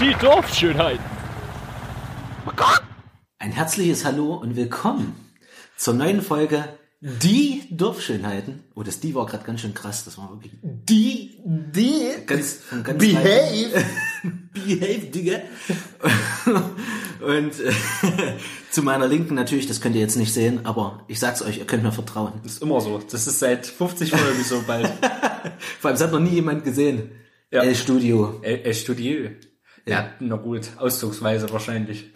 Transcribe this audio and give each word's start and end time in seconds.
Die 0.00 0.14
Dorfschönheit. 0.14 1.00
Ein 3.40 3.52
herzliches 3.52 4.04
Hallo 4.04 4.34
und 4.34 4.56
willkommen 4.56 5.27
zur 5.88 5.96
neuen 5.96 6.20
Folge 6.20 6.68
Die 7.00 7.62
Dorfschönheiten. 7.70 8.62
Oh, 8.74 8.82
das 8.82 9.00
Die 9.00 9.14
war 9.14 9.24
gerade 9.24 9.44
ganz 9.44 9.62
schön 9.62 9.72
krass. 9.72 10.04
Das 10.04 10.18
war 10.18 10.28
wirklich 10.30 10.52
Die, 10.62 11.40
die, 11.46 12.10
ganz, 12.26 12.58
ganz 12.84 12.98
behave. 12.98 13.84
Behave, 14.52 15.06
Digga. 15.06 15.38
Und 17.26 17.58
äh, 17.58 17.72
zu 18.70 18.82
meiner 18.82 19.08
Linken 19.08 19.34
natürlich, 19.34 19.66
das 19.66 19.80
könnt 19.80 19.94
ihr 19.94 20.02
jetzt 20.02 20.16
nicht 20.16 20.34
sehen, 20.34 20.66
aber 20.66 21.04
ich 21.08 21.18
sag's 21.18 21.40
euch, 21.40 21.56
ihr 21.56 21.66
könnt 21.66 21.84
mir 21.84 21.92
vertrauen. 21.92 22.34
Das 22.42 22.52
ist 22.52 22.62
immer 22.62 22.82
so. 22.82 22.98
Das 22.98 23.26
ist 23.26 23.38
seit 23.38 23.64
50 23.64 24.10
Folgen 24.10 24.44
so 24.44 24.62
bald. 24.66 24.92
Vor 25.80 25.88
allem, 25.88 25.94
es 25.94 26.02
hat 26.02 26.12
noch 26.12 26.20
nie 26.20 26.34
jemand 26.34 26.64
gesehen. 26.64 27.12
Ja. 27.50 27.62
El 27.62 27.74
Studio. 27.74 28.40
Er, 28.42 28.62
er 28.66 28.74
studiert. 28.74 29.48
Ja, 29.86 30.10
na 30.20 30.36
gut. 30.36 30.68
Ausdrucksweise 30.76 31.50
wahrscheinlich. 31.50 32.12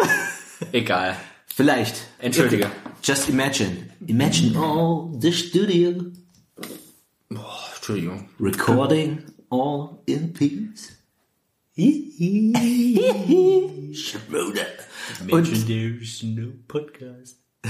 Egal. 0.73 1.17
Vielleicht. 1.55 2.07
Entschuldige. 2.19 2.71
Just 3.03 3.29
imagine. 3.29 3.91
Imagine 4.07 4.57
all 4.57 5.11
the 5.21 5.33
studio. 5.33 6.13
Boah, 7.29 7.69
Entschuldigung. 7.77 8.29
Recording 8.41 9.25
all 9.51 10.03
in 10.07 10.33
peace. 10.33 10.97
Schroeder. 13.95 14.67
Und, 15.31 15.67
there's 15.67 16.23
no 16.23 16.53
podcast. 16.69 17.37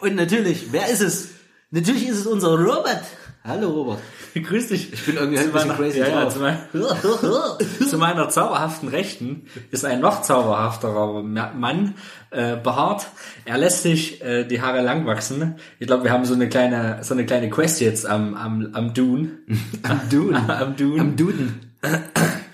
und 0.00 0.14
natürlich, 0.14 0.72
wer 0.72 0.88
ist 0.88 1.00
es? 1.00 1.28
Natürlich 1.70 2.08
ist 2.08 2.20
es 2.20 2.26
unser 2.26 2.58
Robert. 2.58 3.04
Hallo 3.46 3.70
Robert. 3.70 4.00
Grüß 4.34 4.68
dich. 4.68 4.92
Ich 4.92 5.06
bin 5.06 5.16
irgendwie 5.16 5.38
halt 5.38 5.48
ein 5.48 5.52
bisschen 5.52 5.68
meiner, 5.68 5.78
crazy 5.80 5.98
ja, 6.00 6.08
ja, 6.08 6.28
zu, 6.28 6.40
mein, 6.40 6.58
zu 7.88 7.98
meiner 7.98 8.28
zauberhaften 8.28 8.88
Rechten 8.88 9.46
ist 9.70 9.84
ein 9.84 10.00
noch 10.00 10.22
zauberhafterer 10.22 11.22
Ma- 11.22 11.52
Mann 11.52 11.94
äh, 12.30 12.56
behaart. 12.56 13.06
Er 13.44 13.58
lässt 13.58 13.82
sich 13.82 14.20
äh, 14.22 14.44
die 14.44 14.60
Haare 14.60 14.80
lang 14.82 15.06
wachsen. 15.06 15.56
Ich 15.78 15.86
glaube, 15.86 16.04
wir 16.04 16.10
haben 16.10 16.24
so 16.24 16.34
eine 16.34 16.48
kleine 16.48 16.98
so 17.02 17.14
eine 17.14 17.24
kleine 17.24 17.48
Quest 17.48 17.80
jetzt 17.80 18.04
am 18.04 18.34
am 18.34 18.70
am 18.72 18.94
Dune. 18.94 19.38
Am 19.84 20.00
Duden. 20.10 20.50
am 20.50 20.76
Dune. 20.76 21.00
Am 21.00 21.16
Duden. 21.16 21.76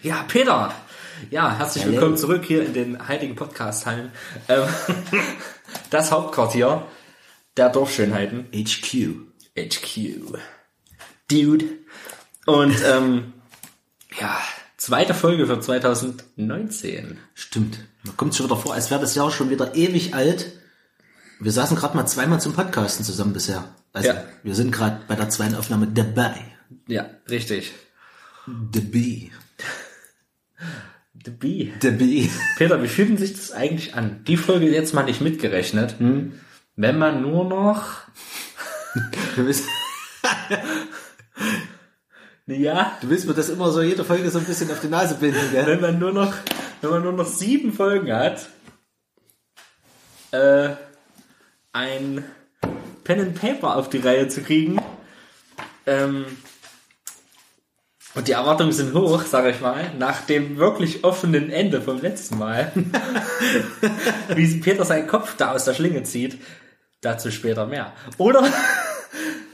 Ja, 0.02 0.24
Peter. 0.27 0.74
Ja, 1.30 1.56
herzlich 1.56 1.84
Hallo. 1.84 1.92
willkommen 1.94 2.16
zurück 2.16 2.44
hier 2.44 2.66
in 2.66 2.72
den 2.74 3.06
heiligen 3.06 3.36
Podcast-Hallen. 3.36 4.10
Ähm, 4.48 4.64
das 5.90 6.10
Hauptquartier 6.10 6.82
der 7.56 7.68
Dorfschönheiten. 7.68 8.48
HQ. 8.52 9.10
HQ. 9.56 10.34
Dude. 11.33 11.64
Und 12.47 12.77
ähm, 12.84 13.33
ja, 14.20 14.38
zweite 14.77 15.14
Folge 15.14 15.47
für 15.47 15.61
2019. 15.61 17.19
Stimmt. 17.34 17.78
Man 18.02 18.16
kommt 18.16 18.34
schon 18.34 18.47
wieder 18.47 18.56
vor, 18.56 18.74
als 18.74 18.91
wäre 18.91 19.00
das 19.00 19.14
Jahr 19.14 19.30
schon 19.30 19.48
wieder 19.50 19.74
ewig 19.74 20.14
alt. 20.14 20.52
Wir 21.41 21.52
saßen 21.52 21.77
gerade 21.77 21.97
mal 21.97 22.06
zweimal 22.06 22.41
zum 22.41 22.52
Podcasten 22.52 23.05
zusammen 23.05 23.33
bisher. 23.33 23.64
Also 23.92 24.08
Ja. 24.11 24.24
wir 24.42 24.55
sind 24.55 24.72
gerade 24.72 25.00
bei 25.08 25.14
der 25.16 25.28
zweiten 25.30 25.55
Aufnahme 25.55 25.86
dabei. 25.86 26.34
Ja, 26.86 27.06
richtig. 27.29 27.73
Dabei. 28.46 29.30
The 31.24 31.30
Bee. 31.30 31.73
Dabei. 31.80 32.29
Peter, 32.56 32.83
wie 32.83 32.89
fühlt 32.89 33.18
sich 33.18 33.33
das 33.35 33.52
eigentlich 33.52 33.95
an? 33.95 34.24
Die 34.27 34.36
Folge 34.36 34.68
jetzt 34.70 34.92
mal 34.95 35.05
nicht 35.05 35.20
mitgerechnet. 35.20 35.98
Hm? 35.98 36.40
Wenn 36.74 36.98
man 36.98 37.23
nur 37.23 37.45
noch, 37.45 37.98
ja, 42.46 42.98
du 43.00 43.08
willst 43.08 43.26
mir 43.26 43.34
das 43.34 43.48
immer 43.48 43.70
so 43.70 43.82
jede 43.82 44.04
Folge 44.04 44.30
so 44.30 44.38
ein 44.38 44.44
bisschen 44.44 44.70
auf 44.70 44.80
die 44.80 44.88
Nase 44.88 45.14
binden, 45.14 45.50
gell? 45.50 45.66
wenn 45.66 45.80
man 45.80 45.98
nur 45.98 46.12
noch, 46.12 46.34
wenn 46.80 46.90
man 46.90 47.02
nur 47.02 47.12
noch 47.12 47.26
sieben 47.26 47.72
Folgen 47.72 48.12
hat, 48.12 48.48
äh, 50.32 50.70
ein 51.72 52.24
Pen 53.04 53.20
and 53.20 53.40
Paper 53.40 53.76
auf 53.76 53.90
die 53.90 53.98
Reihe 53.98 54.28
zu 54.28 54.42
kriegen. 54.42 54.80
Ähm, 55.86 56.26
und 58.14 58.28
die 58.28 58.32
Erwartungen 58.32 58.72
sind 58.72 58.92
hoch, 58.92 59.22
sage 59.22 59.50
ich 59.50 59.60
mal, 59.60 59.90
nach 59.98 60.20
dem 60.22 60.58
wirklich 60.58 61.02
offenen 61.02 61.50
Ende 61.50 61.80
vom 61.80 62.00
letzten 62.00 62.38
Mal. 62.38 62.70
Wie 64.34 64.60
Peter 64.60 64.84
seinen 64.84 65.06
Kopf 65.06 65.36
da 65.36 65.52
aus 65.52 65.64
der 65.64 65.72
Schlinge 65.72 66.02
zieht. 66.02 66.38
Dazu 67.00 67.30
später 67.30 67.66
mehr. 67.66 67.92
Oder, 68.18 68.44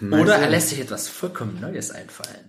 oder 0.01 0.37
er 0.37 0.49
lässt 0.49 0.69
sich 0.71 0.81
etwas 0.81 1.09
vollkommen 1.09 1.61
Neues 1.61 1.91
einfallen. 1.91 2.49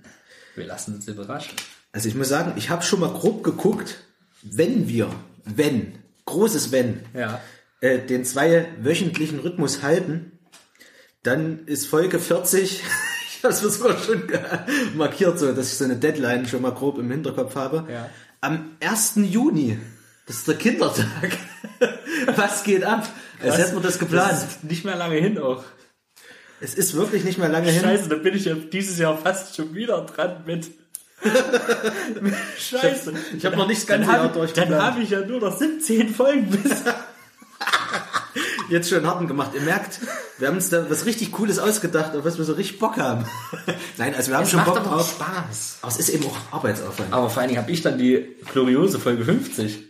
Wir 0.56 0.66
lassen 0.66 0.96
uns 0.96 1.08
überraschen. 1.08 1.56
Also 1.92 2.08
ich 2.10 2.16
muss 2.16 2.30
sagen, 2.30 2.54
ich 2.56 2.70
habe 2.70 2.84
schon 2.84 3.00
mal 3.00 3.12
grob 3.12 3.44
geguckt, 3.44 3.98
wenn 4.44 4.88
wir, 4.88 5.10
wenn, 5.46 5.94
großes 6.26 6.72
Wenn, 6.72 7.02
Ja. 7.14 7.42
äh, 7.82 8.00
den 8.00 8.24
zweiwöchentlichen 8.26 9.40
Rhythmus 9.40 9.82
halten, 9.82 10.40
dann 11.24 11.66
ist 11.66 11.88
Folge 11.88 12.20
40, 12.20 12.84
ich 13.38 13.44
habe 13.44 13.54
es 13.54 13.62
mir 13.64 13.70
sogar 13.70 13.98
schon 13.98 14.24
markiert, 14.96 15.40
so, 15.40 15.52
dass 15.52 15.72
ich 15.72 15.78
so 15.78 15.86
eine 15.86 15.96
Deadline 15.96 16.46
schon 16.48 16.62
mal 16.62 16.74
grob 16.74 17.00
im 17.00 17.10
Hinterkopf 17.10 17.56
habe. 17.56 17.88
Ja. 17.92 18.10
Am 18.42 18.72
1. 18.82 19.14
Juni, 19.24 19.80
das 20.28 20.38
ist 20.38 20.48
der 20.48 20.56
Kindertag. 20.56 21.38
Was 22.36 22.64
geht 22.64 22.84
ab? 22.84 23.08
Als 23.42 23.58
hätten 23.58 23.76
wir 23.76 23.82
das 23.82 23.98
geplant. 24.00 24.32
Das 24.32 24.44
ist 24.44 24.64
nicht 24.64 24.86
mehr 24.86 24.96
lange 24.96 25.16
hin 25.16 25.38
auch. 25.40 25.64
Es 26.62 26.74
ist 26.76 26.94
wirklich 26.96 27.24
nicht 27.24 27.38
mehr 27.38 27.50
lange 27.50 27.70
hin. 27.70 27.82
Scheiße, 27.82 28.10
da 28.10 28.16
bin 28.16 28.36
ich 28.36 28.46
ja 28.46 28.54
dieses 28.56 28.98
Jahr 28.98 29.18
fast 29.18 29.56
schon 29.56 29.74
wieder 29.76 30.02
dran 30.06 30.44
mit. 30.46 30.68
Scheiße. 32.58 33.14
Ich 33.38 33.46
hab 33.46 33.56
noch 33.56 33.68
nicht 33.68 33.82
das 33.82 33.86
Dann 33.88 34.02
ganze 34.02 34.16
Jahr 34.16 34.24
hab- 34.26 34.34
durchgeplant. 34.34 34.72
Dann 34.72 34.82
habe 34.82 35.02
ich 35.02 35.10
ja 35.10 35.20
nur 35.26 35.40
noch 35.42 35.58
17 35.58 36.10
Folgen 36.14 36.48
bis. 36.50 36.72
Jetzt 38.70 38.90
schon 38.90 39.06
harten 39.06 39.28
gemacht. 39.28 39.52
Ihr 39.56 39.62
merkt, 39.62 40.00
wir 40.38 40.48
haben 40.48 40.56
uns 40.56 40.70
da 40.70 40.88
was 40.90 41.06
richtig 41.08 41.32
Cooles 41.32 41.58
ausgedacht, 41.58 42.16
auf 42.16 42.24
was 42.24 42.38
wir 42.38 42.46
so 42.46 42.54
richtig 42.54 42.78
Bock 42.80 42.98
haben. 42.98 43.26
Nein, 43.98 44.14
also 44.16 44.30
wir 44.30 44.38
haben 44.38 44.46
schon 44.46 44.64
Bock 44.64 44.84
drauf. 44.84 45.10
Spaß. 45.10 45.80
Aber 45.82 45.92
es 45.92 45.98
ist 45.98 46.10
eben 46.10 46.26
auch 46.26 46.38
Arbeitsaufwand. 46.52 47.12
Aber 47.12 47.30
vor 47.30 47.42
allen 47.42 47.50
Dingen 47.50 47.62
habe 47.62 47.72
ich 47.72 47.82
dann 47.82 47.98
die 47.98 48.36
gloriose 48.54 49.00
Folge 49.00 49.26
50. 49.26 49.89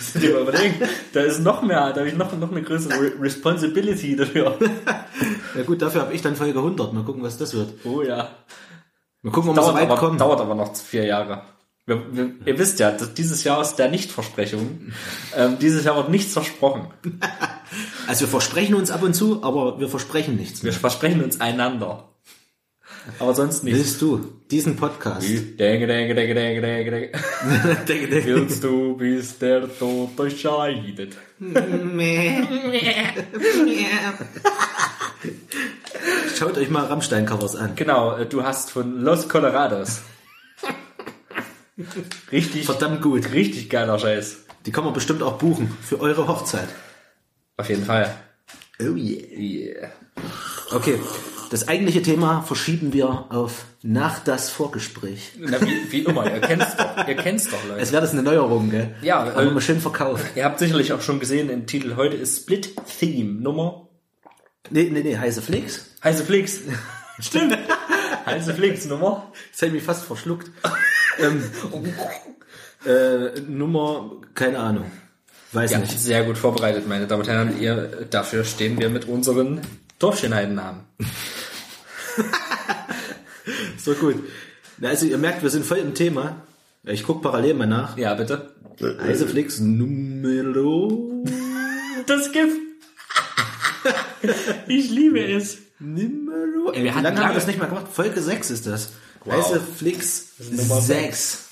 Musst 0.00 0.14
du 0.14 0.18
dir 0.18 0.32
mal 0.32 0.42
überlegen. 0.42 0.74
Da 1.12 1.20
ist 1.20 1.40
noch 1.40 1.62
mehr, 1.62 1.92
da 1.92 2.00
habe 2.00 2.08
ich 2.08 2.16
noch, 2.16 2.36
noch 2.38 2.50
eine 2.50 2.62
größere 2.62 2.94
Re 2.94 3.12
Responsibility 3.20 4.16
dafür. 4.16 4.58
Ja 5.56 5.64
gut, 5.64 5.82
dafür 5.82 6.02
habe 6.02 6.14
ich 6.14 6.22
dann 6.22 6.36
Folge 6.36 6.60
100. 6.60 6.92
Mal 6.92 7.02
gucken, 7.02 7.24
was 7.24 7.36
das 7.36 7.54
wird. 7.54 7.74
Oh 7.84 8.02
ja. 8.02 8.28
Mal 9.22 9.32
gucken, 9.32 9.50
ob 9.50 9.56
wir 9.56 9.62
so 9.64 9.74
weit 9.74 9.90
aber, 9.90 9.96
kommen. 9.96 10.16
dauert 10.16 10.40
aber 10.40 10.54
noch 10.54 10.76
vier 10.76 11.04
Jahre. 11.04 11.42
Wir, 11.86 12.02
wir, 12.14 12.34
ihr 12.44 12.56
wisst 12.56 12.78
ja, 12.78 12.92
dieses 12.92 13.42
Jahr 13.42 13.60
ist 13.60 13.74
der 13.74 13.90
Nichtversprechung. 13.90 14.92
Ähm, 15.36 15.58
dieses 15.58 15.84
Jahr 15.84 15.96
wird 15.96 16.08
nichts 16.08 16.32
versprochen. 16.32 16.88
Also 18.08 18.22
wir 18.22 18.28
versprechen 18.28 18.74
uns 18.74 18.90
ab 18.90 19.04
und 19.04 19.14
zu, 19.14 19.44
aber 19.44 19.78
wir 19.78 19.88
versprechen 19.88 20.34
nichts. 20.34 20.64
Wir 20.64 20.72
versprechen 20.72 21.22
uns 21.22 21.40
einander. 21.40 22.09
Aber 23.18 23.34
sonst 23.34 23.64
nichts. 23.64 23.78
Willst 23.78 24.00
du 24.02 24.32
diesen 24.50 24.76
Podcast? 24.76 25.26
Denke, 25.58 25.86
denke, 25.86 26.14
denke, 26.14 26.34
denke, 26.34 26.60
denke, 26.60 26.90
denke. 26.90 27.18
Denke, 27.88 28.08
denke. 28.08 28.24
Willst 28.26 28.62
du, 28.64 28.96
bis 28.96 29.38
der 29.38 29.68
Tod 29.78 30.18
euch 30.20 30.40
scheidet? 30.40 31.16
Schaut 36.36 36.56
euch 36.56 36.70
mal 36.70 36.86
Rammstein-Covers 36.86 37.56
an. 37.56 37.74
Genau, 37.76 38.16
äh, 38.16 38.26
du 38.26 38.42
hast 38.42 38.70
von 38.70 39.00
Los 39.00 39.28
Colorados. 39.28 40.00
Richtig, 42.30 42.66
Verdammt 42.66 43.02
gut. 43.02 43.32
richtig 43.32 43.70
geiler 43.70 43.98
Scheiß. 43.98 44.44
Die 44.66 44.72
kann 44.72 44.84
man 44.84 44.92
bestimmt 44.92 45.22
auch 45.22 45.38
buchen 45.38 45.74
für 45.82 46.00
eure 46.00 46.28
Hochzeit. 46.28 46.68
Auf 47.56 47.68
jeden 47.68 47.84
Fall. 47.84 48.14
Oh 48.80 48.94
yeah. 48.94 49.26
Yeah. 49.38 49.90
Okay, 50.72 50.98
das 51.50 51.68
eigentliche 51.68 52.00
Thema 52.02 52.42
verschieben 52.42 52.92
wir 52.92 53.26
auf 53.30 53.64
nach 53.82 54.20
das 54.20 54.50
Vorgespräch. 54.50 55.32
Na, 55.38 55.60
wie, 55.60 55.92
wie 55.92 55.98
immer, 56.00 56.24
ihr 56.32 56.40
kennt's 56.40 56.76
doch. 56.76 57.06
Ihr 57.08 57.16
kennt's 57.16 57.48
doch, 57.50 57.58
Leute. 57.68 57.80
Es 57.80 57.92
wäre 57.92 58.02
das 58.02 58.12
eine 58.12 58.22
Neuerung, 58.22 58.70
gell? 58.70 58.94
Ja, 59.02 59.18
aber 59.20 59.42
äh, 59.42 59.50
mal 59.50 59.60
schön 59.60 59.80
verkauft. 59.80 60.24
Ihr 60.36 60.44
habt 60.44 60.58
sicherlich 60.58 60.92
auch 60.92 61.00
schon 61.02 61.20
gesehen 61.20 61.50
im 61.50 61.66
Titel, 61.66 61.96
heute 61.96 62.16
ist 62.16 62.40
Split 62.42 62.74
Theme 62.98 63.40
Nummer. 63.42 63.88
Nee, 64.70 64.88
nee, 64.92 65.02
nee, 65.02 65.16
heiße 65.16 65.42
Flix. 65.42 65.86
Heiße 66.04 66.24
Flix. 66.24 66.60
Stimmt. 67.20 67.58
Heiße 68.26 68.54
Flix 68.54 68.86
Nummer. 68.86 69.32
Das 69.52 69.62
hat 69.62 69.72
mich 69.72 69.82
fast 69.82 70.04
verschluckt. 70.04 70.50
ähm, 71.18 71.42
äh, 72.86 73.40
Nummer, 73.40 74.12
keine 74.34 74.58
Ahnung. 74.58 74.84
Weiß 75.52 75.72
Ja, 75.72 75.78
nicht. 75.78 75.98
sehr 75.98 76.22
gut 76.24 76.38
vorbereitet, 76.38 76.86
meine 76.86 77.06
Damen 77.08 77.22
und 77.22 77.28
Herren. 77.28 77.60
Ihr, 77.60 78.06
dafür 78.08 78.44
stehen 78.44 78.78
wir 78.78 78.88
mit 78.88 79.06
unseren 79.06 79.60
Dorfschönheitennamen. 80.00 80.80
So 83.82 83.94
gut. 83.94 84.16
Na, 84.78 84.90
also 84.90 85.06
ihr 85.06 85.18
merkt, 85.18 85.42
wir 85.42 85.50
sind 85.50 85.64
voll 85.64 85.78
im 85.78 85.94
Thema. 85.94 86.46
Ich 86.84 87.04
guck 87.04 87.22
parallel 87.22 87.54
mal 87.54 87.66
nach. 87.66 87.96
Ja, 87.96 88.14
bitte. 88.14 88.54
Isoflix 88.78 89.60
Numero. 89.60 91.24
Das 92.06 92.30
Gift. 92.32 92.56
ich 94.66 94.90
liebe 94.90 95.24
es. 95.24 95.58
Numero. 95.78 96.72
Ey, 96.72 96.84
wir 96.84 96.94
hatten 96.94 97.04
lange 97.04 97.20
haben 97.20 97.30
wir 97.30 97.34
das 97.34 97.46
nicht 97.46 97.58
mehr 97.58 97.68
gemacht? 97.68 97.86
Folge 97.92 98.20
6 98.20 98.50
ist 98.50 98.66
das. 98.66 98.90
Wow. 99.24 99.50
Isoflix 99.50 100.26
ist 100.38 100.52
Nummer 100.52 100.80
6. 100.80 101.46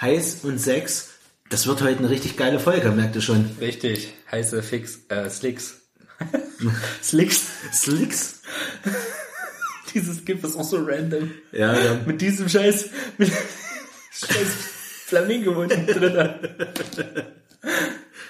Heiß 0.00 0.38
und 0.42 0.58
6. 0.58 1.10
Das 1.50 1.66
wird 1.66 1.82
heute 1.82 1.98
eine 1.98 2.10
richtig 2.10 2.36
geile 2.36 2.58
Folge, 2.58 2.90
merkt 2.90 3.16
ihr 3.16 3.22
schon. 3.22 3.50
Richtig. 3.60 4.12
Heiße 4.30 4.62
Fix, 4.62 5.00
äh, 5.08 5.28
Slicks. 5.28 5.83
Slicks. 7.02 7.46
Slicks. 7.72 8.40
Dieses 9.94 10.24
Gift 10.24 10.44
ist 10.44 10.56
auch 10.56 10.64
so 10.64 10.78
random. 10.84 11.30
Ja, 11.52 11.72
ja. 11.72 12.00
Mit 12.04 12.20
diesem 12.20 12.48
Scheiß, 12.48 12.90
mit 13.18 13.30
Scheiß 13.30 14.48
Flamingo 15.06 15.52
unten 15.52 15.86
drin. 15.86 16.34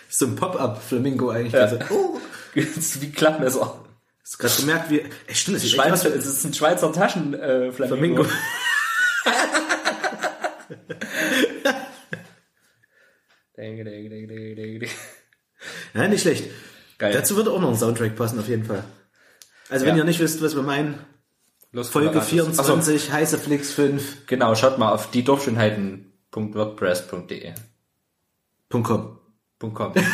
So 0.09 0.27
ein 0.27 0.37
Pop-Up-Flamingo 0.37 1.31
eigentlich. 1.31 1.55
Ja. 1.55 1.61
Also, 1.61 1.79
oh. 1.91 2.21
Wie 2.55 3.11
Klappmesser. 3.11 3.85
Hast 4.23 4.39
gerade 4.39 4.55
gemerkt, 4.55 4.91
wie. 4.91 5.01
Ey, 5.01 5.35
stimmt, 5.35 5.57
das 5.57 5.65
ist 5.65 5.73
Schweizer, 5.73 6.11
für 6.11 6.19
es 6.19 6.27
ist 6.27 6.45
ein 6.45 6.55
Schweizer 6.55 6.93
Taschen, 6.93 7.35
äh, 7.35 7.73
Flamingo. 7.73 8.25
Flamingo. 8.25 8.27
Ja, 15.95 16.09
nicht 16.09 16.23
schlecht. 16.23 16.51
Geil. 16.99 17.13
Dazu 17.13 17.37
wird 17.37 17.49
auch 17.49 17.61
noch 17.61 17.69
ein 17.71 17.77
Soundtrack 17.77 18.15
passen, 18.17 18.39
auf 18.39 18.49
jeden 18.49 18.65
Fall. 18.65 18.85
Also, 19.71 19.87
wenn 19.87 19.97
Ja. 19.97 20.03
ihr 20.03 20.07
nicht 20.07 20.21
wisst, 20.21 20.43
was 20.43 20.55
wir 20.55 20.63
meinen, 20.63 20.99
Los, 21.73 21.89
Folge 21.89 22.09
Kameras. 22.11 22.29
24, 22.29 23.11
heiße 23.13 23.39
Flix 23.39 23.73
5. 23.73 24.03
Achso, 24.03 24.17
genau, 24.27 24.55
schaut 24.55 24.79
mal 24.79 24.93
auf 24.93 25.11
die 25.11 25.25
Dorfschönheiten.wordpress.de. 25.25 27.53
.com. 28.71 29.19
.com. 29.61 29.93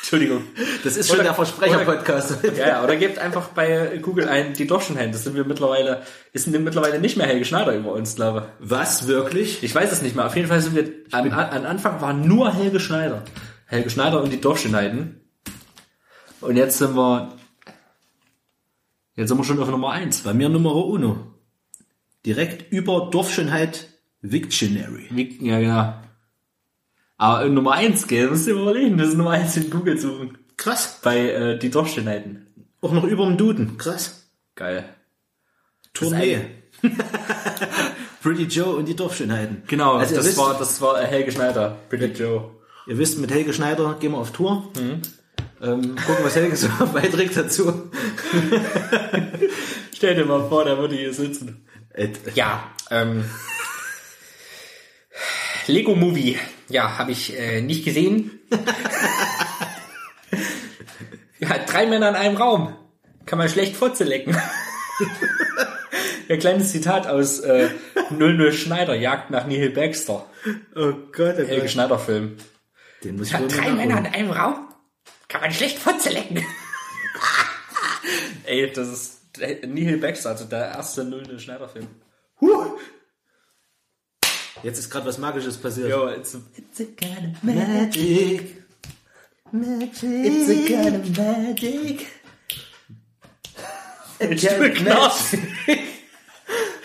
Entschuldigung. 0.00 0.42
Das 0.84 0.96
ist 0.96 1.08
schon 1.08 1.16
Oder- 1.16 1.24
der 1.24 1.34
Versprecher-Podcast. 1.34 2.38
Ja, 2.56 2.68
ja, 2.68 2.84
oder 2.84 2.94
gebt 2.96 3.18
einfach 3.18 3.48
bei 3.48 3.98
Google 4.00 4.28
ein 4.28 4.54
die 4.54 4.66
Dorfschönheiten. 4.66 5.10
Das 5.12 5.24
sind 5.24 5.34
wir 5.34 5.44
mittlerweile, 5.44 6.02
ist 6.32 6.46
mittlerweile 6.46 7.00
nicht 7.00 7.16
mehr 7.16 7.26
Helge 7.26 7.44
Schneider 7.44 7.74
über 7.74 7.92
uns, 7.92 8.14
glaube 8.14 8.46
Was, 8.60 9.08
wirklich? 9.08 9.58
ich. 9.58 9.64
Ich 9.64 9.74
weiß 9.74 9.90
es 9.90 10.02
nicht 10.02 10.14
mehr. 10.14 10.26
Auf 10.26 10.36
jeden 10.36 10.46
Fall 10.48 10.60
sind 10.60 10.76
wir, 10.76 10.88
an, 11.10 11.32
an 11.32 11.66
Anfang 11.66 12.00
war 12.00 12.12
nur 12.12 12.52
Helge 12.52 12.78
Schneider. 12.78 13.24
Helge 13.66 13.90
Schneider 13.90 14.22
und 14.22 14.32
die 14.32 14.40
Dorfschönheiten. 14.40 15.25
Und 16.46 16.56
jetzt 16.56 16.78
sind 16.78 16.94
wir, 16.94 17.32
jetzt 19.16 19.28
sind 19.28 19.38
wir 19.38 19.44
schon 19.44 19.60
auf 19.60 19.68
Nummer 19.68 19.90
eins. 19.90 20.20
Bei 20.20 20.32
mir 20.32 20.48
Nummer 20.48 20.74
uno. 20.74 21.32
Direkt 22.24 22.72
über 22.72 23.08
Dorfschönheit 23.10 23.88
Victionary. 24.22 25.06
Ja, 25.40 25.60
genau. 25.60 25.94
Aber 27.18 27.48
Nummer 27.48 27.72
eins, 27.72 28.06
gell, 28.06 28.28
musst 28.28 28.46
du 28.46 28.54
dir 28.54 28.60
überlegen, 28.60 28.98
das 28.98 29.08
ist 29.08 29.16
Nummer 29.16 29.30
eins 29.30 29.56
in 29.56 29.70
Google 29.70 29.98
suchen. 29.98 30.38
Krass. 30.56 31.00
Bei 31.02 31.18
äh, 31.30 31.58
die 31.58 31.70
Dorfschönheiten. 31.70 32.46
Auch 32.80 32.92
noch 32.92 33.04
über 33.04 33.26
dem 33.26 33.36
Duden. 33.36 33.78
Krass. 33.78 34.28
Geil. 34.54 34.84
Tournee. 35.94 36.40
Pretty 38.22 38.44
Joe 38.44 38.76
und 38.76 38.86
die 38.86 38.94
Dorfschönheiten. 38.96 39.62
Genau, 39.66 39.94
Also 39.94 40.16
das 40.16 40.26
wisst, 40.26 40.38
war, 40.38 40.58
das 40.58 40.80
war 40.80 41.00
Helge 41.00 41.32
Schneider, 41.32 41.76
Pretty 41.88 42.06
Joe. 42.06 42.50
ihr 42.86 42.98
wisst, 42.98 43.18
mit 43.18 43.30
Helge 43.30 43.52
Schneider 43.52 43.96
gehen 43.98 44.12
wir 44.12 44.18
auf 44.18 44.32
Tour. 44.32 44.70
Ähm, 45.62 45.96
gucken, 45.96 46.24
was 46.24 46.36
Helge 46.36 46.56
so 46.56 46.68
beiträgt 46.92 47.36
dazu. 47.36 47.90
Stell 49.94 50.14
dir 50.14 50.24
mal 50.26 50.48
vor, 50.48 50.64
der 50.64 50.78
würde 50.78 50.94
hier 50.96 51.12
sitzen. 51.14 51.66
Äh, 51.94 52.08
Ja, 52.34 52.70
ähm. 52.90 53.24
Lego 55.66 55.94
Movie. 55.94 56.38
Ja, 56.68 56.98
habe 56.98 57.12
ich 57.12 57.36
äh, 57.38 57.60
nicht 57.60 57.84
gesehen. 57.84 58.38
ja, 61.38 61.58
drei 61.66 61.86
Männer 61.86 62.10
in 62.10 62.14
einem 62.14 62.36
Raum. 62.36 62.76
Kann 63.24 63.38
man 63.38 63.48
schlecht 63.48 63.76
Fotze 63.76 64.04
lecken. 64.04 64.36
ja, 66.28 66.36
kleines 66.36 66.70
Zitat 66.70 67.06
aus 67.08 67.40
äh, 67.40 67.68
00 68.10 68.52
Schneider, 68.52 68.94
Jagd 68.94 69.30
nach 69.30 69.46
Neil 69.46 69.70
Baxter. 69.70 70.26
Oh 70.76 70.92
Gott, 71.12 71.36
oh 71.38 71.46
Helge. 71.46 71.68
Schneider 71.68 71.98
Film. 71.98 72.36
Den 73.02 73.16
muss 73.16 73.26
ich 73.28 73.32
Ja, 73.32 73.40
drei. 73.40 73.70
Männer 73.72 73.98
in 73.98 74.06
einem 74.06 74.30
Raum? 74.30 74.68
Kann 75.28 75.40
man 75.40 75.52
schlecht 75.52 75.78
Fotze 75.78 76.10
lecken. 76.10 76.44
Ey, 78.44 78.70
das 78.72 78.88
ist 78.88 79.40
äh, 79.40 79.66
Neil 79.66 79.98
Baxter, 79.98 80.30
also 80.30 80.44
der 80.44 80.68
erste 80.68 81.04
00 81.04 81.38
Schneider 81.38 81.68
Film. 81.68 81.88
Jetzt 84.62 84.78
ist 84.78 84.90
gerade 84.90 85.06
was 85.06 85.18
Magisches 85.18 85.58
passiert. 85.58 85.90
Jo, 85.90 86.08
it's 86.08 86.34
a, 86.34 86.40
it's 86.56 86.80
a 86.80 86.84
kind 86.84 87.36
of 87.36 87.42
Magic. 87.42 88.62
It's 89.52 90.02
a 90.02 90.66
kind 90.66 90.96
of 90.96 91.16
magic. 91.16 92.06
Stuhl 94.36 94.70
knarzt. 94.70 95.36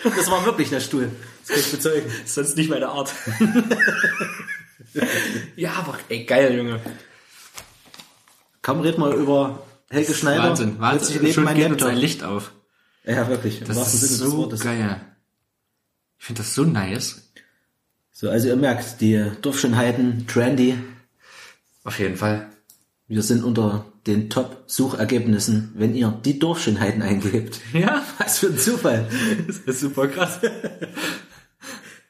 Das 0.04 0.30
war 0.30 0.44
wirklich 0.44 0.70
der 0.70 0.80
Stuhl. 0.80 1.10
Das 1.40 1.48
kann 1.48 1.60
ich 1.60 1.70
bezeugen. 1.70 2.12
Ist 2.24 2.34
sonst 2.34 2.56
nicht 2.56 2.70
meine 2.70 2.88
Art. 2.88 3.12
ja, 5.56 5.72
aber 5.72 5.98
ey, 6.08 6.24
geil, 6.24 6.54
Junge. 6.54 6.80
Kaum 8.62 8.80
red 8.80 8.98
mal 8.98 9.12
über 9.12 9.62
Helge 9.90 10.14
Schneider. 10.14 10.44
Wahnsinn, 10.50 10.76
Plötzlich 10.78 10.90
Wahnsinn. 11.00 11.22
lebt 11.22 11.34
Schon 11.34 11.44
mein 11.44 11.60
Laptop. 11.60 11.88
ein 11.88 11.96
Licht 11.98 12.22
auf. 12.24 12.52
Ja, 13.04 13.28
wirklich. 13.28 13.60
Das 13.64 13.76
ist 13.94 14.00
Sinne 14.18 14.30
so 14.30 14.48
geil. 14.48 15.00
Ich 16.18 16.24
finde 16.26 16.42
das 16.42 16.54
so 16.54 16.64
nice. 16.64 17.32
So, 18.12 18.30
also 18.30 18.46
ihr 18.48 18.56
merkt, 18.56 19.00
die 19.00 19.30
Dorfschönheiten, 19.42 20.26
Trendy, 20.28 20.78
Auf 21.82 21.98
jeden 21.98 22.16
Fall. 22.16 22.48
wir 23.08 23.22
sind 23.22 23.42
unter 23.42 23.86
den 24.06 24.30
Top-Suchergebnissen, 24.30 25.72
wenn 25.74 25.94
ihr 25.96 26.16
die 26.24 26.38
Dorfschönheiten 26.38 27.02
eingebt. 27.02 27.60
Ja, 27.72 28.04
Was 28.18 28.38
für 28.38 28.46
ein 28.48 28.58
Zufall. 28.58 29.08
das 29.48 29.56
ist 29.58 29.80
super 29.80 30.06
krass. 30.06 30.38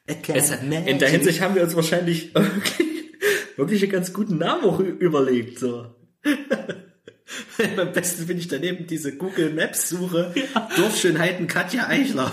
Es, 0.06 0.50
in 0.50 0.99
der 0.99 1.08
Hinsicht 1.08 1.40
haben 1.40 1.54
wir 1.54 1.62
uns 1.62 1.75
wahrscheinlich 1.76 2.34
wirklich, 2.34 3.14
wirklich 3.56 3.82
einen 3.84 3.93
ganz 3.93 4.12
guten 4.12 4.37
Namen 4.38 4.64
auch 4.64 4.81
überlegt. 4.81 5.58
So. 5.58 5.87
Am 7.79 7.93
besten 7.93 8.26
finde 8.26 8.41
ich 8.41 8.49
daneben 8.49 8.87
diese 8.87 9.17
Google 9.17 9.52
Maps 9.52 9.88
Suche. 9.88 10.35
Dorfschönheiten 10.76 11.47
Katja 11.47 11.87
Eichler. 11.88 12.33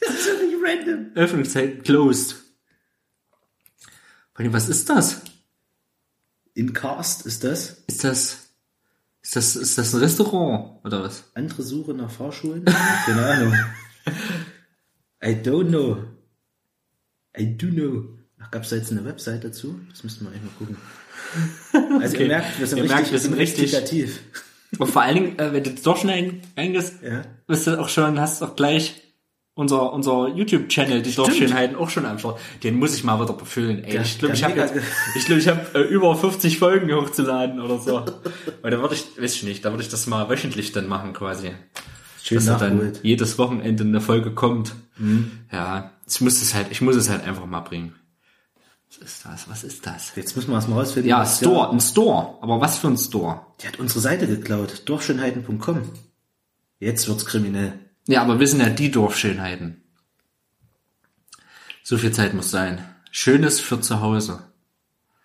das 0.00 0.10
ist 0.10 0.28
völlig 0.28 0.54
random. 0.62 1.12
Öffnungszeit 1.14 1.84
closed. 1.84 2.36
Was 4.34 4.68
ist 4.68 4.88
das? 4.90 5.22
In 6.54 6.72
Karst 6.72 7.26
ist 7.26 7.44
das. 7.44 7.82
Ist 7.86 8.04
das, 8.04 8.50
ist 9.22 9.36
das, 9.36 9.56
ist 9.56 9.78
das 9.78 9.94
ein 9.94 10.00
Restaurant 10.00 10.84
oder 10.84 11.02
was? 11.02 11.24
Andere 11.34 11.62
Suche 11.62 11.94
nach 11.94 12.10
Fahrschulen? 12.10 12.64
Keine 12.64 13.26
Ahnung. 13.26 13.54
I 15.22 15.28
don't 15.28 15.68
know. 15.68 16.04
I 17.38 17.56
do 17.56 17.68
know. 17.68 18.18
Ach, 18.46 18.50
gab's 18.52 18.68
da 18.70 18.76
jetzt 18.76 18.92
eine 18.92 19.04
Website 19.04 19.44
dazu? 19.44 19.78
Das 19.90 20.04
müssten 20.04 20.24
wir 20.24 20.30
eigentlich 20.30 20.42
mal 20.44 20.58
gucken. 20.58 20.76
Also 22.00 22.14
ihr 22.16 22.20
Okay. 22.20 22.28
merkt, 22.28 22.58
wir 22.60 22.66
sind 22.66 22.78
Ihr 22.78 22.84
richtig, 22.84 22.96
merkt, 22.98 23.12
wir 23.12 23.18
sind 23.18 23.34
richtig- 23.34 23.72
investigativ. 23.72 24.20
Und 24.78 24.90
vor 24.90 25.02
allen 25.02 25.14
Dingen, 25.14 25.38
äh, 25.38 25.52
wenn 25.52 25.64
du 25.64 25.70
doch 25.70 25.96
schon 25.96 26.10
ein, 26.10 26.40
eingehst, 26.56 26.94
Ja. 27.02 27.22
bist 27.46 27.66
du 27.66 27.78
auch 27.80 27.88
schon, 27.88 28.20
hast 28.20 28.42
auch 28.42 28.54
gleich 28.56 29.02
unser, 29.54 29.92
unser 29.92 30.28
YouTube-Channel, 30.28 31.02
die 31.02 31.14
Dorfschönheiten, 31.14 31.76
auch 31.76 31.88
schon 31.90 32.04
am 32.06 32.18
Start. 32.18 32.38
Den 32.62 32.78
muss 32.78 32.94
ich 32.94 33.02
mal 33.04 33.20
wieder 33.20 33.32
befüllen. 33.32 33.82
Ey, 33.84 34.00
ich 34.02 34.18
glaube, 34.18 34.34
ich 34.34 34.44
habe 34.44 34.58
jetzt, 34.58 34.74
ich 35.16 35.24
glaube, 35.26 35.40
ich 35.40 35.48
habe 35.48 35.60
äh, 35.74 35.82
über 35.82 36.14
50 36.14 36.58
Folgen 36.58 36.92
hochzuladen 36.94 37.60
oder 37.60 37.78
so. 37.78 38.04
Weil 38.62 38.70
da 38.70 38.80
würde 38.80 38.94
ich, 38.94 39.04
weiß 39.20 39.34
ich 39.34 39.42
nicht, 39.44 39.64
da 39.64 39.70
würde 39.72 39.82
ich 39.82 39.88
das 39.88 40.06
mal 40.06 40.28
wöchentlich 40.28 40.72
dann 40.72 40.86
machen 40.86 41.12
quasi. 41.14 41.52
Schön 42.22 42.36
dass 42.36 42.46
da 42.46 42.56
dann 42.58 42.92
jedes 43.02 43.38
Wochenende 43.38 43.84
eine 43.84 44.00
Folge 44.00 44.32
kommt. 44.32 44.74
Ja, 45.52 45.90
ich 46.08 46.20
muss 46.20 46.42
es 46.42 46.54
halt, 46.54 46.66
ich 46.70 46.80
muss 46.82 46.96
es 46.96 47.08
halt 47.08 47.24
einfach 47.24 47.46
mal 47.46 47.60
bringen. 47.60 47.94
Was 48.98 49.08
ist 49.08 49.24
das? 49.26 49.48
Was 49.48 49.64
ist 49.64 49.86
das? 49.86 50.12
Jetzt 50.16 50.36
müssen 50.36 50.48
wir 50.48 50.54
erst 50.54 50.68
mal 50.68 50.78
rausfinden. 50.78 51.10
Ja, 51.10 51.20
was 51.20 51.38
Store, 51.38 51.70
ein 51.70 51.80
Store. 51.80 52.38
Aber 52.40 52.60
was 52.60 52.78
für 52.78 52.88
ein 52.88 52.96
Store? 52.96 53.44
Die 53.60 53.68
hat 53.68 53.78
unsere 53.78 54.00
Seite 54.00 54.26
geklaut. 54.26 54.82
Dorfschönheiten.com. 54.86 55.82
Jetzt 56.80 57.06
wird's 57.06 57.26
kriminell. 57.26 57.78
Ja, 58.06 58.22
aber 58.22 58.40
wir 58.40 58.48
sind 58.48 58.60
ja 58.60 58.70
die 58.70 58.90
Dorfschönheiten. 58.90 59.82
So 61.82 61.98
viel 61.98 62.12
Zeit 62.12 62.32
muss 62.32 62.50
sein. 62.50 62.84
Schönes 63.10 63.60
für 63.60 63.80
zu 63.80 64.00
Hause. 64.00 64.42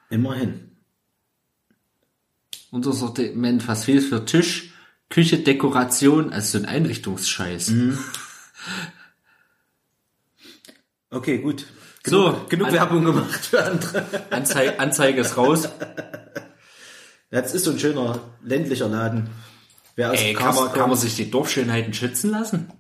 Immerhin. 0.10 0.72
Unser 2.72 2.94
Sortiment 2.94 3.64
fast 3.64 3.86
viel 3.86 4.02
für 4.02 4.26
Tisch, 4.26 4.74
Küche, 5.10 5.40
Dekoration, 5.40 6.32
also 6.32 6.58
so 6.58 6.64
ein 6.64 6.70
Einrichtungsscheiß. 6.70 7.70
Mhm. 7.70 8.00
Okay, 11.10 11.40
gut. 11.40 11.66
So, 12.06 12.46
Genug 12.50 12.68
An 12.70 12.74
Werbung 12.74 13.06
gemacht 13.06 13.46
für 13.46 13.64
andere. 13.64 14.06
Anzeige, 14.32 14.80
Anzeige 14.80 15.22
ist 15.22 15.38
raus. 15.38 15.70
Das 17.30 17.54
ist 17.54 17.66
so 17.66 17.72
ein 17.72 17.80
schöner 17.80 18.20
ländlicher 18.44 18.88
Laden. 18.88 19.30
Wer 19.96 20.12
aus 20.12 20.20
Ey, 20.20 20.34
kann 20.34 20.56
man, 20.56 20.72
kann 20.74 20.90
man 20.90 20.98
sich 20.98 21.16
die 21.16 21.30
Dorfschönheiten 21.30 21.94
schützen 21.94 22.32
lassen? 22.32 22.72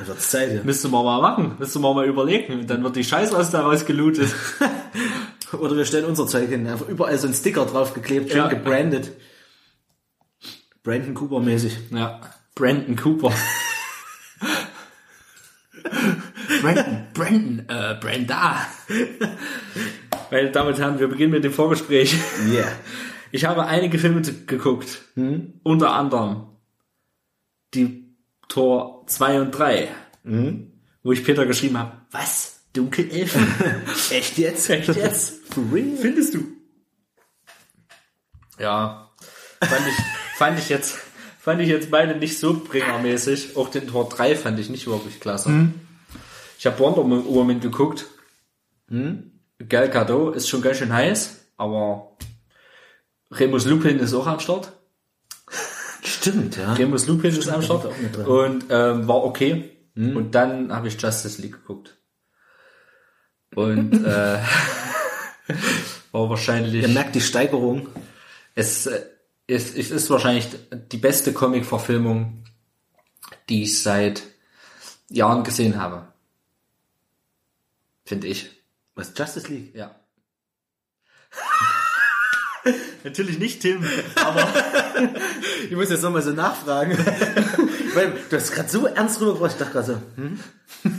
da 0.00 0.06
wird's 0.08 0.30
Zeit. 0.30 0.52
ja. 0.52 0.62
Müsste 0.64 0.88
man 0.88 1.04
mal 1.04 1.20
machen. 1.20 1.56
Müsste 1.58 1.78
man 1.78 1.94
mal 1.94 2.06
überlegen. 2.06 2.66
Dann 2.66 2.82
wird 2.82 2.96
die 2.96 3.04
Scheiße 3.04 3.32
was 3.32 3.50
daraus 3.50 3.84
gelootet. 3.84 4.34
Oder 5.52 5.76
wir 5.76 5.84
stellen 5.84 6.06
unser 6.06 6.26
Zeug 6.26 6.48
hin. 6.48 6.66
Einfach 6.66 6.88
überall 6.88 7.16
so 7.18 7.28
ein 7.28 7.34
Sticker 7.34 7.64
draufgeklebt, 7.66 8.30
schön 8.30 8.38
Ja. 8.38 8.48
gebrandet. 8.48 9.12
Brandon 10.82 11.14
Cooper 11.14 11.40
mäßig. 11.40 11.76
Ja. 11.90 12.20
Brandon 12.54 12.96
Cooper. 12.96 13.32
Brandon, 16.64 17.06
Brandon, 17.12 17.68
äh, 17.68 17.94
Brenda. 18.00 18.66
Meine 20.30 20.50
Damen 20.50 20.70
und 20.70 20.78
Herren, 20.78 20.98
wir 20.98 21.08
beginnen 21.08 21.32
mit 21.32 21.44
dem 21.44 21.52
Vorgespräch. 21.52 22.16
Yeah. 22.50 22.72
Ich 23.32 23.44
habe 23.44 23.66
einige 23.66 23.98
Filme 23.98 24.22
geguckt. 24.22 25.02
Unter 25.62 25.90
anderem 25.92 26.46
die 27.74 28.16
Tor 28.48 29.04
2 29.06 29.40
und 29.42 29.50
3. 29.50 29.88
Wo 31.02 31.12
ich 31.12 31.22
Peter 31.24 31.44
geschrieben 31.44 31.78
habe, 31.78 31.92
was? 32.10 32.60
Dunkelelfen? 32.72 33.46
Echt 34.10 34.38
jetzt? 34.38 34.70
Echt 34.70 34.94
jetzt? 34.96 35.34
Findest 36.00 36.34
du? 36.34 36.44
Ja. 38.58 39.10
Fand 39.60 39.86
ich, 39.86 40.36
fand 40.36 40.58
ich 40.58 40.68
jetzt, 40.68 40.98
fand 41.38 41.60
ich 41.60 41.68
jetzt 41.68 41.90
beide 41.90 42.16
nicht 42.16 42.38
so 42.38 42.54
bringermäßig. 42.54 43.56
Auch 43.56 43.68
den 43.68 43.86
Tor 43.88 44.08
3 44.08 44.34
fand 44.36 44.58
ich 44.58 44.70
nicht 44.70 44.86
wirklich 44.86 45.20
klasse. 45.20 45.50
Ich 46.64 46.66
habe 46.66 46.78
Wonder 46.78 47.04
Woman 47.04 47.60
geguckt. 47.60 48.06
Gal 49.68 49.90
Gadot 49.90 50.34
ist 50.34 50.48
schon 50.48 50.62
ganz 50.62 50.78
schön 50.78 50.94
heiß, 50.94 51.48
aber 51.58 52.16
Remus 53.30 53.66
Lupin 53.66 53.98
ist 53.98 54.14
auch 54.14 54.26
am 54.26 54.40
Start. 54.40 54.72
Stimmt, 56.02 56.56
ja. 56.56 56.72
Remus 56.72 57.06
Lupin 57.06 57.36
ist 57.36 57.50
am 57.50 57.60
Start 57.60 57.92
und 58.26 58.64
ähm, 58.70 59.06
war 59.06 59.24
okay. 59.24 59.76
Und 59.94 60.34
dann 60.34 60.74
habe 60.74 60.88
ich 60.88 60.98
Justice 60.98 61.42
League 61.42 61.52
geguckt. 61.52 61.98
Und 63.54 64.02
äh, 64.02 64.38
war 66.12 66.30
wahrscheinlich 66.30 66.80
Ihr 66.80 66.88
merkt 66.88 67.14
die 67.14 67.20
Steigerung. 67.20 67.88
es, 68.54 68.86
äh, 68.86 69.04
es, 69.46 69.74
es 69.74 69.90
ist 69.90 70.08
wahrscheinlich 70.08 70.48
die 70.90 70.96
beste 70.96 71.34
Comic-Verfilmung, 71.34 72.42
die 73.50 73.64
ich 73.64 73.82
seit 73.82 74.22
Jahren 75.10 75.44
gesehen 75.44 75.78
habe. 75.78 76.13
Finde 78.04 78.26
ich. 78.26 78.50
Was, 78.94 79.12
Justice 79.16 79.48
League? 79.48 79.74
Ja. 79.74 79.94
Natürlich 83.04 83.38
nicht 83.38 83.60
Tim, 83.60 83.84
aber 84.16 84.48
Ich 85.64 85.76
muss 85.76 85.90
jetzt 85.90 86.02
nochmal 86.02 86.22
so 86.22 86.30
nachfragen. 86.30 86.92
Weil 87.94 88.12
du 88.28 88.36
hast 88.36 88.52
gerade 88.52 88.68
so 88.68 88.86
ernst 88.86 89.20
rübergebracht, 89.20 89.52
ich 89.52 89.58
dachte 89.58 89.72
gerade 89.72 89.86
so, 89.86 90.00
hm? 90.16 90.40
Ich 90.84 90.90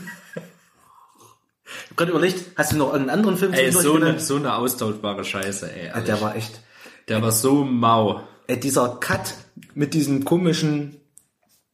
hab 1.92 1.98
gerade 1.98 2.12
überlegt, 2.12 2.46
hast 2.56 2.72
du 2.72 2.78
noch 2.78 2.94
irgendeinen 2.94 3.20
anderen 3.20 3.38
Film 3.38 3.54
ey, 3.54 3.72
so 3.72 3.96
eine, 3.96 4.20
so 4.20 4.36
eine 4.36 4.56
austauschbare 4.56 5.24
Scheiße, 5.24 5.72
ey. 5.72 5.88
Ehrlich. 5.88 6.06
Der 6.06 6.22
war 6.22 6.36
echt. 6.36 6.60
der 7.08 7.22
war 7.22 7.32
so 7.32 7.64
mau. 7.64 8.22
Ey, 8.48 8.60
dieser 8.60 8.98
Cut 9.00 9.34
mit 9.74 9.94
diesem 9.94 10.26
komischen 10.26 11.00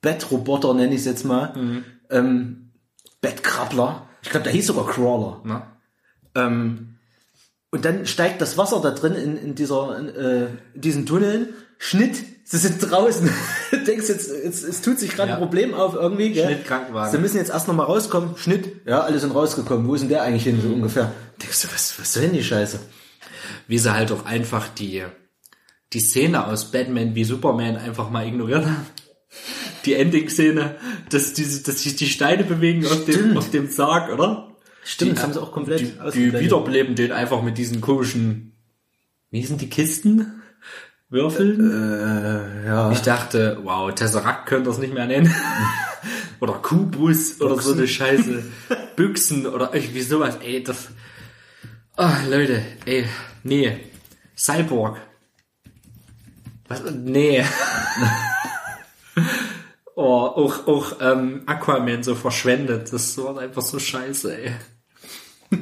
Bettroboter, 0.02 0.74
nenne 0.74 0.94
ich 0.94 1.02
es 1.02 1.06
jetzt 1.06 1.26
mal. 1.26 1.84
Ähm, 2.10 2.72
Bettkrabbler. 3.22 4.08
Ich 4.24 4.30
glaube, 4.30 4.44
der 4.44 4.54
hieß 4.54 4.68
sogar 4.68 4.88
Crawler. 4.88 5.42
Ne? 5.44 5.62
Ähm, 6.36 6.96
und 7.72 7.86
dann 7.86 8.06
steigt 8.06 8.42
das 8.42 8.58
Wasser 8.58 8.82
da 8.82 8.92
drin 8.92 9.16
in, 9.16 9.38
in 9.38 9.56
dieser, 9.56 9.98
in, 9.98 10.10
äh, 10.10 10.46
in 10.74 10.82
diesen 10.82 11.06
Tunneln. 11.06 11.50
Schnitt, 11.78 12.18
sie 12.44 12.58
sind 12.58 12.80
draußen. 12.80 13.28
denkst 13.88 14.08
jetzt, 14.10 14.30
jetzt, 14.30 14.64
es 14.64 14.82
tut 14.82 15.00
sich 15.00 15.12
gerade 15.16 15.30
Ja. 15.30 15.36
ein 15.38 15.42
Problem 15.42 15.74
auf 15.74 15.96
irgendwie. 15.96 16.32
Gell? 16.32 16.46
Schnitt, 16.46 16.66
Krankenwagen. 16.66 17.12
Sie 17.12 17.18
müssen 17.18 17.38
jetzt 17.38 17.50
erst 17.50 17.68
nochmal 17.68 17.88
rauskommen. 17.88 18.38
Schnitt, 18.38 18.86
ja, 18.86 19.02
alle 19.02 19.18
sind 19.20 19.34
rausgekommen. 19.34 19.88
Wo 19.88 19.96
ist 19.96 20.02
denn 20.02 20.10
der 20.10 20.22
eigentlich 20.22 20.44
hin, 20.44 20.62
so 20.62 20.68
ungefähr? 20.70 21.12
Denkst 21.42 21.64
du, 21.64 21.68
was, 21.74 21.98
was 22.00 22.14
soll 22.14 22.24
denn 22.24 22.34
die 22.34 22.44
Scheiße? 22.44 22.80
Wie 23.68 23.80
sie 23.80 23.92
halt 23.94 24.12
auch 24.12 24.26
einfach 24.26 24.68
die, 24.68 25.04
die 25.94 26.00
Szene 26.00 26.46
aus 26.46 26.66
Batman 26.72 27.16
wie 27.16 27.24
Superman 27.24 27.78
einfach 27.78 28.10
mal 28.12 28.28
ignoriert 28.28 28.66
haben. 28.66 28.86
Die 29.86 29.94
Ending-Szene, 29.94 30.76
dass, 31.10 31.34
dass 31.34 31.84
sich 31.84 31.96
die 31.96 32.08
Steine 32.10 32.44
bewegen 32.44 32.86
auf 32.86 33.06
dem, 33.06 33.38
auf 33.38 33.50
dem 33.50 33.70
Sarg, 33.70 34.12
oder? 34.12 34.56
Stimmt, 34.84 35.12
Die- 35.12 35.16
das 35.16 35.24
haben 35.24 35.34
sie 35.34 35.42
auch 35.42 35.52
komplett 35.52 35.80
Die, 35.82 36.32
die 36.32 36.40
wiederbeleben 36.40 36.96
den 36.96 37.12
einfach 37.12 37.42
mit 37.42 37.58
diesen 37.58 37.82
komischen, 37.82 38.54
wie 39.30 39.44
sind 39.46 39.62
die 39.62 39.70
Kisten? 39.70 40.42
Würfeln? 41.10 41.70
Äh, 41.72 42.66
ja. 42.68 42.92
Ich 42.92 43.02
dachte, 43.02 43.60
wow, 43.64 43.94
Tesseract 43.94 44.46
könnte 44.48 44.70
das 44.70 44.78
nicht 44.78 44.94
mehr 44.94 45.06
nennen. 45.08 45.34
oder 46.40 46.54
Kubus 46.54 47.42
oder 47.42 47.62
so 47.62 47.74
eine 47.74 47.86
Scheiße. 47.88 48.44
Büchsen 48.96 49.46
oder 49.46 49.74
irgendwie 49.74 50.02
sowas. 50.02 50.38
Ey, 50.42 50.64
das. 50.64 50.88
Ah, 51.98 52.18
Leute, 52.30 52.62
ey, 52.86 53.06
nee. 53.44 53.78
Cyborg. 54.38 55.00
Was? 56.70 56.82
Nee. 56.92 57.44
oh, 60.02 60.46
auch, 60.46 60.68
auch 60.68 60.98
ähm, 61.02 61.44
Aquaman 61.46 62.04
so 62.04 62.16
verschwendet. 62.16 62.92
Das 62.92 63.18
war 63.18 63.38
einfach 63.38 63.62
so 63.62 63.80
scheiße, 63.80 64.38
ey. 64.38 64.52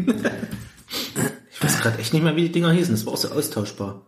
Ich 1.51 1.65
weiß 1.65 1.81
gerade 1.81 1.99
echt 1.99 2.13
nicht 2.13 2.23
mehr, 2.23 2.37
wie 2.37 2.43
die 2.43 2.53
Dinger 2.53 2.71
hießen. 2.71 2.95
Das 2.95 3.05
war 3.05 3.13
auch 3.13 3.17
so 3.17 3.31
austauschbar. 3.31 4.05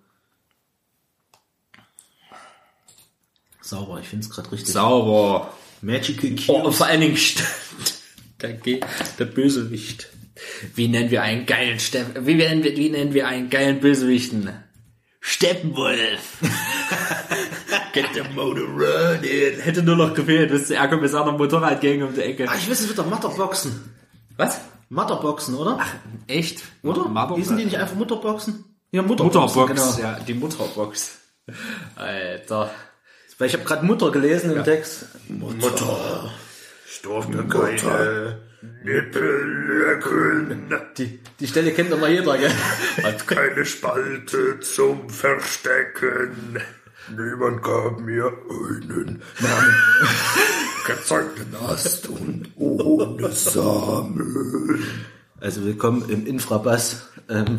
Sauber, 3.61 3.99
ich 3.99 4.07
finde 4.07 4.25
es 4.25 4.31
gerade 4.31 4.51
richtig. 4.53 4.73
Sauber. 4.73 5.53
Magical 5.81 6.29
Cubes. 6.29 6.49
Oh, 6.49 6.71
vor 6.71 6.85
allen 6.85 7.01
Dingen 7.01 7.17
der, 8.41 8.53
der 9.19 9.25
Bösewicht. 9.25 10.07
Wie 10.75 10.87
nennen 10.87 11.11
wir 11.11 11.23
einen 11.23 11.45
geilen 11.45 11.79
Stepp, 11.79 12.25
wie 12.25 12.35
nennen 12.35 12.63
wir, 12.63 12.75
wie 12.75 12.89
nennen 12.89 13.13
wir 13.13 13.27
einen 13.27 13.49
geilen 13.49 13.79
Bösewichten? 13.79 14.49
Steppenwolf. 15.21 16.37
Get 17.93 18.07
the 18.13 18.23
motor 18.35 18.63
running. 18.67 19.59
Hätte 19.61 19.83
nur 19.83 19.95
noch 19.95 20.13
gefehlt, 20.13 20.51
wisst 20.51 20.71
ihr, 20.71 20.77
er 20.77 20.87
kommt 20.87 21.03
mit 21.03 21.11
seiner 21.11 21.31
Motorradgang 21.31 22.01
um 22.03 22.13
die 22.13 22.21
Ecke. 22.21 22.49
Ah, 22.49 22.55
ich 22.57 22.69
weiß, 22.69 22.79
es 22.81 22.87
wird 22.87 22.97
doch 22.97 23.05
Mutterboxen. 23.05 23.93
Was? 24.37 24.59
Mutterboxen, 24.89 25.55
oder? 25.55 25.79
Echt? 26.27 26.63
oder? 26.83 27.05
Mother- 27.07 27.35
Hießen 27.35 27.55
die 27.57 27.65
nicht 27.65 27.77
einfach 27.77 27.95
Mutterboxen? 27.95 28.65
Ja, 28.91 29.03
Mutterboxen, 29.03 29.61
Mutterbox, 29.61 29.97
genau. 29.97 30.09
ja, 30.11 30.19
die 30.19 30.33
Mutterbox. 30.33 31.17
Alter. 31.95 32.71
Weil 33.37 33.47
ich 33.47 33.53
habe 33.53 33.63
gerade 33.63 33.85
Mutter 33.85 34.11
gelesen 34.11 34.55
im 34.55 34.63
Text. 34.63 35.05
Mutter, 35.27 36.31
ich 36.89 37.01
durfte 37.01 37.43
keine 37.47 38.37
Nippel 38.83 39.99
Die, 40.95 41.19
die 41.39 41.47
Stelle 41.47 41.71
kennt 41.71 41.91
immer 41.91 42.09
jeder, 42.09 42.37
gell? 42.37 42.51
hat 43.01 43.27
keine 43.27 43.65
Spalte 43.65 44.59
zum 44.59 45.09
Verstecken. 45.09 46.61
Niemand 47.09 47.63
gab 47.63 47.99
mir 48.01 48.31
einen 48.49 49.23
Namen. 49.39 49.75
Gezeugten 50.85 51.55
Ast 51.67 52.07
und 52.09 52.51
ohne 52.55 53.31
Samen. 53.31 54.85
Also 55.39 55.65
willkommen 55.65 56.07
im 56.09 56.27
Infrabass 56.27 57.09
ähm, 57.29 57.57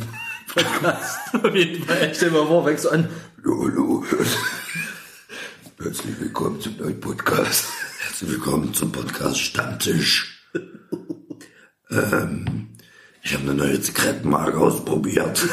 Podcast. 0.55 1.19
Auf 1.35 1.53
jeden 1.53 1.85
Fall. 1.85 2.15
Stell 2.15 2.31
mal 2.31 2.47
vor, 2.47 2.63
fängst 2.63 2.85
du 2.85 2.91
an. 2.91 3.09
Hallo. 3.45 4.05
Herzlich 5.83 6.21
willkommen 6.21 6.61
zum 6.61 6.77
neuen 6.77 7.01
Podcast. 7.01 7.67
Herzlich 8.07 8.31
willkommen 8.31 8.73
zum 8.73 8.93
Podcast 8.93 9.41
Stammtisch. 9.41 10.32
Ähm, 11.91 12.69
ich 13.23 13.35
habe 13.35 13.45
eine 13.45 13.55
neue 13.55 13.81
Zigarettenmarke 13.81 14.59
ausprobiert. 14.59 15.47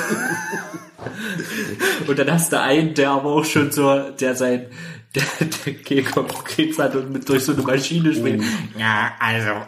Und 2.07 2.19
dann 2.19 2.31
hast 2.31 2.51
du 2.51 2.59
einen, 2.59 2.93
der 2.93 3.11
aber 3.11 3.31
auch 3.31 3.45
schon 3.45 3.71
so, 3.71 4.09
der 4.11 4.35
sein, 4.35 4.67
der, 5.15 5.23
der 5.65 5.73
Kehlkopfkrebs 5.75 6.77
hat 6.77 6.95
und 6.95 7.11
mit 7.11 7.27
durch 7.27 7.43
so 7.43 7.53
eine 7.53 7.63
Maschine 7.63 8.13
springt. 8.13 8.43
Ja, 8.77 9.13
also, 9.19 9.65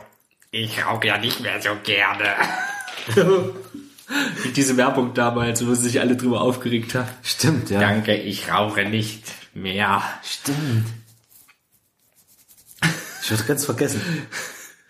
ich 0.51 0.85
rauche 0.85 1.07
ja 1.07 1.17
nicht 1.17 1.39
mehr 1.39 1.61
so 1.61 1.69
gerne. 1.83 2.35
Wie 4.43 4.49
diese 4.49 4.77
Werbung 4.77 5.13
damals, 5.13 5.65
wo 5.65 5.73
sich 5.73 5.99
alle 5.99 6.15
drüber 6.15 6.41
aufgeregt 6.41 6.95
haben. 6.95 7.07
Stimmt, 7.23 7.69
ja. 7.69 7.79
Danke, 7.79 8.15
ich 8.15 8.51
rauche 8.51 8.83
nicht 8.83 9.23
mehr. 9.53 10.03
Stimmt. 10.21 10.85
Ich 13.23 13.31
hatte 13.31 13.45
ganz 13.45 13.65
vergessen. 13.65 14.01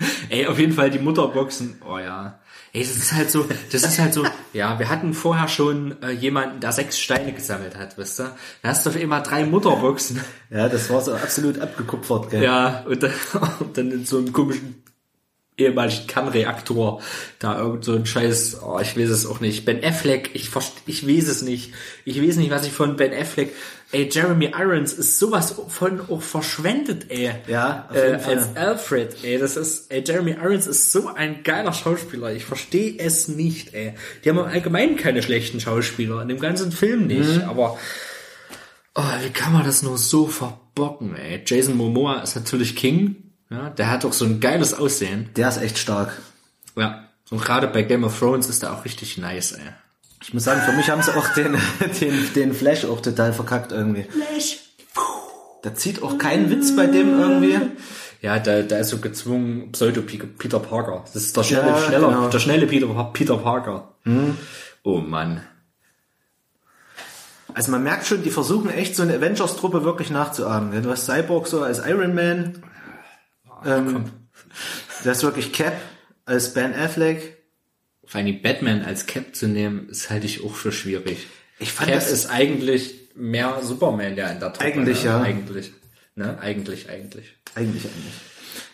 Ey, 0.29 0.47
auf 0.47 0.59
jeden 0.59 0.73
Fall 0.73 0.89
die 0.89 0.99
Mutterboxen. 0.99 1.81
Oh 1.87 1.97
ja. 1.97 2.39
Ey, 2.73 2.83
das 2.83 2.95
ist 2.95 3.13
halt 3.13 3.29
so, 3.29 3.45
das 3.71 3.83
ist 3.83 3.99
halt 3.99 4.13
so, 4.13 4.25
ja, 4.53 4.79
wir 4.79 4.89
hatten 4.89 5.13
vorher 5.13 5.47
schon 5.47 6.01
äh, 6.01 6.11
jemanden, 6.11 6.61
der 6.61 6.71
sechs 6.71 6.99
Steine 6.99 7.33
gesammelt 7.33 7.75
hat, 7.77 7.97
wisst 7.97 8.19
ihr? 8.21 8.35
Da 8.61 8.69
hast 8.69 8.85
du 8.85 8.91
auf 8.91 8.95
einmal 8.95 9.23
drei 9.23 9.45
Mutterboxen. 9.45 10.21
Ja, 10.49 10.69
das 10.69 10.89
war 10.89 11.01
so 11.01 11.13
absolut 11.13 11.59
abgekupfert, 11.59 12.29
gell? 12.29 12.43
Ja, 12.43 12.83
und 12.87 13.03
dann, 13.03 13.13
und 13.59 13.77
dann 13.77 13.91
in 13.91 14.05
so 14.05 14.17
einem 14.17 14.31
komischen 14.31 14.83
ehemaligen 15.61 16.07
Kernreaktor 16.07 17.01
da 17.39 17.59
irgend 17.59 17.83
so 17.85 17.93
ein 17.93 18.05
Scheiß, 18.05 18.61
oh, 18.63 18.79
ich 18.81 18.97
weiß 18.97 19.09
es 19.09 19.25
auch 19.25 19.39
nicht. 19.39 19.65
Ben 19.65 19.83
Affleck, 19.83 20.31
ich 20.33 20.49
ich 20.85 21.07
weiß 21.07 21.27
es 21.27 21.41
nicht. 21.41 21.73
Ich 22.05 22.21
weiß 22.21 22.35
nicht, 22.37 22.51
was 22.51 22.65
ich 22.65 22.71
von 22.73 22.95
Ben 22.95 23.13
Affleck. 23.13 23.53
Ey, 23.93 24.07
Jeremy 24.09 24.51
Irons 24.57 24.93
ist 24.93 25.19
sowas 25.19 25.53
von 25.67 25.99
auch 26.09 26.21
verschwendet, 26.21 27.07
ey. 27.09 27.31
Ja, 27.47 27.89
äh, 27.93 28.13
als 28.23 28.55
Alfred, 28.55 29.17
ey, 29.23 29.37
das 29.37 29.57
ist, 29.57 29.91
ey, 29.91 30.01
Jeremy 30.05 30.31
Irons 30.41 30.65
ist 30.65 30.93
so 30.93 31.09
ein 31.13 31.43
geiler 31.43 31.73
Schauspieler. 31.73 32.31
Ich 32.33 32.45
verstehe 32.45 32.97
es 32.99 33.27
nicht, 33.27 33.73
ey. 33.73 33.95
Die 34.23 34.29
haben 34.29 34.37
im 34.37 34.45
Allgemeinen 34.45 34.95
keine 34.95 35.21
schlechten 35.21 35.59
Schauspieler, 35.59 36.21
in 36.21 36.29
dem 36.29 36.39
ganzen 36.39 36.71
Film 36.71 37.07
nicht, 37.07 37.35
Mhm. 37.35 37.49
aber 37.49 37.77
oh, 38.95 39.01
wie 39.23 39.29
kann 39.31 39.51
man 39.51 39.65
das 39.65 39.83
nur 39.83 39.97
so 39.97 40.27
verbocken, 40.27 41.15
ey? 41.17 41.41
Jason 41.45 41.75
Momoa 41.75 42.21
ist 42.21 42.35
natürlich 42.35 42.77
King, 42.77 43.30
ja, 43.51 43.69
der 43.69 43.91
hat 43.91 44.03
doch 44.03 44.13
so 44.13 44.25
ein 44.25 44.39
geiles 44.39 44.73
Aussehen. 44.73 45.29
Der 45.35 45.49
ist 45.49 45.61
echt 45.61 45.77
stark. 45.77 46.19
Ja. 46.75 47.03
Und 47.29 47.43
gerade 47.43 47.67
bei 47.67 47.83
Game 47.83 48.03
of 48.03 48.17
Thrones 48.17 48.49
ist 48.49 48.63
er 48.63 48.73
auch 48.73 48.83
richtig 48.85 49.17
nice, 49.17 49.51
ey. 49.53 49.61
Ich 50.23 50.33
muss 50.33 50.43
sagen, 50.43 50.61
für 50.61 50.73
mich 50.73 50.89
haben 50.89 51.01
sie 51.01 51.15
auch 51.15 51.27
den, 51.33 51.57
den, 52.01 52.33
den 52.33 52.53
Flash 52.53 52.85
auch 52.85 53.01
total 53.01 53.33
verkackt 53.33 53.71
irgendwie. 53.71 54.03
Flash. 54.03 54.57
Da 55.63 55.75
zieht 55.75 56.01
auch 56.01 56.17
kein 56.17 56.49
Witz 56.49 56.75
bei 56.75 56.87
dem 56.87 57.19
irgendwie. 57.19 57.59
Ja, 58.21 58.39
da, 58.39 58.61
da 58.61 58.77
ist 58.77 58.89
so 58.89 58.97
gezwungen 58.99 59.71
Pseudo 59.71 60.01
Peter 60.01 60.59
Parker. 60.59 61.03
Das 61.13 61.23
ist 61.23 61.35
der 61.37 61.43
schnelle, 61.43 61.67
Ja, 61.67 61.77
schneller, 61.77 62.07
genau. 62.09 62.27
der 62.29 62.39
schnelle 62.39 62.67
Peter, 62.67 62.87
Peter 63.13 63.37
Parker. 63.37 63.89
Oh 64.83 64.97
Mann. 64.97 65.41
Also 67.53 67.71
man 67.71 67.83
merkt 67.83 68.05
schon, 68.07 68.23
die 68.23 68.29
versuchen 68.29 68.69
echt 68.69 68.95
so 68.95 69.03
eine 69.03 69.15
Avengers-Truppe 69.15 69.83
wirklich 69.83 70.09
nachzuahmen. 70.09 70.81
Du 70.83 70.89
hast 70.89 71.05
Cyborg 71.05 71.47
so 71.47 71.63
als 71.63 71.79
Iron 71.85 72.15
Man. 72.15 72.63
Ähm, 73.65 74.05
du 75.03 75.09
hast 75.09 75.23
wirklich 75.23 75.53
Cap 75.53 75.73
als 76.25 76.53
Ben 76.53 76.73
Affleck. 76.73 77.37
Vor 78.05 78.19
allem 78.19 78.41
Batman 78.41 78.81
als 78.83 79.05
Cap 79.05 79.35
zu 79.35 79.47
nehmen, 79.47 79.89
ist 79.89 80.09
halte 80.09 80.25
ich 80.25 80.43
auch 80.43 80.53
für 80.53 80.71
schwierig. 80.71 81.27
Ich 81.59 81.71
fand 81.71 81.89
Cap 81.89 81.99
das- 81.99 82.11
ist 82.11 82.25
eigentlich 82.29 82.95
mehr 83.15 83.59
Superman, 83.61 84.15
der 84.15 84.31
in 84.31 84.39
der 84.39 84.53
Truppe. 84.53 84.65
Eigentlich, 84.65 85.03
ne? 85.03 85.09
ja. 85.09 85.21
Eigentlich. 85.21 85.71
Ne? 86.15 86.37
Eigentlich, 86.39 86.89
eigentlich. 86.89 87.33
Eigentlich, 87.55 87.85
eigentlich. 87.85 88.13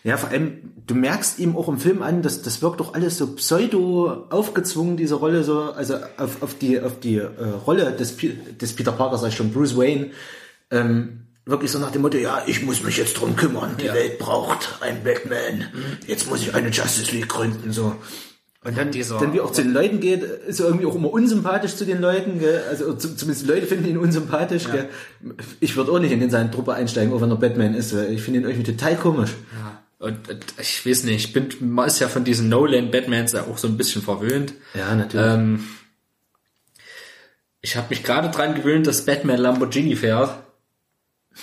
Ja, 0.02 0.16
vor 0.16 0.30
allem, 0.30 0.72
du 0.86 0.94
merkst 0.94 1.38
ihm 1.38 1.56
auch 1.56 1.68
im 1.68 1.78
Film 1.78 2.02
an, 2.02 2.22
dass 2.22 2.42
das 2.42 2.62
wirkt 2.62 2.80
doch 2.80 2.94
alles 2.94 3.18
so 3.18 3.34
pseudo 3.34 4.26
aufgezwungen, 4.30 4.96
diese 4.96 5.14
Rolle 5.16 5.44
so, 5.44 5.60
also 5.72 5.96
auf, 6.16 6.42
auf 6.42 6.58
die, 6.58 6.80
auf 6.80 6.98
die 6.98 7.16
äh, 7.16 7.26
Rolle 7.66 7.92
des, 7.92 8.16
des 8.16 8.72
Peter 8.74 8.92
Parker, 8.92 9.18
sag 9.18 9.28
ich 9.28 9.36
schon, 9.36 9.52
Bruce 9.52 9.76
Wayne, 9.76 10.10
ähm, 10.70 11.26
wirklich 11.48 11.70
so 11.70 11.78
nach 11.78 11.90
dem 11.90 12.02
Motto, 12.02 12.18
ja, 12.18 12.42
ich 12.46 12.62
muss 12.62 12.82
mich 12.82 12.96
jetzt 12.96 13.14
drum 13.14 13.34
kümmern, 13.36 13.76
die 13.80 13.86
Ja. 13.86 13.94
Welt 13.94 14.18
braucht 14.18 14.76
einen 14.80 15.02
Batman, 15.02 15.66
jetzt 16.06 16.28
muss 16.28 16.42
ich 16.42 16.54
eine 16.54 16.68
Justice 16.68 17.10
League 17.12 17.28
gründen, 17.28 17.72
so. 17.72 17.94
Und 18.64 18.76
dann, 18.76 18.90
dieser- 18.90 19.18
dann 19.18 19.32
wie 19.32 19.40
auch 19.40 19.52
zu 19.52 19.62
den 19.62 19.72
Leuten 19.72 20.00
geht, 20.00 20.22
ist 20.22 20.60
er 20.60 20.66
irgendwie 20.66 20.84
auch 20.86 20.94
immer 20.94 21.10
unsympathisch 21.12 21.76
zu 21.76 21.84
den 21.86 22.00
Leuten, 22.00 22.38
gell? 22.40 22.62
also 22.68 22.92
zu- 22.94 23.16
zumindest 23.16 23.46
die 23.46 23.50
Leute 23.52 23.66
finden 23.66 23.88
ihn 23.88 23.96
unsympathisch. 23.98 24.64
Gell? 24.70 24.88
Ich 25.60 25.76
würde 25.76 25.92
auch 25.92 26.00
nicht 26.00 26.10
in 26.12 26.28
seine 26.28 26.50
Truppe 26.50 26.74
einsteigen, 26.74 27.12
auch 27.14 27.20
wenn 27.20 27.30
er 27.30 27.36
Batman 27.36 27.74
ist, 27.74 27.94
weil 27.96 28.12
ich 28.12 28.20
finde 28.20 28.40
ihn 28.40 28.46
irgendwie 28.46 28.72
total 28.72 28.96
komisch. 28.96 29.30
Ja. 29.52 30.06
Und, 30.06 30.28
und 30.28 30.44
ich 30.60 30.84
weiß 30.84 31.04
nicht, 31.04 31.24
ich 31.26 31.32
bin, 31.32 31.48
man 31.60 31.86
ist 31.86 31.98
ja 32.00 32.08
von 32.08 32.24
diesen 32.24 32.48
No-Land-Batmans 32.48 33.32
ja 33.32 33.44
auch 33.44 33.58
so 33.58 33.68
ein 33.68 33.76
bisschen 33.76 34.02
verwöhnt. 34.02 34.52
Ja, 34.74 34.94
natürlich. 34.94 35.26
Ähm, 35.26 35.64
ich 37.60 37.76
habe 37.76 37.86
mich 37.90 38.02
gerade 38.04 38.28
dran 38.30 38.54
gewöhnt, 38.54 38.86
dass 38.86 39.04
Batman 39.04 39.38
Lamborghini 39.38 39.96
fährt. 39.96 40.30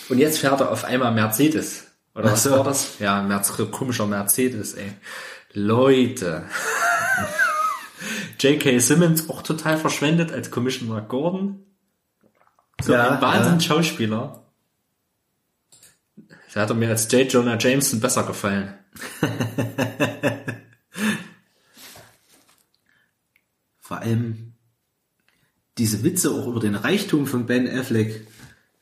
Und 0.10 0.20
jetzt 0.20 0.40
fährt 0.40 0.60
er 0.62 0.72
auf 0.72 0.84
einmal 0.84 1.14
Mercedes. 1.14 1.88
Oder 2.14 2.32
was 2.32 2.44
so. 2.44 2.52
war 2.52 2.64
das? 2.64 3.00
Ja, 3.00 3.22
Merz 3.22 3.52
komischer 3.72 4.06
Mercedes, 4.08 4.74
ey. 4.76 4.94
Leute. 5.54 6.46
J.K. 8.40 8.80
Simmons 8.80 9.30
auch 9.30 9.42
total 9.42 9.78
verschwendet 9.78 10.32
als 10.32 10.52
Commissioner 10.52 11.02
Gordon. 11.02 11.66
So 12.82 12.94
Ja, 12.94 13.12
ein 13.12 13.22
Wahnsinns-Schauspieler. 13.22 14.44
Da 16.54 16.62
hat 16.62 16.70
er 16.70 16.76
mir 16.76 16.90
als 16.90 17.12
J. 17.12 17.32
Jonah 17.32 17.58
Jameson 17.58 18.00
besser 18.00 18.24
gefallen. 18.24 18.74
Vor 23.80 23.98
allem 23.98 24.54
diese 25.78 26.04
Witze 26.04 26.32
auch 26.32 26.48
über 26.48 26.62
den 26.62 26.76
Reichtum 26.76 27.28
von 27.28 27.46
Ben 27.46 27.68
Affleck, 27.68 28.26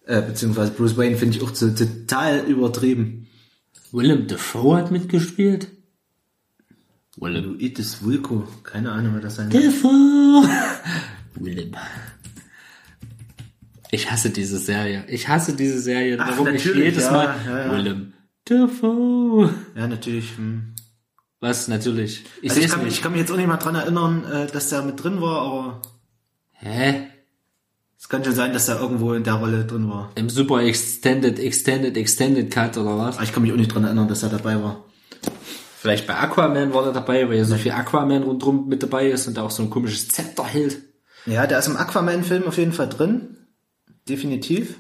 äh, 0.06 0.22
beziehungsweise 0.22 0.72
Bruce 0.72 0.98
Wayne, 0.98 1.16
finde 1.16 1.38
ich 1.38 1.44
auch 1.44 1.54
so 1.54 1.70
total 1.70 2.40
übertrieben. 2.46 3.28
Willem 3.92 4.28
Dafoe 4.28 4.78
hat 4.78 4.92
mitgespielt. 4.92 5.68
Willem 7.16 7.46
Luitis 7.46 8.04
Vulko, 8.04 8.48
keine 8.64 8.92
Ahnung, 8.92 9.14
wer 9.14 9.22
das 9.22 9.36
sein. 9.36 9.50
Dafoe. 9.50 10.50
Willem. 11.36 11.76
Ich 13.92 14.10
hasse 14.10 14.32
diese 14.32 14.58
Serie. 14.58 15.06
Ich 15.08 15.28
hasse 15.28 15.56
diese 15.56 15.80
Serie. 15.80 16.18
Ach, 16.20 16.32
Warum 16.32 16.48
ich 16.48 16.66
jedes 16.66 17.04
ja, 17.04 17.12
Mal 17.12 17.36
ja, 17.46 17.66
ja. 17.66 17.72
Willem 17.72 18.14
Dafoe. 18.46 19.54
Ja, 19.76 19.88
natürlich. 19.88 20.36
Hm. 20.38 20.74
Was 21.40 21.68
natürlich. 21.68 22.24
Ich 22.42 22.50
Also 22.52 22.62
ich 22.62 22.70
kann, 22.70 22.84
nicht. 22.84 22.94
ich 22.94 23.02
kann 23.02 23.12
mich 23.12 23.22
jetzt 23.22 23.32
auch 23.32 23.38
nicht 23.38 23.48
mal 23.48 23.58
dran 23.58 23.76
erinnern, 23.76 24.26
äh, 24.26 24.48
dass 24.48 24.70
der 24.70 24.82
mit 24.82 25.04
drin 25.04 25.22
war, 25.22 25.42
aber 25.42 25.82
Hä? 26.54 27.10
Es 28.04 28.10
kann 28.10 28.22
schon 28.26 28.36
sein, 28.36 28.52
dass 28.52 28.66
der 28.66 28.82
irgendwo 28.82 29.14
in 29.14 29.24
der 29.24 29.36
Rolle 29.36 29.64
drin 29.64 29.90
war. 29.90 30.12
Im 30.16 30.30
Super 30.30 30.62
Extended, 30.62 31.40
Extended, 31.40 31.96
Extended 31.96 32.52
Cut 32.52 32.76
oder 32.78 32.98
was? 32.98 33.16
Aber 33.16 33.24
ich 33.24 33.32
kann 33.32 33.44
mich 33.44 33.54
auch 33.54 33.56
nicht 33.58 33.74
dran 33.74 33.86
erinnern, 33.86 34.10
dass 34.10 34.24
er 34.24 34.30
dabei 34.30 34.62
war. 34.62 34.84
Vielleicht 35.80 36.06
bei 36.06 36.14
Aquaman 36.16 36.74
war 36.74 36.86
er 36.88 36.92
dabei, 36.92 37.30
weil 37.30 37.38
ja 37.38 37.46
so 37.46 37.56
viel 37.56 37.72
Aquaman 37.72 38.24
rundrum 38.24 38.68
mit 38.68 38.84
dabei 38.84 39.08
ist 39.10 39.28
und 39.28 39.40
auch 39.40 39.52
so 39.52 39.64
ein 39.64 39.70
komisches 39.70 40.10
Zepter 40.10 40.44
hält. 40.44 40.80
Ja, 41.26 41.48
der 41.48 41.60
ist 41.60 41.68
im 41.68 41.78
Aquaman-Film 41.78 42.44
auf 42.44 42.58
jeden 42.58 42.74
Fall 42.74 42.90
drin. 42.90 43.38
Definitiv. 44.10 44.76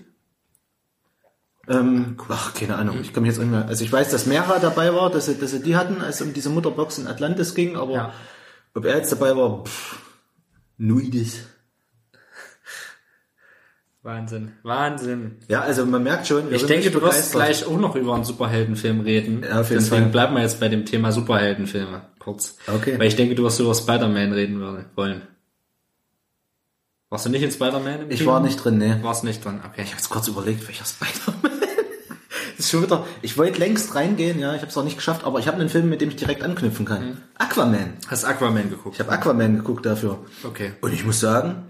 Ähm, 1.70 2.18
ach, 2.28 2.54
keine 2.54 2.76
Ahnung. 2.76 2.98
Ich 3.02 3.14
kann 3.14 3.24
mich 3.24 3.32
jetzt 3.32 3.40
nicht 3.40 3.50
mehr. 3.52 3.66
Also 3.70 3.86
ich 3.86 3.92
weiß, 3.92 4.10
dass 4.12 4.26
Mera 4.26 4.60
dabei 4.60 4.94
war, 4.94 5.10
dass 5.10 5.28
sie, 5.28 5.36
dass 5.36 5.52
sie 5.52 5.62
die 5.62 5.78
hatten, 5.78 6.02
als 6.02 6.20
es 6.20 6.28
um 6.28 6.34
diese 6.34 6.50
Mutterbox 6.50 6.98
in 6.98 7.08
Atlantis 7.08 7.56
ging, 7.56 7.78
aber 7.78 7.94
Ja. 7.94 8.14
ob 8.76 8.84
er 8.84 8.98
jetzt 8.98 9.14
dabei 9.14 9.36
war, 9.38 9.64
pff, 9.64 9.98
Nuidis. 10.78 11.46
Wahnsinn. 14.04 14.52
Wahnsinn. 14.64 15.38
Ja, 15.48 15.62
also 15.62 15.86
man 15.86 16.04
merkt 16.04 16.28
schon, 16.28 16.48
wir 16.50 16.54
Ich 16.56 16.60
sind 16.62 16.70
denke, 16.70 16.92
du 16.92 17.02
wirst 17.02 17.32
gleich 17.32 17.66
auch 17.66 17.78
noch 17.78 17.96
über 17.96 18.14
einen 18.16 18.26
Superheldenfilm 18.26 19.00
reden. 19.00 19.44
Ja, 19.44 19.62
auf 19.62 19.70
jeden 19.70 19.82
Deswegen 19.82 20.04
Fall. 20.04 20.12
bleiben 20.12 20.36
wir 20.36 20.42
jetzt 20.42 20.60
bei 20.60 20.68
dem 20.68 20.86
Thema 20.86 21.14
Superheldenfilme 21.14 22.02
kurz. 22.20 22.58
Okay. 22.68 23.00
Weil 23.00 23.08
ich 23.08 23.16
denke, 23.16 23.34
du 23.36 23.44
wirst 23.44 23.62
über 23.62 23.74
Spider-Man 23.74 24.34
reden 24.34 24.62
wollen-. 24.96 25.22
Warst 27.10 27.26
du 27.26 27.30
nicht 27.30 27.44
in 27.44 27.52
Spider-Man? 27.52 28.02
im 28.02 28.12
Ich 28.12 28.20
Kino? 28.20 28.32
war 28.32 28.40
nicht 28.42 28.58
drin, 28.58 28.78
ne. 28.78 29.00
Warst 29.04 29.24
nicht 29.24 29.44
drin, 29.46 29.62
okay. 29.66 29.84
Ich 29.84 29.90
habe 29.92 29.98
jetzt 29.98 30.10
kurz 30.10 30.28
überlegt, 30.28 30.68
welcher 30.68 30.84
Spider-Man. 30.86 31.52
das 32.58 32.66
ist 32.66 32.72
schon 32.72 32.84
wieder. 32.84 33.06
Ich 33.22 33.38
wollte 33.38 33.60
längst 33.60 33.96
reingehen, 33.96 34.38
ja, 34.40 34.54
ich 34.54 34.62
habe 34.62 34.70
es 34.70 34.78
auch 34.78 34.84
nicht 34.84 34.98
geschafft, 34.98 35.24
aber 35.24 35.40
ich 35.40 35.48
habe 35.48 35.60
einen 35.60 35.70
Film, 35.70 35.90
mit 35.90 36.02
dem 36.02 36.10
ich 36.10 36.18
direkt 36.18 36.44
anknüpfen 36.44 36.86
kann. 36.86 37.06
Mhm. 37.12 37.18
Aquaman. 37.38 37.94
Hast 38.10 38.26
Aquaman 38.26 38.70
geguckt? 38.70 38.96
Ich 38.96 39.00
habe 39.00 39.12
Aquaman 39.14 39.56
geguckt 39.58 39.86
dafür. 39.86 40.26
Okay. 40.44 40.74
Und 40.82 40.92
ich 40.94 41.06
muss 41.06 41.22
sagen, 41.22 41.70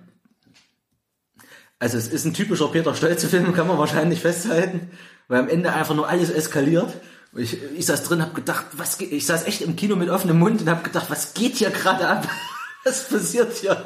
also 1.84 1.98
es 1.98 2.08
ist 2.08 2.24
ein 2.24 2.34
typischer 2.34 2.70
Peter 2.70 2.96
Stolze-Film, 2.96 3.54
kann 3.54 3.68
man 3.68 3.78
wahrscheinlich 3.78 4.22
festhalten, 4.22 4.90
weil 5.28 5.42
am 5.42 5.50
Ende 5.50 5.74
einfach 5.74 5.94
nur 5.94 6.08
alles 6.08 6.30
eskaliert. 6.30 6.94
Ich, 7.36 7.58
ich 7.62 7.86
saß 7.86 8.04
drin, 8.04 8.22
habe 8.22 8.34
gedacht, 8.34 8.68
was 8.72 8.98
geht, 8.98 9.12
ich 9.12 9.26
saß 9.26 9.44
echt 9.44 9.62
im 9.62 9.76
Kino 9.76 9.98
mit 9.98 10.10
offenem 10.10 10.40
Mund 10.40 10.62
und 10.62 10.70
habe 10.70 10.84
gedacht, 10.84 11.08
was 11.10 11.34
geht 11.34 11.58
hier 11.58 11.72
gerade 11.72 12.08
ab? 12.08 12.28
Was 12.86 13.08
passiert 13.08 13.54
hier? 13.54 13.82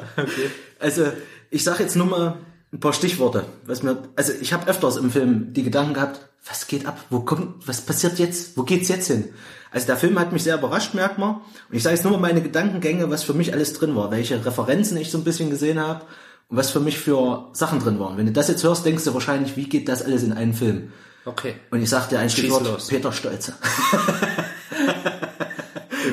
Also 0.80 1.12
ich 1.50 1.62
sage 1.62 1.84
jetzt 1.84 1.94
nur 1.94 2.06
mal 2.06 2.38
ein 2.72 2.80
paar 2.80 2.92
Stichworte, 2.92 3.44
was 3.64 3.84
mir, 3.84 4.02
also 4.16 4.32
ich 4.40 4.52
habe 4.52 4.68
öfters 4.68 4.96
im 4.96 5.12
Film 5.12 5.52
die 5.52 5.62
Gedanken 5.62 5.94
gehabt, 5.94 6.18
was 6.44 6.66
geht 6.66 6.84
ab? 6.84 6.98
Wo 7.08 7.20
kommt, 7.20 7.68
was 7.68 7.80
passiert 7.80 8.18
jetzt? 8.18 8.56
Wo 8.56 8.64
geht's 8.64 8.88
jetzt 8.88 9.06
hin? 9.06 9.28
Also 9.70 9.86
der 9.86 9.98
Film 9.98 10.18
hat 10.18 10.32
mich 10.32 10.42
sehr 10.42 10.56
überrascht, 10.56 10.94
merkt 10.94 11.16
man. 11.16 11.36
Und 11.36 11.76
ich 11.76 11.84
sage 11.84 11.94
jetzt 11.94 12.02
nur 12.02 12.12
mal 12.12 12.18
meine 12.18 12.42
Gedankengänge, 12.42 13.08
was 13.08 13.22
für 13.22 13.34
mich 13.34 13.52
alles 13.52 13.72
drin 13.72 13.94
war, 13.94 14.10
welche 14.10 14.44
Referenzen 14.44 14.96
ich 14.96 15.12
so 15.12 15.18
ein 15.18 15.24
bisschen 15.24 15.48
gesehen 15.48 15.78
habe 15.78 16.04
und 16.48 16.56
was 16.56 16.70
für 16.70 16.80
mich 16.80 16.98
für 16.98 17.48
Sachen 17.52 17.78
drin 17.78 18.00
waren. 18.00 18.16
Wenn 18.16 18.26
du 18.26 18.32
das 18.32 18.48
jetzt 18.48 18.64
hörst, 18.64 18.84
denkst 18.84 19.04
du 19.04 19.14
wahrscheinlich, 19.14 19.56
wie 19.56 19.68
geht 19.68 19.88
das 19.88 20.02
alles 20.02 20.22
in 20.22 20.32
einen 20.32 20.54
Film? 20.54 20.92
Okay. 21.24 21.54
Und 21.70 21.82
ich 21.82 21.90
sagte 21.90 22.18
ein 22.18 22.30
Stichwort. 22.30 22.88
Peter 22.88 23.12
Stolze. 23.12 23.54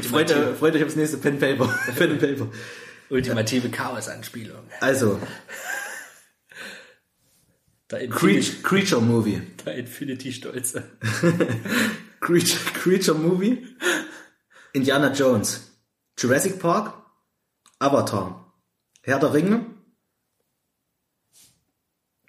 freut, 0.09 0.31
euch, 0.31 0.57
freut 0.57 0.75
euch 0.75 0.83
aufs 0.83 0.95
nächste 0.95 1.17
Pen 1.17 1.39
Paper. 1.39 1.67
Pen 1.95 2.11
and 2.11 2.19
Paper. 2.19 2.47
Ultimative 3.09 3.69
Chaos-Anspielung. 3.69 4.63
Also, 4.81 5.19
Infinity, 7.91 8.09
Creature, 8.09 8.61
Creature 8.63 9.01
Movie. 9.01 9.41
der 9.65 9.75
Infinity-Stolze. 9.75 10.83
Creature, 12.19 12.59
Creature 12.73 13.17
Movie. 13.17 13.67
Indiana 14.73 15.13
Jones. 15.13 15.71
Jurassic 16.17 16.59
Park. 16.59 16.93
Avatar. 17.79 18.53
Herr 19.03 19.19
der 19.19 19.33
Ringe. 19.33 19.65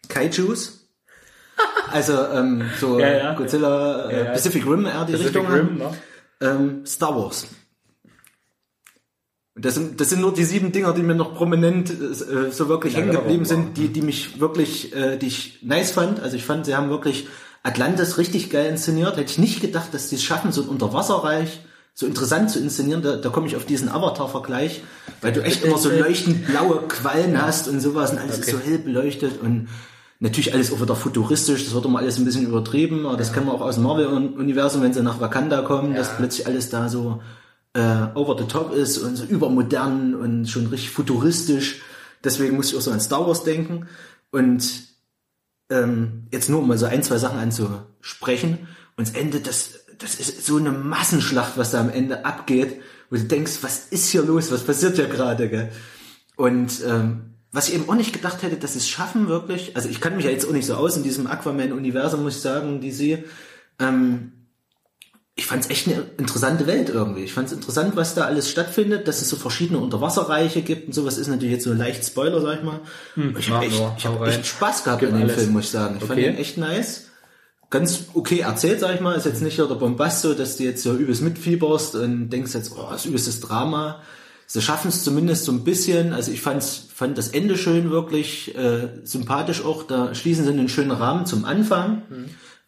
Kaijus. 0.09 0.89
Also 1.91 2.13
ähm, 2.13 2.65
so 2.79 2.99
Ja, 2.99 3.17
ja. 3.17 3.35
Godzilla, 3.35 4.11
äh, 4.11 4.25
ja. 4.25 4.31
Pacific 4.33 4.67
Rim, 4.67 4.87
eher 4.87 5.05
die 5.05 5.13
Pacific 5.13 5.37
Richtung. 5.37 5.47
Rim, 5.53 5.79
ne? 5.79 5.91
Ähm, 6.41 6.87
Star 6.87 7.17
Wars. 7.17 7.47
Das 9.55 9.75
sind, 9.75 9.99
das 10.01 10.11
sind 10.11 10.21
nur 10.21 10.35
die 10.35 10.45
sieben 10.45 10.73
Dinger, 10.73 10.93
die 10.93 11.03
mir 11.03 11.15
noch 11.15 11.35
prominent 11.35 11.91
äh, 11.91 12.51
so 12.51 12.69
wirklich 12.69 12.95
hängen 12.97 13.13
geblieben 13.13 13.47
sind, 13.47 13.79
die, 13.79 13.89
die 13.89 14.03
mich 14.03 14.39
wirklich, 14.39 14.95
äh, 14.95 15.17
die 15.17 15.29
ich 15.29 15.61
nice 15.63 15.93
fand. 15.93 16.21
Also 16.21 16.37
ich 16.37 16.45
fand, 16.45 16.67
sie 16.67 16.77
haben 16.77 16.91
wirklich 16.91 17.27
Atlantis 17.63 18.19
richtig 18.19 18.51
geil 18.51 18.67
inszeniert. 18.67 19.17
Hätte 19.17 19.31
ich 19.31 19.39
nicht 19.39 19.63
gedacht, 19.63 19.95
dass 19.95 20.09
die 20.09 20.17
es 20.17 20.23
schaffen, 20.23 20.53
so 20.53 20.63
ein 20.63 20.69
Unterwasserreich 20.69 21.61
so 21.99 22.05
interessant 22.05 22.51
zu 22.51 22.61
inszenieren. 22.61 23.03
Da, 23.03 23.17
da 23.17 23.31
komme 23.31 23.47
ich 23.47 23.57
auf 23.57 23.65
diesen 23.65 23.89
Avatar-Vergleich, 23.89 24.83
weil 25.23 25.33
du 25.33 25.43
echt 25.43 25.65
immer 25.65 25.79
so 25.79 25.91
leuchtend 25.91 26.47
blaue 26.47 26.87
Quallen 26.87 27.41
hast 27.41 27.69
und 27.69 27.81
sowas 27.81 28.11
und 28.11 28.19
alles 28.19 28.39
ist 28.39 28.51
so 28.51 28.59
hell 28.59 28.79
beleuchtet 28.79 29.41
und 29.41 29.69
Natürlich 30.19 30.55
alles 30.55 30.73
auch 30.73 30.81
wieder 30.81 30.97
futuristisch, 30.97 31.65
das 31.65 31.75
wird 31.75 31.85
immer 31.85 31.99
alles 31.99 32.19
ein 32.19 32.25
bisschen 32.25 32.47
übertrieben, 32.47 33.07
aber 33.07 33.19
das 33.19 33.33
kennen 33.33 33.47
wir 33.47 33.53
auch 33.53 33.61
aus 33.61 33.75
dem 33.75 33.85
Marvel-Universum, 33.85 34.83
wenn 34.83 34.95
sie 34.95 35.03
nach 35.03 35.21
Wakanda 35.21 35.61
kommen, 35.61 35.95
dass 35.95 36.17
plötzlich 36.17 36.47
alles 36.47 36.71
da 36.71 36.89
so 36.89 37.21
äh, 37.75 38.07
over 38.15 38.37
the 38.39 38.47
top 38.47 38.73
ist 38.73 38.97
und 38.99 39.17
so 39.17 39.25
übermodern 39.25 40.15
und 40.15 40.47
schon 40.47 40.67
richtig 40.69 40.91
futuristisch. 40.91 41.83
Deswegen 42.25 42.57
muss 42.57 42.71
ich 42.71 42.79
auch 42.79 42.81
so 42.81 42.91
an 42.91 43.01
Star 43.01 43.27
Wars 43.27 43.45
denken. 43.45 43.87
Und 44.31 44.85
ähm, 45.71 46.27
jetzt 46.33 46.49
nur 46.49 46.61
um 46.61 46.69
mal 46.69 46.79
so 46.79 46.87
ein, 46.87 47.03
zwei 47.03 47.19
Sachen 47.19 47.39
anzusprechen. 47.39 48.67
Und 48.97 49.09
das 49.09 49.15
Ende, 49.15 49.41
das, 49.41 49.81
das 49.99 50.15
ist 50.15 50.47
so 50.47 50.57
eine 50.57 50.73
Massenschlacht, 50.73 51.57
was 51.57 51.73
da 51.73 51.81
am 51.81 51.91
Ende 51.91 52.25
abgeht, 52.25 52.81
wo 53.11 53.17
du 53.17 53.25
denkst, 53.25 53.59
was 53.61 53.89
ist 53.89 54.09
hier 54.09 54.23
los, 54.23 54.51
was 54.51 54.65
passiert 54.65 54.97
hier 54.97 55.09
gerade, 55.09 55.49
gell? 55.49 55.71
Und 56.37 56.83
ähm, 56.87 57.36
was 57.57 57.69
ich 57.69 57.75
eben 57.75 57.89
auch 57.89 57.95
nicht 57.95 58.13
gedacht 58.13 58.43
hätte, 58.43 58.57
dass 58.57 58.75
sie 58.75 58.81
es 58.81 58.89
schaffen 58.89 59.29
wirklich, 59.29 59.75
also 59.77 59.89
ich 59.89 60.01
kann 60.03 60.15
mich 60.15 60.27
ja 60.27 60.31
jetzt 60.31 60.47
auch 60.47 60.53
nicht 60.53 60.67
so 60.67 60.75
aus 60.75 60.97
in 60.97 61.03
diesem 61.03 61.27
Aquaman-Universum, 61.27 62.23
muss 62.23 62.37
ich 62.37 62.43
sagen, 62.43 62.81
die 62.83 62.93
sie, 62.93 63.25
ähm, 63.79 64.33
ich 65.35 65.47
fand 65.47 65.65
es 65.65 65.71
echt 65.71 65.87
eine 65.87 66.05
interessante 66.19 66.67
Welt 66.67 66.89
irgendwie. 66.91 67.23
Ich 67.25 67.33
fand 67.33 67.49
es 67.49 67.53
interessant, 67.55 67.97
was 67.97 68.15
da 68.15 68.25
alles 68.25 68.51
stattfindet, 68.51 69.09
dass 69.09 69.23
es 69.23 69.29
so 69.31 69.37
verschiedene 69.37 69.79
Unterwasserreiche 69.79 70.63
gibt 70.63 70.87
und 70.89 70.93
sowas 70.93 71.17
ist 71.19 71.29
natürlich 71.29 71.53
jetzt 71.55 71.65
so 71.65 71.73
leicht 71.73 72.05
Spoiler, 72.05 72.41
sag 72.43 72.59
ich 72.59 72.63
mal. 72.65 72.81
Hm, 73.15 73.35
ich 73.39 73.51
habe 73.51 73.65
echt, 73.67 73.79
nur, 73.79 73.95
ich 73.99 74.07
hab 74.07 74.21
rein. 74.21 74.31
echt 74.31 74.47
Spaß 74.47 74.85
gehabt 74.85 75.03
an 75.05 75.13
dem 75.13 75.23
alles. 75.23 75.37
Film, 75.37 75.53
muss 75.53 75.65
ich 75.65 75.71
sagen. 75.71 75.97
Ich 75.99 76.05
fand 76.05 76.19
Okay. 76.21 76.31
ihn 76.31 76.37
echt 76.37 76.59
nice. 76.59 77.05
Ganz 77.69 78.05
okay 78.15 78.41
erzählt, 78.41 78.81
sag 78.81 78.95
ich 78.95 79.01
mal. 79.01 79.15
Ist 79.15 79.27
jetzt 79.27 79.43
nicht 79.43 79.57
so 79.57 79.67
der 79.67 79.75
Bombast 79.77 80.23
so, 80.23 80.35
dass 80.35 80.57
du 80.57 80.65
jetzt 80.65 80.83
so 80.83 80.95
übelst 80.95 81.23
mitfieberst 81.23 81.97
und 81.97 82.31
denkst 82.31 82.55
jetzt, 82.55 82.73
oh, 82.77 82.87
das 82.91 83.01
ist 83.03 83.07
übelstes 83.07 83.41
Drama. 83.41 84.03
Sie 84.47 84.63
schaffen 84.63 84.89
es 84.89 85.03
zumindest 85.03 85.45
so 85.45 85.53
ein 85.53 85.65
bisschen. 85.65 86.13
Also 86.13 86.31
ich 86.31 86.41
fand's, 86.41 86.87
fand 86.95 87.19
das 87.19 87.29
Ende 87.29 87.57
schön, 87.57 87.91
wirklich 87.91 88.57
äh, 88.57 88.89
sympathisch 89.03 89.65
auch. 89.65 89.83
Da 89.83 90.15
schließen 90.15 90.45
sie 90.45 90.51
einen 90.51 90.69
schönen 90.69 90.93
Rahmen 90.93 91.27
zum 91.27 91.45
Anfang, 91.45 92.03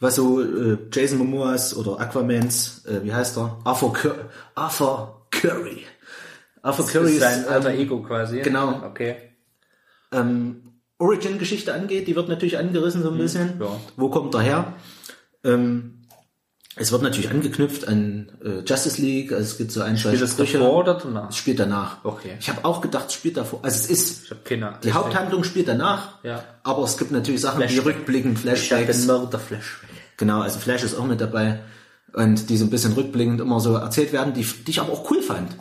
was 0.01 0.17
so 0.17 0.43
äh, 0.43 0.79
Jason 0.93 1.19
Momoas 1.19 1.77
oder 1.77 2.01
Aquamans, 2.01 2.85
äh, 2.87 3.05
wie 3.05 3.15
heißt 3.15 3.39
er? 3.39 3.59
Arthur, 3.65 3.93
Cur 3.93 4.17
Arthur 4.55 5.27
Curry. 5.31 5.85
Arthur 6.63 6.87
Curry 6.87 7.13
ist, 7.13 7.21
sein 7.21 7.47
alter 7.47 7.73
ähm, 7.73 7.81
Ego 7.81 8.03
quasi. 8.03 8.41
genau. 8.41 8.83
Okay. 8.85 9.17
ähm, 10.13 10.63
Origin-Geschichte 10.99 11.73
angeht, 11.73 12.09
die 12.09 12.17
wird 12.17 12.29
natürlich 12.29 12.59
angerissen 12.59 13.03
so 13.03 13.11
ein 13.11 13.19
bisschen. 13.19 13.57
Mhm. 13.57 13.63
ja. 13.63 13.81
Wo 13.97 14.11
kommt 14.11 14.35
er 14.35 14.41
her? 14.41 14.75
Ähm, 15.45 15.98
es 16.79 16.93
wird 16.93 17.03
natürlich 17.03 17.31
angeknüpft 17.31 17.87
an 17.89 18.31
äh, 18.45 18.61
Justice 18.67 19.01
League, 19.01 19.33
also 19.33 19.45
es 19.45 19.59
gibt 19.59 19.73
so 19.73 19.81
ein, 19.83 19.97
zwei 19.97 20.15
Spielt 20.15 20.31
Sprüche. 20.31 20.59
davor 20.59 20.77
oder 20.79 20.95
danach? 20.95 21.31
Es 21.31 21.37
spielt 21.37 21.59
danach. 21.59 22.05
Okay. 22.05 22.33
Ich 22.41 22.49
habe 22.49 22.65
auch 22.65 22.81
gedacht, 22.81 23.07
es 23.09 23.15
spielt 23.15 23.37
davor. 23.37 23.61
Also 23.63 23.77
es 23.77 23.91
ist, 23.91 24.25
Ich 24.25 24.31
hab 24.31 24.45
keine 24.45 24.79
die 24.83 24.93
Haupthandlung 24.93 25.45
spielt 25.45 25.69
danach, 25.69 26.23
Ja. 26.23 26.43
aber 26.63 26.85
es 26.85 26.97
gibt 26.97 27.11
natürlich 27.11 27.41
Sachen 27.41 27.61
wie 27.63 27.67
Flashback. 27.69 27.87
rückblickend, 27.97 28.39
Ich 28.45 28.51
hab 28.51 28.57
Flashbacks. 28.59 28.99
den 28.99 29.07
Mörderflash. 29.07 29.81
Genau, 30.17 30.41
also 30.41 30.59
Flash 30.59 30.83
ist 30.85 30.95
auch 30.99 31.05
mit 31.07 31.21
dabei. 31.21 31.61
Und 32.15 32.49
die 32.49 32.57
so 32.57 32.65
ein 32.65 32.71
bisschen 32.71 32.95
rückblickend 32.95 33.41
immer 33.41 33.61
so 33.61 33.75
erzählt 33.75 34.13
werden, 34.13 34.33
die, 34.33 34.43
die 34.43 34.71
ich 34.71 34.81
aber 34.81 34.93
auch 34.93 35.11
cool 35.11 35.21
fand. 35.23 35.57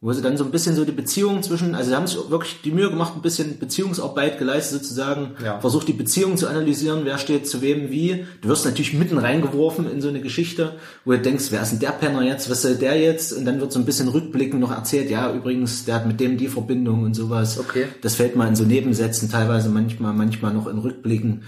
Wo 0.00 0.12
sie 0.12 0.22
dann 0.22 0.36
so 0.36 0.44
ein 0.44 0.52
bisschen 0.52 0.76
so 0.76 0.84
die 0.84 0.92
Beziehung 0.92 1.42
zwischen, 1.42 1.74
also 1.74 1.90
sie 1.90 1.96
haben 1.96 2.06
sich 2.06 2.18
wirklich 2.30 2.60
die 2.62 2.70
Mühe 2.70 2.88
gemacht, 2.88 3.14
ein 3.16 3.20
bisschen 3.20 3.58
Beziehungsarbeit 3.58 4.38
geleistet 4.38 4.82
sozusagen, 4.84 5.32
Ja. 5.42 5.58
versucht 5.58 5.88
die 5.88 5.92
Beziehung 5.92 6.36
zu 6.36 6.46
analysieren, 6.46 7.00
wer 7.02 7.18
steht 7.18 7.48
zu 7.48 7.62
wem 7.62 7.90
wie. 7.90 8.24
Du 8.40 8.48
wirst 8.48 8.64
natürlich 8.64 8.92
mitten 8.94 9.18
reingeworfen 9.18 9.90
in 9.90 10.00
so 10.00 10.08
eine 10.08 10.20
Geschichte, 10.20 10.76
wo 11.04 11.10
du 11.10 11.18
denkst, 11.18 11.46
wer 11.50 11.62
ist 11.62 11.70
denn 11.72 11.80
der 11.80 11.90
Penner 11.90 12.22
jetzt, 12.22 12.48
was 12.48 12.62
soll 12.62 12.76
der 12.76 12.96
jetzt? 13.00 13.32
Und 13.32 13.44
dann 13.44 13.58
wird 13.60 13.72
so 13.72 13.80
ein 13.80 13.84
bisschen 13.86 14.06
rückblickend 14.06 14.60
noch 14.60 14.70
erzählt, 14.70 15.10
ja, 15.10 15.34
übrigens, 15.34 15.84
der 15.84 15.96
hat 15.96 16.06
mit 16.06 16.20
dem 16.20 16.36
die 16.36 16.46
Verbindung 16.46 17.02
und 17.02 17.14
sowas. 17.14 17.58
Okay. 17.58 17.86
Das 18.00 18.14
fällt 18.14 18.36
mal 18.36 18.46
in 18.46 18.54
so 18.54 18.62
Nebensätzen, 18.62 19.28
teilweise 19.28 19.68
manchmal, 19.68 20.12
manchmal 20.12 20.54
noch 20.54 20.68
in 20.68 20.78
Rückblicken. 20.78 21.42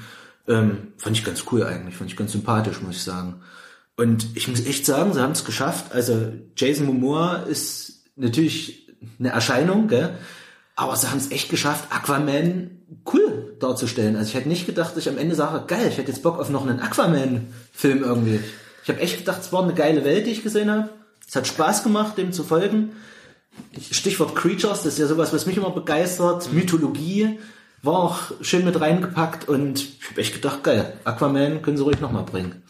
Ähm, 0.49 0.89
fand 0.97 1.17
ich 1.17 1.25
ganz 1.25 1.45
cool 1.53 1.63
eigentlich, 1.63 1.95
fand 1.95 2.11
ich 2.11 2.17
ganz 2.17 2.33
sympathisch, 2.33 2.83
muss 2.83 2.97
ich 2.97 3.03
sagen. 3.05 3.37
Und 3.97 4.27
ich 4.35 4.49
muss 4.49 4.67
echt 4.67 4.85
sagen, 4.87 5.13
sie 5.15 5.21
haben 5.21 5.33
es 5.33 5.45
geschafft. 5.45 5.93
Also 5.93 6.33
Jason 6.57 6.87
Momoa 6.87 7.45
ist 7.49 8.00
natürlich 8.20 8.88
eine 9.18 9.30
Erscheinung, 9.30 9.88
gell? 9.88 10.14
aber 10.80 10.96
sie 10.96 11.09
haben 11.11 11.18
es 11.18 11.30
echt 11.30 11.50
geschafft, 11.50 11.88
Aquaman 11.90 12.70
cool 13.12 13.54
darzustellen. 13.61 14.16
Also 14.16 14.30
ich 14.30 14.35
hätte 14.35 14.48
nicht 14.48 14.64
gedacht, 14.64 14.92
dass 14.92 15.04
ich 15.04 15.09
am 15.11 15.18
Ende 15.18 15.35
sage, 15.35 15.64
geil, 15.66 15.88
ich 15.88 15.98
hätte 15.98 16.11
jetzt 16.11 16.22
Bock 16.22 16.38
auf 16.38 16.48
noch 16.48 16.66
einen 16.66 16.80
Aquaman-Film 16.80 18.02
irgendwie. 18.02 18.40
Ich 18.83 18.88
habe 18.88 19.00
echt 19.00 19.18
gedacht, 19.18 19.42
es 19.42 19.52
war 19.52 19.62
eine 19.62 19.74
geile 19.74 20.06
Welt, 20.06 20.26
die 20.26 20.30
ich 20.30 20.42
gesehen 20.42 20.70
habe. 20.70 20.88
Es 21.28 21.37
hat 21.37 21.46
Spaß 21.46 21.83
gemacht, 21.83 22.16
dem 22.16 22.33
zu 22.33 22.44
folgen. 22.44 22.92
Stichwort 23.90 24.35
Creatures, 24.35 24.83
das 24.83 24.94
ist 24.94 24.98
ja 24.98 25.06
sowas, 25.06 25.35
was 25.35 25.44
mich 25.44 25.59
immer 25.59 25.70
begeistert. 25.70 26.50
Mythologie 26.50 27.38
war 27.83 27.98
auch 27.98 28.18
schön 28.40 28.64
mit 28.64 28.80
reingepackt 28.80 29.48
und 29.48 29.80
ich 29.80 30.09
habe 30.11 30.20
echt 30.22 30.33
gedacht, 30.33 30.64
geil, 30.64 30.94
Aquaman 31.04 31.61
können 31.61 31.76
sie 31.76 31.83
ruhig 31.83 32.00
nochmal 32.00 32.24
bringen. 32.24 32.62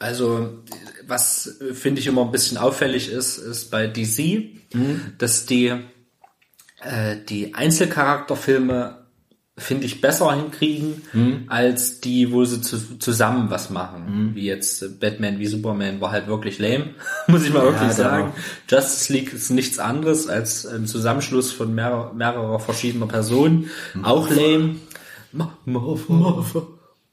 Also, 0.00 0.64
was 1.08 1.60
äh, 1.60 1.74
finde 1.74 2.00
ich 2.00 2.06
immer 2.06 2.22
ein 2.22 2.30
bisschen 2.30 2.58
auffällig 2.58 3.10
ist, 3.10 3.38
ist 3.38 3.70
bei 3.70 3.86
DC, 3.86 4.50
dass 5.18 5.46
die, 5.46 5.74
äh, 6.82 7.16
die 7.28 7.54
Einzelcharakterfilme 7.54 8.98
finde 9.56 9.86
ich 9.86 10.00
besser 10.00 10.32
hinkriegen, 10.32 11.02
als 11.48 12.00
die, 12.00 12.30
wo 12.32 12.44
sie 12.44 12.60
zu, 12.60 12.98
zusammen 12.98 13.50
was 13.50 13.70
machen. 13.70 14.04
Wie 14.36 14.44
jetzt 14.46 14.82
äh, 14.82 14.88
Batman 14.88 15.40
wie 15.40 15.46
Superman 15.46 16.00
war 16.00 16.12
halt 16.12 16.28
wirklich 16.28 16.58
lame, 16.58 16.90
muss 17.26 17.44
ich 17.44 17.52
mal 17.52 17.64
wirklich 17.64 17.88
da 17.88 17.92
sagen. 17.92 18.32
Justice 18.68 19.12
League 19.12 19.32
ist 19.32 19.50
nichts 19.50 19.78
anderes 19.78 20.28
als 20.28 20.64
ein 20.64 20.86
Zusammenschluss 20.86 21.50
von 21.50 21.74
mehrer, 21.74 22.12
mehrerer 22.14 22.60
verschiedener 22.60 23.06
Personen. 23.06 23.68
Auch 24.02 24.30
lame. 24.30 24.76
Martha, 25.32 25.56
Martha, 25.64 26.62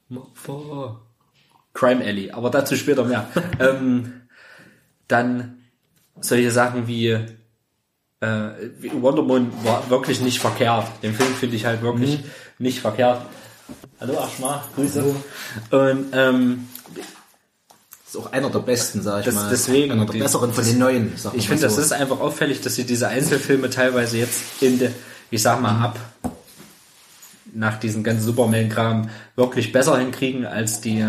Martha. 0.10 1.01
Crime 1.75 2.03
Alley, 2.03 2.31
aber 2.31 2.49
dazu 2.49 2.75
später 2.75 3.03
mehr. 3.03 3.27
ähm, 3.59 4.21
dann 5.07 5.59
solche 6.19 6.49
Sachen 6.49 6.88
wie, 6.88 7.09
äh, 7.09 7.27
wie 8.79 8.91
Wonder 8.93 9.21
Woman 9.21 9.51
war 9.63 9.88
wirklich 9.91 10.21
nicht 10.21 10.39
verkehrt. 10.39 10.88
Den 11.03 11.13
Film 11.13 11.33
finde 11.35 11.55
ich 11.57 11.65
halt 11.65 11.83
wirklich 11.83 12.21
nicht 12.57 12.79
verkehrt. 12.79 13.21
Hallo 13.99 14.19
Aschma, 14.19 14.63
Grüße. 14.75 15.03
Und 15.71 16.05
ähm, 16.13 16.67
ist 18.07 18.17
auch 18.17 18.31
einer 18.31 18.49
der 18.49 18.59
besten, 18.59 19.01
sag 19.01 19.19
ich 19.19 19.25
Das- 19.25 19.35
mal. 19.35 19.49
deswegen, 19.49 19.91
einer 19.91 20.05
der 20.05 20.13
die- 20.13 20.19
besseren 20.19 20.53
von 20.53 20.63
den 20.63 20.79
neuen. 20.79 21.13
ich 21.33 21.47
finde, 21.47 21.69
so. 21.69 21.75
das 21.75 21.85
ist 21.85 21.91
einfach 21.91 22.19
auffällig, 22.19 22.61
dass 22.61 22.75
sie 22.75 22.85
diese 22.85 23.09
Einzelfilme 23.09 23.69
teilweise 23.69 24.17
jetzt 24.17 24.61
in 24.61 24.79
der, 24.79 24.91
ich 25.29 25.41
sag 25.41 25.61
mal, 25.61 25.83
ab 25.83 25.99
nach 27.53 27.79
diesem 27.79 28.03
ganzen 28.03 28.25
Superman-Kram 28.25 29.09
wirklich 29.35 29.71
besser 29.71 29.97
hinkriegen 29.97 30.45
als 30.45 30.81
die 30.81 31.05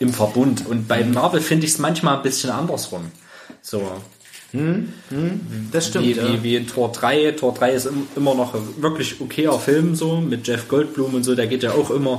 im 0.00 0.12
Verbund. 0.12 0.66
Und 0.66 0.88
bei 0.88 1.04
Marvel 1.04 1.40
finde 1.40 1.66
ich 1.66 1.72
es 1.72 1.78
manchmal 1.78 2.16
ein 2.16 2.22
bisschen 2.22 2.50
andersrum. 2.50 3.12
So, 3.62 3.92
das 5.70 5.86
stimmt. 5.86 6.04
wie, 6.06 6.12
ja. 6.12 6.26
wie, 6.32 6.42
wie 6.42 6.56
in 6.56 6.66
Tor 6.66 6.90
3. 6.90 7.32
Tor 7.32 7.54
3 7.54 7.70
ist 7.72 7.86
im- 7.86 8.08
immer 8.16 8.34
noch 8.34 8.54
wirklich 8.80 9.20
okayer 9.20 9.58
Film, 9.60 9.94
so, 9.94 10.20
mit 10.20 10.46
Jeff 10.48 10.66
Goldblum 10.66 11.14
und 11.14 11.22
so, 11.24 11.34
der 11.36 11.46
geht 11.46 11.62
ja 11.62 11.72
auch 11.72 11.90
immer. 11.90 12.18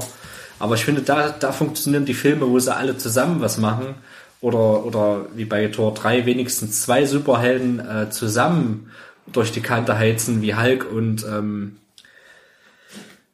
Aber 0.59 0.75
ich 0.75 0.85
finde, 0.85 1.01
da, 1.01 1.29
da 1.31 1.51
funktionieren 1.51 2.05
die 2.05 2.13
Filme, 2.13 2.47
wo 2.47 2.57
sie 2.59 2.73
alle 2.73 2.97
zusammen 2.97 3.41
was 3.41 3.57
machen. 3.57 3.95
Oder, 4.39 4.85
oder 4.85 5.25
wie 5.35 5.45
bei 5.45 5.67
Tor 5.67 5.93
3 5.93 6.25
wenigstens 6.25 6.81
zwei 6.83 7.05
Superhelden 7.05 7.79
äh, 7.79 8.09
zusammen 8.09 8.89
durch 9.31 9.51
die 9.51 9.61
Kante 9.61 9.97
heizen, 9.97 10.41
wie 10.41 10.55
Hulk 10.55 10.89
und 10.91 11.23
ähm, 11.25 11.77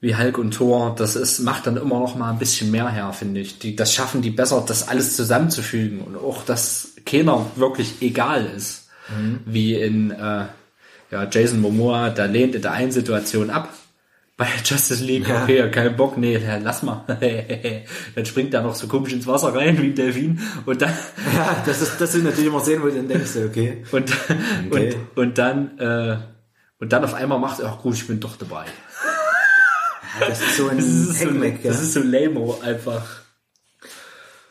wie 0.07 0.15
Hulk 0.15 0.37
und 0.37 0.51
Thor, 0.51 0.95
das 0.97 1.17
ist, 1.17 1.39
macht 1.39 1.67
dann 1.67 1.75
immer 1.75 1.99
noch 1.99 2.15
mal 2.15 2.31
ein 2.31 2.39
bisschen 2.39 2.71
mehr 2.71 2.87
her, 2.87 3.11
finde 3.11 3.41
ich. 3.41 3.59
Die, 3.59 3.75
das 3.75 3.93
schaffen 3.93 4.21
die 4.21 4.29
besser, 4.29 4.63
das 4.65 4.87
alles 4.87 5.17
zusammenzufügen 5.17 5.99
und 5.99 6.15
auch, 6.15 6.45
dass 6.45 6.93
keiner 7.05 7.45
wirklich 7.57 7.95
egal 8.01 8.45
ist. 8.55 8.87
Wie 9.45 9.73
in 9.75 10.11
äh, 10.11 10.45
ja, 11.11 11.27
Jason 11.29 11.59
Momoa, 11.59 12.09
der 12.09 12.27
lehnt 12.29 12.55
in 12.55 12.61
der 12.61 12.71
einen 12.71 12.91
Situation 12.93 13.49
ab. 13.49 13.67
Bei 14.37 14.47
Justice 14.63 15.03
League, 15.03 15.27
Ja. 15.27 15.43
okay, 15.43 15.69
kein 15.71 15.97
Bock, 15.97 16.17
nee, 16.17 16.39
lass 16.63 16.83
mal. 16.83 17.03
dann 18.15 18.25
springt 18.25 18.53
er 18.53 18.61
noch 18.61 18.75
so 18.75 18.87
komisch 18.87 19.11
ins 19.11 19.27
Wasser 19.27 19.53
rein 19.53 19.77
wie 19.81 19.87
ein 19.87 19.95
Delfin 19.95 20.39
und 20.65 20.81
dann 20.81 20.91
ja, 21.35 21.63
das 21.65 21.81
ist, 21.81 21.99
das 21.99 22.13
sind 22.13 22.23
natürlich 22.23 22.47
immer 22.47 22.61
Szenen, 22.61 22.81
wo 22.81 22.87
du 22.87 22.95
dann 22.95 23.09
denkst, 23.09 23.31
okay. 23.45 23.83
und, 23.91 24.09
Okay. 24.71 24.95
und, 25.15 25.21
und 25.21 25.37
dann 25.37 25.77
äh, 25.79 26.17
und 26.79 26.93
dann 26.93 27.03
auf 27.03 27.13
einmal 27.13 27.39
macht 27.39 27.59
er, 27.59 27.69
ach 27.69 27.79
gut, 27.81 27.95
ich 27.95 28.05
bin 28.07 28.19
doch 28.19 28.37
dabei. 28.37 28.65
Das 30.19 30.41
ist 30.41 30.57
so 30.57 30.67
ein 30.67 30.77
Das 30.77 30.85
ist 30.85 31.19
so, 31.19 31.29
ja. 31.29 31.51
das 31.63 31.81
ist 31.81 31.93
so 31.93 31.99
lame 32.01 32.55
einfach. 32.61 33.03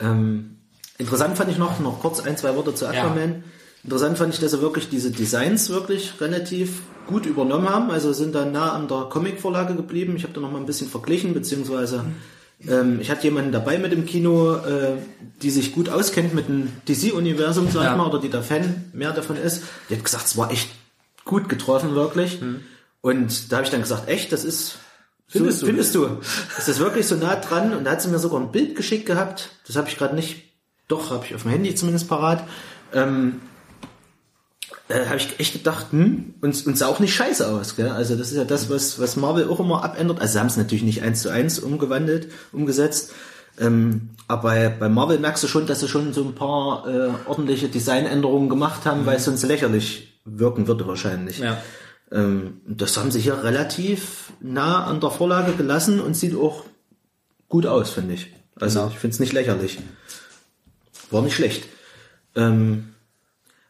Ähm, 0.00 0.58
interessant 0.98 1.36
fand 1.36 1.50
ich 1.50 1.58
noch, 1.58 1.80
noch 1.80 2.00
kurz 2.00 2.20
ein, 2.20 2.36
zwei 2.36 2.54
Worte 2.56 2.74
zu 2.74 2.86
Aquaman. 2.86 3.44
Interessant 3.84 4.18
fand 4.18 4.34
ich, 4.34 4.40
dass 4.40 4.50
sie 4.50 4.60
wirklich 4.60 4.88
diese 4.88 5.10
Designs 5.10 5.70
wirklich 5.70 6.20
relativ 6.20 6.82
gut 7.06 7.24
übernommen 7.24 7.68
haben. 7.68 7.90
Also 7.90 8.12
sind 8.12 8.34
da 8.34 8.44
nah 8.44 8.72
an 8.72 8.88
der 8.88 9.02
Comic-Vorlage 9.10 9.74
geblieben. 9.76 10.14
Ich 10.16 10.24
habe 10.24 10.32
da 10.34 10.40
noch 10.40 10.50
mal 10.50 10.58
ein 10.58 10.66
bisschen 10.66 10.88
verglichen, 10.88 11.34
beziehungsweise 11.34 12.04
ähm, 12.68 13.00
ich 13.00 13.10
hatte 13.10 13.24
jemanden 13.24 13.52
dabei 13.52 13.78
mit 13.78 13.92
im 13.92 14.04
Kino, 14.06 14.56
äh, 14.56 14.92
die 15.42 15.50
sich 15.50 15.72
gut 15.72 15.88
auskennt 15.88 16.34
mit 16.34 16.48
dem 16.48 16.72
DC-Universum, 16.88 17.68
sag 17.70 17.84
Ja. 17.84 17.92
ich 17.92 17.96
mal, 17.96 18.06
oder 18.08 18.18
die 18.18 18.30
da 18.30 18.42
Fan 18.42 18.86
mehr 18.92 19.12
davon 19.12 19.36
ist. 19.36 19.62
Die 19.88 19.94
hat 19.96 20.04
gesagt, 20.04 20.26
es 20.26 20.36
war 20.36 20.50
echt 20.50 20.70
gut 21.24 21.48
getroffen, 21.48 21.94
wirklich. 21.94 22.40
Und 23.02 23.52
da 23.52 23.56
habe 23.56 23.66
ich 23.66 23.70
dann 23.70 23.82
gesagt, 23.82 24.08
echt, 24.08 24.32
das 24.32 24.42
ist 24.44 24.78
Findest 25.28 25.60
so, 25.60 25.66
du? 25.66 25.72
findest 25.72 25.94
du? 25.94 26.04
Ist 26.56 26.68
das 26.68 26.78
wirklich 26.78 27.06
so 27.06 27.16
nah 27.16 27.36
dran? 27.36 27.74
Und 27.74 27.84
da 27.84 27.92
hat 27.92 28.02
sie 28.02 28.08
mir 28.08 28.18
sogar 28.18 28.40
ein 28.40 28.52
Bild 28.52 28.76
geschickt 28.76 29.06
gehabt. 29.06 29.50
Das 29.66 29.76
habe 29.76 29.88
ich 29.88 29.98
gerade 29.98 30.14
nicht. 30.14 30.44
Doch, 30.88 31.10
habe 31.10 31.24
ich 31.26 31.34
auf 31.34 31.42
dem 31.42 31.50
Handy 31.50 31.74
zumindest 31.74 32.08
parat. 32.08 32.44
Ähm, 32.92 33.40
äh, 34.88 35.06
habe 35.06 35.16
ich 35.16 35.40
echt 35.40 35.52
gedacht, 35.52 35.86
hm, 35.90 36.34
und, 36.40 36.66
und 36.66 36.78
sah 36.78 36.86
auch 36.86 37.00
nicht 37.00 37.14
scheiße 37.14 37.48
aus, 37.48 37.74
gell? 37.74 37.88
Also 37.88 38.14
das 38.14 38.30
ist 38.30 38.36
ja 38.36 38.44
das, 38.44 38.70
was, 38.70 39.00
was 39.00 39.16
Marvel 39.16 39.48
auch 39.48 39.58
immer 39.58 39.82
abändert. 39.82 40.20
Also 40.20 40.34
sie 40.34 40.38
haben 40.38 40.46
es 40.46 40.56
natürlich 40.56 40.84
nicht 40.84 41.02
eins 41.02 41.22
zu 41.22 41.28
eins 41.28 41.58
umgewandelt, 41.58 42.30
umgesetzt. 42.52 43.12
Ähm, 43.58 44.10
aber 44.28 44.42
bei, 44.42 44.68
bei 44.68 44.88
Marvel 44.88 45.18
merkst 45.18 45.42
du 45.42 45.48
schon, 45.48 45.66
dass 45.66 45.80
sie 45.80 45.88
schon 45.88 46.12
so 46.12 46.22
ein 46.22 46.34
paar 46.34 46.86
äh, 46.86 47.10
ordentliche 47.26 47.68
Designänderungen 47.68 48.48
gemacht 48.48 48.86
haben, 48.86 49.06
weil 49.06 49.16
es 49.16 49.24
sonst 49.24 49.42
lächerlich 49.42 50.20
wirken 50.24 50.68
würde 50.68 50.86
wahrscheinlich. 50.86 51.38
Ja. 51.38 51.58
Ähm, 52.12 52.60
das 52.66 52.96
haben 52.96 53.10
sie 53.10 53.20
hier 53.20 53.42
relativ 53.42 54.32
nah 54.40 54.84
an 54.84 55.00
der 55.00 55.10
Vorlage 55.10 55.52
gelassen 55.52 56.00
und 56.00 56.14
sieht 56.14 56.36
auch 56.36 56.64
gut 57.48 57.66
aus, 57.66 57.90
finde 57.90 58.14
ich. 58.14 58.32
Also 58.58 58.80
Genau. 58.80 58.92
ich 58.92 58.98
finde 58.98 59.14
es 59.14 59.20
nicht 59.20 59.32
lächerlich. 59.32 59.78
War 61.10 61.22
nicht 61.22 61.34
schlecht. 61.34 61.64
Ähm, 62.34 62.94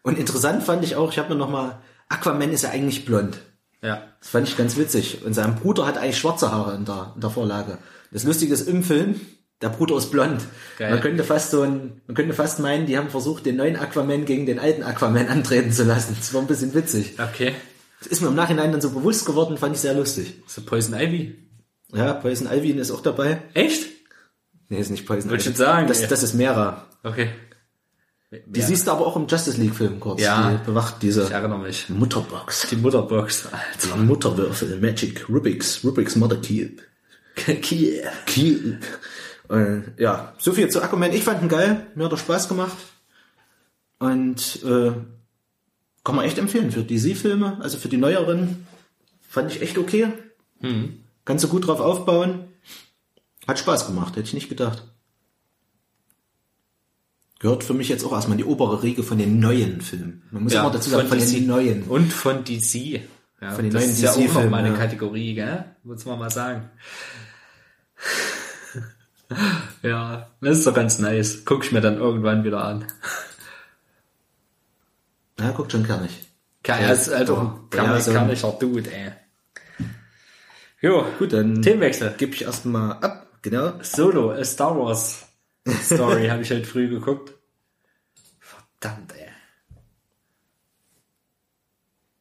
und 0.03 0.19
interessant 0.19 0.63
fand 0.63 0.85
ich 0.85 0.97
auch, 0.97 1.11
ich 1.13 1.19
habe 1.19 1.31
mir 1.31 1.37
noch 1.39 1.51
mal, 1.51 1.79
Aquaman 2.09 2.51
ist 2.53 2.63
ja 2.63 2.71
eigentlich 2.71 3.05
blond. 3.05 3.39
Ja. 3.83 4.03
Das 4.21 4.31
fand 4.31 4.49
ich 4.49 4.57
ganz 4.57 4.77
witzig. 4.77 5.25
Und 5.25 5.35
sein 5.35 5.57
Bruder 5.57 5.87
hat 5.87 5.99
eigentlich 5.99 6.19
schwarze 6.19 6.51
Haare 6.53 6.75
in 6.75 6.85
der, 6.85 7.13
in 7.15 7.21
der 7.21 7.31
Vorlage. 7.31 7.79
Das 8.13 8.25
Lustige 8.25 8.55
ist 8.55 8.69
im 8.69 8.83
Film, 8.83 9.21
der 9.63 9.69
Bruder 9.71 9.97
ist 9.97 10.11
blond. 10.11 10.43
Geil. 10.79 10.91
Man 10.91 11.01
könnte 11.01 11.25
fast 11.25 11.51
so 11.51 11.63
ein, 11.63 12.01
man 12.07 12.15
könnte 12.15 12.35
fast 12.35 12.61
meinen, 12.61 12.87
die 12.87 12.97
haben 12.97 13.11
versucht, 13.11 13.47
den 13.47 13.57
neuen 13.57 13.77
Aquaman 13.77 14.25
gegen 14.25 14.47
den 14.47 14.59
alten 14.59 14.83
Aquaman 14.83 15.29
antreten 15.29 15.73
zu 15.73 15.85
lassen. 15.85 16.15
Das 16.19 16.33
war 16.35 16.41
ein 16.43 16.47
bisschen 16.47 16.75
witzig. 16.75 17.15
Okay. 17.19 17.55
Das 18.01 18.09
ist 18.09 18.21
mir 18.21 18.29
im 18.29 18.35
Nachhinein 18.35 18.73
dann 18.73 18.81
so 18.81 18.91
bewusst 18.91 19.25
geworden, 19.27 19.57
fand 19.57 19.75
ich 19.75 19.81
sehr 19.81 19.95
lustig. 19.95 20.35
So 20.47 20.61
Poison 20.63 20.95
Ivy. 20.95 21.37
Ja, 21.93 22.13
Poison 22.15 22.47
Ivy 22.51 22.73
ist 22.73 22.91
auch 22.91 23.01
dabei. 23.03 23.43
Echt? 23.55 23.87
Nee, 24.69 24.79
ist 24.81 24.91
nicht 24.91 25.07
Poison 25.07 25.31
Wollte 25.31 25.43
ich 25.43 25.47
Ivy. 25.47 25.51
jetzt 25.51 25.59
sagen, 25.59 25.87
Das, 25.89 26.01
ey. 26.01 26.09
das 26.09 26.23
ist 26.23 26.35
Mera. 26.35 26.87
Okay. 27.03 27.31
Die 28.47 28.61
siehst 28.61 28.87
du 28.87 28.91
aber 28.91 29.07
auch 29.07 29.17
im 29.17 29.27
Justice 29.29 29.59
League 29.59 29.75
Film 29.75 29.99
kurz. 30.01 30.21
Ja. 30.21 30.51
Die 30.51 30.67
bewacht 30.67 30.97
diese 31.01 31.23
Ich 31.23 31.31
erinnere 31.31 31.61
mich. 31.61 31.89
Mutterbox. 31.89 32.67
Die 32.71 32.77
Mutterbox. 32.77 33.47
Alter. 33.47 33.97
Die 33.97 34.03
Mutterwürfel, 34.03 34.81
Magic, 34.81 35.29
Rubik's, 35.29 35.83
Rubik's 35.85 36.17
Mother 36.17 36.37
Cube. 36.37 36.83
Kiel. 37.63 38.03
Cube. 38.27 38.79
Äh, 39.49 39.83
ja, 40.03 40.35
so 40.39 40.53
viel 40.53 40.69
zu 40.69 40.83
Aquaman. 40.83 41.13
Ich 41.13 41.23
fand 41.23 41.41
ihn 41.43 41.49
geil. 41.49 41.87
Mir 41.95 42.05
hat 42.07 42.13
er 42.13 42.19
Spaß 42.19 42.49
gemacht. 42.49 42.77
Und 43.99 44.63
äh, 44.65 44.93
kann 46.07 46.15
man 46.15 46.25
echt 46.25 46.39
empfehlen 46.39 46.71
für 46.71 46.85
DC-Filme, 46.85 47.59
also 47.61 47.79
für 47.79 47.89
die 47.89 47.97
neueren. 47.97 48.65
Fand 49.29 49.51
ich 49.51 49.61
echt 49.61 49.77
okay. 49.77 50.13
Kannst 51.25 51.43
du 51.43 51.49
gut 51.49 51.67
drauf 51.67 51.81
aufbauen. 51.81 52.45
Hat 53.49 53.59
Spaß 53.59 53.89
gemacht, 53.89 54.15
hätte 54.15 54.29
ich 54.29 54.33
nicht 54.33 54.49
gedacht. 54.49 54.85
Gehört 57.41 57.65
für 57.65 57.75
mich 57.75 57.89
jetzt 57.89 58.05
auch 58.05 58.13
erstmal 58.13 58.39
in 58.39 58.45
die 58.45 58.49
obere 58.49 58.85
Riege 58.85 59.03
von 59.03 59.19
den 59.19 59.41
neuen 59.41 59.81
Filmen. 59.81 60.23
Man 60.31 60.45
muss 60.45 60.55
immer 60.55 60.71
dazu 60.71 60.91
sagen, 60.91 61.09
von 61.09 61.19
DC. 61.19 61.33
den 61.33 61.47
neuen. 61.49 61.83
Und 61.83 62.13
von 62.13 62.45
DC. 62.45 63.01
Ja, 63.41 63.51
Von 63.51 63.65
den 63.65 63.73
das 63.73 63.83
neuen 63.83 63.91
ist 63.91 64.01
ja 64.01 64.11
auch 64.13 64.17
DC-Filmen, 64.17 64.45
noch 64.45 64.51
mal 64.51 64.59
eine 64.59 64.75
ja. 64.75 64.77
Kategorie, 64.77 65.35
gell? 65.35 65.65
Muss 65.83 66.05
man 66.05 66.21
mal 66.21 66.31
sagen. 66.31 66.71
ja, 69.83 70.31
das 70.41 70.59
ist 70.59 70.67
doch 70.69 70.75
ganz 70.75 71.01
nice. 71.01 71.45
Guck 71.45 71.65
ich 71.65 71.73
mir 71.73 71.81
dann 71.81 71.99
irgendwann 71.99 72.45
wieder 72.45 72.65
an. 72.65 72.87
Ja, 75.39 75.51
guckt 75.53 75.73
schon 75.73 75.85
kernig. 75.87 76.11
Kann, 76.63 76.81
Ja, 76.81 76.87
ja, 76.89 76.93
ist 76.93 77.13
halt 77.13 77.31
auch 77.31 77.39
ein 77.41 77.61
ja, 77.75 77.99
kann, 77.99 78.15
kann 78.15 78.31
ich 78.31 78.43
auch 78.45 78.59
Dude, 78.59 78.91
ey. 78.93 79.13
Jo, 80.81 81.07
Gut, 81.19 81.33
dann 81.33 81.63
Themenwechsel. 81.63 82.15
gebe 82.17 82.35
ich 82.35 82.43
erstmal 82.43 82.93
ab. 83.03 83.27
Genau. 83.43 83.75
Solo, 83.83 84.33
a 84.33 84.45
Star 84.45 84.77
Wars 84.79 85.27
Story 85.83 86.29
habe 86.31 86.43
ich 86.43 86.51
heute 86.51 86.65
früh 86.65 86.89
geguckt. 86.89 87.33
Verdammt, 88.41 89.13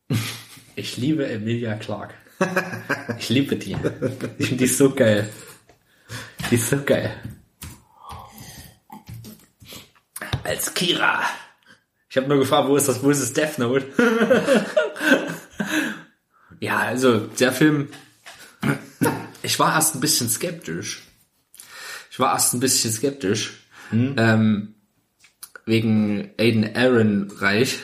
ey. 0.10 0.17
Ich 0.78 0.97
liebe 0.97 1.25
Emilia 1.25 1.75
Clark. 1.75 2.13
Ich 3.17 3.30
liebe 3.30 3.56
die. 3.56 3.78
Ich 4.38 4.47
finde 4.49 4.65
die 4.65 4.67
so 4.67 4.93
geil. 4.93 5.30
Die 6.51 6.56
ist 6.56 6.69
so 6.69 6.84
geil. 6.84 7.13
Als 10.43 10.73
Kira. 10.73 11.21
Ich 12.15 12.17
habe 12.17 12.30
nur 12.30 12.39
gefragt, 12.39 12.69
wo 12.69 12.78
ist 12.78 12.88
das, 12.88 13.04
wo 13.04 13.10
ist 13.10 13.21
das 13.21 13.34
Death 13.34 13.60
Note? 13.60 13.88
ja, 16.62 16.78
also 16.78 17.19
der 17.19 17.51
Film. 17.51 17.89
Ich 19.43 19.60
war 19.60 19.75
erst 19.75 19.95
ein 19.95 19.99
bisschen 19.99 20.30
skeptisch. 20.30 21.04
Ich 22.10 22.17
war 22.17 22.32
erst 22.32 22.54
ein 22.54 22.62
bisschen 22.62 22.93
skeptisch. 22.93 23.65
Ähm, 24.15 24.75
wegen 25.65 26.30
Aiden 26.39 26.73
Aaron 26.73 27.34
Reich. 27.38 27.80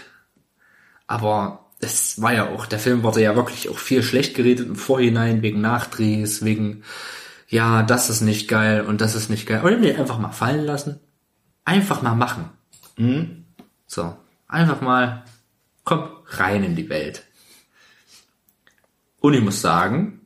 Aber 1.08 1.65
es 1.82 2.22
war 2.22 2.34
ja 2.34 2.48
auch, 2.48 2.65
der 2.65 2.80
Film 2.80 3.04
wurde 3.04 3.22
ja 3.22 3.36
wirklich 3.36 3.67
auch 3.67 3.80
viel 3.80 4.02
schlecht 4.02 4.34
geredet 4.34 4.65
im 4.65 4.78
Vorhinein, 4.78 5.41
wegen 5.41 5.60
Nachdrehs, 5.60 6.46
wegen, 6.46 6.84
ja, 7.50 7.84
das 7.84 8.10
ist 8.10 8.22
nicht 8.22 8.48
geil 8.48 8.86
und 8.86 9.02
das 9.02 9.13
ist 9.13 9.30
nicht 9.30 9.46
geil. 9.46 9.62
Und 9.62 9.82
mir 9.82 10.00
einfach 10.00 10.20
mal 10.20 10.32
fallen 10.32 10.63
lassen. 10.63 11.02
Einfach 11.65 12.02
mal 12.02 12.15
machen. 12.15 12.50
So, 13.93 14.15
einfach 14.47 14.80
mal, 14.80 15.25
komm, 15.84 16.08
rein 16.27 16.63
in 16.63 16.77
die 16.77 16.88
Welt. 16.88 17.25
Und 19.19 19.34
ich 19.34 19.41
muss 19.41 19.60
sagen, 19.60 20.21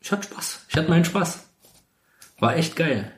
ich 0.00 0.10
hatte 0.10 0.22
Spaß. 0.22 0.60
Ich 0.70 0.74
hatte 0.74 0.88
meinen 0.88 1.04
Spaß. 1.04 1.44
War 2.38 2.56
echt 2.56 2.74
geil. 2.74 3.12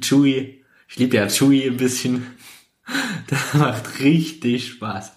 Chewie, 0.00 0.64
ich 0.88 0.96
liebe 0.96 1.16
ja 1.16 1.28
Chewie 1.28 1.66
ein 1.66 1.76
bisschen. 1.76 2.36
Das 3.26 3.54
macht 3.54 4.00
richtig 4.00 4.68
Spaß. 4.68 5.12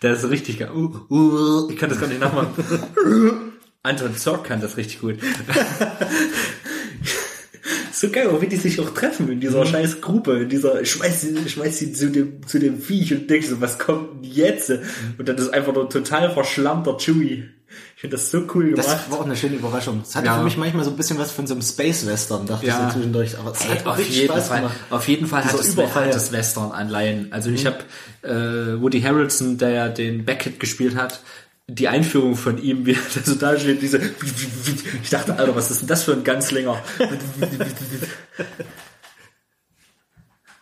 Das 0.00 0.24
ist 0.24 0.30
richtig 0.30 0.58
geil. 0.58 0.72
Uh, 0.72 1.06
uh, 1.08 1.70
ich 1.70 1.78
kann 1.78 1.88
das 1.88 2.00
gar 2.00 2.08
nicht 2.08 2.20
nachmachen. 2.20 2.52
Anton 3.84 4.16
Zorc 4.16 4.44
kann 4.44 4.60
das 4.60 4.76
richtig 4.76 5.00
gut. 5.00 5.18
so 8.00 8.08
geil, 8.10 8.28
auch 8.28 8.40
wie 8.40 8.46
die 8.46 8.56
sich 8.56 8.78
auch 8.80 8.90
treffen 8.90 9.30
in 9.30 9.40
dieser 9.40 9.64
scheiß 9.66 10.00
Gruppe, 10.00 10.42
in 10.42 10.48
dieser, 10.48 10.84
schmeiß 10.84 11.20
sie, 11.22 11.48
schmeiß 11.48 11.78
sie 11.78 11.92
zu 11.92 12.10
dem, 12.10 12.46
zu 12.46 12.58
dem 12.58 12.80
Viech 12.80 13.12
und 13.12 13.28
denkst 13.30 13.48
so, 13.48 13.60
was 13.60 13.78
kommt 13.78 14.24
denn 14.24 14.30
jetzt? 14.32 14.70
Und 15.18 15.28
dann 15.28 15.36
ist 15.36 15.50
einfach 15.52 15.72
nur 15.74 15.88
total 15.88 16.30
verschlammter 16.32 16.96
Chewie. 16.98 17.44
Ich 17.94 18.02
finde 18.02 18.16
das 18.16 18.30
so 18.30 18.42
cool 18.54 18.70
gemacht. 18.70 18.86
Das 18.86 19.10
war 19.10 19.20
auch 19.20 19.24
eine 19.24 19.34
schöne 19.36 19.54
Überraschung. 19.56 20.02
Es 20.04 20.14
hatte 20.14 20.26
Ja. 20.26 20.36
für 20.36 20.44
mich 20.44 20.58
manchmal 20.58 20.84
so 20.84 20.90
ein 20.90 20.96
bisschen 20.96 21.18
was 21.18 21.30
von 21.32 21.46
so 21.46 21.54
einem 21.54 21.62
Space 21.62 22.04
Western, 22.06 22.44
dachte 22.46 22.66
Ja. 22.66 22.78
ich 22.80 22.92
so 22.92 22.98
zwischendurch. 22.98 23.38
Aber 23.38 23.52
es 23.52 23.66
hat 23.66 23.86
auf, 23.86 23.98
jeden 23.98 24.28
Spaß 24.28 24.48
Fall, 24.48 24.58
gemacht. 24.60 24.76
auf 24.90 25.08
jeden 25.08 25.26
Fall 25.26 25.44
hat 25.44 25.54
es, 25.58 25.72
Überfall. 25.72 26.06
hat 26.06 26.14
es 26.14 26.32
Western-Anleihen. 26.32 27.28
Also 27.32 27.48
ich 27.50 27.64
habe 27.64 27.78
äh, 28.22 28.80
Woody 28.80 29.00
Harrelson, 29.00 29.56
der 29.56 29.70
ja 29.70 29.88
den 29.88 30.24
Beckett 30.26 30.60
gespielt 30.60 30.96
hat, 30.96 31.20
die 31.68 31.88
Einführung 31.88 32.36
von 32.36 32.62
ihm, 32.62 32.86
wie 32.86 32.92
er 32.94 33.22
so 33.24 33.34
da 33.34 33.58
steht, 33.58 33.82
diese 33.82 34.00
ich 35.02 35.10
dachte, 35.10 35.36
Alter, 35.36 35.54
was 35.54 35.70
ist 35.70 35.80
denn 35.80 35.88
das 35.88 36.02
für 36.02 36.12
ein 36.12 36.24
ganz 36.24 36.50
länger? 36.50 36.82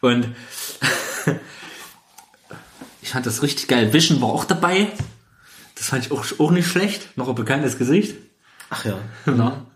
Und 0.00 0.28
ich 3.02 3.10
fand 3.10 3.26
das 3.26 3.42
richtig 3.42 3.68
geil. 3.68 3.92
Vision 3.92 4.20
war 4.20 4.28
auch 4.28 4.44
dabei. 4.44 4.88
Das 5.74 5.88
fand 5.88 6.06
ich 6.06 6.12
auch, 6.12 6.24
auch 6.38 6.50
nicht 6.50 6.68
schlecht. 6.68 7.16
Noch 7.16 7.28
ein 7.28 7.34
bekanntes 7.34 7.78
Gesicht. 7.78 8.16
Ach 8.70 8.84
ja. 8.84 8.98
Na, 9.26 9.66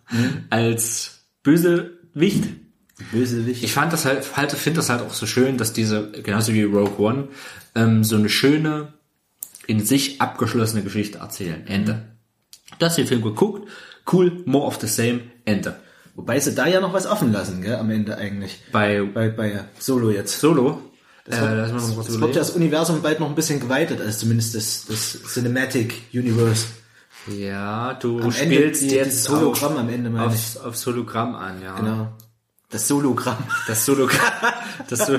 Als 0.51 1.27
Bösewicht. 1.43 2.45
Bösewicht. 3.11 3.65
Ich 3.65 3.73
fand 3.73 3.93
das 3.93 4.05
halt, 4.05 4.37
halt 4.37 4.53
finde 4.53 4.79
das 4.79 4.89
halt 4.89 5.03
auch 5.03 5.15
so 5.15 5.27
schön, 5.27 5.59
dass 5.59 5.73
diese, 5.73 6.13
genauso 6.13 6.55
wie 6.55 6.63
Rogue 6.63 6.99
One, 6.99 7.29
ähm, 7.75 8.05
so 8.05 8.17
eine 8.17 8.29
schöne, 8.29 8.95
in 9.67 9.85
sich 9.85 10.21
abgeschlossene 10.21 10.83
Geschichte 10.83 11.19
erzählen. 11.19 11.67
Ende. 11.67 12.05
Das 12.79 12.97
den 12.97 13.07
Film 13.07 13.23
geguckt, 13.23 13.69
cool, 14.13 14.43
more 14.47 14.67
of 14.67 14.79
the 14.81 14.87
same, 14.87 15.21
Ende. 15.45 15.77
Wobei 16.17 16.39
sie 16.41 16.55
da 16.55 16.67
ja 16.67 16.81
noch 16.81 16.93
was 16.93 17.07
offen 17.07 17.33
lassen, 17.33 17.61
gell, 17.63 17.77
am 17.77 17.91
Ende 17.91 18.17
eigentlich. 18.17 18.61
Bei 18.73 19.03
Bei, 19.03 19.29
bei 19.31 19.65
Solo 19.79 20.11
jetzt. 20.11 20.39
Solo, 20.41 20.81
Das 21.25 21.39
äh, 21.39 21.41
wird, 21.43 21.73
mal 21.73 21.81
noch 21.81 21.95
kurz 21.95 22.09
es 22.09 22.21
wird 22.21 22.35
ja 22.35 22.41
das 22.41 22.51
Universum 22.51 23.03
bald 23.03 23.21
noch 23.21 23.29
ein 23.29 23.35
bisschen 23.35 23.59
geweitet, 23.61 24.01
also 24.01 24.19
zumindest 24.21 24.55
das, 24.55 24.85
das 24.87 25.19
Cinematic 25.33 26.03
Universe. 26.13 26.67
Ja, 27.27 27.95
du 27.95 28.19
Am 28.21 28.25
Ende 28.33 28.33
spielst 28.35 28.83
die- 28.83 28.91
jetzt 28.91 29.29
Hologramm 29.29 29.73
auf, 29.73 29.79
am 29.79 29.89
Ende, 29.89 30.11
meine 30.11 30.27
aufs, 30.27 30.57
aufs 30.57 30.87
Hologramm 30.87 31.35
an, 31.35 31.63
ja. 31.63 31.75
Genau. 31.77 32.13
Das 32.71 32.87
Sologramm. 32.89 33.39
Das 33.67 33.87
Hologramm, 33.89 34.33
das, 34.89 35.07
so, 35.07 35.19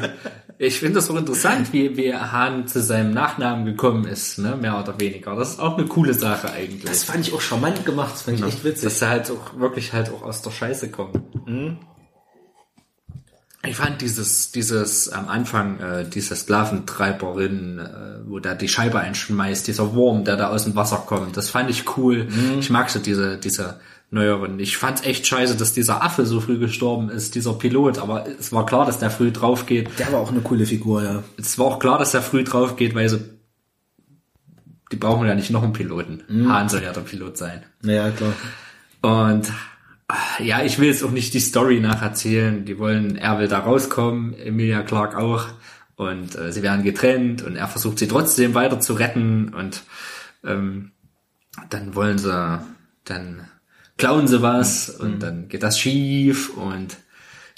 Ich 0.57 0.79
finde 0.79 0.95
das 0.95 1.09
auch 1.09 1.17
interessant, 1.17 1.73
wie, 1.73 1.97
wie 1.97 2.13
Hahn 2.13 2.67
zu 2.67 2.81
seinem 2.81 3.11
Nachnamen 3.11 3.65
gekommen 3.65 4.05
ist, 4.05 4.37
ne, 4.39 4.55
mehr 4.55 4.79
oder 4.79 4.97
weniger. 4.99 5.35
Das 5.35 5.51
ist 5.51 5.59
auch 5.59 5.77
eine 5.77 5.87
coole 5.87 6.13
Sache 6.13 6.49
eigentlich. 6.51 6.85
Das 6.85 7.03
fand 7.03 7.27
ich 7.27 7.33
auch 7.33 7.41
charmant 7.41 7.85
gemacht, 7.85 8.13
das 8.13 8.21
fand 8.21 8.39
ich 8.39 8.45
echt 8.45 8.63
witzig. 8.63 8.85
Dass 8.85 9.01
er 9.01 9.09
halt 9.09 9.31
auch 9.31 9.59
wirklich 9.59 9.91
halt 9.91 10.09
auch 10.11 10.21
aus 10.21 10.41
der 10.41 10.51
Scheiße 10.51 10.91
kommt. 10.91 11.19
Ich 13.67 13.75
fand 13.75 14.01
dieses, 14.01 14.51
dieses 14.51 15.09
am 15.09 15.27
Anfang, 15.27 15.79
äh, 15.79 16.07
diese 16.07 16.35
Sklaventreiberin, 16.35 17.79
äh, 17.79 18.29
wo 18.29 18.39
da 18.39 18.53
die 18.55 18.67
Scheibe 18.67 18.99
einschmeißt, 18.99 19.67
dieser 19.67 19.93
Wurm, 19.93 20.23
der 20.23 20.37
da 20.37 20.49
aus 20.51 20.63
dem 20.63 20.75
Wasser 20.75 21.03
kommt, 21.05 21.35
das 21.35 21.49
fand 21.49 21.69
ich 21.69 21.97
cool. 21.97 22.27
Ich 22.59 22.69
mag 22.69 22.89
so 22.89 22.99
diese, 22.99 23.37
diese 23.37 23.79
neueren. 24.15 24.59
Ich 24.59 24.77
fand's 24.77 25.03
echt 25.03 25.27
scheiße, 25.27 25.55
dass 25.55 25.73
dieser 25.73 26.03
Affe 26.03 26.25
so 26.25 26.41
früh 26.41 26.57
gestorben 26.57 27.09
ist, 27.09 27.35
dieser 27.35 27.53
Pilot, 27.53 27.99
aber 27.99 28.25
es 28.39 28.51
war 28.51 28.65
klar, 28.65 28.85
dass 28.85 28.97
der 28.97 29.11
früh 29.11 29.31
drauf 29.31 29.67
geht. 29.67 29.99
Der 29.99 30.11
war 30.11 30.19
auch 30.19 30.31
eine 30.31 30.41
coole 30.41 30.65
Figur, 30.65 31.03
ja. 31.03 31.23
Es 31.37 31.59
war 31.59 31.67
auch 31.67 31.79
klar, 31.79 31.99
dass 31.99 32.15
er 32.15 32.23
früh 32.23 32.43
drauf 32.43 32.77
geht, 32.77 32.95
weil 32.95 33.07
so, 33.09 33.19
die 34.91 34.95
brauchen 34.95 35.27
ja 35.27 35.35
nicht 35.35 35.51
noch 35.51 35.61
einen 35.61 35.73
Piloten. 35.73 36.23
Hahn 36.49 36.69
soll 36.69 36.81
ja 36.81 36.93
der 36.93 37.01
Pilot 37.01 37.37
sein. 37.37 37.63
Naja, 37.81 38.09
klar. 38.09 38.33
Und 39.01 39.51
ja, 40.39 40.63
ich 40.63 40.79
will 40.79 40.87
jetzt 40.87 41.03
auch 41.03 41.11
nicht 41.11 41.33
die 41.33 41.39
Story 41.39 41.79
nacherzählen. 41.79 42.65
Die 42.65 42.79
wollen, 42.79 43.17
er 43.17 43.39
will 43.39 43.47
da 43.47 43.59
rauskommen, 43.59 44.33
Emilia 44.33 44.81
Clark 44.83 45.15
auch. 45.15 45.47
Und 45.95 46.35
äh, 46.35 46.51
sie 46.51 46.61
werden 46.61 46.83
getrennt 46.83 47.41
und 47.41 47.55
er 47.55 47.67
versucht 47.67 47.99
sie 47.99 48.07
trotzdem 48.07 48.53
weiter 48.53 48.79
zu 48.79 48.93
retten. 48.93 49.53
Und 49.53 49.83
ähm, 50.43 50.91
dann 51.69 51.95
wollen 51.95 52.17
sie, 52.17 52.59
dann 53.05 53.47
klauen 53.97 54.27
sie 54.27 54.41
was 54.41 54.89
und 54.89 55.21
dann 55.21 55.47
geht 55.47 55.63
das 55.63 55.79
schief. 55.79 56.55
Und 56.55 56.97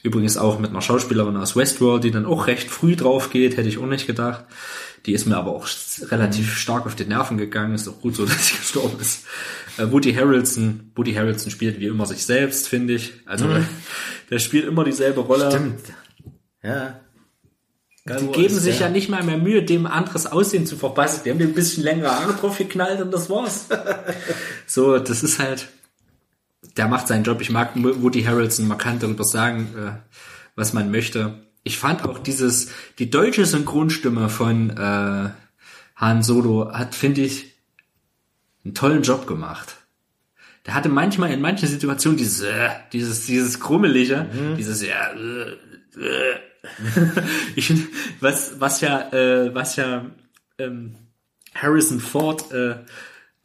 übrigens 0.04 0.38
auch 0.38 0.60
mit 0.60 0.72
einer 0.72 0.82
Schauspielerin 0.82 1.38
aus 1.38 1.56
Westworld, 1.56 2.04
die 2.04 2.12
dann 2.12 2.26
auch 2.26 2.48
recht 2.48 2.70
früh 2.70 2.96
drauf 2.96 3.30
geht, 3.30 3.58
hätte 3.58 3.70
ich 3.70 3.78
auch 3.78 3.86
nicht 3.86 4.08
gedacht. 4.08 4.46
Die 5.06 5.14
ist 5.14 5.26
mir 5.26 5.38
aber 5.38 5.52
auch 5.52 5.68
relativ 6.02 6.58
stark 6.58 6.86
auf 6.86 6.96
die 6.96 7.06
Nerven 7.06 7.38
gegangen. 7.38 7.76
Ist 7.76 7.88
auch 7.88 8.02
gut 8.02 8.16
so, 8.16 8.26
dass 8.26 8.48
sie 8.48 8.58
gestorben 8.58 9.00
ist. 9.00 9.26
Äh, 9.78 9.92
Woody 9.92 10.14
Harrelson, 10.14 10.92
Woody 10.96 11.14
Harrelson 11.14 11.52
spielt 11.52 11.80
wie 11.80 11.88
immer 11.88 12.06
sich 12.06 12.26
selbst, 12.26 12.68
finde 12.68 12.94
ich. 12.94 13.14
Also 13.26 13.48
der 14.30 14.40
spielt 14.40 14.66
immer 14.66 14.84
dieselbe 14.84 15.22
Rolle. 15.22 15.50
Stimmt. 15.50 15.80
Ja. 16.62 17.00
Die 18.08 18.28
geben 18.28 18.56
sich 18.58 18.80
ja 18.80 18.90
nicht 18.90 19.10
mal 19.10 19.24
mehr 19.24 19.38
Mühe, 19.38 19.64
dem 19.64 19.86
anderes 19.86 20.28
Aussehen 20.28 20.66
zu 20.66 20.78
verpassen. 20.78 21.22
Die 21.26 21.30
haben 21.30 21.40
dem 21.40 21.50
ein 21.50 21.54
bisschen 21.54 21.84
längere 21.84 22.10
Haare 22.10 22.34
drauf 22.34 22.58
geknallt 22.58 23.02
und 23.02 23.12
das 23.12 23.30
war's. 23.30 23.68
so, 24.66 24.98
das 24.98 25.24
ist 25.24 25.40
halt, 25.40 25.68
der 26.62 26.88
macht 26.88 27.08
seinen 27.08 27.24
Job. 27.24 27.42
Ich 27.42 27.50
mag 27.50 27.72
Woody 27.76 28.24
Harrelson, 28.24 28.68
man 28.68 28.78
kann 28.78 29.00
darüber 29.00 29.24
sagen, 29.24 29.70
äh, 29.78 29.92
was 30.56 30.74
man 30.74 30.92
möchte. 30.92 31.40
Ich 31.64 31.78
fand 31.78 32.04
auch 32.04 32.20
dieses, 32.20 32.70
die 33.00 33.10
deutsche 33.10 33.46
Synchronstimme 33.46 34.30
von 34.30 34.70
äh, 34.70 35.30
Han 35.96 36.24
Solo 36.24 36.72
hat, 36.72 36.96
finde 36.96 37.22
ich, 37.22 37.54
einen 38.64 38.74
tollen 38.74 39.02
Job 39.02 39.28
gemacht. 39.28 39.76
Der 40.66 40.74
hatte 40.74 40.90
manchmal 40.90 41.32
in 41.32 41.42
manchen 41.42 41.68
Situationen 41.68 42.18
dieses, 42.18 42.42
äh, 42.42 42.70
dieses, 42.92 43.26
dieses 43.26 43.60
krummelige, 43.60 44.28
dieses 44.58 44.86
ja, 44.86 45.12
äh, 45.12 45.52
äh. 46.00 46.40
ich 47.56 47.74
was, 48.20 48.60
was 48.60 48.82
ja, 48.82 49.10
äh, 49.14 49.56
was 49.56 49.78
ja 49.78 50.06
ähm, 50.58 50.96
Harrison 51.56 52.00
Ford 52.00 52.52
äh, 52.52 52.76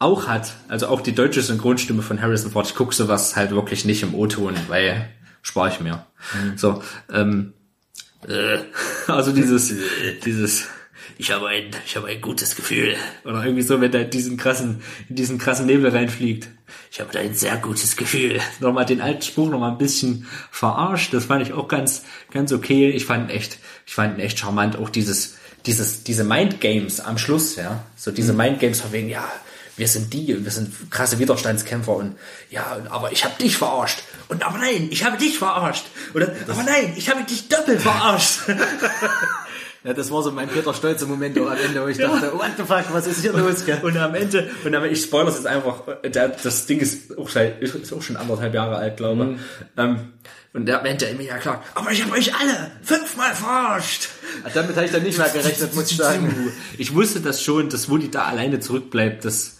auch 0.03 0.27
hat, 0.27 0.53
also 0.67 0.87
auch 0.87 1.01
die 1.01 1.15
deutsche 1.15 1.41
Synchronstimme 1.41 2.01
von 2.01 2.21
Harrison 2.21 2.51
Ford. 2.51 2.67
Ich 2.67 2.75
gucke 2.75 2.93
sowas 2.93 3.35
halt 3.35 3.51
wirklich 3.51 3.85
nicht 3.85 4.03
im 4.03 4.13
O-Ton, 4.13 4.55
weil 4.67 5.09
spare 5.41 5.69
ich 5.69 5.79
mir. 5.79 6.05
So, 6.55 6.83
ähm, 7.11 7.53
äh, 8.27 8.59
also 9.11 9.31
dieses, 9.31 9.73
dieses, 10.25 10.67
ich 11.17 11.31
habe 11.31 11.47
ein, 11.47 11.71
ich 11.85 11.95
habe 11.95 12.07
ein 12.07 12.21
gutes 12.21 12.55
Gefühl. 12.55 12.95
Oder 13.23 13.43
irgendwie 13.43 13.61
so, 13.61 13.79
wenn 13.79 13.91
der 13.91 14.03
diesen 14.05 14.37
krassen, 14.37 14.81
in 15.09 15.15
diesen 15.15 15.37
krassen 15.37 15.65
Nebel 15.65 15.89
reinfliegt. 15.89 16.47
Ich 16.91 16.99
habe 16.99 17.11
da 17.11 17.19
ein 17.19 17.33
sehr 17.33 17.57
gutes 17.57 17.95
Gefühl. 17.95 18.39
Nochmal 18.59 18.85
den 18.85 19.01
alten 19.01 19.21
Spruch 19.21 19.49
nochmal 19.49 19.71
ein 19.71 19.77
bisschen 19.77 20.27
verarscht. 20.51 21.13
Das 21.13 21.25
fand 21.25 21.41
ich 21.45 21.53
auch 21.53 21.67
ganz, 21.67 22.03
ganz 22.31 22.51
okay. 22.51 22.89
Ich 22.89 23.05
fand 23.05 23.29
ihn 23.29 23.35
echt, 23.35 23.59
ich 23.85 23.93
fand 23.93 24.17
ihn 24.17 24.21
echt 24.21 24.39
charmant. 24.39 24.77
Auch 24.77 24.89
dieses, 24.89 25.37
dieses, 25.65 26.03
diese 26.03 26.23
Mind 26.23 26.61
Games 26.61 26.99
am 26.99 27.17
Schluss, 27.17 27.55
ja. 27.55 27.85
So 27.95 28.11
diese 28.11 28.33
Mind 28.33 28.59
Games 28.59 28.81
von 28.81 28.91
wegen, 28.91 29.09
ja, 29.09 29.27
wir 29.77 29.87
sind 29.87 30.13
die 30.13 30.33
und 30.35 30.43
wir 30.43 30.51
sind 30.51 30.91
krasse 30.91 31.19
Widerstandskämpfer 31.19 31.95
und 31.95 32.15
ja, 32.49 32.77
aber 32.89 33.11
ich 33.11 33.25
habe 33.25 33.35
dich 33.41 33.57
verarscht. 33.57 34.03
Und 34.27 34.45
aber 34.45 34.57
nein, 34.57 34.87
ich 34.91 35.03
habe 35.03 35.17
dich 35.17 35.37
verarscht. 35.37 35.85
Oder 36.13 36.33
aber 36.47 36.63
nein, 36.63 36.93
ich 36.95 37.09
habe 37.09 37.23
dich 37.23 37.49
doppelt 37.49 37.81
verarscht. 37.83 38.41
Ja, 39.83 39.93
das 39.93 40.11
war 40.11 40.23
so 40.23 40.31
mein 40.31 40.47
Peter 40.47 40.73
Stolze 40.73 41.05
Moment 41.05 41.37
auch 41.39 41.51
am 41.51 41.57
Ende, 41.57 41.83
wo 41.83 41.87
ich 41.87 41.97
dachte, 41.97 42.31
what 42.33 42.51
the 42.55 42.63
fuck, 42.63 42.85
was 42.93 43.05
ist 43.05 43.21
hier 43.21 43.33
los? 43.33 43.65
Gell? 43.65 43.79
Und 43.83 43.97
am 43.97 44.15
Ende, 44.15 44.49
und 44.63 44.73
am, 44.73 44.85
ich 44.85 45.01
spoilere 45.01 45.29
es 45.29 45.35
jetzt 45.35 45.47
einfach, 45.47 45.81
das 46.01 46.65
Ding 46.65 46.79
ist 46.79 47.17
auch, 47.17 47.27
seit, 47.27 47.61
ist 47.61 47.91
auch 47.91 48.01
schon 48.01 48.15
anderthalb 48.15 48.53
Jahre 48.53 48.77
alt, 48.77 48.95
glaube 48.95 49.35
ich. 49.35 49.39
Ähm, 49.77 50.13
und 50.53 50.67
der 50.67 50.79
am 50.79 50.85
Ende 50.85 51.11
mir 51.15 51.25
ja 51.25 51.37
klar, 51.37 51.63
aber 51.73 51.91
ich 51.91 52.01
habe 52.03 52.13
euch 52.13 52.33
alle 52.33 52.71
fünfmal 52.83 53.33
verarscht. 53.33 54.07
Damit 54.53 54.75
habe 54.75 54.85
ich 54.85 54.91
dann 54.91 55.03
nicht 55.03 55.17
mehr 55.17 55.29
gerechnet, 55.29 55.73
muss 55.73 55.91
ich 55.91 55.97
sagen. 55.97 56.53
Ich 56.77 56.93
wusste 56.93 57.19
das 57.19 57.43
schon, 57.43 57.69
dass 57.69 57.89
Woody 57.89 58.09
da 58.09 58.25
alleine 58.25 58.59
zurückbleibt, 58.59 59.25
dass, 59.25 59.52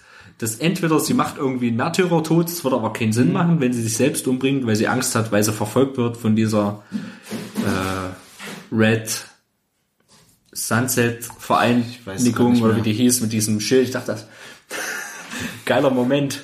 dass 0.44 0.58
entweder 0.58 1.00
sie 1.00 1.14
macht 1.14 1.38
irgendwie 1.38 1.70
einen 1.70 1.78
Märtyrertod, 1.78 2.50
das 2.50 2.66
würde 2.66 2.76
aber 2.76 2.92
keinen 2.92 3.14
Sinn 3.14 3.32
machen, 3.32 3.62
wenn 3.62 3.72
sie 3.72 3.82
sich 3.82 3.96
selbst 3.96 4.28
umbringt, 4.28 4.68
weil 4.68 4.76
sie 4.76 4.90
Angst 4.90 5.16
hat, 5.16 5.32
weil 5.32 5.42
sie 5.42 5.54
verfolgt 5.54 5.96
wird 5.96 6.18
von 6.18 6.36
dieser 6.36 6.84
äh, 7.64 8.76
Red 8.76 9.26
Sunset 10.52 11.24
Vereinigung 11.40 12.52
nicht 12.52 12.62
oder 12.62 12.76
wie 12.76 12.82
die 12.82 12.92
hieß 12.92 13.22
mit 13.22 13.32
diesem 13.32 13.62
Schild. 13.62 13.86
Ich 13.86 13.92
dachte, 13.92 14.12
das 14.12 14.28
geiler 15.66 15.92
Moment. 15.92 16.44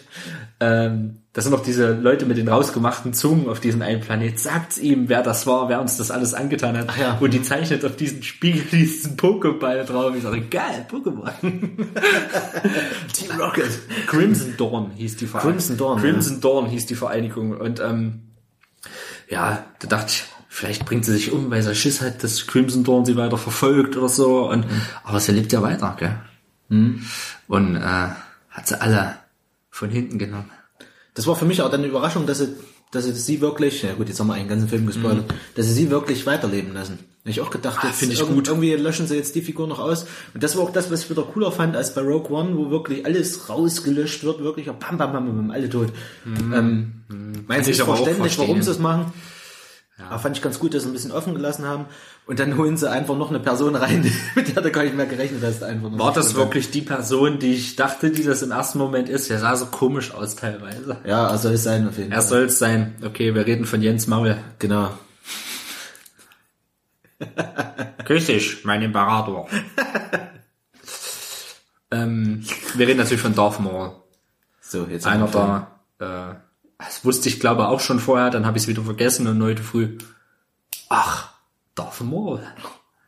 Ähm, 0.61 1.18
das 1.33 1.43
sind 1.43 1.53
noch 1.53 1.61
diese 1.61 1.93
Leute 1.93 2.25
mit 2.25 2.37
den 2.37 2.47
rausgemachten 2.47 3.13
Zungen 3.13 3.49
auf 3.49 3.59
diesem 3.59 3.83
einen 3.83 4.01
Planet. 4.01 4.39
Sagt's 4.39 4.79
ihm, 4.79 5.09
wer 5.09 5.21
das 5.21 5.45
war, 5.45 5.69
wer 5.69 5.79
uns 5.79 5.95
das 5.95 6.09
alles 6.09 6.33
angetan 6.33 6.75
hat. 6.75 6.97
ja. 6.97 7.17
Und 7.19 7.33
die 7.33 7.43
zeichnet 7.43 7.85
auf 7.85 7.95
diesen 7.95 8.23
Spiegel 8.23 8.63
diesen 8.71 9.15
Pokéball 9.15 9.83
drauf. 9.83 10.15
Ich 10.15 10.23
dachte, 10.23 10.41
geil, 10.41 10.87
Pokémon. 10.89 11.31
Team 13.13 13.39
Rocket. 13.39 13.79
Crimson 14.07 14.57
Dawn 14.57 14.91
hieß 14.95 15.17
die 15.17 15.27
Vereinigung. 15.27 15.51
Crimson 15.51 15.77
Dawn, 15.77 15.99
Crimson 15.99 16.41
Dawn 16.41 16.65
hieß 16.65 16.85
die 16.87 16.95
Vereinigung. 16.95 17.51
Und 17.51 17.79
ähm, 17.79 18.23
ja, 19.29 19.65
da 19.79 19.87
dachte 19.87 20.07
ich, 20.09 20.23
vielleicht 20.47 20.85
bringt 20.85 21.05
sie 21.05 21.13
sich 21.13 21.31
um, 21.31 21.51
weil 21.51 21.61
sie 21.61 21.75
Schiss 21.75 22.01
hat, 22.01 22.23
dass 22.23 22.47
Crimson 22.47 22.83
Dawn 22.83 23.05
sie 23.05 23.15
weiter 23.17 23.37
verfolgt 23.37 23.95
oder 23.97 24.09
so. 24.09 24.49
Und, 24.49 24.65
Aber 25.03 25.19
sie 25.19 25.33
lebt 25.33 25.53
ja 25.53 25.61
weiter, 25.61 25.95
gell? 25.99 26.15
Und 27.47 27.75
äh, 27.75 27.79
hat 28.49 28.67
sie 28.67 28.81
alle 28.81 29.15
von 29.69 29.91
hinten 29.91 30.17
genommen. 30.17 30.49
Das 31.19 31.27
war 31.27 31.35
für 31.35 31.43
mich 31.43 31.61
auch 31.61 31.69
dann 31.69 31.81
eine 31.81 31.89
Überraschung, 31.89 32.25
dass 32.25 32.37
sie, 32.37 32.47
dass 32.91 33.03
sie 33.03 33.11
sie 33.11 33.41
wirklich, 33.41 33.83
ja 33.83 33.91
gut, 33.93 34.07
jetzt 34.07 34.21
haben 34.21 34.27
wir 34.27 34.35
einen 34.35 34.47
ganzen 34.47 34.69
Film 34.69 34.85
gespoilert, 34.87 35.25
dass 35.53 35.65
sie 35.65 35.73
sie 35.73 35.89
wirklich 35.91 36.25
weiterleben 36.25 36.73
lassen. 36.73 36.97
Hab 37.25 37.29
ich 37.31 37.41
auch 37.41 37.49
gedacht, 37.49 37.83
jetzt 37.83 37.97
finde 37.99 38.13
ich 38.13 38.21
irgend- 38.21 38.35
gut. 38.37 38.47
irgendwie 38.47 38.71
löschen 38.75 39.05
sie 39.05 39.17
jetzt 39.17 39.35
die 39.35 39.41
Figur 39.41 39.67
noch 39.67 39.79
aus. 39.79 40.05
Und 40.33 40.41
das 40.43 40.55
war 40.55 40.63
auch 40.63 40.71
das, 40.71 40.89
was 40.89 41.03
ich 41.03 41.09
wieder 41.09 41.23
cooler 41.23 41.51
fand 41.51 41.75
als 41.75 41.93
bei 41.93 41.99
Rogue 41.99 42.31
One, 42.31 42.55
wo 42.55 42.71
wirklich 42.71 43.05
alles 43.05 43.49
rausgelöscht 43.49 44.23
wird, 44.23 44.41
wirklich, 44.41 44.67
bam, 44.67 44.97
bam, 44.97 44.97
bam, 44.97 45.11
bam, 45.25 45.35
bam 45.35 45.51
alle 45.51 45.69
tot. 45.69 45.89
Ähm, 46.25 46.93
meinst 47.49 47.67
du, 47.67 47.71
ist 47.71 47.81
verständlich, 47.81 48.37
warum 48.39 48.61
sie 48.61 48.71
es 48.71 48.79
machen? 48.79 49.11
Aber 50.07 50.19
fand 50.19 50.37
ich 50.37 50.41
ganz 50.41 50.59
gut, 50.59 50.73
dass 50.73 50.83
sie 50.83 50.89
ein 50.89 50.93
bisschen 50.93 51.11
offen 51.11 51.33
gelassen 51.35 51.65
haben. 51.65 51.85
Und 52.25 52.39
dann 52.39 52.57
holen 52.57 52.77
sie 52.77 52.89
einfach 52.89 53.17
noch 53.17 53.29
eine 53.29 53.39
Person 53.39 53.75
rein, 53.75 54.09
mit 54.35 54.55
der 54.55 54.61
du 54.63 54.71
gar 54.71 54.83
nicht 54.83 54.95
mehr 54.95 55.05
gerechnet 55.05 55.43
hast. 55.43 55.63
Einfach. 55.63 55.89
War 55.97 56.13
das 56.13 56.35
wirklich 56.35 56.71
die 56.71 56.81
Person, 56.81 57.39
die 57.39 57.53
ich 57.53 57.75
dachte, 57.75 58.09
die 58.11 58.23
das 58.23 58.41
im 58.41 58.51
ersten 58.51 58.77
Moment 58.77 59.09
ist? 59.09 59.29
Der 59.29 59.39
sah 59.39 59.55
so 59.55 59.65
komisch 59.67 60.13
aus 60.13 60.35
teilweise. 60.35 60.97
Ja, 61.05 61.37
soll 61.37 61.53
es 61.53 61.63
sein 61.63 61.87
auf 61.87 61.97
jeden 61.97 62.11
Er 62.11 62.21
Fall. 62.21 62.29
soll 62.29 62.43
es 62.43 62.59
sein. 62.59 62.95
Okay, 63.03 63.35
wir 63.35 63.45
reden 63.45 63.65
von 63.65 63.81
Jens 63.81 64.07
Maul. 64.07 64.37
Genau. 64.59 64.91
Grüß 68.05 68.27
dich, 68.27 68.63
mein 68.63 68.81
Imperator. 68.81 69.47
ähm, 71.91 72.45
wir 72.75 72.87
reden 72.87 72.99
natürlich 72.99 73.21
von 73.21 73.35
Darth 73.35 73.59
Maul. 73.59 73.91
So, 74.61 74.85
jetzt 74.85 75.05
Einer 75.07 75.27
der, 75.27 75.67
äh, 75.99 76.48
das 76.79 77.05
wusste 77.05 77.29
ich 77.29 77.39
glaube 77.39 77.67
auch 77.67 77.81
schon 77.81 77.99
vorher, 77.99 78.29
dann 78.29 78.45
habe 78.45 78.57
ich 78.57 78.63
es 78.63 78.67
wieder 78.67 78.81
vergessen 78.81 79.27
und 79.27 79.43
heute 79.43 79.61
früh, 79.61 79.97
ach, 80.89 81.29
Darth 81.75 82.01
Maul. 82.01 82.41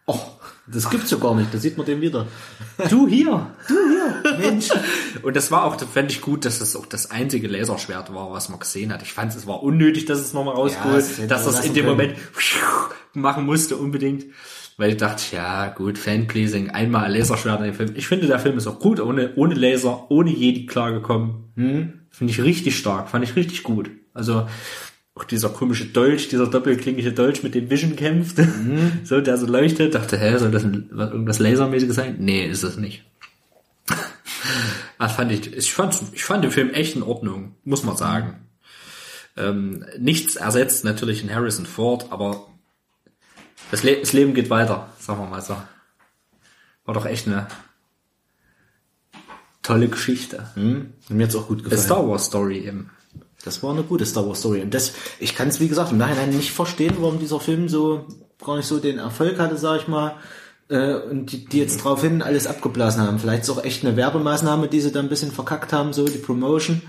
Oh, 0.05 0.19
das 0.67 0.89
gibt's 0.89 1.11
ja 1.11 1.17
gar 1.17 1.35
nicht. 1.35 1.53
Da 1.53 1.57
sieht 1.57 1.77
man 1.77 1.85
den 1.85 2.01
wieder. 2.01 2.27
Du 2.89 3.07
hier, 3.07 3.55
du 3.67 3.73
hier, 3.73 4.37
Mensch. 4.37 4.69
Und 5.23 5.35
das 5.35 5.51
war 5.51 5.63
auch, 5.63 5.75
das 5.75 5.89
fände 5.89 6.11
ich 6.11 6.21
gut, 6.21 6.45
dass 6.45 6.59
das 6.59 6.75
auch 6.75 6.85
das 6.85 7.11
einzige 7.11 7.47
Laserschwert 7.47 8.13
war, 8.13 8.31
was 8.31 8.49
man 8.49 8.59
gesehen 8.59 8.91
hat. 8.91 9.01
Ich 9.01 9.13
fand, 9.13 9.35
es 9.35 9.47
war 9.47 9.63
unnötig, 9.63 10.05
dass 10.05 10.19
es 10.19 10.33
nochmal 10.33 10.55
rausgeholt, 10.55 11.05
hätte 11.17 11.27
dass 11.27 11.45
das 11.45 11.65
in 11.65 11.73
dem 11.73 11.85
können. 11.85 11.97
Moment 11.97 12.15
machen 13.13 13.45
musste 13.45 13.77
unbedingt. 13.77 14.25
Weil 14.77 14.91
ich 14.91 14.97
dachte, 14.97 15.35
ja 15.35 15.67
gut, 15.67 15.97
Fanpleasing, 15.97 16.71
einmal 16.71 17.05
ein 17.05 17.11
Laserschwert 17.11 17.59
in 17.59 17.65
dem 17.65 17.75
Film. 17.75 17.93
Ich 17.95 18.07
finde, 18.07 18.27
der 18.27 18.39
Film 18.39 18.57
ist 18.57 18.67
auch 18.67 18.79
gut, 18.79 18.99
ohne, 18.99 19.33
ohne 19.35 19.53
Laser, 19.53 20.09
ohne 20.09 20.31
Jedi 20.31 20.65
klargekommen. 20.65 21.51
Finde 22.11 22.33
ich 22.33 22.41
richtig 22.41 22.77
stark, 22.77 23.09
fand 23.09 23.23
ich 23.23 23.35
richtig 23.35 23.63
gut. 23.63 23.89
Also 24.13 24.47
auch 25.15 25.23
dieser 25.23 25.49
komische 25.49 25.85
Dolch, 25.85 26.29
dieser 26.29 26.47
doppelklingige 26.47 27.13
Dolch, 27.13 27.41
mit 27.43 27.55
dem 27.55 27.69
Vision 27.69 27.95
kämpft, 27.95 28.37
so, 29.03 29.21
der 29.21 29.37
so 29.37 29.45
leuchtet, 29.47 29.95
dachte, 29.95 30.17
hä, 30.19 30.37
soll 30.37 30.51
das 30.51 30.63
ein, 30.63 30.89
was- 30.91 31.11
irgendwas 31.11 31.39
Lasermäßiges 31.39 31.95
sein? 31.95 32.15
Nee, 32.19 32.45
ist 32.47 32.63
es 32.63 32.77
nicht. 32.77 33.03
Das 34.99 35.11
fand 35.15 35.31
ich, 35.31 35.51
ich 35.53 35.73
fand, 35.73 35.99
ich 36.13 36.23
fand 36.23 36.43
den 36.43 36.51
Film 36.51 36.69
echt 36.71 36.95
in 36.95 37.03
Ordnung, 37.03 37.55
muss 37.63 37.83
man 37.83 37.97
sagen. 37.97 38.35
Ähm, 39.37 39.85
nichts 39.97 40.35
ersetzt 40.35 40.83
natürlich 40.85 41.23
in 41.23 41.33
Harrison 41.33 41.65
Ford, 41.65 42.07
aber 42.11 42.47
das, 43.71 43.83
Le 43.83 43.97
das 43.97 44.13
Leben 44.13 44.33
geht 44.33 44.49
weiter, 44.49 44.89
sagen 44.99 45.19
wir 45.21 45.27
mal 45.29 45.41
so. 45.41 45.55
War 46.85 46.93
doch 46.93 47.05
echt 47.05 47.27
eine 47.27 47.47
tolle 49.63 49.87
Geschichte. 49.87 50.49
Hm? 50.55 50.93
Mir 51.09 51.25
hat's 51.25 51.35
auch 51.35 51.47
gut 51.47 51.59
A 51.59 51.63
gefallen. 51.63 51.81
Star 51.81 52.07
Wars 52.07 52.25
Story 52.25 52.59
eben. 52.59 52.89
Das 53.43 53.63
war 53.63 53.71
eine 53.73 53.83
gute 53.83 54.05
Star 54.05 54.27
Wars 54.27 54.39
Story. 54.39 54.61
Und 54.61 54.73
das, 54.73 54.93
ich 55.19 55.35
kann 55.35 55.47
es 55.47 55.59
wie 55.59 55.67
gesagt 55.67 55.91
im 55.91 55.97
Nachhinein 55.97 56.29
nicht 56.29 56.51
verstehen, 56.51 56.95
warum 56.99 57.19
dieser 57.19 57.39
Film 57.39 57.69
so 57.69 58.05
gar 58.43 58.57
nicht 58.57 58.67
so 58.67 58.79
den 58.79 58.97
Erfolg 58.99 59.39
hatte, 59.39 59.57
sag 59.57 59.81
ich 59.81 59.87
mal. 59.87 60.15
Äh, 60.69 60.93
und 60.93 61.31
die, 61.31 61.45
die 61.45 61.59
jetzt 61.59 61.79
daraufhin 61.79 62.21
alles 62.21 62.47
abgeblasen 62.47 63.01
haben. 63.01 63.19
Vielleicht 63.19 63.43
ist 63.43 63.49
auch 63.49 63.63
echt 63.63 63.83
eine 63.85 63.95
Werbemaßnahme, 63.97 64.67
die 64.67 64.79
sie 64.81 64.91
da 64.91 64.99
ein 64.99 65.09
bisschen 65.09 65.31
verkackt 65.31 65.73
haben, 65.73 65.93
so 65.93 66.05
die 66.05 66.17
Promotion. 66.17 66.81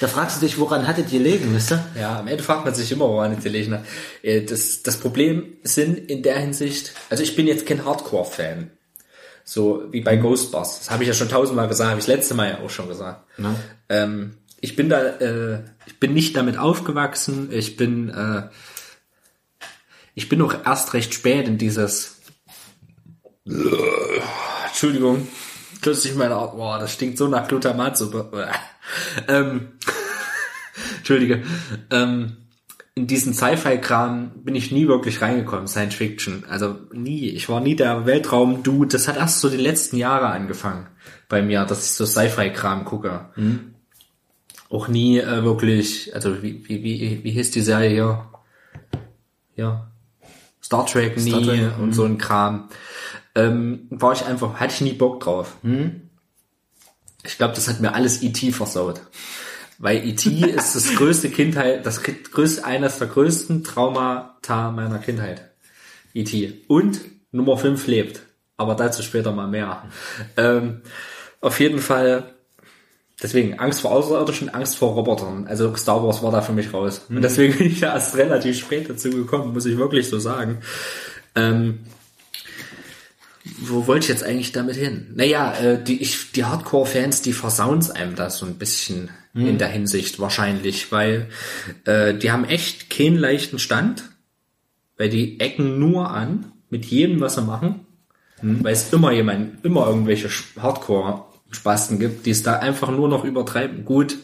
Da 0.00 0.06
fragst 0.06 0.36
du 0.36 0.46
dich, 0.46 0.58
woran 0.60 0.86
hattet 0.86 1.12
ihr 1.12 1.18
gelegen, 1.18 1.54
wisst 1.54 1.72
ihr? 1.72 1.84
Ja, 1.98 2.20
am 2.20 2.28
Ende 2.28 2.44
fragt 2.44 2.64
man 2.64 2.74
sich 2.74 2.92
immer, 2.92 3.08
woran 3.08 3.32
es 3.32 3.42
gelegen 3.42 3.72
hat. 3.72 3.84
Äh, 4.22 4.42
Das, 4.42 4.82
das 4.82 4.96
Problem 4.96 5.54
sind 5.64 5.98
in 5.98 6.22
der 6.22 6.38
Hinsicht, 6.38 6.92
also 7.10 7.22
ich 7.22 7.34
bin 7.34 7.46
jetzt 7.48 7.66
kein 7.66 7.84
Hardcore-Fan. 7.84 8.70
So 9.50 9.84
wie 9.92 10.02
bei 10.02 10.16
Ghostbusters. 10.16 10.80
Das 10.80 10.90
habe 10.90 11.04
ich 11.04 11.08
ja 11.08 11.14
schon 11.14 11.30
tausendmal 11.30 11.68
gesagt, 11.68 11.88
habe 11.88 11.98
ich 11.98 12.04
das 12.04 12.14
letzte 12.14 12.34
Mal 12.34 12.50
ja 12.50 12.58
auch 12.58 12.68
schon 12.68 12.86
gesagt. 12.86 13.24
Ja. 13.38 13.54
Ähm, 13.88 14.34
ich 14.60 14.76
bin 14.76 14.90
da, 14.90 15.00
äh, 15.00 15.60
ich 15.86 15.98
bin 15.98 16.12
nicht 16.12 16.36
damit 16.36 16.58
aufgewachsen. 16.58 17.48
Ich 17.50 17.78
bin, 17.78 18.10
äh, 18.10 18.42
ich 20.14 20.28
bin 20.28 20.42
auch 20.42 20.54
erst 20.66 20.92
recht 20.92 21.14
spät 21.14 21.48
in 21.48 21.56
dieses. 21.56 22.20
Entschuldigung, 24.66 25.26
plötzlich 25.80 26.14
meine, 26.14 26.34
boah, 26.34 26.78
das 26.78 26.92
stinkt 26.92 27.16
so 27.16 27.26
nach 27.26 27.48
Glutamatsuppe. 27.48 28.50
ähm, 29.28 29.78
Entschuldige. 30.98 31.42
Ähm, 31.90 32.36
in 32.98 33.06
diesen 33.06 33.32
Sci-Fi-Kram 33.32 34.42
bin 34.42 34.56
ich 34.56 34.72
nie 34.72 34.88
wirklich 34.88 35.22
reingekommen, 35.22 35.68
Science 35.68 35.94
Fiction. 35.94 36.44
Also 36.50 36.76
nie. 36.92 37.28
Ich 37.28 37.48
war 37.48 37.60
nie 37.60 37.76
der 37.76 38.06
Weltraum-Dude. 38.06 38.88
Das 38.88 39.06
hat 39.06 39.16
erst 39.16 39.40
so 39.40 39.48
die 39.48 39.56
letzten 39.56 39.96
Jahre 39.96 40.26
angefangen 40.26 40.88
bei 41.28 41.40
mir, 41.40 41.64
dass 41.64 41.84
ich 41.84 41.92
so 41.92 42.04
Sci-Fi-Kram 42.04 42.84
gucke. 42.84 43.26
Auch 44.68 44.88
nie 44.88 45.18
äh, 45.20 45.44
wirklich, 45.44 46.12
also 46.12 46.42
wie, 46.42 46.68
wie, 46.68 46.82
wie, 46.82 47.20
wie 47.22 47.30
hieß 47.30 47.52
die 47.52 47.60
Serie 47.60 47.90
hier? 47.90 48.24
Ja. 49.54 49.90
Star 50.60 50.84
Trek 50.84 51.16
nie 51.16 51.30
Star 51.30 51.42
Trek, 51.42 51.78
und 51.78 51.92
so 51.92 52.04
ein 52.04 52.18
Kram. 52.18 52.68
Ähm, 53.36 53.86
war 53.90 54.12
ich 54.12 54.24
einfach, 54.26 54.54
hatte 54.54 54.74
ich 54.74 54.80
nie 54.80 54.92
Bock 54.92 55.20
drauf. 55.20 55.56
Ich 57.24 57.38
glaube, 57.38 57.54
das 57.54 57.68
hat 57.68 57.80
mir 57.80 57.94
alles 57.94 58.22
E.T. 58.22 58.50
versaut. 58.50 59.02
Weil 59.78 60.04
E.T. 60.04 60.28
ist 60.28 60.74
das 60.74 60.94
größte 60.96 61.30
Kindheit, 61.30 61.86
das 61.86 62.02
größte, 62.02 62.64
eines 62.64 62.98
der 62.98 63.06
größten 63.06 63.62
Traumata 63.62 64.72
meiner 64.72 64.98
Kindheit. 64.98 65.50
E.T. 66.14 66.64
Und 66.66 67.00
Nummer 67.30 67.56
5 67.56 67.86
lebt. 67.86 68.22
Aber 68.56 68.74
dazu 68.74 69.02
später 69.02 69.30
mal 69.30 69.46
mehr. 69.46 69.84
Ähm, 70.36 70.82
auf 71.40 71.60
jeden 71.60 71.78
Fall, 71.78 72.34
deswegen 73.22 73.60
Angst 73.60 73.82
vor 73.82 73.92
Außerirdischen, 73.92 74.48
Angst 74.48 74.76
vor 74.76 74.94
Robotern. 74.94 75.46
Also 75.46 75.74
Star 75.76 76.04
Wars 76.04 76.24
war 76.24 76.32
da 76.32 76.42
für 76.42 76.52
mich 76.52 76.74
raus. 76.74 77.02
Und 77.08 77.22
deswegen 77.22 77.56
bin 77.56 77.68
ich 77.68 77.80
ja 77.80 77.94
erst 77.94 78.16
relativ 78.16 78.58
spät 78.58 78.90
dazu 78.90 79.10
gekommen, 79.10 79.52
muss 79.52 79.66
ich 79.66 79.78
wirklich 79.78 80.08
so 80.08 80.18
sagen. 80.18 80.58
Ähm, 81.36 81.86
wo 83.60 83.86
wollte 83.86 84.04
ich 84.04 84.08
jetzt 84.08 84.24
eigentlich 84.24 84.50
damit 84.50 84.74
hin? 84.74 85.12
Naja, 85.14 85.54
äh, 85.54 85.82
die, 85.82 86.02
ich, 86.02 86.32
die 86.32 86.44
Hardcore-Fans, 86.44 87.22
die 87.22 87.32
versauen's 87.32 87.90
einem 87.90 88.16
da 88.16 88.28
so 88.28 88.44
ein 88.44 88.58
bisschen 88.58 89.10
in 89.46 89.58
der 89.58 89.68
Hinsicht 89.68 90.18
wahrscheinlich, 90.18 90.90
weil 90.90 91.28
äh, 91.84 92.14
die 92.14 92.30
haben 92.30 92.44
echt 92.44 92.90
keinen 92.90 93.16
leichten 93.16 93.58
Stand, 93.58 94.04
weil 94.96 95.08
die 95.08 95.40
ecken 95.40 95.78
nur 95.78 96.10
an 96.10 96.52
mit 96.70 96.86
jedem, 96.86 97.20
was 97.20 97.34
sie 97.34 97.42
machen, 97.42 97.86
weil 98.40 98.72
es 98.72 98.92
immer 98.92 99.12
jemand, 99.12 99.64
immer 99.64 99.86
irgendwelche 99.86 100.30
Hardcore-Spasten 100.60 101.98
gibt, 101.98 102.26
die 102.26 102.30
es 102.30 102.42
da 102.42 102.58
einfach 102.58 102.90
nur 102.90 103.08
noch 103.08 103.24
übertreiben. 103.24 103.84
Gut, 103.84 104.16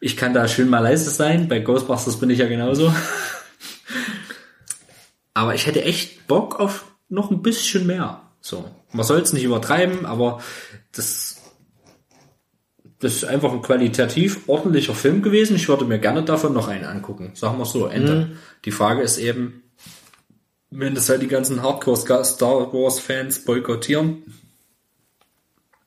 ich 0.00 0.16
kann 0.16 0.34
da 0.34 0.48
schön 0.48 0.68
mal 0.68 0.80
leise 0.80 1.10
sein, 1.10 1.48
bei 1.48 1.60
Ghostbusters 1.60 2.18
bin 2.18 2.30
ich 2.30 2.38
ja 2.38 2.48
genauso. 2.48 2.92
Aber 5.34 5.54
ich 5.54 5.66
hätte 5.66 5.84
echt 5.84 6.26
Bock 6.26 6.60
auf 6.60 6.84
noch 7.08 7.30
ein 7.30 7.42
bisschen 7.42 7.86
mehr. 7.86 8.22
So. 8.40 8.70
Man 8.92 9.06
soll 9.06 9.20
es 9.20 9.32
nicht 9.32 9.44
übertreiben, 9.44 10.04
aber 10.04 10.42
das, 10.92 11.31
das 13.02 13.14
ist 13.14 13.24
einfach 13.24 13.52
ein 13.52 13.60
qualitativ 13.62 14.48
ordentlicher 14.48 14.94
Film 14.94 15.20
gewesen. 15.22 15.56
Ich 15.56 15.68
würde 15.68 15.84
mir 15.84 15.98
gerne 15.98 16.22
davon 16.22 16.52
noch 16.54 16.68
einen 16.68 16.84
angucken. 16.84 17.32
Sagen 17.34 17.58
wir 17.58 17.64
so, 17.66 17.86
Ende. 17.86 18.30
Die 18.64 18.70
Frage 18.70 19.02
ist 19.02 19.18
eben, 19.18 19.62
wenn 20.70 20.94
das 20.94 21.08
halt 21.10 21.20
die 21.20 21.28
ganzen 21.28 21.62
Hardcore 21.62 22.24
Star 22.24 22.72
Wars 22.72 22.98
Fans 23.00 23.44
boykottieren, 23.44 24.22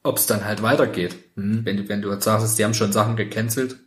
ob 0.04 0.18
es 0.18 0.28
dann 0.28 0.46
halt 0.46 0.62
weitergeht. 0.62 1.16
Wenn, 1.36 1.78
du- 1.78 1.90
wenn 1.90 2.02
du 2.02 2.12
jetzt 2.12 2.26
sagst, 2.26 2.60
die 2.60 2.64
haben 2.64 2.74
schon 2.76 2.92
Sachen 2.92 3.16
gecancelt. 3.16 3.78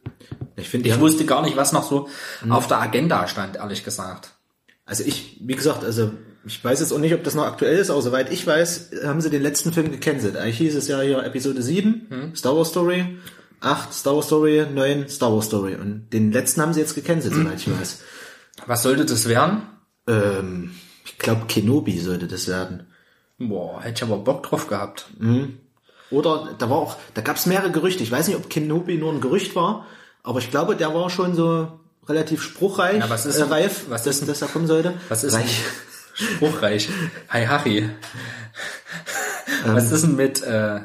Ich 0.56 0.68
finde, 0.68 0.88
Ich 0.88 0.94
ja, 0.96 1.00
wusste 1.00 1.24
gar 1.24 1.42
nicht, 1.42 1.56
was 1.56 1.72
noch 1.72 1.84
so 1.88 2.08
auf 2.48 2.66
der 2.66 2.80
Agenda 2.80 3.28
stand, 3.28 3.56
ehrlich 3.56 3.84
gesagt. 3.84 4.30
also 4.84 5.04
ich, 5.04 5.36
wie 5.40 5.54
gesagt, 5.54 5.84
also 5.84 6.10
ich 6.48 6.62
weiß 6.64 6.80
jetzt 6.80 6.92
auch 6.92 6.98
nicht, 6.98 7.14
ob 7.14 7.22
das 7.24 7.34
noch 7.34 7.44
aktuell 7.44 7.78
ist, 7.78 7.90
aber 7.90 8.02
soweit 8.02 8.32
ich 8.32 8.46
weiß, 8.46 8.90
haben 9.04 9.20
sie 9.20 9.30
den 9.30 9.42
letzten 9.42 9.72
Film 9.72 9.90
gecancelt. 9.90 10.36
Eigentlich 10.36 10.58
hieß 10.58 10.74
es 10.74 10.88
ja 10.88 11.00
hier 11.00 11.22
Episode 11.22 11.62
7, 11.62 12.32
Star 12.34 12.56
Wars 12.56 12.70
Story, 12.70 13.18
8 13.60 13.92
Star 13.92 14.14
Wars 14.16 14.26
Story, 14.26 14.66
9 14.72 15.08
Star 15.08 15.32
Wars 15.32 15.46
Story. 15.46 15.74
Und 15.76 16.10
den 16.12 16.32
letzten 16.32 16.60
haben 16.60 16.72
sie 16.72 16.80
jetzt 16.80 16.94
gecancelt, 16.94 17.34
soweit 17.34 17.60
ich 17.60 17.70
weiß. 17.70 18.00
Was 18.66 18.82
sollte 18.82 19.04
das 19.04 19.28
werden? 19.28 19.62
Ähm, 20.06 20.72
ich 21.04 21.18
glaube, 21.18 21.42
Kenobi 21.48 21.98
sollte 21.98 22.26
das 22.26 22.48
werden. 22.48 22.86
Boah, 23.38 23.80
hätte 23.82 24.04
ich 24.04 24.10
aber 24.10 24.18
Bock 24.22 24.42
drauf 24.42 24.66
gehabt. 24.66 25.06
Oder 26.10 26.54
da 26.58 26.70
war 26.70 26.78
auch, 26.78 26.96
da 27.14 27.20
gab 27.20 27.36
es 27.36 27.46
mehrere 27.46 27.70
Gerüchte. 27.70 28.02
Ich 28.02 28.10
weiß 28.10 28.26
nicht, 28.28 28.36
ob 28.36 28.48
Kenobi 28.50 28.96
nur 28.96 29.12
ein 29.12 29.20
Gerücht 29.20 29.54
war, 29.54 29.86
aber 30.22 30.38
ich 30.38 30.50
glaube, 30.50 30.74
der 30.74 30.94
war 30.94 31.10
schon 31.10 31.34
so 31.34 31.68
relativ 32.08 32.42
spruchreich, 32.42 32.98
Ja, 33.00 33.10
was 33.10 33.26
ist 33.26 33.38
äh, 33.38 33.44
reif, 33.44 33.84
was 33.88 34.02
dass, 34.04 34.20
ist 34.20 34.28
dass 34.28 34.42
er 34.42 34.48
kommen 34.48 34.66
sollte. 34.66 34.94
Was 35.08 35.24
ist 35.24 35.34
reich? 35.34 35.62
Spruchreich. 36.18 36.88
Hi 37.28 37.46
Harry. 37.46 37.88
Was 39.64 39.92
ist 39.92 40.02
denn 40.02 40.16
mit, 40.16 40.42
äh, 40.42 40.80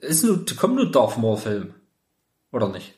ist 0.00 0.24
nur, 0.24 0.44
kommt 0.56 0.76
nur 0.76 0.90
Darth 0.90 1.18
Maul 1.18 1.36
Film? 1.36 1.74
Oder 2.52 2.68
nicht? 2.68 2.94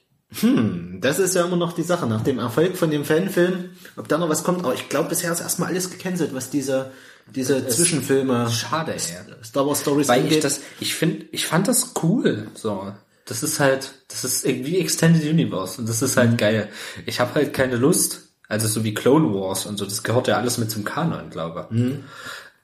Das 1.01 1.19
ist 1.21 1.35
ja 1.37 1.45
immer 1.45 1.57
noch 1.57 1.73
die 1.73 1.85
Sache, 1.85 2.07
nach 2.07 2.23
dem 2.23 2.41
Erfolg 2.41 2.77
von 2.77 2.91
dem 2.91 3.05
Fanfilm, 3.05 3.71
ob 3.97 4.09
da 4.09 4.19
noch 4.19 4.29
was 4.29 4.43
kommt. 4.43 4.65
Aber 4.65 4.75
ich 4.75 4.89
glaube, 4.89 5.09
bisher 5.09 5.33
ist 5.33 5.41
erstmal 5.41 5.69
alles 5.69 5.91
gecancelt, 5.91 6.35
was 6.35 6.51
diese, 6.51 6.91
diese 7.35 7.67
Zwischenfilme, 7.69 8.51
Schade, 8.51 8.95
ey. 8.95 9.01
Star 9.45 9.67
Wars 9.67 9.81
Stories 9.83 10.09
Weil 10.09 10.21
ich 10.21 10.25
angeht. 10.25 10.45
das, 10.45 10.61
ich 10.81 10.95
finde, 10.95 11.27
ich 11.31 11.47
fand 11.47 11.69
das 11.69 11.93
cool, 12.03 12.49
so. 12.55 12.93
Das 13.25 13.43
ist 13.43 13.61
halt, 13.61 13.93
das 14.09 14.25
ist 14.25 14.45
irgendwie 14.45 14.79
Extended 14.79 15.23
Universe 15.23 15.81
und 15.81 15.89
das 15.89 16.03
ist 16.03 16.17
halt 16.17 16.39
geil. 16.39 16.69
Ich 17.07 17.21
habe 17.21 17.35
halt 17.37 17.55
keine 17.55 17.77
Lust, 17.77 18.26
also 18.49 18.69
so 18.69 18.85
wie 18.85 18.95
Clone 18.95 19.35
Wars 19.35 19.67
und 19.67 19.77
so, 19.77 19.85
das 19.85 20.03
gehört 20.03 20.29
ja 20.29 20.37
alles 20.37 20.59
mit 20.59 20.71
zum 20.71 20.85
Kanon, 20.85 21.31
glaube 21.31 21.69
ich. 21.71 21.77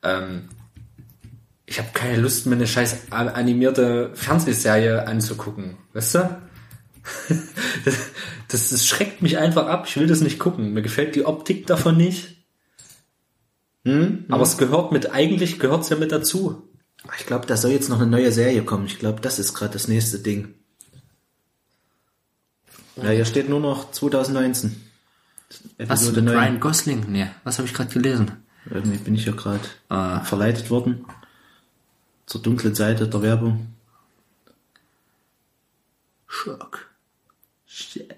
Ähm, 0.02 0.48
ich 1.66 1.78
habe 1.78 1.88
keine 1.94 2.20
Lust, 2.20 2.46
mir 2.46 2.56
eine 2.56 2.66
scheiß 2.66 3.10
animierte 3.10 4.10
Fernsehserie 4.14 5.06
anzugucken, 5.06 5.78
weißt 5.94 6.16
du? 6.16 6.42
das, 7.84 7.96
das, 8.48 8.70
das 8.70 8.86
schreckt 8.86 9.22
mich 9.22 9.38
einfach 9.38 9.66
ab. 9.66 9.86
Ich 9.88 9.96
will 9.96 10.06
das 10.06 10.20
nicht 10.20 10.38
gucken. 10.38 10.72
Mir 10.72 10.82
gefällt 10.82 11.14
die 11.16 11.24
Optik 11.24 11.66
davon 11.66 11.96
nicht. 11.96 12.36
Aber 14.28 14.42
es 14.42 14.58
gehört 14.58 14.92
mit, 14.92 15.10
eigentlich 15.10 15.58
gehört's 15.58 15.88
ja 15.88 15.96
mit 15.96 16.12
dazu. 16.12 16.68
ich 17.18 17.26
glaube, 17.26 17.46
da 17.46 17.56
soll 17.56 17.72
jetzt 17.72 17.88
noch 17.88 18.00
eine 18.00 18.10
neue 18.10 18.30
Serie 18.30 18.62
kommen. 18.62 18.86
Ich 18.86 18.98
glaube, 18.98 19.20
das 19.20 19.38
ist 19.38 19.54
gerade 19.54 19.72
das 19.72 19.88
nächste 19.88 20.20
Ding. 20.20 20.54
Ja, 22.96 23.10
hier 23.10 23.24
steht 23.24 23.48
nur 23.48 23.60
noch 23.60 23.90
2019. 23.90 24.91
Was 25.78 26.10
mit 26.10 26.24
9. 26.24 26.28
Ryan 26.36 26.60
Gosling? 26.60 27.04
Nee, 27.08 27.28
was 27.44 27.58
habe 27.58 27.66
ich 27.68 27.74
gerade 27.74 27.92
gelesen? 27.92 28.30
Irgendwie 28.70 28.98
bin 28.98 29.14
ich 29.14 29.24
ja 29.24 29.32
gerade 29.32 29.60
Ah. 29.88 30.20
verleitet 30.20 30.70
worden. 30.70 31.04
Zur 32.26 32.42
dunklen 32.42 32.74
Seite 32.74 33.08
der 33.08 33.22
Werbung. 33.22 33.66
Schock. 36.26 36.86
Shit. 37.66 38.14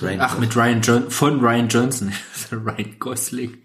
Ryan 0.00 0.20
Ach, 0.20 0.38
mit 0.38 0.54
Ryan 0.56 0.80
John 0.80 1.10
von 1.10 1.40
Ryan 1.40 1.68
Johnson. 1.68 2.12
Ryan 2.52 2.98
Gosling. 2.98 3.58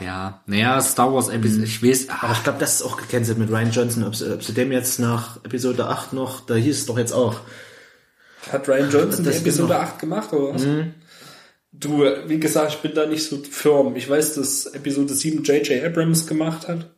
Ja, 0.00 0.42
naja, 0.46 0.80
Star 0.80 1.12
Wars 1.14 1.28
Episode, 1.28 1.64
ich 1.64 1.80
weiß, 1.82 2.08
Aber 2.08 2.32
ich 2.32 2.42
glaube, 2.42 2.58
das 2.58 2.76
ist 2.76 2.82
auch 2.82 2.96
gecancelt 2.96 3.38
mit 3.38 3.48
Ryan 3.50 3.70
Johnson. 3.70 4.02
Ob 4.02 4.16
sie, 4.16 4.32
ob 4.32 4.42
sie 4.42 4.52
dem 4.52 4.72
jetzt 4.72 4.98
nach 4.98 5.36
Episode 5.44 5.86
8 5.88 6.12
noch, 6.12 6.40
da 6.40 6.54
hieß 6.54 6.78
es 6.80 6.86
doch 6.86 6.98
jetzt 6.98 7.12
auch, 7.12 7.40
Hat 8.50 8.68
Ryan 8.68 8.90
Johnson 8.90 9.24
Das 9.24 9.36
die 9.36 9.40
Episode 9.42 9.72
genau. 9.74 9.80
8 9.84 9.98
gemacht, 9.98 10.32
oder 10.32 10.54
was? 10.54 10.62
Du, 11.72 12.04
wie 12.26 12.38
gesagt, 12.38 12.74
ich 12.74 12.78
bin 12.78 12.94
da 12.94 13.06
nicht 13.06 13.24
so 13.24 13.38
firm. 13.38 13.96
Ich 13.96 14.08
weiß, 14.08 14.34
dass 14.34 14.66
Episode 14.66 15.12
7 15.14 15.42
J.J. 15.42 15.84
Abrams 15.84 16.26
gemacht 16.26 16.68
hat, 16.68 16.90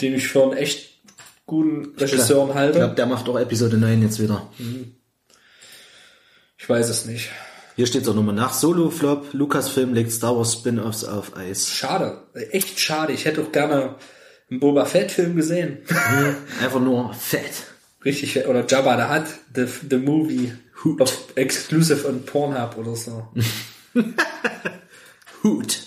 den 0.00 0.14
ich 0.14 0.28
für 0.28 0.42
einen 0.44 0.54
echt 0.54 1.00
guten 1.46 1.94
Regisseur 1.98 2.48
Ich 2.48 2.54
halte. 2.54 2.78
glaube, 2.78 2.94
der 2.94 3.06
macht 3.06 3.28
auch 3.28 3.38
Episode 3.38 3.76
9 3.76 4.00
jetzt 4.02 4.20
wieder. 4.22 4.48
Ich 6.56 6.68
weiß 6.68 6.88
es 6.88 7.04
nicht. 7.06 7.30
Hier 7.76 7.86
steht 7.86 8.06
auch 8.08 8.14
nochmal 8.14 8.34
nach. 8.34 8.52
Solo-Flop, 8.52 9.32
Lucasfilm 9.32 9.94
legt 9.94 10.12
Star 10.12 10.36
Wars 10.36 10.52
Spin-Offs 10.54 11.04
auf 11.04 11.36
Eis. 11.36 11.70
Schade. 11.70 12.22
Echt 12.50 12.78
schade. 12.80 13.12
Ich 13.12 13.24
hätte 13.24 13.42
auch 13.42 13.52
gerne 13.52 13.96
einen 14.50 14.60
Boba 14.60 14.84
Fett-Film 14.84 15.36
gesehen. 15.36 15.78
Einfach 16.62 16.80
nur 16.80 17.12
fett. 17.14 17.52
Richtig, 18.04 18.46
oder 18.46 18.66
Jabba 18.66 18.96
the 18.96 19.14
Hutt, 19.14 19.26
the, 19.54 19.66
the 19.90 19.96
movie. 19.98 20.52
Auf 20.98 21.36
exclusive 21.36 22.08
on 22.08 22.24
Pornhub 22.26 22.76
oder 22.76 22.96
so. 22.96 23.28
Hut. 25.44 25.78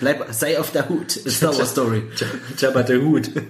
Bleib, 0.00 0.26
sei 0.32 0.58
auf 0.58 0.72
der 0.72 0.88
Hut. 0.88 1.10
Star 1.28 1.56
Wars 1.56 1.70
Story. 1.70 2.02
Jabba 2.58 2.84
the 2.84 2.96
Hut. 2.96 3.30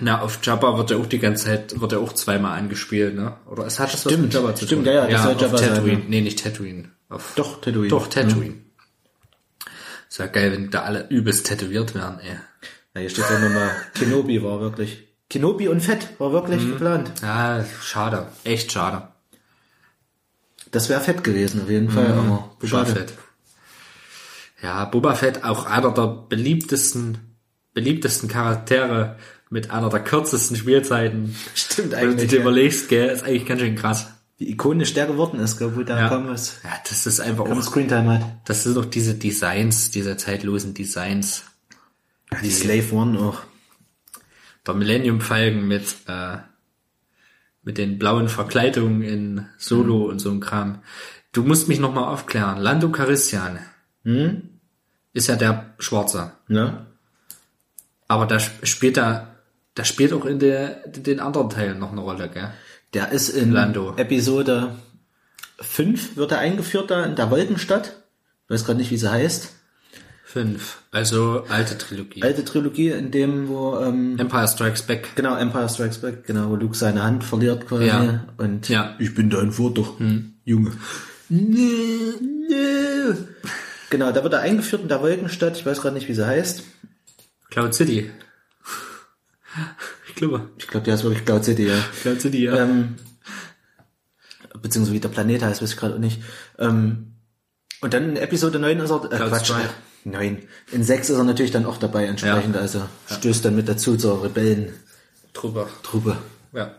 Na, 0.00 0.20
auf 0.22 0.38
Jabba 0.42 0.78
wird 0.78 0.92
er 0.92 0.98
auch 0.98 1.06
die 1.06 1.18
ganze 1.18 1.46
Zeit, 1.46 1.80
wird 1.80 1.92
er 1.92 1.98
auch 2.00 2.12
zweimal 2.12 2.56
angespielt, 2.56 3.16
ne? 3.16 3.36
Oder 3.46 3.66
es 3.66 3.80
hat 3.80 3.92
das 3.92 4.06
was 4.06 4.12
Stimmt, 4.12 4.26
mit 4.26 4.34
Jabba 4.34 4.54
zu 4.54 4.64
stimmt, 4.66 4.84
tun? 4.86 4.94
ja, 4.94 5.04
ja, 5.06 5.10
das 5.10 5.22
soll 5.24 5.34
auf 5.34 5.40
Jabba 5.42 5.58
sein, 5.58 5.68
Tatooine. 5.70 5.98
ja. 5.98 6.04
Nee, 6.08 6.20
nicht 6.20 6.42
Tatooine. 6.42 6.90
Auf, 7.08 7.32
Doch, 7.34 7.60
Tatooine. 7.60 7.88
Doch, 7.88 8.06
Tatooine. 8.06 8.54
Ist 10.08 10.18
ja 10.18 10.26
geil, 10.26 10.52
wenn 10.52 10.70
da 10.70 10.82
alle 10.82 11.08
übelst 11.08 11.46
tätowiert 11.46 11.94
werden, 11.94 12.20
ey. 12.20 12.36
Ja, 12.94 13.00
hier 13.02 13.10
steht 13.10 13.24
auch 13.24 13.38
nochmal, 13.40 13.70
Kenobi 13.94 14.42
war 14.42 14.60
wirklich. 14.60 15.04
Kenobi 15.30 15.68
und 15.68 15.80
Fett 15.80 16.08
war 16.18 16.32
wirklich 16.32 16.66
geplant. 16.66 17.12
Ja, 17.22 17.64
schade. 17.82 18.28
Echt 18.44 18.72
schade. 18.72 19.08
Das 20.70 20.88
wäre 20.88 21.00
fett 21.00 21.22
gewesen, 21.24 21.62
auf 21.62 21.70
jeden 21.70 21.90
Fall. 21.90 22.06
Aber 22.12 22.50
Boba 22.58 22.66
schade. 22.66 22.92
Fett. 22.92 23.12
Ja, 24.62 24.84
Boba 24.86 25.14
Fett 25.14 25.44
auch 25.44 25.66
einer 25.66 25.92
der 25.92 26.06
beliebtesten, 26.28 27.18
beliebtesten 27.74 28.28
Charaktere 28.28 29.16
mit 29.50 29.70
einer 29.70 29.88
der 29.88 30.00
kürzesten 30.00 30.56
Spielzeiten. 30.56 31.36
Stimmt 31.54 31.92
Wenn 31.92 32.00
du 32.00 32.06
eigentlich. 32.12 32.30
dir 32.30 32.36
Ja. 32.36 32.42
überlegst, 32.42 32.88
gell, 32.88 33.08
ist 33.08 33.22
eigentlich 33.22 33.46
ganz 33.46 33.60
schön 33.60 33.76
krass. 33.76 34.08
Wie 34.38 34.50
ikonisch 34.50 34.94
der 34.94 35.06
geworden 35.06 35.40
ist, 35.40 35.58
glaub, 35.58 35.76
wo 35.76 35.82
der 35.82 35.96
Ja. 35.98 36.08
kaum 36.08 36.28
was 36.28 36.56
Ja, 36.64 36.70
das 36.88 37.06
ist 37.06 37.20
einfach 37.20 37.44
auch, 37.44 37.62
Screentime 37.62 38.14
hat. 38.18 38.22
das 38.44 38.62
sind 38.64 38.76
doch 38.76 38.84
diese 38.84 39.14
Designs, 39.14 39.90
diese 39.90 40.16
zeitlosen 40.16 40.74
Designs. 40.74 41.44
Ja, 42.32 42.40
die 42.42 42.50
Slave 42.50 42.92
One 42.94 43.18
auch. 43.18 43.40
Der 44.66 44.74
Millennium 44.74 45.20
Falcon 45.20 45.66
mit, 45.66 45.94
äh, 46.06 46.38
mit 47.62 47.78
den 47.78 47.98
blauen 47.98 48.28
Verkleidungen 48.28 49.02
in 49.02 49.46
Solo 49.56 50.04
und 50.04 50.18
so 50.18 50.30
ein 50.30 50.40
Kram. 50.40 50.82
Du 51.32 51.42
musst 51.42 51.68
mich 51.68 51.78
nochmal 51.80 52.04
aufklären. 52.04 52.58
Lando 52.58 52.90
Carissian 52.90 53.58
ist 55.12 55.26
ja 55.28 55.36
der 55.36 55.74
Schwarze. 55.78 56.32
Ne? 56.48 56.86
Aber 58.08 58.26
da 58.26 58.36
sp- 58.40 58.64
spielt 58.66 58.96
er, 58.98 59.36
da 59.74 59.84
spielt 59.84 60.12
auch 60.12 60.24
in 60.24 60.38
der, 60.38 60.86
den 60.88 61.20
anderen 61.20 61.50
Teilen 61.50 61.78
noch 61.78 61.92
eine 61.92 62.00
Rolle, 62.00 62.28
gell? 62.30 62.50
Der 62.94 63.10
ist 63.12 63.28
in 63.28 63.52
Lando. 63.52 63.94
Episode 63.96 64.74
5 65.60 66.16
wird 66.16 66.32
er 66.32 66.38
eingeführt 66.38 66.90
da 66.90 67.04
in 67.04 67.16
der 67.16 67.30
Wolkenstadt. 67.30 68.02
Ich 68.44 68.50
weiß 68.54 68.64
gerade 68.64 68.78
nicht, 68.78 68.90
wie 68.90 68.96
sie 68.96 69.10
heißt. 69.10 69.52
Fünf. 70.30 70.82
Also 70.90 71.44
alte 71.48 71.78
Trilogie. 71.78 72.22
Alte 72.22 72.44
Trilogie, 72.44 72.90
in 72.90 73.10
dem, 73.10 73.48
wo, 73.48 73.78
ähm, 73.78 74.18
Empire 74.18 74.46
Strikes 74.46 74.82
Back. 74.82 75.16
genau, 75.16 75.34
Empire 75.36 75.70
Strikes 75.70 75.98
Back, 76.02 76.26
genau, 76.26 76.50
wo 76.50 76.56
Luke 76.56 76.76
seine 76.76 77.02
Hand 77.02 77.24
verliert 77.24 77.66
quasi. 77.66 77.86
Ja. 77.86 78.26
Und 78.36 78.68
Ja. 78.68 78.94
ich 78.98 79.14
bin 79.14 79.30
dein 79.30 79.52
Vater, 79.52 79.84
Junge. 80.44 80.72
Genau, 83.90 84.12
da 84.12 84.22
wird 84.22 84.34
er 84.34 84.40
eingeführt 84.40 84.82
in 84.82 84.88
der 84.88 85.00
Wolkenstadt. 85.00 85.56
Ich 85.56 85.64
weiß 85.64 85.80
gerade 85.80 85.94
nicht, 85.94 86.08
wie 86.08 86.14
sie 86.14 86.26
heißt. 86.26 86.62
Cloud 87.50 87.72
City. 87.72 88.10
Ich 90.08 90.14
glaube. 90.14 90.50
Ich 90.58 90.66
glaube, 90.68 90.84
die 90.84 90.92
heißt 90.92 91.04
wirklich 91.04 91.24
Cloud 91.24 91.44
City, 91.44 91.66
ja. 91.68 91.78
Cloud 92.02 92.20
City, 92.20 92.44
ja. 92.44 92.56
ähm, 92.56 92.96
beziehungsweise 94.60 94.94
wie 94.94 95.00
der 95.00 95.08
Planet 95.08 95.42
heißt, 95.42 95.62
weiß 95.62 95.70
ich 95.70 95.76
gerade 95.78 95.94
auch 95.94 95.98
nicht. 95.98 96.20
Ähm, 96.58 97.14
und 97.80 97.94
dann 97.94 98.10
in 98.10 98.16
Episode 98.16 98.58
9 98.58 98.78
ist 98.80 98.90
er, 98.90 99.04
äh, 99.04 99.08
Cloud 99.16 99.28
Quatsch, 99.30 99.44
Stripe. 99.46 99.70
9. 100.10 100.38
In 100.72 100.82
6 100.84 101.10
ist 101.10 101.16
er 101.16 101.24
natürlich 101.24 101.50
dann 101.52 101.66
auch 101.66 101.76
dabei 101.78 102.06
entsprechend, 102.06 102.54
Ja. 102.54 102.60
also 102.60 102.82
stößt 103.10 103.44
dann 103.44 103.56
mit 103.56 103.68
dazu 103.68 103.96
zur 103.96 104.22
Rebellentruppe. 104.24 105.66
Drüber. 105.82 106.18
Ja. 106.52 106.72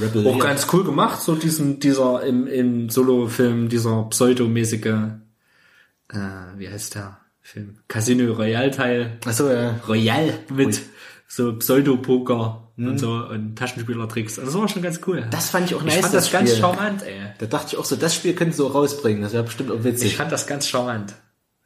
Rebel 0.00 0.26
Auch 0.28 0.38
ganz 0.38 0.66
cool 0.72 0.84
gemacht, 0.84 1.20
so 1.20 1.34
diesen, 1.34 1.80
dieser, 1.80 2.22
im, 2.22 2.46
im 2.46 2.88
Solo-Film, 2.88 3.68
dieser 3.68 4.04
pseudomäßige, 4.04 4.86
äh, 4.86 6.18
wie 6.56 6.68
heißt 6.68 6.94
der 6.94 7.18
Film? 7.40 7.78
Casino 7.88 8.32
Royale-Teil. 8.32 9.18
Achso, 9.24 9.50
ja. 9.50 9.80
Royal 9.88 10.32
mit 10.54 10.80
so 11.28 11.54
Pseudopoker 11.58 12.68
und 12.76 12.98
so 12.98 13.10
und 13.12 13.56
Taschenspielertricks. 13.56 14.38
Also 14.38 14.52
das 14.52 14.60
war 14.60 14.68
schon 14.68 14.82
ganz 14.82 15.00
cool. 15.06 15.26
Das 15.30 15.50
fand 15.50 15.66
ich 15.70 15.74
auch 15.74 15.80
ich 15.80 15.86
nice, 15.86 15.94
fand 16.00 16.14
das 16.14 16.24
das 16.24 16.32
ganz 16.32 16.56
charmant, 16.56 17.02
ey. 17.02 17.20
Da 17.38 17.46
dachte 17.46 17.68
ich 17.72 17.76
auch 17.78 17.84
so, 17.84 17.96
das 17.96 18.14
Spiel 18.14 18.34
könnten 18.34 18.52
sie 18.54 18.64
auch 18.64 18.74
rausbringen, 18.74 19.22
das 19.22 19.32
wäre 19.32 19.42
bestimmt 19.44 19.70
auch 19.70 19.78
Ich 19.78 19.84
witzig. 19.84 20.16
fand 20.16 20.30
das 20.32 20.46
ganz 20.46 20.68
charmant. 20.68 21.14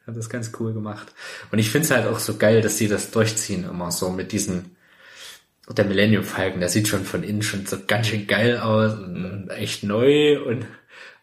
Fand 0.07 0.17
das 0.17 0.31
ganz 0.31 0.53
cool 0.61 0.73
gemacht. 0.73 1.13
Und 1.51 1.59
ich 1.59 1.69
finde 1.69 1.87
es 1.87 1.91
halt 1.91 2.07
auch 2.07 2.21
so 2.21 2.37
geil, 2.37 2.61
dass 2.61 2.79
sie 2.79 2.87
das 2.87 3.11
durchziehen 3.11 3.65
immer 3.69 3.91
so 3.91 4.09
mit 4.09 4.31
diesen 4.31 4.77
der 5.69 5.85
Millennium 5.85 6.23
Falcon, 6.23 6.61
der 6.61 6.69
sieht 6.69 6.87
schon 6.87 7.05
von 7.05 7.25
innen 7.25 7.43
schon 7.43 7.67
so 7.67 7.77
ganz 7.89 8.07
schön 8.07 8.29
geil 8.29 8.59
aus 8.59 8.95
und, 8.95 9.25
und 9.25 9.51
echt 9.51 9.83
neu 9.83 10.41
und 10.45 10.65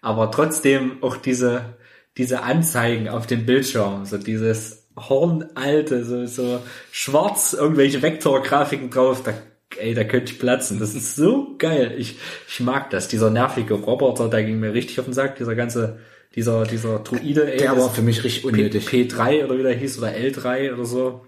aber 0.01 0.31
trotzdem 0.31 1.01
auch 1.01 1.15
diese 1.15 1.75
diese 2.17 2.43
Anzeigen 2.43 3.07
auf 3.07 3.25
dem 3.25 3.45
Bildschirm, 3.45 4.03
so 4.05 4.17
dieses 4.17 4.89
hornalte, 4.97 6.03
so 6.03 6.25
so 6.25 6.61
schwarz 6.91 7.53
irgendwelche 7.53 8.01
Vektorgrafiken 8.01 8.89
drauf, 8.89 9.23
da 9.23 9.33
ey, 9.77 9.93
da 9.93 10.03
könnte 10.03 10.33
ich 10.33 10.39
platzen. 10.39 10.77
Das 10.77 10.93
ist 10.93 11.15
so 11.15 11.55
geil. 11.57 11.95
Ich 11.97 12.17
ich 12.49 12.59
mag 12.59 12.89
das. 12.89 13.07
Dieser 13.07 13.29
nervige 13.29 13.75
Roboter, 13.75 14.29
der 14.29 14.43
ging 14.43 14.59
mir 14.59 14.73
richtig 14.73 14.99
auf 14.99 15.05
den 15.05 15.13
Sack, 15.13 15.37
dieser 15.37 15.55
ganze 15.55 15.99
dieser 16.35 16.65
dieser 16.65 16.99
Druide, 16.99 17.51
ey, 17.51 17.57
Der 17.59 17.77
war 17.77 17.89
für 17.89 18.01
mich 18.01 18.23
richtig 18.23 18.41
P, 18.43 18.47
unnötig. 18.49 18.87
P3 18.87 19.45
oder 19.45 19.57
wie 19.57 19.63
der 19.63 19.73
hieß 19.75 19.97
oder 19.99 20.09
L3 20.09 20.73
oder 20.73 20.85
so. 20.85 21.21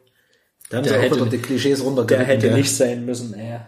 da 0.69 0.77
haben 0.77 0.83
der 0.83 0.93
sie 0.93 0.97
auch 0.99 1.03
hätte- 1.03 1.15
wieder 1.17 1.25
die 1.27 1.37
Klischees 1.39 1.77
Der 1.79 1.87
runtergeritten. 1.87 2.27
hätte 2.27 2.47
ja. 2.47 2.55
nicht 2.57 2.75
sein 2.75 3.05
müssen, 3.05 3.33
ey. 3.33 3.59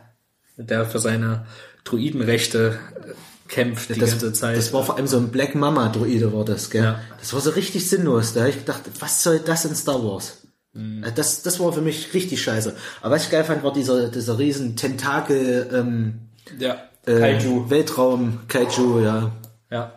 Der 0.58 0.86
für 0.86 1.00
seine 1.00 1.46
Druidenrechte 1.84 2.80
äh, 3.06 3.14
kämpft 3.48 3.90
die 3.96 4.00
das, 4.00 4.12
ganze 4.12 4.34
Zeit. 4.34 4.58
das 4.58 4.74
war 4.74 4.84
vor 4.84 4.98
allem 4.98 5.08
so 5.08 5.18
ein 5.18 5.30
Black 5.30 5.56
Mama 5.56 5.90
Druide 5.90 6.34
war 6.34 6.44
das, 6.44 6.70
gell? 6.70 6.84
Ja. 6.84 7.00
Das 7.20 7.34
war 7.34 7.40
so 7.42 7.52
richtig 7.52 7.88
sinnlos. 7.88 8.34
Da 8.34 8.42
habe 8.42 8.50
ich 8.50 8.58
gedacht, 8.58 8.82
was 9.00 9.24
soll 9.24 9.40
das 9.40 9.66
in 9.66 9.76
Star 9.76 10.04
Wars? 10.04 10.42
Mhm. 10.74 11.04
Äh, 11.04 11.12
Das, 11.14 11.44
das 11.44 11.60
war 11.60 11.72
für 11.72 11.82
mich 11.82 12.14
richtig 12.14 12.42
scheiße. 12.42 12.76
Aber 13.02 13.16
was 13.16 13.26
ich 13.26 13.30
geil 13.32 13.44
fand, 13.44 13.64
war 13.64 13.72
dieser, 13.72 14.10
dieser 14.10 14.38
riesen 14.40 14.76
Tentakel, 14.76 15.70
ähm, 15.74 16.20
ja. 16.60 16.78
äh, 17.06 17.20
Kaiju. 17.20 17.70
Weltraum, 17.70 18.40
Kaiju, 18.48 19.02
ja. 19.02 19.32
Ja. 19.70 19.94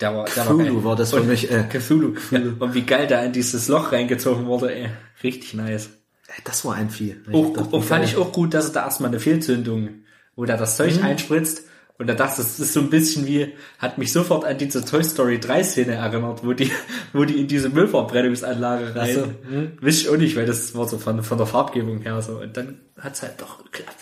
Der 0.00 0.14
war, 0.14 0.24
der 0.26 0.44
Cthulhu 0.44 0.58
geil. 0.76 0.84
war 0.84 0.96
das 0.96 1.10
für 1.10 1.20
Und 1.20 1.28
mich, 1.28 1.50
äh. 1.50 1.64
Cthulhu. 1.68 2.14
Ja. 2.30 2.40
Und 2.58 2.74
wie 2.74 2.82
geil 2.82 3.06
da 3.06 3.22
in 3.22 3.32
dieses 3.32 3.68
Loch 3.68 3.92
reingezogen 3.92 4.46
wurde, 4.46 4.74
ey. 4.74 4.88
Richtig 5.22 5.54
nice. 5.54 5.86
Äh, 6.28 6.40
Das 6.44 6.64
war 6.64 6.74
ein 6.74 6.90
Vieh. 6.90 7.16
Auch, 7.32 7.52
dachte, 7.52 7.74
auch 7.74 7.82
fand 7.82 8.04
ich 8.04 8.16
auch 8.16 8.32
gut, 8.32 8.54
dass 8.54 8.68
er 8.68 8.72
da 8.74 8.84
erstmal 8.84 9.10
eine 9.10 9.18
Fehlzündung, 9.20 9.88
wo 10.36 10.44
der 10.44 10.56
das 10.56 10.76
Zeug 10.76 11.02
einspritzt 11.02 11.62
und 11.98 12.08
er 12.08 12.14
dachte, 12.14 12.36
das 12.42 12.60
ist 12.60 12.72
so 12.74 12.78
ein 12.78 12.90
bisschen 12.90 13.26
wie, 13.26 13.54
hat 13.80 13.98
mich 13.98 14.12
sofort 14.12 14.44
an 14.44 14.56
diese 14.56 14.84
Toy 14.84 15.02
Story 15.02 15.40
3 15.40 15.64
Szene 15.64 15.94
erinnert, 15.94 16.46
wo 16.46 16.52
die, 16.52 16.70
wo 17.12 17.24
die 17.24 17.40
in 17.40 17.48
diese 17.48 17.68
Müllverbrennungsanlage 17.70 18.94
rein. 18.94 19.14
so, 19.14 19.22
Hm? 19.50 19.72
Wiss 19.80 20.02
ich 20.02 20.08
auch 20.08 20.16
nicht, 20.16 20.36
weil 20.36 20.46
das 20.46 20.76
war 20.76 20.86
so 20.86 20.98
von, 20.98 21.24
von 21.24 21.38
der 21.38 21.46
Farbgebung 21.48 22.02
her 22.02 22.22
so. 22.22 22.38
Und 22.38 22.56
dann 22.56 22.78
hat's 23.00 23.22
halt 23.22 23.40
doch 23.40 23.64
geklappt. 23.64 23.96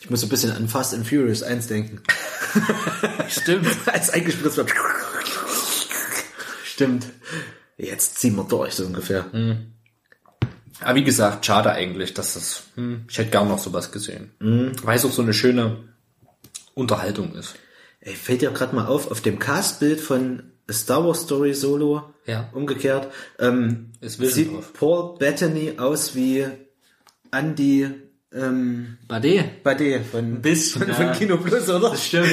Ich 0.00 0.10
muss 0.10 0.20
so 0.20 0.26
ein 0.26 0.30
bisschen 0.30 0.52
an 0.52 0.68
Fast 0.68 0.94
and 0.94 1.06
Furious 1.06 1.42
1 1.42 1.66
denken. 1.66 2.00
Stimmt. 3.28 3.66
Als 3.86 4.10
eingespritzt 4.10 4.56
wird. 4.56 4.72
Stimmt. 6.64 7.06
Jetzt 7.76 8.18
ziehen 8.18 8.36
wir 8.36 8.44
durch, 8.44 8.74
so 8.74 8.84
ungefähr. 8.86 9.26
Aber 10.80 10.94
wie 10.94 11.04
gesagt, 11.04 11.44
schade 11.46 11.72
eigentlich, 11.72 12.14
dass 12.14 12.34
das, 12.34 12.62
hm, 12.76 13.04
ich 13.08 13.18
hätte 13.18 13.30
gern 13.30 13.48
noch 13.48 13.58
sowas 13.58 13.90
gesehen. 13.92 14.30
Weil 14.82 14.96
es 14.96 15.04
auch 15.04 15.12
so 15.12 15.22
eine 15.22 15.34
schöne 15.34 15.84
Unterhaltung 16.74 17.34
ist. 17.34 17.54
Ey, 18.00 18.14
fällt 18.14 18.42
dir 18.42 18.50
gerade 18.52 18.74
mal 18.76 18.86
auf, 18.86 19.10
auf 19.10 19.20
dem 19.20 19.38
Castbild 19.40 20.00
von 20.00 20.52
Star 20.70 21.04
Wars 21.04 21.22
Story 21.22 21.54
Solo, 21.54 22.14
Ja. 22.26 22.48
umgekehrt, 22.52 23.12
ähm, 23.40 23.92
sieht. 24.00 24.50
Paul 24.74 25.18
Bettany 25.18 25.78
aus 25.78 26.14
wie 26.14 26.46
Andy 27.32 27.90
ähm, 28.32 28.98
Bade. 29.06 29.44
Bade 29.62 30.00
von, 30.02 30.40
bisschen, 30.42 30.80
von, 30.82 30.88
ja. 30.88 30.94
von 30.94 31.12
Kino 31.12 31.36
Plus, 31.38 31.68
oder? 31.68 31.94
Stimmt. 31.96 32.26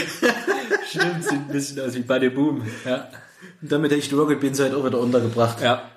Stimmt, 0.90 1.24
sieht 1.24 1.34
ein 1.34 1.48
bisschen 1.48 1.80
aus 1.82 1.94
wie 1.96 2.02
Bade 2.02 2.30
Boom. 2.32 2.64
Ja. 2.86 3.10
Und 3.62 3.72
damit 3.72 3.92
hätte 3.92 4.00
ich 4.02 4.10
die 4.10 4.16
Rocket 4.16 4.40
Beans 4.40 4.60
halt 4.60 4.74
auch 4.74 4.86
wieder 4.86 5.00
untergebracht. 5.00 5.62
Ja. 5.62 5.90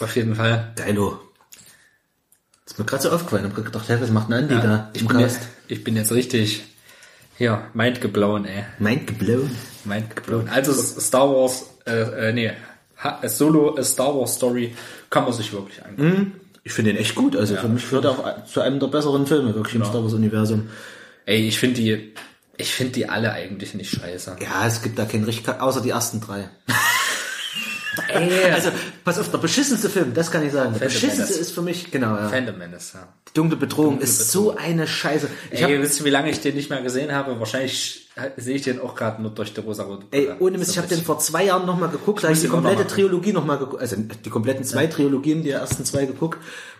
Auf 0.00 0.16
jeden 0.16 0.34
Fall. 0.34 0.72
Geilo. 0.76 1.20
ist 2.66 2.78
mir 2.78 2.84
gerade 2.84 3.02
so 3.02 3.10
aufgefallen. 3.10 3.46
Ich 3.50 3.56
hab 3.56 3.64
gedacht, 3.64 3.88
hey, 3.88 4.00
was 4.00 4.10
macht 4.10 4.28
denn 4.30 4.36
Andi 4.38 4.54
Ja, 4.54 4.60
da 4.60 4.90
ich, 4.94 5.06
bin 5.06 5.18
jetzt, 5.18 5.40
ich 5.68 5.84
bin 5.84 5.96
jetzt 5.96 6.12
richtig 6.12 6.64
hier, 7.36 7.64
mind 7.74 8.00
geblown, 8.00 8.44
ey. 8.44 8.64
Mind 8.78 9.06
geblown. 9.06 9.50
Mind 9.84 10.14
geblown. 10.14 10.48
Also 10.48 10.72
Star 10.72 11.28
Wars, 11.28 11.66
äh, 11.86 12.28
äh, 12.28 12.32
nee, 12.32 12.52
Ha- 13.02 13.26
Solo 13.28 13.76
A 13.78 13.82
Star 13.82 14.14
Wars 14.14 14.34
Story 14.34 14.74
kann 15.08 15.24
man 15.24 15.32
sich 15.32 15.52
wirklich 15.52 15.82
angucken. 15.84 16.39
Ich 16.62 16.72
finde 16.72 16.92
den 16.92 17.00
echt 17.00 17.14
gut. 17.14 17.36
Also 17.36 17.56
für 17.56 17.68
mich 17.68 17.84
gehört 17.88 18.04
er 18.04 18.10
auch 18.10 18.44
zu 18.44 18.60
einem 18.60 18.80
der 18.80 18.88
besseren 18.88 19.26
Filme, 19.26 19.54
wirklich 19.54 19.76
im 19.76 19.84
Star 19.84 20.02
Wars 20.02 20.12
Universum. 20.12 20.68
Ey, 21.26 21.46
ich 21.46 21.58
finde 21.58 21.80
die, 21.80 22.14
ich 22.56 22.72
finde 22.72 22.92
die 22.92 23.08
alle 23.08 23.32
eigentlich 23.32 23.74
nicht 23.74 23.90
scheiße. 23.90 24.36
Ja, 24.40 24.66
es 24.66 24.82
gibt 24.82 24.98
da 24.98 25.04
keinen 25.06 25.24
richtig, 25.24 25.48
außer 25.60 25.80
die 25.80 25.90
ersten 25.90 26.20
drei. 26.20 26.50
Ey, 28.08 28.50
Also, 28.52 28.70
pass 29.04 29.18
auf, 29.18 29.30
der 29.30 29.38
beschissenste 29.38 29.88
Film, 29.90 30.14
das 30.14 30.30
kann 30.30 30.44
ich 30.46 30.52
sagen. 30.52 30.72
Der 30.72 30.80
Phantom 30.80 30.94
beschissenste 30.94 31.32
Menace. 31.32 31.36
ist 31.40 31.52
für 31.52 31.62
mich, 31.62 31.90
genau, 31.90 32.16
ja. 32.16 32.28
Phantom 32.28 32.58
Menace, 32.58 32.92
ja. 32.94 33.08
Die 33.28 33.34
dunkle 33.34 33.56
Bedrohung 33.56 34.00
ist 34.00 34.30
so 34.30 34.56
eine 34.56 34.86
Scheiße. 34.86 35.28
Ich 35.50 35.62
hab, 35.62 35.70
Ey, 35.70 35.80
wisst 35.80 36.00
ihr, 36.00 36.06
wie 36.06 36.10
lange 36.10 36.30
ich 36.30 36.40
den 36.40 36.54
nicht 36.56 36.70
mehr 36.70 36.82
gesehen 36.82 37.12
habe? 37.12 37.38
Wahrscheinlich 37.38 38.08
sehe 38.36 38.56
ich 38.56 38.62
den 38.62 38.80
auch 38.80 38.94
gerade 38.94 39.22
nur 39.22 39.30
durch 39.30 39.54
die 39.54 39.60
rosa-rote 39.60 40.06
ey, 40.10 40.26
Brille. 40.26 40.36
ohne 40.40 40.58
Mist, 40.58 40.72
ich 40.72 40.78
habe 40.78 40.88
den 40.88 41.02
vor 41.02 41.18
zwei 41.20 41.44
Jahren 41.44 41.64
nochmal 41.64 41.88
geguckt, 41.88 42.22
da 42.22 42.28
habe 42.28 42.34
ich 42.34 42.40
die 42.40 42.46
ihn 42.46 42.50
auch 42.52 42.56
komplette 42.56 42.82
noch 42.82 42.88
mal 42.90 42.94
Trilogie 42.94 43.32
nochmal 43.32 43.58
geguckt, 43.58 43.80
also 43.80 43.96
die 43.96 44.30
kompletten 44.30 44.64
zwei 44.64 44.86
Trilogien, 44.88 45.42
die 45.42 45.50
ersten 45.50 45.84
zwei 45.84 46.06
geguckt 46.06 46.38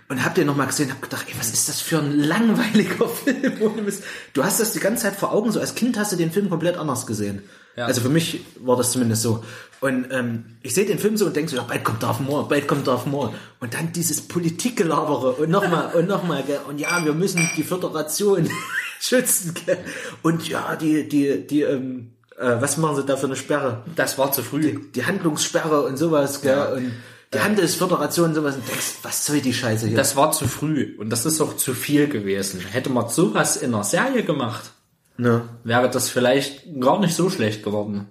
und 0.08 0.24
hab 0.24 0.34
den 0.34 0.46
nochmal 0.46 0.66
gesehen, 0.66 0.90
hab 0.90 1.00
gedacht, 1.00 1.26
ey, 1.28 1.34
was 1.38 1.50
ist 1.52 1.68
das 1.68 1.80
für 1.80 1.98
ein 1.98 2.18
langweiliger 2.18 3.08
Film, 3.24 3.54
ohne 3.60 3.82
Mist. 3.82 4.02
Du 4.32 4.44
hast 4.44 4.60
das 4.60 4.72
die 4.72 4.80
ganze 4.80 5.04
Zeit 5.04 5.14
vor 5.16 5.32
Augen, 5.32 5.50
so 5.52 5.60
als 5.60 5.74
Kind 5.74 5.98
hast 5.98 6.12
du 6.12 6.16
den 6.16 6.32
Film 6.32 6.50
komplett 6.50 6.76
anders 6.76 7.06
gesehen. 7.06 7.42
Ja. 7.76 7.86
Also 7.86 8.00
für 8.00 8.08
mich 8.08 8.40
war 8.60 8.76
das 8.76 8.92
zumindest 8.92 9.22
so. 9.22 9.44
Und 9.80 10.08
ähm, 10.10 10.44
ich 10.62 10.74
sehe 10.74 10.84
den 10.84 10.98
Film 10.98 11.16
so 11.16 11.26
und 11.26 11.34
denke 11.34 11.50
so, 11.50 11.56
ja, 11.56 11.62
bald 11.62 11.84
kommt 11.84 12.02
Darth 12.02 12.20
Maul, 12.20 12.44
bald 12.48 12.68
kommt 12.68 12.86
Darth 12.86 13.06
Maul. 13.06 13.30
Und 13.60 13.74
dann 13.74 13.92
dieses 13.92 14.20
Politikgelabere 14.20 15.32
und 15.32 15.50
nochmal 15.50 15.94
und 15.94 16.06
nochmal. 16.06 16.44
Und 16.68 16.78
ja, 16.78 17.04
wir 17.04 17.14
müssen 17.14 17.48
die 17.56 17.62
Föderation 17.62 18.48
schützen, 19.00 19.54
gell. 19.64 19.78
Und 20.22 20.48
ja, 20.48 20.76
die, 20.76 21.08
die, 21.08 21.46
die, 21.46 21.62
ähm, 21.62 22.12
äh, 22.36 22.60
was 22.60 22.76
machen 22.76 22.96
sie 22.96 23.04
da 23.04 23.16
für 23.16 23.26
eine 23.26 23.36
Sperre? 23.36 23.84
Das 23.96 24.18
war 24.18 24.32
zu 24.32 24.42
früh. 24.42 24.78
Die 24.94 25.06
Handlungssperre 25.06 25.82
und 25.82 25.96
sowas, 25.96 26.42
gell. 26.42 26.56
Ja. 26.56 26.72
Und 26.72 26.92
die 27.32 27.40
Handelsföderation 27.40 28.30
und 28.30 28.34
sowas. 28.34 28.56
Und 28.56 28.68
denkst, 28.68 28.98
was 29.02 29.24
soll 29.24 29.40
die 29.40 29.54
Scheiße 29.54 29.86
hier? 29.86 29.96
Das 29.96 30.16
war 30.16 30.32
zu 30.32 30.48
früh 30.48 30.96
und 30.98 31.10
das 31.10 31.24
ist 31.24 31.40
auch 31.40 31.56
zu 31.56 31.74
viel 31.74 32.08
gewesen. 32.08 32.60
Hätte 32.60 32.90
man 32.90 33.08
sowas 33.08 33.56
in 33.56 33.74
einer 33.74 33.84
Serie 33.84 34.24
gemacht, 34.24 34.72
ne? 35.20 35.48
wäre 35.64 35.88
das 35.90 36.08
vielleicht 36.08 36.64
gar 36.80 36.98
nicht 37.00 37.14
so 37.14 37.30
schlecht 37.30 37.62
geworden. 37.62 38.08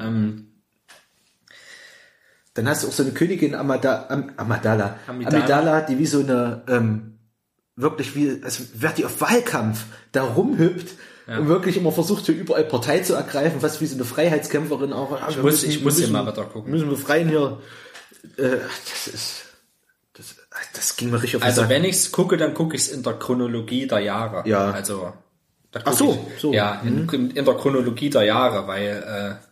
Ähm, 0.00 0.48
Dann 2.54 2.68
hast 2.68 2.84
du 2.84 2.88
auch 2.88 2.92
so 2.92 3.02
eine 3.02 3.12
Königin 3.12 3.54
Amada, 3.54 4.06
Am, 4.08 4.32
Amadala, 4.36 4.96
Amidala. 5.06 5.36
Amidala, 5.38 5.80
die 5.82 5.98
wie 5.98 6.06
so 6.06 6.20
eine, 6.20 6.62
ähm, 6.68 7.18
wirklich 7.76 8.14
wie, 8.14 8.40
als 8.44 8.80
wäre 8.80 8.94
die 8.94 9.04
auf 9.04 9.20
Wahlkampf 9.20 9.84
da 10.12 10.22
rumhüpft 10.22 10.94
und 11.26 11.48
wirklich 11.48 11.76
immer 11.78 11.90
versucht, 11.90 12.26
hier 12.26 12.34
überall 12.36 12.64
Partei 12.64 12.98
zu 13.00 13.14
ergreifen, 13.14 13.60
fast 13.60 13.80
wie 13.80 13.86
so 13.86 13.94
eine 13.96 14.04
Freiheitskämpferin 14.04 14.92
auch. 14.92 15.10
Ja, 15.18 15.34
wir 15.34 15.42
muss- 15.42 15.62
ich 15.64 15.82
muss 15.82 15.94
hier 15.96 16.02
müssen, 16.02 16.12
mal 16.12 16.26
weiter 16.26 16.44
gucken. 16.44 16.70
Müssen 16.70 16.88
wir 16.90 16.96
befreien 16.96 17.28
hier. 17.30 17.60
Äh, 18.36 18.58
das 18.90 19.06
ist, 19.08 19.44
das, 20.12 20.36
das 20.74 20.96
ging 20.96 21.10
mir 21.10 21.16
richtig 21.16 21.36
auf 21.36 21.42
den 21.42 21.46
also 21.46 21.62
Sack. 21.62 21.70
wenn 21.70 21.84
ich's 21.84 22.12
gucke, 22.12 22.36
dann 22.36 22.52
gucke 22.54 22.76
ich's 22.76 22.88
in 22.88 23.02
der 23.02 23.14
Chronologie 23.14 23.86
der 23.86 24.00
Jahre. 24.00 24.46
Ja. 24.48 24.70
Also 24.70 25.12
Ach 25.84 25.92
so, 25.92 26.26
ich, 26.34 26.40
so. 26.40 26.48
Mhm. 26.48 26.54
Ja, 26.54 26.80
in, 26.84 27.30
in 27.30 27.44
der 27.44 27.54
Chronologie 27.54 28.10
der 28.10 28.22
Jahre, 28.22 28.66
weil 28.66 29.40
äh, 29.40 29.44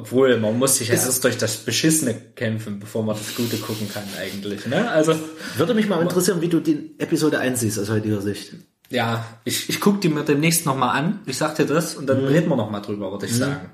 obwohl 0.00 0.38
man 0.38 0.58
muss 0.58 0.76
sich 0.76 0.88
ja 0.88 0.94
erst 0.94 1.22
durch 1.24 1.36
das 1.36 1.58
Beschissene 1.58 2.14
kämpfen, 2.14 2.80
bevor 2.80 3.02
man 3.02 3.16
das 3.16 3.34
Gute 3.34 3.58
gucken 3.58 3.90
kann 3.92 4.04
eigentlich. 4.18 4.66
Ne? 4.66 4.90
Also 4.90 5.14
Würde 5.56 5.74
mich 5.74 5.88
mal 5.88 6.00
interessieren, 6.00 6.40
wie 6.40 6.48
du 6.48 6.60
die 6.60 6.94
Episode 6.98 7.38
1 7.38 7.60
siehst 7.60 7.78
aus 7.78 7.90
heutiger 7.90 8.22
Sicht. 8.22 8.54
Ja, 8.88 9.24
ich, 9.44 9.68
ich 9.68 9.78
gucke 9.78 10.00
die 10.00 10.08
mir 10.08 10.24
demnächst 10.24 10.64
nochmal 10.64 10.96
an. 10.96 11.20
Ich 11.26 11.36
sag 11.36 11.54
dir 11.56 11.66
das 11.66 11.96
und 11.96 12.06
dann 12.06 12.24
reden 12.24 12.48
wir 12.48 12.56
nochmal 12.56 12.80
drüber, 12.82 13.10
würde 13.10 13.26
ich 13.26 13.36
sagen. 13.36 13.70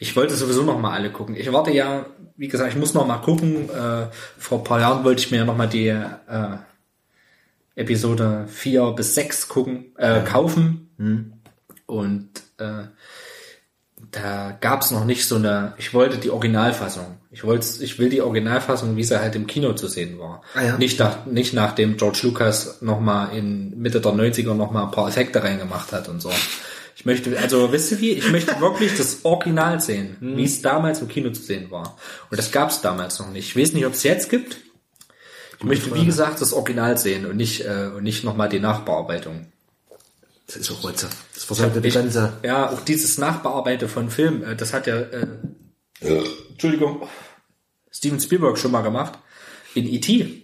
Ich 0.00 0.16
wollte 0.16 0.34
sowieso 0.34 0.64
nochmal 0.64 0.98
alle 0.98 1.12
gucken. 1.12 1.36
Ich 1.36 1.50
warte 1.52 1.70
ja, 1.70 2.06
wie 2.36 2.48
gesagt, 2.48 2.72
ich 2.72 2.78
muss 2.78 2.92
nochmal 2.94 3.20
gucken. 3.20 3.70
Äh, 3.70 4.08
vor 4.36 4.58
ein 4.58 4.64
paar 4.64 4.80
Jahren 4.80 5.04
wollte 5.04 5.22
ich 5.22 5.30
mir 5.30 5.38
ja 5.38 5.44
nochmal 5.44 5.68
die 5.68 5.86
äh, 5.86 6.08
Episode 7.76 8.46
4 8.48 8.92
bis 8.92 9.14
6 9.14 9.48
gucken, 9.48 9.86
äh, 9.98 10.22
kaufen. 10.22 11.34
Und 11.86 12.28
äh, 12.58 12.84
da 14.10 14.56
gab's 14.60 14.90
noch 14.90 15.04
nicht 15.04 15.26
so 15.26 15.36
eine, 15.36 15.74
ich 15.78 15.92
wollte 15.94 16.18
die 16.18 16.30
Originalfassung. 16.30 17.18
Ich 17.30 17.42
wollte, 17.44 17.66
ich 17.82 17.98
will 17.98 18.10
die 18.10 18.20
Originalfassung, 18.22 18.96
wie 18.96 19.02
sie 19.04 19.20
halt 19.20 19.34
im 19.34 19.46
Kino 19.46 19.72
zu 19.72 19.88
sehen 19.88 20.18
war. 20.18 20.42
Ah 20.54 20.62
ja. 20.62 20.78
Nicht 20.78 20.98
nach, 21.00 21.26
nicht 21.26 21.52
nachdem 21.52 21.96
George 21.96 22.20
Lucas 22.22 22.80
nochmal 22.80 23.36
in 23.36 23.76
Mitte 23.80 24.00
der 24.00 24.12
90er 24.12 24.54
nochmal 24.54 24.84
ein 24.84 24.90
paar 24.92 25.08
Effekte 25.08 25.42
reingemacht 25.42 25.92
hat 25.92 26.08
und 26.08 26.20
so. 26.22 26.30
Ich 26.96 27.04
möchte, 27.06 27.36
also 27.38 27.72
wisst 27.72 27.90
ihr 27.90 28.00
wie, 28.00 28.10
ich 28.12 28.30
möchte 28.30 28.60
wirklich 28.60 28.96
das 28.96 29.24
Original 29.24 29.80
sehen, 29.80 30.16
Mhm. 30.20 30.36
wie 30.36 30.44
es 30.44 30.62
damals 30.62 31.00
im 31.00 31.08
Kino 31.08 31.30
zu 31.30 31.42
sehen 31.42 31.70
war. 31.72 31.96
Und 32.30 32.38
das 32.38 32.52
gab's 32.52 32.82
damals 32.82 33.18
noch 33.18 33.30
nicht. 33.30 33.48
Ich 33.48 33.56
weiß 33.60 33.72
nicht, 33.72 33.84
ob 33.86 33.94
es 33.94 34.04
jetzt 34.04 34.30
gibt. 34.30 34.58
Ich 35.58 35.64
möchte, 35.64 35.94
wie 35.94 36.04
gesagt, 36.04 36.40
das 36.40 36.52
Original 36.52 36.98
sehen 36.98 37.26
und 37.26 37.36
nicht, 37.36 37.64
äh, 37.64 37.90
und 37.94 38.02
nicht 38.02 38.24
nochmal 38.24 38.48
die 38.48 38.60
Nachbearbeitung. 38.60 39.46
Das 40.46 40.56
ist 40.56 40.70
auch 40.70 40.82
Rotze. 40.84 41.08
Das 41.34 41.44
versaut 41.44 41.74
ja 41.74 41.80
die 41.80 41.90
ganze... 41.90 42.34
Ja, 42.42 42.70
auch 42.70 42.80
dieses 42.82 43.18
Nachbearbeiten 43.18 43.88
von 43.88 44.10
Filmen, 44.10 44.42
äh, 44.42 44.56
das 44.56 44.72
hat 44.72 44.86
ja, 44.86 44.96
äh, 44.96 45.26
Entschuldigung, 46.50 47.08
Steven 47.90 48.20
Spielberg 48.20 48.58
schon 48.58 48.72
mal 48.72 48.82
gemacht 48.82 49.18
in 49.74 49.86
E.T. 49.86 50.42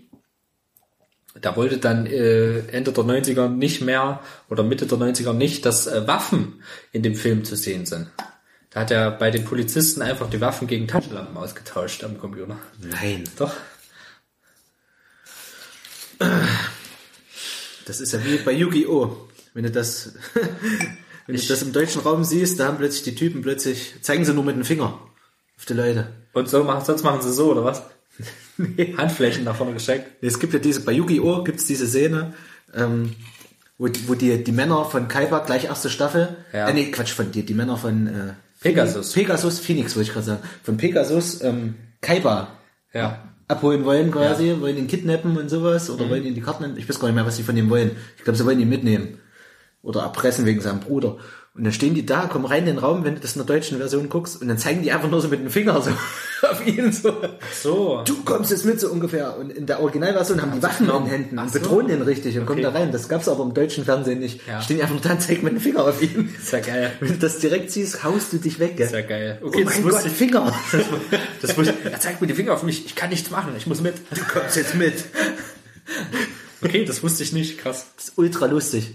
Da 1.41 1.57
wollte 1.57 1.79
dann 1.79 2.07
äh, 2.07 2.61
Ende 2.69 2.93
der 2.93 3.05
90er 3.05 3.49
nicht 3.49 3.81
mehr 3.81 4.21
oder 4.49 4.63
Mitte 4.63 4.87
der 4.87 4.99
90er 4.99 5.33
nicht, 5.33 5.65
dass 5.65 5.87
äh, 5.87 6.07
Waffen 6.07 6.63
in 6.93 7.03
dem 7.03 7.15
Film 7.15 7.45
zu 7.45 7.57
sehen 7.57 7.87
sind. 7.87 8.09
Da 8.71 8.81
hat 8.81 8.91
er 8.91 9.11
bei 9.11 9.31
den 9.31 9.45
Polizisten 9.45 10.03
einfach 10.03 10.31
die 10.31 10.41
Waffen 10.41 10.69
gegen 10.69 10.87
Taschenlampen 10.87 11.37
ausgetauscht 11.37 12.05
am 12.05 12.19
Computer. 12.19 12.57
Nein. 12.81 13.25
Doch. 13.37 13.53
Das 17.87 18.01
ist 18.01 18.13
ja 18.13 18.25
wie 18.25 18.37
bei 18.39 18.53
Yu-Gi-Oh! 18.53 19.17
Wenn 19.55 19.65
du 19.65 19.71
das, 19.71 20.13
wenn 21.27 21.37
du 21.37 21.43
das 21.43 21.63
im 21.63 21.73
deutschen 21.73 22.03
Raum 22.03 22.25
siehst, 22.25 22.61
da 22.61 22.67
haben 22.67 22.79
plötzlich 22.79 23.03
die 23.03 23.15
Typen 23.15 23.43
plötzlich, 23.43 23.95
zeigen 24.03 24.25
sie 24.25 24.33
nur 24.35 24.45
mit 24.45 24.55
dem 24.57 24.65
Finger 24.65 24.99
auf 25.57 25.65
die 25.67 25.75
Leute. 25.75 26.09
Und 26.33 26.49
so 26.49 26.63
machen, 26.63 26.85
sonst 26.85 27.03
machen 27.03 27.21
sie 27.23 27.33
so, 27.33 27.51
oder 27.51 27.65
was? 27.65 27.83
Handflächen 28.97 29.45
nach 29.45 29.57
vorne 29.57 29.73
gesteckt. 29.73 30.23
Es 30.23 30.39
gibt 30.39 30.53
ja 30.53 30.59
diese, 30.59 30.83
bei 30.83 30.93
Yu-Gi-Oh! 30.93 31.43
gibt's 31.43 31.65
diese 31.67 31.87
Szene, 31.89 32.35
ähm, 32.75 33.17
wo, 33.79 33.89
wo 34.07 34.15
die, 34.15 34.45
die 34.45 34.53
Männer 34.53 34.85
von 34.85 35.09
Kaiba, 35.09 35.41
gleich 35.41 35.65
erste 35.65 35.91
Staffel, 35.91 36.37
Ja. 36.53 36.69
äh, 36.69 36.75
nee, 36.75 36.91
Quatsch, 36.91 37.13
von 37.13 37.33
die, 37.33 37.45
die 37.45 37.55
Männer 37.55 37.77
von 37.77 38.07
äh, 38.07 38.35
Pegasus. 38.61 39.13
Pegasus, 39.15 39.59
Phoenix, 39.59 39.97
wollte 39.97 40.09
ich 40.09 40.13
gerade 40.13 40.27
sagen, 40.27 40.43
von 40.63 40.77
Pegasus, 40.77 41.41
ähm, 41.43 41.75
Kaiba 42.03 42.59
Ja. 42.93 43.25
Abholen 43.51 43.85
wollen 43.85 44.11
quasi, 44.11 44.57
wollen 44.61 44.77
ihn 44.77 44.87
kidnappen 44.87 45.37
und 45.37 45.49
sowas, 45.49 45.91
oder 45.91 46.09
wollen 46.09 46.25
ihn 46.25 46.35
die 46.35 46.41
Karten, 46.41 46.77
ich 46.77 46.89
weiß 46.89 46.99
gar 46.99 47.09
nicht 47.09 47.15
mehr, 47.15 47.27
was 47.27 47.37
sie 47.37 47.43
von 47.43 47.57
ihm 47.57 47.69
wollen. 47.71 47.93
Ich 48.17 48.25
glaube, 48.25 48.37
sie 48.39 48.47
wollen 48.47 48.61
ihn 48.61 48.69
mitnehmen. 48.69 49.19
Oder 49.83 50.03
erpressen 50.03 50.45
wegen 50.47 50.61
seinem 50.61 50.81
Bruder. 50.81 51.17
Und 51.53 51.65
dann 51.65 51.73
stehen 51.73 51.95
die 51.95 52.07
da, 52.07 52.27
kommen 52.27 52.45
rein 52.45 52.61
in 52.61 52.67
den 52.77 52.79
Raum, 52.79 53.05
wenn 53.05 53.17
du 53.17 53.21
das 53.21 53.35
in 53.35 53.45
der 53.45 53.47
deutschen 53.57 53.79
Version 53.79 54.09
guckst, 54.09 54.41
und 54.41 54.47
dann 54.47 54.57
zeigen 54.57 54.83
die 54.83 54.93
einfach 54.93 55.11
nur 55.11 55.21
so 55.21 55.27
mit 55.29 55.41
dem 55.41 55.51
Finger 55.51 55.83
so 55.83 55.91
auf 56.49 56.65
ihn 56.65 56.93
so. 56.93 57.13
So. 57.61 58.03
Du 58.07 58.23
kommst 58.23 58.53
jetzt 58.53 58.65
mit 58.65 58.79
so 58.79 58.89
ungefähr. 58.89 59.37
Und 59.37 59.51
in 59.51 59.67
der 59.67 59.81
Originalversion 59.81 60.41
haben 60.41 60.53
die 60.53 60.63
Waffen 60.63 60.89
in 60.89 60.93
den 60.93 61.07
Händen 61.07 61.39
und 61.41 61.53
bedrohen 61.53 61.89
den 61.89 62.03
richtig 62.03 62.39
und 62.39 62.47
kommen 62.47 62.61
Okay. 62.65 62.73
da 62.73 62.79
rein. 62.79 62.93
Das 62.93 63.09
gab's 63.09 63.27
aber 63.27 63.43
im 63.43 63.53
deutschen 63.53 63.85
Fernsehen 63.85 64.21
nicht. 64.21 64.47
Ja. 64.47 64.63
Stehen 64.63 64.77
die 64.77 64.83
einfach 64.83 64.95
nur 64.95 65.03
da 65.03 65.11
und 65.11 65.23
zeigen 65.23 65.43
mit 65.43 65.53
dem 65.55 65.61
Finger 65.61 65.85
auf 65.85 66.01
ihn. 66.01 66.33
Ist 66.39 66.53
ja 66.53 66.61
geil. 66.61 66.93
Wenn 67.01 67.09
du 67.09 67.19
das 67.19 67.39
direkt 67.41 67.73
siehst, 67.73 68.05
haust 68.05 68.33
du 68.33 68.39
dich 68.39 68.61
weg, 68.61 68.77
gell? 68.77 68.87
Ist 68.87 68.93
ja 68.93 69.03
geil. 69.03 69.41
Oh 69.43 69.49
Okay, 69.49 69.65
das 69.65 69.75
mein 69.75 69.89
Gott, 69.89 70.07
ich. 70.07 70.13
Finger! 70.13 70.55
Das 71.43 71.59
ich. 71.59 71.69
Er 71.85 71.99
zeigt 71.99 72.21
mir 72.21 72.29
die 72.29 72.35
Finger 72.35 72.53
auf 72.55 72.63
mich. 72.63 72.87
Ich 72.87 72.95
kann 72.95 73.11
nichts 73.11 73.31
machen. 73.31 73.55
Ich 73.57 73.67
muss 73.67 73.81
mit. 73.81 73.95
Du 74.15 74.21
kommst 74.33 74.55
jetzt 74.57 74.77
mit. 74.77 74.95
Okay, 76.63 76.85
das 76.85 77.03
wusste 77.03 77.23
ich 77.25 77.33
nicht. 77.33 77.59
Krass. 77.59 77.87
Das 77.97 78.09
ist 78.09 78.19
ultra 78.19 78.47
lustig. 78.47 78.93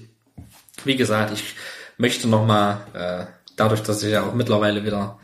Wie 0.83 0.95
gesagt, 0.95 1.33
ich 1.33 1.55
möchte 1.97 2.27
nochmal, 2.27 2.81
äh, 2.93 3.25
dadurch, 3.55 3.81
dass 3.81 4.03
ich 4.03 4.11
ja 4.11 4.23
auch 4.23 4.33
mittlerweile 4.33 4.83
wieder 4.83 5.19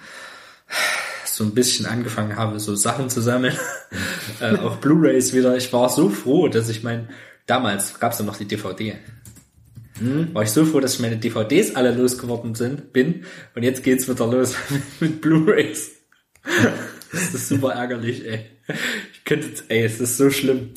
so 1.25 1.43
ein 1.43 1.53
bisschen 1.53 1.85
angefangen 1.85 2.35
habe, 2.35 2.59
so 2.59 2.75
Sachen 2.75 3.09
zu 3.09 3.21
sammeln, 3.21 3.57
äh, 4.39 4.57
auch 4.57 4.77
Blu-Rays 4.77 5.33
wieder. 5.33 5.57
Ich 5.57 5.71
war 5.73 5.89
so 5.89 6.09
froh, 6.09 6.47
dass 6.47 6.69
ich 6.69 6.83
mein, 6.83 7.09
damals 7.45 7.99
gab's 7.99 8.19
ja 8.19 8.25
noch 8.25 8.37
die 8.37 8.45
DVD. 8.45 8.97
War 10.33 10.43
ich 10.43 10.49
so 10.49 10.65
froh, 10.65 10.79
dass 10.79 10.95
ich 10.95 10.99
meine 10.99 11.17
DVDs 11.17 11.75
alle 11.75 11.93
losgeworden 11.93 12.55
sind, 12.55 12.91
bin. 12.91 13.25
Und 13.53 13.63
jetzt 13.63 13.83
geht's 13.83 14.09
wieder 14.09 14.25
los 14.25 14.55
mit 14.99 15.21
Blu-Rays. 15.21 15.91
Das 17.13 17.33
ist 17.33 17.49
super 17.49 17.73
ärgerlich, 17.73 18.25
ey. 18.25 18.45
Ich 19.11 19.25
könnte 19.25 19.47
jetzt, 19.47 19.65
ey, 19.67 19.83
es 19.83 19.99
ist 19.99 20.15
so 20.15 20.29
schlimm. 20.29 20.69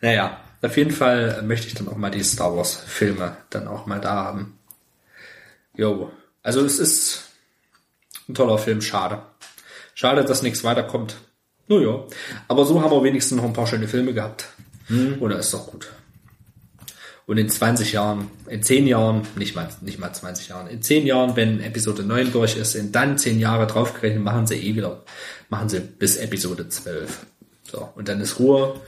Naja, 0.00 0.40
auf 0.62 0.76
jeden 0.76 0.92
Fall 0.92 1.42
möchte 1.42 1.66
ich 1.66 1.74
dann 1.74 1.88
auch 1.88 1.96
mal 1.96 2.10
die 2.10 2.22
Star 2.22 2.56
Wars 2.56 2.76
Filme 2.76 3.38
dann 3.50 3.66
auch 3.66 3.84
mal 3.84 4.00
da 4.00 4.14
haben. 4.14 4.56
Jo. 5.76 6.10
Also 6.42 6.64
es 6.64 6.78
ist 6.78 7.24
ein 8.28 8.34
toller 8.34 8.58
Film, 8.58 8.80
schade. 8.80 9.22
Schade, 9.94 10.24
dass 10.24 10.42
nichts 10.42 10.64
weiterkommt. 10.64 11.16
Nur 11.68 11.82
ja. 11.82 12.04
Aber 12.48 12.64
so 12.64 12.82
haben 12.82 12.90
wir 12.90 13.02
wenigstens 13.02 13.36
noch 13.36 13.44
ein 13.44 13.52
paar 13.52 13.66
schöne 13.66 13.88
Filme 13.88 14.12
gehabt. 14.12 14.48
Und 15.20 15.30
das 15.30 15.46
ist 15.46 15.54
doch 15.54 15.66
gut. 15.66 15.88
Und 17.26 17.38
in 17.38 17.48
20 17.48 17.92
Jahren, 17.92 18.30
in 18.48 18.62
10 18.62 18.86
Jahren, 18.86 19.22
nicht 19.36 19.56
mal, 19.56 19.68
nicht 19.80 19.98
mal 19.98 20.12
20 20.12 20.48
Jahren, 20.48 20.66
in 20.66 20.82
10 20.82 21.06
Jahren, 21.06 21.36
wenn 21.36 21.62
Episode 21.62 22.02
9 22.02 22.32
durch 22.32 22.56
ist, 22.56 22.72
sind 22.72 22.94
dann 22.94 23.16
10 23.16 23.40
Jahre 23.40 23.66
draufgerechnet, 23.66 24.22
machen 24.22 24.46
sie 24.46 24.56
eh 24.56 24.76
wieder, 24.76 25.02
machen 25.48 25.70
sie 25.70 25.80
bis 25.80 26.18
Episode 26.18 26.68
12. 26.68 27.26
So, 27.74 27.88
und 27.96 28.08
dann 28.08 28.20
ist 28.20 28.38
Ruhe. 28.38 28.80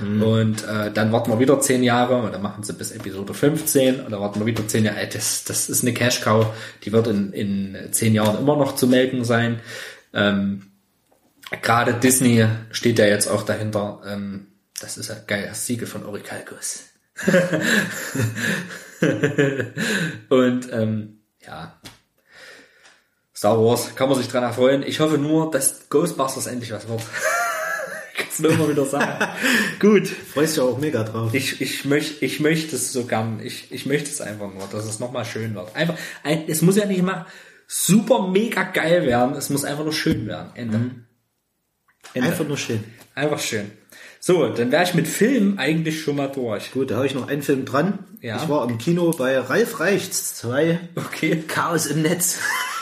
Und 0.00 0.68
äh, 0.68 0.90
dann 0.92 1.12
warten 1.12 1.30
wir 1.30 1.38
wieder 1.38 1.58
10 1.58 1.82
Jahre 1.82 2.16
und 2.16 2.30
dann 2.34 2.42
machen 2.42 2.62
sie 2.62 2.74
bis 2.74 2.90
Episode 2.92 3.32
15 3.32 4.00
und 4.00 4.10
dann 4.10 4.20
warten 4.20 4.38
wir 4.38 4.44
wieder 4.44 4.68
10 4.68 4.84
Jahre. 4.84 4.98
Ey, 4.98 5.08
Das, 5.08 5.44
das 5.44 5.70
ist 5.70 5.82
eine 5.82 5.94
Cash-Cow, 5.94 6.48
die 6.82 6.92
wird 6.92 7.06
in, 7.06 7.32
in 7.32 7.90
10 7.90 8.12
Jahren 8.12 8.38
immer 8.38 8.56
noch 8.56 8.74
zu 8.74 8.86
melken 8.86 9.24
sein. 9.24 9.60
Ähm, 10.12 10.72
Gerade 11.62 11.94
Disney 11.94 12.46
steht 12.70 12.98
ja 12.98 13.06
jetzt 13.06 13.28
auch 13.28 13.44
dahinter. 13.44 14.02
Ähm, 14.06 14.48
das 14.78 14.98
ist 14.98 15.08
ja 15.08 15.16
geil, 15.26 15.46
das 15.48 15.64
Siegel 15.64 15.86
von 15.86 16.04
Orichalcos. 16.04 16.82
und 20.28 20.70
ähm, 20.70 21.20
ja, 21.46 21.80
Star 23.34 23.58
Wars 23.58 23.94
kann 23.94 24.10
man 24.10 24.18
sich 24.18 24.28
dran 24.28 24.42
erfreuen. 24.42 24.82
Ich 24.82 25.00
hoffe 25.00 25.16
nur, 25.16 25.50
dass 25.50 25.88
Ghostbusters 25.88 26.46
endlich 26.46 26.72
was 26.72 26.86
wird. 26.88 27.00
Kannst 28.16 28.38
du 28.38 28.48
immer 28.48 28.68
wieder 28.68 28.84
sagen. 28.84 29.32
Gut. 29.80 30.08
Freust 30.08 30.56
du 30.56 30.62
auch 30.62 30.78
mega 30.78 31.02
drauf. 31.02 31.34
Ich, 31.34 31.60
ich, 31.60 31.84
möchte, 31.84 32.24
ich 32.24 32.40
möchte 32.40 32.76
es 32.76 32.92
so 32.92 33.04
gern. 33.04 33.40
Ich, 33.42 33.72
ich 33.72 33.86
möchte 33.86 34.08
es 34.08 34.20
einfach 34.20 34.52
nur, 34.52 34.68
dass 34.70 34.86
es 34.86 35.00
nochmal 35.00 35.24
schön 35.24 35.54
wird. 35.54 35.74
Einfach, 35.74 35.96
ein, 36.22 36.44
es 36.46 36.62
muss 36.62 36.76
ja 36.76 36.86
nicht 36.86 36.98
immer 36.98 37.26
super 37.66 38.28
mega 38.28 38.62
geil 38.62 39.04
werden. 39.06 39.34
Es 39.34 39.50
muss 39.50 39.64
einfach 39.64 39.84
nur 39.84 39.92
schön 39.92 40.26
werden. 40.26 40.52
Ende. 40.54 40.90
Ende. 42.12 42.28
Einfach 42.28 42.46
nur 42.46 42.56
schön. 42.56 42.84
Einfach 43.14 43.40
schön. 43.40 43.70
So, 44.20 44.48
dann 44.48 44.72
wäre 44.72 44.84
ich 44.84 44.94
mit 44.94 45.06
Film 45.06 45.58
eigentlich 45.58 46.02
schon 46.02 46.16
mal 46.16 46.28
durch. 46.28 46.72
Gut, 46.72 46.90
da 46.90 46.96
habe 46.96 47.06
ich 47.06 47.14
noch 47.14 47.28
einen 47.28 47.42
Film 47.42 47.64
dran. 47.64 47.98
Ja. 48.20 48.36
Ich 48.36 48.48
war 48.48 48.66
im 48.68 48.78
Kino 48.78 49.10
bei 49.10 49.38
Ralf 49.38 49.80
Reichts 49.80 50.36
2. 50.36 50.78
Okay. 50.94 51.44
Chaos 51.46 51.86
im 51.86 52.02
Netz. 52.02 52.38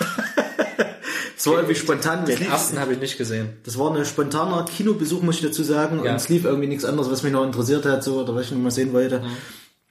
das 1.45 1.47
war 1.53 1.55
irgendwie 1.61 1.74
spontan. 1.74 2.24
Den 2.24 2.43
ersten 2.43 2.78
habe 2.78 2.93
ich 2.93 2.99
nicht 3.01 3.18
gesehen. 3.18 3.57
das 3.64 3.78
war 3.78 3.95
ein 3.95 4.05
spontaner 4.05 4.64
Kinobesuch, 4.64 5.22
muss 5.22 5.36
ich 5.36 5.43
dazu 5.43 5.62
sagen. 5.64 5.99
Und 5.99 6.05
Ja. 6.05 6.14
es 6.14 6.28
lief 6.28 6.45
irgendwie 6.45 6.68
nichts 6.68 6.84
anderes, 6.84 7.11
was 7.11 7.22
mich 7.22 7.32
noch 7.32 7.45
interessiert 7.45 7.84
hat, 7.84 8.05
so, 8.05 8.20
oder 8.22 8.34
was 8.34 8.47
ich 8.47 8.53
noch 8.53 8.59
mal 8.59 8.70
sehen 8.70 8.93
wollte. 8.93 9.20
Mhm. 9.20 9.26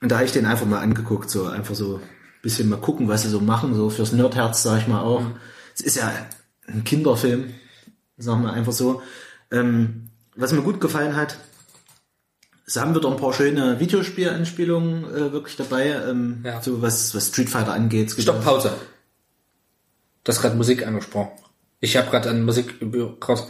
Und 0.02 0.10
da 0.10 0.16
habe 0.16 0.24
ich 0.26 0.32
den 0.32 0.46
einfach 0.46 0.66
mal 0.66 0.80
angeguckt, 0.80 1.30
so 1.30 1.46
einfach 1.46 1.74
so 1.74 1.96
ein 1.96 2.00
bisschen 2.42 2.68
mal 2.68 2.76
gucken, 2.80 3.08
was 3.08 3.22
sie 3.22 3.28
so 3.28 3.40
machen, 3.40 3.74
so 3.74 3.90
fürs 3.90 4.12
Nerdherz, 4.12 4.62
sag 4.62 4.80
ich 4.80 4.88
mal 4.88 5.00
auch. 5.02 5.20
Mhm. 5.20 5.36
Es 5.74 5.80
ist 5.82 5.96
ja 5.96 6.10
ein 6.66 6.84
Kinderfilm, 6.84 7.52
sagen 8.18 8.42
wir 8.42 8.52
einfach 8.52 8.72
so. 8.72 9.02
Ähm, 9.50 10.08
was 10.34 10.52
mir 10.52 10.62
gut 10.62 10.80
gefallen 10.80 11.14
hat, 11.16 11.36
es 12.66 12.76
haben 12.80 12.94
wieder 12.94 13.10
ein 13.10 13.16
paar 13.16 13.32
schöne 13.34 13.78
Videospielanspielungen 13.80 15.04
äh, 15.04 15.32
wirklich 15.32 15.56
dabei, 15.56 15.88
ähm, 16.08 16.42
Ja. 16.44 16.62
so 16.62 16.80
was, 16.80 17.14
was 17.14 17.28
Street 17.28 17.50
Fighter 17.50 17.72
angeht. 17.74 18.08
Es 18.16 18.22
Stopp, 18.22 18.42
Pause. 18.42 18.72
Du 20.24 20.30
hast 20.32 20.40
gerade 20.40 20.54
Musik 20.56 20.86
angesprochen. 20.86 21.32
Ich 21.80 21.96
habe 21.96 22.10
gerade 22.10 22.30
an 22.30 22.44
Musik 22.44 22.74
kurz. 23.20 23.44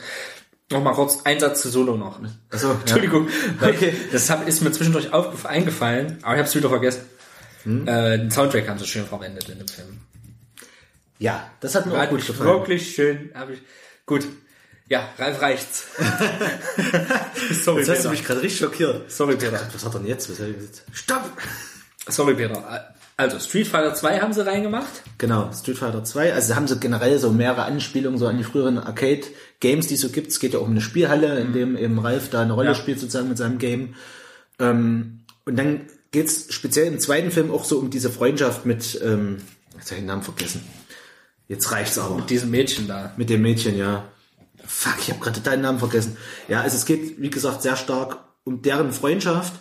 Noch 0.70 0.82
mal 0.82 0.94
kurz 0.94 1.18
ein 1.24 1.38
Satz 1.38 1.60
zu 1.60 1.68
Solo 1.68 1.96
noch. 1.98 2.18
Achso, 2.50 2.68
ja. 2.68 2.74
Entschuldigung. 2.80 3.28
weil 3.60 3.74
Okay. 3.74 3.94
Das 4.12 4.30
hab, 4.30 4.48
ist 4.48 4.62
mir 4.62 4.72
zwischendurch 4.72 5.12
aufgef- 5.12 5.44
eingefallen, 5.46 6.18
aber 6.22 6.32
ich 6.34 6.38
habe 6.38 6.48
es 6.48 6.54
wieder 6.54 6.70
vergessen. 6.70 7.02
Äh, 7.66 8.18
den 8.18 8.30
Soundtrack 8.30 8.68
haben 8.68 8.78
sie 8.78 8.86
schön 8.86 9.04
verwendet 9.06 9.48
in 9.50 9.58
dem 9.58 9.68
Film. 9.68 9.98
Ja, 11.18 11.50
das 11.60 11.74
hat 11.74 11.86
mir 11.86 12.00
auch 12.02 12.08
gut 12.08 12.26
gefallen. 12.26 12.48
wirklich 12.48 12.94
schön. 12.94 13.30
Hab 13.34 13.50
ich, 13.50 13.60
gut. 14.06 14.26
Ja, 14.88 15.08
Ralf 15.18 15.40
reicht's. 15.42 15.84
Sorry, 17.64 17.80
Jetzt 17.80 17.90
hast 17.90 18.04
du 18.04 18.10
mich 18.10 18.24
gerade 18.24 18.42
richtig 18.42 18.60
schockiert. 18.60 19.10
Sorry, 19.10 19.36
Peter. 19.36 19.60
Was 19.72 19.84
hat 19.84 19.94
er 19.94 20.00
denn 20.00 20.08
jetzt? 20.08 20.28
Was 20.30 20.38
hat 20.40 20.46
er 20.46 20.52
jetzt? 20.60 20.84
Stopp! 20.92 21.30
Sorry, 22.08 22.34
Peter. 22.34 22.91
Also, 23.16 23.38
Street 23.38 23.68
Fighter 23.68 23.94
2 23.94 24.20
haben 24.20 24.32
sie 24.32 24.44
reingemacht. 24.44 25.02
Genau, 25.18 25.50
Street 25.52 25.78
Fighter 25.78 26.02
2. 26.02 26.32
Also 26.34 26.56
haben 26.56 26.66
sie 26.66 26.78
generell 26.80 27.18
so 27.18 27.30
mehrere 27.30 27.64
Anspielungen 27.64 28.18
so 28.18 28.26
an 28.26 28.38
die 28.38 28.44
früheren 28.44 28.78
Arcade-Games, 28.78 29.86
die 29.86 29.94
es 29.94 30.00
so 30.00 30.08
gibt. 30.08 30.28
Es 30.28 30.40
geht 30.40 30.54
ja 30.54 30.58
auch 30.58 30.64
um 30.64 30.70
eine 30.70 30.80
Spielhalle, 30.80 31.38
in 31.38 31.52
dem 31.52 31.76
eben 31.76 31.98
Ralf 31.98 32.30
da 32.30 32.40
eine 32.42 32.54
Rolle 32.54 32.70
Ja. 32.70 32.74
spielt 32.74 32.98
sozusagen 33.00 33.28
mit 33.28 33.38
seinem 33.38 33.58
Game. 33.58 33.94
Ähm, 34.58 35.20
und 35.44 35.56
dann 35.56 35.82
geht's 36.10 36.52
speziell 36.52 36.86
im 36.86 36.98
zweiten 37.00 37.30
Film 37.30 37.50
auch 37.50 37.64
so 37.64 37.78
um 37.78 37.90
diese 37.90 38.10
Freundschaft 38.10 38.66
mit, 38.66 39.00
ähm, 39.04 39.38
jetzt 39.74 39.86
habe 39.90 39.94
ich 39.96 40.00
den 40.00 40.06
Namen 40.06 40.22
vergessen. 40.22 40.62
Jetzt 41.48 41.70
reicht's 41.70 41.98
aber. 41.98 42.16
Mit 42.16 42.30
diesem 42.30 42.50
Mädchen 42.50 42.88
da. 42.88 43.12
Mit 43.16 43.28
dem 43.30 43.42
Mädchen, 43.42 43.76
ja. 43.76 44.04
Fuck, 44.64 44.94
ich 45.00 45.10
habe 45.10 45.20
gerade 45.20 45.40
deinen 45.40 45.62
Namen 45.62 45.78
vergessen. 45.78 46.16
Ja, 46.48 46.62
also 46.62 46.76
es 46.76 46.86
geht, 46.86 47.20
wie 47.20 47.30
gesagt, 47.30 47.62
sehr 47.62 47.76
stark 47.76 48.18
um 48.44 48.62
deren 48.62 48.92
Freundschaft 48.92 49.52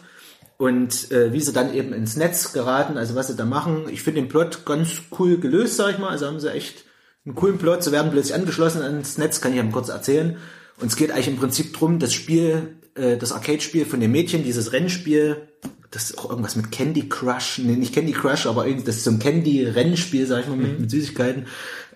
und 0.62 1.10
äh, 1.10 1.34
wie 1.34 1.40
sie 1.40 1.54
dann 1.54 1.74
eben 1.74 1.92
ins 1.92 2.18
Netz 2.18 2.54
geraten, 2.54 2.96
also 2.96 3.16
was 3.16 3.26
sie 3.26 3.36
da 3.36 3.46
machen. 3.46 3.88
Ich 3.90 4.04
finde 4.04 4.22
den 4.22 4.30
Plot 4.30 4.64
ganz 4.64 4.92
cool 5.18 5.40
gelöst, 5.40 5.76
sag 5.76 5.90
ich 5.90 5.98
mal. 5.98 6.10
Also 6.10 6.28
haben 6.28 6.40
sie 6.40 6.54
echt 6.54 6.86
einen 7.26 7.34
coolen 7.34 7.58
Plot. 7.58 7.84
Sie 7.84 7.92
werden 7.92 8.12
plötzlich 8.12 8.36
angeschlossen 8.36 8.84
ans 8.84 9.18
Netz, 9.18 9.42
kann 9.42 9.54
ich 9.54 9.58
eben 9.58 9.72
kurz 9.72 9.90
erzählen. 9.90 10.38
Und 10.80 10.92
es 10.92 10.98
geht 10.98 11.10
eigentlich 11.10 11.30
im 11.30 11.38
Prinzip 11.38 11.74
drum, 11.74 11.98
das 11.98 12.14
Spiel, 12.14 12.76
äh, 12.94 13.18
das 13.18 13.32
Arcade-Spiel 13.32 13.88
von 13.88 14.02
dem 14.02 14.12
Mädchen, 14.12 14.44
dieses 14.44 14.72
Rennspiel, 14.72 15.48
das 15.90 16.12
ist 16.12 16.20
auch 16.20 16.30
irgendwas 16.30 16.56
mit 16.56 16.72
Candy 16.72 17.10
Crush, 17.10 17.58
nee, 17.58 17.76
nicht 17.76 17.96
Candy 17.96 18.12
Crush, 18.12 18.46
aber 18.46 18.68
irgendwie, 18.68 18.86
das 18.86 18.98
ist 18.98 19.06
so 19.06 19.10
ein 19.10 19.18
Candy-Rennspiel, 19.18 20.28
sag 20.28 20.42
ich 20.42 20.48
mal, 20.48 20.58
mit, 20.58 20.80
mit 20.80 20.92
Süßigkeiten. 20.92 21.48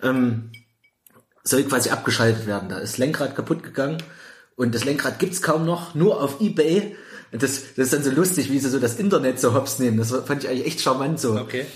Ähm, 0.02 0.50
soll 1.44 1.62
quasi 1.62 1.90
abgeschaltet 1.90 2.48
werden. 2.48 2.68
Da 2.68 2.78
ist 2.78 2.94
das 2.94 2.98
Lenkrad 2.98 3.36
kaputt 3.36 3.62
gegangen 3.62 4.02
und 4.56 4.74
das 4.74 4.84
Lenkrad 4.84 5.20
gibt's 5.20 5.40
kaum 5.40 5.64
noch, 5.64 5.94
nur 5.94 6.20
auf 6.20 6.40
Ebay. 6.40 6.96
Und 7.36 7.42
das, 7.42 7.74
das 7.76 7.84
ist 7.84 7.92
dann 7.92 8.02
so 8.02 8.10
lustig, 8.10 8.50
wie 8.50 8.58
sie 8.58 8.70
so 8.70 8.78
das 8.78 8.94
Internet 8.94 9.38
so 9.38 9.52
hops 9.52 9.78
nehmen. 9.78 9.98
Das 9.98 10.10
fand 10.10 10.42
ich 10.42 10.48
eigentlich 10.48 10.66
echt 10.66 10.80
charmant 10.80 11.20
so. 11.20 11.32
Okay. 11.38 11.66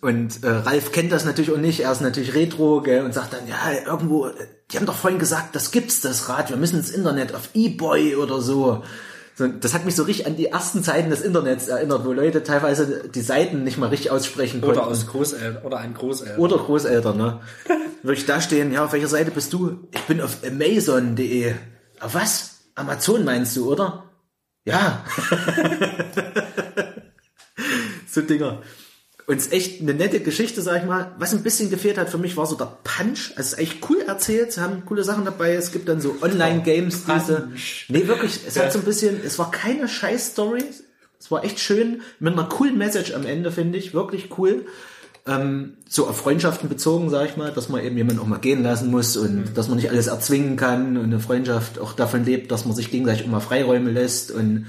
Und 0.00 0.42
äh, 0.42 0.48
Ralf 0.48 0.90
kennt 0.90 1.12
das 1.12 1.24
natürlich 1.24 1.52
auch 1.52 1.56
nicht. 1.56 1.78
Er 1.78 1.92
ist 1.92 2.00
natürlich 2.00 2.34
Retro 2.34 2.82
gell, 2.82 3.04
und 3.04 3.14
sagt 3.14 3.32
dann, 3.32 3.46
ja, 3.46 3.56
irgendwo, 3.86 4.28
die 4.72 4.76
haben 4.76 4.86
doch 4.86 4.96
vorhin 4.96 5.20
gesagt, 5.20 5.54
das 5.54 5.70
gibt's, 5.70 6.00
das 6.00 6.28
Rad. 6.28 6.50
Wir 6.50 6.56
müssen 6.56 6.78
ins 6.78 6.90
Internet, 6.90 7.32
auf 7.32 7.50
eBay 7.54 8.16
oder 8.16 8.40
so. 8.40 8.82
so. 9.36 9.46
Das 9.46 9.72
hat 9.72 9.84
mich 9.84 9.94
so 9.94 10.02
richtig 10.02 10.26
an 10.26 10.34
die 10.34 10.46
ersten 10.46 10.82
Zeiten 10.82 11.10
des 11.10 11.20
Internets 11.20 11.68
erinnert, 11.68 12.04
wo 12.04 12.12
Leute 12.12 12.42
teilweise 12.42 13.08
die 13.08 13.20
Seiten 13.20 13.62
nicht 13.62 13.78
mal 13.78 13.90
richtig 13.90 14.10
aussprechen 14.10 14.62
konnten. 14.62 14.78
Oder 14.80 14.88
aus 14.88 15.06
Großeltern 15.06 15.64
oder 15.64 15.78
ein 15.78 15.94
Großeltern. 15.94 16.40
Oder 16.40 16.56
Großeltern, 16.56 17.16
ne? 17.16 17.40
Würde 18.02 18.18
ich 18.18 18.26
da 18.26 18.40
stehen, 18.40 18.72
ja, 18.72 18.84
auf 18.84 18.92
welcher 18.92 19.06
Seite 19.06 19.30
bist 19.30 19.52
du? 19.52 19.78
Ich 19.92 20.02
bin 20.08 20.20
auf 20.20 20.38
Amazon.de. 20.44 21.54
Auf 22.00 22.14
was? 22.16 22.56
Amazon 22.74 23.24
meinst 23.24 23.56
du, 23.56 23.70
oder? 23.70 24.10
Ja. 24.64 25.04
so 28.08 28.22
Dinger. 28.22 28.62
Und 29.26 29.36
es 29.36 29.46
ist 29.46 29.52
echt 29.52 29.80
eine 29.80 29.94
nette 29.94 30.20
Geschichte, 30.20 30.60
sag 30.60 30.82
ich 30.82 30.86
mal. 30.86 31.14
Was 31.18 31.32
ein 31.32 31.42
bisschen 31.42 31.70
gefehlt 31.70 31.96
hat 31.96 32.10
für 32.10 32.18
mich, 32.18 32.36
war 32.36 32.46
so 32.46 32.56
der 32.56 32.76
Punch. 32.84 33.32
Also 33.36 33.40
es 33.40 33.52
ist 33.54 33.58
echt 33.58 33.88
cool 33.88 34.02
erzählt. 34.06 34.52
Sie 34.52 34.60
haben 34.60 34.84
coole 34.84 35.02
Sachen 35.02 35.24
dabei. 35.24 35.54
Es 35.54 35.72
gibt 35.72 35.88
dann 35.88 36.00
so 36.00 36.16
Online-Games, 36.20 37.04
diese. 37.06 37.40
Punch. 37.40 37.86
Nee, 37.88 38.06
wirklich. 38.06 38.40
Es 38.46 38.58
hat 38.58 38.72
so 38.72 38.80
ein 38.80 38.84
bisschen, 38.84 39.20
es 39.24 39.38
war 39.38 39.50
keine 39.50 39.88
Scheiß-Story. 39.88 40.64
Es 41.18 41.30
war 41.30 41.42
echt 41.42 41.58
schön. 41.58 42.02
Mit 42.18 42.34
einer 42.34 42.48
coolen 42.48 42.76
Message 42.76 43.14
am 43.14 43.24
Ende, 43.24 43.50
finde 43.50 43.78
ich. 43.78 43.94
Wirklich 43.94 44.36
cool 44.36 44.66
ähm, 45.26 45.78
so 45.88 46.06
auf 46.06 46.18
Freundschaften 46.18 46.68
bezogen, 46.68 47.08
sag 47.08 47.28
ich 47.30 47.36
mal, 47.36 47.50
dass 47.50 47.68
man 47.68 47.82
eben 47.82 47.96
jemanden 47.96 48.20
auch 48.20 48.26
mal 48.26 48.38
gehen 48.38 48.62
lassen 48.62 48.90
muss 48.90 49.16
und 49.16 49.56
dass 49.56 49.68
man 49.68 49.76
nicht 49.76 49.90
alles 49.90 50.06
erzwingen 50.06 50.56
kann 50.56 50.96
und 50.96 51.04
eine 51.04 51.20
Freundschaft 51.20 51.78
auch 51.78 51.94
davon 51.94 52.24
lebt, 52.24 52.50
dass 52.50 52.66
man 52.66 52.74
sich 52.74 52.90
gegenseitig 52.90 53.24
auch 53.24 53.30
mal 53.30 53.40
Freiräume 53.40 53.90
lässt 53.90 54.30
und 54.30 54.66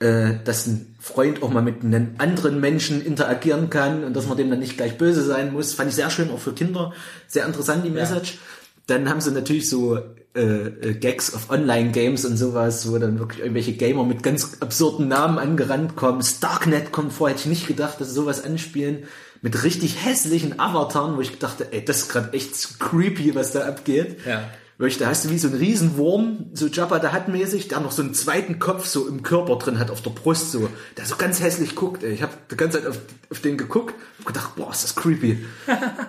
äh, 0.00 0.34
dass 0.44 0.66
ein 0.66 0.96
Freund 0.98 1.42
auch 1.42 1.50
mal 1.50 1.62
mit 1.62 1.84
einem 1.84 2.16
anderen 2.18 2.60
Menschen 2.60 3.04
interagieren 3.04 3.70
kann 3.70 4.02
und 4.02 4.14
dass 4.16 4.26
man 4.26 4.36
dem 4.36 4.50
dann 4.50 4.58
nicht 4.58 4.76
gleich 4.76 4.98
böse 4.98 5.24
sein 5.24 5.52
muss. 5.52 5.74
Fand 5.74 5.90
ich 5.90 5.96
sehr 5.96 6.10
schön, 6.10 6.30
auch 6.30 6.40
für 6.40 6.54
Kinder. 6.54 6.92
Sehr 7.28 7.46
interessant, 7.46 7.84
die 7.84 7.90
Message. 7.90 8.38
Dann 8.86 9.08
haben 9.08 9.20
sie 9.20 9.30
natürlich 9.30 9.70
so 9.70 9.98
äh, 10.34 10.40
äh, 10.40 10.94
Gags 10.94 11.32
auf 11.32 11.48
Online-Games 11.48 12.24
und 12.24 12.36
sowas, 12.36 12.90
wo 12.90 12.98
dann 12.98 13.20
wirklich 13.20 13.40
irgendwelche 13.40 13.74
Gamer 13.74 14.04
mit 14.04 14.24
ganz 14.24 14.58
absurden 14.58 15.06
Namen 15.06 15.38
angerannt 15.38 15.94
kommen. 15.94 16.22
Starknet 16.22 16.90
kommt 16.90 17.12
vor, 17.12 17.28
hätte 17.28 17.40
ich 17.40 17.46
nicht 17.46 17.66
gedacht, 17.68 18.00
dass 18.00 18.08
sie 18.08 18.14
sowas 18.14 18.44
anspielen. 18.44 19.04
Mit 19.44 19.62
richtig 19.62 20.02
hässlichen 20.02 20.58
Avataren, 20.58 21.18
wo 21.18 21.20
ich 21.20 21.38
dachte, 21.38 21.70
ey, 21.70 21.84
das 21.84 21.98
ist 21.98 22.08
gerade 22.08 22.32
echt 22.32 22.80
creepy, 22.80 23.34
was 23.34 23.52
da 23.52 23.68
abgeht. 23.68 24.24
Ja. 24.24 24.48
Wirklich, 24.78 24.96
da 24.96 25.08
hast 25.08 25.26
du 25.26 25.28
wie 25.28 25.36
so 25.36 25.48
einen 25.48 25.58
Riesenwurm, 25.58 26.46
so 26.54 26.66
Jabba 26.66 26.98
da 26.98 27.12
hat 27.12 27.28
mäßig, 27.28 27.68
der 27.68 27.80
noch 27.80 27.92
so 27.92 28.00
einen 28.00 28.14
zweiten 28.14 28.58
Kopf 28.58 28.86
so 28.86 29.06
im 29.06 29.22
Körper 29.22 29.56
drin 29.56 29.78
hat, 29.78 29.90
auf 29.90 30.00
der 30.00 30.12
Brust 30.12 30.50
so, 30.50 30.70
der 30.96 31.04
so 31.04 31.16
ganz 31.16 31.42
hässlich 31.42 31.74
guckt, 31.74 32.02
ey. 32.04 32.14
Ich 32.14 32.22
habe 32.22 32.32
die 32.50 32.56
ganze 32.56 32.78
Zeit 32.78 32.88
auf, 32.88 32.98
auf 33.30 33.40
den 33.40 33.58
geguckt 33.58 33.94
und 34.18 34.24
gedacht, 34.24 34.56
boah, 34.56 34.70
ist 34.70 34.82
das 34.82 34.96
creepy. 34.96 35.44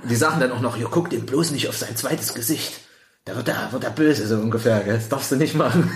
Und 0.01 0.09
die 0.09 0.15
sagen 0.15 0.39
dann 0.39 0.53
auch 0.53 0.61
noch, 0.61 0.77
ihr 0.77 0.87
guckt 0.87 1.11
ihm 1.11 1.25
bloß 1.25 1.51
nicht 1.51 1.67
auf 1.67 1.75
sein 1.75 1.97
zweites 1.97 2.35
Gesicht. 2.35 2.79
Da 3.25 3.35
wird 3.35 3.49
er, 3.49 3.73
wird 3.73 3.83
er 3.83 3.89
böse, 3.89 4.25
so 4.27 4.37
ungefähr, 4.37 4.79
gell? 4.79 4.95
Das 4.95 5.09
darfst 5.09 5.33
du 5.33 5.35
nicht 5.35 5.55
machen. 5.55 5.91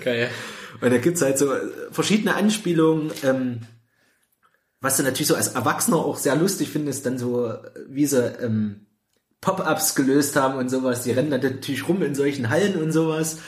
Geil. 0.00 0.30
Und 0.80 0.90
da 0.90 0.98
gibt's 0.98 1.22
halt 1.22 1.38
so 1.38 1.52
verschiedene 1.92 2.34
Anspielungen, 2.34 3.12
ähm, 3.22 3.60
was 4.82 4.96
du 4.98 5.04
natürlich 5.04 5.28
so 5.28 5.36
als 5.36 5.48
Erwachsener 5.48 5.96
auch 5.96 6.18
sehr 6.18 6.36
lustig 6.36 6.70
findest, 6.70 7.06
dann 7.06 7.16
so, 7.16 7.46
äh, 7.46 7.58
wie 7.88 8.04
sie 8.04 8.26
ähm, 8.42 8.86
Pop-ups 9.40 9.94
gelöst 9.94 10.36
haben 10.36 10.58
und 10.58 10.68
sowas. 10.68 11.02
Die 11.04 11.12
rennen 11.12 11.30
dann 11.30 11.40
natürlich 11.40 11.88
rum 11.88 12.02
in 12.02 12.14
solchen 12.14 12.50
Hallen 12.50 12.76
und 12.76 12.92
sowas 12.92 13.38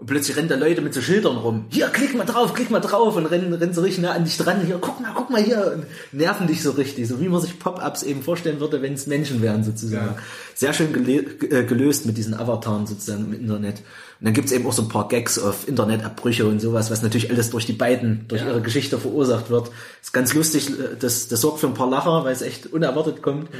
Und 0.00 0.06
plötzlich 0.06 0.34
rennen 0.34 0.48
da 0.48 0.56
Leute 0.56 0.80
mit 0.80 0.94
so 0.94 1.02
Schildern 1.02 1.36
rum. 1.36 1.66
Hier, 1.68 1.88
klick 1.88 2.16
mal 2.16 2.24
drauf, 2.24 2.54
klick 2.54 2.70
mal 2.70 2.80
drauf 2.80 3.16
und 3.16 3.26
rennen, 3.26 3.52
rennen 3.52 3.74
so 3.74 3.82
richtig 3.82 4.02
nah 4.02 4.12
an 4.12 4.24
dich 4.24 4.38
dran. 4.38 4.64
Hier, 4.64 4.78
guck 4.80 4.98
mal, 4.98 5.12
guck 5.14 5.28
mal 5.28 5.42
hier. 5.42 5.74
Und 5.76 5.84
nerven 6.18 6.46
dich 6.46 6.62
so 6.62 6.70
richtig. 6.70 7.06
So 7.06 7.20
wie 7.20 7.28
man 7.28 7.38
sich 7.42 7.58
Pop-Ups 7.58 8.02
eben 8.04 8.22
vorstellen 8.22 8.60
würde, 8.60 8.80
wenn 8.80 8.94
es 8.94 9.06
Menschen 9.06 9.42
wären 9.42 9.62
sozusagen. 9.62 10.14
Ja. 10.16 10.22
Sehr 10.54 10.72
schön 10.72 10.94
äh, 11.06 11.64
gelöst 11.64 12.06
mit 12.06 12.16
diesen 12.16 12.32
Avataren 12.32 12.86
sozusagen 12.86 13.26
im 13.26 13.34
Internet. 13.34 13.80
Und 13.80 14.24
dann 14.24 14.32
gibt's 14.32 14.52
eben 14.52 14.66
auch 14.66 14.72
so 14.72 14.80
ein 14.80 14.88
paar 14.88 15.06
Gags 15.06 15.38
auf 15.38 15.68
Internetabbrüche 15.68 16.46
und 16.46 16.60
sowas, 16.60 16.90
was 16.90 17.02
natürlich 17.02 17.30
alles 17.30 17.50
durch 17.50 17.66
die 17.66 17.74
beiden, 17.74 18.24
durch 18.28 18.40
Ja. 18.40 18.48
ihre 18.48 18.62
Geschichte 18.62 18.96
verursacht 18.98 19.50
wird. 19.50 19.70
Ist 20.00 20.14
ganz 20.14 20.32
lustig, 20.32 20.70
äh, 20.70 20.96
das, 20.98 21.28
das 21.28 21.42
sorgt 21.42 21.60
für 21.60 21.66
ein 21.66 21.74
paar 21.74 21.90
Lacher, 21.90 22.24
weil 22.24 22.32
es 22.32 22.40
echt 22.40 22.72
unerwartet 22.72 23.20
kommt. 23.20 23.50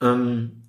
Ähm, 0.00 0.62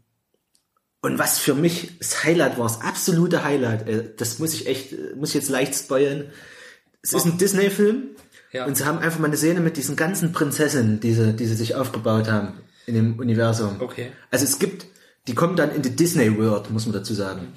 und 1.05 1.19
was 1.19 1.37
für 1.37 1.53
mich 1.53 1.91
das 1.99 2.23
Highlight 2.23 2.57
war, 2.57 2.67
das 2.67 2.81
absolute 2.81 3.43
Highlight, 3.43 3.87
äh, 3.87 4.09
das 4.17 4.39
muss 4.39 4.55
ich 4.55 4.65
echt, 4.65 4.91
äh, 4.91 5.13
muss 5.15 5.29
ich 5.29 5.35
jetzt 5.35 5.49
leicht 5.49 5.75
spoilern. 5.75 6.25
Es 7.03 7.13
ist 7.13 7.25
ein 7.25 7.37
Disney-Film 7.37 8.15
Ja. 8.51 8.65
und 8.65 8.75
sie 8.75 8.85
haben 8.85 8.97
einfach 8.97 9.19
mal 9.19 9.27
eine 9.27 9.37
Szene 9.37 9.59
mit 9.59 9.77
diesen 9.77 9.95
ganzen 9.95 10.31
Prinzessinnen, 10.31 10.99
die 10.99 11.13
sie, 11.13 11.33
die 11.33 11.45
sie 11.45 11.53
sich 11.53 11.75
aufgebaut 11.75 12.27
haben 12.27 12.53
in 12.87 12.95
dem 12.95 13.19
Universum. 13.19 13.75
Okay. 13.81 14.13
Also 14.31 14.45
es 14.45 14.57
gibt, 14.57 14.87
die 15.27 15.35
kommen 15.35 15.55
dann 15.55 15.71
in 15.75 15.83
die 15.83 15.95
Disney 15.95 16.35
World, 16.39 16.71
muss 16.71 16.87
man 16.87 16.93
dazu 16.93 17.13
sagen. 17.13 17.49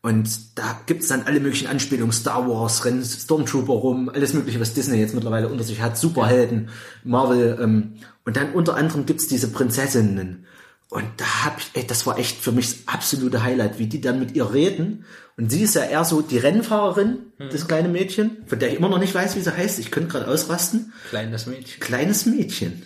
Und 0.00 0.28
da 0.54 0.80
gibt's 0.86 1.08
dann 1.08 1.22
alle 1.22 1.40
möglichen 1.40 1.66
Anspielungen, 1.66 2.12
Star 2.12 2.48
Wars, 2.48 2.84
rennen 2.84 3.02
Stormtrooper 3.02 3.72
rum, 3.72 4.08
alles 4.08 4.34
mögliche, 4.34 4.60
was 4.60 4.72
Disney 4.72 4.98
jetzt 4.98 5.14
mittlerweile 5.14 5.48
unter 5.48 5.64
sich 5.64 5.80
hat, 5.80 5.98
Superhelden, 5.98 6.68
Marvel. 7.02 7.58
Ähm, 7.60 7.94
und 8.24 8.36
dann 8.36 8.52
unter 8.52 8.76
anderem 8.76 9.04
gibt's 9.04 9.26
diese 9.26 9.48
Prinzessinnen. 9.48 10.46
Und 10.90 11.04
da 11.16 11.44
hab 11.44 11.58
ich, 11.58 11.70
ey, 11.74 11.86
das 11.86 12.06
war 12.06 12.18
echt 12.18 12.38
für 12.40 12.52
mich 12.52 12.68
das 12.68 12.88
absolute 12.94 13.42
Highlight, 13.42 13.78
wie 13.78 13.86
die 13.86 14.00
dann 14.00 14.20
mit 14.20 14.36
ihr 14.36 14.52
reden. 14.52 15.04
Und 15.36 15.50
sie 15.50 15.62
ist 15.62 15.74
ja 15.74 15.82
eher 15.84 16.04
so 16.04 16.20
die 16.22 16.38
Rennfahrerin, 16.38 17.32
das 17.50 17.66
kleine 17.66 17.88
Mädchen, 17.88 18.44
von 18.46 18.58
der 18.60 18.70
ich 18.70 18.76
immer 18.78 18.88
noch 18.88 19.00
nicht 19.00 19.14
weiß, 19.14 19.34
wie 19.34 19.40
sie 19.40 19.56
heißt. 19.56 19.80
Ich 19.80 19.90
könnte 19.90 20.10
gerade 20.10 20.28
ausrasten. 20.28 20.92
Kleines 21.10 21.46
Mädchen. 21.46 21.80
Kleines 21.80 22.26
Mädchen. 22.26 22.82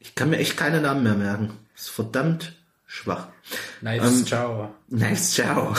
Ich 0.00 0.14
kann 0.16 0.30
mir 0.30 0.38
echt 0.38 0.56
keine 0.56 0.80
Namen 0.80 1.04
mehr 1.04 1.14
merken. 1.14 1.50
Ist 1.76 1.90
verdammt 1.90 2.56
schwach. 2.86 3.28
Nice, 3.82 4.24
ciao. 4.24 4.74
Nice, 4.88 5.32
ciao. 5.34 5.74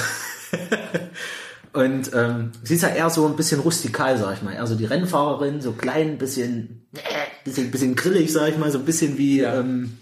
Und 1.73 2.11
ähm, 2.13 2.51
sie 2.63 2.75
ist 2.75 2.81
ja 2.81 2.89
eher 2.89 3.09
so 3.09 3.25
ein 3.27 3.35
bisschen 3.37 3.61
rustikal, 3.61 4.17
sag 4.17 4.35
ich 4.35 4.41
mal. 4.41 4.53
Eher 4.53 4.67
so 4.67 4.75
die 4.75 4.85
Rennfahrerin, 4.85 5.61
so 5.61 5.71
klein, 5.71 6.17
bisschen, 6.17 6.85
äh, 6.93 6.99
bisschen, 7.45 7.71
bisschen 7.71 7.95
grillig, 7.95 8.31
sag 8.31 8.49
ich 8.49 8.57
mal. 8.57 8.71
So 8.71 8.79
ein 8.79 8.85
bisschen 8.85 9.17
wie 9.17 9.39
Ja. 9.39 9.59
ähm, 9.59 9.97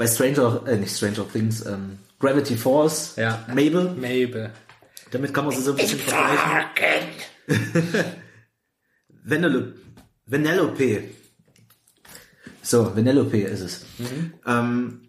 bei 0.00 0.06
Stranger, 0.06 0.62
äh, 0.66 0.76
nicht 0.78 0.96
Stranger 0.96 1.28
Things, 1.30 1.66
ähm, 1.66 1.98
Gravity 2.18 2.56
Falls, 2.56 3.16
Ja. 3.16 3.44
Mabel. 3.48 3.94
Mabel. 3.96 4.50
Damit 5.10 5.34
kann 5.34 5.44
man 5.44 5.54
sie 5.54 5.60
so 5.60 5.72
ein 5.72 5.76
bisschen 5.76 5.98
vergleichen. 5.98 7.08
Vanellope. 9.24 9.74
Vanellope. 10.24 11.02
So, 12.62 12.96
Vanellope 12.96 13.42
ist 13.42 13.60
es. 13.60 13.84
Ähm, 14.46 15.02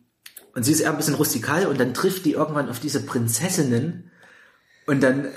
und 0.55 0.63
sie 0.63 0.73
ist 0.73 0.81
eher 0.81 0.91
ein 0.91 0.97
bisschen 0.97 1.15
rustikal 1.15 1.67
und 1.67 1.79
dann 1.79 1.93
trifft 1.93 2.25
die 2.25 2.33
irgendwann 2.33 2.67
auf 2.67 2.81
diese 2.81 3.01
Prinzessinnen 3.01 4.11
und 4.87 5.01
dann 5.01 5.29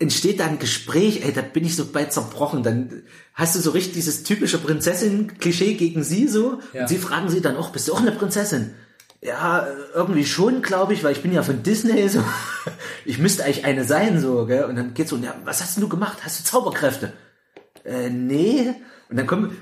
entsteht 0.00 0.40
da 0.40 0.46
ein 0.46 0.58
Gespräch, 0.58 1.24
ey, 1.24 1.32
da 1.32 1.42
bin 1.42 1.64
ich 1.64 1.76
so 1.76 1.86
bei 1.86 2.06
zerbrochen. 2.06 2.64
Dann 2.64 3.04
hast 3.34 3.54
du 3.54 3.60
so 3.60 3.70
richtig 3.70 3.92
dieses 3.94 4.24
typische 4.24 4.58
Prinzessin-Klischee 4.58 5.74
gegen 5.74 6.02
sie 6.02 6.26
so. 6.26 6.60
Ja. 6.72 6.82
Und 6.82 6.88
sie 6.88 6.98
fragen 6.98 7.28
sie 7.28 7.40
dann 7.40 7.56
auch, 7.56 7.70
bist 7.70 7.86
du 7.86 7.92
auch 7.94 8.00
eine 8.00 8.10
Prinzessin? 8.10 8.74
Ja, 9.26 9.66
irgendwie 9.94 10.24
schon, 10.24 10.62
glaube 10.62 10.92
ich, 10.94 11.02
weil 11.02 11.12
ich 11.12 11.22
bin 11.22 11.32
ja 11.32 11.42
von 11.42 11.62
Disney 11.62 12.08
so. 12.08 12.22
Ich 13.04 13.18
müsste 13.18 13.44
eigentlich 13.44 13.64
eine 13.64 13.84
sein, 13.84 14.20
so, 14.20 14.46
gell? 14.46 14.64
Und 14.64 14.76
dann 14.76 14.92
geht's 14.94 15.10
so, 15.10 15.16
ja, 15.16 15.34
was 15.44 15.60
hast 15.62 15.80
du 15.80 15.88
gemacht? 15.88 16.18
Hast 16.22 16.40
du 16.40 16.44
Zauberkräfte? 16.44 17.12
Äh, 17.84 18.10
nee. 18.10 18.72
Und 19.08 19.16
dann 19.16 19.26
kommen 19.28 19.56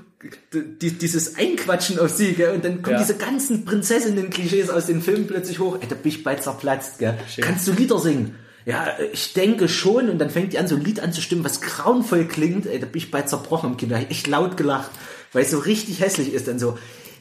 die, 0.55 0.93
dieses 0.93 1.37
Einquatschen 1.37 1.99
auf 1.99 2.11
sie, 2.11 2.33
gell? 2.33 2.55
Und 2.55 2.65
dann 2.65 2.81
kommen 2.83 2.97
Ja. 2.97 3.03
diese 3.03 3.17
ganzen 3.17 3.65
Prinzessinnen-Klischees 3.67 4.71
aus 4.71 4.87
den 4.87 5.03
Filmen 5.03 5.27
plötzlich 5.27 5.59
hoch. 5.59 5.77
Ey, 5.81 5.87
da 5.89 5.95
bin 5.95 6.09
ich 6.11 6.23
bei 6.25 6.35
zerplatzt, 6.37 6.99
gell? 6.99 7.19
Schön. 7.29 7.45
Kannst 7.45 7.67
du 7.69 7.73
Lieder 7.73 7.99
singen? 7.99 8.35
Ja, 8.65 8.87
ich 9.13 9.35
denke 9.35 9.69
schon. 9.69 10.09
Und 10.09 10.19
dann 10.19 10.31
fängt 10.31 10.55
die 10.55 10.59
an, 10.59 10.67
so 10.69 10.77
ein 10.77 10.83
Lied 10.85 11.01
anzustimmen, 11.01 11.45
was 11.45 11.61
grauenvoll 11.61 12.25
klingt. 12.27 12.65
Ey, 12.67 12.79
da 12.81 12.87
bin 12.87 12.97
ich 12.97 13.11
bei 13.11 13.21
zerbrochen 13.23 13.73
im 13.73 13.77
Kind. 13.77 13.93
Da 13.93 13.97
hab 13.97 14.05
ich 14.05 14.11
echt 14.11 14.27
laut 14.27 14.57
gelacht, 14.57 14.91
weil 15.35 15.43
es 15.45 15.51
so 15.51 15.59
richtig 15.59 16.01
hässlich 16.01 16.33
ist. 16.33 16.49
Dann 16.49 16.59
so, 16.59 16.79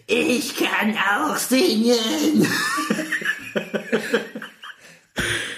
ich 0.08 0.56
kann 0.56 0.96
auch 0.98 1.38
singen. 1.38 2.48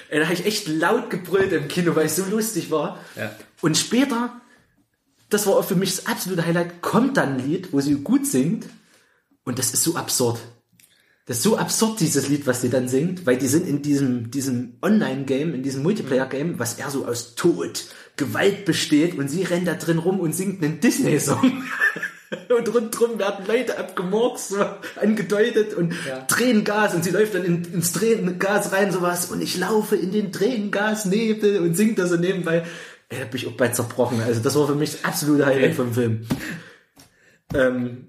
Ey, 0.10 0.20
da 0.20 0.26
habe 0.26 0.34
ich 0.34 0.46
echt 0.46 0.68
laut 0.68 1.10
gebrüllt 1.10 1.52
im 1.52 1.68
Kino, 1.68 1.96
weil 1.96 2.06
es 2.06 2.16
so 2.16 2.26
lustig 2.26 2.70
war. 2.72 3.00
Ja. 3.16 3.36
Und 3.62 3.78
später, 3.78 4.40
das 5.30 5.48
war 5.48 5.56
auch 5.56 5.66
für 5.66 5.76
mich 5.76 5.96
das 5.96 6.06
absolute 6.06 6.46
Highlight, 6.46 6.82
kommt 6.82 7.18
dann 7.18 7.38
ein 7.38 7.48
Lied, 7.48 7.74
wo 7.74 7.82
sie 7.82 7.96
gut 7.96 8.28
singt. 8.28 8.68
Und 9.44 9.60
das 9.60 9.74
ist 9.74 9.84
so 9.84 9.96
absurd. 9.96 10.40
Das 11.26 11.38
ist 11.38 11.44
so 11.44 11.58
absurd, 11.58 12.00
dieses 12.00 12.28
Lied, 12.28 12.46
was 12.46 12.62
sie 12.62 12.70
dann 12.70 12.88
singt, 12.88 13.26
weil 13.26 13.38
die 13.38 13.48
sind 13.48 13.68
in 13.68 13.82
diesem, 13.82 14.30
diesem 14.30 14.78
Online-Game, 14.84 15.56
in 15.56 15.64
diesem 15.64 15.82
Multiplayer-Game, 15.82 16.60
was 16.60 16.76
eher 16.76 16.92
so 16.92 17.06
aus 17.06 17.34
Tod, 17.34 17.86
Gewalt 18.16 18.66
besteht 18.66 19.18
und 19.18 19.28
sie 19.28 19.44
rennt 19.44 19.68
da 19.68 19.74
drin 19.74 19.98
rum 19.98 20.20
und 20.20 20.34
singt 20.36 20.64
einen 20.64 20.80
Disney-Song. 20.80 21.64
und 22.58 22.74
rundherum 22.74 23.20
werden 23.20 23.46
Leute 23.46 23.78
abgemurkst, 23.78 24.50
so 24.50 24.66
angedeutet 25.00 25.74
und 25.74 25.94
Ja. 26.08 26.22
Tränengas 26.22 26.96
und 26.96 27.04
sie 27.04 27.12
läuft 27.12 27.36
dann 27.36 27.44
in, 27.44 27.64
ins 27.74 27.92
Tränengas 27.92 28.72
rein, 28.72 28.92
sowas 28.92 29.32
und 29.32 29.42
ich 29.42 29.58
laufe 29.58 29.96
in 29.96 30.12
den 30.12 30.32
Tränengasnebel 30.32 31.60
und 31.60 31.76
singt 31.76 32.00
da 32.00 32.08
so 32.08 32.16
nebenbei. 32.16 32.66
Ey, 33.10 33.20
da 33.20 33.26
bin 33.26 33.36
ich 33.36 33.48
auch 33.48 33.52
bei 33.54 33.68
zerbrochen. 33.70 34.22
Also 34.22 34.42
das 34.42 34.56
war 34.56 34.68
für 34.68 34.76
mich 34.76 34.94
das 34.94 35.04
absolute 35.04 35.46
Highlight 35.46 35.76
vom 35.76 35.94
Film. 35.94 36.26
Ähm, 37.54 38.08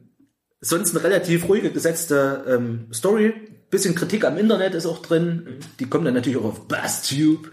sonst 0.61 0.95
eine 0.95 1.05
relativ 1.05 1.49
ruhige 1.49 1.71
gesetzte 1.71 2.45
ähm, 2.49 2.89
Story. 2.93 3.35
Bisschen 3.71 3.95
Kritik 3.95 4.25
am 4.25 4.39
Internet 4.39 4.75
ist 4.75 4.87
auch 4.87 5.03
drin. 5.03 5.59
Die 5.81 5.87
kommen 5.87 6.05
dann 6.05 6.15
natürlich 6.15 6.39
auch 6.39 6.45
auf 6.45 6.69
BuzzTube. 6.69 7.51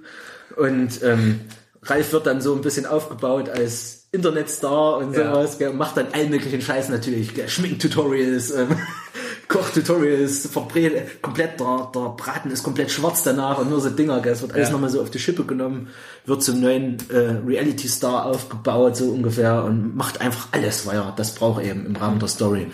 Und 0.55 1.03
ähm, 1.03 1.41
Ralf 1.81 2.13
wird 2.13 2.27
dann 2.27 2.39
so 2.39 2.55
ein 2.55 2.61
bisschen 2.61 2.85
aufgebaut 2.85 3.49
als 3.49 4.02
Internetstar 4.13 4.97
und 4.99 5.13
Ja. 5.13 5.31
sowas. 5.33 5.55
Und 5.55 5.77
macht 5.77 5.97
dann 5.97 6.07
allen 6.13 6.29
möglichen 6.29 6.61
Scheiß 6.61 6.87
natürlich. 6.89 7.33
Gell, 7.33 7.49
Schminktutorials, 7.49 8.51
ähm, 8.51 8.69
Kochtutorials, 9.49 10.47
verbrät, 10.47 11.21
komplett, 11.21 11.59
der, 11.59 11.91
der 11.93 12.09
Braten 12.15 12.49
ist 12.51 12.63
komplett 12.63 12.91
schwarz 12.91 13.23
danach 13.23 13.57
und 13.57 13.69
nur 13.69 13.81
so 13.81 13.89
Dinger. 13.89 14.19
Gell. 14.21 14.33
Es 14.33 14.41
wird 14.41 14.53
alles 14.53 14.69
Ja. 14.69 14.73
nochmal 14.73 14.89
so 14.89 15.01
auf 15.01 15.11
die 15.11 15.19
Schippe 15.19 15.43
genommen, 15.43 15.89
wird 16.25 16.41
zum 16.43 16.61
neuen 16.61 16.97
äh, 17.09 17.35
Reality-Star 17.45 18.25
aufgebaut, 18.25 18.95
so 18.97 19.05
ungefähr, 19.09 19.63
und 19.65 19.95
macht 19.95 20.21
einfach 20.21 20.47
alles, 20.51 20.85
weil 20.85 20.95
er 20.97 21.13
das 21.15 21.35
braucht 21.35 21.63
eben 21.63 21.85
im 21.85 21.95
Rahmen 21.95 22.19
der 22.19 22.29
Story 22.29 22.67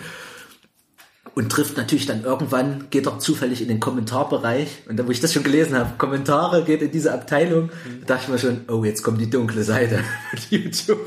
und 1.34 1.50
trifft 1.50 1.76
natürlich 1.76 2.06
dann 2.06 2.24
irgendwann, 2.24 2.86
geht 2.90 3.06
er 3.06 3.18
zufällig 3.18 3.62
in 3.62 3.68
den 3.68 3.78
Kommentarbereich 3.80 4.68
und 4.88 4.96
da 4.98 5.06
wo 5.06 5.10
ich 5.10 5.20
das 5.20 5.32
schon 5.32 5.42
gelesen 5.44 5.76
habe, 5.76 5.92
Kommentare, 5.98 6.64
geht 6.64 6.82
in 6.82 6.90
diese 6.90 7.12
Abteilung, 7.12 7.70
da 8.06 8.14
dachte 8.14 8.24
ich 8.24 8.28
mir 8.32 8.38
schon, 8.38 8.64
oh, 8.68 8.84
jetzt 8.84 9.02
kommt 9.02 9.20
die 9.20 9.30
dunkle 9.30 9.62
Seite 9.62 10.00
von 10.30 10.38
YouTube. 10.50 10.98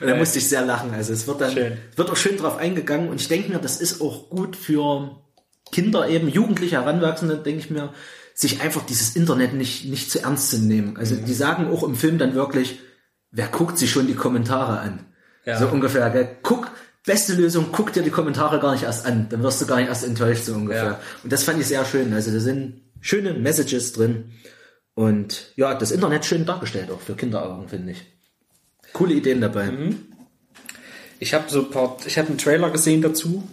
Und 0.00 0.06
da 0.06 0.08
Ja. 0.08 0.16
musste 0.16 0.38
ich 0.38 0.48
sehr 0.48 0.64
lachen. 0.64 0.92
Also 0.94 1.12
es 1.12 1.26
wird 1.26 1.40
dann, 1.40 1.52
Schön. 1.52 1.76
wird 1.96 2.10
auch 2.10 2.16
schön 2.16 2.36
drauf 2.38 2.56
eingegangen 2.56 3.08
und 3.08 3.20
ich 3.20 3.28
denke 3.28 3.50
mir, 3.52 3.58
das 3.58 3.80
ist 3.80 4.00
auch 4.00 4.30
gut 4.30 4.56
für 4.56 5.16
Kinder 5.70 6.08
eben, 6.08 6.28
Jugendliche, 6.28 6.76
Heranwachsende, 6.80 7.36
denke 7.36 7.60
ich 7.60 7.70
mir, 7.70 7.92
sich 8.34 8.60
einfach 8.62 8.86
dieses 8.86 9.16
Internet 9.16 9.52
nicht, 9.54 9.84
nicht 9.86 10.10
zu 10.10 10.22
ernst 10.22 10.50
zu 10.50 10.58
nehmen. 10.58 10.96
Also 10.96 11.14
Mhm. 11.14 11.24
die 11.26 11.34
sagen 11.34 11.66
auch 11.70 11.82
im 11.82 11.94
Film 11.94 12.18
dann 12.18 12.34
wirklich, 12.34 12.78
wer 13.30 13.48
guckt 13.48 13.76
sich 13.76 13.90
schon 13.90 14.06
die 14.06 14.14
Kommentare 14.14 14.80
an? 14.80 15.04
Ja. 15.44 15.58
So 15.58 15.66
ungefähr, 15.68 16.08
gell? 16.10 16.28
Guck, 16.42 16.70
beste 17.08 17.32
Lösung, 17.32 17.70
guck 17.72 17.94
dir 17.94 18.02
die 18.02 18.10
Kommentare 18.10 18.60
gar 18.60 18.72
nicht 18.72 18.82
erst 18.82 19.06
an, 19.06 19.28
dann 19.30 19.42
wirst 19.42 19.62
du 19.62 19.66
gar 19.66 19.78
nicht 19.78 19.88
erst 19.88 20.04
enttäuscht, 20.04 20.44
so 20.44 20.52
ungefähr. 20.52 20.84
Ja. 20.84 21.00
Und 21.24 21.32
das 21.32 21.42
fand 21.42 21.58
ich 21.58 21.66
sehr 21.66 21.82
schön. 21.86 22.12
Also 22.12 22.30
da 22.30 22.38
sind 22.38 22.82
schöne 23.00 23.32
Messages 23.32 23.94
drin. 23.94 24.32
Und 24.94 25.52
ja, 25.56 25.74
das 25.74 25.90
Internet 25.90 26.26
schön 26.26 26.44
dargestellt 26.44 26.90
auch 26.90 27.00
für 27.00 27.16
Kinderaugen, 27.16 27.66
finde 27.68 27.92
ich. 27.92 28.04
Coole 28.92 29.14
Ideen 29.14 29.40
dabei. 29.40 29.70
Mhm. 29.70 30.04
Ich 31.18 31.32
habe 31.32 31.48
so 31.48 31.60
ein 31.60 31.70
paar, 31.70 31.96
ich 32.04 32.18
habe 32.18 32.28
einen 32.28 32.36
Trailer 32.36 32.70
gesehen 32.70 33.00
dazu. 33.00 33.48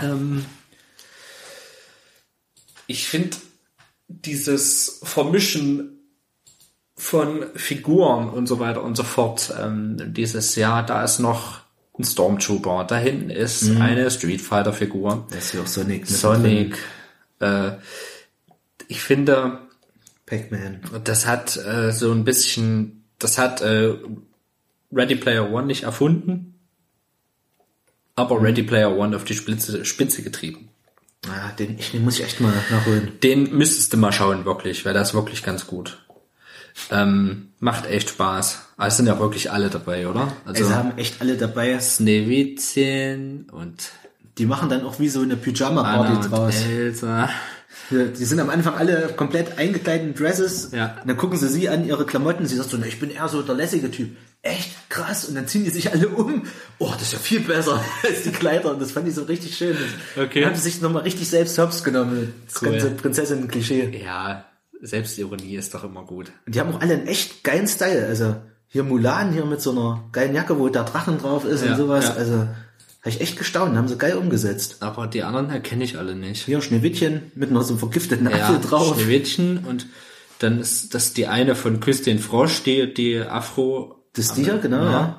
Ähm, 0.00 0.44
ich 2.86 3.08
finde 3.08 3.36
dieses 4.06 5.00
Vermischen 5.02 5.98
von 6.94 7.46
Figuren 7.56 8.28
und 8.28 8.46
so 8.46 8.60
weiter 8.60 8.84
und 8.84 8.96
so 8.96 9.02
fort, 9.02 9.52
ähm, 9.60 9.96
dieses, 10.14 10.54
ja, 10.54 10.82
da 10.82 11.02
ist 11.02 11.18
noch 11.18 11.69
ein 12.00 12.04
Stormtrooper, 12.04 12.84
da 12.84 12.96
hinten 12.98 13.30
ist 13.30 13.70
eine 13.78 14.10
Street 14.10 14.40
Fighter 14.40 14.72
Figur, 14.72 15.26
Das 15.30 15.46
ist 15.46 15.54
ja 15.54 15.60
auch 15.62 15.66
Sonic. 15.66 16.00
mit 16.00 16.08
Sonic, 16.08 16.78
äh, 17.40 17.72
ich 18.88 19.00
finde, 19.02 19.60
Pac-Man. 20.26 20.80
das 21.04 21.26
hat 21.26 21.56
äh, 21.56 21.92
so 21.92 22.10
ein 22.12 22.24
bisschen, 22.24 23.04
das 23.18 23.38
hat 23.38 23.60
äh, 23.60 23.94
Ready 24.92 25.14
Player 25.16 25.50
One 25.52 25.66
nicht 25.66 25.84
erfunden, 25.84 26.54
aber 28.16 28.42
Ready 28.42 28.62
Player 28.62 28.96
One 28.96 29.14
auf 29.16 29.24
die 29.24 29.34
Spitze, 29.34 29.84
Spitze 29.84 30.22
getrieben. 30.22 30.68
Ah, 31.28 31.50
den, 31.58 31.78
ich, 31.78 31.92
den 31.92 32.02
muss 32.02 32.18
ich 32.18 32.24
echt 32.24 32.40
mal 32.40 32.52
nachholen. 32.70 33.12
Den 33.22 33.54
müsstest 33.56 33.92
du 33.92 33.98
mal 33.98 34.12
schauen, 34.12 34.44
wirklich, 34.46 34.84
weil 34.86 34.94
das 34.94 35.08
ist 35.10 35.14
wirklich 35.14 35.42
ganz 35.42 35.66
gut. 35.66 36.02
Ähm, 36.90 37.48
macht 37.58 37.86
echt 37.86 38.10
Spaß. 38.10 38.58
Es 38.78 38.96
sind 38.96 39.06
ja 39.06 39.18
wirklich 39.20 39.50
alle 39.52 39.68
dabei, 39.68 40.08
oder? 40.08 40.32
Also 40.46 40.64
Also 40.64 40.74
haben 40.74 40.96
echt 40.98 41.20
alle 41.20 41.36
dabei. 41.36 41.78
Schneewittchen 41.80 43.46
und 43.52 43.90
Die 44.38 44.46
machen 44.46 44.68
dann 44.68 44.84
auch 44.84 44.98
wie 44.98 45.08
so 45.08 45.20
eine 45.20 45.36
Pyjama-Party 45.36 46.28
draus. 46.28 46.54
Elsa. 46.64 47.28
Die 47.90 48.24
sind 48.24 48.38
am 48.40 48.50
Anfang 48.50 48.74
alle 48.74 49.08
komplett 49.16 49.58
eingekleidet 49.58 50.06
in 50.06 50.14
Dresses. 50.14 50.70
Ja. 50.72 50.96
Und 51.02 51.08
dann 51.08 51.16
gucken 51.16 51.36
sie 51.38 51.48
sie 51.48 51.68
an, 51.68 51.84
ihre 51.86 52.06
Klamotten. 52.06 52.46
Sie 52.46 52.56
sagt 52.56 52.70
so, 52.70 52.76
na, 52.78 52.86
ich 52.86 53.00
bin 53.00 53.10
eher 53.10 53.28
so 53.28 53.42
der 53.42 53.56
lässige 53.56 53.90
Typ. 53.90 54.16
Echt 54.42 54.70
krass. 54.88 55.24
Und 55.26 55.34
dann 55.34 55.48
ziehen 55.48 55.64
die 55.64 55.70
sich 55.70 55.92
alle 55.92 56.08
um. 56.08 56.44
Oh, 56.78 56.90
das 56.92 57.02
ist 57.02 57.12
ja 57.14 57.18
viel 57.18 57.40
besser 57.40 57.84
als 58.04 58.22
die 58.22 58.30
Kleider. 58.30 58.70
Und 58.72 58.80
das 58.80 58.92
fand 58.92 59.08
ich 59.08 59.14
so 59.14 59.24
richtig 59.24 59.56
schön. 59.56 59.76
Okay. 60.16 60.40
Dann 60.40 60.50
haben 60.50 60.56
sie 60.56 60.70
sich 60.70 60.80
nochmal 60.80 61.02
richtig 61.02 61.28
selbst 61.28 61.58
hops 61.58 61.82
genommen. 61.84 62.32
Das 62.46 62.62
Cool. 62.62 62.70
ganze 62.70 62.90
Prinzessin-Klischee. 62.92 64.00
Ja, 64.04 64.44
Selbstironie 64.82 65.56
ist 65.56 65.74
doch 65.74 65.84
immer 65.84 66.04
gut. 66.04 66.32
Und 66.46 66.54
die 66.54 66.60
haben 66.60 66.72
auch 66.74 66.80
alle 66.80 66.94
einen 66.94 67.06
echt 67.06 67.44
geilen 67.44 67.66
Style. 67.68 68.06
Also 68.06 68.36
hier 68.68 68.82
Mulan 68.84 69.32
hier 69.32 69.44
mit 69.44 69.60
so 69.60 69.72
einer 69.72 70.04
geilen 70.12 70.34
Jacke, 70.34 70.58
wo 70.58 70.68
der 70.68 70.84
Drachen 70.84 71.18
drauf 71.18 71.44
ist 71.44 71.64
Ja, 71.64 71.72
und 71.72 71.76
sowas. 71.78 72.06
ja. 72.08 72.14
Also 72.14 72.34
habe 73.02 73.08
ich 73.08 73.20
echt 73.20 73.38
gestaunt. 73.38 73.76
Haben 73.76 73.88
sie 73.88 73.98
geil 73.98 74.14
umgesetzt. 74.14 74.76
Aber 74.80 75.06
die 75.06 75.22
anderen 75.22 75.50
erkenne 75.50 75.84
ich 75.84 75.98
alle 75.98 76.14
nicht. 76.14 76.44
Hier 76.44 76.60
Schneewittchen 76.60 77.32
mit 77.34 77.50
noch 77.50 77.62
so 77.62 77.70
einem 77.74 77.78
vergifteten 77.78 78.28
Ja, 78.30 78.48
Apfel 78.48 78.60
drauf. 78.60 78.94
Schneewittchen 78.96 79.64
und 79.64 79.86
dann 80.38 80.58
ist 80.60 80.94
das 80.94 81.12
die 81.12 81.26
eine 81.26 81.54
von 81.54 81.80
Küstin 81.80 82.18
Frosch, 82.18 82.62
die, 82.62 82.92
die 82.94 83.18
Afro. 83.20 83.96
Das 84.14 84.26
ist 84.26 84.36
die 84.36 84.44
hier, 84.44 84.58
genau, 84.58 84.84
ja. 84.84 85.18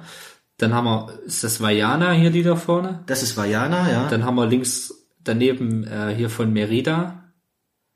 Dann 0.58 0.74
haben 0.74 0.86
wir, 0.86 1.20
ist 1.26 1.44
das 1.44 1.62
Vajana 1.62 2.12
hier, 2.12 2.30
die 2.32 2.44
da 2.44 2.56
vorne? 2.56 3.04
Das 3.08 3.22
ist 3.24 3.38
Vajana, 3.38 3.92
ja. 3.92 4.08
Dann 4.10 4.26
haben 4.26 4.36
wir 4.36 4.46
links 4.48 4.94
daneben 5.24 5.84
äh, 5.86 6.14
hier 6.16 6.30
von 6.30 6.52
Merida. 6.54 7.21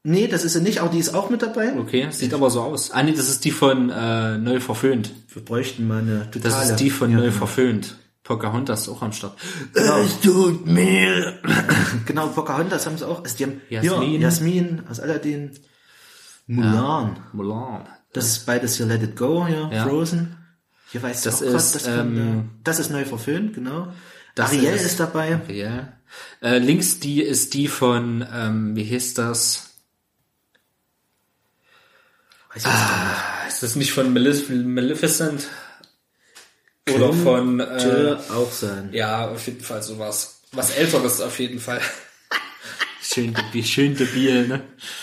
Nee, 0.07 0.27
das 0.27 0.43
ist 0.43 0.53
sie 0.53 0.61
nicht, 0.61 0.81
aber 0.81 0.89
die 0.89 0.99
ist 0.99 1.15
auch 1.15 1.31
mit 1.31 1.41
dabei. 1.41 1.73
Okay, 1.79 2.07
sieht 2.11 2.33
aber 2.35 2.51
so 2.51 2.61
aus. 2.61 2.91
Ah 2.91 3.01
nee, 3.01 3.13
das 3.13 3.27
ist 3.27 3.43
die 3.43 3.49
von 3.49 3.89
äh, 3.89 4.37
Neu 4.37 4.59
Verföhnt. 4.59 5.11
Wir 5.33 5.43
bräuchten 5.43 5.87
mal 5.87 5.97
eine 5.99 6.29
totale. 6.29 6.53
Das 6.53 6.69
ist 6.69 6.75
die 6.79 6.91
von 6.91 7.09
ja, 7.11 7.17
Neu 7.17 7.31
Verföhnt. 7.31 7.95
Pocahontas 8.23 8.81
ist 8.83 8.89
auch 8.89 9.01
am 9.01 9.11
Start. 9.13 9.35
Es 9.73 10.19
tut 10.21 10.65
mir. 10.67 11.39
Genau, 12.05 12.27
Pocahontas 12.27 12.85
haben 12.85 12.97
sie 12.99 13.07
auch. 13.07 13.23
Also 13.23 13.35
die 13.37 13.43
haben 13.45 13.61
Jasmin. 13.69 14.09
Hier, 14.09 14.19
Jasmin 14.19 14.83
aus 14.89 14.99
Aladdin. 14.99 15.51
Mulan. 16.47 17.17
Mulan. 17.33 17.87
Das 18.13 18.27
ist 18.27 18.45
beides 18.45 18.77
hier 18.77 18.85
Let 18.85 19.01
It 19.03 19.15
Go, 19.15 19.45
hier, 19.47 19.69
Ja. 19.73 19.87
Frozen. 19.87 20.37
Hier 20.91 21.01
weiß 21.01 21.23
Das 21.23 21.41
auch 21.41 21.47
grad, 21.47 21.55
ist, 21.55 21.75
das, 21.75 21.83
kann, 21.85 22.15
ähm, 22.15 22.39
äh, 22.39 22.43
das 22.63 22.79
ist 22.79 22.91
neu 22.91 23.05
verfilmt, 23.05 23.55
genau. 23.55 23.87
das 24.35 24.51
Ariel 24.51 24.73
ist- 24.75 24.85
ist, 24.85 24.99
dabei. 24.99 25.41
Ja. 25.47 25.89
Äh, 26.41 26.59
links 26.59 26.99
die 26.99 27.21
ist 27.23 27.53
die 27.55 27.67
von, 27.67 28.23
ähm, 28.31 28.75
wie 28.75 28.83
hieß 28.83 29.15
das? 29.15 29.74
Weiß 32.55 32.63
jetzt 32.63 32.73
nicht. 32.73 33.47
Ist 33.49 33.63
das 33.63 33.75
nicht 33.75 33.91
von 33.93 34.11
Malef 34.13 34.49
Maleficent? 34.49 35.47
Oder 36.93 37.13
von, 37.13 37.59
äh, 37.59 38.15
auch 38.33 38.51
sein. 38.51 38.89
ja, 38.93 39.29
auf 39.29 39.45
jeden 39.47 39.61
Fall 39.61 39.81
sowas. 39.81 40.41
Was 40.51 40.71
älteres 40.71 41.19
auf 41.21 41.39
jeden 41.39 41.59
Fall. 41.59 41.81
schön, 43.01 43.33
debil, 43.33 43.63
schön 43.65 43.95
debil, 43.97 44.47
ne? 44.47 44.61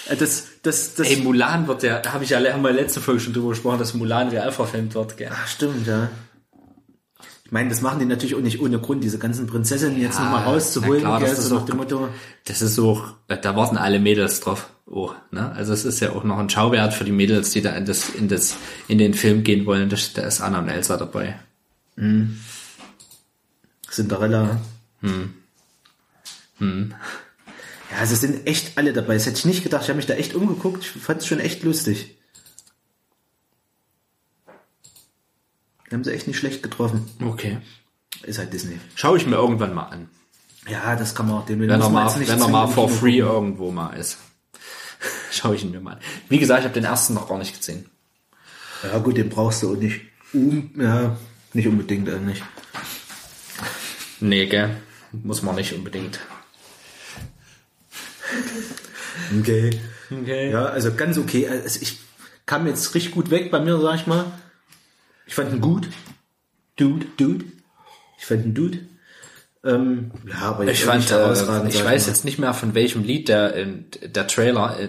Äh, 0.09 0.17
Das, 0.17 0.45
das, 0.63 0.95
das, 0.95 1.09
Ey, 1.09 1.17
Mulan 1.17 1.67
wird 1.67 1.83
ja, 1.83 1.99
da 1.99 2.13
habe 2.13 2.23
ich 2.25 2.31
ja, 2.31 2.39
haben 2.39 2.63
wir 2.63 2.71
in 2.71 2.77
der 2.77 2.85
letzten 2.85 3.01
Folge 3.01 3.21
schon 3.21 3.33
drüber 3.33 3.49
gesprochen, 3.51 3.79
dass 3.81 3.95
Mulan 3.95 4.29
real 4.29 4.53
verfilmt 4.53 4.95
wird, 4.95 5.17
gell? 5.17 5.31
Ach, 5.33 5.47
stimmt, 5.49 5.87
ja. 5.89 6.09
Ich 7.45 7.51
meine, 7.51 7.69
das 7.69 7.81
machen 7.83 7.99
die 7.99 8.05
natürlich 8.07 8.35
auch 8.37 8.41
nicht 8.41 8.61
ohne 8.61 8.79
Grund, 8.79 9.03
diese 9.05 9.19
ganzen 9.19 9.47
Prinzessinnen 9.49 10.01
jetzt 10.01 10.19
Ja, 10.19 10.25
nochmal 10.25 10.45
rauszuholen, 10.45 11.01
klar, 11.01 11.19
gell, 11.19 11.29
das 11.31 11.39
ist 11.41 11.47
so 11.49 11.57
nach 11.57 11.63
auch- 11.63 11.67
dem 11.67 11.77
Motto. 11.79 12.09
Das 12.45 12.63
ist 12.63 12.79
auch, 12.79 13.15
da 13.27 13.57
warten 13.57 13.77
alle 13.77 13.99
Mädels 13.99 14.41
drauf. 14.41 14.72
Oh, 14.87 15.13
ne? 15.31 15.53
Also 15.53 15.73
es 15.73 15.85
ist 15.85 16.01
ja 16.01 16.11
auch 16.13 16.25
noch 16.25 16.39
ein 16.39 16.51
Schauwert 16.51 16.93
für 16.93 17.05
die 17.05 17.13
Mädels, 17.13 17.51
die 17.51 17.63
da 17.63 17.71
in 17.77 17.87
das, 17.87 18.11
in 18.11 18.29
das, 18.29 18.57
in 18.89 18.99
den 18.99 19.15
Film 19.15 19.43
gehen 19.43 19.65
wollen. 19.65 19.89
Da, 19.89 19.97
da 20.15 20.23
ist 20.23 20.41
Anna 20.41 20.59
und 20.59 20.69
Elsa 20.69 20.97
dabei. 20.97 21.39
Cinderella. 23.91 24.61
Hm. 25.01 25.35
Ja, 27.91 27.99
also 27.99 28.15
es 28.15 28.21
sind 28.21 28.47
echt 28.47 28.79
alle 28.79 28.93
dabei. 28.93 29.15
Das 29.15 29.27
hätte 29.27 29.39
ich 29.39 29.45
nicht 29.45 29.63
gedacht. 29.63 29.83
Ich 29.83 29.89
habe 29.89 29.97
mich 29.97 30.07
da 30.07 30.15
echt 30.15 30.35
umgeguckt. 30.35 30.83
Ich 30.83 31.03
fand 31.03 31.21
es 31.21 31.27
schon 31.27 31.41
echt 31.41 31.63
lustig. 31.63 32.17
Die 35.91 35.95
haben 35.95 36.05
sie 36.05 36.13
echt 36.13 36.27
nicht 36.27 36.39
schlecht 36.39 36.63
getroffen. 36.63 37.07
Okay. 37.23 37.59
Ist 38.23 38.39
halt 38.39 38.53
Disney. 38.53 38.79
Schau 38.95 39.17
ich 39.17 39.27
mir 39.27 39.37
irgendwann 39.37 39.75
mal 39.75 39.85
an. 39.85 40.09
Ja, 40.69 40.97
das 40.97 41.15
kann 41.15 41.27
man 41.27 41.39
auch. 41.39 41.47
Den 41.47 41.61
Wenn 41.61 41.69
er 41.69 41.89
mal, 41.91 42.15
wenn 42.15 42.41
er 42.41 42.49
mal 42.49 42.69
for 42.69 42.89
free 42.89 43.19
irgendwo 43.19 43.71
mal 43.73 43.95
ist. 43.97 44.19
Schau 45.31 45.53
ich 45.53 45.65
ihn 45.65 45.71
mir 45.71 45.81
mal 45.81 45.95
an. 45.95 46.01
Wie 46.29 46.39
gesagt, 46.39 46.61
ich 46.61 46.65
habe 46.65 46.75
den 46.75 46.85
ersten 46.85 47.15
noch 47.15 47.29
gar 47.29 47.39
nicht 47.39 47.57
gesehen. 47.57 47.87
Ja 48.83 48.99
gut, 48.99 49.17
den 49.17 49.29
brauchst 49.29 49.63
du 49.63 49.73
auch 49.73 49.77
nicht. 49.77 50.01
Um, 50.33 50.71
ja, 50.77 51.17
nicht 51.53 51.69
unbedingt 51.69 52.09
eigentlich. 52.09 52.43
Nee, 54.21 54.47
gell? 54.47 54.77
Muss 55.13 55.43
man 55.43 55.57
nicht 55.57 55.73
unbedingt. 55.73 56.21
Okay. 59.41 59.71
Okay. 60.11 60.51
Ja, 60.51 60.67
also 60.67 60.95
ganz 60.95 61.19
okay. 61.19 61.49
Also 61.49 61.81
ich 61.83 62.01
kam 62.47 62.67
jetzt 62.67 62.95
richtig 62.95 63.13
gut 63.13 63.31
weg 63.31 63.51
bei 63.51 63.61
mir, 63.61 63.79
sag 63.79 63.97
ich 63.97 64.07
mal. 64.07 64.27
Ich 65.27 65.35
fand 65.35 65.53
ihn 65.53 65.61
gut. 65.61 65.89
Dude, 66.77 67.07
Dude. 67.17 67.45
Ich 68.19 68.27
fand 68.27 68.45
ihn 68.45 68.55
Dude. 68.55 68.87
Ähm, 69.65 70.11
ja, 70.29 70.41
aber 70.41 70.67
Ich 70.67 70.85
fand, 70.85 71.11
äh, 71.11 71.33
ich 71.33 71.39
sag 71.39 71.85
weiß 71.85 72.07
jetzt 72.07 72.25
nicht 72.25 72.39
mehr 72.39 72.53
von 72.55 72.75
welchem 72.75 73.05
Lied 73.05 73.29
der, 73.29 73.55
in, 73.55 73.87
der 74.03 74.27
Trailer, 74.27 74.79
äh, 74.79 74.89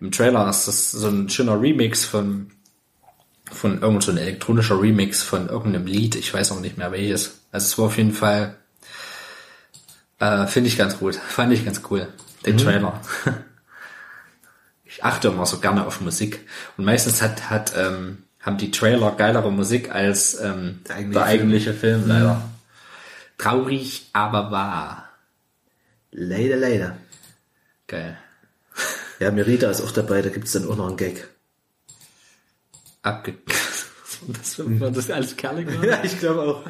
im 0.00 0.10
Trailer 0.10 0.48
ist 0.48 0.66
das 0.66 0.90
so 0.90 1.08
ein 1.08 1.28
schöner 1.28 1.60
Remix 1.60 2.04
von, 2.04 2.50
von 3.50 3.80
irgend 3.80 4.02
so 4.02 4.12
ein 4.12 4.18
elektronischer 4.18 4.80
Remix 4.80 5.22
von 5.22 5.48
irgendeinem 5.48 5.86
Lied. 5.86 6.14
Ich 6.16 6.32
weiß 6.32 6.52
auch 6.52 6.60
nicht 6.60 6.78
mehr 6.78 6.92
welches. 6.92 7.40
Also 7.52 7.66
es 7.66 7.78
war 7.78 7.86
auf 7.86 7.96
jeden 7.96 8.12
Fall, 8.12 8.56
äh, 10.18 10.46
finde 10.46 10.68
ich 10.68 10.76
ganz 10.76 10.98
gut. 10.98 11.16
Fand 11.28 11.52
ich 11.52 11.64
ganz 11.64 11.82
cool. 11.90 12.08
Den 12.46 12.58
Trailer. 12.58 13.00
Ich 14.92 15.04
achte 15.04 15.28
immer 15.28 15.46
so 15.46 15.58
gerne 15.58 15.86
auf 15.86 16.00
Musik. 16.00 16.40
Und 16.76 16.84
meistens 16.84 17.22
hat, 17.22 17.48
hat, 17.48 17.72
ähm, 17.76 18.24
haben 18.40 18.58
die 18.58 18.72
Trailer 18.72 19.12
geilere 19.12 19.52
Musik 19.52 19.94
als 19.94 20.34
ähm, 20.40 20.80
Der 20.88 20.96
eigentliche 20.96 21.12
der 21.12 21.24
eigentliche 21.24 21.74
Film, 21.74 22.08
leider. 22.08 22.42
Traurig, 23.40 24.10
aber 24.12 24.50
wahr. 24.50 25.08
Leider, 26.10 26.56
leider. 26.56 26.98
Geil. 27.86 28.18
Ja, 29.18 29.30
Merida 29.30 29.70
ist 29.70 29.80
auch 29.80 29.92
dabei, 29.92 30.20
da 30.20 30.28
gibt's 30.28 30.52
dann 30.52 30.68
auch 30.68 30.76
noch 30.76 30.88
einen 30.88 30.98
Gag. 30.98 31.26
Abge... 33.02 33.38
War 34.26 34.36
das, 34.36 34.58
war 34.58 34.90
das 34.90 35.10
alles 35.10 35.34
Kerle 35.34 35.64
gerade? 35.64 35.88
Ja, 35.88 36.04
ich 36.04 36.18
glaube 36.18 36.42
auch. 36.42 36.62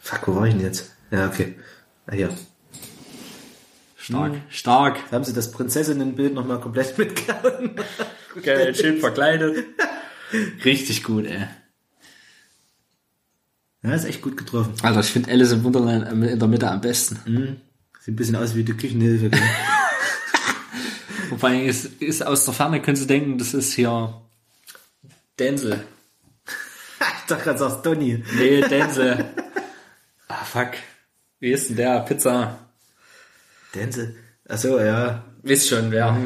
Fuck, 0.00 0.26
wo 0.26 0.34
war 0.34 0.48
ich 0.48 0.54
denn 0.54 0.64
jetzt? 0.64 0.90
Ja, 1.12 1.28
okay. 1.28 1.54
Ah, 2.08 2.14
hier. 2.14 2.36
Stark. 3.96 4.32
Stark. 4.48 4.98
Da 5.08 5.14
haben 5.14 5.24
sie 5.24 5.32
das 5.32 5.52
Prinzessinnenbild 5.52 6.34
nochmal 6.34 6.58
komplett 6.58 6.98
mitgehauen. 6.98 7.76
Geil, 8.42 8.74
schön 8.74 8.98
verkleidet. 8.98 9.64
Richtig 10.64 11.04
gut, 11.04 11.26
ey. 11.26 11.46
Ja, 13.84 13.94
ist 13.94 14.06
echt 14.06 14.22
gut 14.22 14.38
getroffen. 14.38 14.72
Alter, 14.82 15.00
ich 15.00 15.10
finde 15.10 15.30
Alice 15.30 15.52
im 15.52 15.62
Wunderland 15.62 16.10
in 16.10 16.38
der 16.38 16.48
Mitte 16.48 16.70
am 16.70 16.80
besten. 16.80 17.60
Sieht 18.00 18.14
ein 18.14 18.16
bisschen 18.16 18.36
aus 18.36 18.54
wie 18.54 18.64
die 18.64 18.72
Küchenhilfe. 18.72 19.30
Wobei, 21.30 21.66
es 21.66 21.84
ist 21.84 22.26
aus 22.26 22.46
der 22.46 22.54
Ferne, 22.54 22.80
können 22.80 22.96
Sie 22.96 23.06
denken, 23.06 23.36
das 23.36 23.52
ist 23.52 23.74
hier 23.74 24.22
Denzel. 25.38 25.72
ich 26.98 27.26
dachte 27.26 27.44
gerade, 27.44 27.58
sagst 27.58 27.84
Donny. 27.84 28.24
Nee, 28.36 28.62
Denzel. 28.62 29.26
ah, 30.28 30.44
fuck. 30.44 30.70
Wie 31.40 31.52
ist 31.52 31.68
denn 31.68 31.76
der? 31.76 32.00
Pizza. 32.00 32.58
Denzel. 33.74 34.16
Achso, 34.48 34.80
ja. 34.80 35.24
Wisst 35.42 35.68
schon, 35.68 35.90
wer. 35.90 36.16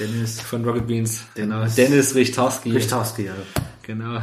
Dennis. 0.00 0.40
Von 0.40 0.64
Rocket 0.64 0.88
Beans. 0.88 1.22
Dennis. 1.36 1.76
Dennis 1.76 2.16
Richtarski. 2.16 2.72
Richtarski, 2.72 3.26
ja. 3.26 3.34
Genau. 3.82 4.22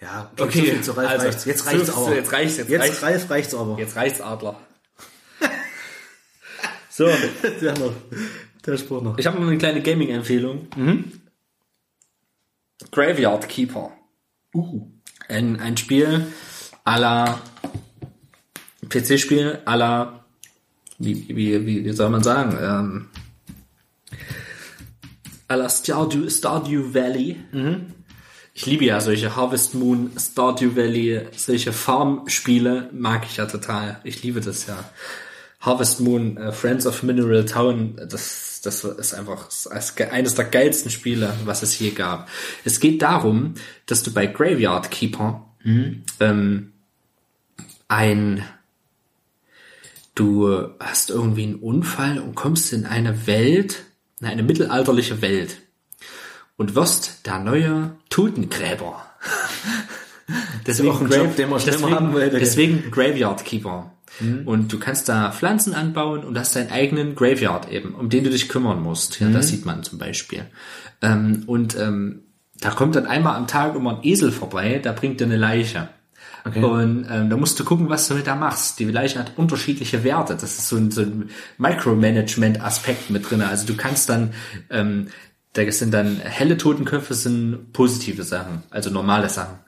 Ja, 0.00 0.30
Okay, 0.38 0.58
so 0.60 0.64
viel 0.64 0.80
zu 0.82 0.92
Ralf 0.92 1.08
also, 1.10 1.26
reicht's. 1.26 1.44
Jetzt 1.44 1.58
so- 1.64 1.70
reicht's 1.70 1.86
so, 1.88 1.92
aber. 2.06 2.14
jetzt 2.14 2.32
reicht's, 2.32 2.56
jetzt 2.56 2.70
jetzt 2.70 2.80
reicht's. 2.82 3.02
Ralf 3.02 3.30
reicht's 3.30 3.54
aber. 3.54 3.78
Jetzt 3.78 3.96
reicht's, 3.96 4.20
Adler. 4.20 4.60
so, 6.90 7.06
Der 7.60 7.78
noch. 7.78 7.92
Der 8.64 8.76
Spruch 8.76 9.02
noch. 9.02 9.18
ich 9.18 9.26
habe 9.26 9.40
noch 9.40 9.46
eine 9.48 9.58
kleine 9.58 9.82
Gaming-Empfehlung. 9.82 10.68
Graveyard 12.92 13.48
Keeper. 13.48 13.92
Uh. 14.54 14.86
Ein, 15.28 15.58
ein 15.60 15.76
Spiel 15.76 16.26
à 16.84 16.98
la 16.98 17.40
PC-Spiel 18.88 19.58
à 19.66 19.76
la 19.76 20.24
wie, 20.98 21.28
wie, 21.28 21.66
wie, 21.66 21.84
wie 21.84 21.92
soll 21.92 22.08
man 22.10 22.22
sagen? 22.22 22.56
Ähm, 22.60 23.08
à 25.48 25.56
la 25.56 25.68
Stardew, 25.68 26.28
Stardew 26.30 26.94
Valley. 26.94 27.36
Ich 28.58 28.66
liebe 28.66 28.86
ja 28.86 29.00
solche 29.00 29.36
Harvest 29.36 29.76
Moon, 29.76 30.10
Stardew 30.18 30.74
Valley, 30.74 31.20
solche 31.36 31.72
Farm-Spiele 31.72 32.90
mag 32.92 33.24
ich 33.24 33.36
ja 33.36 33.46
total. 33.46 34.00
Ich 34.02 34.24
liebe 34.24 34.40
das 34.40 34.66
ja. 34.66 34.84
Harvest 35.60 36.00
Moon, 36.00 36.36
äh, 36.36 36.50
Friends 36.50 36.84
of 36.84 37.04
Mineral 37.04 37.44
Town, 37.44 37.94
das, 38.10 38.60
das 38.64 38.82
ist 38.82 39.14
einfach 39.14 39.44
das, 39.44 39.96
eines 39.96 40.34
der 40.34 40.46
geilsten 40.46 40.90
Spiele, 40.90 41.34
was 41.44 41.62
es 41.62 41.78
je 41.78 41.90
gab. 41.90 42.28
Es 42.64 42.80
geht 42.80 43.00
darum, 43.00 43.54
dass 43.86 44.02
du 44.02 44.12
bei 44.12 44.26
Graveyard 44.26 44.90
Keeper 44.90 45.54
ähm, 46.18 46.72
ein 47.86 48.42
du 50.16 50.68
hast 50.80 51.10
irgendwie 51.10 51.44
einen 51.44 51.60
Unfall 51.60 52.18
und 52.18 52.34
kommst 52.34 52.72
in 52.72 52.86
eine 52.86 53.28
Welt, 53.28 53.84
in 54.20 54.26
eine 54.26 54.42
mittelalterliche 54.42 55.22
Welt 55.22 55.58
und 56.58 56.74
wirst 56.74 57.26
der 57.26 57.38
neue 57.38 57.92
Totengräber. 58.10 59.06
deswegen, 60.66 60.90
auch 60.90 61.00
ein 61.00 61.10
Job, 61.10 61.34
den 61.36 61.48
man 61.48 61.62
deswegen, 61.64 61.94
haben 61.94 62.12
gell? 62.12 62.30
deswegen 62.30 62.90
Graveyard 62.90 63.46
Keeper. 63.46 63.92
Und 64.20 64.72
du 64.72 64.80
kannst 64.80 65.08
da 65.08 65.30
Pflanzen 65.30 65.74
anbauen 65.74 66.24
und 66.24 66.36
hast 66.36 66.56
deinen 66.56 66.72
eigenen 66.72 67.14
Graveyard 67.14 67.70
eben, 67.70 67.94
um 67.94 68.08
den 68.08 68.24
du 68.24 68.30
dich 68.30 68.48
kümmern 68.48 68.82
musst. 68.82 69.20
Ja, 69.20 69.28
das 69.28 69.48
sieht 69.48 69.64
man 69.64 69.84
zum 69.84 69.98
Beispiel. 69.98 70.44
Ähm, 71.02 71.44
und 71.46 71.78
ähm, 71.78 72.22
da 72.60 72.70
kommt 72.70 72.96
dann 72.96 73.06
einmal 73.06 73.36
am 73.36 73.46
Tag 73.46 73.76
immer 73.76 73.98
ein 73.98 74.04
Esel 74.04 74.32
vorbei, 74.32 74.80
der 74.82 74.92
bringt 74.92 75.20
dir 75.20 75.26
eine 75.26 75.36
Leiche. 75.36 75.88
Okay. 76.44 76.64
Und 76.64 77.06
ähm, 77.10 77.30
da 77.30 77.36
musst 77.36 77.60
du 77.60 77.64
gucken, 77.64 77.88
was 77.88 78.08
du 78.08 78.14
mit 78.14 78.26
da 78.26 78.34
machst. 78.34 78.78
Die 78.78 78.84
Leiche 78.84 79.18
hat 79.18 79.32
unterschiedliche 79.36 80.02
Werte. 80.02 80.34
Das 80.34 80.58
ist 80.58 80.68
so 80.68 80.76
ein, 80.76 80.90
so 80.90 81.02
ein 81.02 81.30
Micromanagement-Aspekt 81.58 83.10
mit 83.10 83.28
drin. 83.30 83.42
Also 83.42 83.66
du 83.66 83.76
kannst 83.76 84.08
dann, 84.08 84.32
ähm, 84.70 85.08
da 85.58 85.72
sind 85.72 85.92
dann 85.92 86.20
helle 86.20 86.56
Totenköpfe 86.56 87.14
sind 87.14 87.72
positive 87.72 88.22
Sachen, 88.22 88.62
also 88.70 88.90
normale 88.90 89.28
Sachen. 89.28 89.58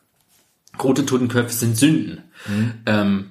Rote 0.83 1.05
Totenköpfe 1.05 1.53
sind 1.53 1.77
Sünden. 1.77 2.23
Ähm, 2.87 3.31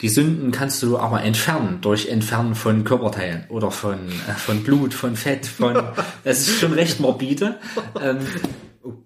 die 0.00 0.08
Sünden 0.10 0.52
kannst 0.52 0.82
du 0.82 0.98
aber 0.98 1.22
entfernen 1.22 1.80
durch 1.80 2.08
Entfernen 2.08 2.54
von 2.54 2.84
Körperteilen 2.84 3.44
oder 3.48 3.70
von, 3.70 4.08
äh, 4.08 4.32
von 4.36 4.62
Blut, 4.62 4.92
von 4.92 5.16
Fett, 5.16 5.46
von, 5.46 5.82
es 6.24 6.46
ist 6.46 6.60
schon 6.60 6.74
recht 6.74 7.00
morbide. 7.00 7.58
Ähm, 8.00 8.18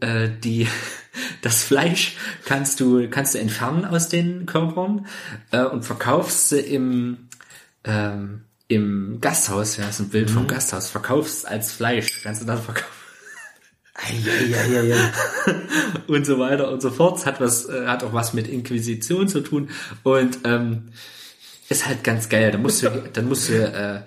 äh, 0.01 0.28
die, 0.42 0.66
das 1.42 1.62
Fleisch 1.62 2.16
kannst 2.44 2.80
du, 2.80 3.09
kannst 3.09 3.34
du 3.34 3.38
entfernen 3.38 3.84
aus 3.84 4.09
den 4.09 4.44
Körpern 4.44 5.07
äh, 5.53 5.62
und 5.62 5.84
verkaufst 5.84 6.49
sie 6.49 6.61
im, 6.61 7.28
ähm, 7.84 8.47
im 8.69 9.19
Gasthaus, 9.21 9.77
ja, 9.79 9.89
ist 9.89 10.01
ein 10.01 10.11
Bild 10.11 10.31
vom 10.31 10.47
Gasthaus, 10.47 10.91
verkaufst 10.91 11.49
als 11.49 11.73
Fleisch, 11.73 12.23
kannst 12.23 12.43
du 12.43 12.47
dann 12.47 12.62
verkaufen 12.62 12.99
ja. 14.85 15.11
und 16.07 16.25
so 16.25 16.39
weiter 16.39 16.71
und 16.71 16.81
so 16.81 16.91
fort. 16.91 17.19
Es 17.19 17.27
hat 17.27 17.41
was, 17.41 17.69
äh, 17.69 17.87
hat 17.87 18.05
auch 18.05 18.12
was 18.12 18.33
mit 18.33 18.47
Inquisition 18.47 19.29
zu 19.29 19.41
tun 19.41 19.71
und 20.03 20.39
ähm, 20.45 20.91
ist 21.69 21.87
halt 21.87 22.05
ganz 22.05 22.29
geil. 22.29 22.53
Da 22.53 22.59
musst 22.59 22.83
du, 22.83 22.91
dann 23.12 23.29
musst 23.29 23.49
du, 23.49 23.55
äh, 23.55 24.03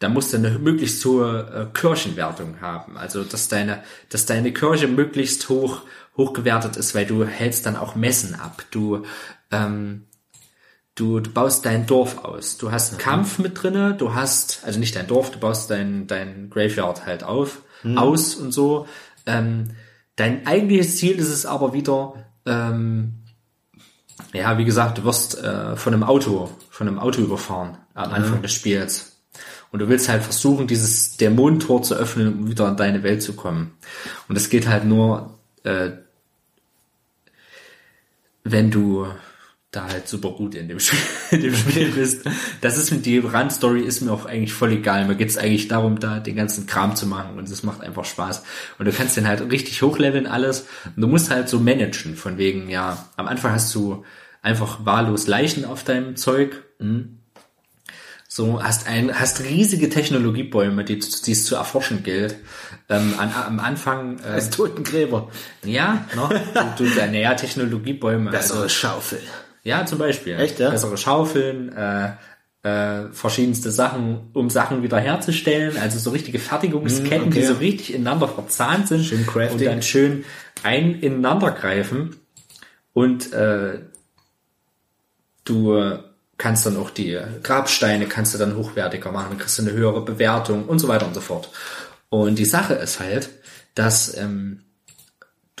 da 0.00 0.08
musst 0.08 0.32
du 0.32 0.38
eine 0.38 0.58
möglichst 0.58 1.04
hohe 1.04 1.70
äh, 1.70 1.78
Kirchenwertung 1.78 2.60
haben. 2.60 2.96
Also 2.96 3.24
dass 3.24 3.48
deine, 3.48 3.82
dass 4.08 4.26
deine 4.26 4.52
Kirche 4.52 4.88
möglichst 4.88 5.48
hoch 5.48 5.82
hoch 6.16 6.32
gewertet 6.32 6.76
ist, 6.76 6.94
weil 6.96 7.06
du 7.06 7.24
hältst 7.24 7.64
dann 7.64 7.76
auch 7.76 7.94
Messen 7.94 8.34
ab. 8.34 8.64
Du 8.72 9.04
ähm, 9.52 10.07
Du, 10.98 11.20
du 11.20 11.30
baust 11.30 11.64
dein 11.64 11.86
Dorf 11.86 12.24
aus. 12.24 12.58
Du 12.58 12.72
hast 12.72 12.90
einen 12.90 12.98
Kampf 12.98 13.38
mit 13.38 13.62
drinne, 13.62 13.94
du 13.94 14.14
hast, 14.14 14.62
also 14.64 14.80
nicht 14.80 14.96
dein 14.96 15.06
Dorf, 15.06 15.30
du 15.30 15.38
baust 15.38 15.70
dein, 15.70 16.08
dein 16.08 16.50
Graveyard 16.50 17.06
halt 17.06 17.22
auf, 17.22 17.62
aus 17.94 18.34
und 18.34 18.50
so. 18.50 18.88
Ähm, 19.24 19.68
dein 20.16 20.44
eigentliches 20.44 20.96
Ziel 20.96 21.16
ist 21.16 21.28
es 21.28 21.46
aber 21.46 21.72
wieder, 21.72 22.14
ähm, 22.46 23.22
ja, 24.32 24.58
wie 24.58 24.64
gesagt, 24.64 24.98
du 24.98 25.04
wirst 25.04 25.40
äh, 25.40 25.76
von 25.76 25.94
einem 25.94 26.02
Auto, 26.02 26.50
von 26.68 26.88
einem 26.88 26.98
Auto 26.98 27.20
überfahren 27.20 27.78
am 27.94 28.12
Anfang 28.12 28.42
des 28.42 28.52
Spiels. 28.52 29.20
Und 29.70 29.78
du 29.78 29.88
willst 29.88 30.08
halt 30.08 30.24
versuchen, 30.24 30.66
dieses 30.66 31.16
Dämonentor 31.16 31.80
zu 31.84 31.94
öffnen, 31.94 32.40
um 32.40 32.48
wieder 32.48 32.68
in 32.68 32.76
deine 32.76 33.04
Welt 33.04 33.22
zu 33.22 33.34
kommen. 33.34 33.76
Und 34.28 34.34
es 34.34 34.50
geht 34.50 34.66
halt 34.66 34.84
nur, 34.84 35.38
äh, 35.62 35.90
wenn 38.42 38.72
du 38.72 39.06
da 39.70 39.86
halt 39.86 40.08
super 40.08 40.30
gut 40.30 40.54
in 40.54 40.68
dem 40.68 40.80
Spiel, 40.80 40.98
in 41.30 41.42
dem 41.42 41.54
Spiel 41.54 41.90
bist. 41.90 42.22
Das 42.62 42.78
ist 42.78 42.90
mit 42.90 43.04
die 43.04 43.18
Randstory 43.18 43.82
ist 43.82 44.00
mir 44.00 44.12
auch 44.12 44.24
eigentlich 44.24 44.54
voll 44.54 44.72
egal. 44.72 45.06
Mir 45.06 45.14
geht's 45.14 45.36
eigentlich 45.36 45.68
darum, 45.68 46.00
da 46.00 46.20
den 46.20 46.36
ganzen 46.36 46.66
Kram 46.66 46.96
zu 46.96 47.06
machen 47.06 47.36
und 47.36 47.48
es 47.48 47.62
macht 47.62 47.82
einfach 47.82 48.04
Spaß. 48.06 48.42
Und 48.78 48.86
du 48.86 48.92
kannst 48.92 49.16
den 49.16 49.28
halt 49.28 49.42
richtig 49.52 49.82
hochleveln 49.82 50.26
alles. 50.26 50.66
Und 50.96 51.02
du 51.02 51.06
musst 51.06 51.30
halt 51.30 51.48
so 51.50 51.60
managen, 51.60 52.16
von 52.16 52.38
wegen, 52.38 52.70
ja, 52.70 53.08
am 53.16 53.28
Anfang 53.28 53.52
hast 53.52 53.74
du 53.74 54.04
einfach 54.40 54.86
wahllos 54.86 55.26
Leichen 55.26 55.66
auf 55.66 55.84
deinem 55.84 56.16
Zeug. 56.16 56.62
So, 58.26 58.62
hast 58.62 58.86
ein, 58.86 59.18
hast 59.18 59.40
riesige 59.42 59.90
Technologiebäume, 59.90 60.84
die, 60.84 60.98
die 60.98 61.32
es 61.32 61.44
zu 61.44 61.56
erforschen 61.56 62.02
gilt. 62.02 62.36
Ähm, 62.88 63.14
an, 63.18 63.32
am 63.34 63.58
Anfang, 63.60 64.18
äh, 64.20 64.28
Als 64.28 64.48
Totengräber. 64.50 65.30
ja, 65.64 66.06
ne? 66.14 66.42
Du, 66.78 66.84
du, 66.84 66.94
naja, 66.94 67.34
Technologiebäume. 67.34 68.30
Bessere 68.30 68.62
also- 68.62 68.68
Schaufel. 68.70 69.20
Ja, 69.68 69.86
zum 69.86 69.98
Beispiel. 69.98 70.38
Echt, 70.38 70.58
ja? 70.58 70.70
Bessere 70.70 70.96
Schaufeln, 70.96 71.72
äh, 71.76 72.12
äh, 72.62 73.12
verschiedenste 73.12 73.70
Sachen, 73.70 74.30
um 74.32 74.50
Sachen 74.50 74.82
wieder 74.82 74.98
herzustellen. 74.98 75.76
Also 75.78 75.98
so 75.98 76.10
richtige 76.10 76.38
Fertigungsketten, 76.38 77.28
Mm, 77.28 77.30
okay. 77.30 77.40
die 77.40 77.46
so 77.46 77.54
richtig 77.54 77.94
ineinander 77.94 78.28
verzahnt 78.28 78.88
sind. 78.88 79.04
Schön 79.04 79.26
Crafting. 79.26 79.58
Und 79.58 79.64
dann 79.64 79.82
schön 79.82 80.24
ein 80.62 81.00
ineinander 81.00 81.50
greifen. 81.52 82.16
Und 82.92 83.32
äh, 83.32 83.80
du 85.44 85.98
kannst 86.38 86.66
dann 86.66 86.76
auch 86.76 86.90
die 86.90 87.18
Grabsteine 87.42 88.06
kannst 88.06 88.32
du 88.32 88.38
dann 88.38 88.56
hochwertiger 88.56 89.12
machen, 89.12 89.30
dann 89.30 89.38
kriegst 89.38 89.58
du 89.58 89.62
eine 89.62 89.72
höhere 89.72 90.04
Bewertung 90.04 90.64
und 90.66 90.78
so 90.78 90.88
weiter 90.88 91.06
und 91.06 91.14
so 91.14 91.20
fort. 91.20 91.50
Und 92.08 92.38
die 92.38 92.44
Sache 92.44 92.74
ist 92.74 93.00
halt, 93.00 93.28
dass 93.74 94.16
ähm, 94.16 94.62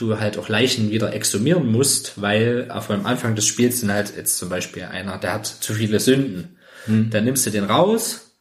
du 0.00 0.18
halt 0.18 0.38
auch 0.38 0.48
Leichen 0.48 0.90
wieder 0.90 1.12
exhumieren 1.12 1.70
musst, 1.70 2.20
weil 2.20 2.70
auf 2.70 2.86
dem 2.86 3.04
Anfang 3.06 3.34
des 3.34 3.46
Spiels 3.46 3.80
sind 3.80 3.92
halt 3.92 4.14
jetzt 4.16 4.38
zum 4.38 4.48
Beispiel 4.48 4.84
einer, 4.84 5.18
der 5.18 5.34
hat 5.34 5.46
zu 5.46 5.74
viele 5.74 6.00
Sünden. 6.00 6.56
Dann 6.86 7.24
nimmst 7.24 7.44
du 7.44 7.50
den 7.50 7.64
raus 7.64 8.32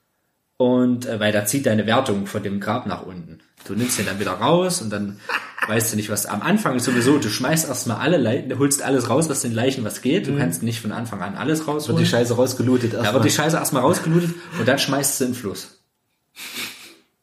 und 0.56 1.06
äh, 1.06 1.20
weil 1.20 1.34
da 1.34 1.46
zieht 1.46 1.66
deine 1.66 1.86
Wertung 1.86 2.28
von 2.28 2.42
dem 2.44 2.62
Grab 2.62 2.88
nach 2.88 3.06
unten. 3.06 3.40
Du 3.66 3.74
nimmst 3.74 4.00
den 4.00 4.06
dann 4.06 4.22
wieder 4.22 4.32
raus 4.32 4.82
und 4.82 4.90
dann 4.90 5.20
weißt 5.68 5.92
du 5.92 5.98
nicht, 5.98 6.10
was 6.10 6.26
am 6.26 6.42
Anfang 6.42 6.78
ist 6.78 6.86
sowieso, 6.86 7.18
du 7.18 7.28
schmeißt 7.28 7.68
erstmal 7.68 7.98
alle 7.98 8.16
Leichen, 8.16 8.58
holst 8.58 8.82
alles 8.82 9.10
raus, 9.10 9.28
was 9.28 9.42
den 9.42 9.52
Leichen 9.52 9.84
was 9.84 10.02
geht. 10.02 10.28
Du 10.28 10.38
kannst 10.38 10.64
nicht 10.64 10.80
von 10.80 10.94
Anfang 10.94 11.22
an 11.22 11.36
alles 11.36 11.68
rausholen. 11.68 11.98
Wird 11.98 12.08
die 12.08 12.10
Scheiße 12.10 12.36
rausgelootet 12.36 12.94
Da 12.94 13.00
erstmal. 13.00 13.14
wird 13.16 13.26
die 13.26 13.36
Scheiße 13.36 13.58
erstmal 13.58 13.82
rausgelootet 13.82 14.34
und 14.58 14.66
dann 14.66 14.80
schmeißt 14.80 15.18
sie 15.18 15.26
in 15.26 15.32
den 15.32 15.36
Fluss. 15.36 15.82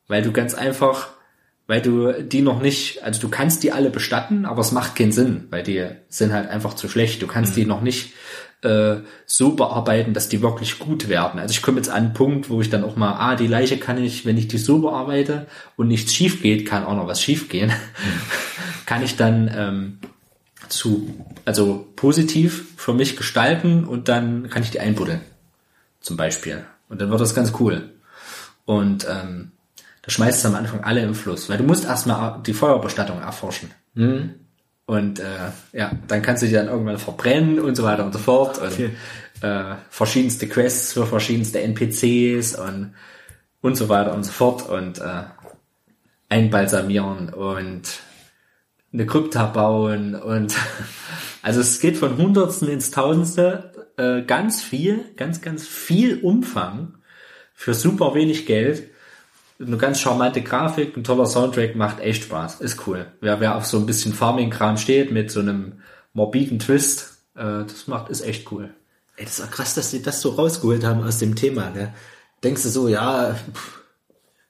Weil 0.08 0.22
du 0.22 0.32
ganz 0.32 0.52
einfach, 0.52 1.08
weil 1.66 1.80
du 1.80 2.22
die 2.22 2.42
noch 2.42 2.60
nicht, 2.60 3.02
also 3.02 3.20
du 3.20 3.28
kannst 3.28 3.62
die 3.62 3.72
alle 3.72 3.90
bestatten, 3.90 4.44
aber 4.44 4.60
es 4.60 4.72
macht 4.72 4.96
keinen 4.96 5.12
Sinn, 5.12 5.44
weil 5.50 5.62
die 5.62 5.86
sind 6.08 6.32
halt 6.32 6.48
einfach 6.48 6.74
zu 6.74 6.88
schlecht. 6.88 7.22
Du 7.22 7.26
kannst 7.26 7.56
die 7.56 7.64
noch 7.64 7.80
nicht 7.80 8.12
äh, 8.62 8.96
so 9.24 9.52
bearbeiten, 9.52 10.12
dass 10.12 10.28
die 10.28 10.42
wirklich 10.42 10.78
gut 10.78 11.08
werden. 11.08 11.40
Also 11.40 11.52
ich 11.52 11.62
komme 11.62 11.78
jetzt 11.78 11.88
an 11.88 12.04
einen 12.04 12.12
Punkt, 12.14 12.50
wo 12.50 12.60
ich 12.60 12.70
dann 12.70 12.84
auch 12.84 12.96
mal, 12.96 13.14
ah, 13.14 13.36
die 13.36 13.46
Leiche 13.46 13.78
kann 13.78 14.02
ich, 14.02 14.26
wenn 14.26 14.36
ich 14.36 14.48
die 14.48 14.58
so 14.58 14.80
bearbeite 14.80 15.46
und 15.76 15.88
nichts 15.88 16.12
schief 16.12 16.42
geht, 16.42 16.66
kann 16.66 16.84
auch 16.84 16.96
noch 16.96 17.06
was 17.06 17.22
schief 17.22 17.48
gehen, 17.48 17.72
kann 18.86 19.02
ich 19.02 19.16
dann 19.16 19.50
ähm, 19.54 19.98
zu, 20.68 21.14
also 21.46 21.86
positiv 21.96 22.72
für 22.76 22.92
mich 22.92 23.16
gestalten 23.16 23.84
und 23.84 24.08
dann 24.08 24.50
kann 24.50 24.62
ich 24.62 24.70
die 24.70 24.80
einbuddeln 24.80 25.20
zum 26.00 26.18
Beispiel. 26.18 26.64
Und 26.88 27.00
dann 27.00 27.10
wird 27.10 27.20
das 27.20 27.34
ganz 27.34 27.52
cool. 27.58 27.90
Und 28.66 29.06
ähm, 29.08 29.52
da 30.04 30.10
schmeißt 30.10 30.44
du 30.44 30.48
am 30.48 30.54
Anfang 30.54 30.84
alle 30.84 31.02
im 31.02 31.14
Fluss, 31.14 31.48
weil 31.48 31.58
du 31.58 31.64
musst 31.64 31.84
erstmal 31.84 32.42
die 32.42 32.54
Feuerbestattung 32.54 33.20
erforschen. 33.20 33.70
Und 34.86 35.18
äh, 35.18 35.50
ja, 35.72 35.92
dann 36.08 36.20
kannst 36.20 36.42
du 36.42 36.46
die 36.46 36.52
dann 36.52 36.68
irgendwann 36.68 36.98
verbrennen 36.98 37.58
und 37.58 37.74
so 37.74 37.84
weiter 37.84 38.04
und 38.04 38.12
so 38.12 38.18
fort. 38.18 38.58
Und 38.58 38.78
äh, 39.42 39.74
verschiedenste 39.88 40.46
Quests 40.46 40.92
für 40.92 41.06
verschiedenste 41.06 41.60
NPCs 41.60 42.56
und 42.56 42.94
und 43.62 43.76
so 43.76 43.88
weiter 43.88 44.12
und 44.12 44.24
so 44.24 44.32
fort. 44.32 44.68
Und 44.68 44.98
äh, 44.98 45.22
einbalsamieren 46.28 47.32
und 47.32 48.00
eine 48.92 49.06
Krypta 49.06 49.46
bauen 49.46 50.14
und 50.14 50.54
also 51.42 51.60
es 51.60 51.80
geht 51.80 51.96
von 51.96 52.16
Hundertsten 52.16 52.68
ins 52.68 52.90
Tausendste, 52.90 53.72
äh, 53.96 54.22
ganz 54.22 54.62
viel, 54.62 55.04
ganz, 55.16 55.40
ganz 55.40 55.66
viel 55.66 56.20
Umfang 56.20 56.94
für 57.54 57.74
super 57.74 58.14
wenig 58.14 58.46
Geld. 58.46 58.90
Eine 59.66 59.76
ganz 59.78 60.00
charmante 60.00 60.42
Grafik, 60.42 60.96
ein 60.96 61.04
toller 61.04 61.26
Soundtrack, 61.26 61.74
macht 61.76 62.00
echt 62.00 62.24
Spaß, 62.24 62.60
ist 62.60 62.86
cool. 62.86 63.06
Wer, 63.20 63.40
wer 63.40 63.56
auf 63.56 63.66
so 63.66 63.78
ein 63.78 63.86
bisschen 63.86 64.12
Farming-Kram 64.12 64.76
steht 64.76 65.10
mit 65.12 65.30
so 65.30 65.40
einem 65.40 65.80
morbiden 66.12 66.58
Twist, 66.58 67.14
äh, 67.36 67.64
das 67.66 67.86
macht, 67.86 68.10
ist 68.10 68.20
echt 68.22 68.50
cool. 68.52 68.70
Ey, 69.16 69.24
das 69.24 69.38
ist 69.38 69.44
auch 69.46 69.50
krass, 69.50 69.74
dass 69.74 69.90
die 69.90 70.02
das 70.02 70.20
so 70.20 70.30
rausgeholt 70.30 70.84
haben 70.84 71.02
aus 71.02 71.18
dem 71.18 71.36
Thema, 71.36 71.70
gell? 71.70 71.92
Denkst 72.42 72.62
du 72.64 72.68
so, 72.68 72.88
ja, 72.88 73.34
pff, 73.34 73.80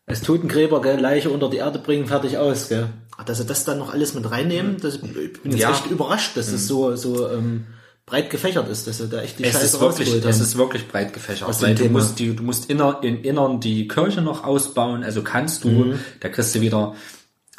als 0.07 0.23
Totengräber, 0.23 0.81
gell, 0.83 0.99
Leiche 1.01 1.31
unter 1.31 1.49
die 1.49 1.59
Erde 1.59 1.79
bringen, 1.79 2.07
fertig 2.07 2.39
aus, 2.39 2.69
gell? 2.69 2.89
Ach, 3.17 3.25
Dass 3.25 3.39
sie 3.39 3.47
das 3.47 3.65
dann 3.65 3.79
noch 3.79 3.93
alles 3.93 4.15
mit 4.15 4.29
reinnehmen, 4.31 4.79
das, 4.81 4.97
ich 4.97 5.01
bin 5.43 5.53
jetzt 5.53 5.61
Ja. 5.61 5.71
echt 5.71 5.87
überrascht, 5.91 6.37
dass 6.37 6.51
das 6.51 6.67
so, 6.67 6.97
so 6.97 7.29
ähm, 7.31 7.67
breit 8.07 8.29
gefächert 8.31 8.69
ist, 8.69 8.87
dass 8.87 9.01
er 9.01 9.07
da 9.07 9.23
echt 9.23 9.39
die 9.39 9.45
Es 9.45 9.53
Scheiße 9.53 9.65
ist, 9.65 9.81
wirklich, 9.81 10.25
es 10.25 10.41
ist 10.41 10.57
wirklich 10.59 10.89
breit 10.89 11.13
gefächert. 11.13 11.49
Aus 11.49 11.63
Weil 11.63 11.75
du 11.75 11.85
Thema. 11.85 12.01
musst, 12.01 12.19
die, 12.19 12.37
du 12.37 12.43
musst 12.43 12.69
inner, 12.71 12.99
in 13.03 13.23
Innern 13.25 13.61
die 13.61 13.89
Kirche 13.89 14.21
noch 14.21 14.45
ausbauen, 14.45 15.03
also 15.05 15.23
kannst 15.23 15.65
du, 15.65 15.69
Mhm. 15.71 15.99
da 16.21 16.29
kriegst 16.29 16.55
du 16.55 16.61
wieder, 16.61 16.95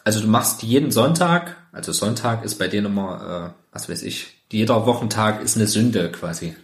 also 0.04 0.20
du 0.22 0.28
machst 0.28 0.62
jeden 0.64 0.92
Sonntag, 0.92 1.58
also 1.72 1.92
Sonntag 1.92 2.46
ist 2.46 2.56
bei 2.60 2.68
denen 2.68 2.88
immer, 2.88 3.54
äh, 3.56 3.60
was 3.74 3.90
weiß 3.90 4.04
ich, 4.04 4.28
jeder 4.52 4.86
Wochentag 4.86 5.44
ist 5.44 5.56
eine 5.58 5.68
Sünde 5.68 6.12
quasi. 6.12 6.56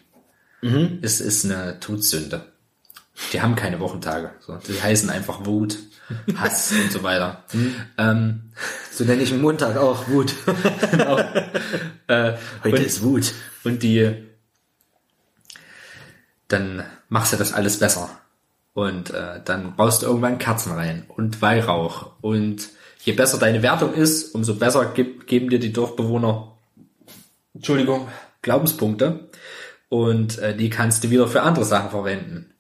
Mhm. 0.62 0.99
Es 1.02 1.20
ist 1.20 1.44
eine 1.45 1.80
Todsünde. 1.80 2.45
Die 3.34 3.41
haben 3.41 3.56
keine 3.56 3.80
Wochentage. 3.80 4.30
So. 4.45 4.58
Die 4.68 4.82
heißen 4.82 5.10
einfach 5.10 5.45
Wut, 5.45 5.78
Hass 6.38 6.72
und 6.72 6.91
so 6.91 7.02
weiter. 7.03 7.44
Mhm. 7.53 7.76
Ähm, 7.98 8.41
So 8.91 9.03
nenne 9.06 9.24
ich 9.24 9.32
einen 9.34 9.41
Montag 9.41 9.76
auch 9.78 10.08
Wut. 10.08 10.34
äh, 12.08 12.34
Heute 12.64 12.76
und- 12.78 12.86
ist 12.86 13.02
Wut. 13.03 13.34
Und 13.63 13.83
die 13.83 14.27
dann 16.47 16.83
machst 17.09 17.33
du 17.33 17.38
das 17.38 17.53
alles 17.53 17.79
besser. 17.79 18.09
Und 18.73 19.11
äh, 19.11 19.41
dann 19.43 19.75
baust 19.75 20.01
du 20.01 20.07
irgendwann 20.07 20.38
Kerzen 20.38 20.73
rein 20.73 21.05
und 21.07 21.41
Weihrauch. 21.41 22.11
Und 22.21 22.69
je 23.03 23.13
besser 23.13 23.38
deine 23.38 23.63
Wertung 23.63 23.93
ist, 23.93 24.33
umso 24.35 24.55
besser 24.55 24.91
gib, 24.93 25.27
geben 25.27 25.49
dir 25.49 25.59
die 25.59 25.73
Dorfbewohner 25.73 26.57
Entschuldigung. 27.53 28.07
Glaubenspunkte. 28.41 29.29
Und 29.89 30.39
äh, 30.39 30.55
die 30.55 30.69
kannst 30.69 31.03
du 31.03 31.09
wieder 31.09 31.27
für 31.27 31.41
andere 31.41 31.65
Sachen 31.65 31.89
verwenden. 31.89 32.51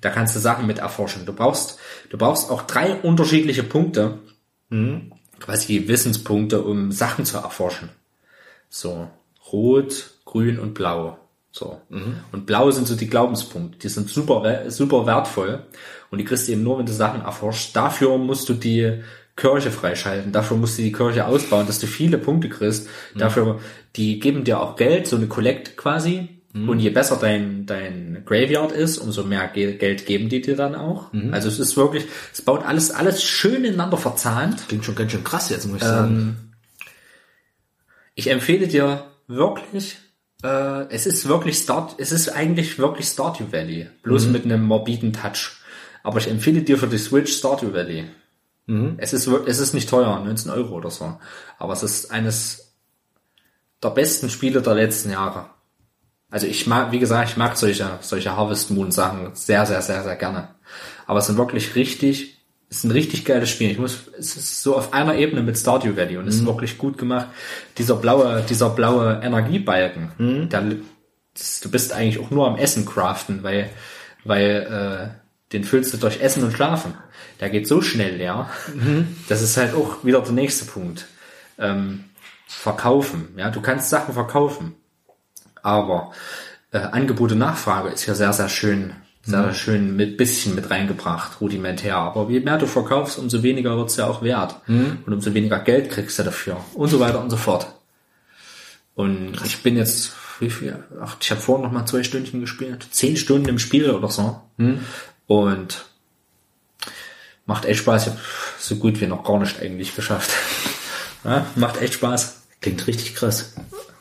Da 0.00 0.10
kannst 0.10 0.36
du 0.36 0.40
Sachen 0.40 0.66
mit 0.66 0.78
erforschen. 0.78 1.24
Du 1.24 1.32
brauchst 1.32 1.78
du 2.10 2.18
brauchst 2.18 2.50
auch 2.50 2.62
drei 2.62 2.94
unterschiedliche 2.94 3.62
Punkte, 3.62 4.18
quasi 5.40 5.88
Wissenspunkte, 5.88 6.62
um 6.62 6.92
Sachen 6.92 7.24
zu 7.24 7.38
erforschen. 7.38 7.88
So, 8.68 9.08
rot, 9.50 10.10
grün 10.26 10.58
und 10.58 10.74
blau. 10.74 11.16
So. 11.50 11.80
Und 12.32 12.44
blau 12.44 12.70
sind 12.70 12.86
so 12.86 12.94
die 12.96 13.08
Glaubenspunkte. 13.08 13.78
Die 13.78 13.88
sind 13.88 14.10
super, 14.10 14.70
super 14.70 15.06
wertvoll. 15.06 15.64
Und 16.10 16.18
die 16.18 16.24
kriegst 16.26 16.46
du 16.46 16.52
eben 16.52 16.62
nur, 16.62 16.78
wenn 16.78 16.84
du 16.84 16.92
Sachen 16.92 17.22
erforschst. 17.22 17.74
Dafür 17.74 18.18
musst 18.18 18.46
du 18.50 18.52
die 18.52 19.00
Kirche 19.36 19.70
freischalten. 19.70 20.32
Dafür 20.32 20.58
musst 20.58 20.76
du 20.76 20.82
die 20.82 20.92
Kirche 20.92 21.26
ausbauen, 21.26 21.66
dass 21.66 21.78
du 21.78 21.86
viele 21.86 22.18
Punkte 22.18 22.50
kriegst. 22.50 22.88
Dafür, 23.14 23.60
die 23.96 24.20
geben 24.20 24.44
dir 24.44 24.60
auch 24.60 24.76
Geld, 24.76 25.06
so 25.06 25.16
eine 25.16 25.28
Collect 25.28 25.78
quasi. 25.78 26.28
Und 26.68 26.78
je 26.80 26.88
besser 26.88 27.18
dein, 27.20 27.66
dein 27.66 28.22
Graveyard 28.24 28.72
ist, 28.72 28.96
umso 28.96 29.24
mehr 29.24 29.46
Ge 29.48 29.76
Geld 29.76 30.06
geben 30.06 30.30
die 30.30 30.40
dir 30.40 30.56
dann 30.56 30.74
auch. 30.74 31.12
Also 31.32 31.48
es 31.48 31.58
ist 31.58 31.76
wirklich, 31.76 32.06
es 32.32 32.40
baut 32.40 32.64
alles, 32.64 32.90
alles 32.90 33.22
schön 33.22 33.62
ineinander 33.64 33.98
verzahnt. 33.98 34.66
Klingt 34.66 34.84
schon 34.84 34.94
ganz 34.94 35.12
schön 35.12 35.22
krass 35.22 35.50
jetzt, 35.50 35.66
muss 35.66 35.82
ich 35.82 35.82
Ähm, 35.82 35.88
sagen. 35.88 36.36
Ich 38.14 38.30
empfehle 38.30 38.68
dir 38.68 39.04
wirklich, 39.26 39.98
äh, 40.46 40.86
es 40.94 41.06
ist 41.06 41.28
wirklich 41.28 41.58
Start, 41.58 41.96
es 41.98 42.12
ist 42.12 42.28
eigentlich 42.28 42.78
wirklich 42.78 43.06
Stardew 43.06 43.50
Valley, 43.50 43.88
bloß 44.02 44.26
mit 44.26 44.44
einem 44.44 44.64
morbiden 44.64 45.12
Touch. 45.12 45.56
Aber 46.02 46.18
ich 46.18 46.28
empfehle 46.28 46.62
dir 46.62 46.78
für 46.78 46.86
die 46.86 46.98
Switch 46.98 47.32
Stardew 47.32 47.72
Valley. 47.72 48.04
Es 48.98 49.12
ist 49.12 49.26
es 49.26 49.58
ist 49.58 49.74
nicht 49.74 49.88
teuer, 49.88 50.20
19 50.20 50.50
Euro 50.50 50.74
oder 50.74 50.90
so, 50.90 51.18
aber 51.58 51.72
es 51.72 51.82
ist 51.82 52.10
eines 52.10 52.74
der 53.82 53.90
besten 53.90 54.30
Spiele 54.30 54.62
der 54.62 54.74
letzten 54.74 55.10
Jahre. 55.10 55.50
Also 56.30 56.46
ich 56.46 56.66
mag, 56.66 56.90
wie 56.90 56.98
gesagt, 56.98 57.30
ich 57.30 57.36
mag 57.36 57.56
solche 57.56 57.98
solche 58.00 58.36
Harvest 58.36 58.70
Moon 58.70 58.90
Sachen 58.90 59.34
sehr 59.34 59.66
sehr 59.66 59.82
sehr 59.82 60.02
sehr 60.02 60.16
gerne. 60.16 60.48
Aber 61.06 61.20
es 61.20 61.26
sind 61.26 61.38
wirklich 61.38 61.74
richtig 61.76 62.35
ist 62.68 62.84
ein 62.84 62.90
richtig 62.90 63.24
geiles 63.24 63.50
Spiel. 63.50 63.70
Ich 63.70 63.78
muss, 63.78 64.08
es 64.18 64.36
ist 64.36 64.62
so 64.62 64.76
auf 64.76 64.92
einer 64.92 65.14
Ebene 65.14 65.42
mit 65.42 65.56
Stardew 65.56 65.96
Valley 65.96 66.16
und 66.16 66.26
es 66.26 66.36
ist 66.36 66.46
wirklich 66.46 66.78
gut 66.78 66.98
gemacht. 66.98 67.28
Dieser 67.78 67.96
blaue, 67.96 68.42
dieser 68.48 68.70
blaue 68.70 69.20
Energiebalken, 69.22 70.48
der, 70.48 70.64
das, 71.34 71.60
du 71.60 71.70
bist 71.70 71.92
eigentlich 71.92 72.18
auch 72.18 72.30
nur 72.30 72.46
am 72.46 72.56
Essen 72.56 72.84
craften, 72.84 73.42
weil, 73.42 73.70
weil 74.24 75.12
äh, 75.14 75.52
den 75.52 75.64
füllst 75.64 75.92
du 75.94 75.98
durch 75.98 76.20
Essen 76.20 76.42
und 76.42 76.52
Schlafen. 76.52 76.94
Der 77.40 77.50
geht 77.50 77.68
so 77.68 77.82
schnell 77.82 78.16
leer. 78.16 78.50
Das 79.28 79.42
ist 79.42 79.56
halt 79.56 79.74
auch 79.74 80.04
wieder 80.04 80.20
der 80.20 80.32
nächste 80.32 80.64
Punkt. 80.64 81.06
Ähm, 81.58 82.04
verkaufen. 82.46 83.34
Ja, 83.36 83.50
du 83.50 83.60
kannst 83.60 83.90
Sachen 83.90 84.14
verkaufen, 84.14 84.74
aber 85.62 86.12
äh, 86.72 86.78
Angebot 86.78 87.32
und 87.32 87.38
Nachfrage 87.38 87.90
ist 87.90 88.06
ja 88.06 88.14
sehr, 88.14 88.32
sehr 88.32 88.48
schön, 88.48 88.92
sehr, 89.26 89.54
schön 89.54 89.96
mit 89.96 90.16
bisschen 90.16 90.54
mit 90.54 90.70
reingebracht, 90.70 91.40
rudimentär. 91.40 91.96
Aber 91.96 92.30
je 92.30 92.40
mehr 92.40 92.58
du 92.58 92.66
verkaufst, 92.66 93.18
umso 93.18 93.42
weniger 93.42 93.76
wird's 93.76 93.96
ja 93.96 94.06
auch 94.06 94.22
wert. 94.22 94.56
Und 95.04 95.12
umso 95.12 95.34
weniger 95.34 95.58
Geld 95.58 95.90
kriegst 95.90 96.18
du 96.18 96.22
dafür. 96.22 96.58
Und 96.74 96.88
so 96.88 97.00
weiter 97.00 97.20
und 97.20 97.30
so 97.30 97.36
fort. 97.36 97.66
Und 98.94 99.32
ich 99.44 99.62
bin 99.62 99.76
jetzt, 99.76 100.12
wie 100.40 100.48
viel? 100.50 100.82
Ach, 101.02 101.16
ich 101.20 101.30
habe 101.30 101.40
vorhin 101.40 101.64
noch 101.64 101.72
mal 101.72 101.86
zwei 101.86 102.02
Stündchen 102.02 102.40
gespielt. 102.40 102.86
Zehn 102.92 103.16
Stunden 103.16 103.48
im 103.48 103.58
Spiel 103.58 103.90
oder 103.90 104.08
so. 104.08 104.40
Und 105.26 105.84
macht 107.46 107.64
echt 107.64 107.80
Spaß. 107.80 108.06
Ich 108.06 108.12
habe 108.12 108.20
so 108.58 108.76
gut 108.76 109.00
wie 109.00 109.06
noch 109.06 109.24
gar 109.24 109.38
nicht 109.38 109.60
eigentlich 109.60 109.94
geschafft. 109.94 110.30
Ja, 111.24 111.44
macht 111.56 111.82
echt 111.82 111.94
Spaß. 111.94 112.42
Klingt 112.60 112.86
richtig 112.86 113.16
krass. 113.16 113.54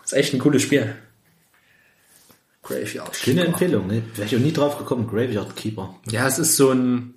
Ist 0.03 0.13
echt 0.13 0.33
ein 0.35 0.39
cooles 0.39 0.61
Spiel. 0.61 0.95
Graveyard. 2.65 3.15
Schöne 3.15 3.41
Keeper. 3.41 3.47
Empfehlung, 3.53 3.87
ne? 3.87 4.01
Wäre 4.15 4.27
ich 4.27 4.35
auch 4.35 4.39
nie 4.39 4.51
drauf 4.51 4.77
gekommen. 4.79 5.07
Graveyard 5.07 5.55
Keeper. 5.55 5.95
Ja, 6.09 6.27
es 6.27 6.39
ist 6.39 6.55
so 6.55 6.71
ein, 6.71 7.13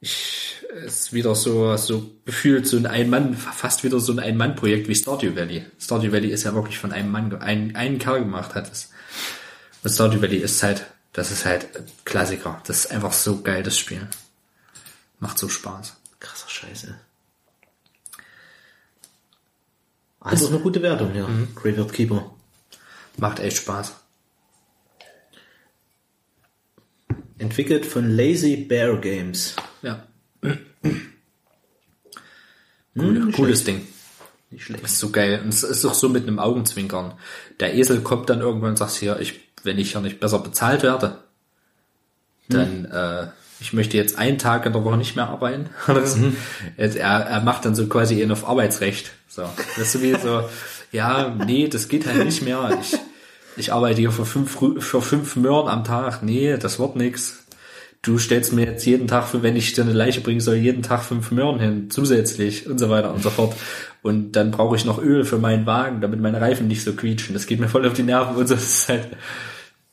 ich, 0.00 0.54
es 0.84 1.00
ist 1.00 1.12
wieder 1.12 1.34
so, 1.34 1.76
so 1.76 2.10
gefühlt 2.24 2.66
so 2.66 2.78
ein 2.78 2.86
Ein-Mann, 2.86 3.36
fast 3.36 3.84
wieder 3.84 4.00
so 4.00 4.12
ein 4.12 4.18
Ein-Mann-Projekt 4.18 4.88
wie 4.88 4.94
Stardew 4.94 5.36
Valley. 5.36 5.66
Stardew 5.78 6.12
Valley 6.12 6.30
ist 6.30 6.44
ja 6.44 6.54
wirklich 6.54 6.78
von 6.78 6.92
einem 6.92 7.10
Mann, 7.10 7.34
ein, 7.42 7.76
einen 7.76 7.98
Kerl 7.98 8.20
gemacht 8.20 8.54
hat 8.54 8.72
es. 8.72 8.90
Und 9.84 9.90
Stardew 9.90 10.22
Valley 10.22 10.38
ist 10.38 10.62
halt, 10.62 10.86
das 11.12 11.30
ist 11.30 11.44
halt 11.44 11.68
Klassiker. 12.06 12.62
Das 12.66 12.86
ist 12.86 12.92
einfach 12.92 13.12
so 13.12 13.42
geil, 13.42 13.62
das 13.62 13.78
Spiel. 13.78 14.08
Macht 15.20 15.38
so 15.38 15.50
Spaß. 15.50 15.94
Krasser 16.20 16.48
Scheiße. 16.48 16.94
Hat 20.22 20.42
auch 20.42 20.48
eine 20.48 20.58
gute 20.58 20.80
Wertung, 20.80 21.14
ja. 21.14 21.28
Graveyard 21.54 21.92
Keeper. 21.92 22.34
Macht 23.18 23.40
echt 23.40 23.58
Spaß. 23.58 23.92
Entwickelt 27.38 27.84
von 27.84 28.10
Lazy 28.10 28.56
Bear 28.56 28.96
Games. 28.96 29.56
Ja. 29.82 30.06
Cool, 32.94 33.30
cooles 33.32 33.64
Ding. 33.64 33.86
Nicht 34.50 34.64
schlecht. 34.64 34.84
Ist 34.84 34.98
so 34.98 35.10
geil. 35.10 35.40
Und 35.42 35.50
es 35.50 35.62
ist 35.62 35.84
auch 35.84 35.94
so 35.94 36.08
mit 36.08 36.22
einem 36.22 36.38
Augenzwinkern. 36.38 37.14
Der 37.60 37.74
Esel 37.74 38.00
kommt 38.00 38.30
dann 38.30 38.40
irgendwann 38.40 38.70
und 38.70 38.78
sagt 38.78 38.92
hier, 38.92 39.20
ich, 39.20 39.40
wenn 39.64 39.78
ich 39.78 39.92
hier 39.92 40.00
nicht 40.00 40.20
besser 40.20 40.38
bezahlt 40.38 40.82
werde, 40.82 41.18
dann, 42.48 42.84
äh, 42.86 43.26
ich 43.60 43.72
möchte 43.72 43.96
jetzt 43.96 44.18
einen 44.18 44.38
Tag 44.38 44.64
in 44.64 44.72
der 44.72 44.84
Woche 44.84 44.96
nicht 44.96 45.16
mehr 45.16 45.28
arbeiten. 45.28 45.70
Jetzt, 46.76 46.96
er, 46.96 47.20
er 47.20 47.40
macht 47.40 47.64
dann 47.64 47.74
so 47.74 47.86
quasi 47.88 48.22
ihn 48.22 48.30
auf 48.30 48.46
Arbeitsrecht. 48.46 49.10
So. 49.28 49.42
Das 49.76 49.78
ist 49.78 49.92
so 49.92 50.02
wie 50.02 50.14
so, 50.14 50.48
ja, 50.92 51.34
nee, 51.44 51.66
das 51.66 51.88
geht 51.88 52.06
halt 52.06 52.24
nicht 52.24 52.42
mehr. 52.42 52.78
Ich, 52.80 52.96
ich 53.56 53.72
arbeite 53.72 54.00
hier 54.00 54.12
für 54.12 54.26
fünf, 54.26 54.58
für 54.78 55.02
fünf 55.02 55.36
Möhren 55.36 55.68
am 55.68 55.84
Tag. 55.84 56.22
Nee, 56.22 56.56
das 56.56 56.78
wird 56.78 56.96
nix. 56.96 57.44
Du 58.02 58.18
stellst 58.18 58.52
mir 58.52 58.66
jetzt 58.66 58.86
jeden 58.86 59.08
Tag, 59.08 59.26
für, 59.26 59.42
wenn 59.42 59.56
ich 59.56 59.72
dir 59.72 59.82
eine 59.82 59.92
Leiche 59.92 60.20
bringen 60.20 60.40
soll, 60.40 60.56
jeden 60.56 60.82
Tag 60.82 61.02
fünf 61.02 61.32
Möhren 61.32 61.58
hin, 61.58 61.90
zusätzlich 61.90 62.68
und 62.68 62.78
so 62.78 62.88
weiter 62.88 63.12
und 63.12 63.22
so 63.22 63.30
fort. 63.30 63.56
Und 64.02 64.32
dann 64.32 64.52
brauche 64.52 64.76
ich 64.76 64.84
noch 64.84 65.02
Öl 65.02 65.24
für 65.24 65.38
meinen 65.38 65.66
Wagen, 65.66 66.00
damit 66.00 66.20
meine 66.20 66.40
Reifen 66.40 66.68
nicht 66.68 66.84
so 66.84 66.92
quietschen. 66.92 67.34
Das 67.34 67.46
geht 67.46 67.58
mir 67.58 67.68
voll 67.68 67.86
auf 67.86 67.94
die 67.94 68.04
Nerven 68.04 68.36
und 68.36 68.46
so. 68.46 68.54
Das 68.54 68.62
ist 68.62 68.88
halt, 68.88 69.08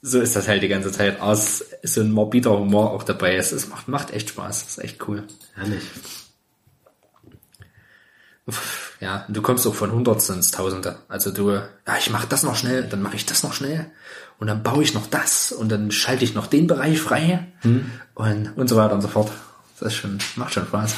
so 0.04 0.20
ist 0.20 0.36
das 0.36 0.48
halt 0.48 0.62
die 0.62 0.68
ganze 0.68 0.92
Zeit. 0.92 1.22
Aber 1.22 1.32
es 1.32 1.62
ist 1.82 1.96
so 1.96 2.02
ein 2.02 2.12
morbider 2.12 2.52
Humor 2.52 2.92
auch 2.92 3.04
dabei. 3.04 3.36
Es, 3.36 3.52
es 3.52 3.70
macht, 3.70 3.88
macht 3.88 4.12
echt 4.12 4.30
Spaß. 4.30 4.64
Es 4.64 4.70
ist 4.78 4.84
echt 4.84 5.08
cool. 5.08 5.24
Herrlich. 5.56 5.84
Ja, 9.04 9.26
du 9.28 9.42
kommst 9.42 9.68
auch 9.68 9.76
von 9.76 9.92
Hundertsten 9.92 10.38
ins 10.38 10.52
Tausende. 10.52 10.96
Also 11.10 11.32
du, 11.32 11.52
ja, 11.52 11.68
ich 12.00 12.10
mache 12.10 12.26
das 12.26 12.44
noch 12.44 12.56
schnell, 12.56 12.84
dann 12.84 13.02
mache 13.02 13.18
ich 13.18 13.26
das 13.26 13.44
noch 13.44 13.52
schnell 13.52 13.92
und 14.40 14.48
dann 14.48 14.64
baue 14.64 14.82
ich 14.82 14.94
noch 14.94 15.08
das 15.08 15.52
und 15.52 15.68
dann 15.70 15.92
schalte 15.92 16.24
ich 16.24 16.36
noch 16.36 16.48
den 16.48 16.68
Bereich 16.68 17.02
frei 17.02 17.48
und, 18.16 18.54
und 18.56 18.68
so 18.70 18.78
weiter 18.78 18.94
und 18.94 19.02
so 19.02 19.10
fort. 19.10 19.30
Das 19.78 19.92
ist 19.92 20.00
schon, 20.00 20.20
macht 20.38 20.54
schon 20.54 20.66
Spaß. 20.66 20.96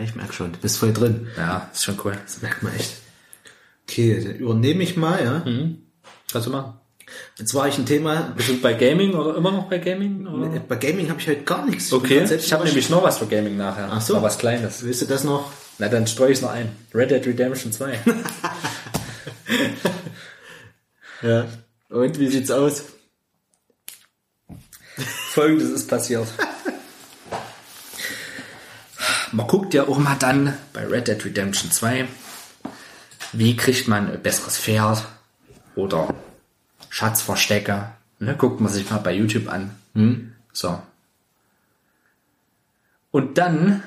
Ich 0.00 0.14
merke 0.14 0.34
schon, 0.34 0.52
du 0.52 0.58
bist 0.58 0.76
voll 0.76 0.92
drin. 0.92 1.28
Ja, 1.38 1.70
ist 1.72 1.82
schon 1.82 1.98
cool. 2.04 2.16
Das 2.26 2.42
merkt 2.42 2.62
man 2.62 2.74
echt. 2.74 2.92
Okay, 3.88 4.22
dann 4.22 4.34
übernehme 4.36 4.82
ich 4.82 4.98
mal, 4.98 5.24
ja. 5.24 5.42
Kannst 6.30 6.46
du 6.46 6.50
machen. 6.50 6.74
Jetzt 7.38 7.54
war 7.54 7.68
ich 7.68 7.78
ein 7.78 7.86
Thema. 7.86 8.32
Bist 8.36 8.50
du 8.50 8.60
bei 8.60 8.74
Gaming 8.74 9.14
oder 9.14 9.34
immer 9.34 9.50
noch 9.50 9.68
bei 9.68 9.78
Gaming? 9.78 10.26
Oder? 10.26 10.60
Bei 10.60 10.76
Gaming 10.76 11.08
habe 11.08 11.20
ich 11.20 11.26
heute 11.26 11.42
gar 11.42 11.64
nichts. 11.64 11.90
Okay, 11.90 12.22
ich 12.22 12.52
habe 12.52 12.64
nämlich 12.66 12.90
noch 12.90 13.02
was 13.02 13.18
für 13.18 13.26
Gaming 13.26 13.56
nachher. 13.56 13.88
Ach 13.90 14.00
so. 14.02 14.14
Noch 14.14 14.22
was 14.22 14.36
Kleines. 14.36 14.84
Willst 14.84 15.00
du 15.00 15.06
das 15.06 15.24
noch? 15.24 15.50
Na, 15.80 15.88
dann 15.88 16.06
streue 16.06 16.30
ich 16.30 16.40
noch 16.42 16.50
ein. 16.50 16.70
Red 16.94 17.10
Dead 17.10 17.26
Redemption 17.26 17.72
2. 17.72 17.98
Ja. 21.22 21.46
Und 21.90 22.18
wie 22.18 22.28
sieht's 22.28 22.50
aus? 22.50 22.82
Folgendes 24.96 25.68
ist 25.68 25.86
passiert. 25.86 26.26
Man 29.30 29.46
guckt 29.46 29.74
ja 29.74 29.86
auch 29.86 29.98
mal 29.98 30.16
dann 30.18 30.56
bei 30.72 30.86
Red 30.86 31.08
Dead 31.08 31.22
Redemption 31.22 31.70
2 31.70 32.08
wie 33.32 33.56
kriegt 33.56 33.88
man 33.88 34.10
ein 34.10 34.22
besseres 34.22 34.58
Pferd 34.58 35.06
oder 35.76 36.14
Schatzverstecke. 36.88 37.92
Ne, 38.18 38.36
guckt 38.36 38.60
man 38.60 38.72
sich 38.72 38.90
mal 38.90 38.98
bei 38.98 39.12
YouTube 39.12 39.48
an. 39.48 39.76
So. 40.52 40.80
Und 43.10 43.38
dann 43.38 43.82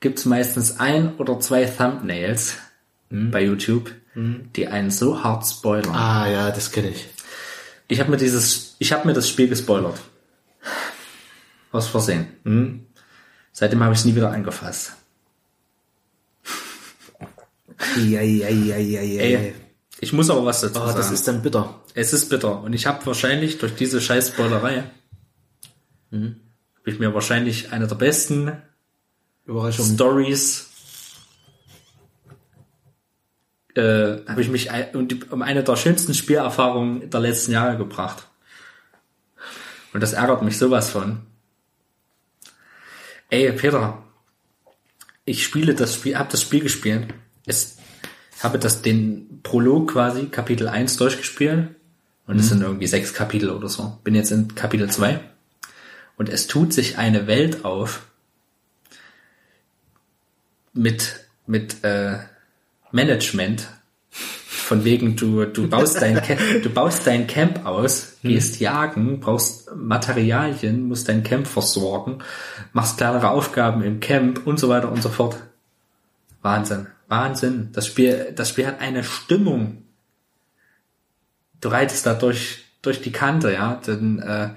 gibt's 0.00 0.24
meistens 0.24 0.78
ein 0.78 1.16
oder 1.16 1.40
zwei 1.40 1.64
Thumbnails 1.64 2.56
bei 3.10 3.42
YouTube, 3.44 3.90
die 4.14 4.66
einen 4.68 4.90
so 4.90 5.22
hart 5.22 5.46
spoilern. 5.46 5.94
Ah, 5.94 6.28
ja, 6.28 6.50
das 6.50 6.72
kenne 6.72 6.88
ich. 6.90 7.06
Ich 7.88 8.00
habe 8.00 8.10
mir 8.10 8.16
dieses, 8.16 8.74
ich 8.78 8.92
habe 8.92 9.06
mir 9.06 9.12
das 9.14 9.28
Spiel 9.28 9.48
gespoilert. 9.48 10.00
Aus 11.72 11.86
Versehen. 11.88 12.26
Mhm. 12.44 12.86
Seitdem 13.52 13.82
habe 13.82 13.92
ich 13.92 14.00
es 14.00 14.04
nie 14.04 14.14
wieder 14.16 14.30
angefasst. 14.30 14.92
Eieieiei. 17.96 19.18
Ey, 19.18 19.54
ich 20.00 20.12
muss 20.12 20.30
aber 20.30 20.44
was 20.44 20.60
dazu 20.60 20.80
Oh, 20.80 20.86
sagen. 20.86 20.96
das 20.98 21.10
ist 21.10 21.26
dann 21.28 21.42
bitter. 21.42 21.80
es 21.94 22.12
ist 22.12 22.28
bitter. 22.28 22.60
Und 22.62 22.72
ich 22.72 22.86
habe 22.86 23.04
wahrscheinlich 23.06 23.58
durch 23.58 23.74
diese 23.74 24.00
scheiß 24.00 24.28
Spoilerei, 24.28 24.84
Mhm. 26.10 26.36
habe 26.78 26.90
ich 26.90 26.98
mir 26.98 27.12
wahrscheinlich 27.14 27.72
eine 27.72 27.86
der 27.88 27.96
besten 27.96 28.52
Überraschung. 29.46 29.86
Stories 29.86 30.68
äh, 33.74 34.18
habe 34.26 34.40
ich 34.40 34.48
mich 34.48 34.70
um, 35.30 35.42
eine 35.42 35.62
der 35.62 35.76
schönsten 35.76 36.14
Spielerfahrungen 36.14 37.10
der 37.10 37.20
letzten 37.20 37.52
Jahre 37.52 37.76
gebracht. 37.76 38.26
Und 39.92 40.02
das 40.02 40.12
ärgert 40.12 40.42
mich 40.42 40.58
sowas 40.58 40.90
von. 40.90 41.22
Ey, 43.30 43.50
Peter, 43.52 44.02
ich 45.24 45.44
spiele 45.44 45.74
das 45.74 45.94
Spiel, 45.94 46.16
habe 46.16 46.30
das 46.30 46.42
Spiel 46.42 46.60
gespielt. 46.60 47.14
Es 47.46 47.76
habe 48.42 48.58
das 48.58 48.82
den 48.82 49.40
Prolog 49.42 49.92
quasi, 49.92 50.26
Kapitel 50.26 50.68
1 50.68 50.96
durchgespielt. 50.96 51.68
Und 52.26 52.40
es 52.40 52.48
sind 52.48 52.60
irgendwie 52.60 52.88
sechs 52.88 53.14
Kapitel 53.14 53.50
oder 53.50 53.68
so. 53.68 53.98
Bin 54.02 54.16
jetzt 54.16 54.32
in 54.32 54.54
Kapitel 54.56 54.90
2. 54.90 55.20
Und 56.16 56.28
es 56.28 56.48
tut 56.48 56.72
sich 56.72 56.98
eine 56.98 57.28
Welt 57.28 57.64
auf, 57.64 58.02
mit 60.76 61.24
mit 61.46 61.84
äh, 61.84 62.18
Management 62.92 63.68
von 64.10 64.84
wegen 64.84 65.16
du 65.16 65.44
du 65.44 65.68
baust 65.68 66.02
dein 66.02 66.20
Camp, 66.20 66.40
du 66.62 66.70
baust 66.70 67.06
dein 67.06 67.26
Camp 67.26 67.64
aus, 67.64 68.16
gehst 68.22 68.60
jagen, 68.60 69.20
brauchst 69.20 69.74
Materialien, 69.74 70.88
musst 70.88 71.08
dein 71.08 71.22
Camp 71.22 71.46
versorgen, 71.46 72.18
machst 72.72 72.98
kleinere 72.98 73.30
Aufgaben 73.30 73.82
im 73.82 74.00
Camp 74.00 74.46
und 74.46 74.58
so 74.58 74.68
weiter 74.68 74.90
und 74.90 75.02
so 75.02 75.08
fort. 75.08 75.36
Wahnsinn, 76.42 76.88
Wahnsinn. 77.08 77.70
Das 77.72 77.86
Spiel 77.86 78.32
das 78.34 78.48
Spiel 78.48 78.66
hat 78.66 78.80
eine 78.80 79.04
Stimmung. 79.04 79.84
Du 81.60 81.68
reitest 81.68 82.06
da 82.06 82.14
durch 82.14 82.64
durch 82.82 83.00
die 83.00 83.12
Kante, 83.12 83.52
ja, 83.52 83.80
dann 83.84 84.18
äh, 84.18 84.50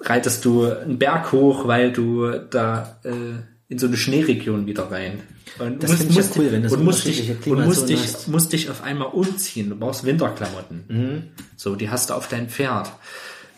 reitest 0.00 0.44
du 0.44 0.64
einen 0.64 0.98
Berg 0.98 1.32
hoch, 1.32 1.66
weil 1.66 1.92
du 1.92 2.30
da 2.30 2.98
äh, 3.04 3.51
in 3.72 3.78
so 3.78 3.86
eine 3.86 3.96
Schneeregion 3.96 4.66
wieder 4.66 4.90
rein. 4.90 5.20
Und 5.58 5.82
Das 5.82 5.92
finde 5.94 6.10
ich 6.10 6.16
ja 6.16 6.24
cool, 6.36 6.52
wenn 6.52 6.62
du 6.62 6.68
so 6.68 6.76
und 6.76 6.84
musst 6.84 7.06
dich, 7.06 7.46
und 7.46 7.64
musst 7.64 7.88
dich, 7.88 8.28
musst 8.28 8.52
dich 8.52 8.70
auf 8.70 8.82
einmal 8.82 9.08
umziehen. 9.08 9.70
Du 9.70 9.76
brauchst 9.76 10.04
Winterklamotten. 10.04 10.84
Mhm. 10.88 11.22
So, 11.56 11.74
die 11.74 11.88
hast 11.88 12.10
du 12.10 12.14
auf 12.14 12.28
dein 12.28 12.48
Pferd. 12.48 12.92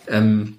Ähm, 0.06 0.58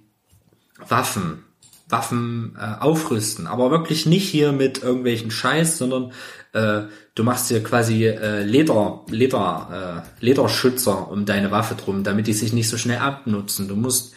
Waffen. 0.87 1.43
Waffen 1.87 2.57
äh, 2.59 2.81
aufrüsten. 2.81 3.47
Aber 3.47 3.71
wirklich 3.71 4.05
nicht 4.05 4.27
hier 4.27 4.51
mit 4.51 4.83
irgendwelchen 4.83 5.31
Scheiß, 5.31 5.77
sondern 5.77 6.11
äh, 6.51 6.81
du 7.15 7.23
machst 7.23 7.49
dir 7.49 7.63
quasi 7.63 8.05
äh, 8.05 8.43
Leder, 8.43 9.05
Leder, 9.09 10.03
äh, 10.21 10.25
Lederschützer 10.25 11.09
um 11.09 11.25
deine 11.25 11.49
Waffe 11.51 11.75
drum, 11.75 12.03
damit 12.03 12.27
die 12.27 12.33
sich 12.33 12.51
nicht 12.51 12.69
so 12.69 12.77
schnell 12.77 12.97
abnutzen. 12.97 13.69
Du 13.69 13.75
musst 13.75 14.13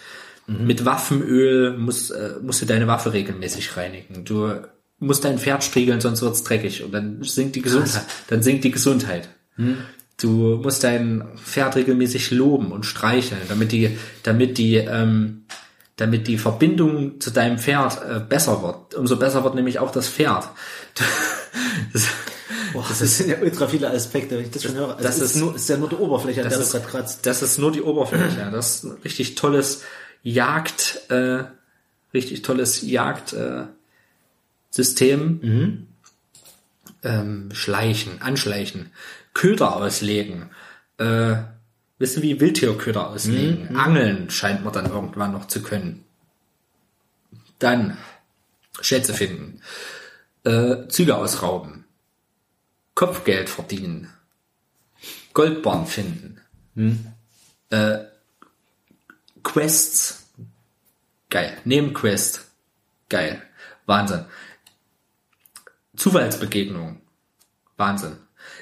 mit 0.48 0.86
Waffenöl 0.86 1.76
musst, 1.76 2.10
äh, 2.10 2.36
musst 2.42 2.62
du 2.62 2.66
deine 2.66 2.86
Waffe 2.86 3.12
regelmäßig 3.12 3.76
reinigen. 3.76 4.24
Du 4.24 4.50
musst 4.98 5.24
dein 5.24 5.38
Pferd 5.38 5.62
striegeln, 5.64 6.00
sonst 6.00 6.22
wird's 6.22 6.42
dreckig 6.42 6.82
und 6.82 6.92
dann 6.92 7.22
sinkt 7.22 7.56
die 7.56 7.62
Gesundheit. 7.62 8.04
Dann 8.28 8.42
sinkt 8.42 8.64
die 8.64 8.70
Gesundheit. 8.70 9.28
Du 10.20 10.56
musst 10.62 10.82
dein 10.84 11.24
Pferd 11.36 11.76
regelmäßig 11.76 12.30
loben 12.32 12.72
und 12.72 12.84
streicheln, 12.86 13.40
damit 13.48 13.70
die, 13.72 13.96
damit 14.24 14.58
die, 14.58 14.76
ähm, 14.76 15.44
damit 15.96 16.26
die 16.26 16.38
Verbindung 16.38 17.20
zu 17.20 17.30
deinem 17.30 17.58
Pferd 17.58 18.00
äh, 18.02 18.20
besser 18.20 18.62
wird. 18.62 18.94
Umso 18.94 19.16
besser 19.16 19.44
wird 19.44 19.54
nämlich 19.54 19.78
auch 19.78 19.90
das 19.92 20.08
Pferd. 20.08 20.48
Das, 21.92 22.02
Boah, 22.72 22.84
das, 22.88 22.98
sind 23.18 23.30
ja 23.30 23.36
ultra 23.40 23.66
viele 23.66 23.90
Aspekte, 23.90 24.36
wenn 24.36 24.44
ich 24.44 24.50
das 24.50 24.62
schon 24.64 24.74
höre. 24.74 24.90
Also 24.96 25.02
das 25.02 25.18
das 25.18 25.24
ist- 25.30 25.34
ist, 25.36 25.40
nur, 25.40 25.54
ist 25.56 25.68
ja 25.68 25.76
nur 25.76 25.88
die 25.88 25.94
Oberfläche, 25.96 26.42
das 26.42 26.52
der 26.54 26.62
ist, 26.62 26.72
gerade 26.72 26.86
kratzt. 26.86 27.24
das 27.26 27.42
ist 27.42 27.58
nur 27.58 27.72
die 27.72 27.82
Oberfläche. 27.82 28.48
Das 28.52 28.76
ist 28.76 28.84
ein 28.84 28.92
richtig 29.04 29.34
tolles 29.36 29.82
Jagd, 30.22 31.00
äh, 31.10 31.44
richtig 32.12 32.42
tolles 32.42 32.82
Jagd, 32.82 33.32
äh, 33.32 33.62
System. 34.70 35.40
Ähm, 37.02 37.50
schleichen, 37.52 38.20
anschleichen, 38.22 38.90
Köder 39.32 39.76
auslegen, 39.76 40.50
äh, 40.98 41.36
wisst 41.98 42.16
ihr 42.16 42.22
wie 42.22 42.40
Wildtierköder 42.40 43.08
auslegen, 43.08 43.76
Angeln 43.76 44.30
scheint 44.30 44.64
man 44.64 44.72
dann 44.72 44.86
irgendwann 44.86 45.32
noch 45.32 45.46
zu 45.46 45.62
können. 45.62 46.04
Dann 47.60 47.96
Schätze 48.80 49.14
finden, 49.14 49.60
äh, 50.44 50.88
Züge 50.88 51.16
ausrauben, 51.16 51.84
Kopfgeld 52.94 53.48
verdienen, 53.48 54.12
Goldbarren 55.34 55.86
finden, 55.86 56.40
äh, 57.70 57.98
Quests, 59.44 60.30
geil, 61.30 61.56
Nebenquest, 61.64 62.50
geil, 63.08 63.42
Wahnsinn. 63.86 64.24
Zufallsbegegnung, 65.98 67.00
Wahnsinn. 67.76 68.16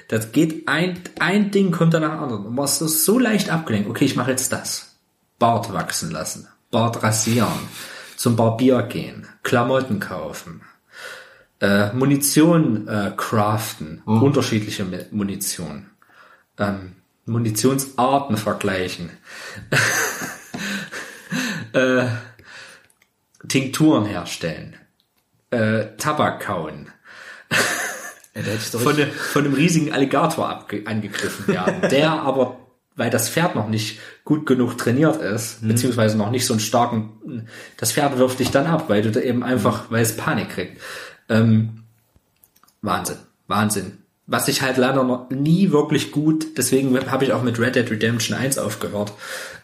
Das 0.09 0.31
geht 0.31 0.67
ein, 0.67 0.99
ein 1.19 1.51
Ding 1.51 1.71
kommt 1.71 1.93
dann 1.93 2.01
nach 2.01 2.19
anderen. 2.19 2.45
Und 2.47 2.55
man 2.55 2.65
ist 2.65 2.79
so 3.05 3.19
leicht 3.19 3.49
abgelenkt. 3.49 3.89
Okay, 3.89 4.05
ich 4.05 4.15
mache 4.15 4.31
jetzt 4.31 4.51
das. 4.51 4.95
Bart 5.39 5.71
wachsen 5.71 6.11
lassen, 6.11 6.47
Bart 6.71 7.03
rasieren, 7.03 7.69
zum 8.15 8.35
Barbier 8.35 8.81
gehen, 8.83 9.27
Klamotten 9.43 9.99
kaufen, 9.99 10.61
äh, 11.61 11.93
Munition 11.93 12.87
äh, 12.87 13.11
craften, 13.15 14.01
unterschiedliche 14.05 14.83
Mi- 14.83 15.05
Munition, 15.11 15.91
ähm, 16.57 16.95
Munitionsarten 17.27 18.35
vergleichen, 18.37 19.11
äh, 21.73 22.07
Tinkturen 23.47 24.05
herstellen, 24.05 24.75
äh, 25.51 25.95
Tabak 25.97 26.41
kauen, 26.41 26.91
Ja, 28.35 28.79
von, 28.79 28.95
ne, 28.95 29.07
von 29.07 29.45
einem 29.45 29.55
riesigen 29.55 29.91
Alligator 29.91 30.65
angegriffen 30.85 31.47
werden, 31.47 31.81
der 31.89 32.11
aber, 32.11 32.59
weil 32.95 33.09
das 33.09 33.29
Pferd 33.29 33.55
noch 33.55 33.67
nicht 33.67 33.99
gut 34.25 34.45
genug 34.45 34.77
trainiert 34.77 35.19
ist, 35.21 35.63
Mhm. 35.63 35.69
beziehungsweise 35.69 36.17
noch 36.17 36.29
nicht 36.29 36.45
so 36.45 36.53
einen 36.53 36.59
starken, 36.59 37.47
das 37.77 37.93
Pferd 37.93 38.17
wirft 38.19 38.39
dich 38.39 38.51
dann 38.51 38.67
ab, 38.67 38.85
weil 38.89 39.01
du 39.01 39.11
da 39.11 39.21
eben 39.21 39.43
einfach, 39.43 39.89
weil 39.89 40.03
es 40.03 40.15
Panik 40.15 40.49
kriegt. 40.49 40.79
Ähm, 41.29 41.83
Wahnsinn, 42.83 43.17
Wahnsinn. 43.47 43.97
Was 44.27 44.47
ich 44.49 44.61
halt 44.61 44.77
leider 44.77 45.03
noch 45.03 45.29
nie 45.31 45.71
wirklich 45.71 46.11
gut, 46.11 46.57
deswegen 46.57 46.95
habe 47.09 47.25
ich 47.25 47.33
auch 47.33 47.41
mit 47.43 47.59
Red 47.59 47.75
Dead 47.75 47.89
Redemption 47.89 48.37
1 48.37 48.57
aufgehört, 48.59 49.13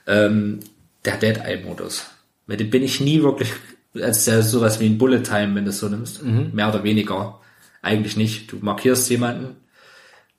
ähm, 0.08 0.62
der 1.06 1.18
Dead 1.18 1.38
Eye 1.38 1.62
Modus. 1.64 2.06
Mit 2.48 2.60
dem 2.60 2.70
bin 2.72 2.82
ich 2.82 3.00
nie 3.02 3.22
wirklich, 3.22 3.52
ist 3.94 4.26
ja 4.26 4.42
sowas 4.42 4.80
wie 4.80 4.88
ein 4.88 4.98
Bullet 4.98 5.22
Time, 5.22 5.54
wenn 5.54 5.66
du 5.66 5.70
es 5.70 5.80
so 5.80 5.90
nimmst, 5.90 6.24
mehr 6.24 6.70
oder 6.70 6.84
weniger. 6.84 7.40
Eigentlich 7.84 8.18
nicht. 8.18 8.52
Du 8.52 8.58
markierst 8.62 9.10
jemanden, 9.10 9.58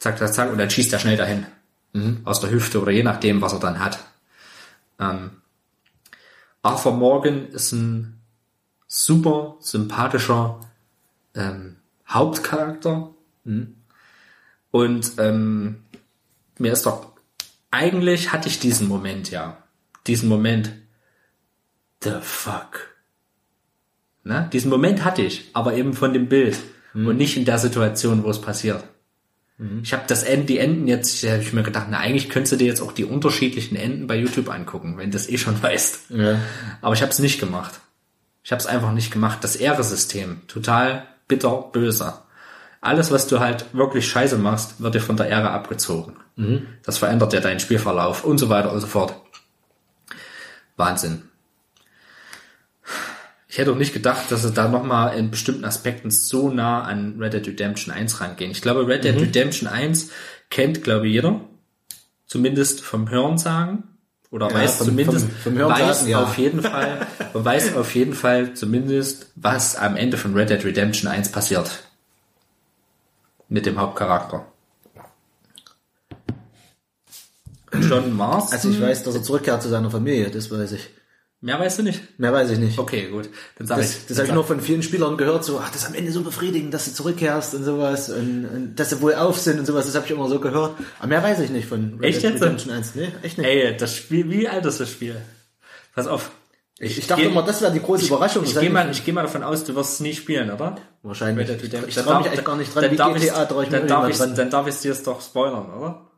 zack, 0.01 0.19
zack, 0.19 0.35
zack, 0.35 0.51
und 0.51 0.59
dann 0.59 0.71
schießt 0.71 0.93
er 0.93 0.99
schnell 0.99 1.17
dahin. 1.17 1.47
Aus 2.25 2.41
der 2.41 2.51
Hüfte 2.51 2.83
oder 2.83 2.91
je 2.91 3.05
nachdem, 3.05 3.41
was 3.41 3.53
er 3.53 3.61
dann 3.61 3.79
hat. 3.79 4.01
Ähm, 4.99 5.31
Arthur 6.63 6.93
Morgan 6.93 7.47
ist 7.51 7.71
ein 7.71 8.21
super 8.89 9.57
sympathischer 9.61 10.59
ähm, 11.35 11.77
Hauptcharakter. 12.09 13.11
Und 14.71 15.13
ähm, 15.19 15.85
mir 16.59 16.73
ist 16.73 16.87
doch, 16.87 17.13
eigentlich 17.71 18.33
hatte 18.33 18.49
ich 18.49 18.59
diesen 18.59 18.89
Moment 18.89 19.31
ja. 19.31 19.59
Diesen 20.07 20.29
Moment, 20.29 20.73
the 22.03 22.15
fuck. 22.23 22.95
Ne? 24.25 24.49
Diesen 24.53 24.71
Moment 24.71 25.05
hatte 25.05 25.23
ich, 25.23 25.51
aber 25.53 25.75
eben 25.75 25.93
von 25.93 26.13
dem 26.13 26.29
Bild 26.29 26.59
und 26.95 27.17
nicht 27.17 27.37
in 27.37 27.45
der 27.45 27.59
Situation, 27.59 28.23
wo 28.25 28.31
es 28.31 28.41
passiert. 28.41 28.85
Ich 29.83 29.93
habe 29.93 30.05
das 30.09 30.25
End, 30.25 30.49
die 30.49 30.59
Enden 30.59 30.89
jetzt, 30.89 31.23
habe 31.23 31.41
ich 31.43 31.53
mir 31.53 31.63
gedacht, 31.63 31.87
na 31.89 31.99
eigentlich 31.99 32.29
könntest 32.29 32.53
du 32.53 32.57
dir 32.57 32.67
jetzt 32.67 32.81
auch 32.81 32.91
die 32.93 33.05
unterschiedlichen 33.05 33.77
Enden 33.77 34.07
bei 34.09 34.17
YouTube 34.17 34.49
angucken, 34.51 34.99
wenn 34.99 35.11
du 35.11 35.17
das 35.17 35.29
eh 35.29 35.39
schon 35.39 35.63
weißt. 35.63 36.11
Ja. 36.11 36.41
Aber 36.81 36.95
ich 36.95 37.03
habe 37.03 37.13
es 37.13 37.21
nicht 37.21 37.39
gemacht. 37.39 37.81
Ich 38.43 38.51
habe 38.51 38.61
es 38.61 38.67
einfach 38.67 38.93
nicht 38.93 39.13
gemacht. 39.13 39.39
Das 39.43 39.55
Ehresystem, 39.57 40.41
total 40.49 41.07
bitter 41.29 41.71
böse. 41.73 42.15
alles, 42.81 43.11
was 43.11 43.27
du 43.29 43.41
halt 43.41 43.67
wirklich 43.73 44.07
scheiße 44.09 44.37
machst, 44.39 44.81
wird 44.83 44.95
dir 44.95 45.01
von 45.01 45.17
der 45.17 45.29
Ehre 45.29 45.51
abgezogen. 45.51 46.17
Das 46.83 46.99
verändert 46.99 47.33
ja 47.33 47.41
deinen 47.41 47.61
Spielverlauf 47.61 48.25
und 48.25 48.39
so 48.39 48.49
weiter 48.49 48.73
und 48.73 48.81
so 48.81 48.87
fort. 48.89 49.15
Wahnsinn. 50.77 51.23
Ich 53.55 53.59
hätte 53.59 53.71
auch 53.71 53.77
nicht 53.77 53.93
gedacht, 53.93 54.33
dass 54.33 54.43
sie 54.43 54.51
da 54.51 54.67
nochmal 54.67 55.17
in 55.17 55.31
bestimmten 55.31 55.65
Aspekten 55.65 56.11
so 56.11 56.51
nah 56.51 56.83
an 56.83 57.15
Red 57.21 57.35
Dead 57.35 57.47
Redemption 57.47 57.95
1 57.95 58.21
rangehen. 58.21 58.51
Ich 58.51 58.61
glaube, 58.63 58.85
Red 58.89 59.05
Dead 59.05 59.15
Redemption 59.15 59.69
1 59.69 60.11
kennt, 60.51 60.83
glaube 60.83 61.07
ich, 61.07 61.13
jeder. 61.13 61.41
Zumindest 62.27 62.81
vom 62.81 63.09
Hörensagen. 63.09 63.85
Oder 64.33 64.53
weiß 64.53 64.79
vom- 64.79 64.87
zumindest, 64.89 65.29
vom- 65.45 65.57
vom 65.57 65.69
weiß 65.71 66.09
ja. 66.09 66.25
auf 66.25 66.37
jeden 66.37 66.63
Fall, 66.63 67.07
man 67.33 67.45
weiß 67.45 67.77
auf 67.77 67.95
jeden 67.95 68.15
Fall 68.15 68.55
zumindest, 68.55 69.31
was 69.37 69.77
am 69.77 69.95
Ende 69.97 70.17
von 70.17 70.35
Red 70.35 70.51
Dead 70.51 70.65
Redemption 70.65 71.09
1 71.09 71.31
passiert. 71.31 71.85
Mit 73.49 73.67
dem 73.67 73.79
Hauptcharakter. 73.79 74.47
John 77.73 78.17
Marston. 78.17 78.53
Also 78.53 78.71
ich 78.71 78.81
weiß, 78.81 79.05
dass 79.05 79.15
er 79.15 79.23
zurückkehrt 79.23 79.63
zu 79.63 79.69
seiner 79.69 79.93
Familie, 79.93 80.29
das 80.33 80.51
weiß 80.51 80.73
ich. 80.73 80.91
Mehr 81.45 81.61
weißt 81.61 81.79
du 81.79 81.83
nicht? 81.83 82.01
Mehr 82.19 82.33
weiß 82.33 82.51
ich 82.53 82.59
nicht. 82.59 82.79
Okay, 82.79 83.09
gut. 83.11 83.29
Dann 83.59 83.67
sag 83.67 83.79
ich. 83.81 83.85
Das, 83.85 84.07
das 84.07 84.17
habe 84.19 84.29
ich 84.29 84.33
nur 84.35 84.45
von 84.45 84.63
vielen 84.63 84.83
Spielern 84.83 85.19
gehört, 85.19 85.45
so, 85.45 85.61
ach, 85.63 85.69
das 85.71 85.83
ist 85.83 85.89
am 85.89 85.95
Ende 85.95 86.11
so 86.11 86.23
befriedigend, 86.23 86.73
dass 86.73 86.87
du 86.87 86.93
zurückkehrst 86.95 87.55
und 87.55 87.65
sowas 87.65 88.09
und, 88.09 88.47
und 88.47 88.77
dass 88.77 88.89
sie 88.89 89.03
wohl 89.03 89.15
auf 89.15 89.39
sind 89.39 89.59
und 89.59 89.67
sowas, 89.67 89.85
das 89.85 89.95
habe 89.95 90.07
ich 90.07 90.13
immer 90.13 90.27
so 90.29 90.41
gehört. 90.41 90.75
Aber 90.99 91.09
mehr 91.09 91.23
weiß 91.23 91.41
ich 91.41 91.51
nicht 91.51 91.69
von 91.69 92.03
Echt 92.03 92.23
Dead? 92.23 92.33
Redemption 92.35 92.73
1. 92.73 92.95
Nee, 92.95 93.09
echt 93.23 93.37
nicht. 93.37 93.47
Ey, 93.47 93.77
das 93.77 93.95
Spiel, 93.95 94.31
wie 94.31 94.49
alt 94.49 94.65
ist 94.65 94.81
das 94.81 94.89
Spiel? 94.91 95.17
Pass 95.95 96.07
auf. 96.07 96.31
ich, 96.79 96.97
ich 96.99 97.07
dachte 97.07 97.21
geh- 97.23 97.29
immer, 97.29 97.43
das 97.43 97.61
wäre 97.61 97.73
die 97.73 97.81
große 97.83 98.07
Überraschung. 98.07 98.45
Ich 98.45 98.55
Das 98.55 98.61
gehe 98.63 98.71
hab 98.71 98.87
mal, 98.87 98.91
ich 98.91 99.05
geh 99.05 99.13
mal 99.13 99.23
davon 99.23 99.43
aus, 99.43 99.65
du 99.65 99.75
wirst 99.75 99.93
es 99.95 100.01
nie 100.01 100.15
spielen, 100.15 100.51
oder? 100.51 100.77
Wahrscheinlich. 101.03 101.47
Red 101.47 101.59
Ich, 101.59 101.65
Redemption. 101.65 101.89
ich 101.91 101.95
traue 101.97 102.23
mich 102.23 102.33
echt 102.33 102.45
gar 102.47 102.57
nicht 102.57 102.75
dran, 102.75 102.91
wie 102.91 102.97
darf 102.97 103.15
GTA 103.21 103.43
ich, 103.43 103.49
traue 103.51 103.65
ich 103.65 103.71
mir 103.71 103.79
dann, 103.81 103.89
darf 103.89 104.09
ich, 104.09 104.17
dran. 104.17 104.35
dann 104.35 104.49
darf 104.51 104.67
ich 104.67 104.77
dir 104.79 104.93
es 104.93 105.03
doch 105.03 105.21
spoilern, 105.21 105.67
oder? 105.79 106.11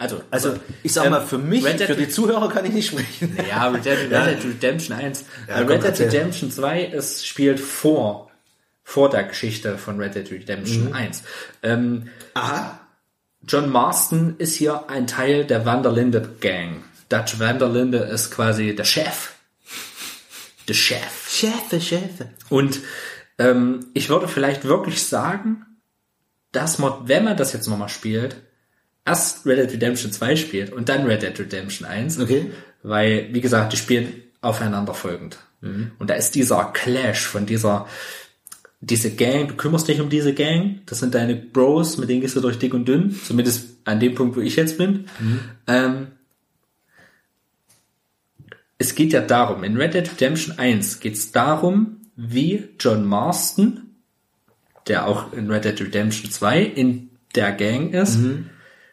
Also, 0.00 0.22
Also, 0.30 0.56
ich 0.82 0.92
sag 0.92 1.10
mal, 1.10 1.20
für 1.20 1.38
mich, 1.38 1.64
Red 1.64 1.78
Dead- 1.80 1.86
für 1.86 1.94
die 1.96 2.08
Zuhörer 2.08 2.48
kann 2.48 2.64
ich 2.64 2.72
nicht 2.72 2.88
sprechen. 2.88 3.36
ja, 3.48 3.68
Red 3.68 3.84
Dead, 3.84 3.98
Red 4.10 4.42
Dead 4.42 4.44
Redemption 4.54 4.96
1. 4.96 5.24
Ja, 5.46 5.58
komm, 5.58 5.68
Red 5.68 5.82
Dead 5.82 5.88
erzähl. 5.90 6.06
Redemption 6.08 6.50
2, 6.50 6.86
es 6.86 7.26
spielt 7.26 7.60
vor, 7.60 8.30
vor 8.82 9.10
der 9.10 9.24
Geschichte 9.24 9.76
von 9.78 10.00
Red 10.00 10.14
Dead 10.14 10.30
Redemption 10.30 10.86
Mhm. 10.88 10.92
1. 10.94 11.22
Ähm, 11.62 12.08
Aha. 12.34 12.80
John 13.46 13.70
Marston 13.70 14.36
ist 14.38 14.54
hier 14.56 14.88
ein 14.90 15.06
Teil 15.06 15.44
der 15.44 15.64
Vanderlinde 15.66 16.28
Gang. 16.40 16.82
Dutch 17.10 17.38
Vanderlinde 17.38 17.98
ist 17.98 18.30
quasi 18.30 18.74
der 18.74 18.84
Chef. 18.84 19.32
Der 20.68 20.74
Chef. 20.74 21.28
Chefe, 21.28 21.80
Chefe. 21.80 22.28
Und 22.48 22.80
ähm, 23.38 23.86
ich 23.94 24.08
würde 24.08 24.28
vielleicht 24.28 24.64
wirklich 24.64 25.02
sagen, 25.06 25.66
dass 26.52 26.78
man, 26.78 26.92
wenn 27.08 27.24
man 27.24 27.36
das 27.36 27.52
jetzt 27.52 27.66
nochmal 27.68 27.88
spielt, 27.88 28.36
erst 29.10 29.46
Red 29.46 29.58
Dead 29.58 29.72
Redemption 29.74 30.12
2 30.12 30.36
spielt 30.36 30.72
und 30.72 30.88
dann 30.88 31.04
Red 31.04 31.22
Dead 31.22 31.38
Redemption 31.38 31.86
1. 31.86 32.18
Okay. 32.20 32.50
Weil, 32.82 33.28
wie 33.32 33.40
gesagt, 33.40 33.72
die 33.72 33.76
spielen 33.76 34.22
aufeinander 34.40 34.94
folgend. 34.94 35.38
Und 35.98 36.08
da 36.08 36.14
ist 36.14 36.34
dieser 36.34 36.70
Clash 36.72 37.26
von 37.26 37.44
dieser, 37.44 37.86
diese 38.80 39.14
Gang, 39.14 39.48
du 39.48 39.54
kümmerst 39.56 39.88
dich 39.88 40.00
um 40.00 40.08
diese 40.08 40.32
Gang, 40.32 40.80
das 40.86 41.00
sind 41.00 41.14
deine 41.14 41.36
Bros, 41.36 41.98
mit 41.98 42.08
denen 42.08 42.22
gehst 42.22 42.36
du 42.36 42.40
durch 42.40 42.58
dick 42.58 42.72
und 42.72 42.88
dünn, 42.88 43.14
zumindest 43.26 43.76
an 43.84 44.00
dem 44.00 44.14
Punkt, 44.14 44.36
wo 44.36 44.40
ich 44.40 44.56
jetzt 44.56 44.78
bin. 44.78 45.04
Ähm, 45.66 46.06
es 48.78 48.94
geht 48.94 49.12
ja 49.12 49.20
darum, 49.20 49.62
in 49.64 49.76
Red 49.76 49.92
Dead 49.92 50.10
Redemption 50.10 50.58
1 50.58 51.00
geht 51.00 51.14
es 51.14 51.32
darum, 51.32 51.98
wie 52.16 52.68
John 52.78 53.04
Marston, 53.04 53.96
der 54.88 55.06
auch 55.06 55.34
in 55.34 55.50
Red 55.50 55.66
Dead 55.66 55.78
Redemption 55.78 56.30
2 56.30 56.62
in 56.62 57.10
der 57.34 57.52
Gang 57.52 57.92
ist, 57.92 58.16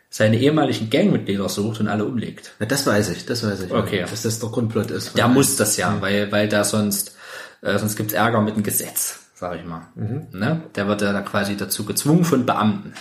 seine 0.09 0.37
ehemaligen 0.37 0.89
Gangmitglieder 0.89 1.49
sucht 1.49 1.79
und 1.79 1.87
alle 1.87 2.05
umlegt. 2.05 2.53
Ja, 2.59 2.65
das 2.65 2.85
weiß 2.85 3.09
ich, 3.09 3.25
das 3.25 3.45
weiß 3.45 3.61
ich. 3.63 3.71
Okay. 3.71 4.01
Dass 4.01 4.23
das 4.23 4.39
der 4.39 4.49
Grundplot 4.49 4.91
ist. 4.91 5.17
Der 5.17 5.27
muss 5.27 5.55
das 5.57 5.77
ja, 5.77 6.01
weil, 6.01 6.31
weil 6.31 6.47
da 6.47 6.63
sonst, 6.63 7.17
äh, 7.61 7.77
sonst 7.77 7.95
gibt's 7.97 8.13
Ärger 8.13 8.41
mit 8.41 8.55
dem 8.55 8.63
Gesetz, 8.63 9.19
sag 9.35 9.59
ich 9.59 9.65
mal. 9.65 9.87
Ne? 9.95 10.63
Der 10.75 10.87
wird 10.87 11.01
ja 11.01 11.11
da 11.11 11.21
quasi 11.21 11.57
dazu 11.57 11.85
gezwungen 11.85 12.23
von 12.23 12.45
Beamten. 12.45 12.93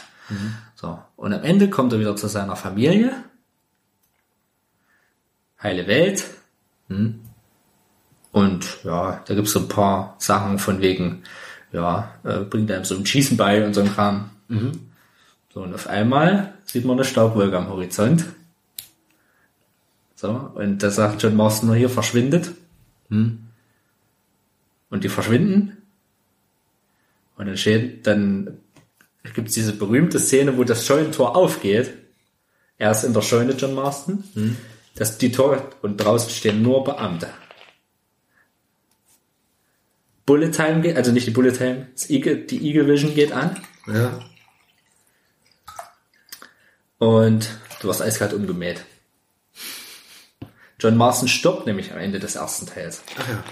So. 0.74 0.98
Und 1.14 1.32
am 1.32 1.44
Ende 1.44 1.70
kommt 1.70 1.92
er 1.92 2.00
wieder 2.00 2.16
zu 2.16 2.26
seiner 2.26 2.56
Familie. 2.56 3.12
Heile 5.62 5.86
Welt. 5.86 6.24
Und 8.32 8.84
ja, 8.84 9.22
da 9.24 9.34
gibt's 9.34 9.52
so 9.52 9.60
ein 9.60 9.68
paar 9.68 10.16
Sachen 10.18 10.58
von 10.58 10.80
wegen, 10.80 11.22
ja, 11.72 12.12
äh, 12.24 12.40
bringt 12.40 12.70
einem 12.72 12.84
so 12.84 12.96
ein 12.96 13.06
Schießen 13.06 13.36
bei 13.36 13.64
und 13.64 13.74
so 13.74 13.82
ein 13.82 13.94
Kram. 13.94 14.30
So, 15.54 15.62
und 15.62 15.72
auf 15.72 15.86
einmal 15.86 16.52
sieht 16.66 16.84
man 16.84 16.96
eine 16.96 17.04
Staubwolke 17.04 17.56
am 17.56 17.68
Horizont. 17.68 18.26
So, 20.14 20.30
und 20.30 20.82
da 20.82 20.90
sagt 20.90 21.22
John 21.22 21.36
Marston 21.36 21.68
nur 21.68 21.76
hier, 21.76 21.88
verschwindet. 21.88 22.52
Und 24.90 25.04
die 25.04 25.08
verschwinden. 25.08 25.76
Und 27.36 27.46
dann 27.46 27.56
steht, 27.56 28.06
dann 28.06 28.58
gibt's 29.34 29.54
diese 29.54 29.72
berühmte 29.72 30.18
Szene, 30.18 30.56
wo 30.56 30.64
das 30.64 30.86
Scheunentor 30.86 31.36
aufgeht. 31.36 31.92
Er 32.78 32.90
ist 32.90 33.04
in 33.04 33.14
der 33.14 33.22
Scheune, 33.22 33.52
John 33.52 33.74
Marston. 33.74 34.24
Das, 34.94 35.18
die 35.18 35.32
Tor, 35.32 35.70
und 35.82 35.98
draußen 35.98 36.30
stehen 36.30 36.62
nur 36.62 36.82
Beamte. 36.84 37.28
Bullet 40.24 40.50
Time 40.50 40.80
geht, 40.80 40.96
also 40.96 41.12
nicht 41.12 41.26
die 41.26 41.32
Bullet 41.32 41.52
Time, 41.52 41.88
das 41.92 42.10
Eagle, 42.10 42.38
die 42.38 42.66
Eagle 42.66 42.88
Vision 42.88 43.14
geht 43.14 43.32
an. 43.32 43.60
Ja. 43.86 44.18
Und 46.98 47.48
du 47.80 47.88
wirst 47.88 48.02
eiskalt 48.02 48.32
umgemäht. 48.32 48.84
John 50.78 50.96
Marston 50.96 51.28
stirbt 51.28 51.66
nämlich 51.66 51.92
am 51.92 51.98
Ende 51.98 52.18
des 52.18 52.36
ersten 52.36 52.66
Teils. 52.66 53.02
Ach 53.18 53.28
ja. 53.28 53.44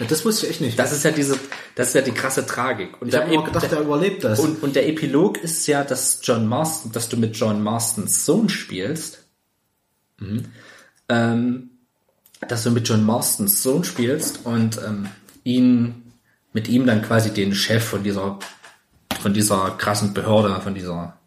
ja. 0.00 0.06
Das 0.06 0.24
wusste 0.24 0.46
ich 0.46 0.52
echt 0.52 0.60
nicht. 0.60 0.78
Das 0.78 0.92
ist 0.92 1.04
ja 1.04 1.12
diese, 1.12 1.38
das 1.76 1.88
ist 1.88 1.94
ja 1.94 2.00
die 2.00 2.12
krasse 2.12 2.46
Tragik. 2.46 3.00
Und 3.00 3.08
ich 3.08 3.14
habe 3.14 3.26
der 3.26 3.34
immer 3.34 3.44
gedacht, 3.44 3.62
der, 3.62 3.70
der 3.70 3.80
überlebt 3.80 4.24
das. 4.24 4.40
und, 4.40 4.62
und 4.62 4.74
der 4.74 4.88
Epilog 4.88 5.38
ist 5.38 5.66
ja, 5.66 5.84
dass 5.84 6.20
John 6.22 6.48
Marston, 6.48 6.90
dass 6.92 7.08
du 7.08 7.16
mit 7.16 7.36
John 7.36 7.62
Marstons 7.62 8.26
Sohn 8.26 8.48
spielst. 8.48 9.24
Ähm, 11.08 11.70
dass 12.48 12.64
du 12.64 12.70
mit 12.70 12.88
John 12.88 13.04
Marstons 13.04 13.62
Sohn 13.62 13.84
spielst 13.84 14.44
und 14.44 14.78
ähm, 14.84 15.08
ihn 15.44 16.12
mit 16.52 16.68
ihm 16.68 16.86
dann 16.86 17.02
quasi 17.02 17.30
den 17.30 17.54
Chef 17.54 17.84
von 17.84 18.02
dieser 18.02 18.38
von 19.20 19.32
dieser 19.32 19.70
krassen 19.78 20.12
Behörde, 20.12 20.60
von 20.60 20.74
dieser 20.74 21.18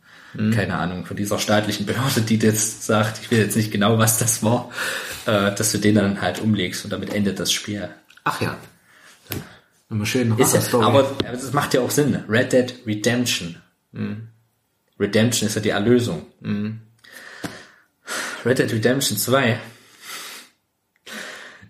keine 0.53 0.77
Ahnung, 0.77 1.05
von 1.05 1.17
dieser 1.17 1.39
staatlichen 1.39 1.85
Behörde, 1.85 2.21
die 2.21 2.37
jetzt 2.37 2.83
sagt, 2.85 3.19
ich 3.21 3.31
will 3.31 3.39
jetzt 3.39 3.55
nicht 3.55 3.71
genau, 3.71 3.97
was 3.97 4.19
das 4.19 4.43
war, 4.43 4.69
äh, 5.25 5.53
dass 5.55 5.71
du 5.71 5.77
den 5.79 5.95
dann 5.95 6.21
halt 6.21 6.39
umlegst 6.39 6.83
und 6.85 6.91
damit 6.91 7.13
endet 7.13 7.39
das 7.39 7.51
Spiel. 7.51 7.89
Ach 8.23 8.39
ja. 8.41 8.55
Immer 9.89 10.05
schön 10.05 10.37
Ist 10.37 10.53
ja, 10.53 10.59
Rache-Story. 10.59 10.85
aber 10.85 11.15
das 11.23 11.53
macht 11.53 11.73
ja 11.73 11.81
auch 11.81 11.91
Sinn. 11.91 12.23
Red 12.27 12.51
Dead 12.53 12.73
Redemption. 12.85 13.55
Redemption 14.99 15.47
ist 15.47 15.55
ja 15.55 15.61
die 15.61 15.69
Erlösung. 15.69 16.25
Red 18.45 18.59
Dead 18.59 18.71
Redemption 18.71 19.17
2. 19.17 19.59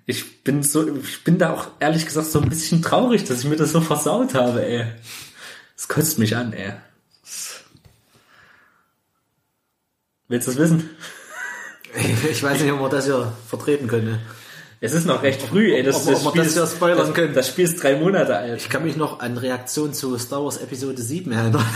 Ich 0.07 0.43
bin 0.43 0.63
so, 0.63 0.95
ich 0.97 1.23
bin 1.23 1.37
da 1.37 1.53
auch 1.53 1.67
ehrlich 1.79 2.05
gesagt 2.05 2.27
so 2.27 2.41
ein 2.41 2.49
bisschen 2.49 2.81
traurig, 2.81 3.23
dass 3.25 3.43
ich 3.43 3.49
mir 3.49 3.55
das 3.57 3.71
so 3.71 3.81
versaut 3.81 4.33
habe, 4.33 4.65
ey. 4.65 4.85
Das 5.75 5.87
kotzt 5.87 6.17
mich 6.17 6.35
an, 6.35 6.53
ey. 6.53 6.73
Willst 10.27 10.47
du 10.47 10.51
es 10.51 10.57
wissen? 10.57 10.89
ich 12.29 12.43
weiß 12.43 12.61
nicht, 12.61 12.71
ob 12.71 12.81
man 12.81 12.91
das 12.91 13.05
hier 13.05 13.31
vertreten 13.47 13.87
könnte. 13.87 14.19
Es 14.79 14.93
ist 14.93 15.05
noch 15.07 15.23
recht 15.23 15.41
früh, 15.41 15.73
ey. 15.73 15.81
Das, 15.83 16.07
Ob- 16.07 16.13
ob 16.13 16.13
das, 16.13 16.23
wir 16.23 16.29
Spiel 16.29 16.41
das 16.41 16.47
ist, 16.51 16.55
ja 16.57 16.67
spoilern 16.67 16.97
das, 16.99 17.13
können. 17.13 17.33
das 17.33 17.47
Spiel 17.47 17.65
ist 17.65 17.81
drei 17.81 17.95
Monate 17.95 18.37
alt. 18.37 18.57
Ich 18.61 18.69
kann 18.69 18.83
mich 18.83 18.95
noch 18.95 19.19
an 19.21 19.37
Reaktion 19.37 19.93
zu 19.93 20.15
Star 20.19 20.43
Wars 20.43 20.57
Episode 20.57 21.01
7 21.01 21.31
erinnern. 21.31 21.65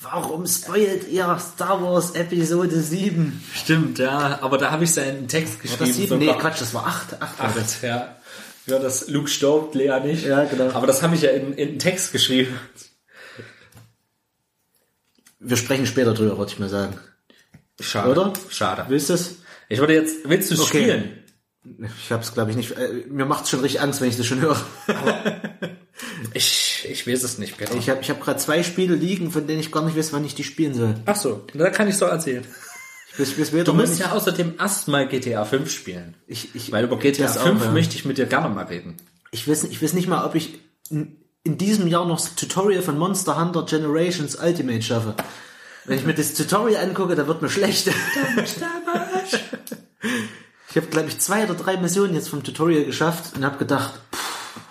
Warum 0.00 0.46
spoilt 0.46 1.08
ihr 1.08 1.38
Star 1.38 1.82
Wars 1.82 2.12
Episode 2.12 2.80
7? 2.80 3.42
Stimmt, 3.54 3.98
ja. 3.98 4.38
Aber 4.42 4.58
da 4.58 4.70
habe 4.70 4.84
ich 4.84 4.92
seinen 4.92 5.28
Text 5.28 5.56
War 5.58 5.62
geschrieben. 5.62 5.86
das 5.86 5.96
7? 5.96 6.18
Nee. 6.18 6.32
Quatsch, 6.38 6.60
das 6.60 6.74
war 6.74 6.86
8. 6.86 7.20
8 7.22 7.38
war 7.38 7.52
das. 7.54 7.74
Acht, 7.76 7.82
ja. 7.82 8.16
Ja, 8.66 8.78
das 8.78 9.08
Luke 9.08 9.28
stirbt, 9.28 9.74
Lea 9.74 10.00
nicht. 10.02 10.24
Ja, 10.24 10.44
genau. 10.44 10.70
Aber 10.72 10.86
das 10.86 11.02
habe 11.02 11.14
ich 11.14 11.22
ja 11.22 11.30
in, 11.30 11.52
in 11.54 11.68
einen 11.70 11.78
Text 11.78 12.12
geschrieben. 12.12 12.58
Wir 15.44 15.56
sprechen 15.56 15.86
später 15.86 16.14
drüber, 16.14 16.38
würde 16.38 16.50
ich 16.52 16.58
mal 16.58 16.68
sagen. 16.68 16.98
Schade. 17.80 18.10
Oder? 18.10 18.32
Schade. 18.50 18.86
Willst 18.88 19.10
du 19.10 19.14
es? 19.14 19.36
Ich 19.68 19.78
würde 19.78 19.94
jetzt, 19.94 20.28
willst 20.28 20.50
du 20.50 20.54
es 20.54 20.60
Okay. 20.60 20.82
spielen? 20.82 21.84
Ich 22.02 22.12
hab's, 22.12 22.32
glaube 22.34 22.50
ich, 22.50 22.56
nicht. 22.56 22.72
Äh, 22.72 23.04
mir 23.08 23.24
macht's 23.24 23.50
schon 23.50 23.60
richtig 23.60 23.80
Angst, 23.80 24.00
wenn 24.00 24.08
ich 24.08 24.16
das 24.16 24.26
schon 24.26 24.40
höre. 24.40 24.60
Ich, 26.32 26.86
ich 26.90 27.06
weiß 27.06 27.22
es 27.22 27.38
nicht, 27.38 27.56
Peter. 27.56 27.74
Ich 27.76 27.88
habe 27.88 28.00
ich 28.00 28.10
hab 28.10 28.20
gerade 28.20 28.38
zwei 28.40 28.64
Spiele 28.64 28.96
liegen, 28.96 29.30
von 29.30 29.46
denen 29.46 29.60
ich 29.60 29.70
gar 29.70 29.84
nicht 29.84 29.96
weiß, 29.96 30.12
wann 30.12 30.24
ich 30.24 30.34
die 30.34 30.42
spielen 30.42 30.74
soll. 30.74 30.94
Ach 31.06 31.14
so, 31.14 31.46
da 31.54 31.70
kann 31.70 31.86
ich 31.86 31.96
so 31.96 32.06
erzählen. 32.06 32.44
Ich 33.12 33.20
weiß, 33.20 33.38
weiß 33.38 33.52
weder 33.52 33.64
Du 33.64 33.74
musst 33.74 34.00
ja 34.00 34.10
außerdem 34.10 34.54
erstmal 34.58 35.06
GTA 35.06 35.44
5 35.44 35.70
spielen. 35.70 36.16
ich, 36.26 36.52
ich, 36.56 36.72
Weil 36.72 36.84
über 36.84 36.98
GTA 36.98 37.24
das 37.26 37.36
5 37.40 37.60
auch, 37.60 37.64
ja. 37.66 37.70
möchte 37.70 37.94
ich 37.94 38.04
mit 38.04 38.18
dir 38.18 38.26
gerne 38.26 38.48
mal 38.52 38.64
reden. 38.64 38.96
ich 39.30 39.46
weiß, 39.46 39.64
ich 39.64 39.80
weiß 39.80 39.92
nicht 39.92 40.08
mal, 40.08 40.24
ob 40.24 40.34
ich 40.34 40.58
in 41.44 41.58
diesem 41.58 41.86
Jahr 41.86 42.06
noch 42.06 42.20
das 42.20 42.34
Tutorial 42.34 42.82
von 42.82 42.98
Monster 42.98 43.38
Hunter 43.38 43.64
Generations 43.64 44.34
Ultimate 44.36 44.82
schaffe. 44.82 45.14
Wenn 45.84 45.98
ich 45.98 46.06
mir 46.06 46.14
das 46.14 46.32
Tutorial 46.34 46.82
angucke, 46.82 47.14
da 47.14 47.26
wird 47.26 47.42
mir 47.42 47.50
schlecht. 47.50 47.90
Ich 50.70 50.76
habe, 50.76 50.88
glaube 50.88 51.08
ich, 51.08 51.18
zwei 51.20 51.44
oder 51.44 51.54
drei 51.54 51.76
Missionen 51.76 52.14
jetzt 52.14 52.28
vom 52.30 52.42
Tutorial 52.42 52.84
geschafft 52.84 53.36
und 53.36 53.44
habe 53.44 53.58
gedacht, 53.58 53.94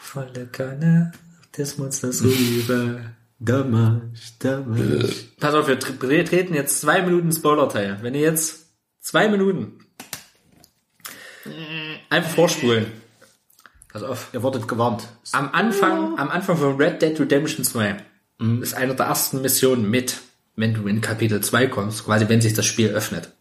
Volle 0.02 0.48
Kanne, 0.52 1.14
das 1.54 1.78
Monster 1.78 2.12
so 2.12 2.26
rüber. 2.28 3.00
damals, 3.40 4.38
damals. 4.40 5.24
Pass 5.40 5.54
auf, 5.54 5.68
wir 5.68 5.80
tr- 5.80 6.10
wir 6.10 6.26
treten 6.26 6.54
jetzt 6.56 6.82
zwei 6.82 7.02
Minuten 7.02 7.32
Spoiler-Teil. 7.32 8.00
Wenn 8.02 8.16
ihr 8.16 8.22
jetzt 8.22 8.66
zwei 9.00 9.30
Minuten 9.30 9.80
einfach 12.10 12.32
vorspulen. 12.32 12.86
Pass 13.94 14.04
auf. 14.04 14.30
Ihr 14.34 14.42
wurdet 14.42 14.68
gewarnt. 14.68 15.08
Am 15.34 15.52
Anfang, 15.54 16.18
am 16.18 16.30
Anfang 16.30 16.58
von 16.58 16.78
Red 16.78 17.04
Dead 17.04 17.18
Redemption 17.20 17.64
2 17.64 17.98
ist 18.62 18.74
eine 18.74 18.96
der 18.96 19.06
ersten 19.06 19.42
Missionen 19.42 19.90
mit, 19.90 20.20
wenn 20.56 20.74
du 20.74 20.88
in 20.88 21.00
Kapitel 21.00 21.42
2 21.42 21.68
kommst, 21.68 22.04
quasi 22.04 22.28
wenn 22.28 22.42
sich 22.42 22.56
das 22.56 22.66
Spiel 22.66 22.90
öffnet, 22.90 23.32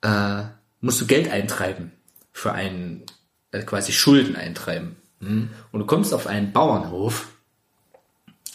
äh, 0.00 0.44
musst 0.80 1.02
du 1.02 1.06
Geld 1.06 1.30
eintreiben 1.30 1.92
für 2.32 2.52
einen, 2.52 3.04
äh, 3.52 3.62
quasi 3.62 3.92
Schulden 3.92 4.36
eintreiben. 4.36 4.96
Und 5.20 5.50
du 5.72 5.84
kommst 5.84 6.14
auf 6.14 6.26
einen 6.26 6.52
Bauernhof 6.52 7.28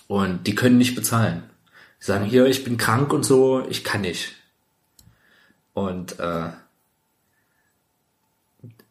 und 0.07 0.47
die 0.47 0.55
können 0.55 0.79
nicht 0.79 0.95
bezahlen. 0.95 1.43
Die 2.01 2.05
sagen, 2.05 2.25
hier, 2.25 2.47
ich 2.47 2.63
bin 2.63 2.77
krank 2.77 3.13
und 3.13 3.23
so, 3.23 3.63
ich 3.69 3.83
kann 3.83 4.01
nicht. 4.01 4.33
Und 5.73 6.19
äh, 6.19 6.49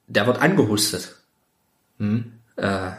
der 0.07 0.27
wird 0.29 0.41
angehustet. 0.41 1.17
Äh, 1.99 2.91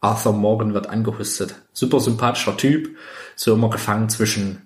Arthur 0.00 0.32
Morgan 0.32 0.74
wird 0.74 0.88
angehustet. 0.88 1.54
Super 1.72 2.00
sympathischer 2.00 2.56
Typ, 2.56 2.96
so 3.34 3.54
immer 3.54 3.70
gefangen 3.70 4.08
zwischen 4.08 4.62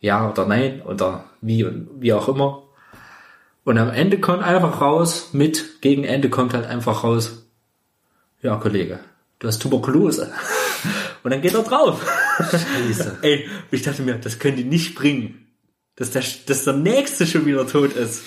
ja 0.00 0.28
oder 0.28 0.46
nein 0.46 0.82
oder 0.82 1.24
wie 1.40 1.64
und 1.64 1.88
wie 2.00 2.12
auch 2.12 2.28
immer. 2.28 2.64
Und 3.64 3.78
am 3.78 3.90
Ende 3.90 4.18
kommt 4.18 4.42
einfach 4.42 4.80
raus, 4.80 5.28
mit, 5.32 5.80
gegen 5.80 6.02
Ende 6.04 6.28
kommt 6.30 6.52
halt 6.52 6.66
einfach 6.66 7.04
raus, 7.04 7.46
ja 8.42 8.56
Kollege, 8.56 8.98
du 9.38 9.46
hast 9.48 9.62
Tuberkulose. 9.62 10.32
Und 11.22 11.30
dann 11.30 11.40
geht 11.40 11.54
er 11.54 11.62
drauf. 11.62 12.04
Scheiße. 12.38 13.18
Ey, 13.22 13.48
ich 13.70 13.82
dachte 13.82 14.02
mir, 14.02 14.16
das 14.16 14.40
können 14.40 14.56
die 14.56 14.64
nicht 14.64 14.96
bringen. 14.96 15.46
Dass 15.94 16.10
der, 16.10 16.24
dass 16.46 16.64
der 16.64 16.72
Nächste 16.72 17.28
schon 17.28 17.46
wieder 17.46 17.64
tot 17.64 17.92
ist. 17.92 18.24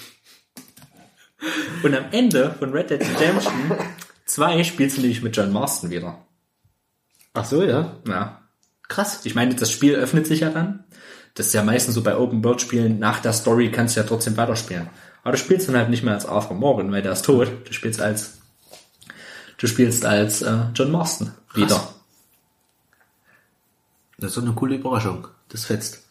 Und 1.84 1.94
am 1.94 2.06
Ende 2.12 2.56
von 2.58 2.72
Red 2.72 2.90
Dead 2.90 3.02
Redemption 3.02 3.54
2 4.26 4.64
spielst 4.64 4.98
du 4.98 5.02
nämlich 5.02 5.22
mit 5.22 5.36
John 5.36 5.54
Marston 5.54 5.90
wieder. 5.90 6.26
Ach 7.34 7.46
so, 7.46 7.64
ja. 7.64 7.98
Ja. 8.08 8.42
Krass. 8.88 9.22
Ich 9.26 9.36
meine, 9.36 9.56
das 9.56 9.72
Spiel 9.72 9.96
öffnet 9.96 10.28
sich 10.28 10.42
ja 10.42 10.50
dann. 10.50 10.84
Das 11.36 11.48
ist 11.48 11.54
ja 11.54 11.64
meistens 11.64 11.96
so 11.96 12.02
bei 12.02 12.16
Open-World-Spielen, 12.16 12.98
nach 12.98 13.20
der 13.20 13.34
Story 13.34 13.72
kannst 13.72 13.96
du 13.96 14.00
ja 14.00 14.08
trotzdem 14.08 14.38
weiterspielen. 14.38 14.90
Aber 15.24 15.34
du 15.34 15.38
spielst 15.38 15.68
dann 15.68 15.76
halt 15.76 15.90
nicht 15.90 16.04
mehr 16.04 16.14
als 16.14 16.26
Arthur 16.26 16.56
Morgan, 16.56 16.92
weil 16.92 17.02
der 17.02 17.12
ist 17.12 17.26
tot. 17.26 17.52
Du 17.66 17.74
spielst 17.74 18.00
als, 18.00 18.38
du 19.58 19.68
spielst 19.68 20.06
als 20.06 20.42
äh, 20.42 20.58
John 20.74 20.92
Marston 20.92 21.32
wieder. 21.54 21.94
Das 24.18 24.30
ist 24.30 24.36
so 24.36 24.42
eine 24.42 24.54
coole 24.54 24.76
Überraschung. 24.76 25.28
Das 25.50 25.66
fetzt. 25.66 26.05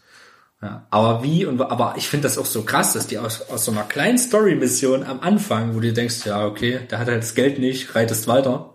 Ja, 0.63 0.87
aber 0.91 1.23
wie 1.23 1.45
und 1.45 1.61
aber 1.61 1.95
ich 1.97 2.09
finde 2.09 2.27
das 2.27 2.39
auch 2.39 2.47
so 2.47 2.63
krass, 2.63 2.95
dass 2.95 3.07
die 3.07 3.19
aus, 3.19 3.43
aus 3.51 3.67
so 3.67 3.73
einer 3.73 3.83
kleinen 3.83 4.19
Story-Mission 4.19 5.05
am 5.05 5.21
Anfang, 5.21 5.75
wo 5.75 5.81
du 5.81 5.93
denkst, 5.93 6.25
ja, 6.25 6.47
okay, 6.47 6.81
der 6.91 6.99
hat 6.99 7.09
halt 7.09 7.23
das 7.23 7.35
Geld 7.35 7.59
nicht, 7.59 7.95
reitest 7.95 8.29
weiter, 8.29 8.75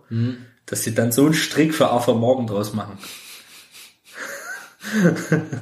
dass 0.66 0.84
sie 0.84 0.94
dann 0.94 1.10
so 1.10 1.24
einen 1.24 1.34
Strick 1.34 1.74
für 1.74 1.90
Arthur 1.90 2.14
Morgan 2.14 2.46
draus 2.46 2.72
machen. 2.74 2.98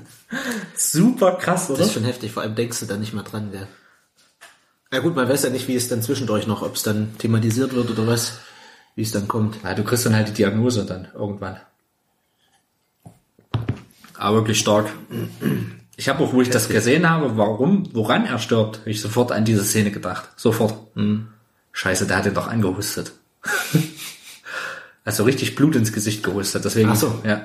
Super 0.77 1.36
krass, 1.36 1.70
oder? 1.70 1.78
Das 1.78 1.89
ist 1.89 1.95
schon 1.95 2.05
heftig. 2.05 2.32
Vor 2.32 2.43
allem 2.43 2.55
denkst 2.55 2.81
du 2.81 2.86
da 2.86 2.97
nicht 2.97 3.15
mehr 3.15 3.24
dran, 3.24 3.51
gell? 3.51 3.66
Ja 4.93 5.01
gut, 5.01 5.16
man 5.16 5.28
weiß 5.28 5.45
ja 5.45 5.51
nicht, 5.51 5.69
wie 5.69 5.77
es 5.77 5.89
dann 5.89 6.03
zwischendurch 6.03 6.47
noch, 6.47 6.62
ob 6.62 6.74
es 6.74 6.82
dann 6.82 7.16
thematisiert 7.19 7.74
wird 7.74 7.90
oder 7.90 8.07
was, 8.07 8.39
wie 8.95 9.03
es 9.03 9.12
dann 9.12 9.28
kommt. 9.28 9.59
Ja, 9.62 9.74
du 9.74 9.85
kriegst 9.85 10.07
dann 10.07 10.15
halt 10.15 10.28
die 10.28 10.32
Diagnose 10.32 10.86
dann 10.86 11.09
irgendwann. 11.15 11.61
Aber 14.16 14.39
wirklich 14.39 14.59
stark. 14.59 14.90
Ich 15.99 16.09
habe 16.09 16.23
auch, 16.23 16.33
wo 16.33 16.41
ich 16.41 16.49
das 16.49 16.69
gesehen 16.69 17.11
habe, 17.11 17.37
warum, 17.37 17.93
woran 17.93 18.25
er 18.25 18.39
stirbt, 18.39 18.79
hab 18.79 18.87
ich 18.87 19.01
sofort 19.01 19.33
an 19.33 19.45
diese 19.45 19.65
Szene 19.65 19.91
gedacht. 19.91 20.29
Sofort. 20.37 20.75
Scheiße, 21.73 22.07
der 22.07 22.19
hat 22.19 22.27
ihn 22.27 22.35
doch 22.35 22.47
angehustet. 22.47 23.11
also 25.05 25.25
richtig 25.25 25.57
Blut 25.57 25.75
ins 25.75 25.93
Gesicht 25.93 26.23
gehustet, 26.23 26.65
deswegen. 26.65 26.91
Ach 26.91 26.95
so. 26.95 27.20
Ja. 27.25 27.45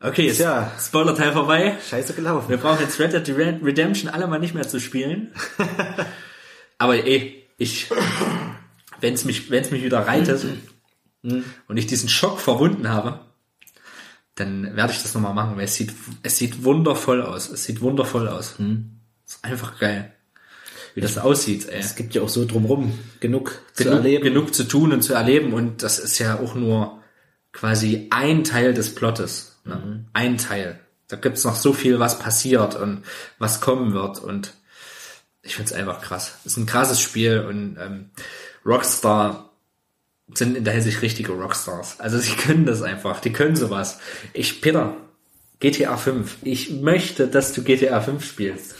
Okay, 0.00 0.26
jetzt 0.28 0.36
Tja. 0.36 0.70
Spoiler-Teil 0.80 1.32
vorbei. 1.32 1.76
Scheiße 1.90 2.12
gelaufen. 2.14 2.48
Wir 2.48 2.58
brauchen 2.58 2.80
jetzt 2.80 3.00
Red 3.00 3.12
Dead 3.12 3.36
Red- 3.36 3.64
Redemption 3.64 4.08
alle 4.08 4.28
mal 4.28 4.38
nicht 4.38 4.54
mehr 4.54 4.68
zu 4.68 4.78
spielen. 4.78 5.32
Aber 6.78 6.94
ey, 6.94 7.44
ich, 7.56 7.90
wenn 9.00 9.14
es 9.14 9.24
mich, 9.24 9.50
wenn 9.50 9.64
es 9.64 9.72
mich 9.72 9.82
wieder 9.82 10.06
reitet 10.06 10.46
und 11.24 11.76
ich 11.76 11.88
diesen 11.88 12.08
Schock 12.08 12.40
verwunden 12.40 12.88
habe, 12.88 13.18
dann 14.38 14.76
werde 14.76 14.92
ich 14.92 15.02
das 15.02 15.14
nochmal 15.14 15.34
machen, 15.34 15.56
weil 15.56 15.64
es 15.64 15.74
sieht, 15.74 15.92
es 16.22 16.38
sieht 16.38 16.64
wundervoll 16.64 17.22
aus. 17.22 17.48
Es 17.48 17.64
sieht 17.64 17.80
wundervoll 17.80 18.28
aus. 18.28 18.54
Ist 19.26 19.44
einfach 19.44 19.78
geil. 19.78 20.12
Wie 20.94 21.00
das 21.00 21.18
aussieht, 21.18 21.68
ey. 21.68 21.78
Es 21.78 21.94
gibt 21.96 22.14
ja 22.14 22.22
auch 22.22 22.28
so 22.28 22.44
drumrum 22.44 22.98
genug, 23.20 23.60
zu 23.74 23.84
Genug, 23.84 23.98
erleben. 23.98 24.24
genug 24.24 24.54
zu 24.54 24.64
tun 24.64 24.92
und 24.92 25.02
zu 25.02 25.14
erleben 25.14 25.52
und 25.52 25.82
das 25.82 25.98
ist 25.98 26.18
ja 26.18 26.38
auch 26.40 26.54
nur 26.54 27.02
quasi 27.52 28.08
ein 28.10 28.44
Teil 28.44 28.74
des 28.74 28.94
Plottes. 28.94 29.58
Ne? 29.64 30.04
Ein 30.12 30.38
Teil. 30.38 30.80
Da 31.08 31.16
gibt's 31.16 31.44
noch 31.44 31.54
so 31.54 31.72
viel, 31.72 31.98
was 31.98 32.18
passiert 32.18 32.74
und 32.74 33.02
was 33.38 33.60
kommen 33.60 33.92
wird 33.92 34.18
und 34.18 34.54
ich 35.42 35.56
find's 35.56 35.72
einfach 35.72 36.00
krass. 36.00 36.38
ist 36.44 36.56
ein 36.56 36.66
krasses 36.66 37.00
Spiel 37.00 37.40
und 37.40 37.78
ähm, 37.80 38.10
Rockstar 38.66 39.47
sind 40.34 40.56
in 40.56 40.64
der 40.64 40.74
Hinsicht 40.74 41.02
richtige 41.02 41.32
Rockstars. 41.32 42.00
Also 42.00 42.18
sie 42.18 42.32
können 42.32 42.66
das 42.66 42.82
einfach, 42.82 43.20
die 43.20 43.32
können 43.32 43.56
sowas. 43.56 43.98
Ich, 44.32 44.60
Peter, 44.60 44.96
GTA 45.60 45.96
5. 45.96 46.38
Ich 46.42 46.70
möchte, 46.70 47.28
dass 47.28 47.52
du 47.52 47.62
GTA 47.62 48.00
5 48.00 48.24
spielst. 48.24 48.74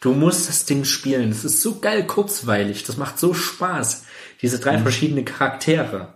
Du 0.00 0.12
musst 0.12 0.48
das 0.48 0.64
Ding 0.64 0.84
spielen. 0.84 1.30
Es 1.30 1.44
ist 1.44 1.62
so 1.62 1.80
geil 1.80 2.06
kurzweilig. 2.06 2.84
Das 2.84 2.96
macht 2.96 3.18
so 3.18 3.34
Spaß. 3.34 4.04
Diese 4.42 4.60
drei 4.60 4.78
verschiedene 4.78 5.24
Charaktere. 5.24 6.14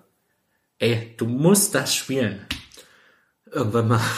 Ey, 0.79 1.15
du 1.17 1.27
musst 1.27 1.75
das 1.75 1.95
spielen. 1.95 2.47
Irgendwann 3.51 3.89
mal. 3.89 4.01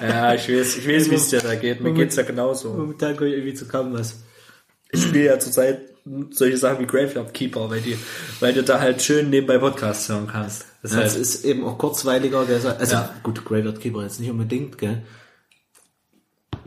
Ja, 0.00 0.34
ich 0.34 0.48
weiß, 0.48 0.78
ich 0.78 0.88
weiß, 0.88 1.10
wie 1.10 1.14
es 1.14 1.28
dir 1.28 1.40
da 1.40 1.54
geht. 1.54 1.80
Mir 1.80 1.92
geht's 1.92 2.16
ja 2.16 2.24
genauso. 2.24 2.74
Momentan 2.74 3.16
kommt 3.16 3.30
irgendwie 3.30 3.54
zu 3.54 3.66
kaum 3.66 3.92
was. 3.92 4.22
Ich 4.90 5.02
spiele 5.02 5.26
ja 5.26 5.38
zurzeit 5.38 5.93
solche 6.30 6.56
Sachen 6.58 6.80
wie 6.80 6.86
Graveyard 6.86 7.32
Keeper, 7.32 7.70
weil 7.70 7.80
die, 7.80 7.96
weil 8.40 8.52
du 8.52 8.62
da 8.62 8.78
halt 8.80 9.00
schön 9.02 9.30
nebenbei 9.30 9.58
Podcasts 9.58 10.08
hören 10.08 10.26
kannst. 10.30 10.66
Das 10.82 10.92
Ja, 10.92 10.98
es 10.98 11.04
heißt, 11.14 11.16
ist 11.16 11.44
eben 11.44 11.64
auch 11.64 11.78
kurzweiliger, 11.78 12.44
gell? 12.44 12.60
Also 12.78 12.94
Ja. 12.94 13.14
gut, 13.22 13.44
Graveyard 13.44 13.80
Keeper 13.80 14.02
jetzt 14.02 14.20
nicht 14.20 14.30
unbedingt, 14.30 14.76
gell? 14.78 15.02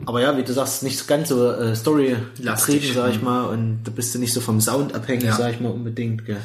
Aber 0.06 0.20
ja, 0.22 0.36
wie 0.36 0.42
du 0.44 0.52
sagst, 0.52 0.82
nicht 0.82 1.06
ganz 1.08 1.28
so 1.28 1.50
äh, 1.52 1.74
Story 1.74 2.16
getrieben, 2.36 2.94
sag 2.94 3.10
ich 3.12 3.22
mal, 3.22 3.46
und 3.46 3.84
da 3.84 3.90
bist 3.90 4.14
du 4.14 4.18
nicht 4.18 4.32
so 4.32 4.40
vom 4.40 4.60
Sound 4.60 4.94
abhängig, 4.94 5.24
Ja. 5.24 5.36
sag 5.36 5.54
ich 5.54 5.60
mal, 5.60 5.70
unbedingt, 5.72 6.24
gell? 6.24 6.40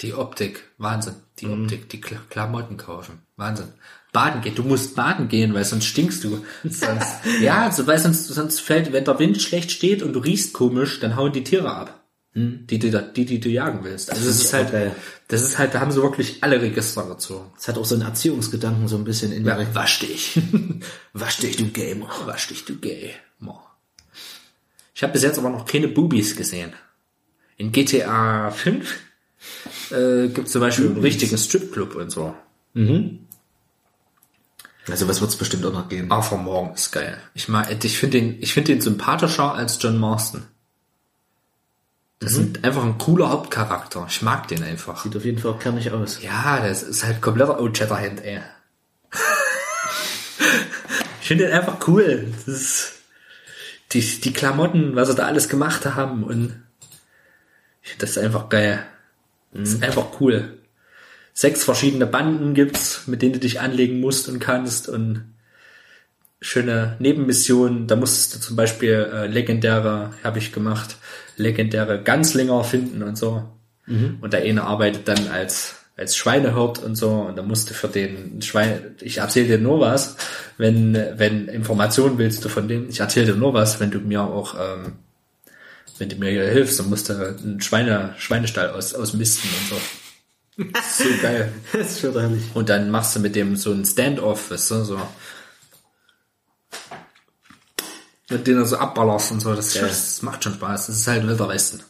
die 0.00 0.14
Optik, 0.14 0.64
Wahnsinn. 0.78 1.14
Die 1.40 1.46
Optik, 1.48 1.88
die 1.88 2.00
Kla 2.00 2.18
Klamotten 2.30 2.76
kaufen, 2.76 3.20
Wahnsinn. 3.36 3.68
Baden 4.14 4.40
gehen, 4.40 4.54
du 4.54 4.62
musst 4.62 4.94
baden 4.94 5.28
gehen, 5.28 5.52
weil 5.52 5.64
sonst 5.64 5.86
stinkst 5.86 6.24
du. 6.24 6.42
Sonst, 6.62 7.16
ja, 7.42 7.70
so, 7.70 7.86
weil 7.86 7.98
sonst, 7.98 8.28
sonst 8.28 8.60
fällt, 8.60 8.92
wenn 8.92 9.04
der 9.04 9.18
Wind 9.18 9.42
schlecht 9.42 9.72
steht 9.72 10.02
und 10.02 10.14
du 10.14 10.20
riechst 10.20 10.54
komisch, 10.54 11.00
dann 11.00 11.16
hauen 11.16 11.32
die 11.32 11.44
Tiere 11.44 11.70
ab. 11.70 12.00
Die, 12.36 12.80
die, 12.80 12.90
die, 12.90 13.24
die 13.26 13.38
du 13.38 13.48
jagen 13.48 13.84
willst. 13.84 14.10
Also 14.10 14.26
das 14.26 14.38
find 14.38 14.44
ist 14.44 14.52
halt, 14.54 14.72
geil. 14.72 14.96
das 15.28 15.42
ist 15.42 15.58
halt, 15.58 15.74
da 15.74 15.80
haben 15.80 15.92
sie 15.92 16.02
wirklich 16.02 16.42
alle 16.42 16.60
Register 16.60 17.04
gezogen. 17.06 17.52
Es 17.56 17.68
hat 17.68 17.78
auch 17.78 17.84
so 17.84 17.94
einen 17.94 18.02
Erziehungsgedanken 18.02 18.88
so 18.88 18.96
ein 18.96 19.04
bisschen 19.04 19.30
in 19.30 19.44
Ja, 19.44 19.56
der 19.56 19.72
wasch 19.74 20.00
dich. 20.00 20.40
Wasch 21.12 21.36
dich, 21.36 21.56
du 21.56 21.66
Gamer. 21.66 22.08
Wasch 22.24 22.48
dich, 22.48 22.64
du 22.64 22.76
Gay. 22.76 23.10
Mo. 23.38 23.60
Ich 24.94 25.04
habe 25.04 25.12
bis 25.12 25.22
jetzt 25.22 25.38
aber 25.38 25.50
noch 25.50 25.64
keine 25.64 25.86
Boobies 25.86 26.34
gesehen. 26.34 26.72
In 27.56 27.70
GTA 27.70 28.50
5 28.50 28.94
äh, 29.90 30.28
gibt 30.28 30.48
zum 30.48 30.60
Beispiel 30.60 30.86
einen 30.86 31.00
richtigen 31.00 31.38
Stripclub 31.38 31.94
und 31.94 32.10
so. 32.10 32.34
Also 34.88 35.08
was 35.08 35.20
wird's 35.20 35.36
bestimmt 35.36 35.64
auch 35.64 35.72
noch 35.72 35.88
geben. 35.88 36.12
Arthur 36.12 36.38
Morgan 36.38 36.74
ist 36.74 36.92
geil. 36.92 37.18
Ich 37.34 37.48
mag, 37.48 37.84
ich 37.84 37.98
finde 37.98 38.20
den, 38.20 38.42
ich 38.42 38.52
finde 38.52 38.72
den 38.72 38.80
sympathischer 38.80 39.54
als 39.54 39.78
John 39.80 39.98
Marston. 39.98 40.42
Das 42.20 42.34
ist 42.34 42.64
einfach 42.64 42.84
ein 42.84 42.98
cooler 42.98 43.30
Hauptcharakter. 43.30 44.06
Ich 44.08 44.22
mag 44.22 44.48
den 44.48 44.62
einfach. 44.62 45.02
Sieht 45.02 45.16
auf 45.16 45.24
jeden 45.24 45.38
Fall 45.38 45.58
kernig 45.58 45.90
aus. 45.90 46.22
Ja, 46.22 46.66
das 46.66 46.82
ist 46.82 47.04
halt 47.04 47.20
kompletter 47.20 47.60
Old 47.60 47.76
Shatterhand, 47.76 48.24
ey. 48.24 48.40
ich 51.20 51.26
finde 51.26 51.46
den 51.46 51.54
einfach 51.54 51.86
cool. 51.88 52.32
Das 52.46 52.48
ist, 52.48 52.92
die, 53.92 54.00
die 54.00 54.32
Klamotten, 54.32 54.96
was 54.96 55.08
sie 55.08 55.14
da 55.14 55.26
alles 55.26 55.48
gemacht 55.48 55.84
haben 55.86 56.24
und 56.24 56.62
ich 57.82 57.90
finde 57.90 58.06
das 58.06 58.18
einfach 58.18 58.48
geil. 58.48 58.84
Das 59.52 59.70
ist 59.70 59.82
einfach 59.82 60.20
cool. 60.20 60.58
Sechs 61.34 61.64
verschiedene 61.64 62.06
Banden 62.06 62.54
gibt's, 62.54 63.06
mit 63.06 63.20
denen 63.20 63.34
du 63.34 63.40
dich 63.40 63.60
anlegen 63.60 64.00
musst 64.00 64.28
und 64.28 64.38
kannst 64.38 64.88
und 64.88 65.34
schöne 66.40 66.96
Nebenmissionen. 67.00 67.86
Da 67.86 67.96
musstest 67.96 68.36
du 68.36 68.40
zum 68.40 68.56
Beispiel 68.56 69.10
äh, 69.12 69.26
legendäre, 69.26 70.12
habe 70.22 70.38
ich 70.38 70.52
gemacht, 70.52 70.96
legendäre 71.36 72.02
Ganzlinger 72.02 72.62
finden 72.64 73.02
und 73.02 73.18
so. 73.18 73.44
Und 74.20 74.32
der 74.32 74.42
eine 74.42 74.62
arbeitet 74.64 75.08
dann 75.08 75.28
als 75.28 75.76
als 75.96 76.16
Schweinehirt 76.16 76.82
und 76.82 76.96
so 76.96 77.10
und 77.10 77.36
da 77.36 77.42
musst 77.42 77.70
du 77.70 77.74
für 77.74 77.86
den 77.86 78.42
Schwein, 78.42 78.96
ich 79.00 79.18
erzähle 79.18 79.46
dir 79.46 79.58
nur 79.58 79.78
was, 79.78 80.16
wenn 80.58 80.94
wenn 81.16 81.46
Informationen 81.46 82.18
willst 82.18 82.44
du 82.44 82.48
von 82.48 82.66
dem, 82.66 82.88
ich 82.88 82.98
erzähle 82.98 83.26
dir 83.26 83.36
nur 83.36 83.54
was, 83.54 83.78
wenn 83.78 83.92
du 83.92 84.00
mir 84.00 84.22
auch 84.22 84.56
ähm, 84.58 84.94
wenn 85.98 86.08
du 86.08 86.16
mir 86.16 86.30
hier 86.30 86.48
hilfst, 86.48 86.80
dann 86.80 86.90
musst 86.90 87.08
du 87.08 87.12
einen 87.12 87.60
Schweine, 87.60 88.14
Schweinestall 88.18 88.70
aus, 88.70 88.94
ausmisten 88.94 89.48
und 89.48 89.68
so. 89.68 90.03
So 90.56 91.04
geil. 91.22 91.52
Das 91.72 91.92
ist 91.92 92.00
schon 92.00 92.12
herrlich. 92.12 92.44
Und 92.54 92.68
dann 92.68 92.90
machst 92.90 93.16
du 93.16 93.20
mit 93.20 93.34
dem 93.36 93.56
so 93.56 93.72
ein 93.72 93.84
Standoff, 93.84 94.50
weißt 94.50 94.70
du, 94.72 94.84
so. 94.84 95.00
Mit 98.30 98.46
denen 98.46 98.58
du 98.58 98.66
so 98.66 98.76
abballerst 98.76 99.32
und 99.32 99.40
so, 99.40 99.54
das, 99.54 99.74
das 99.74 100.22
macht 100.22 100.44
schon 100.44 100.54
Spaß. 100.54 100.86
Das 100.86 100.96
ist 100.96 101.06
halt 101.06 101.26
Wilder 101.26 101.48
Westen. 101.48 101.82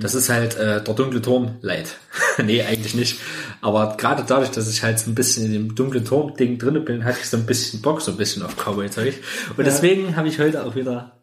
Das 0.00 0.14
ist 0.14 0.28
halt 0.28 0.56
äh, 0.56 0.82
der 0.82 0.94
dunkle 0.94 1.22
Turm 1.22 1.56
leid. 1.62 1.96
nee, 2.44 2.62
eigentlich 2.62 2.94
nicht. 2.94 3.20
Aber 3.60 3.96
gerade 3.96 4.24
dadurch, 4.26 4.50
dass 4.50 4.68
ich 4.68 4.82
halt 4.82 4.98
so 4.98 5.10
ein 5.10 5.14
bisschen 5.14 5.46
in 5.46 5.52
dem 5.52 5.74
dunklen 5.74 6.04
Turm-Ding 6.04 6.58
drinne 6.58 6.80
bin, 6.80 7.04
hatte 7.04 7.18
ich 7.20 7.28
so 7.28 7.36
ein 7.36 7.46
bisschen 7.46 7.80
Bock, 7.80 8.02
so 8.02 8.10
ein 8.10 8.16
bisschen 8.16 8.42
auf 8.42 8.56
Cowboy-Zeug. 8.56 9.14
Und 9.56 9.66
deswegen 9.66 10.16
habe 10.16 10.28
ich 10.28 10.38
heute 10.38 10.64
auch 10.64 10.74
wieder 10.74 11.17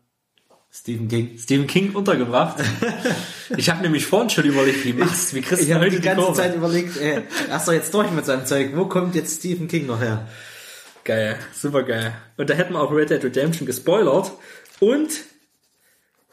Stephen 0.78 1.08
King. 1.08 1.38
Stephen 1.38 1.68
King 1.68 1.96
untergebracht. 1.96 2.58
ich 3.58 3.70
habe 3.70 3.82
nämlich 3.82 4.06
vorhin 4.06 4.30
schon 4.30 4.44
überlegt, 4.44 4.84
wie 4.84 4.92
machst 4.92 5.34
wie 5.34 5.42
kriegst 5.42 5.62
Ich 5.62 5.70
du 5.70 5.76
habe 5.76 5.86
heute 5.86 5.96
die 5.96 6.02
ganze 6.02 6.22
Kurve? 6.22 6.38
Zeit 6.38 6.56
überlegt, 6.56 6.98
ey, 6.98 7.22
er 7.50 7.58
ist 7.58 7.68
doch 7.68 7.74
jetzt 7.74 7.94
durch 7.94 8.12
mit 8.12 8.26
seinem 8.26 8.46
Zeug. 8.46 8.72
Wo 8.76 8.86
kommt 8.86 9.16
jetzt 9.16 9.40
Stephen 9.40 9.70
King 9.70 9.88
noch 9.88 10.02
her? 10.02 10.28
Geil, 11.06 11.40
super 11.54 11.84
geil. 11.84 12.14
Und 12.36 12.50
da 12.50 12.56
hätten 12.56 12.74
wir 12.74 12.82
auch 12.82 12.92
Red 12.92 13.10
Dead 13.10 13.24
Redemption 13.24 13.66
gespoilert 13.66 14.34
und 14.82 15.12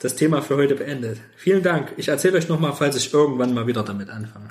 das 0.01 0.17
Thema 0.17 0.43
für 0.43 0.57
heute 0.57 0.75
beendet. 0.75 1.19
Vielen 1.37 1.63
Dank. 1.63 1.93
Ich 1.97 2.09
erzähle 2.09 2.37
euch 2.37 2.49
nochmal, 2.49 2.73
falls 2.73 2.97
ich 2.97 3.15
irgendwann 3.15 3.55
mal 3.55 3.69
wieder 3.69 3.85
damit 3.85 4.11
anfange. 4.11 4.51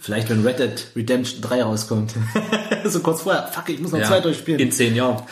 Vielleicht, 0.00 0.28
wenn 0.30 0.44
Red 0.44 0.58
Dead 0.58 0.86
Redemption 0.96 1.40
3 1.42 1.62
rauskommt. 1.62 2.14
so 2.84 3.00
kurz 3.00 3.22
vorher. 3.22 3.46
Fuck, 3.46 3.68
ich 3.68 3.78
muss 3.78 3.92
noch 3.92 4.02
zwei 4.02 4.18
durchspielen. 4.18 4.60
In 4.60 4.72
zehn 4.72 4.96
Jahren. 4.96 5.22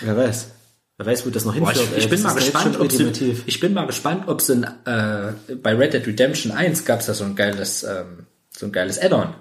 Wer 0.00 0.16
weiß. 0.16 0.57
Wer 0.98 1.06
weiß, 1.06 1.24
wo 1.26 1.30
das 1.30 1.44
noch 1.44 1.56
Boah, 1.56 1.70
hinführt. 1.72 1.90
ich, 1.92 1.96
ich 1.98 2.04
ey. 2.04 2.10
bin 2.10 2.22
Das 2.22 2.34
mal 2.34 2.38
gespannt, 2.40 2.80
ob 2.80 2.90
sie, 2.92 3.36
ich 3.46 3.60
bin 3.60 3.72
mal 3.72 3.86
gespannt, 3.86 4.24
ob 4.26 4.40
sie 4.40 4.52
in, 4.54 4.64
äh, 4.64 5.32
bei 5.62 5.74
Red 5.74 5.94
Dead 5.94 6.06
Redemption 6.06 6.50
1 6.52 6.84
gab 6.84 7.00
es 7.00 7.06
da 7.06 7.14
so 7.14 7.24
ein 7.24 7.36
geiles, 7.36 7.84
ähm, 7.84 8.26
so 8.50 8.66
ein 8.66 8.72
geiles 8.72 9.00
Add-on. 9.00 9.34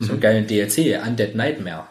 So 0.00 0.06
Mhm. 0.06 0.10
einen 0.10 0.20
geilen 0.20 0.46
DLC, 0.48 0.98
Undead 1.06 1.36
Nightmare. 1.36 1.86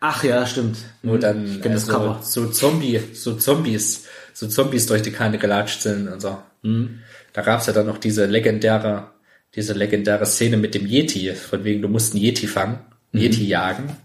Ach 0.00 0.24
ja, 0.24 0.44
stimmt. 0.46 0.78
wo 1.04 1.16
dann 1.16 1.46
Ich 1.46 1.62
kenn 1.62 1.70
äh, 1.70 1.74
das 1.76 1.86
so, 1.86 1.92
Cover. 1.92 2.20
so 2.22 2.46
Zombie, 2.48 3.00
so 3.14 3.34
Zombies, 3.36 4.06
so 4.34 4.48
Zombies 4.48 4.86
durch 4.86 5.02
die 5.02 5.12
Kante 5.12 5.38
gelatscht 5.38 5.82
sind 5.82 6.08
und 6.08 6.20
so. 6.20 6.38
Mhm. 6.62 6.98
Da 7.32 7.42
gab's 7.42 7.66
ja 7.66 7.72
dann 7.72 7.86
noch 7.86 7.98
diese 7.98 8.26
legendäre, 8.26 9.12
diese 9.54 9.74
legendäre 9.74 10.26
Szene 10.26 10.56
mit 10.56 10.74
dem 10.74 10.86
Yeti, 10.86 11.32
von 11.34 11.62
wegen 11.62 11.80
du 11.82 11.88
musst 11.88 12.14
einen 12.14 12.24
Yeti 12.24 12.48
fangen, 12.48 12.80
Mhm. 13.12 13.20
einen 13.20 13.22
Yeti 13.30 13.46
jagen. 13.46 13.96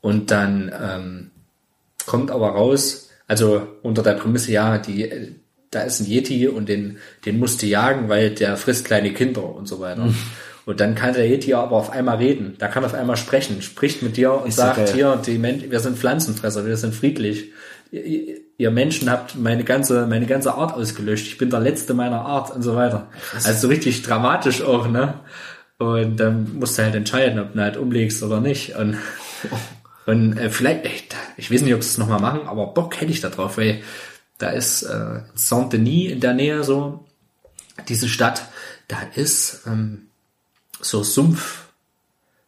Und 0.00 0.32
dann 0.32 0.72
ähm, 0.82 1.30
kommt 2.06 2.32
aber 2.32 2.48
raus, 2.50 3.09
also 3.30 3.64
unter 3.82 4.02
der 4.02 4.14
Prämisse, 4.14 4.50
ja, 4.50 4.76
die, 4.78 5.08
äh, 5.08 5.28
da 5.70 5.82
ist 5.82 6.00
ein 6.00 6.06
Yeti 6.06 6.48
und 6.48 6.68
den, 6.68 6.98
den 7.24 7.38
musst 7.38 7.62
du 7.62 7.66
jagen, 7.66 8.08
weil 8.08 8.30
der 8.30 8.56
frisst 8.56 8.86
kleine 8.86 9.12
Kinder 9.12 9.54
und 9.54 9.68
so 9.68 9.78
weiter. 9.78 10.06
Mhm. 10.06 10.16
Und 10.66 10.80
dann 10.80 10.96
kann 10.96 11.14
der 11.14 11.28
Yeti 11.28 11.54
aber 11.54 11.76
auf 11.76 11.90
einmal 11.90 12.16
reden. 12.16 12.56
Da 12.58 12.66
kann 12.66 12.84
auf 12.84 12.92
einmal 12.92 13.16
sprechen, 13.16 13.62
spricht 13.62 14.02
mit 14.02 14.16
dir 14.16 14.32
und 14.32 14.48
Ist 14.48 14.56
sagt, 14.56 14.88
hier, 14.90 15.14
die 15.24 15.38
Men 15.38 15.70
wir 15.70 15.78
sind 15.78 15.96
Pflanzenfresser, 15.96 16.66
wir 16.66 16.76
sind 16.76 16.92
friedlich. 16.92 17.52
Ihr, 17.92 18.38
ihr 18.58 18.70
Menschen 18.72 19.08
habt 19.08 19.38
meine 19.38 19.62
ganze, 19.62 20.08
meine 20.08 20.26
ganze 20.26 20.54
Art 20.54 20.74
ausgelöscht. 20.74 21.28
Ich 21.28 21.38
bin 21.38 21.50
der 21.50 21.60
Letzte 21.60 21.94
meiner 21.94 22.22
Art 22.22 22.52
und 22.52 22.62
so 22.62 22.74
weiter. 22.74 23.10
Also 23.32 23.52
so 23.52 23.68
richtig 23.68 24.02
dramatisch 24.02 24.62
auch, 24.62 24.88
ne? 24.88 25.20
Und 25.78 26.18
dann 26.18 26.58
musst 26.58 26.76
du 26.76 26.82
halt 26.82 26.96
entscheiden, 26.96 27.38
ob 27.38 27.52
du 27.52 27.60
halt 27.60 27.76
umlegst 27.76 28.24
oder 28.24 28.40
nicht. 28.40 28.74
Und, 28.74 28.96
und 30.10 30.36
äh, 30.36 30.50
vielleicht, 30.50 30.84
echt, 30.84 31.14
ich 31.36 31.52
weiß 31.52 31.62
nicht, 31.62 31.74
ob 31.74 31.84
sie 31.84 31.90
es 31.90 31.98
nochmal 31.98 32.20
machen, 32.20 32.48
aber 32.48 32.66
Bock 32.66 33.00
hätte 33.00 33.12
ich 33.12 33.20
da 33.20 33.28
drauf, 33.28 33.58
weil 33.58 33.82
da 34.38 34.50
ist 34.50 34.82
äh, 34.82 35.20
Saint-Denis 35.34 36.10
in 36.10 36.20
der 36.20 36.34
Nähe 36.34 36.64
so, 36.64 37.06
diese 37.88 38.08
Stadt, 38.08 38.48
da 38.88 38.96
ist 39.14 39.62
ähm, 39.66 40.08
so 40.80 41.04
Sumpf, 41.04 41.68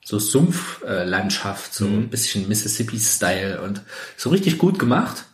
so 0.04 0.18
Sumpflandschaft, 0.18 1.70
äh, 1.70 1.74
so 1.74 1.84
ein 1.84 2.10
bisschen 2.10 2.48
Mississippi-Style 2.48 3.62
und 3.62 3.82
so 4.16 4.30
richtig 4.30 4.58
gut 4.58 4.80
gemacht. 4.80 5.24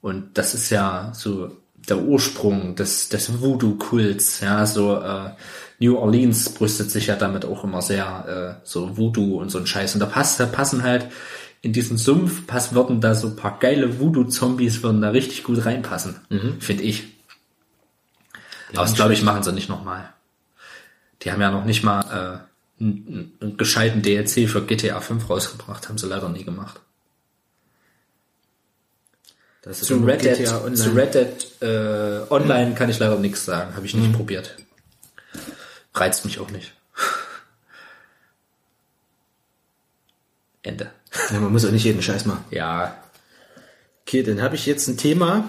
Und 0.00 0.38
das 0.38 0.54
ist 0.54 0.70
ja 0.70 1.12
so 1.14 1.54
der 1.76 1.98
Ursprung 1.98 2.76
des, 2.76 3.10
des 3.10 3.42
Voodoo-Kults, 3.42 4.40
ja, 4.40 4.64
so 4.64 4.96
äh, 4.96 5.32
New 5.80 5.98
Orleans 5.98 6.48
brüstet 6.50 6.90
sich 6.90 7.08
ja 7.08 7.16
damit 7.16 7.44
auch 7.44 7.62
immer 7.62 7.82
sehr, 7.82 8.58
äh, 8.62 8.66
so 8.66 8.96
Voodoo 8.96 9.38
und 9.38 9.50
so 9.50 9.58
ein 9.58 9.66
Scheiß. 9.66 9.94
Und 9.94 10.00
da 10.00 10.06
passt, 10.06 10.40
da 10.40 10.46
passen 10.46 10.82
halt 10.82 11.08
in 11.60 11.72
diesen 11.72 11.98
Sumpf, 11.98 12.46
passen, 12.46 12.74
würden 12.74 13.00
da 13.00 13.14
so 13.14 13.28
ein 13.28 13.36
paar 13.36 13.58
geile 13.58 13.98
Voodoo-Zombies 13.98 14.82
würden 14.82 15.00
da 15.00 15.10
richtig 15.10 15.42
gut 15.42 15.64
reinpassen, 15.64 16.16
finde 16.60 16.84
ich. 16.84 17.04
Aber 18.70 18.82
das 18.82 18.94
glaube 18.94 19.14
ich 19.14 19.22
machen 19.22 19.42
sie 19.42 19.52
nicht 19.52 19.68
nochmal. 19.68 20.12
Die 21.22 21.32
haben 21.32 21.40
ja 21.40 21.50
noch 21.50 21.64
nicht 21.64 21.82
mal 21.82 22.46
äh, 22.80 22.82
einen, 22.82 23.32
einen 23.40 23.56
gescheiten 23.56 24.02
DLC 24.02 24.48
für 24.48 24.64
GTA 24.64 25.00
5 25.00 25.28
rausgebracht, 25.28 25.88
haben 25.88 25.98
sie 25.98 26.06
leider 26.06 26.28
nie 26.28 26.44
gemacht. 26.44 26.80
Das 29.62 29.82
ist 29.82 29.88
Zu 29.88 29.96
Red 29.96 30.24
Dead, 30.24 30.46
zu 30.46 30.94
Red 30.94 31.14
Dead 31.14 31.62
äh, 31.62 32.30
Online 32.30 32.74
kann 32.74 32.88
ich 32.88 32.98
leider 32.98 33.18
nichts 33.18 33.44
sagen, 33.44 33.74
habe 33.74 33.84
ich 33.84 33.94
nicht 33.94 34.12
probiert. 34.12 34.56
Reizt 35.94 36.24
mich 36.24 36.38
auch 36.38 36.50
nicht. 36.50 36.72
Ende. 40.62 40.92
Ja, 41.30 41.40
man 41.40 41.52
muss 41.52 41.64
auch 41.64 41.70
nicht 41.70 41.84
jeden 41.84 42.02
Scheiß 42.02 42.26
machen. 42.26 42.44
Ja, 42.50 42.96
Okay, 44.08 44.22
dann 44.22 44.40
habe 44.40 44.54
ich 44.54 44.64
jetzt 44.64 44.88
ein 44.88 44.96
Thema, 44.96 45.44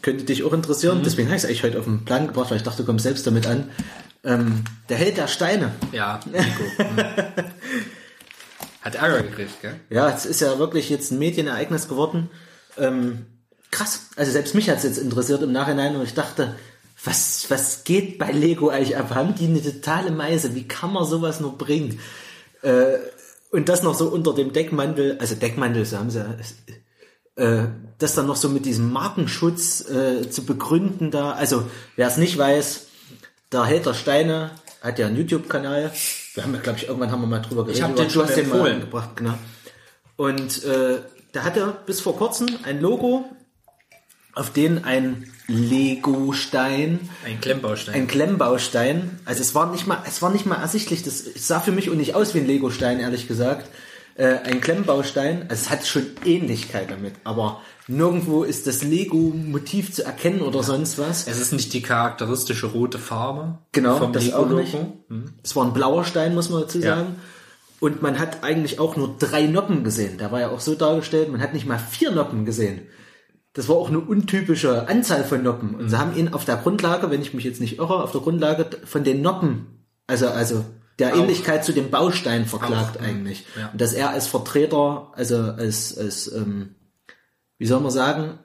könnte 0.00 0.24
dich 0.24 0.44
auch 0.44 0.54
interessieren, 0.54 1.02
deswegen 1.04 1.28
habe 1.28 1.36
ich 1.36 1.42
es 1.42 1.46
eigentlich 1.46 1.62
heute 1.62 1.78
auf 1.78 1.84
den 1.84 2.06
Plan 2.06 2.26
gebracht, 2.26 2.48
weil 2.48 2.56
ich 2.56 2.62
dachte, 2.62 2.78
du 2.78 2.86
kommst 2.86 3.02
selbst 3.02 3.26
damit 3.26 3.46
an. 3.46 3.68
Ähm, 4.24 4.64
der 4.88 4.96
Held 4.96 5.18
der 5.18 5.28
Steine. 5.28 5.72
ja, 5.92 6.18
Nico. 6.26 6.64
Hm. 6.78 6.96
Hat 8.80 8.94
Ärger 8.94 9.22
gekriegt, 9.24 9.60
gell? 9.60 9.74
Ja, 9.90 10.08
es 10.08 10.24
ist 10.24 10.40
ja 10.40 10.58
wirklich 10.58 10.88
jetzt 10.88 11.12
ein 11.12 11.18
Medienereignis 11.18 11.86
geworden. 11.86 12.30
Ähm, 12.78 13.26
krass. 13.70 14.06
Also 14.16 14.32
selbst 14.32 14.54
mich 14.54 14.70
hat 14.70 14.78
es 14.78 14.84
jetzt 14.84 14.96
interessiert 14.98 15.42
im 15.42 15.52
Nachhinein 15.52 15.94
und 15.94 16.02
ich 16.02 16.14
dachte, 16.14 16.54
was, 17.04 17.44
was 17.50 17.84
geht 17.84 18.18
bei 18.18 18.32
Lego 18.32 18.70
eigentlich 18.70 18.96
ab? 18.96 19.14
Haben 19.14 19.34
die 19.34 19.48
eine 19.48 19.62
totale 19.62 20.12
Meise? 20.12 20.54
Wie 20.54 20.66
kann 20.66 20.94
man 20.94 21.04
sowas 21.04 21.40
nur 21.40 21.58
bringen? 21.58 22.00
Äh, 22.62 22.94
und 23.52 23.68
das 23.68 23.82
noch 23.82 23.94
so 23.94 24.08
unter 24.08 24.34
dem 24.34 24.52
Deckmantel, 24.52 25.16
also 25.20 25.34
Deckmantel, 25.34 25.84
so 25.84 25.98
haben 25.98 26.10
sie 26.10 26.24
äh, 27.36 27.64
das 27.98 28.14
dann 28.14 28.26
noch 28.26 28.36
so 28.36 28.48
mit 28.48 28.66
diesem 28.66 28.92
Markenschutz 28.92 29.88
äh, 29.88 30.28
zu 30.28 30.44
begründen 30.44 31.10
da. 31.10 31.32
Also 31.32 31.64
wer 31.96 32.08
es 32.08 32.16
nicht 32.16 32.36
weiß, 32.36 32.86
der 33.52 33.64
Held 33.64 33.86
der 33.86 33.94
Steine 33.94 34.50
hat 34.80 34.98
ja 34.98 35.06
einen 35.06 35.16
YouTube-Kanal. 35.16 35.92
Wir 36.34 36.42
haben 36.42 36.54
ja, 36.54 36.60
glaube 36.60 36.78
ich, 36.78 36.88
irgendwann 36.88 37.12
haben 37.12 37.20
wir 37.20 37.26
mal 37.28 37.40
drüber 37.40 37.64
geredet. 37.64 37.82
hab 37.82 37.94
den 37.94 38.06
Du 38.06 38.10
schon 38.10 38.24
hast 38.24 38.36
den 38.36 38.48
mal 38.48 38.56
empfohlen. 38.56 38.80
gebracht, 38.80 39.10
genau. 39.16 39.34
Und 40.16 40.64
äh, 40.64 40.98
da 41.32 41.44
hat 41.44 41.56
er 41.56 41.68
bis 41.86 42.00
vor 42.00 42.16
kurzem 42.16 42.48
ein 42.64 42.80
Logo, 42.80 43.24
auf 44.34 44.50
den 44.50 44.84
ein 44.84 45.30
Lego-Stein, 45.48 47.00
Ein 47.26 47.40
Klemmbaustein. 47.40 47.94
ein 47.94 48.06
Klemmbaustein, 48.06 49.18
also 49.24 49.40
es 49.42 49.54
war 49.54 49.70
nicht 49.70 49.86
mal, 49.86 49.98
es 50.08 50.22
war 50.22 50.30
nicht 50.30 50.46
mal 50.46 50.56
ersichtlich, 50.56 51.02
das 51.02 51.22
sah 51.36 51.60
für 51.60 51.72
mich 51.72 51.90
auch 51.90 51.94
nicht 51.94 52.14
aus 52.14 52.34
wie 52.34 52.38
ein 52.38 52.46
Lego-Stein, 52.46 53.00
ehrlich 53.00 53.28
gesagt. 53.28 53.68
Äh, 54.14 54.38
ein 54.44 54.60
Klemmbaustein, 54.60 55.42
also 55.48 55.54
es 55.54 55.70
hat 55.70 55.86
schon 55.86 56.04
Ähnlichkeit 56.24 56.90
damit, 56.90 57.14
aber 57.24 57.60
nirgendwo 57.88 58.42
ist 58.44 58.66
das 58.66 58.82
Lego-Motiv 58.82 59.92
zu 59.92 60.04
erkennen 60.04 60.42
oder 60.42 60.62
sonst 60.62 60.98
was. 60.98 61.26
es 61.26 61.38
ist 61.40 61.52
nicht 61.52 61.72
die 61.72 61.80
charakteristische 61.82 62.66
rote 62.66 62.98
Farbe. 62.98 63.58
Genau, 63.72 63.96
vom 63.98 64.12
das 64.12 64.32
auch 64.34 64.48
nicht. 64.50 64.72
Lego-Logo. 64.74 65.28
Es 65.42 65.56
war 65.56 65.64
ein 65.64 65.72
blauer 65.72 66.04
Stein, 66.04 66.34
muss 66.34 66.50
man 66.50 66.60
dazu 66.62 66.78
Ja. 66.78 66.96
sagen. 66.96 67.16
Und 67.80 68.00
man 68.00 68.18
hat 68.18 68.44
eigentlich 68.44 68.78
auch 68.78 68.96
nur 68.96 69.16
drei 69.18 69.46
Noppen 69.46 69.82
gesehen. 69.82 70.16
Da 70.18 70.30
war 70.30 70.40
ja 70.40 70.50
auch 70.50 70.60
so 70.60 70.74
dargestellt, 70.74 71.32
man 71.32 71.40
hat 71.40 71.52
nicht 71.54 71.66
mal 71.66 71.78
vier 71.78 72.12
Noppen 72.12 72.44
gesehen. 72.44 72.82
Das 73.54 73.68
war 73.68 73.76
auch 73.76 73.88
eine 73.88 74.00
untypische 74.00 74.88
Anzahl 74.88 75.24
von 75.24 75.42
Noppen. 75.42 75.74
Und 75.74 75.90
sie 75.90 75.98
haben 75.98 76.16
ihn 76.16 76.32
auf 76.32 76.44
der 76.44 76.56
Grundlage, 76.56 77.10
wenn 77.10 77.20
ich 77.20 77.34
mich 77.34 77.44
jetzt 77.44 77.60
nicht 77.60 77.78
irre, 77.78 78.02
auf 78.02 78.12
der 78.12 78.22
Grundlage 78.22 78.66
von 78.84 79.04
den 79.04 79.20
Noppen, 79.20 79.84
also, 80.06 80.28
also 80.28 80.64
der 80.98 81.14
Ähnlichkeit 81.14 81.64
zu 81.64 81.72
dem 81.72 81.90
Baustein 81.90 82.46
verklagt 82.46 82.98
Auch, 82.98 83.02
eigentlich. 83.02 83.44
ja. 83.58 83.70
Und 83.70 83.80
dass 83.80 83.92
er 83.92 84.10
als 84.10 84.26
Vertreter, 84.26 85.12
also 85.14 85.36
als, 85.36 85.96
als 85.96 86.30
ähm, 86.32 86.76
wie 87.58 87.66
soll 87.66 87.80
man 87.80 87.90
sagen, 87.90 88.38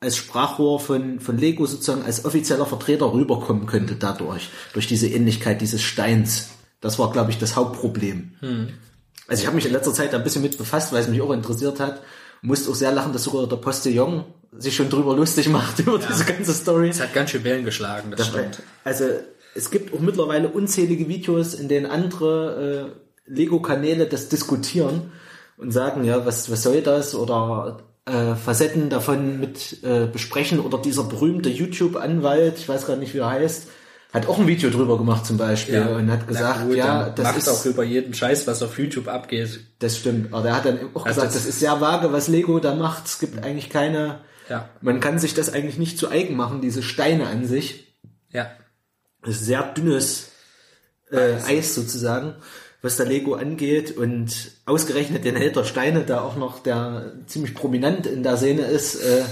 als 0.00 0.16
Sprachrohr 0.16 0.78
von, 0.78 1.20
von 1.20 1.38
Lego 1.38 1.66
sozusagen 1.66 2.02
als 2.02 2.24
offizieller 2.24 2.66
Vertreter 2.66 3.12
rüberkommen 3.12 3.66
könnte 3.66 3.96
dadurch, 3.96 4.50
durch 4.72 4.86
diese 4.86 5.08
Ähnlichkeit 5.08 5.60
dieses 5.60 5.82
Steins 5.82 6.50
Das 6.80 6.98
war, 6.98 7.10
glaube 7.12 7.30
ich, 7.30 7.38
das 7.38 7.56
Hauptproblem. 7.56 8.34
Also 9.26 9.40
ich 9.40 9.46
habe 9.46 9.56
mich 9.56 9.66
in 9.66 9.72
letzter 9.72 9.94
Zeit 9.94 10.14
ein 10.14 10.22
bisschen 10.22 10.42
mit 10.42 10.58
befasst, 10.58 10.92
weil 10.92 11.00
es 11.00 11.08
mich 11.08 11.20
auch 11.22 11.32
interessiert 11.32 11.80
hat. 11.80 12.02
Musste 12.42 12.70
auch 12.70 12.74
sehr 12.74 12.92
lachen, 12.92 13.12
dass 13.12 13.24
sogar 13.24 13.48
der 13.48 13.56
Postillon 13.56 14.24
sich 14.58 14.74
schon 14.76 14.88
drüber 14.90 15.14
lustig 15.16 15.48
macht 15.48 15.78
über 15.80 15.98
diese 15.98 16.24
ganze 16.24 16.52
Story. 16.54 16.88
Es 16.90 17.00
hat 17.00 17.12
ganz 17.14 17.30
schön 17.30 17.44
Wellen 17.44 17.64
geschlagen, 17.64 18.12
das 18.16 18.26
stimmt. 18.26 18.62
Also 18.84 19.04
es 19.54 19.70
gibt 19.70 19.94
auch 19.94 20.00
mittlerweile 20.00 20.48
unzählige 20.48 21.08
Videos, 21.08 21.54
in 21.54 21.68
denen 21.68 21.86
andere 21.86 22.92
äh, 23.26 23.32
Lego-Kanäle 23.34 24.06
das 24.06 24.28
diskutieren 24.28 25.12
und 25.56 25.72
sagen, 25.72 26.04
ja, 26.04 26.24
was, 26.26 26.50
was 26.50 26.62
soll 26.62 26.82
das? 26.82 27.14
Oder 27.14 27.78
äh, 28.06 28.34
Facetten 28.34 28.90
davon 28.90 29.40
mit 29.40 29.82
äh, 29.82 30.06
besprechen. 30.06 30.60
Oder 30.60 30.78
dieser 30.78 31.04
berühmte 31.04 31.48
YouTube-Anwalt, 31.48 32.58
ich 32.58 32.68
weiß 32.68 32.86
gar 32.86 32.96
nicht, 32.96 33.14
wie 33.14 33.18
er 33.18 33.30
heißt, 33.30 33.68
hat 34.12 34.28
auch 34.28 34.38
ein 34.38 34.46
Video 34.46 34.70
drüber 34.70 34.96
gemacht 34.98 35.26
zum 35.26 35.36
Beispiel 35.36 35.80
und 35.80 36.10
hat 36.10 36.28
gesagt, 36.28 36.66
gut, 36.68 36.76
ja, 36.76 37.10
das 37.10 37.24
macht 37.24 37.38
ist 37.38 37.48
auch 37.48 37.64
über 37.66 37.82
jeden 37.82 38.14
Scheiß, 38.14 38.46
was 38.46 38.62
auf 38.62 38.78
YouTube 38.78 39.08
abgeht. 39.08 39.60
das 39.80 39.96
stimmt. 39.98 40.32
Aber 40.32 40.42
der 40.44 40.56
hat 40.56 40.64
dann 40.64 40.78
auch 40.94 41.04
Also 41.04 41.20
gesagt, 41.20 41.26
das- 41.26 41.34
das 41.34 41.46
ist 41.46 41.60
sehr 41.60 41.80
vage, 41.80 42.12
was 42.12 42.28
Lego 42.28 42.58
da 42.60 42.74
macht. 42.74 43.06
Es 43.06 43.18
gibt 43.18 43.42
eigentlich 43.44 43.68
keine, 43.68 44.20
Ja, 44.48 44.68
man 44.80 45.00
kann 45.00 45.18
sich 45.18 45.34
das 45.34 45.52
eigentlich 45.52 45.78
nicht 45.78 45.98
zu 45.98 46.08
eigen 46.08 46.36
machen, 46.36 46.60
diese 46.60 46.82
Steine 46.82 47.26
an 47.26 47.46
sich. 47.46 47.96
ja. 48.30 48.50
Das 49.22 49.36
ist 49.36 49.46
sehr 49.46 49.62
dünnes 49.62 50.30
äh, 51.10 51.34
Eis 51.46 51.74
sozusagen, 51.74 52.34
was 52.80 52.96
der 52.96 53.06
Lego 53.06 53.34
angeht. 53.34 53.96
Und 53.96 54.52
ausgerechnet 54.66 55.24
den 55.24 55.34
Held 55.34 55.56
der 55.56 55.64
Steine, 55.64 56.04
der 56.04 56.22
auch 56.22 56.36
noch 56.36 56.60
der 56.60 57.12
ziemlich 57.26 57.54
prominent 57.54 58.06
in 58.06 58.22
der 58.22 58.36
Szene 58.36 58.62
ist, 58.62 58.94
äh, 58.96 59.24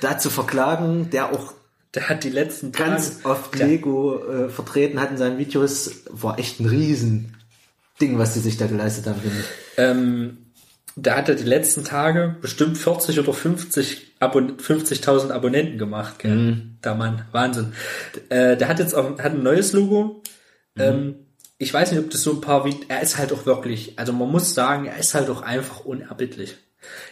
da 0.00 0.18
zu 0.18 0.30
verklagen, 0.30 1.10
der 1.10 1.32
auch 1.32 1.52
Der 1.94 2.08
hat 2.08 2.22
die 2.22 2.30
letzten 2.30 2.72
Tage, 2.72 2.90
ganz 2.90 3.24
oft 3.24 3.56
Lego 3.56 4.24
äh, 4.24 4.48
vertreten 4.48 5.00
hat 5.00 5.10
in 5.10 5.16
seinen 5.16 5.38
Videos, 5.38 6.04
war 6.10 6.38
echt 6.38 6.60
ein 6.60 6.66
riesen 6.66 7.36
Ding, 8.00 8.18
was 8.18 8.34
die 8.34 8.40
sich 8.40 8.56
da 8.56 8.66
geleistet 8.66 9.06
haben, 9.06 9.20
finde 9.20 9.38
ich. 9.40 9.46
ähm, 9.78 10.43
der 10.96 11.16
hat 11.16 11.28
ja 11.28 11.34
die 11.34 11.44
letzten 11.44 11.84
Tage 11.84 12.36
bestimmt 12.40 12.78
40 12.78 13.18
oder 13.18 13.32
50 13.32 14.14
Abon 14.20 14.56
50.000 14.56 15.30
Abonnenten 15.30 15.78
gemacht, 15.78 16.18
gell? 16.20 16.34
Mhm. 16.34 16.78
Der 16.82 16.94
Mann, 16.94 17.26
Wahnsinn. 17.32 17.72
Äh, 18.28 18.56
der 18.56 18.68
hat 18.68 18.78
jetzt 18.78 18.94
auch 18.94 19.18
hat 19.18 19.32
ein 19.32 19.42
neues 19.42 19.72
Logo. 19.72 20.22
Mhm. 20.74 20.82
Ähm, 20.82 21.14
ich 21.58 21.72
weiß 21.72 21.92
nicht, 21.92 22.00
ob 22.00 22.10
das 22.10 22.22
so 22.22 22.32
ein 22.32 22.40
paar, 22.40 22.64
wie, 22.64 22.76
er 22.88 23.00
ist 23.02 23.18
halt 23.18 23.32
auch 23.32 23.46
wirklich, 23.46 23.98
also 23.98 24.12
man 24.12 24.30
muss 24.30 24.54
sagen, 24.54 24.86
er 24.86 24.98
ist 24.98 25.14
halt 25.14 25.30
auch 25.30 25.42
einfach 25.42 25.84
unerbittlich. 25.84 26.56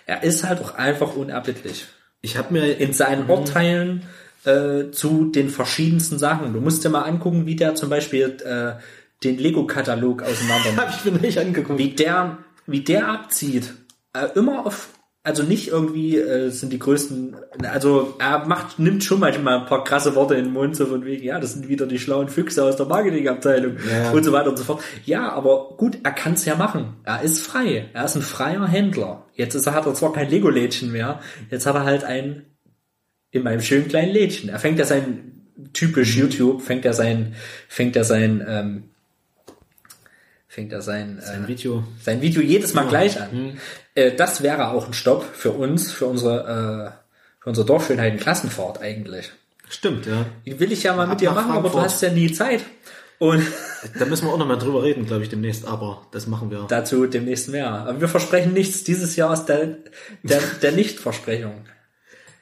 Er 0.06 0.22
ist 0.22 0.44
halt 0.44 0.60
auch 0.60 0.74
einfach 0.74 1.16
unerbittlich. 1.16 1.86
Ich 2.20 2.36
habe 2.36 2.52
mir 2.52 2.78
in 2.78 2.92
seinen 2.92 3.28
Urteilen 3.28 4.04
äh, 4.44 4.90
zu 4.90 5.26
den 5.26 5.48
verschiedensten 5.48 6.18
Sachen. 6.18 6.52
Du 6.52 6.60
musst 6.60 6.84
dir 6.84 6.88
mal 6.88 7.02
angucken, 7.02 7.46
wie 7.46 7.56
der 7.56 7.74
zum 7.74 7.88
Beispiel 7.88 8.36
äh, 8.44 8.80
den 9.24 9.38
Lego-Katalog 9.38 10.22
auseinander 10.22 10.70
nimmt. 10.70 10.80
hab 10.80 10.90
ich 10.90 11.04
mir 11.04 11.18
nicht 11.18 11.38
angeguckt. 11.38 11.78
wie 11.78 11.90
der, 11.90 12.38
wie 12.66 12.80
der 12.80 13.08
abzieht. 13.08 13.74
Äh, 14.14 14.28
immer 14.34 14.66
auf, 14.66 14.88
also 15.24 15.42
nicht 15.42 15.68
irgendwie 15.68 16.16
äh, 16.18 16.50
sind 16.50 16.72
die 16.72 16.78
größten, 16.78 17.36
also 17.62 18.14
er 18.18 18.44
macht, 18.46 18.78
nimmt 18.78 19.04
schon 19.04 19.20
manchmal 19.20 19.60
ein 19.60 19.66
paar 19.66 19.84
krasse 19.84 20.14
Worte 20.14 20.34
in 20.34 20.44
den 20.46 20.52
Mund, 20.52 20.74
so 20.76 20.86
von 20.86 21.04
wegen, 21.04 21.22
ja, 21.24 21.38
das 21.38 21.52
sind 21.52 21.68
wieder 21.68 21.86
die 21.86 21.98
schlauen 21.98 22.28
Füchse 22.28 22.64
aus 22.64 22.76
der 22.76 22.86
Marketingabteilung 22.86 23.76
Ja. 23.88 24.10
und 24.10 24.24
so 24.24 24.32
weiter 24.32 24.50
und 24.50 24.56
so 24.58 24.64
fort. 24.64 24.82
Ja, 25.04 25.30
aber 25.32 25.74
gut, 25.76 25.98
er 26.02 26.12
kann 26.12 26.32
es 26.34 26.44
ja 26.44 26.56
machen. 26.56 26.96
Er 27.04 27.22
ist 27.22 27.40
frei. 27.46 27.88
Er 27.92 28.04
ist 28.04 28.16
ein 28.16 28.22
freier 28.22 28.66
Händler. 28.66 29.24
Jetzt 29.34 29.54
ist 29.54 29.66
er, 29.66 29.74
hat 29.74 29.86
er 29.86 29.94
zwar 29.94 30.12
kein 30.12 30.28
Lego-Lädchen 30.28 30.90
mehr, 30.92 31.20
jetzt 31.50 31.66
hat 31.66 31.74
er 31.76 31.84
halt 31.84 32.04
ein 32.04 32.46
in 33.30 33.44
meinem 33.44 33.62
schönen 33.62 33.88
kleinen 33.88 34.12
Lädchen. 34.12 34.50
Er 34.50 34.58
fängt 34.58 34.78
ja 34.78 34.84
sein 34.84 35.48
typisch 35.72 36.16
YouTube, 36.16 36.60
fängt 36.62 36.84
er 36.84 36.92
sein, 36.92 37.34
fängt 37.68 37.96
er 37.96 38.04
sein, 38.04 38.44
ähm, 38.46 38.84
fängt 40.52 40.70
er 40.72 40.82
sein, 40.82 41.18
Ein 41.26 41.44
äh, 41.44 41.48
Video. 41.48 41.82
sein 42.02 42.20
Video 42.20 42.42
jedes 42.42 42.74
Mal 42.74 42.86
gleich 42.86 43.18
an. 43.20 43.58
Äh, 43.94 44.12
das 44.12 44.42
wäre 44.42 44.68
auch 44.68 44.86
ein 44.86 44.92
Stopp 44.92 45.24
für 45.34 45.52
uns, 45.52 45.90
für 45.90 46.04
unsere, 46.06 46.92
äh, 46.92 47.42
für 47.42 47.48
unsere 47.48 47.66
Dorfschönheiten 47.66 48.18
Klassenfahrt 48.20 48.80
eigentlich. 48.82 49.32
Stimmt, 49.70 50.04
ja. 50.04 50.26
Die 50.44 50.60
will 50.60 50.70
ich 50.70 50.82
ja 50.82 50.94
mal 50.94 51.04
Ab 51.04 51.08
mit 51.10 51.20
dir 51.22 51.30
machen, 51.30 51.52
aber 51.52 51.62
du 51.62 51.68
Frankfurt. 51.70 51.84
hast 51.84 52.02
ja 52.02 52.10
nie 52.10 52.30
Zeit. 52.32 52.62
Und 53.18 53.42
Da 53.98 54.04
müssen 54.04 54.26
wir 54.26 54.32
auch 54.32 54.38
noch 54.38 54.46
mal 54.46 54.58
drüber 54.58 54.82
reden, 54.82 55.06
glaube 55.06 55.22
ich, 55.22 55.28
demnächst. 55.30 55.66
Aber 55.66 56.06
das 56.12 56.26
machen 56.26 56.50
wir. 56.50 56.66
dazu 56.68 57.06
demnächst 57.06 57.48
mehr. 57.48 57.68
Aber 57.70 58.00
wir 58.00 58.08
versprechen 58.08 58.52
nichts 58.52 58.84
dieses 58.84 59.16
Jahr 59.16 59.30
aus 59.30 59.46
der, 59.46 59.78
der, 60.22 60.40
der 60.62 60.72
Nichtversprechung. 60.72 61.54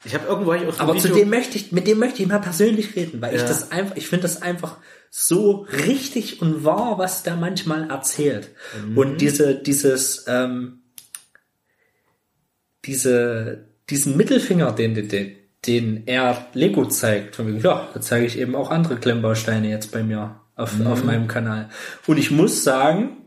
Ich 0.04 0.14
habe 0.14 0.26
irgendwo 0.26 0.50
eigentlich 0.50 0.68
auch 0.70 0.74
so 0.74 0.82
ein 0.82 0.88
Aber 0.90 0.98
zu 0.98 1.04
Video- 1.08 1.18
dem 1.18 1.30
möchte 1.30 1.56
ich, 1.56 1.70
mit 1.72 1.86
dem 1.86 1.98
möchte 1.98 2.22
ich 2.22 2.28
mal 2.28 2.40
persönlich 2.40 2.96
reden, 2.96 3.22
weil 3.22 3.34
ich 3.36 3.42
Ja. 3.42 3.46
das 3.48 3.70
einfach, 3.70 3.94
ich 3.96 4.08
finde 4.08 4.22
das 4.22 4.42
einfach 4.42 4.78
so 5.10 5.66
richtig 5.86 6.40
und 6.40 6.64
wahr, 6.64 6.96
was 6.98 7.24
der 7.24 7.34
manchmal 7.34 7.90
erzählt. 7.90 8.50
Mhm. 8.86 8.96
Und 8.96 9.20
diese, 9.20 9.56
dieses, 9.56 10.24
ähm, 10.28 10.82
diese, 12.84 13.66
diesen 13.90 14.16
Mittelfinger, 14.16 14.72
den, 14.72 14.94
den, 15.08 15.36
den 15.66 16.06
er 16.06 16.46
Lego 16.54 16.86
zeigt, 16.86 17.36
von 17.36 17.48
wegen, 17.48 17.60
ja, 17.60 17.88
da 17.92 18.00
zeige 18.00 18.24
ich 18.24 18.38
eben 18.38 18.54
auch 18.54 18.70
andere 18.70 18.96
Klemmbausteine 18.96 19.68
jetzt 19.68 19.90
bei 19.90 20.02
mir 20.04 20.40
auf, 20.54 20.78
Mhm. 20.78 20.86
auf 20.86 21.04
meinem 21.04 21.26
Kanal. 21.26 21.70
Und 22.06 22.18
ich 22.18 22.30
muss 22.30 22.62
sagen, 22.62 23.26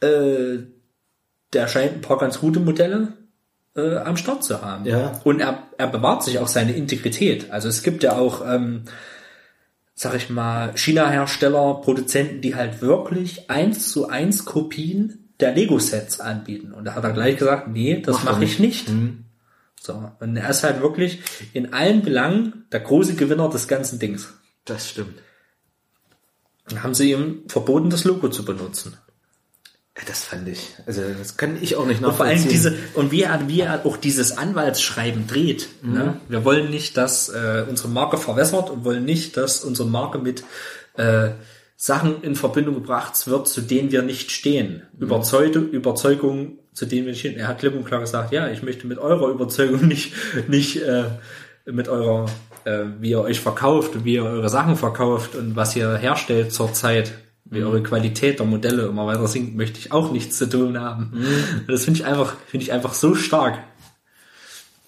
äh, 0.00 0.58
der 1.52 1.68
scheint 1.68 1.94
ein 1.94 2.00
paar 2.02 2.18
ganz 2.18 2.40
gute 2.40 2.60
Modelle 2.60 3.14
äh, 3.74 3.96
am 3.96 4.16
Start 4.18 4.44
zu 4.44 4.60
haben. 4.62 4.84
Ja. 4.84 5.20
Und 5.24 5.40
er, 5.40 5.66
er 5.78 5.86
bewahrt 5.86 6.22
sich 6.24 6.38
auch 6.38 6.48
seine 6.48 6.72
Integrität. 6.72 7.50
Also 7.50 7.68
es 7.68 7.82
gibt 7.82 8.02
ja 8.02 8.16
auch, 8.16 8.44
ähm, 8.46 8.84
sag 9.94 10.14
ich 10.14 10.30
mal, 10.30 10.76
China-Hersteller, 10.76 11.80
Produzenten, 11.82 12.40
die 12.40 12.54
halt 12.54 12.80
wirklich 12.80 13.50
eins 13.50 13.90
zu 13.90 14.08
eins 14.08 14.44
Kopien 14.44 15.30
der 15.40 15.54
Lego-Sets 15.54 16.20
anbieten. 16.20 16.72
Und 16.72 16.84
da 16.84 16.94
hat 16.94 17.04
er 17.04 17.12
gleich 17.12 17.36
gesagt, 17.36 17.68
nee, 17.68 18.00
das 18.00 18.24
mache 18.24 18.44
ich 18.44 18.58
nicht. 18.58 18.90
So. 19.80 20.10
Und 20.20 20.36
er 20.36 20.48
ist 20.48 20.62
halt 20.62 20.80
wirklich 20.80 21.20
in 21.52 21.72
allen 21.72 22.02
Belangen 22.02 22.66
der 22.70 22.80
große 22.80 23.16
Gewinner 23.16 23.48
des 23.48 23.68
ganzen 23.68 23.98
Dings. 23.98 24.32
Das 24.64 24.88
stimmt. 24.88 25.18
Dann 26.68 26.82
haben 26.82 26.94
sie 26.94 27.10
ihm 27.10 27.42
verboten, 27.48 27.90
das 27.90 28.04
Logo 28.04 28.28
zu 28.28 28.44
benutzen. 28.44 28.96
Das 30.08 30.24
fand 30.24 30.48
ich. 30.48 30.74
Also 30.86 31.02
das 31.18 31.36
kann 31.36 31.58
ich 31.60 31.76
auch 31.76 31.84
nicht 31.84 32.02
Und 32.02 32.14
vor 32.14 32.24
allem 32.24 32.36
nachvollziehen. 32.36 32.50
diese, 32.50 32.74
und 32.94 33.12
wie 33.12 33.22
er, 33.22 33.46
wie 33.48 33.60
er 33.60 33.84
auch 33.84 33.98
dieses 33.98 34.38
Anwaltsschreiben 34.38 35.26
dreht. 35.26 35.68
Ne? 35.82 36.18
Wir 36.28 36.44
wollen 36.46 36.70
nicht, 36.70 36.96
dass 36.96 37.28
äh, 37.28 37.64
unsere 37.68 37.88
Marke 37.88 38.16
verwässert 38.16 38.70
und 38.70 38.84
wollen 38.84 39.04
nicht, 39.04 39.36
dass 39.36 39.62
unsere 39.62 39.88
Marke 39.88 40.18
mit 40.18 40.44
äh, 40.96 41.30
Sachen 41.76 42.22
in 42.22 42.36
Verbindung 42.36 42.76
gebracht 42.76 43.26
wird, 43.26 43.48
zu 43.48 43.60
denen 43.60 43.92
wir 43.92 44.02
nicht 44.02 44.30
stehen. 44.30 44.82
Überzeugte, 44.98 45.58
Überzeugung, 45.58 46.58
zu 46.72 46.86
denen 46.86 47.04
wir 47.04 47.10
nicht 47.12 47.20
stehen. 47.20 47.36
Er 47.36 47.48
hat 47.48 47.58
klipp 47.58 47.74
und 47.74 47.84
klar 47.84 48.00
gesagt, 48.00 48.32
ja, 48.32 48.48
ich 48.48 48.62
möchte 48.62 48.86
mit 48.86 48.98
eurer 48.98 49.28
Überzeugung 49.28 49.86
nicht, 49.88 50.14
nicht 50.48 50.80
äh, 50.80 51.04
mit 51.66 51.88
eurer, 51.88 52.26
äh, 52.64 52.84
wie 53.00 53.10
ihr 53.10 53.20
euch 53.20 53.40
verkauft 53.40 53.94
und 53.94 54.04
wie 54.06 54.14
ihr 54.14 54.24
eure 54.24 54.48
Sachen 54.48 54.76
verkauft 54.76 55.34
und 55.34 55.54
was 55.54 55.76
ihr 55.76 55.96
herstellt 55.96 56.52
zurzeit, 56.52 57.12
wie 57.44 57.62
eure 57.62 57.82
Qualität 57.82 58.38
der 58.38 58.46
Modelle 58.46 58.86
immer 58.86 59.06
weiter 59.06 59.26
sinkt, 59.26 59.56
möchte 59.56 59.78
ich 59.78 59.92
auch 59.92 60.12
nichts 60.12 60.38
zu 60.38 60.48
tun 60.48 60.78
haben. 60.78 61.12
Und 61.12 61.68
Das 61.68 61.84
finde 61.84 62.00
ich 62.00 62.06
einfach, 62.06 62.36
finde 62.46 62.64
ich 62.64 62.72
einfach 62.72 62.94
so 62.94 63.14
stark. 63.14 63.58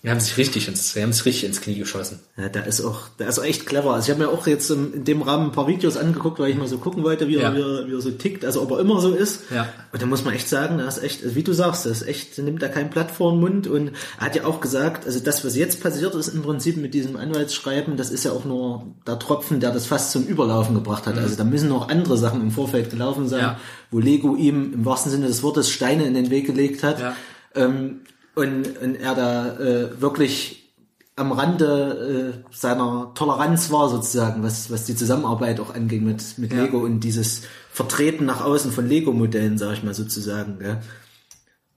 Die 0.04 0.10
haben 0.10 0.20
sich 0.20 0.36
richtig 0.36 0.68
ins, 0.68 0.92
die 0.92 1.02
haben 1.02 1.14
sich 1.14 1.24
richtig 1.24 1.44
ins 1.44 1.62
Knie 1.62 1.78
geschossen. 1.78 2.20
Ja, 2.36 2.50
der 2.50 2.66
ist 2.66 2.82
auch, 2.82 3.08
der 3.18 3.26
ist 3.26 3.38
auch 3.38 3.44
echt 3.44 3.64
clever. 3.64 3.94
Also 3.94 4.04
ich 4.04 4.10
habe 4.18 4.26
mir 4.26 4.30
auch 4.36 4.46
jetzt 4.46 4.70
in 4.70 5.02
dem 5.04 5.22
Rahmen 5.22 5.46
ein 5.46 5.52
paar 5.52 5.66
Videos 5.66 5.96
angeguckt, 5.96 6.38
weil 6.38 6.50
ich 6.50 6.58
mal 6.58 6.68
so 6.68 6.76
gucken 6.76 7.02
wollte, 7.04 7.26
wie, 7.26 7.36
Ja. 7.36 7.44
er, 7.48 7.54
wie, 7.56 7.60
er, 7.62 7.88
wie 7.88 7.94
er 7.94 8.00
so 8.02 8.10
tickt, 8.10 8.44
also 8.44 8.60
ob 8.60 8.70
er 8.72 8.80
immer 8.80 9.00
so 9.00 9.14
ist. 9.14 9.44
Ja. 9.50 9.66
Und 9.94 10.02
da 10.02 10.06
muss 10.06 10.22
man 10.22 10.34
echt 10.34 10.46
sagen, 10.46 10.76
da 10.76 10.86
ist 10.86 11.02
echt, 11.02 11.24
also 11.24 11.34
wie 11.36 11.42
du 11.42 11.54
sagst, 11.54 11.86
das 11.86 12.02
ist 12.02 12.06
echt, 12.08 12.36
nimmt 12.38 12.60
da 12.60 12.68
kein 12.68 12.90
Blatt 12.90 13.10
vor 13.12 13.32
den 13.32 13.40
Mund 13.40 13.66
und 13.66 13.92
er 14.18 14.26
hat 14.26 14.36
ja 14.36 14.44
auch 14.44 14.60
gesagt, 14.60 15.06
also 15.06 15.20
das, 15.20 15.42
was 15.42 15.56
jetzt 15.56 15.82
passiert 15.82 16.14
ist 16.14 16.28
im 16.28 16.42
Prinzip 16.42 16.76
mit 16.76 16.92
diesem 16.92 17.16
Anwaltsschreiben, 17.16 17.96
das 17.96 18.10
ist 18.10 18.24
ja 18.26 18.32
auch 18.32 18.44
nur 18.44 18.84
der 19.06 19.18
Tropfen, 19.18 19.58
der 19.60 19.70
das 19.72 19.86
fast 19.86 20.10
zum 20.12 20.24
Überlaufen 20.26 20.74
gebracht 20.74 21.06
hat. 21.06 21.16
Also 21.16 21.34
da 21.34 21.44
müssen 21.44 21.70
noch 21.70 21.88
andere 21.88 22.18
Sachen 22.18 22.42
im 22.42 22.50
Vorfeld 22.50 22.90
gelaufen 22.90 23.26
sein, 23.26 23.38
Mhm. 23.40 23.44
Ja. 23.46 23.60
wo 23.90 24.00
Lego 24.00 24.36
ihm 24.36 24.74
im 24.74 24.84
wahrsten 24.84 25.10
Sinne 25.10 25.28
des 25.28 25.42
Wortes 25.42 25.70
Steine 25.70 26.04
in 26.04 26.12
den 26.12 26.28
Weg 26.28 26.44
gelegt 26.44 26.82
hat. 26.82 27.00
Ja. 27.00 27.16
Ähm, 27.54 28.00
und, 28.34 28.78
und 28.78 28.94
er 28.96 29.14
da 29.14 29.58
äh, 29.58 30.00
wirklich 30.00 30.72
am 31.16 31.30
Rande 31.30 32.42
äh, 32.50 32.54
seiner 32.54 33.12
Toleranz 33.14 33.70
war 33.70 33.88
sozusagen, 33.88 34.42
was, 34.42 34.70
was 34.70 34.84
die 34.84 34.96
Zusammenarbeit 34.96 35.60
auch 35.60 35.72
anging 35.72 36.04
mit, 36.04 36.38
mit 36.38 36.52
Ja. 36.52 36.62
Lego 36.62 36.80
und 36.80 37.00
dieses 37.00 37.42
Vertreten 37.70 38.24
nach 38.24 38.40
außen 38.44 38.72
von 38.72 38.88
Lego-Modellen, 38.88 39.56
sag 39.56 39.74
ich 39.74 39.82
mal 39.84 39.94
sozusagen. 39.94 40.58
Gell? 40.58 40.80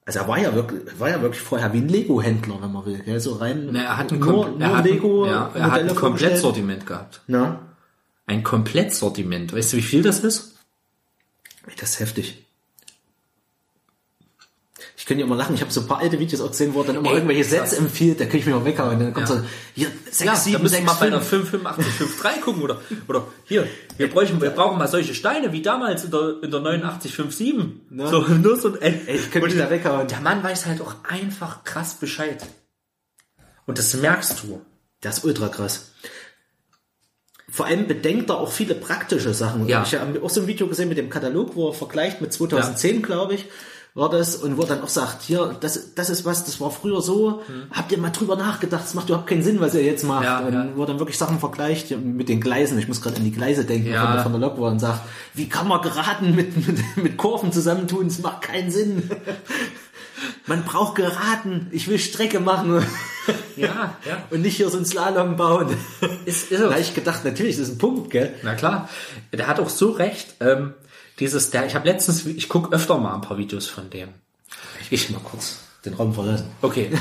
Also 0.05 0.19
er 0.19 0.27
war 0.27 0.39
ja 0.39 0.55
wirklich, 0.55 0.81
war 0.99 1.09
ja 1.09 1.21
wirklich 1.21 1.41
vorher 1.41 1.71
wie 1.73 1.77
ein 1.79 1.87
Lego-Händler, 1.89 2.59
wenn 2.61 2.71
man 2.71 2.85
will. 2.87 2.99
Gell? 2.99 3.19
So 3.19 3.33
rein 3.35 3.69
Na, 3.71 3.83
er 3.83 3.97
hat 3.97 4.11
ein, 4.11 4.19
nur, 4.19 4.47
nur 4.49 4.59
er 4.59 4.77
hat 4.77 4.85
Lego 4.85 5.27
ja, 5.27 5.51
er 5.53 5.71
hat 5.71 5.81
ein. 5.81 5.93
Komplettsortiment 5.95 6.87
gehabt. 6.87 7.21
Na, 7.27 7.59
Ein 8.25 8.43
Komplettsortiment. 8.43 9.53
Weißt 9.53 9.73
du, 9.73 9.77
wie 9.77 9.81
viel 9.83 10.01
das 10.01 10.21
ist? 10.21 10.55
das 11.79 11.91
ist 11.91 11.99
heftig. 11.99 12.46
Könnte 15.07 15.21
ja 15.21 15.25
immer 15.25 15.37
lachen. 15.37 15.55
Ich 15.55 15.61
habe 15.61 15.71
so 15.71 15.79
ein 15.81 15.87
paar 15.87 15.99
alte 15.99 16.19
Videos 16.19 16.41
auch 16.41 16.49
gesehen, 16.51 16.73
wo 16.73 16.81
er 16.81 16.87
dann 16.87 16.97
immer 16.97 17.07
Ey, 17.07 17.13
irgendwelche 17.15 17.43
krass. 17.55 17.69
Sätze 17.69 17.77
empfiehlt. 17.81 18.19
Da 18.19 18.25
kriege 18.25 18.39
ich 18.39 18.45
mich 18.45 18.53
mal 18.53 18.65
weghauen. 18.65 18.95
Und 18.95 18.99
dann 18.99 19.13
kommt 19.13 19.29
Ja. 19.29 19.35
so, 19.37 19.41
hier, 19.73 19.87
6, 20.11 20.23
Ja, 20.25 20.35
7, 20.35 20.53
da 20.57 20.63
müssen 20.63 20.73
wir 20.73 20.79
6, 20.79 20.85
mal 20.85 20.93
bei 20.99 21.07
einer 21.07 21.21
5. 21.21 21.49
58553 21.53 22.41
gucken 22.41 22.61
oder, 22.61 22.81
oder 23.07 23.27
hier, 23.45 23.67
wir 23.95 24.09
bräuchten, 24.09 24.41
wir 24.41 24.49
brauchen 24.49 24.77
mal 24.77 24.89
solche 24.89 25.15
Steine 25.15 25.53
wie 25.53 25.61
damals 25.61 26.03
in 26.03 26.11
der, 26.11 26.43
in 26.43 26.51
der 26.51 26.59
8957. 26.59 27.53
Ne? 27.89 28.07
So, 28.09 28.19
nur 28.27 28.57
so 28.59 28.73
ein, 28.73 28.81
ey, 28.81 29.15
ich 29.15 29.31
könnte 29.31 29.47
mich 29.47 29.57
da 29.57 29.69
weghauen. 29.69 30.07
der 30.09 30.19
Mann 30.19 30.43
weiß 30.43 30.65
halt 30.65 30.81
auch 30.81 30.95
einfach 31.07 31.63
krass 31.63 31.93
Bescheid. 31.93 32.45
Und 33.65 33.77
das 33.79 33.93
merkst 33.95 34.43
du. 34.43 34.61
Das 34.99 35.19
ist 35.19 35.23
ultra 35.23 35.47
krass. 35.47 35.91
Vor 37.49 37.65
allem 37.65 37.87
bedenkt 37.87 38.29
er 38.29 38.39
auch 38.39 38.51
viele 38.51 38.75
praktische 38.75 39.33
Sachen. 39.33 39.67
Ja. 39.67 39.83
Ich 39.83 39.95
habe 39.95 40.21
auch 40.21 40.29
so 40.29 40.41
ein 40.41 40.47
Video 40.47 40.67
gesehen 40.67 40.89
mit 40.89 40.97
dem 40.97 41.09
Katalog, 41.09 41.55
wo 41.55 41.69
er 41.69 41.73
vergleicht 41.73 42.19
mit 42.19 42.33
2010, 42.33 43.01
glaube 43.03 43.35
ich, 43.35 43.45
war 43.97 44.09
das, 44.09 44.35
und 44.35 44.57
wo 44.57 44.61
er 44.61 44.67
dann 44.67 44.81
auch 44.83 44.87
sagt, 44.89 45.23
hier, 45.23 45.55
das, 45.59 45.95
das 45.95 46.11
ist 46.11 46.23
was, 46.23 46.45
das 46.45 46.61
war 46.61 46.69
früher 46.69 47.01
so, 47.01 47.41
habt 47.71 47.91
ihr 47.91 47.97
mal 47.97 48.11
drüber 48.11 48.35
nachgedacht, 48.35 48.83
das 48.83 48.93
macht 48.93 49.09
überhaupt 49.09 49.27
keinen 49.27 49.41
Sinn, 49.41 49.59
was 49.59 49.73
ihr 49.73 49.83
jetzt 49.83 50.03
macht. 50.03 50.23
Ja, 50.23 50.39
und 50.39 50.53
ja. 50.53 50.67
wo 50.75 50.83
er 50.83 50.87
dann 50.87 50.99
wirklich 50.99 51.17
Sachen 51.17 51.39
vergleicht 51.39 51.89
mit 51.97 52.29
den 52.29 52.39
Gleisen. 52.39 52.77
Ich 52.77 52.87
muss 52.87 53.01
gerade 53.01 53.17
an 53.17 53.23
die 53.23 53.31
Gleise 53.31 53.65
denken, 53.65 53.89
Ja. 53.89 54.03
von, 54.05 54.13
der, 54.13 54.23
von 54.23 54.31
der 54.33 54.41
Lok, 54.41 54.57
wo 54.57 54.65
er 54.65 54.69
dann 54.69 54.79
sagt, 54.79 55.01
wie 55.33 55.49
kann 55.49 55.67
man 55.67 55.81
geraten 55.81 56.35
mit, 56.35 56.67
mit, 56.67 56.79
mit 56.95 57.17
Kurven 57.17 57.51
zusammentun, 57.51 58.07
das 58.07 58.19
macht 58.19 58.43
keinen 58.43 58.69
Sinn. 58.69 59.09
Man 60.47 60.63
braucht 60.63 60.95
geraten, 60.95 61.67
ich 61.71 61.87
will 61.87 61.99
Strecke 61.99 62.39
machen. 62.39 62.83
Ja, 63.55 63.95
ja. 64.05 64.23
Und 64.31 64.41
nicht 64.41 64.57
hier 64.57 64.69
so 64.69 64.77
einen 64.77 64.85
Slalom 64.85 65.35
bauen. 65.35 65.75
Ist, 66.25 66.51
ist 66.51 66.59
er. 66.59 66.75
ich 66.79 66.95
gedacht, 66.95 67.25
natürlich, 67.25 67.57
das 67.57 67.67
ist 67.67 67.75
ein 67.75 67.77
Punkt, 67.77 68.09
gell? 68.09 68.33
Na 68.43 68.55
klar. 68.55 68.89
Der 69.33 69.47
hat 69.47 69.59
auch 69.59 69.69
so 69.69 69.91
recht. 69.91 70.35
Ähm, 70.39 70.73
dieses, 71.19 71.49
der, 71.49 71.65
ich 71.65 71.75
habe 71.75 71.87
letztens, 71.87 72.25
ich 72.25 72.49
gucke 72.49 72.73
öfter 72.73 72.97
mal 72.97 73.15
ein 73.15 73.21
paar 73.21 73.37
Videos 73.37 73.67
von 73.67 73.89
dem. 73.89 74.09
Ich 74.89 75.09
mal 75.09 75.19
kurz 75.19 75.59
den 75.83 75.93
Raum 75.93 76.13
verlassen. 76.13 76.49
Okay. 76.61 76.91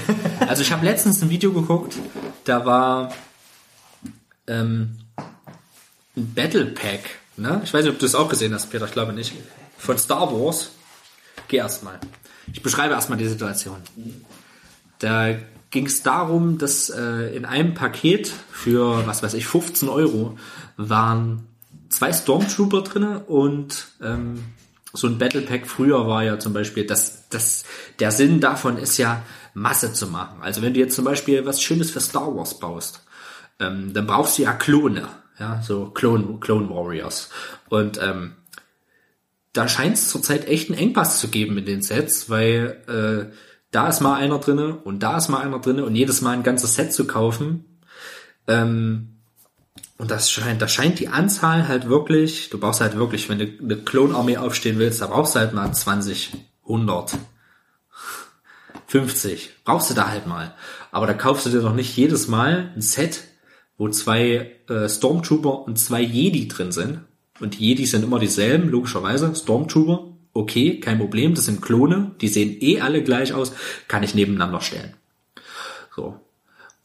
Also 0.41 0.63
ich 0.63 0.73
habe 0.73 0.85
letztens 0.85 1.23
ein 1.23 1.31
Video 1.31 1.53
geguckt, 1.53 1.97
da 2.45 2.65
war 2.65 3.13
ähm, 4.47 4.99
ein 6.17 6.35
Battle 6.35 6.67
Pack. 6.67 7.01
Ne? 7.37 7.61
Ich 7.65 7.75
weiß 7.75 7.85
nicht, 7.85 7.93
ob 7.93 7.99
du 7.99 8.07
das 8.07 8.15
auch 8.15 8.29
gesehen 8.29 8.55
hast, 8.55 8.71
Peter, 8.71 8.87
ich 8.87 8.93
glaube 8.93 9.13
nicht. 9.13 9.33
Von 9.79 9.99
Star 9.99 10.33
Wars. 10.33 10.71
Geh 11.49 11.57
erstmal. 11.57 11.99
Ich 12.53 12.63
beschreibe 12.63 12.95
erstmal 12.95 13.19
die 13.19 13.29
Situation. 13.29 13.77
Da 14.99 15.35
ging 15.71 15.87
es 15.87 16.03
darum, 16.03 16.59
dass 16.59 16.91
äh, 16.91 17.37
in 17.37 17.45
einem 17.45 17.75
Paket 17.75 18.33
für, 18.51 19.07
was 19.07 19.23
weiß 19.23 19.35
ich, 19.35 19.47
15 19.47 19.89
Euro 19.89 20.39
waren 20.77 21.47
zwei 21.89 22.13
Stormtrooper 22.13 22.83
drinne 22.83 23.21
und 23.21 23.87
ähm, 24.03 24.43
so 24.93 25.07
ein 25.07 25.19
Battle 25.19 25.43
Pack 25.43 25.67
früher 25.67 26.07
war 26.07 26.25
ja 26.25 26.39
zum 26.39 26.53
Beispiel, 26.53 26.87
dass 26.87 27.29
das, 27.29 27.65
der 27.99 28.11
Sinn 28.11 28.41
davon 28.41 28.79
ist 28.79 28.97
ja, 28.99 29.23
Masse 29.55 29.93
zu 29.93 30.07
machen. 30.09 30.43
Also 30.43 30.61
wenn 30.63 30.75
du 30.75 30.81
jetzt 30.81 30.95
zum 30.95 31.05
Beispiel 31.05 31.47
was 31.47 31.63
Schönes 31.63 31.91
für 31.91 32.01
Star 32.01 32.35
Wars 32.37 32.59
baust, 32.59 33.01
ähm, 33.59 33.93
dann 33.95 34.07
brauchst 34.07 34.39
du 34.39 34.43
ja 34.43 34.53
Klone, 34.53 35.09
ja, 35.39 35.63
so 35.63 35.87
Clone, 35.87 36.39
Clone 36.41 36.69
Warriors. 36.69 37.31
Und 37.69 37.99
ähm, 38.03 38.33
da 39.53 39.67
scheint 39.69 39.95
es 39.95 40.11
zurzeit 40.11 40.47
echt 40.47 40.71
einen 40.71 40.79
Engpass 40.79 41.21
zu 41.21 41.29
geben 41.29 41.57
in 41.57 41.65
den 41.65 41.83
Sets, 41.83 42.29
weil 42.29 42.83
äh, 42.87 43.35
da 43.71 43.89
ist 43.89 44.01
mal 44.01 44.15
einer 44.15 44.39
drinne 44.39 44.77
und 44.77 45.03
da 45.03 45.17
ist 45.17 45.29
mal 45.29 45.41
einer 45.41 45.59
drinne 45.59 45.85
und 45.85 45.95
jedes 45.95 46.21
Mal 46.21 46.33
ein 46.33 46.43
ganzes 46.43 46.75
Set 46.75 46.93
zu 46.93 47.07
kaufen. 47.07 47.65
Ähm, 48.47 49.16
und 49.99 50.11
das 50.11 50.31
scheint, 50.31 50.61
da 50.61 50.69
scheint 50.69 50.99
die 50.99 51.09
Anzahl 51.09 51.69
halt 51.69 51.89
wirklich, 51.89 52.51
du 52.51 52.59
brauchst 52.59 52.81
halt 52.81 52.97
wirklich, 52.97 53.29
wenn 53.29 53.39
du 53.39 53.47
eine 53.63 53.77
Klonarmee 53.77 54.37
aufstehen 54.37 54.79
willst, 54.79 55.01
da 55.01 55.07
brauchst 55.07 55.35
du 55.35 55.39
halt 55.39 55.55
mal 55.55 55.73
20, 55.73 56.33
100, 56.65 57.19
50, 58.89 59.51
brauchst 59.65 59.91
du 59.91 59.95
da 59.95 60.09
halt 60.09 60.27
mal. 60.27 60.55
Aber 60.91 61.07
da 61.07 61.15
kaufst 61.15 61.47
du 61.47 61.51
dir 61.51 61.61
doch 61.61 61.75
nicht 61.75 61.97
jedes 61.97 62.29
Mal 62.29 62.73
ein 62.77 62.83
Set, 62.83 63.25
wo 63.79 63.89
zwei 63.89 64.53
äh, 64.69 64.89
Stormtrooper 64.89 65.61
und 65.61 65.79
zwei 65.79 66.01
Jedi 66.01 66.49
drin 66.49 66.73
sind. 66.73 67.01
Und 67.41 67.59
Jedi 67.59 67.87
sind 67.87 68.05
immer 68.05 68.19
dieselben, 68.19 68.69
logischerweise. 68.69 69.35
Stormtrooper, 69.35 70.13
okay, 70.33 70.81
kein 70.81 70.99
Problem, 70.99 71.35
das 71.35 71.47
sind 71.47 71.63
Klone, 71.63 72.13
die 72.21 72.29
sehen 72.29 72.57
eh 72.61 72.81
alle 72.81 73.03
gleich 73.03 73.33
aus, 73.33 73.53
kann 73.89 74.03
ich 74.03 74.15
nebeneinander 74.15 74.61
stellen. 74.61 74.95
So. 75.95 76.21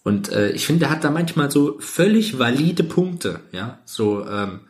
Und 0.04 0.32
äh, 0.32 0.52
ich 0.52 0.66
finde, 0.66 0.82
der 0.82 0.90
hat 0.90 1.04
da 1.04 1.12
manchmal 1.12 1.52
so 1.52 1.78
völlig 1.80 2.40
valide 2.40 2.84
Punkte, 2.84 3.42
ja. 3.52 3.80
So, 3.86 4.26
ähm, 4.28 4.62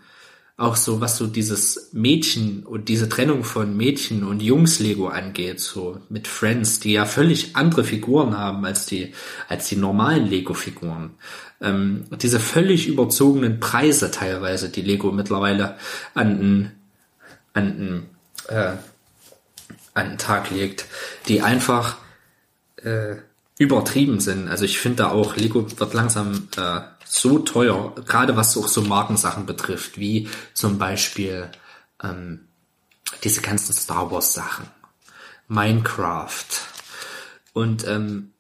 auch 0.57 0.75
so, 0.75 1.01
was 1.01 1.17
so 1.17 1.25
dieses 1.25 1.89
Mädchen 1.91 2.63
und 2.63 2.87
diese 2.87 3.09
Trennung 3.09 3.43
von 3.43 3.75
Mädchen 3.75 4.23
und 4.23 4.43
Jungs-Lego 4.43 5.07
angeht, 5.07 5.59
so 5.59 5.99
mit 6.09 6.27
Friends, 6.27 6.79
die 6.79 6.93
ja 6.93 7.05
völlig 7.05 7.55
andere 7.55 7.83
Figuren 7.83 8.37
haben 8.37 8.63
als 8.63 8.85
die, 8.85 9.13
als 9.47 9.69
die 9.69 9.77
normalen 9.77 10.27
Lego-Figuren. 10.27 11.11
Ähm, 11.61 12.05
diese 12.21 12.39
völlig 12.39 12.87
überzogenen 12.87 13.59
Preise 13.59 14.11
teilweise, 14.11 14.69
die 14.69 14.81
Lego 14.81 15.11
mittlerweile 15.11 15.77
an 16.13 16.71
an 17.53 18.07
äh, 18.47 18.73
an 19.93 20.09
den 20.09 20.17
Tag 20.17 20.51
legt, 20.51 20.85
die 21.27 21.41
einfach 21.41 21.97
äh, 22.77 23.15
übertrieben 23.61 24.19
sind. 24.19 24.49
Also 24.49 24.65
ich 24.65 24.79
finde 24.79 25.03
da 25.03 25.11
auch, 25.11 25.35
Lego 25.35 25.67
wird 25.79 25.93
langsam 25.93 26.47
äh, 26.57 26.81
so 27.05 27.37
teuer, 27.37 27.93
gerade 28.07 28.35
was 28.35 28.57
auch 28.57 28.67
so 28.67 28.81
Markensachen 28.81 29.45
betrifft, 29.45 29.99
wie 29.99 30.27
zum 30.55 30.79
Beispiel 30.79 31.47
ähm, 32.01 32.47
diese 33.23 33.41
ganzen 33.41 33.73
Star 33.73 34.09
Wars 34.09 34.33
Sachen, 34.33 34.65
Minecraft. 35.47 36.45
Und 37.53 37.87
ähm, 37.87 38.31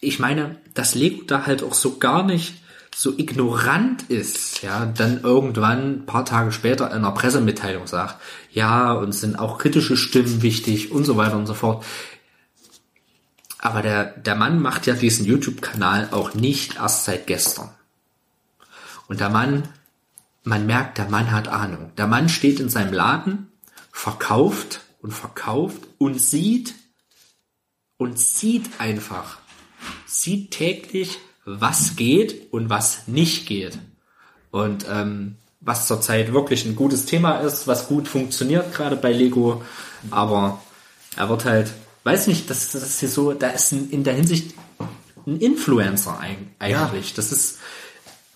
ich 0.00 0.18
meine, 0.18 0.56
dass 0.72 0.94
Lego 0.94 1.24
da 1.26 1.44
halt 1.44 1.62
auch 1.62 1.74
so 1.74 1.98
gar 1.98 2.22
nicht 2.22 2.54
so 2.96 3.12
ignorant 3.18 4.04
ist, 4.04 4.62
ja, 4.62 4.86
dann 4.86 5.22
irgendwann 5.22 6.06
paar 6.06 6.24
Tage 6.24 6.52
später 6.52 6.86
in 6.86 6.98
einer 6.98 7.10
Pressemitteilung 7.10 7.86
sagt, 7.86 8.16
ja, 8.52 8.92
uns 8.92 9.20
sind 9.20 9.38
auch 9.38 9.58
kritische 9.58 9.96
Stimmen 9.96 10.42
wichtig 10.42 10.92
und 10.92 11.04
so 11.04 11.16
weiter 11.16 11.36
und 11.36 11.46
so 11.46 11.54
fort. 11.54 11.84
Aber 13.64 13.80
der, 13.80 14.04
der 14.04 14.34
Mann 14.34 14.60
macht 14.60 14.86
ja 14.86 14.92
diesen 14.92 15.24
YouTube-Kanal 15.24 16.10
auch 16.10 16.34
nicht 16.34 16.76
erst 16.76 17.06
seit 17.06 17.26
gestern. 17.26 17.70
Und 19.08 19.20
der 19.20 19.30
Mann, 19.30 19.66
man 20.42 20.66
merkt, 20.66 20.98
der 20.98 21.08
Mann 21.08 21.32
hat 21.32 21.48
Ahnung. 21.48 21.90
Der 21.96 22.06
Mann 22.06 22.28
steht 22.28 22.60
in 22.60 22.68
seinem 22.68 22.92
Laden, 22.92 23.50
verkauft 23.90 24.82
und 25.00 25.12
verkauft 25.12 25.80
und 25.96 26.20
sieht 26.20 26.74
und 27.96 28.18
sieht 28.18 28.68
einfach, 28.80 29.38
sieht 30.04 30.50
täglich, 30.50 31.18
was 31.46 31.96
geht 31.96 32.52
und 32.52 32.68
was 32.68 33.08
nicht 33.08 33.46
geht. 33.46 33.78
Und 34.50 34.84
ähm, 34.90 35.36
was 35.60 35.88
zurzeit 35.88 36.34
wirklich 36.34 36.66
ein 36.66 36.76
gutes 36.76 37.06
Thema 37.06 37.38
ist, 37.38 37.66
was 37.66 37.88
gut 37.88 38.08
funktioniert, 38.08 38.74
gerade 38.74 38.96
bei 38.96 39.10
Lego. 39.10 39.62
Aber 40.10 40.62
er 41.16 41.30
wird 41.30 41.46
halt, 41.46 41.72
weiß 42.04 42.26
nicht, 42.28 42.48
das, 42.50 42.70
das 42.72 42.82
ist 42.82 43.00
hier 43.00 43.08
so, 43.08 43.32
da 43.32 43.48
ist 43.50 43.72
ein, 43.72 43.90
in 43.90 44.04
der 44.04 44.14
Hinsicht 44.14 44.54
ein 45.26 45.38
Influencer 45.40 46.20
eig- 46.20 46.36
eigentlich. 46.58 47.14
Das 47.14 47.32
ist 47.32 47.58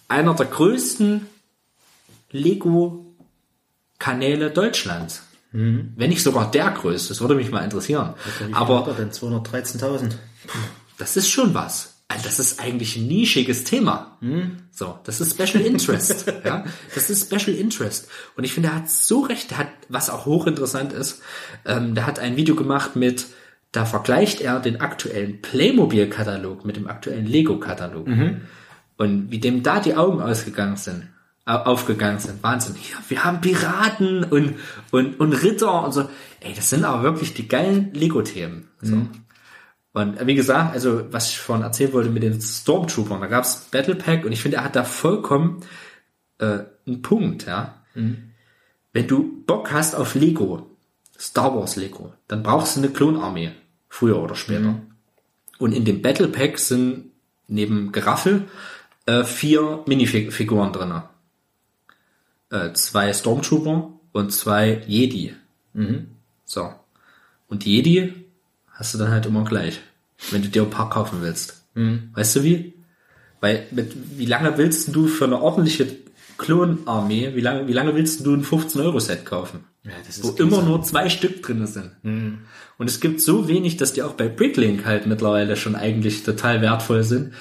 einer 0.09 0.35
der 0.35 0.47
größten 0.47 1.27
Lego-Kanäle 3.99 4.51
Deutschlands. 4.51 5.23
Wenn 5.51 6.11
nicht 6.11 6.23
sogar 6.23 6.51
der 6.51 6.71
größte, 6.71 7.09
das 7.09 7.21
würde 7.23 7.35
mich 7.35 7.51
mal 7.51 7.65
interessieren. 7.65 8.13
Aber 8.53 8.79
Aber 8.81 8.93
dann 8.93 9.11
213.000. 9.11 10.13
das 10.99 11.17
ist 11.17 11.31
schon 11.31 11.55
was. 11.55 11.95
Also 12.09 12.25
das 12.25 12.39
ist 12.39 12.61
eigentlich 12.61 12.97
ein 12.97 13.07
nischiges 13.07 13.65
Thema. 13.65 14.19
So, 14.71 14.99
das 15.05 15.21
ist 15.23 15.33
Special 15.33 15.65
Interest. 15.65 16.27
ja, 16.45 16.65
das 16.95 17.09
ist 17.11 17.27
Special 17.33 17.57
Interest. 17.57 18.09
Und 18.37 18.45
ich 18.45 18.53
finde, 18.53 18.69
er 18.71 18.77
hat 18.77 18.91
so 18.91 19.21
recht. 19.21 19.53
Er 19.53 19.59
hat, 19.59 19.69
was 19.89 20.11
auch 20.11 20.27
hochinteressant 20.27 20.93
ist, 20.93 21.21
ähm, 21.65 21.95
der 21.95 22.07
hat 22.07 22.19
ein 22.19 22.37
Video 22.37 22.55
gemacht 22.55 22.95
mit, 22.97 23.27
da 23.73 23.85
vergleicht 23.85 24.41
er 24.41 24.61
den 24.61 24.81
aktuellen 24.81 25.43
Playmobil-Katalog 25.43 26.65
mit 26.65 26.77
dem 26.77 26.87
aktuellen 26.89 27.27
Lego-Katalog. 27.27 28.07
Und 28.97 29.31
wie 29.31 29.39
dem 29.39 29.63
da 29.63 29.79
die 29.81 29.95
Augen 29.95 30.21
ausgegangen 30.21 30.77
sind, 30.77 31.09
au- 31.45 31.53
aufgegangen 31.65 32.19
sind. 32.19 32.43
Wahnsinn. 32.43 32.75
Ja, 32.91 32.97
wir 33.09 33.25
haben 33.25 33.41
Piraten 33.41 34.25
und, 34.25 34.55
und, 34.91 35.21
und 35.21 35.33
Ritter 35.35 35.85
und 35.85 35.93
so. 35.93 36.09
Ey, 36.41 36.53
das 36.55 36.71
sind 36.71 36.85
aber 36.85 37.03
wirklich 37.03 37.35
die 37.35 37.47
geilen 37.49 37.93
Lego-Themen. 37.95 38.69
So. 38.81 38.95
Und 39.93 40.27
wie 40.27 40.35
gesagt, 40.35 40.75
also 40.75 41.07
was 41.13 41.31
ich 41.31 41.39
vorhin 41.39 41.65
erzählen 41.65 41.93
wollte 41.93 42.11
mit 42.11 42.23
den 42.23 42.41
Stormtroopern, 42.41 43.21
da 43.21 43.27
gab's 43.27 43.69
Battle 43.71 43.95
Pack 43.97 44.25
und 44.25 44.33
ich 44.33 44.41
finde, 44.43 44.59
er 44.59 44.65
hat 44.65 44.77
da 44.77 44.85
vollkommen 44.85 45.61
äh, 46.39 46.61
einen 46.87 47.03
Punkt, 47.03 47.47
ja. 47.47 47.75
Wenn 48.93 49.07
du 49.09 49.43
Bock 49.45 49.73
hast 49.73 49.95
auf 49.95 50.15
Lego, 50.15 50.77
Star 51.19 51.55
Wars 51.55 51.77
Lego, 51.77 52.13
dann 52.29 52.43
brauchst 52.43 52.77
du 52.77 52.81
eine 52.81 52.91
Klonarmee, 52.91 53.53
früher 53.89 54.23
oder 54.23 54.35
später. 54.35 54.81
Und 55.59 55.73
in 55.73 55.85
dem 55.85 56.03
Battle 56.03 56.29
Pack 56.29 56.59
sind 56.59 57.11
neben 57.49 57.91
Geraffel 57.93 58.49
äh, 59.07 59.25
vier 59.25 59.83
Minifiguren 59.87 60.73
drin. 60.73 61.03
Äh, 62.51 62.73
zwei 62.75 63.13
Stormtrooper 63.13 63.91
und 64.13 64.33
zwei 64.33 64.83
Jedi. 64.87 65.35
So. 66.45 66.73
Und 67.49 67.65
die 67.65 67.77
Jedi 67.77 68.15
hast 68.73 68.95
du 68.95 68.99
dann 68.99 69.11
halt 69.11 69.27
immer 69.27 69.45
gleich, 69.45 69.81
wenn 70.31 70.43
du 70.43 70.49
dir 70.49 70.63
ein 70.63 70.71
paar 70.71 70.91
kaufen 70.91 71.21
willst. 71.21 71.65
Weißt 72.15 72.37
du 72.37 72.45
wie? 72.45 72.75
Weil 73.41 73.67
mit, 73.71 73.93
wie 74.19 74.27
lange 74.27 74.57
willst 74.59 74.95
du 74.95 75.07
für 75.07 75.25
eine 75.25 75.41
ordentliche 75.41 75.87
Klonarmee, 76.39 77.35
wie 77.35 77.41
lange, 77.41 77.67
wie 77.67 77.73
lange 77.73 77.95
willst 77.95 78.25
du 78.25 78.35
ein 78.35 78.45
15-Euro-Set 78.45 79.27
kaufen? 79.27 79.65
Ja, 79.85 79.93
das 80.07 80.23
wo 80.23 80.31
immer 80.31 80.63
nur 80.63 80.83
zwei 80.83 81.09
Stück 81.09 81.43
drin 81.43 81.67
sind. 81.67 81.91
Und 82.79 82.89
es 82.89 83.01
gibt 83.01 83.21
so 83.21 83.49
wenig, 83.49 83.77
dass 83.77 83.93
die 83.93 84.03
auch 84.03 84.13
bei 84.13 84.29
Bricklink 84.29 84.87
halt 84.87 85.07
mittlerweile 85.07 85.57
schon 85.57 85.75
eigentlich 85.75 86.23
total 86.23 86.61
wertvoll 86.61 87.03
sind. 87.03 87.33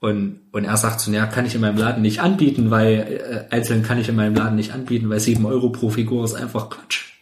Und, 0.00 0.40
und 0.52 0.64
er 0.64 0.76
sagt 0.76 1.00
so, 1.00 1.10
ja, 1.10 1.26
kann 1.26 1.46
ich 1.46 1.54
in 1.54 1.60
meinem 1.60 1.78
Laden 1.78 2.02
nicht 2.02 2.20
anbieten, 2.20 2.70
weil 2.70 3.46
äh, 3.50 3.54
einzeln 3.54 3.82
kann 3.82 3.98
ich 3.98 4.08
in 4.08 4.16
meinem 4.16 4.34
Laden 4.34 4.56
nicht 4.56 4.72
anbieten, 4.72 5.08
weil 5.08 5.20
sieben 5.20 5.46
Euro 5.46 5.70
pro 5.70 5.90
Figur 5.90 6.24
ist 6.24 6.34
einfach 6.34 6.70
Quatsch. 6.70 7.12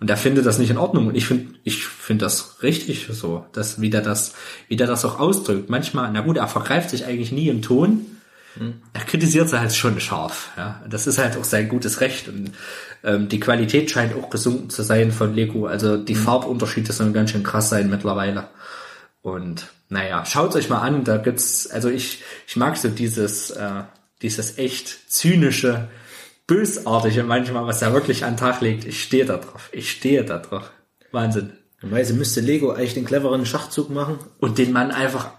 Und 0.00 0.08
er 0.08 0.16
findet 0.16 0.46
das 0.46 0.58
nicht 0.58 0.70
in 0.70 0.78
Ordnung. 0.78 1.08
Und 1.08 1.16
ich 1.16 1.26
finde, 1.26 1.54
ich 1.62 1.84
finde 1.84 2.24
das 2.24 2.62
richtig 2.62 3.08
so, 3.10 3.44
dass 3.52 3.80
wie 3.80 3.90
der 3.90 4.00
das, 4.00 4.34
wie 4.68 4.76
der 4.76 4.86
das 4.86 5.04
auch 5.04 5.20
ausdrückt. 5.20 5.68
Manchmal, 5.68 6.10
na 6.12 6.22
gut, 6.22 6.38
er 6.38 6.48
vergreift 6.48 6.90
sich 6.90 7.04
eigentlich 7.04 7.32
nie 7.32 7.48
im 7.48 7.60
Ton. 7.60 8.06
Er 8.92 9.04
kritisiert 9.04 9.48
sie 9.48 9.60
halt 9.60 9.74
schon 9.74 10.00
scharf. 10.00 10.50
Ja, 10.56 10.82
das 10.88 11.06
ist 11.06 11.18
halt 11.18 11.36
auch 11.36 11.44
sein 11.44 11.68
gutes 11.68 12.00
Recht. 12.00 12.28
Und 12.28 12.52
ähm, 13.04 13.28
die 13.28 13.40
Qualität 13.40 13.90
scheint 13.90 14.14
auch 14.14 14.28
gesunken 14.30 14.70
zu 14.70 14.82
sein 14.82 15.12
von 15.12 15.34
Lego. 15.34 15.66
Also 15.66 15.96
die 15.96 16.14
Farbunterschiede 16.14 16.92
sollen 16.92 17.12
ganz 17.12 17.30
schön 17.30 17.44
krass 17.44 17.70
sein 17.70 17.88
mittlerweile. 17.88 18.48
Und 19.22 19.68
naja, 19.88 20.24
schaut 20.24 20.56
euch 20.56 20.68
mal 20.68 20.80
an. 20.80 21.04
Da 21.04 21.18
gibt's, 21.18 21.70
also 21.70 21.88
ich, 21.88 22.22
ich 22.46 22.56
mag 22.56 22.76
so 22.76 22.88
dieses, 22.88 23.50
äh, 23.50 23.82
dieses 24.22 24.58
echt 24.58 25.10
zynische, 25.10 25.88
bösartige 26.46 27.22
manchmal, 27.22 27.66
was 27.66 27.82
er 27.82 27.92
wirklich 27.92 28.24
an 28.24 28.34
den 28.34 28.38
Tag 28.38 28.60
legt. 28.60 28.84
Ich 28.84 29.02
stehe 29.02 29.24
da 29.26 29.36
drauf. 29.36 29.68
Ich 29.72 29.90
stehe 29.90 30.24
da 30.24 30.38
drauf. 30.38 30.70
Wahnsinn. 31.12 31.52
Normalerweise 31.82 32.14
müsste 32.14 32.40
Lego 32.40 32.72
eigentlich 32.72 32.94
den 32.94 33.06
cleveren 33.06 33.46
Schachzug 33.46 33.90
machen. 33.90 34.18
Und 34.38 34.58
den 34.58 34.72
Mann 34.72 34.90
einfach 34.90 35.30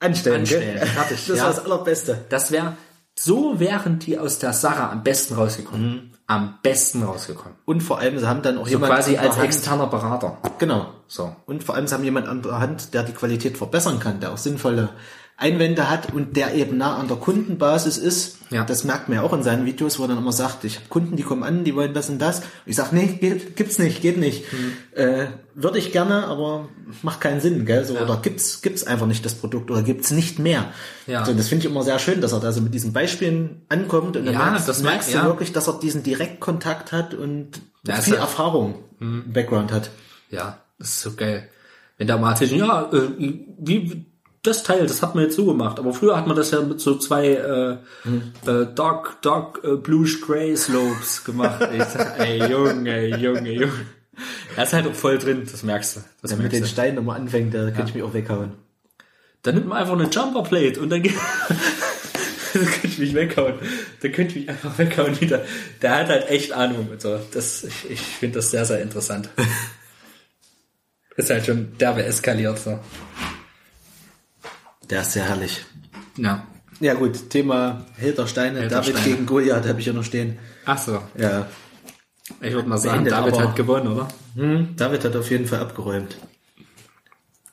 Anstellen, 0.00 0.40
Anstellen, 0.40 0.78
gell? 0.78 0.86
fertig, 0.86 1.24
Das 1.28 1.38
ja. 1.38 1.44
war 1.44 1.50
das 1.54 1.64
Allerbeste. 1.64 2.24
Das 2.28 2.50
wäre, 2.50 2.76
so 3.18 3.58
wären 3.58 3.98
die 3.98 4.18
aus 4.18 4.38
der 4.38 4.52
Sache 4.52 4.82
am 4.90 5.02
besten 5.02 5.34
rausgekommen. 5.34 6.12
Am 6.28 6.58
besten 6.62 7.02
rausgekommen. 7.04 7.56
Und 7.66 7.82
vor 7.82 7.98
allem, 8.00 8.18
sie 8.18 8.26
haben 8.28 8.42
dann 8.42 8.58
auch 8.58 8.64
So 8.66 8.72
jemand 8.72 8.92
quasi 8.92 9.16
als 9.16 9.36
Hand- 9.36 9.44
externer 9.46 9.86
Berater. 9.86 10.38
Genau. 10.58 10.88
So. 11.06 11.34
Und 11.46 11.62
vor 11.62 11.76
allem, 11.76 11.86
sie 11.86 11.94
haben 11.94 12.02
jemand 12.04 12.26
an 12.28 12.42
der 12.42 12.58
Hand, 12.58 12.94
der 12.94 13.04
die 13.04 13.12
Qualität 13.12 13.56
verbessern 13.56 14.00
kann, 14.00 14.18
der 14.20 14.32
auch 14.32 14.36
sinnvolle 14.38 14.88
Einwände 15.38 15.90
hat 15.90 16.14
und 16.14 16.34
der 16.36 16.54
eben 16.54 16.78
nah 16.78 16.96
an 16.96 17.08
der 17.08 17.18
Kundenbasis 17.18 17.98
ist. 17.98 18.38
Ja. 18.50 18.64
Das 18.64 18.84
merkt 18.84 19.08
man 19.08 19.16
ja 19.18 19.22
auch 19.22 19.34
in 19.34 19.42
seinen 19.42 19.66
Videos, 19.66 19.98
wo 19.98 20.04
er 20.04 20.08
dann 20.08 20.16
immer 20.16 20.32
sagt, 20.32 20.64
ich 20.64 20.76
habe 20.76 20.86
Kunden, 20.88 21.16
die 21.16 21.22
kommen 21.24 21.42
an, 21.42 21.62
die 21.64 21.74
wollen 21.76 21.92
das 21.92 22.08
und 22.08 22.18
das. 22.20 22.38
Und 22.38 22.46
ich 22.64 22.76
sag, 22.76 22.92
nee, 22.92 23.06
geht, 23.20 23.54
gibt's 23.54 23.78
nicht, 23.78 24.00
geht 24.00 24.16
nicht. 24.16 24.44
Äh, 24.94 25.26
Würde 25.54 25.78
ich 25.78 25.92
gerne, 25.92 26.26
aber 26.26 26.68
macht 27.02 27.20
keinen 27.20 27.40
Sinn, 27.40 27.66
gell? 27.66 27.84
So, 27.84 27.98
Oder 27.98 28.16
gibt's 28.22 28.62
gibt's 28.62 28.86
einfach 28.86 29.06
nicht 29.06 29.24
das 29.26 29.34
Produkt 29.34 29.70
oder 29.70 29.82
gibt's 29.82 30.10
nicht 30.10 30.38
mehr. 30.38 30.72
Ja. 31.06 31.24
So, 31.26 31.34
das 31.34 31.48
finde 31.48 31.66
ich 31.66 31.70
immer 31.70 31.82
sehr 31.82 31.98
schön, 31.98 32.22
dass 32.22 32.32
er 32.32 32.40
da 32.40 32.50
so 32.52 32.62
mit 32.62 32.72
diesen 32.72 32.94
Beispielen 32.94 33.62
ankommt 33.68 34.16
und 34.16 34.24
dann 34.24 34.32
Ja, 34.32 34.50
merkst, 34.50 34.66
das 34.68 34.82
merkst 34.82 35.08
merkt- 35.10 35.12
du 35.14 35.18
ja. 35.18 35.32
wirklich, 35.32 35.52
dass 35.52 35.66
er 35.68 35.78
diesen 35.78 36.02
Direktkontakt 36.02 36.92
hat 36.92 37.12
und 37.12 37.60
Ja, 37.86 37.96
viel 37.96 38.14
ja- 38.14 38.20
Erfahrung 38.20 38.76
im 39.00 39.32
Background 39.34 39.70
hat. 39.70 39.90
Ja, 40.30 40.62
das 40.78 40.88
ist 40.88 41.00
so 41.02 41.12
geil. 41.12 41.48
Wenn 41.98 42.06
da 42.06 42.16
mal 42.16 42.30
erzählt, 42.30 42.52
ja, 42.52 42.90
äh, 42.92 43.08
wie, 43.58 44.06
das 44.46 44.62
Teil, 44.62 44.86
das 44.86 45.02
hat 45.02 45.14
man 45.14 45.24
jetzt 45.24 45.36
so 45.36 45.46
gemacht, 45.46 45.78
aber 45.78 45.92
früher 45.92 46.16
hat 46.16 46.26
man 46.26 46.36
das 46.36 46.50
ja 46.50 46.60
mit 46.60 46.80
so 46.80 46.96
zwei 46.96 47.28
äh, 47.28 47.72
äh, 48.50 48.66
Dark, 48.74 49.20
Dark 49.22 49.60
äh, 49.64 49.76
Bluish 49.76 50.20
Grey 50.20 50.56
Slopes 50.56 51.24
gemacht. 51.24 51.68
Ich 51.76 51.84
sag, 51.84 52.18
ey, 52.18 52.50
Junge, 52.50 53.16
Junge, 53.16 53.52
Junge. 53.52 53.86
Er 54.56 54.64
ist 54.64 54.72
halt 54.72 54.86
auch 54.86 54.94
voll 54.94 55.18
drin, 55.18 55.46
das 55.50 55.62
merkst 55.62 55.96
du. 55.96 56.00
Das 56.22 56.30
Der 56.30 56.38
mit 56.38 56.52
merkst 56.52 56.60
den. 56.60 56.66
Steinen 56.66 56.98
immer 56.98 57.14
anfängt, 57.14 57.54
da 57.54 57.70
könnte 57.70 57.88
ich 57.88 57.94
mich 57.94 58.02
auch 58.02 58.14
weghauen. 58.14 58.52
Dann 59.42 59.54
nimmt 59.54 59.68
man 59.68 59.78
einfach 59.78 59.94
eine 59.94 60.08
Jumper 60.08 60.42
Plate 60.42 60.80
und 60.80 60.90
dann 60.90 61.02
geht. 61.02 61.14
dann 62.54 62.64
könnte 62.64 62.86
ich 62.86 62.98
mich 62.98 63.14
weghauen. 63.14 63.54
Dann 64.00 64.12
könnte 64.12 64.38
ich 64.38 64.46
mich 64.46 64.48
einfach 64.48 64.78
weghauen 64.78 65.20
wieder. 65.20 65.44
Der 65.82 65.96
hat 65.96 66.08
halt 66.08 66.28
echt 66.30 66.52
Ahnung 66.52 66.88
und 66.90 67.00
so. 67.00 67.18
Das, 67.32 67.64
ich 67.64 67.90
ich 67.90 68.00
finde 68.00 68.38
das 68.38 68.50
sehr, 68.50 68.64
sehr 68.64 68.80
interessant. 68.80 69.28
Ist 71.16 71.30
halt 71.30 71.46
schon 71.46 71.76
derbe 71.78 72.04
eskaliert 72.04 72.58
so. 72.58 72.78
Der 74.90 75.02
ist 75.02 75.12
sehr 75.12 75.24
herrlich. 75.24 75.64
Ja. 76.16 76.46
Ja 76.80 76.94
gut, 76.94 77.30
Thema 77.30 77.86
Hiltersteine, 77.96 78.60
Held 78.60 78.70
der 78.70 78.80
David 78.80 78.96
Steine. 78.98 79.14
gegen 79.14 79.26
Goliath 79.26 79.66
habe 79.66 79.80
ich 79.80 79.86
ja 79.86 79.92
noch 79.92 80.04
stehen. 80.04 80.38
Ach 80.66 80.76
so. 80.78 81.00
Ja, 81.16 81.46
Ich 82.40 82.52
würde 82.52 82.68
mal 82.68 82.76
sagen, 82.76 83.04
Beendet 83.04 83.12
David 83.14 83.34
aber- 83.34 83.48
hat 83.48 83.56
gewonnen, 83.56 83.88
oder? 83.88 84.08
hm, 84.34 84.76
David 84.76 85.04
hat 85.04 85.16
auf 85.16 85.30
jeden 85.30 85.46
Fall 85.46 85.60
abgeräumt. 85.60 86.16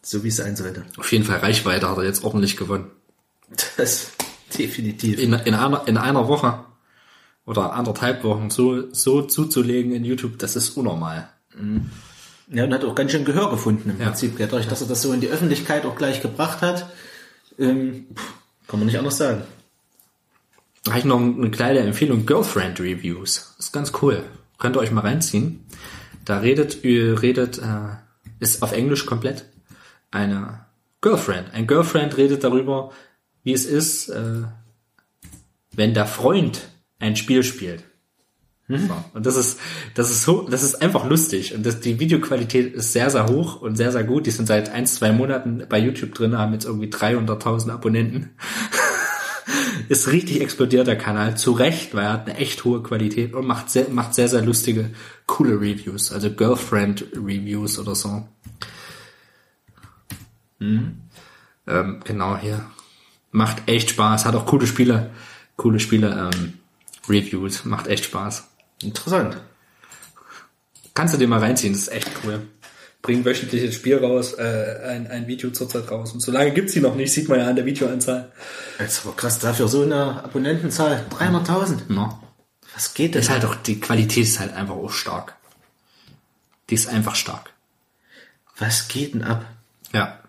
So 0.01 0.23
wie 0.23 0.27
es 0.27 0.35
sein 0.37 0.55
sollte. 0.57 0.83
Auf 0.97 1.11
jeden 1.13 1.23
Fall 1.23 1.37
Reichweite 1.39 1.89
hat 1.89 1.97
er 1.97 2.03
jetzt 2.03 2.23
ordentlich 2.25 2.57
gewonnen. 2.57 2.91
Das 3.77 4.11
definitiv. 4.57 5.17
In, 5.19 5.31
in, 5.33 5.53
einer, 5.53 5.87
in 5.87 5.97
einer 5.97 6.27
Woche 6.27 6.65
oder 7.45 7.73
anderthalb 7.73 8.23
Wochen 8.25 8.49
so, 8.49 8.91
so 8.93 9.21
zuzulegen 9.21 9.93
in 9.93 10.03
YouTube, 10.03 10.37
das 10.39 10.55
ist 10.57 10.71
unnormal. 10.71 11.29
Ja, 12.49 12.63
und 12.65 12.73
hat 12.73 12.83
auch 12.83 12.95
ganz 12.95 13.11
schön 13.11 13.23
Gehör 13.25 13.49
gefunden 13.49 13.89
im 13.91 13.99
Ja. 13.99 14.07
Prinzip. 14.07 14.37
Dadurch, 14.37 14.67
dass 14.67 14.81
er 14.81 14.87
das 14.87 15.01
so 15.01 15.13
in 15.13 15.21
die 15.21 15.29
Öffentlichkeit 15.29 15.85
auch 15.85 15.95
gleich 15.95 16.21
gebracht 16.21 16.61
hat, 16.61 16.87
ähm, 17.59 18.07
kann 18.67 18.79
man 18.79 18.87
nicht 18.87 18.97
anders 18.97 19.17
sagen. 19.17 19.43
Da 20.83 20.91
habe 20.91 20.99
ich 20.99 21.05
noch 21.05 21.19
eine 21.19 21.51
kleine 21.51 21.79
Empfehlung, 21.79 22.25
Girlfriend 22.25 22.79
Reviews. 22.79 23.55
Ist 23.57 23.71
ganz 23.71 23.93
cool. 24.01 24.23
Könnt 24.57 24.75
ihr 24.75 24.79
euch 24.79 24.91
mal 24.91 25.01
reinziehen. 25.01 25.65
Da 26.25 26.39
redet, 26.39 26.83
redet, 26.83 27.57
äh, 27.59 27.95
ist 28.39 28.63
auf 28.63 28.71
Englisch 28.71 29.05
komplett, 29.05 29.45
eine 30.11 30.65
Girlfriend. 31.01 31.53
Ein 31.53 31.67
Girlfriend 31.67 32.17
redet 32.17 32.43
darüber, 32.43 32.91
wie 33.43 33.53
es 33.53 33.65
ist, 33.65 34.09
äh, 34.09 34.43
wenn 35.73 35.93
der 35.93 36.05
Freund 36.05 36.69
ein 36.99 37.15
Spiel 37.15 37.43
spielt. 37.43 37.83
So. 38.67 38.77
Und 39.13 39.25
das 39.25 39.35
ist, 39.35 39.59
das 39.93 40.09
ist 40.09 40.23
so, 40.23 40.47
das 40.49 40.63
ist 40.63 40.81
einfach 40.81 41.07
lustig. 41.07 41.53
Und 41.53 41.65
das, 41.65 41.81
die 41.81 41.99
Videoqualität 41.99 42.73
ist 42.73 42.93
sehr, 42.93 43.09
sehr 43.09 43.27
hoch 43.27 43.61
und 43.61 43.75
sehr, 43.75 43.91
sehr 43.91 44.03
gut. 44.03 44.25
Die 44.25 44.31
sind 44.31 44.47
seit 44.47 44.69
ein, 44.69 44.85
zwei 44.87 45.11
Monaten 45.11 45.65
bei 45.67 45.77
YouTube 45.79 46.15
drin, 46.15 46.37
haben 46.37 46.53
jetzt 46.53 46.65
irgendwie 46.65 46.87
300.000 46.87 47.71
Abonnenten. 47.71 48.29
ist 49.89 50.11
richtig 50.11 50.41
explodiert, 50.41 50.87
der 50.87 50.97
Kanal. 50.97 51.35
Zu 51.37 51.51
Recht, 51.51 51.93
weil 51.93 52.05
er 52.05 52.13
hat 52.13 52.27
eine 52.27 52.37
echt 52.37 52.63
hohe 52.63 52.81
Qualität 52.81 53.33
und 53.33 53.45
macht 53.45 53.69
sehr, 53.69 53.89
macht 53.89 54.15
sehr, 54.15 54.29
sehr 54.29 54.41
lustige, 54.41 54.91
coole 55.27 55.55
Reviews. 55.59 56.13
Also 56.13 56.31
Girlfriend 56.31 57.05
Reviews 57.13 57.77
oder 57.77 57.95
so. 57.95 58.27
Ähm, 61.67 61.99
genau, 62.03 62.37
hier. 62.37 62.65
Macht 63.31 63.67
echt 63.67 63.89
Spaß. 63.89 64.25
Hat 64.25 64.35
auch 64.35 64.45
coole 64.45 64.67
Spiele, 64.67 65.11
coole 65.57 65.79
Spiele, 65.81 66.31
ähm, 66.33 66.53
Reviews. 67.09 67.65
Macht 67.65 67.87
echt 67.87 68.05
Spaß. 68.05 68.52
Interessant. 68.83 69.37
Kannst 70.93 71.13
du 71.13 71.17
dir 71.17 71.27
mal 71.27 71.39
reinziehen, 71.39 71.73
das 71.73 71.83
ist 71.83 71.91
echt 71.91 72.11
cool. 72.23 72.47
Bringen 73.01 73.25
wöchentliches 73.25 73.75
Spiel 73.75 73.97
raus, 73.97 74.33
äh, 74.33 74.79
ein, 74.87 75.07
ein 75.07 75.27
Video 75.27 75.49
zurzeit 75.49 75.89
raus. 75.91 76.13
Und 76.13 76.21
solange 76.21 76.51
gibt's 76.51 76.73
sie 76.73 76.79
noch 76.79 76.95
nicht, 76.95 77.11
sieht 77.11 77.27
man 77.27 77.39
ja 77.39 77.47
an 77.47 77.55
der 77.55 77.65
Videoanzahl. 77.65 78.31
Das 78.77 78.93
ist 78.93 79.05
aber 79.05 79.15
krass, 79.15 79.39
dafür 79.39 79.67
so 79.67 79.81
eine 79.81 80.23
Abonnentenzahl. 80.23 81.05
300.000. 81.09 81.91
No. 81.91 82.19
Was 82.73 82.93
geht 82.93 83.13
denn? 83.13 83.21
Das 83.21 83.25
ist 83.25 83.31
halt 83.31 83.45
auch, 83.45 83.55
die 83.55 83.79
Qualität 83.79 84.23
ist 84.23 84.39
halt 84.39 84.53
einfach 84.53 84.75
auch 84.75 84.91
stark. 84.91 85.35
Die 86.69 86.75
ist 86.75 86.87
einfach 86.87 87.15
stark. 87.15 87.51
Was 88.57 88.87
geht 88.87 89.15
denn 89.15 89.23
ab? 89.23 89.45
Ja. 89.91 90.19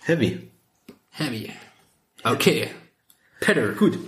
Heavy. 0.00 0.50
Heavy. 1.10 1.52
Okay. 2.22 2.70
Pedal. 3.40 3.74
Gut. 3.74 3.98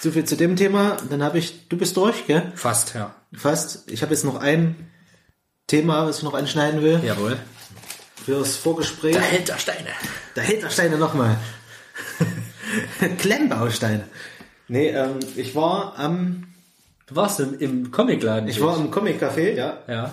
So 0.00 0.10
viel 0.10 0.24
zu 0.24 0.36
dem 0.36 0.56
Thema. 0.56 0.96
Dann 1.10 1.22
habe 1.22 1.38
ich, 1.38 1.68
du 1.68 1.76
bist 1.76 1.96
durch, 1.96 2.26
gell? 2.26 2.52
Fast, 2.54 2.94
ja. 2.94 3.14
Fast. 3.34 3.90
Ich 3.90 4.02
habe 4.02 4.12
jetzt 4.12 4.24
noch 4.24 4.36
ein 4.40 4.76
Thema, 5.66 6.06
was 6.06 6.18
ich 6.18 6.22
noch 6.22 6.34
anschneiden 6.34 6.82
will. 6.82 7.00
Jawohl. 7.04 7.38
Fürs 8.24 8.56
Vorgespräch. 8.56 9.12
Der 9.14 9.22
Held 9.22 9.48
der 9.48 9.58
Steine. 9.58 9.88
Der 10.34 10.42
Hiltersteine 10.44 10.98
nochmal. 10.98 11.38
Klemmbausteine. 13.18 14.04
Nee, 14.68 14.88
ähm, 14.88 15.18
ich 15.36 15.54
war 15.54 15.98
am, 15.98 16.44
Du 17.06 17.14
warst 17.14 17.38
im, 17.40 17.58
im 17.60 17.90
Comicladen. 17.92 18.48
ich 18.48 18.60
war 18.60 18.76
im 18.76 18.90
Comic 18.90 19.22
Café, 19.22 19.52
ja, 19.54 19.78
Ja. 19.86 20.10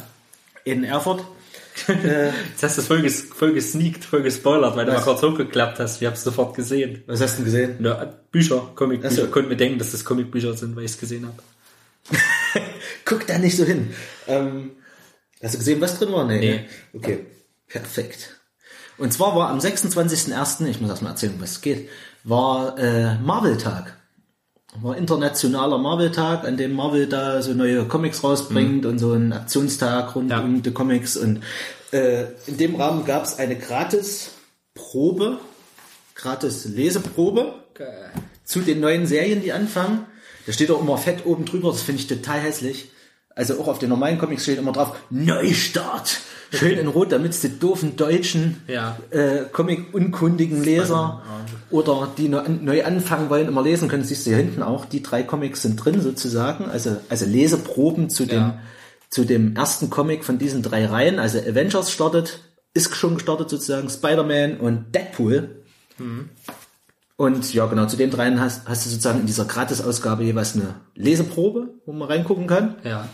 in 0.63 0.83
Erfurt. 0.83 1.23
Jetzt 1.87 2.63
hast 2.63 2.77
du 2.77 2.81
voll, 2.81 3.01
ges, 3.01 3.23
voll 3.23 3.53
gesneakt, 3.53 4.05
voll 4.05 4.21
gespoilert, 4.21 4.75
weil 4.75 4.85
du 4.85 4.91
Was? 4.91 5.05
mal 5.05 5.13
kurz 5.13 5.23
hochgeklappt 5.23 5.79
hast. 5.79 6.01
Ich 6.01 6.07
hab's 6.07 6.23
sofort 6.23 6.55
gesehen. 6.55 7.03
Was 7.07 7.21
hast 7.21 7.33
du 7.33 7.43
denn 7.43 7.45
gesehen? 7.45 7.83
Ja, 7.83 8.05
Bücher, 8.31 8.71
Comicbücher. 8.75 9.13
So. 9.13 9.25
Ich 9.25 9.31
konnte 9.31 9.49
mir 9.49 9.57
denken, 9.57 9.79
dass 9.79 9.91
das 9.91 10.05
Comicbücher 10.05 10.53
sind, 10.53 10.75
weil 10.75 10.85
ich 10.85 10.91
es 10.91 10.99
gesehen 10.99 11.25
habe. 11.25 11.37
Guck 13.05 13.27
da 13.27 13.37
nicht 13.37 13.57
so 13.57 13.63
hin. 13.63 13.93
Ähm, 14.27 14.71
hast 15.41 15.55
du 15.55 15.57
gesehen, 15.57 15.81
was 15.81 15.97
drin 15.97 16.11
war? 16.11 16.25
Nee. 16.25 16.39
Nee. 16.39 16.51
ne? 16.51 16.65
Okay. 16.93 17.25
Perfekt. 17.67 18.37
Und 18.97 19.11
zwar 19.11 19.35
war 19.35 19.49
am 19.49 19.59
26.01., 19.59 20.67
ich 20.67 20.79
muss 20.79 20.89
erst 20.89 21.01
mal 21.01 21.09
erzählen, 21.09 21.35
was 21.39 21.51
es 21.51 21.61
geht, 21.61 21.89
war 22.23 22.77
äh, 22.77 23.17
Marvel-Tag. 23.17 23.97
War 24.81 24.97
internationaler 24.97 25.77
Marvel-Tag, 25.77 26.45
an 26.45 26.57
dem 26.57 26.73
Marvel 26.73 27.07
da 27.07 27.41
so 27.41 27.53
neue 27.53 27.85
Comics 27.85 28.23
rausbringt 28.23 28.85
und 28.85 28.97
so 28.99 29.11
einen 29.13 29.31
Aktionstag 29.33 30.15
rund 30.15 30.31
Ja. 30.31 30.39
um 30.41 30.61
die 30.63 30.71
Comics 30.71 31.15
und 31.17 31.41
Äh, 31.91 32.25
in 32.47 32.57
dem 32.57 32.75
Rahmen 32.75 33.05
gab 33.05 33.23
es 33.23 33.37
eine 33.37 33.55
gratis 33.55 34.31
Probe, 34.73 35.37
gratis 36.15 36.65
Leseprobe 36.65 37.53
Geil. 37.75 38.09
zu 38.43 38.61
den 38.61 38.79
neuen 38.79 39.05
Serien, 39.05 39.43
die 39.43 39.51
anfangen. 39.53 40.05
Da 40.47 40.53
steht 40.53 40.71
auch 40.71 40.81
immer 40.81 40.97
fett 40.97 41.25
oben 41.25 41.45
drüber, 41.45 41.69
das 41.71 41.83
finde 41.83 42.01
ich 42.01 42.07
total 42.07 42.39
hässlich. 42.39 42.89
Also 43.35 43.59
auch 43.59 43.67
auf 43.67 43.77
den 43.79 43.89
normalen 43.89 44.17
Comics 44.17 44.43
steht 44.43 44.57
immer 44.57 44.71
drauf, 44.71 44.95
Neustart. 45.11 46.17
Schön 46.53 46.77
in 46.77 46.87
Rot, 46.87 47.11
damit 47.11 47.31
es 47.31 47.41
die 47.41 47.59
doofen 47.59 47.95
deutschen 47.95 48.61
Ja. 48.67 48.97
äh, 49.09 49.45
Comic-unkundigen 49.51 50.63
Leser 50.63 51.21
oder 51.71 52.09
die 52.17 52.29
neu, 52.29 52.41
neu 52.47 52.83
anfangen 52.85 53.29
wollen, 53.29 53.47
immer 53.47 53.63
lesen 53.63 53.87
können. 53.89 54.03
Siehst 54.03 54.25
du 54.25 54.29
hier 54.31 54.37
hinten 54.37 54.61
auch, 54.63 54.85
die 54.85 55.01
drei 55.01 55.23
Comics 55.23 55.63
sind 55.63 55.77
drin 55.77 56.01
sozusagen. 56.01 56.65
Also, 56.65 56.97
also 57.09 57.25
Leseproben 57.25 58.09
zu 58.09 58.25
dem, 58.25 58.37
Ja. 58.39 58.59
zu 59.09 59.25
dem 59.25 59.55
ersten 59.55 59.89
Comic 59.89 60.23
von 60.23 60.37
diesen 60.37 60.61
drei 60.61 60.85
Reihen. 60.85 61.19
Also 61.19 61.39
Avengers 61.39 61.91
startet, 61.91 62.39
ist 62.73 62.95
schon 62.95 63.15
gestartet 63.15 63.49
sozusagen, 63.49 63.89
Spider-Man 63.89 64.57
und 64.57 64.93
Deadpool. 64.93 65.63
Und 67.15 67.53
ja, 67.53 67.67
genau, 67.67 67.85
zu 67.85 67.95
den 67.95 68.09
dreien 68.09 68.39
hast, 68.39 68.67
hast 68.67 68.85
du 68.85 68.89
sozusagen 68.89 69.19
in 69.21 69.27
dieser 69.27 69.45
Gratis-Ausgabe 69.45 70.23
jeweils 70.23 70.55
eine 70.55 70.75
Leseprobe, 70.95 71.75
wo 71.85 71.93
man 71.93 72.07
reingucken 72.07 72.47
kann. 72.47 72.75
Ja. 72.83 73.07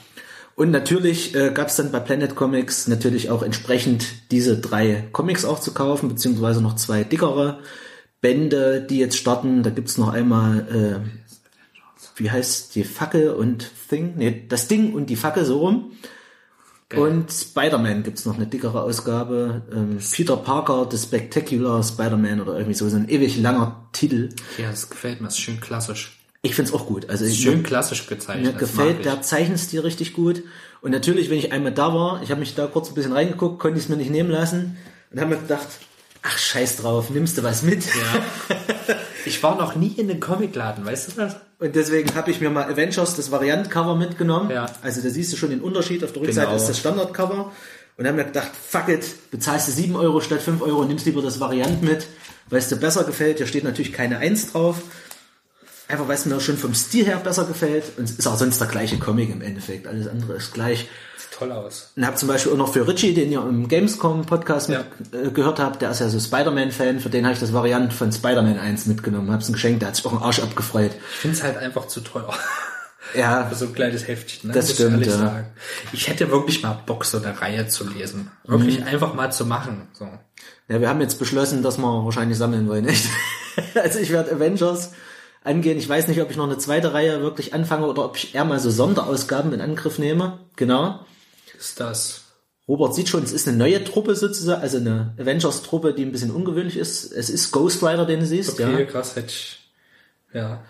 Und 0.59 0.71
natürlich 0.71 1.35
äh, 1.35 1.51
gab 1.51 1.69
es 1.69 1.77
dann 1.77 1.89
bei 1.89 2.01
Planet 2.01 2.35
Comics 2.35 2.89
natürlich 2.89 3.29
auch 3.29 3.43
entsprechend 3.43 4.29
diese 4.29 4.57
drei 4.57 5.07
Comics 5.13 5.45
auch 5.45 5.61
zu 5.61 5.73
kaufen, 5.73 6.09
beziehungsweise 6.09 6.61
noch 6.61 6.75
zwei 6.75 7.05
dickere 7.05 7.59
Bände, 8.19 8.81
die 8.81 8.97
jetzt 8.97 9.15
starten. 9.15 9.63
Da 9.63 9.69
gibt's 9.69 9.97
noch 9.97 10.09
einmal, 10.09 10.67
äh, 10.67 12.01
wie 12.17 12.29
heißt 12.29 12.75
die 12.75 12.83
Fackel 12.83 13.29
und 13.29 13.71
Thing? 13.87 14.15
Nee, 14.17 14.47
das 14.49 14.67
Ding 14.67 14.93
und 14.93 15.09
die 15.09 15.15
Fackel 15.15 15.45
so 15.45 15.59
rum. 15.59 15.93
Und 16.93 17.31
Spider-Man 17.31 18.03
gibt's 18.03 18.25
noch 18.25 18.35
eine 18.35 18.47
dickere 18.47 18.81
Ausgabe. 18.81 19.61
Ähm, 19.71 19.99
Peter 20.11 20.35
Parker, 20.35 20.89
The 20.91 20.97
Spectacular 20.97 21.81
Spider-Man 21.81 22.41
oder 22.41 22.55
irgendwie 22.55 22.73
so, 22.73 22.89
so 22.89 22.97
ein 22.97 23.07
ewig 23.07 23.37
langer 23.37 23.87
Titel. 23.93 24.27
Ja, 24.57 24.71
das 24.71 24.89
gefällt 24.89 25.21
mir. 25.21 25.27
Das 25.27 25.35
ist 25.35 25.41
schön 25.41 25.61
klassisch. 25.61 26.18
Ich 26.41 26.55
find's 26.55 26.71
auch 26.73 26.85
gut. 26.85 27.09
Also 27.09 27.25
ich, 27.25 27.41
Schön 27.41 27.63
klassisch 27.63 28.07
gezeichnet. 28.07 28.53
mir 28.53 28.59
gefällt 28.59 29.03
der 29.05 29.15
ich. 29.15 29.21
Zeichenstil 29.21 29.81
richtig 29.81 30.13
gut. 30.13 30.43
Und 30.81 30.91
natürlich, 30.91 31.29
wenn 31.29 31.37
ich 31.37 31.51
einmal 31.51 31.73
da 31.73 31.93
war, 31.93 32.21
ich 32.23 32.31
habe 32.31 32.39
mich 32.39 32.55
da 32.55 32.65
kurz 32.67 32.87
ein 32.89 32.93
bisschen 32.95 33.11
reingeguckt, 33.11 33.59
konnte 33.59 33.77
ich 33.77 33.83
es 33.85 33.89
mir 33.89 33.97
nicht 33.97 34.11
nehmen 34.11 34.29
lassen 34.29 34.77
und 35.11 35.19
habe 35.19 35.31
mir 35.35 35.41
gedacht, 35.41 35.67
ach 36.21 36.37
scheiß 36.37 36.77
drauf, 36.77 37.09
nimmst 37.09 37.37
du 37.37 37.43
was 37.43 37.63
mit? 37.63 37.83
Ja. 37.85 38.55
Ich 39.25 39.43
war 39.43 39.57
noch 39.57 39.75
nie 39.75 39.89
in 39.97 40.09
einem 40.09 40.21
Comicladen, 40.21 40.85
weißt 40.85 41.09
du 41.09 41.11
das? 41.21 41.35
Und 41.59 41.75
deswegen 41.75 42.15
habe 42.15 42.31
ich 42.31 42.39
mir 42.39 42.49
mal 42.49 42.63
Avengers, 42.71 43.15
das 43.17 43.29
Variant-Cover 43.29 43.95
mitgenommen. 43.95 44.49
Ja. 44.49 44.71
Also 44.81 45.01
da 45.01 45.09
siehst 45.09 45.31
du 45.33 45.37
schon 45.37 45.49
den 45.49 45.59
Unterschied. 45.59 46.03
Auf 46.05 46.13
der 46.13 46.21
Rückseite 46.21 46.47
Genau. 46.47 46.57
ist 46.57 46.67
das 46.69 46.79
Standard-Cover. 46.79 47.51
Und 47.97 48.07
habe 48.07 48.15
mir 48.15 48.23
gedacht, 48.23 48.49
fuck 48.67 48.87
it, 48.87 49.03
bezahlst 49.29 49.67
du 49.67 49.71
7 49.73 49.95
Euro 49.97 50.21
statt 50.21 50.41
5 50.41 50.61
Euro 50.61 50.79
und 50.79 50.87
nimmst 50.87 51.05
lieber 51.05 51.21
das 51.21 51.39
Variant 51.41 51.83
mit, 51.83 52.07
weil 52.49 52.59
es 52.59 52.69
dir 52.69 52.77
besser 52.77 53.03
gefällt. 53.03 53.37
Hier 53.37 53.45
steht 53.45 53.65
natürlich 53.65 53.91
keine 53.91 54.17
1 54.19 54.53
drauf. 54.53 54.77
Einfach 55.89 56.07
weil 56.07 56.15
es 56.15 56.25
mir 56.27 56.39
schon 56.39 56.55
vom 56.55 56.75
Stil 56.75 57.05
her 57.05 57.17
besser 57.17 57.45
gefällt. 57.45 57.83
Und 57.97 58.03
es 58.03 58.11
ist 58.11 58.27
auch 58.27 58.37
sonst 58.37 58.61
der 58.61 58.67
gleiche 58.67 58.99
Comic 58.99 59.31
im 59.31 59.41
Endeffekt. 59.41 59.87
Alles 59.87 60.07
andere 60.07 60.33
ist 60.35 60.53
gleich. 60.53 60.87
Sieht 61.17 61.31
toll 61.31 61.51
aus. 61.51 61.89
Und 61.95 62.05
habe 62.05 62.15
zum 62.15 62.27
Beispiel 62.27 62.51
auch 62.53 62.57
noch 62.57 62.71
für 62.71 62.87
Richie, 62.87 63.15
den 63.15 63.31
ihr 63.31 63.41
im 63.41 63.67
Gamescom-Podcast 63.67 64.69
Ja. 64.69 64.81
äh, 65.11 65.31
gehört 65.31 65.59
habt, 65.59 65.81
der 65.81 65.89
ist 65.89 65.99
ja 65.99 66.07
so 66.09 66.19
Spider-Man-Fan, 66.19 66.99
für 66.99 67.09
den 67.09 67.25
habe 67.25 67.33
ich 67.33 67.39
das 67.39 67.53
Variant 67.53 67.91
von 67.91 68.11
Spider-Man 68.11 68.59
1 68.59 68.85
mitgenommen. 68.85 69.31
Hab's 69.31 69.49
ein 69.49 69.53
Geschenk, 69.53 69.79
der 69.79 69.87
hat 69.87 69.95
sich 69.95 70.05
auch 70.05 70.11
einen 70.11 70.21
Arsch 70.21 70.39
abgefreut. 70.41 70.91
Ich 70.93 71.17
finde 71.17 71.37
es 71.37 71.43
halt 71.43 71.57
einfach 71.57 71.87
zu 71.87 72.01
teuer. 72.01 72.31
Ja, 73.15 73.47
Für 73.47 73.55
so 73.55 73.65
ein 73.65 73.73
kleines 73.73 74.07
Heftchen. 74.07 74.49
Ne? 74.49 74.53
Das 74.53 74.67
muss 74.67 74.75
stimmt, 74.75 75.01
ich 75.01 75.07
ja. 75.07 75.17
sagen. 75.17 75.47
Ich 75.91 76.07
hätte 76.07 76.29
wirklich 76.29 76.61
mal 76.61 76.83
Bock, 76.85 77.03
so 77.03 77.17
eine 77.17 77.41
Reihe 77.41 77.67
zu 77.67 77.89
lesen. 77.89 78.29
Wirklich 78.45 78.83
einfach 78.85 79.15
mal 79.15 79.31
zu 79.31 79.43
machen. 79.47 79.87
So. 79.93 80.07
Ja, 80.67 80.79
wir 80.79 80.87
haben 80.87 81.01
jetzt 81.01 81.17
beschlossen, 81.17 81.63
dass 81.63 81.79
wir 81.79 82.05
wahrscheinlich 82.05 82.37
sammeln 82.37 82.67
wollen, 82.67 82.87
echt. 82.87 83.07
also 83.73 83.97
ich 83.97 84.11
werde 84.11 84.31
Avengers 84.33 84.91
angehen. 85.49 85.77
Ich 85.77 85.89
weiß 85.89 86.07
nicht, 86.07 86.21
ob 86.21 86.31
ich 86.31 86.37
noch 86.37 86.45
eine 86.45 86.57
zweite 86.57 86.93
Reihe 86.93 87.21
wirklich 87.21 87.53
anfange 87.53 87.87
oder 87.87 88.05
ob 88.05 88.15
ich 88.15 88.35
eher 88.35 88.45
mal 88.45 88.59
so 88.59 88.69
Sonderausgaben 88.69 89.51
in 89.51 89.61
Angriff 89.61 89.99
nehme. 89.99 90.39
Genau. 90.55 91.05
Ist 91.57 91.79
das. 91.79 92.21
Robert 92.67 92.93
sieht 92.93 93.09
schon, 93.09 93.23
es 93.23 93.31
ist 93.31 93.47
eine 93.47 93.57
neue 93.57 93.83
Truppe 93.83 94.15
sozusagen, 94.15 94.61
also 94.61 94.77
eine 94.77 95.15
Avengers-Truppe, 95.17 95.93
die 95.95 96.03
ein 96.03 96.11
bisschen 96.11 96.29
ungewöhnlich 96.29 96.77
ist. 96.77 97.11
Es 97.11 97.31
ist 97.31 97.51
Ghost 97.51 97.83
Rider, 97.83 98.05
den 98.05 98.19
du 98.19 98.25
siehst, 98.27 98.51
Okay, 98.51 98.81
ja. 98.81 98.85
krass, 98.85 99.15
hätte 99.15 99.27
ich. 99.29 99.59
Ja. 100.33 100.63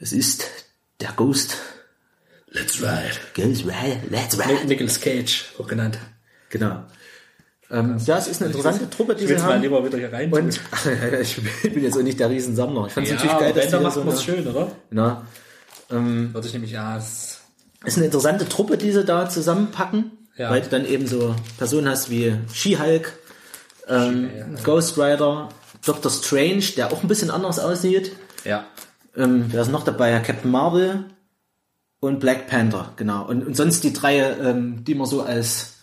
Es 0.00 0.12
ist 0.12 0.46
der 1.00 1.12
Ghost. 1.12 1.58
Let's 2.48 2.80
ride. 2.80 3.16
Ghost 3.34 3.64
Rider, 3.66 4.00
let's 4.10 4.38
ride. 4.38 4.66
Nicolas 4.66 4.98
Cage, 4.98 5.44
auch 5.58 5.66
genannt. 5.66 5.98
Genau. 6.48 6.84
Ähm, 7.70 7.96
ja, 8.04 8.18
es 8.18 8.28
ist 8.28 8.40
eine 8.42 8.52
interessante 8.52 8.88
Truppe, 8.88 9.14
die 9.16 9.24
Ich 9.24 9.28
sie 9.28 9.34
will 9.34 9.42
mal 9.42 9.54
haben. 9.54 9.62
lieber 9.62 9.84
wieder 9.84 9.98
hier 9.98 10.12
rein. 10.12 10.32
Und 10.32 10.60
ich 11.20 11.40
bin 11.72 11.82
jetzt 11.82 11.96
auch 11.98 12.02
nicht 12.02 12.20
der 12.20 12.30
Riesensammler. 12.30 12.86
Ich 12.86 12.92
fand 12.92 13.06
es 13.06 13.10
ja, 13.12 13.16
natürlich 13.16 13.38
geil, 13.38 13.52
dass 13.54 13.68
die 13.70 13.76
macht 13.78 13.94
so 13.94 14.00
eine, 14.02 14.16
schön, 14.16 14.46
oder? 14.46 14.70
na, 14.90 15.26
ähm, 15.90 16.32
Würde 16.32 16.46
ich 16.46 16.52
nämlich, 16.52 16.70
ja, 16.72 16.96
es 16.96 17.40
ist 17.84 17.96
eine 17.96 18.06
interessante 18.06 18.48
Truppe, 18.48 18.76
die 18.76 18.92
sie 18.92 19.04
da 19.04 19.28
zusammenpacken, 19.28 20.10
Ja. 20.36 20.50
weil 20.50 20.60
du 20.62 20.68
dann 20.68 20.84
eben 20.86 21.06
so 21.08 21.34
Personen 21.58 21.88
hast 21.88 22.08
wie 22.10 22.34
She-Hulk, 22.52 23.12
ähm, 23.88 24.30
She-Hulk. 24.32 24.64
Ghost 24.64 24.98
Rider, 24.98 25.48
Doctor 25.84 26.10
Strange, 26.10 26.62
der 26.76 26.92
auch 26.92 27.02
ein 27.02 27.08
bisschen 27.08 27.30
anders 27.30 27.58
aussieht. 27.58 28.12
ja. 28.44 28.64
Ähm, 29.16 29.46
wer 29.48 29.62
ist 29.62 29.72
noch 29.72 29.82
dabei? 29.82 30.10
Ja, 30.10 30.20
Captain 30.20 30.50
Marvel 30.50 31.04
und 32.00 32.20
Black 32.20 32.48
Panther, 32.48 32.92
genau. 32.96 33.24
Und, 33.26 33.46
und 33.46 33.56
sonst 33.56 33.82
die 33.82 33.94
drei, 33.94 34.18
ähm, 34.18 34.84
die 34.84 34.94
man 34.94 35.06
so 35.06 35.22
als 35.22 35.75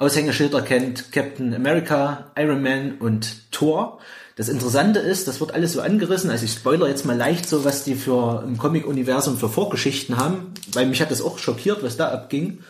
Aushängeschilder 0.00 0.62
kennt, 0.62 1.12
Captain 1.12 1.54
America, 1.54 2.30
Iron 2.36 2.62
Man 2.62 2.98
und 2.98 3.52
Thor. 3.52 3.98
Das 4.34 4.48
Interessante 4.48 4.98
ist, 4.98 5.28
das 5.28 5.40
wird 5.40 5.52
alles 5.52 5.74
so 5.74 5.82
angerissen, 5.82 6.30
also 6.30 6.46
ich 6.46 6.52
spoiler 6.52 6.88
jetzt 6.88 7.04
mal 7.04 7.16
leicht 7.16 7.46
so, 7.46 7.66
was 7.66 7.84
die 7.84 7.94
für 7.94 8.42
im 8.46 8.56
Comic-Universum 8.56 9.36
für 9.36 9.50
Vorgeschichten 9.50 10.16
haben, 10.16 10.54
weil 10.72 10.86
mich 10.86 11.02
hat 11.02 11.10
das 11.10 11.20
auch 11.20 11.36
schockiert, 11.38 11.82
was 11.82 11.98
da 11.98 12.08
abging. 12.08 12.60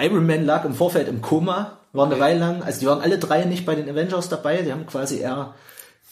Iron 0.00 0.26
Man 0.26 0.46
lag 0.46 0.64
im 0.64 0.74
Vorfeld 0.74 1.08
im 1.08 1.20
Koma, 1.20 1.76
war 1.92 2.06
eine 2.06 2.18
Weile 2.18 2.40
lang, 2.40 2.62
also 2.62 2.80
die 2.80 2.86
waren 2.86 3.02
alle 3.02 3.18
drei 3.18 3.44
nicht 3.44 3.66
bei 3.66 3.74
den 3.74 3.90
Avengers 3.90 4.30
dabei, 4.30 4.62
die 4.62 4.72
haben 4.72 4.86
quasi 4.86 5.18
eher 5.18 5.54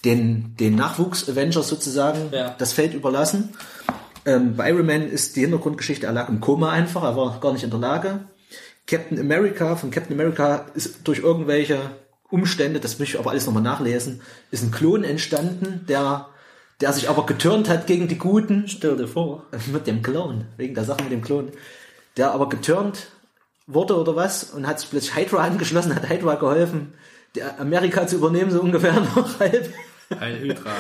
den, 0.04 0.54
den 0.60 0.74
Nachwuchs-Avengers 0.76 1.68
sozusagen 1.68 2.28
Ja. 2.32 2.54
das 2.58 2.74
Feld 2.74 2.92
überlassen. 2.92 3.54
Ähm, 4.26 4.56
bei 4.56 4.70
Iron 4.70 4.84
Man 4.84 5.08
ist 5.08 5.36
die 5.36 5.40
Hintergrundgeschichte, 5.40 6.04
er 6.04 6.12
lag 6.12 6.28
im 6.28 6.40
Koma 6.42 6.70
einfach, 6.70 7.02
er 7.02 7.16
war 7.16 7.40
gar 7.40 7.54
nicht 7.54 7.64
in 7.64 7.70
der 7.70 7.80
Lage. 7.80 8.20
Captain 8.90 9.20
America, 9.20 9.76
von 9.76 9.92
Captain 9.92 10.18
America 10.18 10.66
ist 10.74 11.06
durch 11.06 11.20
irgendwelche 11.20 11.78
Umstände, 12.28 12.80
das 12.80 12.98
möchte 12.98 13.14
ich 13.14 13.20
aber 13.20 13.30
alles 13.30 13.46
nochmal 13.46 13.62
nachlesen, 13.62 14.20
ist 14.50 14.64
ein 14.64 14.72
Klon 14.72 15.04
entstanden, 15.04 15.86
der, 15.88 16.28
der 16.80 16.92
sich 16.92 17.08
aber 17.08 17.24
getürnt 17.24 17.68
hat 17.68 17.86
gegen 17.86 18.08
die 18.08 18.18
Guten. 18.18 18.66
Stell 18.66 18.96
dir 18.96 19.06
vor. 19.06 19.46
Mit 19.72 19.86
dem 19.86 20.02
Klon, 20.02 20.46
wegen 20.56 20.74
der 20.74 20.82
Sache 20.82 21.04
mit 21.04 21.12
dem 21.12 21.22
Klon. 21.22 21.52
Der 22.16 22.32
aber 22.32 22.48
geturnt 22.48 23.06
wurde 23.68 23.96
oder 23.96 24.16
was 24.16 24.50
und 24.50 24.66
hat 24.66 24.80
sich 24.80 24.90
plötzlich 24.90 25.14
Hydra 25.14 25.44
angeschlossen, 25.44 25.94
hat 25.94 26.08
Hydra 26.08 26.34
geholfen, 26.34 26.94
der 27.36 27.60
Amerika 27.60 28.08
zu 28.08 28.16
übernehmen, 28.16 28.50
so 28.50 28.60
ungefähr 28.60 28.92
noch 29.14 29.38
halb. 29.38 29.72
Ein 30.18 30.40
Hydra. 30.40 30.72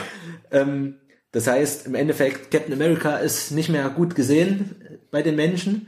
Ähm, 0.50 0.96
das 1.30 1.46
heißt, 1.46 1.86
im 1.86 1.94
Endeffekt, 1.94 2.50
Captain 2.50 2.74
America 2.74 3.18
ist 3.18 3.52
nicht 3.52 3.68
mehr 3.68 3.88
gut 3.90 4.16
gesehen 4.16 4.98
bei 5.12 5.22
den 5.22 5.36
Menschen, 5.36 5.86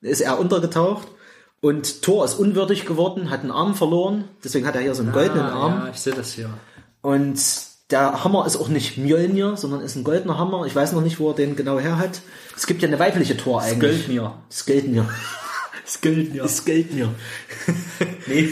ist 0.00 0.20
er 0.20 0.38
untergetaucht 0.38 1.08
und 1.64 2.02
Thor 2.02 2.26
ist 2.26 2.34
unwürdig 2.34 2.84
geworden, 2.84 3.30
hat 3.30 3.40
einen 3.40 3.50
Arm 3.50 3.74
verloren, 3.74 4.24
deswegen 4.44 4.66
hat 4.66 4.74
er 4.74 4.82
hier 4.82 4.94
so 4.94 5.02
einen 5.02 5.12
goldenen 5.12 5.46
ah, 5.46 5.62
Arm 5.62 5.72
Ja, 5.86 5.90
ich 5.94 5.98
sehe 5.98 6.12
das 6.12 6.34
hier. 6.34 6.50
und 7.00 7.40
der 7.90 8.22
Hammer 8.22 8.44
ist 8.46 8.56
auch 8.56 8.68
nicht 8.68 8.98
Mjolnir, 8.98 9.56
sondern 9.56 9.80
ist 9.80 9.96
ein 9.96 10.04
goldener 10.04 10.36
Hammer. 10.38 10.66
Ich 10.66 10.74
weiß 10.74 10.92
noch 10.92 11.02
nicht, 11.02 11.20
wo 11.20 11.30
er 11.30 11.34
den 11.34 11.54
genau 11.54 11.78
her 11.78 11.98
hat. 11.98 12.20
Es 12.56 12.66
gibt 12.66 12.82
ja 12.82 12.88
eine 12.88 12.98
weibliche 12.98 13.36
Thor 13.36 13.62
eigentlich. 13.62 14.04
Sköltnir. 14.04 14.34
Skildnir. 14.50 15.08
Sköltnir. 15.86 16.48
Skildnir. 16.48 17.14
Nee, 18.26 18.48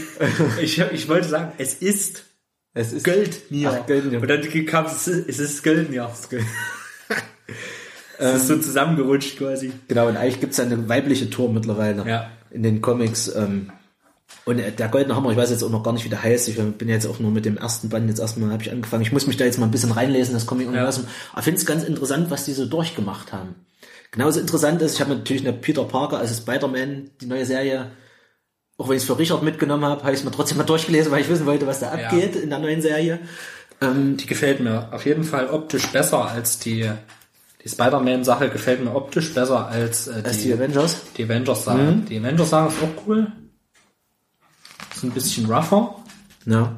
ich, 0.60 0.78
ich 0.78 1.08
wollte 1.08 1.28
sagen, 1.28 1.52
es 1.58 1.74
ist 1.74 2.24
Es 2.74 2.92
ist 2.92 3.04
Göldnir. 3.04 3.70
Ach, 3.82 3.86
Göldnir. 3.86 4.20
Und 4.20 4.28
dann 4.28 4.66
kam 4.66 4.86
es, 4.86 5.06
es 5.06 5.38
ist 5.38 5.62
Göldnir. 5.62 6.10
Es 8.18 8.42
ist 8.42 8.48
so 8.48 8.56
zusammengerutscht 8.56 9.36
quasi. 9.36 9.72
Genau, 9.88 10.06
und 10.06 10.16
eigentlich 10.16 10.40
gibt's 10.40 10.56
ja 10.58 10.64
eine 10.64 10.88
weibliche 10.88 11.28
Tor 11.28 11.52
mittlerweile 11.52 12.08
Ja. 12.08 12.30
In 12.52 12.62
den 12.62 12.80
Comics. 12.80 13.28
Ähm, 13.34 13.70
und 14.44 14.58
äh, 14.58 14.72
der 14.72 14.88
Goldene 14.88 15.14
Hammer, 15.14 15.30
ich 15.30 15.36
weiß 15.36 15.50
jetzt 15.50 15.62
auch 15.62 15.70
noch 15.70 15.82
gar 15.82 15.92
nicht, 15.92 16.04
wie 16.04 16.08
der 16.08 16.22
heißt. 16.22 16.48
Ich 16.48 16.56
bin 16.56 16.88
jetzt 16.88 17.06
auch 17.06 17.18
nur 17.20 17.30
mit 17.30 17.44
dem 17.44 17.56
ersten 17.56 17.88
Band 17.88 18.08
jetzt 18.08 18.18
erstmal 18.20 18.50
habe 18.50 18.62
ich 18.62 18.70
angefangen. 18.70 19.02
Ich 19.02 19.12
muss 19.12 19.26
mich 19.26 19.36
da 19.36 19.44
jetzt 19.44 19.58
mal 19.58 19.66
ein 19.66 19.70
bisschen 19.70 19.92
reinlesen, 19.92 20.34
das 20.34 20.46
Comic-Universum. 20.46 21.04
Aber 21.32 21.42
finde 21.42 21.58
es 21.58 21.66
ganz 21.66 21.84
interessant, 21.84 22.30
was 22.30 22.44
die 22.44 22.52
so 22.52 22.66
durchgemacht 22.66 23.32
haben. 23.32 23.54
Genauso 24.10 24.40
interessant 24.40 24.82
ist, 24.82 24.94
ich 24.94 25.00
habe 25.00 25.14
natürlich 25.14 25.42
eine 25.42 25.54
Peter 25.56 25.84
Parker, 25.84 26.18
also 26.18 26.34
Spider-Man, 26.34 27.10
die 27.20 27.26
neue 27.26 27.46
Serie, 27.46 27.92
auch 28.76 28.88
wenn 28.88 28.96
ich 28.96 29.02
es 29.02 29.06
für 29.06 29.18
Richard 29.18 29.42
mitgenommen 29.42 29.84
habe, 29.84 30.02
habe 30.02 30.12
ich 30.12 30.18
es 30.18 30.24
mir 30.24 30.30
trotzdem 30.32 30.58
mal 30.58 30.64
durchgelesen, 30.64 31.10
weil 31.12 31.22
ich 31.22 31.28
wissen 31.30 31.46
wollte, 31.46 31.66
was 31.66 31.80
da 31.80 31.96
Ja. 31.96 32.08
abgeht 32.08 32.36
in 32.36 32.50
der 32.50 32.58
neuen 32.58 32.82
Serie. 32.82 33.20
Ähm, 33.80 34.16
Die 34.18 34.26
gefällt 34.26 34.60
mir 34.60 34.92
auf 34.92 35.06
jeden 35.06 35.24
Fall 35.24 35.48
optisch 35.48 35.86
besser 35.88 36.26
als 36.26 36.58
die, 36.58 36.90
die 37.64 37.68
Spider-Man-Sache 37.68 38.50
gefällt 38.50 38.82
mir 38.82 38.94
optisch 38.94 39.32
besser 39.34 39.68
als, 39.68 40.08
äh, 40.08 40.22
als 40.24 40.38
die, 40.38 40.44
die 40.44 40.54
Avengers. 40.54 40.96
die 41.16 41.24
Avengers-Sache. 41.24 42.02
Die 42.08 42.18
Avengers-Sache 42.18 42.68
ist 42.68 42.82
auch 42.82 43.06
cool. 43.06 43.30
Ist 44.94 45.04
ein 45.04 45.10
bisschen 45.10 45.46
rougher. 45.46 45.96
Ja. 46.46 46.74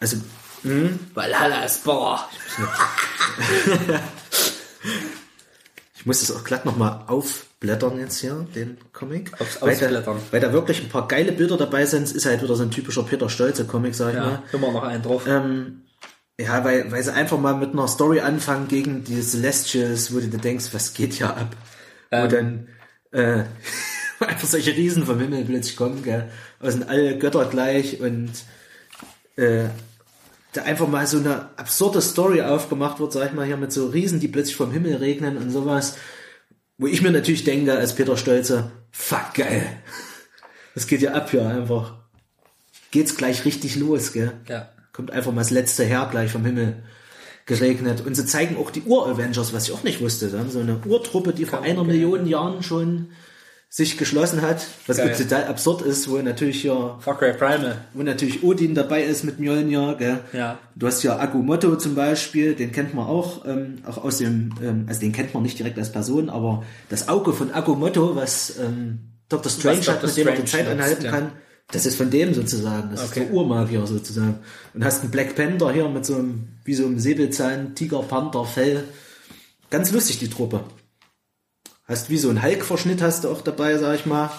Also, 0.00 0.16
Valhalla 1.14 1.64
ist 1.64 1.84
Boah. 1.84 2.28
ich 5.94 6.06
muss 6.06 6.20
das 6.20 6.34
auch 6.34 6.44
glatt 6.44 6.64
nochmal 6.64 7.04
aufblättern 7.06 7.98
jetzt 7.98 8.20
hier, 8.20 8.46
den 8.54 8.78
Comic. 8.92 9.40
Aufs 9.40 9.60
weil, 9.60 9.76
da, 9.76 10.16
weil 10.30 10.40
da 10.40 10.52
wirklich 10.52 10.82
ein 10.82 10.88
paar 10.88 11.06
geile 11.06 11.32
Bilder 11.32 11.56
dabei 11.56 11.84
sind. 11.86 12.04
Es 12.04 12.12
ist 12.12 12.26
halt 12.26 12.42
wieder 12.42 12.54
so 12.54 12.62
ein 12.62 12.70
typischer 12.70 13.02
Peter 13.02 13.28
Stolze 13.28 13.66
Comic, 13.66 13.94
sag 13.94 14.14
ich 14.14 14.18
mal. 14.18 14.30
Ja, 14.30 14.42
immer 14.52 14.72
noch 14.72 14.82
einen 14.84 15.02
drauf. 15.02 15.26
Ähm, 15.26 15.82
ja, 16.40 16.64
weil, 16.64 16.90
weil 16.92 17.02
sie 17.02 17.12
einfach 17.12 17.38
mal 17.38 17.54
mit 17.54 17.72
einer 17.72 17.88
Story 17.88 18.20
anfangen 18.20 18.68
gegen 18.68 19.04
die 19.04 19.20
Celestials, 19.20 20.14
wo 20.14 20.20
du 20.20 20.28
dir 20.28 20.38
denkst, 20.38 20.66
was 20.72 20.94
geht 20.94 21.14
hier 21.14 21.36
ab? 21.36 21.56
wo 22.10 22.26
dann 22.26 22.68
äh, 23.12 23.44
einfach 24.20 24.48
solche 24.48 24.76
Riesen 24.76 25.04
vom 25.04 25.20
Himmel 25.20 25.44
plötzlich 25.44 25.76
kommen, 25.76 26.02
gell? 26.02 26.30
Aber 26.60 26.72
sind 26.72 26.88
alle 26.88 27.18
Götter 27.18 27.44
gleich 27.46 28.00
und 28.00 28.30
äh, 29.36 29.68
da 30.52 30.62
einfach 30.62 30.88
mal 30.88 31.06
so 31.06 31.18
eine 31.18 31.50
absurde 31.56 32.00
Story 32.00 32.42
aufgemacht 32.42 33.00
wird, 33.00 33.12
sag 33.12 33.26
ich 33.26 33.32
mal, 33.32 33.46
hier 33.46 33.56
mit 33.56 33.72
so 33.72 33.88
Riesen, 33.88 34.20
die 34.20 34.28
plötzlich 34.28 34.56
vom 34.56 34.72
Himmel 34.72 34.96
regnen 34.96 35.36
und 35.36 35.50
sowas. 35.50 35.96
Wo 36.78 36.86
ich 36.86 37.02
mir 37.02 37.10
natürlich 37.10 37.44
denke, 37.44 37.76
als 37.76 37.94
Peter 37.94 38.16
Stolze, 38.16 38.70
fuck 38.90 39.34
geil. 39.34 39.66
Das 40.74 40.86
geht 40.86 41.02
ja 41.02 41.12
ab 41.12 41.28
hier 41.32 41.44
einfach. 41.44 41.96
Geht's 42.92 43.16
gleich 43.16 43.44
richtig 43.44 43.74
los, 43.74 44.12
gell? 44.12 44.34
Ja. 44.48 44.68
Kommt 44.98 45.12
einfach 45.12 45.30
mal 45.30 45.42
das 45.42 45.50
letzte 45.50 45.84
Her 45.84 46.08
gleich 46.10 46.32
vom 46.32 46.44
Himmel 46.44 46.74
geregnet. 47.46 48.02
Und 48.04 48.16
sie 48.16 48.26
zeigen 48.26 48.56
auch 48.56 48.72
die 48.72 48.82
Ur-Avengers, 48.82 49.52
was 49.52 49.68
ich 49.68 49.72
auch 49.72 49.84
nicht 49.84 50.00
wusste. 50.00 50.28
Sie 50.28 50.36
haben 50.36 50.50
so 50.50 50.58
eine 50.58 50.80
Urtruppe, 50.84 51.32
die 51.32 51.44
vor 51.44 51.62
einer 51.62 51.84
Million 51.84 52.26
Jahren 52.26 52.64
schon 52.64 53.06
sich 53.68 53.96
geschlossen 53.96 54.42
hat, 54.42 54.66
was 54.88 54.96
Geil. 54.96 55.14
total 55.14 55.44
absurd 55.44 55.82
ist, 55.82 56.10
wo 56.10 56.16
natürlich 56.16 56.62
hier, 56.62 56.96
Far 56.98 57.16
Primal. 57.16 57.84
wo 57.94 58.02
natürlich 58.02 58.42
Odin 58.42 58.74
dabei 58.74 59.04
ist 59.04 59.22
mit 59.22 59.38
Mjolnir, 59.38 59.94
gell? 59.96 60.18
Ja. 60.32 60.58
Du 60.74 60.88
hast 60.88 61.04
ja 61.04 61.16
Agumotto 61.16 61.76
zum 61.76 61.94
Beispiel, 61.94 62.56
den 62.56 62.72
kennt 62.72 62.92
man 62.92 63.06
auch, 63.06 63.44
ähm, 63.46 63.82
auch 63.86 63.98
aus 63.98 64.18
dem, 64.18 64.52
ähm, 64.60 64.86
also 64.88 64.98
den 64.98 65.12
kennt 65.12 65.32
man 65.32 65.44
nicht 65.44 65.60
direkt 65.60 65.78
als 65.78 65.92
Person, 65.92 66.28
aber 66.28 66.64
das 66.88 67.08
Auge 67.08 67.32
von 67.32 67.52
Agumotto, 67.52 68.16
was 68.16 68.58
ähm, 68.58 68.98
Dr. 69.28 69.52
Strange 69.52 69.78
Was 69.78 69.88
hat, 69.88 70.02
Dr. 70.02 70.08
mit 70.08 70.16
dem 70.16 70.26
er 70.26 70.34
die 70.34 70.48
Strange 70.48 70.64
Zeit 70.64 70.72
anhalten 70.72 71.04
ja. 71.04 71.10
kann, 71.12 71.32
das 71.70 71.86
ist 71.86 71.96
von 71.96 72.10
dem 72.10 72.32
sozusagen. 72.34 72.90
Das 72.90 73.00
Okay. 73.10 73.20
ist 73.20 73.28
der 73.28 73.34
Urmagier 73.34 73.86
sozusagen. 73.86 74.38
Und 74.74 74.84
hast 74.84 75.02
einen 75.02 75.10
Black 75.10 75.34
Panther 75.34 75.72
hier 75.72 75.88
mit 75.88 76.04
so 76.06 76.14
einem, 76.16 76.48
wie 76.64 76.74
so 76.74 76.86
einem 76.86 76.98
Säbelzahn, 76.98 77.74
Tiger, 77.74 78.02
Panther, 78.02 78.44
Fell. 78.44 78.84
Ganz 79.70 79.90
lustig, 79.92 80.18
die 80.18 80.30
Truppe. 80.30 80.64
Hast 81.84 82.10
wie 82.10 82.18
so 82.18 82.28
einen 82.30 82.42
Hulk-Verschnitt 82.42 83.02
hast 83.02 83.24
du 83.24 83.28
auch 83.28 83.42
dabei, 83.42 83.76
sag 83.78 83.94
ich 83.96 84.06
mal. 84.06 84.30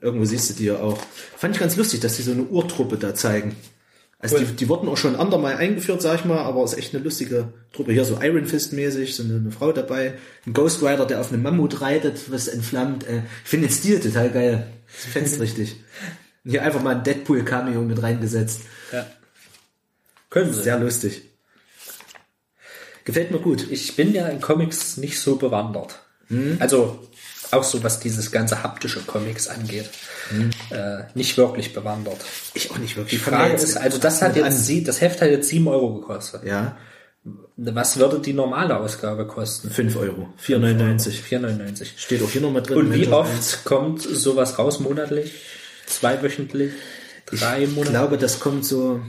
Irgendwo 0.00 0.24
siehst 0.24 0.50
du 0.50 0.54
die 0.54 0.66
ja 0.66 0.78
auch. 0.78 0.98
Fand 1.36 1.54
ich 1.54 1.60
ganz 1.60 1.76
lustig, 1.76 2.00
dass 2.00 2.16
die 2.16 2.22
so 2.22 2.32
eine 2.32 2.42
Urtruppe 2.44 2.96
da 2.96 3.14
zeigen. 3.14 3.56
Also 4.18 4.36
Cool. 4.36 4.44
die, 4.46 4.52
die 4.56 4.68
wurden 4.68 4.88
auch 4.88 4.96
schon 4.96 5.14
andermal 5.14 5.56
eingeführt, 5.56 6.00
sag 6.02 6.20
ich 6.20 6.24
mal, 6.24 6.38
aber 6.38 6.64
ist 6.64 6.76
echt 6.78 6.94
eine 6.94 7.04
lustige 7.04 7.52
Truppe. 7.72 7.92
Hier 7.92 8.04
so 8.04 8.18
Iron 8.22 8.46
Fist 8.46 8.72
mäßig, 8.72 9.14
so 9.14 9.22
eine, 9.22 9.34
eine 9.36 9.50
Frau 9.50 9.72
dabei, 9.72 10.14
ein 10.46 10.52
Ghost 10.52 10.82
Rider, 10.82 11.06
der 11.06 11.20
auf 11.20 11.32
einem 11.32 11.42
Mammut 11.42 11.80
reitet, 11.80 12.30
was 12.30 12.48
entflammt. 12.48 13.04
Äh, 13.06 13.22
ich 13.44 13.50
finde 13.50 13.68
den 13.68 13.74
Stil 13.74 14.00
total 14.00 14.30
geil. 14.30 14.66
Das 14.86 15.12
fetzt 15.12 15.40
richtig. 15.40 15.76
Hier 16.44 16.62
einfach 16.62 16.82
mal 16.82 16.96
ein 16.96 17.04
Deadpool 17.04 17.44
Cameo 17.44 17.82
mit 17.82 18.02
reingesetzt. 18.02 18.60
Ja. 18.92 19.06
Können 20.30 20.52
sie. 20.52 20.62
Sehr 20.62 20.78
lustig. 20.78 21.22
Gefällt 23.04 23.30
mir 23.30 23.38
gut. 23.38 23.70
Ich 23.70 23.96
bin 23.96 24.12
ja 24.12 24.28
in 24.28 24.40
Comics 24.40 24.96
nicht 24.96 25.20
so 25.20 25.36
bewandert. 25.36 26.00
Hm? 26.28 26.56
Also 26.58 27.08
auch 27.52 27.62
so, 27.62 27.82
was 27.84 28.00
dieses 28.00 28.32
ganze 28.32 28.62
haptische 28.62 29.00
Comics 29.00 29.48
angeht. 29.48 29.88
Hm? 30.30 30.50
Äh, 30.70 31.04
nicht 31.14 31.36
wirklich 31.36 31.72
bewandert. 31.72 32.18
Ich 32.54 32.70
auch 32.70 32.78
nicht 32.78 32.96
wirklich. 32.96 33.20
Die 33.20 33.30
Frage 33.30 33.54
ist, 33.54 33.76
also 33.76 33.98
das 33.98 34.22
hat 34.22 34.36
jetzt, 34.36 34.66
sie, 34.66 34.82
das 34.82 35.00
Heft 35.00 35.22
hat 35.22 35.30
jetzt 35.30 35.48
7 35.48 35.66
Euro 35.68 35.94
gekostet. 35.94 36.44
Ja, 36.44 36.76
Was 37.56 37.98
würde 37.98 38.18
die 38.20 38.32
normale 38.34 38.78
Ausgabe 38.78 39.26
kosten? 39.26 39.70
5 39.70 39.96
Euro. 39.96 40.28
4,99. 40.44 41.22
4,99. 41.28 41.86
Steht 41.96 42.22
auch 42.22 42.30
hier 42.30 42.42
nochmal 42.42 42.62
drin. 42.62 42.76
Und 42.78 42.94
wie 42.94 43.08
oft 43.08 43.64
kommt 43.64 44.02
sowas 44.02 44.58
raus 44.58 44.78
monatlich? 44.80 45.32
Zweiwöchentlich? 45.86 46.72
Drei 47.26 47.64
Ich 47.64 47.70
Monate? 47.70 47.90
glaube, 47.92 48.18
das 48.18 48.40
kommt 48.40 48.64
so 48.64 49.00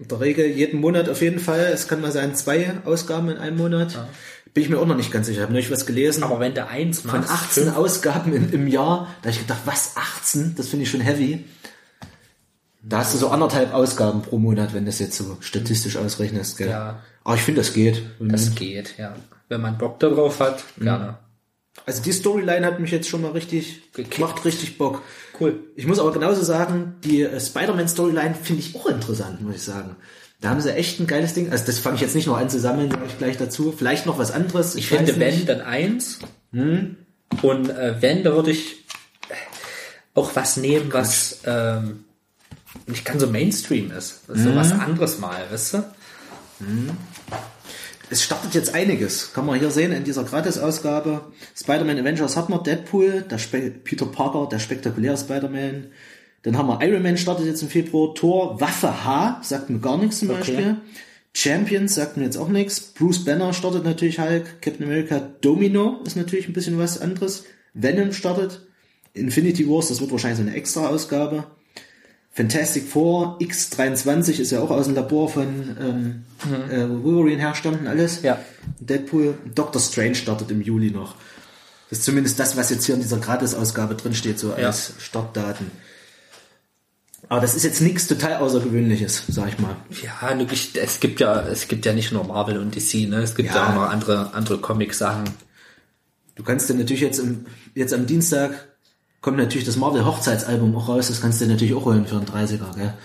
in 0.00 0.08
der 0.08 0.20
Regel 0.20 0.46
jeden 0.46 0.80
Monat 0.80 1.08
auf 1.08 1.20
jeden 1.22 1.40
Fall. 1.40 1.70
Es 1.72 1.88
kann 1.88 2.00
mal 2.00 2.12
sein, 2.12 2.34
zwei 2.36 2.72
Ausgaben 2.84 3.28
in 3.30 3.36
einem 3.38 3.56
Monat. 3.56 3.98
Bin 4.54 4.62
ich 4.64 4.70
mir 4.70 4.78
auch 4.78 4.86
noch 4.86 4.96
nicht 4.96 5.12
ganz 5.12 5.26
sicher. 5.26 5.38
Ich 5.40 5.42
habe 5.42 5.52
neulich 5.52 5.70
was 5.70 5.84
gelesen. 5.84 6.22
Aber 6.22 6.40
wenn 6.40 6.54
du 6.54 6.66
eins 6.66 7.00
von 7.00 7.20
machst, 7.20 7.30
18 7.32 7.64
fünf- 7.64 7.76
Ausgaben 7.76 8.32
im, 8.34 8.52
im 8.52 8.68
Jahr, 8.68 9.08
da 9.22 9.28
habe 9.28 9.30
ich 9.30 9.40
gedacht, 9.40 9.60
was, 9.66 9.92
18? 9.96 10.54
Das 10.56 10.68
finde 10.68 10.84
ich 10.84 10.90
schon 10.90 11.00
heavy. 11.00 11.44
Da 12.88 12.98
hast 12.98 13.12
du 13.14 13.18
so 13.18 13.28
anderthalb 13.28 13.74
Ausgaben 13.74 14.22
pro 14.22 14.38
Monat, 14.38 14.72
wenn 14.74 14.84
du 14.84 14.90
das 14.90 14.98
jetzt 14.98 15.16
so 15.18 15.36
statistisch 15.40 15.96
ausrechnest. 15.96 16.56
Gell? 16.58 16.68
Ja. 16.70 17.02
Aber 17.24 17.34
ich 17.34 17.42
finde, 17.42 17.60
das 17.60 17.72
geht. 17.74 18.02
das 18.18 18.54
geht, 18.54 18.94
ja. 18.98 19.14
Wenn 19.48 19.60
man 19.60 19.76
Bock 19.78 19.98
darauf 20.00 20.40
hat, 20.40 20.64
Mhm. 20.76 20.84
gerne. 20.84 21.18
Also 21.86 22.02
die 22.02 22.12
Storyline 22.12 22.66
hat 22.66 22.80
mich 22.80 22.90
jetzt 22.90 23.08
schon 23.08 23.22
mal 23.22 23.30
richtig, 23.32 23.92
Gekickt. 23.92 24.18
macht 24.18 24.44
richtig 24.44 24.78
Bock. 24.78 25.02
Cool. 25.38 25.60
Ich 25.76 25.86
muss 25.86 25.98
aber 26.00 26.12
genauso 26.12 26.42
sagen, 26.42 26.96
die 27.04 27.22
äh, 27.22 27.38
Spider-Man-Storyline 27.40 28.34
finde 28.34 28.62
ich 28.62 28.74
auch 28.74 28.86
interessant, 28.86 29.40
muss 29.42 29.54
ich 29.56 29.62
sagen. 29.62 29.94
Da 30.40 30.50
haben 30.50 30.60
sie 30.60 30.72
echt 30.74 30.98
ein 31.00 31.06
geiles 31.06 31.34
Ding. 31.34 31.50
Also 31.52 31.64
das 31.66 31.78
fange 31.78 31.96
ich 31.96 32.00
jetzt 32.02 32.14
nicht 32.14 32.26
noch 32.26 32.36
an 32.36 32.48
zu 32.50 32.58
sammeln, 32.58 32.90
sage 32.90 33.04
ich 33.06 33.18
gleich 33.18 33.36
dazu. 33.36 33.72
Vielleicht 33.76 34.06
noch 34.06 34.18
was 34.18 34.30
anderes. 34.32 34.74
Ich 34.74 34.88
finde, 34.88 35.12
weiß 35.12 35.18
wenn, 35.20 35.46
dann 35.46 35.60
eins. 35.60 36.18
Hm? 36.52 36.96
Und 37.42 37.70
äh, 37.70 37.96
wenn, 38.00 38.24
da 38.24 38.34
würde 38.34 38.50
ich 38.50 38.84
auch 40.14 40.34
was 40.34 40.56
nehmen, 40.56 40.92
was 40.92 41.40
ähm, 41.44 42.04
nicht 42.86 43.04
ganz 43.04 43.20
so 43.22 43.28
Mainstream 43.28 43.90
ist. 43.90 44.22
Was 44.26 44.38
So 44.38 44.50
Hm? 44.50 44.56
was 44.56 44.72
anderes 44.72 45.18
mal, 45.18 45.42
weißt 45.50 45.74
du? 45.74 45.84
Es 48.10 48.22
startet 48.22 48.54
jetzt 48.54 48.74
einiges. 48.74 49.32
Kann 49.34 49.46
man 49.46 49.58
hier 49.58 49.70
sehen 49.70 49.92
in 49.92 50.04
dieser 50.04 50.24
Gratis-Ausgabe. 50.24 51.32
Spider-Man 51.56 51.98
Avengers 51.98 52.36
hat 52.36 52.48
man 52.48 52.62
Deadpool, 52.64 53.22
der 53.30 53.38
Spe 53.38 53.70
Peter 53.70 54.06
Parker, 54.06 54.48
der 54.50 54.58
spektakuläre 54.58 55.16
Spider-Man. 55.16 55.88
Dann 56.42 56.56
haben 56.56 56.68
wir 56.68 56.80
Iron 56.86 57.02
Man 57.02 57.18
startet 57.18 57.46
jetzt 57.46 57.62
im 57.62 57.68
Februar. 57.68 58.14
Thor, 58.14 58.60
Waffe 58.60 59.04
H, 59.04 59.40
sagt 59.42 59.68
mir 59.70 59.80
gar 59.80 59.98
nichts 59.98 60.20
zum 60.20 60.30
Okay. 60.30 60.38
Beispiel. 60.38 60.76
Champions 61.34 61.94
sagt 61.94 62.16
mir 62.16 62.24
jetzt 62.24 62.38
auch 62.38 62.48
nichts. 62.48 62.80
Bruce 62.80 63.24
Banner 63.24 63.52
startet 63.52 63.84
natürlich 63.84 64.18
Hulk. 64.18 64.62
Captain 64.62 64.84
America 64.86 65.20
Domino 65.40 66.00
ist 66.04 66.16
natürlich 66.16 66.48
ein 66.48 66.54
bisschen 66.54 66.78
was 66.78 67.00
anderes. 67.00 67.44
Venom 67.74 68.12
startet. 68.12 68.66
Infinity 69.12 69.68
Wars, 69.68 69.88
das 69.88 70.00
wird 70.00 70.10
wahrscheinlich 70.12 70.38
so 70.38 70.44
eine 70.44 70.54
Extra-Ausgabe. 70.56 71.44
Fantastic 72.32 72.86
Four, 72.88 73.38
X23 73.40 74.38
ist 74.38 74.52
ja 74.52 74.60
auch 74.60 74.70
aus 74.70 74.86
dem 74.86 74.94
Labor 74.94 75.28
von 75.28 75.76
ähm, 75.80 76.24
äh, 76.70 76.88
Wolverine 77.04 77.40
herstanden, 77.40 77.86
alles. 77.88 78.22
Ja. 78.22 78.38
Deadpool. 78.78 79.34
Doctor 79.54 79.80
Strange 79.80 80.14
startet 80.14 80.50
im 80.50 80.62
Juli 80.62 80.90
noch. 80.90 81.16
Das 81.90 82.00
ist 82.00 82.04
zumindest 82.04 82.38
das, 82.38 82.56
was 82.56 82.70
jetzt 82.70 82.84
hier 82.84 82.94
in 82.94 83.00
dieser 83.00 83.18
Gratis-Ausgabe 83.18 83.94
drin 83.96 84.14
steht, 84.14 84.38
so 84.38 84.50
Ja. 84.50 84.66
als 84.68 84.92
Startdaten. 84.98 85.70
Aber 87.30 87.40
das 87.40 87.54
ist 87.54 87.64
jetzt 87.64 87.80
nichts 87.82 88.06
total 88.06 88.36
Außergewöhnliches, 88.36 89.24
sag 89.28 89.48
ich 89.48 89.58
mal. 89.58 89.76
Ja, 90.02 90.38
es 90.82 91.00
gibt 91.00 91.20
ja, 91.20 91.42
es 91.42 91.66
gibt 91.68 91.84
ja 91.84 91.92
nicht 91.92 92.12
nur 92.12 92.24
Marvel 92.24 92.58
und 92.58 92.74
DC, 92.74 93.08
ne? 93.08 93.16
Es 93.18 93.34
gibt 93.34 93.48
ja, 93.50 93.56
Ja. 93.56 93.68
auch 93.70 93.74
noch 93.74 93.90
andere, 93.90 94.32
andere 94.32 94.58
Comic-Sachen. 94.58 95.24
Du 96.36 96.44
kannst 96.44 96.70
dir 96.70 96.74
natürlich 96.74 97.00
jetzt, 97.02 97.18
im, 97.18 97.46
jetzt 97.74 97.92
am 97.92 98.06
Dienstag 98.06 98.67
kommt 99.20 99.36
natürlich 99.36 99.66
das 99.66 99.76
Marvel 99.76 100.04
Hochzeitsalbum 100.04 100.76
auch 100.76 100.88
raus, 100.88 101.08
das 101.08 101.20
kannst 101.20 101.40
du 101.40 101.46
dir 101.46 101.52
natürlich 101.52 101.74
auch 101.74 101.84
holen 101.84 102.06
für 102.06 102.16
einen 102.16 102.26
30er, 102.26 102.76
gell? 102.76 102.94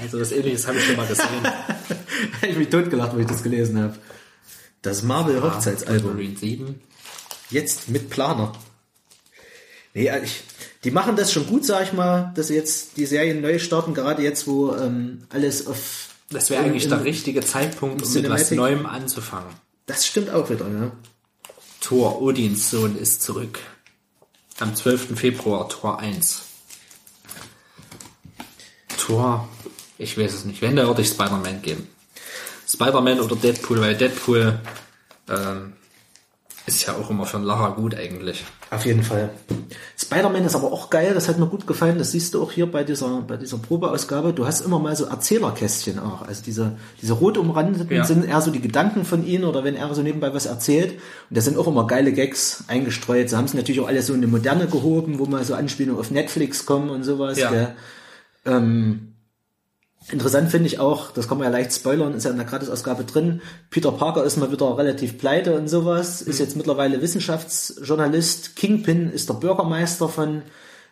Also 0.00 0.20
was 0.20 0.30
ähnliches 0.30 0.66
habe 0.66 0.78
ich 0.78 0.84
schon 0.84 0.96
mal 0.96 1.06
gesehen. 1.06 1.26
Hab 2.40 2.48
ich 2.48 2.56
mich 2.56 2.68
totgelacht, 2.68 3.14
wo 3.14 3.18
ich 3.18 3.26
das 3.26 3.42
gelesen 3.42 3.80
habe. 3.80 3.96
Das 4.82 5.02
Marvel 5.02 5.42
Hochzeitsalbum. 5.42 6.10
Wolverine 6.10 6.36
7. 6.36 6.80
Jetzt 7.50 7.88
mit 7.88 8.08
Planer. 8.08 8.52
Nee, 9.94 10.10
also 10.10 10.24
ich, 10.24 10.44
die 10.84 10.90
machen 10.90 11.16
das 11.16 11.32
schon 11.32 11.46
gut, 11.46 11.64
sag 11.64 11.82
ich 11.82 11.92
mal, 11.92 12.32
dass 12.36 12.48
sie 12.48 12.54
jetzt 12.54 12.96
die 12.96 13.06
Serien 13.06 13.40
neu 13.40 13.58
starten, 13.58 13.94
gerade 13.94 14.22
jetzt, 14.22 14.46
wo 14.46 14.74
ähm, 14.74 15.24
alles 15.30 15.66
auf... 15.66 16.10
Das 16.30 16.50
wäre 16.50 16.62
eigentlich 16.62 16.88
der 16.88 17.04
richtige 17.04 17.40
Zeitpunkt, 17.40 18.02
um 18.02 18.12
mit 18.12 18.28
was. 18.28 18.50
Neuem 18.50 18.86
anzufangen. 18.86 19.48
Das 19.86 20.06
stimmt 20.06 20.30
auch 20.30 20.50
wieder, 20.50 20.68
ja. 20.68 20.92
Thor, 21.80 22.20
Odins 22.20 22.70
Sohn, 22.70 22.96
ist 22.96 23.22
zurück. 23.22 23.58
Am 24.58 24.74
12. 24.74 25.18
Februar, 25.18 25.68
Tor 25.68 26.00
1. 26.00 26.42
Tor, 28.96 29.48
ich 29.96 30.18
weiß 30.18 30.34
es 30.34 30.44
nicht. 30.44 30.60
Wenn, 30.62 30.76
da 30.76 30.86
würde 30.86 31.02
ich 31.02 31.08
Spider-Man 31.08 31.62
geben. 31.62 31.88
Spider-Man 32.68 33.20
oder 33.20 33.36
Deadpool, 33.36 33.80
weil 33.80 33.96
Deadpool, 33.96 34.60
ähm, 35.28 35.72
Ist 36.68 36.86
ja 36.86 36.92
auch 36.94 37.08
immer 37.08 37.24
für 37.24 37.38
einen 37.38 37.46
Lacher 37.46 37.72
gut 37.76 37.94
eigentlich. 37.94 38.44
Auf 38.70 38.84
jeden 38.84 39.02
Fall. 39.02 39.30
Spider-Man 39.96 40.44
ist 40.44 40.54
aber 40.54 40.70
auch 40.70 40.90
geil, 40.90 41.12
das 41.14 41.26
hat 41.26 41.38
mir 41.38 41.46
gut 41.46 41.66
gefallen. 41.66 41.96
Das 41.96 42.12
siehst 42.12 42.34
du 42.34 42.42
auch 42.42 42.52
hier 42.52 42.70
bei 42.70 42.84
dieser, 42.84 43.22
bei 43.22 43.38
dieser 43.38 43.56
Probeausgabe. 43.56 44.34
Du 44.34 44.46
hast 44.46 44.60
immer 44.60 44.78
mal 44.78 44.94
so 44.94 45.06
Erzählerkästchen 45.06 45.98
auch. 45.98 46.22
Also 46.28 46.42
diese, 46.44 46.76
diese 47.00 47.14
rot 47.14 47.38
umrandeten 47.38 47.90
Ja. 47.90 48.04
sind 48.04 48.26
eher 48.26 48.42
so 48.42 48.50
die 48.50 48.60
Gedanken 48.60 49.06
von 49.06 49.26
ihnen 49.26 49.44
oder 49.44 49.64
wenn 49.64 49.76
er 49.76 49.94
so 49.94 50.02
nebenbei 50.02 50.34
was 50.34 50.44
erzählt. 50.44 50.92
Und 51.30 51.36
da 51.38 51.40
sind 51.40 51.56
auch 51.56 51.66
immer 51.66 51.86
geile 51.86 52.12
Gags 52.12 52.64
eingestreut. 52.68 53.30
Sie 53.30 53.36
haben 53.36 53.46
es 53.46 53.54
natürlich 53.54 53.80
auch 53.80 53.88
alles 53.88 54.06
so 54.06 54.12
in 54.12 54.18
eine 54.18 54.26
Moderne 54.26 54.66
gehoben, 54.66 55.18
wo 55.18 55.24
mal 55.24 55.42
so 55.44 55.54
Anspielungen 55.54 55.98
auf 55.98 56.10
Netflix 56.10 56.66
kommen 56.66 56.90
und 56.90 57.02
sowas. 57.02 57.38
Ja. 57.38 57.50
Gell? 57.50 57.68
Ähm, 58.44 59.07
Interessant 60.10 60.50
finde 60.50 60.68
ich 60.68 60.78
auch, 60.78 61.10
das 61.10 61.28
kann 61.28 61.36
man 61.36 61.46
ja 61.46 61.50
leicht 61.50 61.72
spoilern, 61.72 62.14
ist 62.14 62.24
ja 62.24 62.30
in 62.30 62.38
der 62.38 62.46
Gratisausgabe 62.46 63.04
drin. 63.04 63.42
Peter 63.68 63.92
Parker 63.92 64.24
ist 64.24 64.38
mal 64.38 64.50
wieder 64.50 64.78
relativ 64.78 65.18
pleite 65.18 65.54
und 65.58 65.68
sowas, 65.68 66.22
ist 66.22 66.38
jetzt 66.38 66.56
mittlerweile 66.56 67.02
Wissenschaftsjournalist. 67.02 68.56
Kingpin 68.56 69.10
ist 69.10 69.28
der 69.28 69.34
Bürgermeister 69.34 70.08
von 70.08 70.42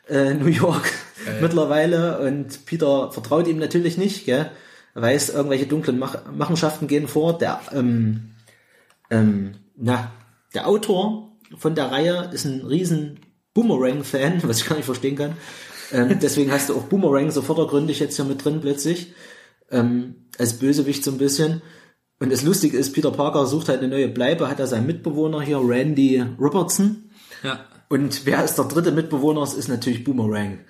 äh, 0.09 0.35
New 0.35 0.49
York 0.49 0.93
mittlerweile 1.41 2.19
und 2.21 2.67
Peter 2.67 3.11
vertraut 3.11 3.47
ihm 3.47 3.59
natürlich 3.59 3.97
nicht, 3.97 4.27
gell? 4.27 4.51
Weiß, 4.93 5.31
irgendwelche 5.31 5.67
dunklen 5.67 5.99
Mach 5.99 6.19
Machenschaften 6.33 6.87
gehen 6.87 7.09
vor. 7.09 7.37
Der, 7.39 7.61
ähm, 7.73 8.35
ähm, 9.11 9.57
na, 9.77 10.11
der 10.55 10.67
Autor 10.67 11.33
von 11.57 11.75
der 11.75 11.91
Reihe 11.91 12.31
ist 12.33 12.45
ein 12.45 12.63
riesen 12.63 13.21
Boomerang-Fan, 13.55 14.43
was 14.43 14.59
ich 14.61 14.69
gar 14.69 14.77
nicht 14.77 14.87
verstehen 14.87 15.17
kann. 15.17 15.37
Ähm, 15.93 16.19
deswegen 16.21 16.51
hast 16.53 16.69
du 16.69 16.75
auch 16.75 16.85
Boomerang 16.85 17.31
so 17.31 17.43
vordergründig 17.43 18.01
jetzt 18.01 18.17
hier 18.17 18.25
mit 18.25 18.45
drin 18.45 18.61
plötzlich. 18.61 19.13
Ähm, 19.71 20.27
als 20.39 20.55
Bösewicht 20.55 21.05
so 21.05 21.11
ein 21.11 21.19
bisschen. 21.19 21.63
Und 22.19 22.33
das 22.33 22.43
Lustige 22.43 22.77
ist, 22.79 22.93
Peter 22.93 23.11
Parker 23.11 23.47
sucht 23.47 23.69
halt 23.69 23.81
eine 23.81 23.89
neue 23.89 24.09
Bleibe, 24.09 24.49
hat 24.49 24.59
er 24.61 24.67
seinen 24.67 24.87
Mitbewohner 24.87 25.43
hier, 25.43 25.59
Randy 25.63 26.25
Robertson. 26.41 27.11
Ja. 27.43 27.67
Und 27.89 28.25
wer 28.27 28.43
ist 28.45 28.57
der 28.57 28.65
dritte 28.65 28.91
Mitbewohner? 28.93 29.43
Es 29.43 29.55
ist 29.55 29.69
natürlich 29.69 30.03
Boomerang. 30.03 30.61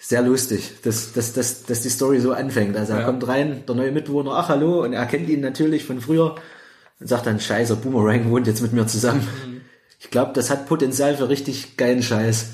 Sehr 0.00 0.22
lustig, 0.22 0.74
dass, 0.82 1.12
dass, 1.12 1.32
dass, 1.32 1.64
dass 1.64 1.82
die 1.82 1.88
Story 1.90 2.20
so 2.20 2.32
anfängt. 2.32 2.76
Also 2.76 2.92
er 2.94 3.00
Ja. 3.00 3.04
kommt 3.06 3.26
rein, 3.26 3.64
der 3.66 3.74
neue 3.74 3.92
Mitbewohner, 3.92 4.32
ach 4.32 4.48
hallo, 4.48 4.82
und 4.84 4.92
er 4.92 5.06
kennt 5.06 5.28
ihn 5.28 5.40
natürlich 5.40 5.84
von 5.84 6.00
früher 6.00 6.36
und 7.00 7.06
sagt 7.08 7.26
dann, 7.26 7.40
scheiße, 7.40 7.76
Boomerang 7.76 8.30
wohnt 8.30 8.46
jetzt 8.46 8.62
mit 8.62 8.72
mir 8.72 8.86
zusammen. 8.86 9.26
Ich 10.00 10.10
glaube, 10.10 10.32
das 10.34 10.50
hat 10.50 10.66
Potenzial 10.66 11.16
für 11.16 11.28
richtig 11.28 11.76
geilen 11.76 12.02
Scheiß. 12.02 12.50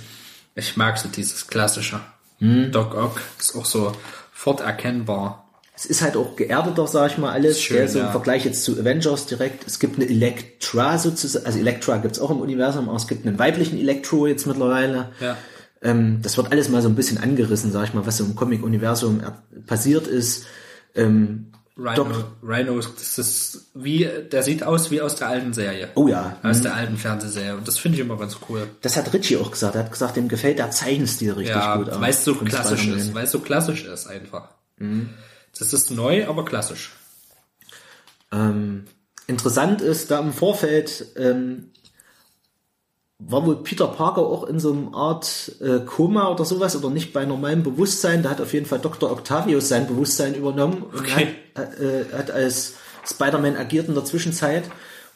Ich 0.55 0.77
mag 0.77 0.99
so 0.99 1.09
dieses 1.09 1.47
klassische. 1.47 2.01
Hm. 2.39 2.71
Doc 2.73 2.95
Ock 2.95 3.21
ist 3.39 3.57
auch 3.57 3.65
so 3.65 3.93
forterkennbar. 4.33 5.41
Es 5.77 5.87
ist 5.87 6.03
halt 6.03 6.17
auch 6.17 6.37
geerdeter, 6.37 6.87
sag 6.87 7.11
ich 7.11 7.19
mal, 7.19 7.33
alles. 7.33 7.61
Schön, 7.61 7.79
gell, 7.79 7.89
so 7.89 7.99
im 7.99 8.05
ja. 8.07 8.11
Vergleich 8.13 8.45
jetzt 8.45 8.63
zu 8.63 8.79
Avengers 8.79 9.27
direkt. 9.27 9.67
Es 9.67 9.81
gibt 9.81 9.97
eine 9.97 10.09
Elektra 10.09 10.99
sozusagen, 10.99 11.47
also 11.47 11.59
Elektra 11.59 11.97
gibt's 11.97 12.21
auch 12.21 12.31
im 12.31 12.41
Universum, 12.41 12.89
aber 12.89 12.97
es 12.97 13.09
gibt 13.09 13.27
einen 13.27 13.39
weiblichen 13.41 13.79
Elektro 13.79 14.27
jetzt 14.29 14.47
mittlerweile. 14.47 15.11
Ja. 15.21 15.37
Ähm, 15.83 16.21
das 16.23 16.37
wird 16.37 16.53
alles 16.53 16.69
mal 16.69 16.81
so 16.81 16.89
ein 16.89 16.95
bisschen 16.95 17.19
angerissen, 17.19 17.73
sag 17.73 17.85
ich 17.89 17.95
mal, 17.95 18.07
was 18.07 18.19
so 18.19 18.25
im 18.25 18.37
Comic-Universum 18.37 19.21
er- 19.21 19.43
passiert 19.67 20.07
ist. 20.07 20.47
Ähm, 20.95 21.51
Rhino, 21.77 22.05
Doc- 22.05 22.25
Rhino, 22.43 22.77
das 22.79 23.19
ist 23.19 23.71
wie, 23.75 24.09
der 24.31 24.43
sieht 24.45 24.63
aus 24.63 24.93
wie 24.93 25.01
aus 25.01 25.17
der 25.17 25.27
alten 25.29 25.53
Serie. 25.53 25.89
oh 25.97 26.07
ja, 26.07 26.37
Aus 26.45 26.63
der 26.63 26.73
alten 26.75 26.97
Fernsehserie. 26.97 27.57
Und 27.57 27.67
das 27.67 27.79
finde 27.79 27.99
ich 27.99 28.05
immer 28.05 28.17
ganz 28.17 28.37
cool. 28.49 28.69
das 28.83 28.97
hat 28.97 29.13
Richie 29.13 29.37
auch 29.39 29.51
gesagt. 29.51 29.75
Er 29.75 29.83
hat 29.85 29.91
gesagt, 29.91 30.17
ihm 30.17 30.29
gefällt 30.29 30.59
der 30.61 30.71
Zeichenstil 30.71 31.33
richtig 31.33 31.57
Ja, 31.57 31.77
gut. 31.77 31.89
weil 32.01 32.11
es 32.11 32.25
so 32.25 32.37
klassisch 32.37 32.87
ist. 32.87 33.13
Weil 33.13 33.25
es 33.25 33.33
so 33.33 33.41
klassisch 33.41 33.85
ist 33.85 34.07
einfach. 34.07 34.51
Mhm. 34.79 35.11
Das 35.59 35.73
ist 35.73 35.91
neu, 35.91 36.29
aber 36.29 36.45
klassisch. 36.45 36.93
Ähm, 38.33 38.85
interessant 39.27 39.81
ist, 39.81 40.11
da 40.11 40.21
im 40.21 40.33
Vorfeld 40.33 41.07
ähm, 41.17 41.71
war 43.27 43.47
wohl 43.47 43.57
Peter 43.63 43.87
Parker 43.87 44.23
auch 44.23 44.45
in 44.45 44.59
so 44.61 44.73
einer 44.73 44.95
Art 44.95 45.53
äh, 45.61 45.81
Koma 45.87 46.29
oder 46.31 46.45
sowas 46.45 46.77
oder 46.77 46.91
nicht 46.91 47.13
bei 47.13 47.25
normalem 47.25 47.63
Bewusstsein. 47.63 48.23
Da 48.23 48.31
hat 48.31 48.41
auf 48.41 48.53
jeden 48.53 48.67
Fall 48.67 48.81
Dr. 48.81 49.11
Octavius 49.11 49.69
sein 49.69 49.87
Bewusstsein 49.87 50.35
übernommen 50.35 50.83
und 50.83 51.01
Okay. 51.01 51.29
hat, 51.57 51.79
äh, 51.81 52.05
hat 52.17 52.31
als 52.31 52.75
Spider-Man 53.07 53.57
agiert 53.57 53.89
in 53.89 53.95
der 53.95 54.05
Zwischenzeit. 54.05 54.65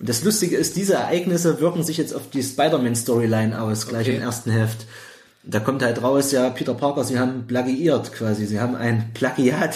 Und 0.01 0.09
das 0.09 0.23
Lustige 0.25 0.57
ist, 0.57 0.77
diese 0.77 0.95
Ereignisse 0.95 1.61
wirken 1.61 1.83
sich 1.83 1.97
jetzt 1.99 2.15
auf 2.15 2.31
die 2.31 2.43
Spider-Man-Storyline 2.43 3.61
aus, 3.61 3.87
gleich 3.89 4.07
Okay. 4.07 4.17
im 4.17 4.23
ersten 4.23 4.51
Heft. 4.51 4.87
Da 5.45 5.61
kommt 5.61 5.83
halt 5.83 6.03
raus, 6.03 6.31
ja, 6.33 6.51
Peter 6.51 6.75
Parker, 6.75 7.05
sie 7.05 7.19
haben 7.19 7.47
plagiiert 7.47 8.13
quasi. 8.13 8.47
Sie 8.47 8.61
haben 8.61 8.75
ein 8.75 9.11
Plagiat 9.15 9.75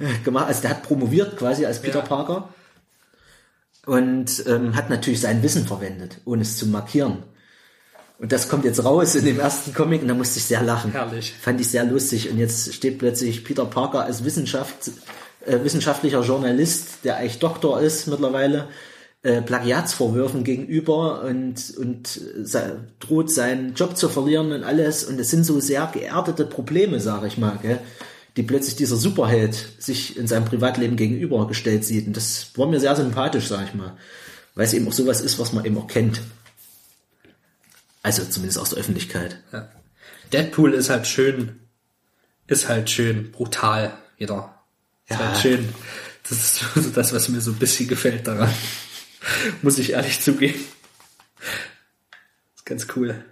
äh, 0.00 0.24
gemacht. 0.24 0.46
Also 0.48 0.62
der 0.62 0.70
hat 0.70 0.82
promoviert 0.82 1.36
quasi 1.36 1.66
als 1.66 1.80
Peter 1.80 2.00
Ja. 2.00 2.04
Parker 2.06 2.48
und 3.86 4.44
ähm, 4.46 4.76
hat 4.76 4.90
natürlich 4.90 5.20
sein 5.20 5.42
Wissen 5.42 5.66
verwendet, 5.66 6.18
ohne 6.24 6.42
es 6.42 6.56
zu 6.56 6.66
markieren. 6.66 7.18
Und 8.22 8.30
das 8.30 8.48
kommt 8.48 8.64
jetzt 8.64 8.84
raus 8.84 9.16
in 9.16 9.24
dem 9.24 9.40
ersten 9.40 9.74
Comic 9.74 10.02
und 10.02 10.06
da 10.06 10.14
musste 10.14 10.38
ich 10.38 10.44
sehr 10.44 10.62
lachen. 10.62 10.92
Herrlich. 10.92 11.34
Fand 11.40 11.60
ich 11.60 11.66
sehr 11.66 11.82
lustig. 11.82 12.30
Und 12.30 12.38
jetzt 12.38 12.72
steht 12.72 12.98
plötzlich 12.98 13.42
Peter 13.42 13.64
Parker 13.64 14.04
als 14.04 14.24
Wissenschaft, 14.24 14.92
äh, 15.44 15.58
wissenschaftlicher 15.64 16.22
Journalist, 16.22 16.98
der 17.02 17.16
eigentlich 17.16 17.40
Doktor 17.40 17.80
ist 17.80 18.06
mittlerweile, 18.06 18.68
äh, 19.24 19.42
Plagiatsvorwürfen 19.42 20.44
gegenüber 20.44 21.24
und, 21.24 21.76
und 21.76 22.20
se 22.44 22.84
droht 23.00 23.28
seinen 23.28 23.74
Job 23.74 23.96
zu 23.96 24.08
verlieren 24.08 24.52
und 24.52 24.62
alles. 24.62 25.02
Und 25.02 25.18
es 25.18 25.30
sind 25.30 25.42
so 25.42 25.58
sehr 25.58 25.90
geerdete 25.92 26.44
Probleme, 26.44 27.00
sage 27.00 27.26
ich 27.26 27.38
mal, 27.38 27.58
gell? 27.60 27.80
die 28.36 28.44
plötzlich 28.44 28.76
dieser 28.76 28.94
Superheld 28.94 29.56
sich 29.80 30.16
in 30.16 30.28
seinem 30.28 30.44
Privatleben 30.44 30.94
gegenübergestellt 30.94 31.84
sieht. 31.84 32.06
Und 32.06 32.16
das 32.16 32.52
war 32.54 32.68
mir 32.68 32.78
sehr 32.78 32.94
sympathisch, 32.94 33.48
sag 33.48 33.66
ich 33.66 33.74
mal. 33.74 33.96
Weil 34.54 34.66
es 34.66 34.74
eben 34.74 34.86
auch 34.86 34.92
sowas 34.92 35.20
ist, 35.22 35.40
was 35.40 35.52
man 35.52 35.64
eben 35.64 35.76
auch 35.76 35.88
kennt. 35.88 36.20
Also 38.02 38.24
zumindest 38.24 38.58
aus 38.58 38.70
der 38.70 38.78
Öffentlichkeit. 38.78 39.38
Ja. 39.52 39.68
Deadpool 40.32 40.74
ist 40.74 40.90
halt 40.90 41.06
schön, 41.06 41.60
ist 42.46 42.68
halt 42.68 42.90
schön 42.90 43.30
brutal 43.32 43.96
wieder. 44.16 44.62
Ist 45.06 45.18
Ja. 45.20 45.26
halt 45.28 45.38
schön. 45.38 45.68
Das 46.28 46.38
ist 46.38 46.64
so 46.74 46.90
das, 46.90 47.12
was 47.12 47.28
mir 47.28 47.40
so 47.40 47.50
ein 47.50 47.58
bisschen 47.58 47.88
gefällt 47.88 48.26
daran. 48.26 48.52
Muss 49.62 49.78
ich 49.78 49.90
ehrlich 49.90 50.20
zugeben. 50.20 50.64
Ist 52.56 52.66
ganz 52.66 52.86
cool. 52.96 53.24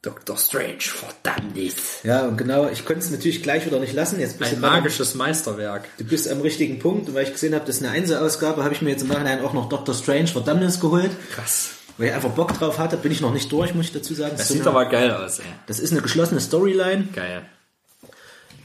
Doctor 0.00 0.36
Strange, 0.38 0.80
verdammt. 0.80 1.56
Ja, 2.04 2.26
und 2.26 2.36
genau, 2.36 2.68
ich 2.68 2.84
konnte 2.84 3.02
es 3.02 3.10
natürlich 3.10 3.42
gleich 3.42 3.66
wieder 3.66 3.80
nicht 3.80 3.94
lassen. 3.94 4.20
Jetzt 4.20 4.38
bist 4.38 4.52
Ein 4.52 4.60
magisches 4.60 5.14
Meisterwerk. 5.14 5.88
Du 5.98 6.04
bist 6.04 6.28
am 6.30 6.40
richtigen 6.40 6.78
Punkt 6.78 7.08
und 7.08 7.14
weil 7.14 7.24
ich 7.24 7.32
gesehen 7.32 7.54
habe, 7.54 7.64
das 7.66 7.76
ist 7.76 7.82
eine 7.82 7.92
Einzelausgabe, 7.92 8.62
habe 8.62 8.72
ich 8.74 8.80
mir 8.80 8.90
jetzt 8.90 9.02
im 9.02 9.08
Nachhinein 9.08 9.40
auch 9.44 9.54
noch 9.54 9.68
Doctor 9.68 9.94
Strange 9.94 10.28
Verdammnis 10.28 10.78
geholt. 10.78 11.10
Krass. 11.34 11.70
Weil 11.98 12.08
ich 12.08 12.14
einfach 12.14 12.30
Bock 12.30 12.52
drauf 12.54 12.78
hatte, 12.78 12.96
bin 12.96 13.12
ich 13.12 13.20
noch 13.20 13.32
nicht 13.34 13.50
durch, 13.52 13.74
muss 13.74 13.86
ich 13.86 13.92
dazu 13.92 14.14
sagen. 14.14 14.34
Das 14.36 14.48
so 14.48 14.54
sieht 14.54 14.62
eine, 14.62 14.70
aber 14.70 14.86
geil 14.86 15.10
aus, 15.10 15.40
ey. 15.40 15.44
das 15.66 15.80
ist 15.80 15.92
eine 15.92 16.00
geschlossene 16.00 16.40
Storyline. 16.40 17.08
Geil. 17.14 17.42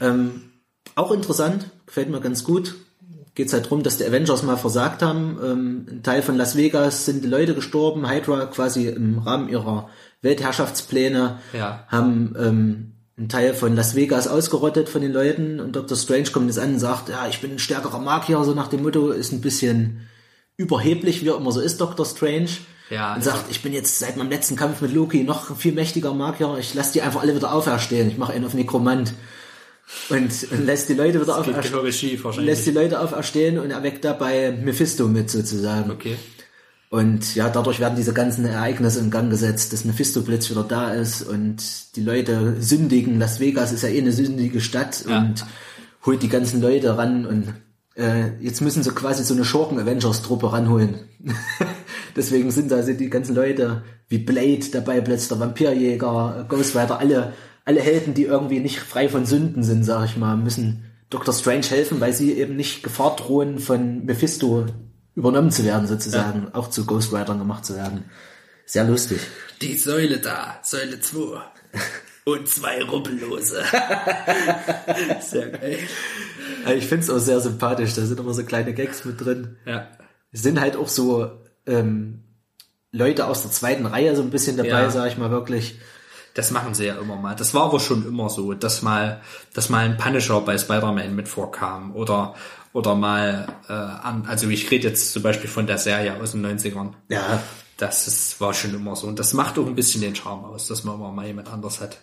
Ähm, 0.00 0.50
auch 0.94 1.10
interessant, 1.12 1.66
gefällt 1.86 2.08
mir 2.10 2.20
ganz 2.20 2.44
gut. 2.44 2.74
Geht 3.34 3.48
es 3.48 3.52
halt 3.52 3.64
darum, 3.64 3.82
dass 3.82 3.96
die 3.96 4.04
Avengers 4.04 4.44
mal 4.44 4.56
versagt 4.56 5.02
haben. 5.02 5.38
Ähm, 5.42 5.86
ein 5.90 6.02
Teil 6.04 6.22
von 6.22 6.36
Las 6.36 6.56
Vegas 6.56 7.04
sind 7.04 7.24
die 7.24 7.28
Leute 7.28 7.54
gestorben. 7.54 8.08
Hydra 8.08 8.46
quasi 8.46 8.86
im 8.86 9.18
Rahmen 9.18 9.48
ihrer 9.48 9.88
Weltherrschaftspläne 10.22 11.40
Ja. 11.52 11.84
haben 11.88 12.34
ähm, 12.38 12.92
einen 13.16 13.28
Teil 13.28 13.54
von 13.54 13.74
Las 13.74 13.96
Vegas 13.96 14.28
ausgerottet 14.28 14.88
von 14.88 15.00
den 15.02 15.12
Leuten 15.12 15.58
und 15.60 15.74
Dr. 15.74 15.96
Strange 15.96 16.30
kommt 16.32 16.46
jetzt 16.46 16.58
an 16.58 16.74
und 16.74 16.78
sagt, 16.80 17.08
ja, 17.08 17.26
ich 17.28 17.40
bin 17.40 17.52
ein 17.52 17.58
stärkerer 17.58 17.98
Magier, 17.98 18.42
so 18.44 18.54
nach 18.54 18.68
dem 18.68 18.82
Motto, 18.82 19.10
ist 19.10 19.32
ein 19.32 19.40
bisschen 19.40 20.08
überheblich, 20.56 21.22
wie 21.22 21.28
er 21.28 21.36
immer 21.36 21.52
so 21.52 21.60
ist, 21.60 21.80
Dr. 21.80 22.06
Strange. 22.06 22.48
Ja, 22.90 23.14
und 23.14 23.24
sagt, 23.24 23.46
ich 23.50 23.62
bin 23.62 23.72
jetzt 23.72 23.98
seit 23.98 24.16
meinem 24.16 24.30
letzten 24.30 24.56
Kampf 24.56 24.80
mit 24.82 24.92
Loki 24.92 25.22
noch 25.24 25.56
viel 25.56 25.72
mächtiger 25.72 26.12
Magier, 26.12 26.56
ich 26.58 26.74
lasse 26.74 26.92
die 26.92 27.02
einfach 27.02 27.22
alle 27.22 27.34
wieder 27.34 27.52
auferstehen, 27.52 28.08
ich 28.08 28.18
mache 28.18 28.32
einen 28.34 28.44
auf 28.44 28.54
Nekromant. 28.54 29.14
Und, 30.08 30.32
und 30.50 30.64
lässt 30.66 30.88
die 30.88 30.94
Leute 30.94 31.20
wieder 31.20 31.38
auferstehen 31.38 31.72
gehörig 31.72 31.96
schief 31.98 32.24
wahrscheinlich. 32.24 32.54
lässt 32.54 32.66
die 32.66 32.70
Leute 32.70 33.00
auferstehen 33.00 33.58
und 33.58 33.70
erweckt 33.70 34.04
dabei 34.04 34.50
Mephisto 34.52 35.08
mit 35.08 35.30
sozusagen. 35.30 35.90
Okay. 35.90 36.16
Und 36.88 37.34
ja, 37.34 37.48
dadurch 37.50 37.80
werden 37.80 37.96
diese 37.96 38.12
ganzen 38.14 38.46
Ereignisse 38.46 39.00
in 39.00 39.10
Gang 39.10 39.28
gesetzt, 39.28 39.72
dass 39.72 39.84
Mephisto 39.84 40.22
plötzlich 40.22 40.52
wieder 40.52 40.62
da 40.66 40.92
ist 40.94 41.22
und 41.22 41.96
die 41.96 42.02
Leute 42.02 42.56
sündigen. 42.60 43.18
Las 43.18 43.40
Vegas 43.40 43.72
ist 43.72 43.82
ja 43.82 43.88
eh 43.88 43.98
eine 44.00 44.12
sündige 44.12 44.60
Stadt 44.60 45.04
Ja. 45.08 45.18
und 45.18 45.44
holt 46.06 46.22
die 46.22 46.28
ganzen 46.28 46.62
Leute 46.62 46.96
ran 46.96 47.26
und 47.26 47.52
äh, 47.96 48.38
jetzt 48.40 48.60
müssen 48.60 48.82
sie 48.82 48.90
quasi 48.92 49.24
so 49.24 49.34
eine 49.34 49.44
Schurken-Avengers-Truppe 49.44 50.52
ranholen. 50.52 51.08
Deswegen 52.16 52.50
sind 52.50 52.70
da 52.70 52.82
sind 52.82 53.00
die 53.00 53.10
ganzen 53.10 53.34
Leute 53.34 53.82
wie 54.08 54.18
Blade 54.18 54.66
dabei, 54.72 55.00
plötzlich 55.00 55.28
der 55.28 55.40
Vampirjäger, 55.40 56.46
Ghost 56.48 56.76
Rider, 56.76 56.98
alle, 56.98 57.32
alle 57.64 57.80
Helden, 57.80 58.14
die 58.14 58.24
irgendwie 58.24 58.60
nicht 58.60 58.78
frei 58.78 59.08
von 59.08 59.26
Sünden 59.26 59.62
sind, 59.62 59.84
sag 59.84 60.04
ich 60.06 60.16
mal, 60.16 60.36
müssen 60.36 60.84
Dr. 61.10 61.34
Strange 61.34 61.66
helfen, 61.66 62.00
weil 62.00 62.12
sie 62.12 62.32
eben 62.32 62.56
nicht 62.56 62.82
Gefahr 62.82 63.16
drohen, 63.16 63.58
von 63.58 64.04
Mephisto 64.04 64.66
übernommen 65.14 65.50
zu 65.50 65.64
werden, 65.64 65.86
sozusagen, 65.86 66.48
auch 66.52 66.70
zu 66.70 66.86
Ghost 66.86 67.12
Ridern 67.12 67.38
gemacht 67.38 67.64
zu 67.64 67.76
werden. 67.76 68.04
Sehr 68.66 68.84
lustig. 68.84 69.20
Die 69.60 69.76
Säule 69.76 70.18
da, 70.18 70.58
Säule 70.62 71.00
2. 71.00 71.40
Und 72.26 72.48
zwei 72.48 72.82
Rubbellose. 72.82 73.62
Sehr 75.20 75.50
geil. 75.50 75.78
Also 76.64 76.78
ich 76.78 76.86
finde 76.86 77.04
es 77.04 77.10
auch 77.10 77.18
sehr 77.18 77.38
sympathisch, 77.40 77.92
da 77.92 78.00
sind 78.00 78.18
immer 78.18 78.32
so 78.32 78.44
kleine 78.44 78.72
Gags 78.72 79.04
mit 79.04 79.20
drin. 79.20 79.58
Ja. 79.66 79.88
Sind 80.32 80.58
halt 80.58 80.76
auch 80.76 80.88
so 80.88 81.43
ähm, 81.66 82.22
Leute 82.92 83.26
aus 83.26 83.42
der 83.42 83.50
zweiten 83.50 83.86
Reihe 83.86 84.14
so 84.16 84.22
ein 84.22 84.30
bisschen 84.30 84.56
dabei, 84.56 84.68
Ja. 84.68 84.90
sag 84.90 85.08
ich 85.08 85.18
mal 85.18 85.30
wirklich. 85.30 85.78
Das 86.34 86.50
machen 86.50 86.74
sie 86.74 86.86
ja 86.86 86.96
immer 86.96 87.16
mal. 87.16 87.34
Das 87.36 87.54
war 87.54 87.64
aber 87.64 87.78
schon 87.80 88.06
immer 88.06 88.28
so, 88.28 88.54
dass 88.54 88.82
mal, 88.82 89.20
dass 89.52 89.68
mal 89.68 89.84
ein 89.84 89.96
Punisher 89.96 90.40
bei 90.40 90.58
Spider-Man 90.58 91.14
mit 91.14 91.28
vorkam 91.28 91.94
oder 91.94 92.34
oder 92.72 92.96
mal, 92.96 93.46
äh, 93.68 93.72
an, 93.72 94.24
also 94.26 94.48
ich 94.48 94.68
rede 94.68 94.88
jetzt 94.88 95.12
zum 95.12 95.22
Beispiel 95.22 95.48
von 95.48 95.68
der 95.68 95.78
Serie 95.78 96.20
aus 96.20 96.32
den 96.32 96.44
90ern. 96.44 96.94
Ja, 97.08 97.40
Das 97.76 98.08
ist, 98.08 98.40
war 98.40 98.52
schon 98.52 98.74
immer 98.74 98.96
so. 98.96 99.06
Und 99.06 99.20
das 99.20 99.32
macht 99.32 99.56
auch 99.60 99.66
ein 99.68 99.76
bisschen 99.76 100.00
den 100.00 100.16
Charme 100.16 100.44
aus, 100.44 100.66
dass 100.66 100.82
man 100.82 100.96
immer 100.96 101.12
mal 101.12 101.24
jemand 101.24 101.52
anders 101.52 101.80
hat. 101.80 101.98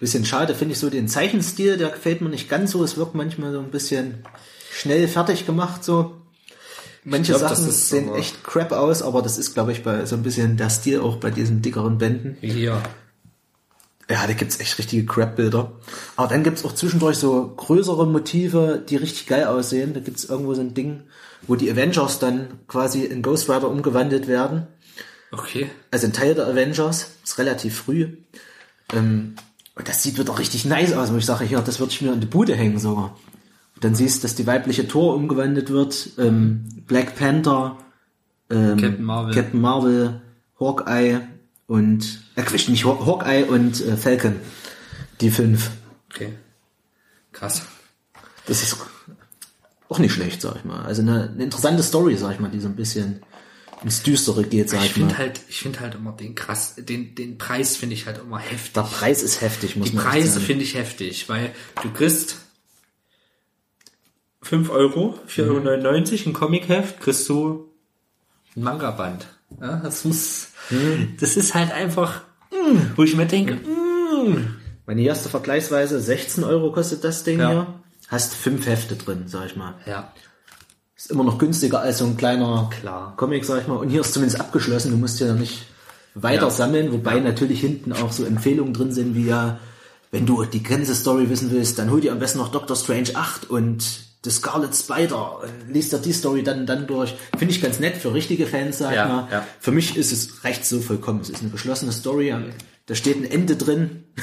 bisschen 0.00 0.24
schade 0.24 0.56
finde 0.56 0.72
ich 0.72 0.80
so 0.80 0.90
den 0.90 1.06
Zeichenstil, 1.06 1.76
der 1.76 1.90
gefällt 1.90 2.22
mir 2.22 2.28
nicht 2.28 2.48
ganz 2.48 2.72
so. 2.72 2.82
Es 2.82 2.96
wirkt 2.96 3.14
manchmal 3.14 3.52
so 3.52 3.60
ein 3.60 3.70
bisschen 3.70 4.24
schnell 4.72 5.06
fertig 5.06 5.46
gemacht 5.46 5.84
so. 5.84 6.19
Manche 7.04 7.32
glaub, 7.32 7.48
Sachen 7.48 7.70
sehen 7.70 8.14
echt 8.14 8.44
crap 8.44 8.72
aus, 8.72 9.02
aber 9.02 9.22
das 9.22 9.38
ist, 9.38 9.54
glaube 9.54 9.72
ich, 9.72 9.82
bei 9.82 10.04
so 10.04 10.16
ein 10.16 10.22
bisschen 10.22 10.56
der 10.56 10.68
Stil 10.68 11.00
auch 11.00 11.16
bei 11.16 11.30
diesen 11.30 11.62
dickeren 11.62 11.98
Bänden. 11.98 12.36
Hier. 12.40 12.82
Ja, 14.10 14.26
da 14.26 14.32
gibt's 14.32 14.58
echt 14.58 14.76
richtige 14.76 15.06
Crap-Bilder. 15.06 15.72
Aber 16.16 16.28
dann 16.28 16.42
gibt's 16.42 16.64
auch 16.64 16.74
zwischendurch 16.74 17.16
so 17.16 17.54
größere 17.56 18.06
Motive, 18.06 18.84
die 18.86 18.96
richtig 18.96 19.28
geil 19.28 19.44
aussehen. 19.44 19.94
Da 19.94 20.00
gibt's 20.00 20.24
irgendwo 20.24 20.52
so 20.52 20.60
ein 20.60 20.74
Ding, 20.74 21.02
wo 21.46 21.54
die 21.54 21.70
Avengers 21.70 22.18
dann 22.18 22.58
quasi 22.66 23.04
in 23.04 23.22
Ghost 23.22 23.48
Rider 23.48 23.70
umgewandelt 23.70 24.26
werden. 24.26 24.66
Okay. 25.30 25.70
Also 25.92 26.08
ein 26.08 26.12
Teil 26.12 26.34
der 26.34 26.48
Avengers. 26.48 27.12
Ist 27.22 27.38
relativ 27.38 27.76
früh. 27.76 28.16
Ähm, 28.92 29.36
und 29.76 29.88
das 29.88 30.02
sieht 30.02 30.18
wieder 30.18 30.36
richtig 30.36 30.64
nice 30.64 30.92
aus, 30.92 31.12
wo 31.12 31.16
ich 31.16 31.24
sage, 31.24 31.44
hier, 31.44 31.60
das 31.60 31.78
würde 31.78 31.92
ich 31.92 32.02
mir 32.02 32.12
in 32.12 32.20
die 32.20 32.26
Bude 32.26 32.56
hängen 32.56 32.80
sogar. 32.80 33.16
Dann 33.80 33.94
siehst 33.94 34.18
du, 34.18 34.22
dass 34.22 34.34
die 34.34 34.46
weibliche 34.46 34.86
Thor 34.86 35.14
umgewandelt 35.14 35.70
wird. 35.70 36.10
Ähm, 36.18 36.64
Black 36.86 37.16
Panther, 37.16 37.78
ähm, 38.50 38.76
Captain 38.76 39.02
Marvel. 39.04 39.34
Captain 39.34 39.60
Marvel, 39.60 40.20
Hawkeye 40.58 41.20
und, 41.66 42.20
äh, 42.36 42.42
nicht 42.70 42.84
Haw- 42.84 43.06
Hawkeye 43.06 43.44
und 43.44 43.80
äh, 43.86 43.96
Falcon. 43.96 44.36
Die 45.20 45.30
fünf. 45.30 45.70
Okay. 46.12 46.32
Krass. 47.32 47.62
Das 48.46 48.62
ist 48.62 48.76
auch 49.88 49.98
nicht 49.98 50.12
schlecht, 50.12 50.40
sag 50.42 50.56
ich 50.56 50.64
mal. 50.64 50.82
Also 50.84 51.02
eine, 51.02 51.30
eine 51.30 51.44
interessante 51.44 51.82
Story, 51.82 52.16
sag 52.16 52.34
ich 52.34 52.40
mal, 52.40 52.50
die 52.50 52.60
so 52.60 52.68
ein 52.68 52.76
bisschen 52.76 53.22
ins 53.82 54.02
Düstere 54.02 54.44
geht, 54.44 54.68
sag 54.68 54.80
Ich 54.80 54.90
ich, 54.90 54.96
mal. 54.98 55.06
finde 55.06 55.18
halt, 55.18 55.40
ich 55.48 55.60
finde 55.60 55.80
halt 55.80 55.94
immer 55.94 56.12
den 56.12 56.34
krass, 56.34 56.74
den, 56.76 57.14
den 57.14 57.38
Preis 57.38 57.76
finde 57.76 57.94
ich 57.94 58.06
halt 58.06 58.18
immer 58.18 58.38
heftig. 58.38 58.72
Der 58.74 58.82
Preis 58.82 59.22
ist 59.22 59.40
heftig, 59.40 59.76
muss 59.76 59.90
Die 59.90 59.96
man 59.96 60.04
Preise 60.04 60.28
sagen. 60.32 60.44
finde 60.44 60.64
ich 60.64 60.74
heftig, 60.74 61.28
weil 61.28 61.50
du 61.82 61.90
kriegst 61.90 62.36
5 64.42 64.70
Euro, 64.70 65.14
Mhm. 65.26 65.28
4,99 65.28 66.20
Euro 66.20 66.28
ein 66.30 66.32
Comicheft, 66.32 67.00
kriegst 67.00 67.28
du 67.28 67.68
ein 68.56 68.62
Manga-Band. 68.62 69.26
Ja, 69.60 69.76
das 69.82 70.04
muss, 70.04 70.48
Mhm. 70.70 71.16
das 71.20 71.36
ist 71.36 71.54
halt 71.54 71.72
einfach, 71.72 72.22
mm, 72.50 72.92
wo 72.96 73.02
ich 73.02 73.16
mir 73.16 73.26
denke, 73.26 73.54
mm, 73.54 74.56
Meine 74.86 75.02
erste 75.02 75.28
Vergleichsweise, 75.28 76.00
16 76.00 76.42
Euro 76.42 76.72
kostet 76.72 77.04
das 77.04 77.22
Ding 77.22 77.38
Ja. 77.38 77.50
hier. 77.50 77.66
Hast 78.08 78.34
fünf 78.34 78.66
Hefte 78.66 78.96
drin, 78.96 79.24
sag 79.26 79.46
ich 79.46 79.54
mal. 79.56 79.74
ja, 79.86 80.12
Ist 80.96 81.10
immer 81.12 81.22
noch 81.24 81.38
günstiger 81.38 81.80
als 81.80 81.98
so 81.98 82.04
ein 82.06 82.16
kleiner 82.16 82.68
Klar. 82.80 83.14
Comic, 83.16 83.44
sag 83.44 83.62
ich 83.62 83.68
mal. 83.68 83.76
Und 83.76 83.88
hier 83.88 84.00
ist 84.02 84.12
zumindest 84.12 84.38
abgeschlossen. 84.40 84.90
Du 84.90 84.96
musst 84.98 85.18
ja 85.20 85.32
nicht 85.32 85.62
weiter 86.14 86.44
Ja. 86.44 86.50
sammeln, 86.50 86.92
wobei 86.92 87.20
natürlich 87.20 87.60
hinten 87.60 87.92
auch 87.92 88.10
so 88.12 88.24
Empfehlungen 88.24 88.74
drin 88.74 88.92
sind, 88.92 89.14
wie 89.14 89.26
ja, 89.26 89.58
wenn 90.10 90.26
du 90.26 90.44
die 90.44 90.62
ganze 90.62 90.94
Story 90.94 91.30
wissen 91.30 91.50
willst, 91.52 91.78
dann 91.78 91.90
hol 91.90 92.00
dir 92.02 92.10
am 92.12 92.18
besten 92.18 92.38
noch 92.38 92.48
Doctor 92.50 92.76
Strange 92.76 93.10
8 93.14 93.48
und 93.48 93.84
The 94.24 94.30
Scarlet 94.30 94.74
Spider 94.76 95.40
und 95.42 95.72
liest 95.72 95.92
dir 95.92 95.98
die 95.98 96.12
Story 96.12 96.42
dann, 96.42 96.66
dann 96.66 96.86
durch. 96.86 97.14
Finde 97.38 97.54
ich 97.54 97.62
ganz 97.62 97.80
nett 97.80 97.96
für 97.96 98.12
richtige 98.12 98.46
Fans, 98.46 98.78
sag 98.78 98.94
Ja, 98.94 99.04
ich 99.06 99.12
mal. 99.12 99.28
ja. 99.32 99.46
Für 99.60 99.72
mich 99.72 99.96
ist 99.96 100.12
es, 100.12 100.44
reicht 100.44 100.64
so 100.66 100.80
vollkommen. 100.80 101.20
Es 101.20 101.30
ist 101.30 101.40
eine 101.40 101.50
geschlossene 101.50 101.90
Story. 101.92 102.34
Da 102.86 102.94
steht 102.94 103.16
ein 103.16 103.24
Ende 103.30 103.56
drin. 103.56 104.04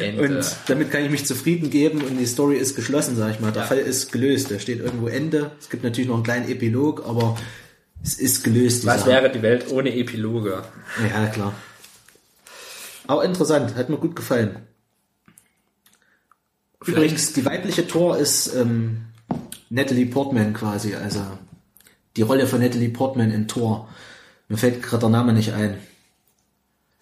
Und, 0.00 0.18
Und 0.20 0.36
äh, 0.38 0.44
damit 0.68 0.90
kann 0.92 1.04
ich 1.04 1.10
mich 1.10 1.26
zufrieden 1.26 1.68
geben 1.68 2.02
und 2.02 2.18
die 2.18 2.26
Story 2.26 2.56
ist 2.56 2.76
geschlossen, 2.76 3.16
sag 3.16 3.32
ich 3.32 3.40
mal. 3.40 3.50
Der 3.50 3.62
Ja. 3.62 3.68
Fall 3.68 3.78
ist 3.78 4.12
gelöst. 4.12 4.48
Da 4.52 4.60
steht 4.60 4.78
irgendwo 4.78 5.08
Ende. 5.08 5.50
Es 5.60 5.68
gibt 5.70 5.82
natürlich 5.82 6.06
noch 6.08 6.14
einen 6.14 6.22
kleinen 6.22 6.48
Epilog, 6.48 7.04
aber 7.04 7.36
es 8.02 8.14
ist 8.14 8.44
gelöst. 8.44 8.86
was 8.86 9.00
Sache. 9.00 9.10
wäre 9.10 9.32
die 9.32 9.42
Welt 9.42 9.70
ohne 9.72 9.92
Epiloge? 9.96 10.62
Ja, 11.10 11.26
klar. 11.26 11.52
Aber 13.08 13.24
interessant, 13.24 13.74
hat 13.74 13.88
mir 13.90 13.96
gut 13.98 14.14
gefallen. 14.14 14.60
Übrigens, 16.86 17.32
die 17.32 17.44
weibliche 17.44 17.86
Tor 17.86 18.16
ist 18.18 18.54
ähm, 18.54 19.02
Natalie 19.70 20.06
Portman 20.06 20.52
quasi, 20.52 20.94
also 20.94 21.20
die 22.16 22.22
Rolle 22.22 22.46
von 22.46 22.60
Natalie 22.60 22.90
Portman 22.90 23.30
in 23.30 23.48
Thor. 23.48 23.88
Mir 24.48 24.58
fällt 24.58 24.82
gerade 24.82 25.00
der 25.00 25.08
Name 25.08 25.32
nicht 25.32 25.52
ein. 25.52 25.78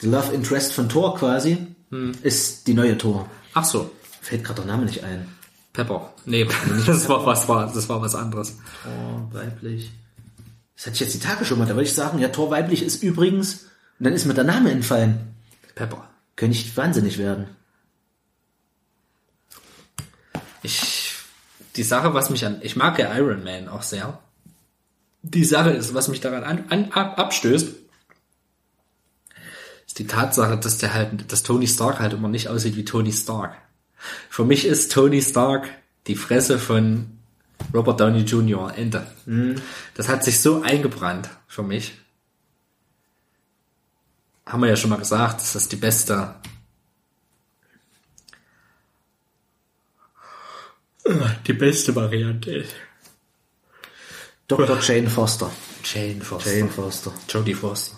The 0.00 0.08
Love 0.08 0.32
Interest 0.32 0.72
von 0.72 0.88
Thor 0.88 1.16
quasi 1.16 1.58
ist 2.22 2.66
die 2.66 2.74
neue 2.74 2.96
Thor. 2.96 3.28
Ach 3.52 3.64
so, 3.64 3.90
Fällt 4.22 4.44
gerade 4.44 4.62
der 4.62 4.70
Name 4.70 4.84
nicht 4.84 5.02
ein. 5.02 5.26
Pepper. 5.72 6.14
Nee, 6.26 6.46
das 6.86 7.08
war 7.08 7.26
was 7.26 7.48
war, 7.48 7.72
das 7.72 7.88
war 7.88 8.00
was 8.00 8.14
anderes. 8.14 8.56
Tor 8.84 9.28
weiblich. 9.32 9.90
Das 10.76 10.86
hatte 10.86 10.94
ich 10.94 11.00
jetzt 11.00 11.14
die 11.14 11.18
Tage 11.18 11.44
schon 11.44 11.58
mal. 11.58 11.66
Da 11.66 11.74
wollte 11.74 11.88
ich 11.88 11.94
sagen, 11.94 12.20
ja, 12.20 12.28
Tor 12.28 12.50
weiblich 12.50 12.84
ist 12.84 13.02
übrigens. 13.02 13.64
Und 13.98 14.04
dann 14.06 14.12
ist 14.12 14.24
mir 14.24 14.34
der 14.34 14.44
Name 14.44 14.70
entfallen. 14.70 15.34
Pepper. 15.74 16.08
Könnte 16.36 16.56
ich 16.56 16.76
wahnsinnig 16.76 17.18
werden. 17.18 17.46
Ich, 20.62 21.14
die 21.76 21.82
Sache, 21.82 22.14
was 22.14 22.30
mich 22.30 22.44
an, 22.46 22.60
ich 22.62 22.76
mag 22.76 22.98
ja 22.98 23.14
Iron 23.16 23.44
Man 23.44 23.68
auch 23.68 23.82
sehr. 23.82 24.18
Die 25.22 25.44
Sache 25.44 25.70
ist, 25.70 25.94
was 25.94 26.08
mich 26.08 26.20
daran 26.20 26.44
an, 26.44 26.64
an, 26.68 26.92
ab, 26.92 27.18
abstößt, 27.18 27.68
ist 29.86 29.98
die 29.98 30.06
Tatsache, 30.06 30.56
dass 30.56 30.78
der 30.78 30.94
halt, 30.94 31.30
dass 31.30 31.42
Tony 31.42 31.66
Stark 31.66 32.00
halt 32.00 32.12
immer 32.12 32.28
nicht 32.28 32.48
aussieht 32.48 32.76
wie 32.76 32.84
Tony 32.84 33.12
Stark. 33.12 33.56
Für 34.30 34.44
mich 34.44 34.64
ist 34.64 34.92
Tony 34.92 35.22
Stark 35.22 35.68
die 36.06 36.16
Fresse 36.16 36.58
von 36.58 37.18
Robert 37.72 38.00
Downey 38.00 38.22
Jr. 38.22 38.72
Ende. 38.76 39.06
Das 39.94 40.08
hat 40.08 40.24
sich 40.24 40.40
so 40.40 40.62
eingebrannt 40.62 41.28
für 41.46 41.62
mich. 41.62 41.92
Haben 44.46 44.62
wir 44.62 44.68
ja 44.68 44.76
schon 44.76 44.90
mal 44.90 44.98
gesagt, 44.98 45.40
dass 45.40 45.52
das 45.52 45.68
die 45.68 45.76
beste 45.76 46.34
die 51.46 51.52
beste 51.52 51.94
Variante. 51.94 52.64
Dr. 54.48 54.78
Jane 54.80 55.08
Foster. 55.08 55.50
Jane 55.84 56.20
Foster. 56.20 56.52
Jane 56.52 56.68
Foster. 56.68 57.12
Jodie 57.28 57.54
Foster. 57.54 57.96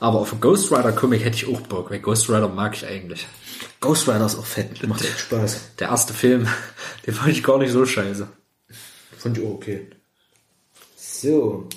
Aber 0.00 0.20
auf 0.20 0.32
einen 0.32 0.40
Ghost 0.40 0.70
Rider 0.70 0.92
Comic 0.92 1.24
hätte 1.24 1.36
ich 1.36 1.48
auch 1.48 1.60
Bock, 1.62 1.90
weil 1.90 2.00
Ghost 2.00 2.28
Rider 2.28 2.48
mag 2.48 2.74
ich 2.76 2.86
eigentlich. 2.86 3.26
Ghost 3.80 4.08
Rider 4.08 4.26
ist 4.26 4.38
auch 4.38 4.46
fett. 4.46 4.86
Macht 4.86 5.02
echt 5.02 5.20
Spaß. 5.20 5.76
Der 5.78 5.88
erste 5.88 6.14
Film, 6.14 6.46
den 7.06 7.14
fand 7.14 7.30
ich 7.30 7.42
gar 7.42 7.58
nicht 7.58 7.72
so 7.72 7.84
scheiße. 7.84 8.28
Fand 9.18 9.38
ich 9.38 9.44
auch 9.44 9.50
okay. 9.50 9.88
So. 10.96 11.68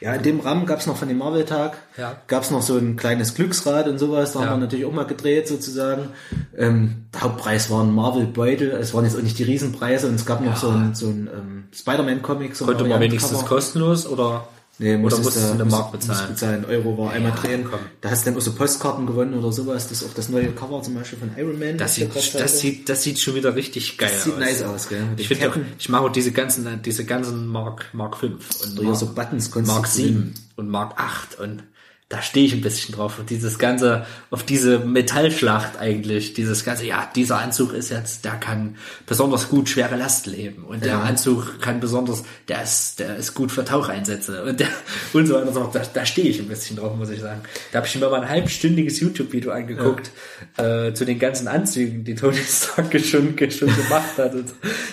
Ja, 0.00 0.12
in 0.14 0.22
dem 0.22 0.40
Rahmen 0.40 0.66
gab's 0.66 0.86
noch 0.86 0.96
von 0.96 1.08
dem 1.08 1.18
Marvel-Tag, 1.18 1.76
Ja. 1.96 2.16
gab's 2.26 2.50
noch 2.50 2.62
so 2.62 2.76
ein 2.76 2.96
kleines 2.96 3.34
Glücksrad 3.34 3.88
und 3.88 3.98
sowas, 3.98 4.32
da 4.32 4.40
Ja. 4.40 4.46
haben 4.46 4.60
wir 4.60 4.64
natürlich 4.66 4.84
auch 4.84 4.92
mal 4.92 5.06
gedreht 5.06 5.48
sozusagen. 5.48 6.08
Ähm, 6.56 7.06
der 7.14 7.22
Hauptpreis 7.22 7.70
war 7.70 7.82
ein 7.82 7.94
Marvel-Beutel, 7.94 8.72
es 8.72 8.92
waren 8.94 9.04
jetzt 9.04 9.16
auch 9.16 9.22
nicht 9.22 9.38
die 9.38 9.44
Riesenpreise 9.44 10.08
und 10.08 10.16
es 10.16 10.26
gab 10.26 10.42
noch 10.44 10.56
so 10.56 10.68
ein, 10.68 10.94
so 10.94 11.06
ein 11.06 11.28
ähm, 11.32 11.64
Spider-Man-Comic. 11.72 12.56
So 12.56 12.64
ein 12.64 12.68
Konnte 12.68 12.84
man 12.84 13.00
wenigstens 13.00 13.44
kostenlos 13.46 14.06
oder, 14.06 14.48
Nee, 14.78 14.96
oder 14.96 15.16
musstest 15.18 15.48
du 15.48 15.52
eine 15.52 15.64
Mark 15.64 15.92
bezahlen? 15.92 16.28
bezahlen. 16.28 16.64
Euro 16.66 16.98
war 16.98 17.12
einmal 17.12 17.32
drehen. 17.32 17.64
komm. 17.70 17.80
Da 18.02 18.10
hast 18.10 18.26
du 18.26 18.30
dann 18.30 18.38
auch 18.38 18.42
so 18.42 18.52
Postkarten 18.52 19.06
gewonnen 19.06 19.32
oder 19.34 19.50
sowas. 19.50 19.88
Das 19.88 20.02
ist 20.02 20.08
auch 20.08 20.14
das 20.14 20.28
neue 20.28 20.48
Cover 20.52 20.82
zum 20.82 20.94
Beispiel 20.94 21.18
von 21.18 21.30
Iron 21.36 21.58
Man. 21.58 21.78
Das 21.78 21.94
sieht, 21.94 22.14
das 22.14 22.60
sieht, 22.60 22.88
das 22.88 23.02
sieht 23.02 23.18
schon 23.18 23.34
wieder 23.34 23.54
richtig 23.54 23.96
geil 23.96 24.10
Das 24.12 24.24
sieht 24.24 24.34
aus. 24.34 24.38
nice 24.40 24.62
aus, 24.62 24.88
gell? 24.88 25.02
Mit 25.04 25.20
Ich 25.20 25.28
finde 25.28 25.50
auch, 25.50 25.56
ich 25.78 25.88
mache 25.88 26.02
auch 26.04 26.12
diese 26.12 26.32
ganzen, 26.32 26.82
diese 26.82 27.04
ganzen 27.06 27.46
Mark, 27.46 27.86
Mark 27.94 28.18
5 28.18 28.62
und 28.64 28.82
Mark, 28.82 28.96
so 28.96 29.06
Buttons 29.14 29.54
Mark 29.54 29.84
du 29.84 29.90
7 29.90 30.34
und 30.56 30.68
Mark 30.68 31.00
8 31.00 31.40
und 31.40 31.62
da 32.08 32.22
stehe 32.22 32.46
ich 32.46 32.52
ein 32.52 32.60
bisschen 32.60 32.94
drauf. 32.94 33.18
Und 33.18 33.30
dieses 33.30 33.58
ganze, 33.58 34.06
auf 34.30 34.44
diese 34.44 34.78
Metallschlacht 34.78 35.76
eigentlich, 35.80 36.34
dieses 36.34 36.64
ganze, 36.64 36.86
ja, 36.86 37.10
dieser 37.16 37.38
Anzug 37.38 37.72
ist 37.72 37.90
jetzt, 37.90 38.24
der 38.24 38.34
kann 38.34 38.76
besonders 39.06 39.48
gut 39.48 39.68
schwere 39.68 39.96
Last 39.96 40.26
leben. 40.26 40.62
Und 40.62 40.84
der 40.84 40.92
Ja. 40.92 41.00
Anzug 41.02 41.60
kann 41.60 41.80
besonders, 41.80 42.22
der 42.46 42.62
ist, 42.62 43.00
der 43.00 43.16
ist 43.16 43.34
gut 43.34 43.50
für 43.50 43.64
Taucheinsätze. 43.64 44.44
Und 44.44 44.60
der, 44.60 44.68
und 45.14 45.26
so 45.26 45.34
weiter 45.34 45.48
und 45.48 45.54
so 45.54 45.60
fort. 45.62 45.74
Da, 45.74 45.82
da 45.94 46.06
stehe 46.06 46.28
ich 46.28 46.38
ein 46.38 46.46
bisschen 46.46 46.76
drauf, 46.76 46.96
muss 46.96 47.10
ich 47.10 47.20
sagen. 47.20 47.40
Da 47.72 47.78
habe 47.78 47.88
ich 47.88 47.94
mir 47.96 48.08
mal 48.08 48.20
ein 48.22 48.28
halbstündiges 48.28 49.00
YouTube-Video 49.00 49.50
angeguckt, 49.50 50.12
äh, 50.58 50.92
zu 50.92 51.04
den 51.04 51.18
ganzen 51.18 51.48
Anzügen, 51.48 52.04
die 52.04 52.14
Tony 52.14 52.36
Stark 52.46 52.92
schon, 53.00 53.36
schon 53.50 53.76
gemacht 53.76 54.16
hat. 54.16 54.32
Und 54.32 54.52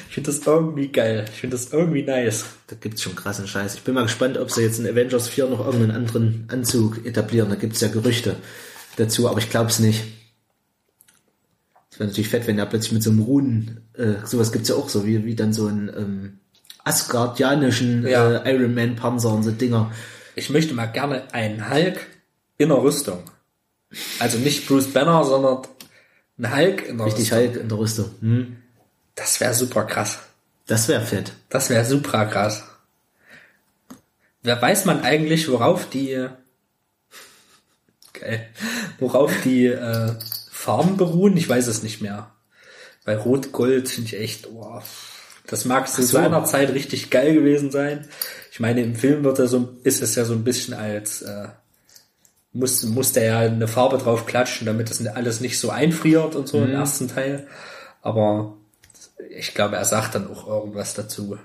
ich 0.10 0.16
finde 0.16 0.32
das 0.32 0.48
irgendwie 0.48 0.88
geil. 0.88 1.26
Ich 1.32 1.42
finde 1.42 1.58
das 1.58 1.72
irgendwie 1.72 2.02
nice. 2.02 2.46
Da 2.68 2.76
gibt's 2.80 3.04
schon 3.04 3.14
krassen 3.14 3.48
Scheiß. 3.48 3.76
Ich 3.76 3.82
bin 3.84 3.94
mal 3.94 4.04
gespannt, 4.04 4.38
ob 4.40 4.50
sie 4.50 4.64
jetzt 4.64 4.80
in 4.80 4.88
Avengers 4.88 5.28
4 5.28 5.48
noch 5.48 5.64
irgendeinen 5.64 5.92
anderen 5.92 6.48
Anzug 6.50 7.03
etablieren. 7.06 7.50
Da 7.50 7.56
gibt's 7.56 7.82
ja 7.82 7.88
Gerüchte 7.88 8.36
dazu, 8.98 9.30
aber 9.30 9.40
ich 9.40 9.50
glaube 9.50 9.70
es 9.70 9.80
nicht. 9.80 10.04
Es 11.92 12.00
wäre 12.00 12.10
natürlich 12.10 12.30
fett, 12.30 12.48
wenn 12.48 12.58
er 12.58 12.66
plötzlich 12.66 12.94
mit 12.94 13.04
so 13.04 13.12
einem 13.12 13.22
Runen, 13.22 13.88
äh, 13.94 14.26
sowas 14.26 14.52
gibt's 14.52 14.70
ja 14.70 14.76
auch 14.76 14.90
so, 14.90 15.06
wie, 15.06 15.26
wie 15.26 15.36
dann 15.36 15.54
so 15.54 15.68
ein 15.68 15.92
ähm, 15.96 16.40
asgardianischen 16.84 18.06
Ja. 18.08 18.38
äh, 18.38 18.56
Iron 18.56 18.74
Man 18.74 18.96
Panzer 18.96 19.30
und 19.30 19.44
so 19.44 19.52
Dinger. 19.52 19.92
Ich 20.36 20.50
möchte 20.50 20.74
mal 20.74 20.88
gerne 20.88 21.32
einen 21.34 21.70
Hulk 21.70 22.00
in 22.58 22.70
der 22.70 22.82
Rüstung. 22.82 23.20
Also 24.20 24.40
nicht 24.40 24.68
Bruce 24.68 24.88
Banner, 24.92 25.24
sondern 25.24 25.60
ein 26.40 26.56
Hulk 26.56 26.88
in 26.88 26.98
der 26.98 27.06
Richtig 27.06 27.32
Rüstung. 27.32 27.38
Hulk 27.38 27.62
in 27.62 27.70
der 27.70 27.78
Rüstung. 27.78 28.10
Hm. 28.22 28.58
Das 29.16 29.40
wäre 29.40 29.54
super 29.54 29.84
krass. 29.84 30.18
Das 30.66 30.88
wäre 30.88 31.06
fett. 31.06 31.34
Das 31.50 31.70
wäre 31.70 31.86
super 31.86 32.26
krass. 32.26 32.64
Wer 34.42 34.60
weiß 34.60 34.86
man 34.86 35.02
eigentlich, 35.04 35.48
worauf 35.50 35.88
die 35.90 36.28
geil, 38.24 38.48
worauf 39.00 39.32
die 39.44 39.68
äh, 39.68 40.12
Farben 40.52 40.98
beruhen? 40.98 41.38
Ich 41.38 41.50
weiß 41.50 41.68
es 41.68 41.84
nicht 41.84 42.02
mehr. 42.02 42.32
Bei 43.06 43.18
Rot 43.18 43.52
Gold 43.52 43.90
finde 43.90 44.08
ich 44.08 44.20
echt, 44.20 44.48
oh, 44.48 44.82
das 45.48 45.66
mag 45.66 45.90
zu 45.90 46.02
so. 46.04 46.14
seiner 46.18 46.46
Zeit 46.46 46.74
richtig 46.74 47.10
geil 47.10 47.34
gewesen 47.34 47.70
sein. 47.70 48.08
Ich 48.52 48.60
meine, 48.60 48.82
im 48.82 48.96
Film 48.96 49.24
wird 49.24 49.40
er 49.40 49.48
so, 49.48 49.76
ist 49.84 50.02
es 50.02 50.16
ja 50.16 50.26
so 50.26 50.34
ein 50.34 50.44
bisschen 50.44 50.74
als 50.74 51.22
äh, 51.22 51.48
muss, 52.54 52.84
muss 52.84 53.12
der 53.12 53.24
ja 53.24 53.40
eine 53.40 53.68
Farbe 53.68 53.98
drauf 53.98 54.26
klatschen, 54.26 54.68
damit 54.68 54.90
das 54.90 55.06
alles 55.06 55.42
nicht 55.42 55.60
so 55.60 55.72
einfriert 55.72 56.36
und 56.36 56.48
so 56.48 56.60
im 56.60 56.72
ersten 56.72 57.08
Teil. 57.08 57.48
Aber 58.02 58.58
ich 59.30 59.54
glaube, 59.54 59.76
er 59.76 59.86
sagt 59.86 60.16
dann 60.16 60.30
auch 60.30 60.48
irgendwas 60.48 60.94
dazu. 60.94 61.38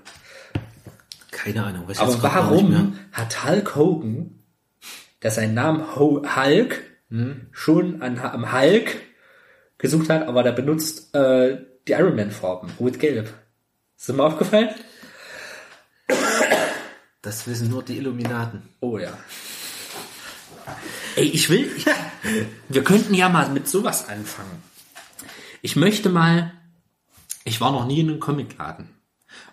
Keine 1.31 1.63
Ahnung. 1.63 1.85
Ich 1.89 1.99
Aber 1.99 2.21
warum 2.21 2.99
hat 3.11 3.43
Hulk 3.43 3.75
Hogan, 3.75 4.38
der 5.23 5.31
seinen 5.31 5.53
Namen 5.53 5.95
Ho 5.95 6.23
Hulk 6.35 6.83
schon 7.51 8.01
an, 8.03 8.19
am 8.19 8.51
Hulk 8.53 9.01
gesucht 9.79 10.09
hat, 10.09 10.27
aber 10.27 10.43
der 10.43 10.51
benutzt 10.51 11.15
äh, 11.15 11.57
die 11.87 11.93
Iron 11.93 12.15
Man 12.15 12.29
Farben, 12.29 12.69
rot-gelb. 12.79 13.33
Ist 13.97 14.07
dir 14.09 14.13
mal 14.13 14.27
aufgefallen? 14.27 14.69
Das 17.21 17.47
wissen 17.47 17.69
nur 17.69 17.83
die 17.83 17.97
Illuminaten. 17.97 18.61
Oh 18.79 18.97
ja. 18.97 19.17
Ey, 21.15 21.25
ich 21.25 21.49
will, 21.49 21.69
ich, 21.75 21.85
wir 22.69 22.83
könnten 22.83 23.13
ja 23.13 23.27
mal 23.27 23.49
mit 23.49 23.67
sowas 23.67 24.07
anfangen. 24.07 24.63
Ich 25.61 25.75
möchte 25.75 26.09
mal, 26.09 26.53
ich 27.43 27.59
war 27.59 27.71
noch 27.71 27.85
nie 27.87 27.99
in 28.01 28.09
einem 28.09 28.19
Comicladen. 28.19 28.89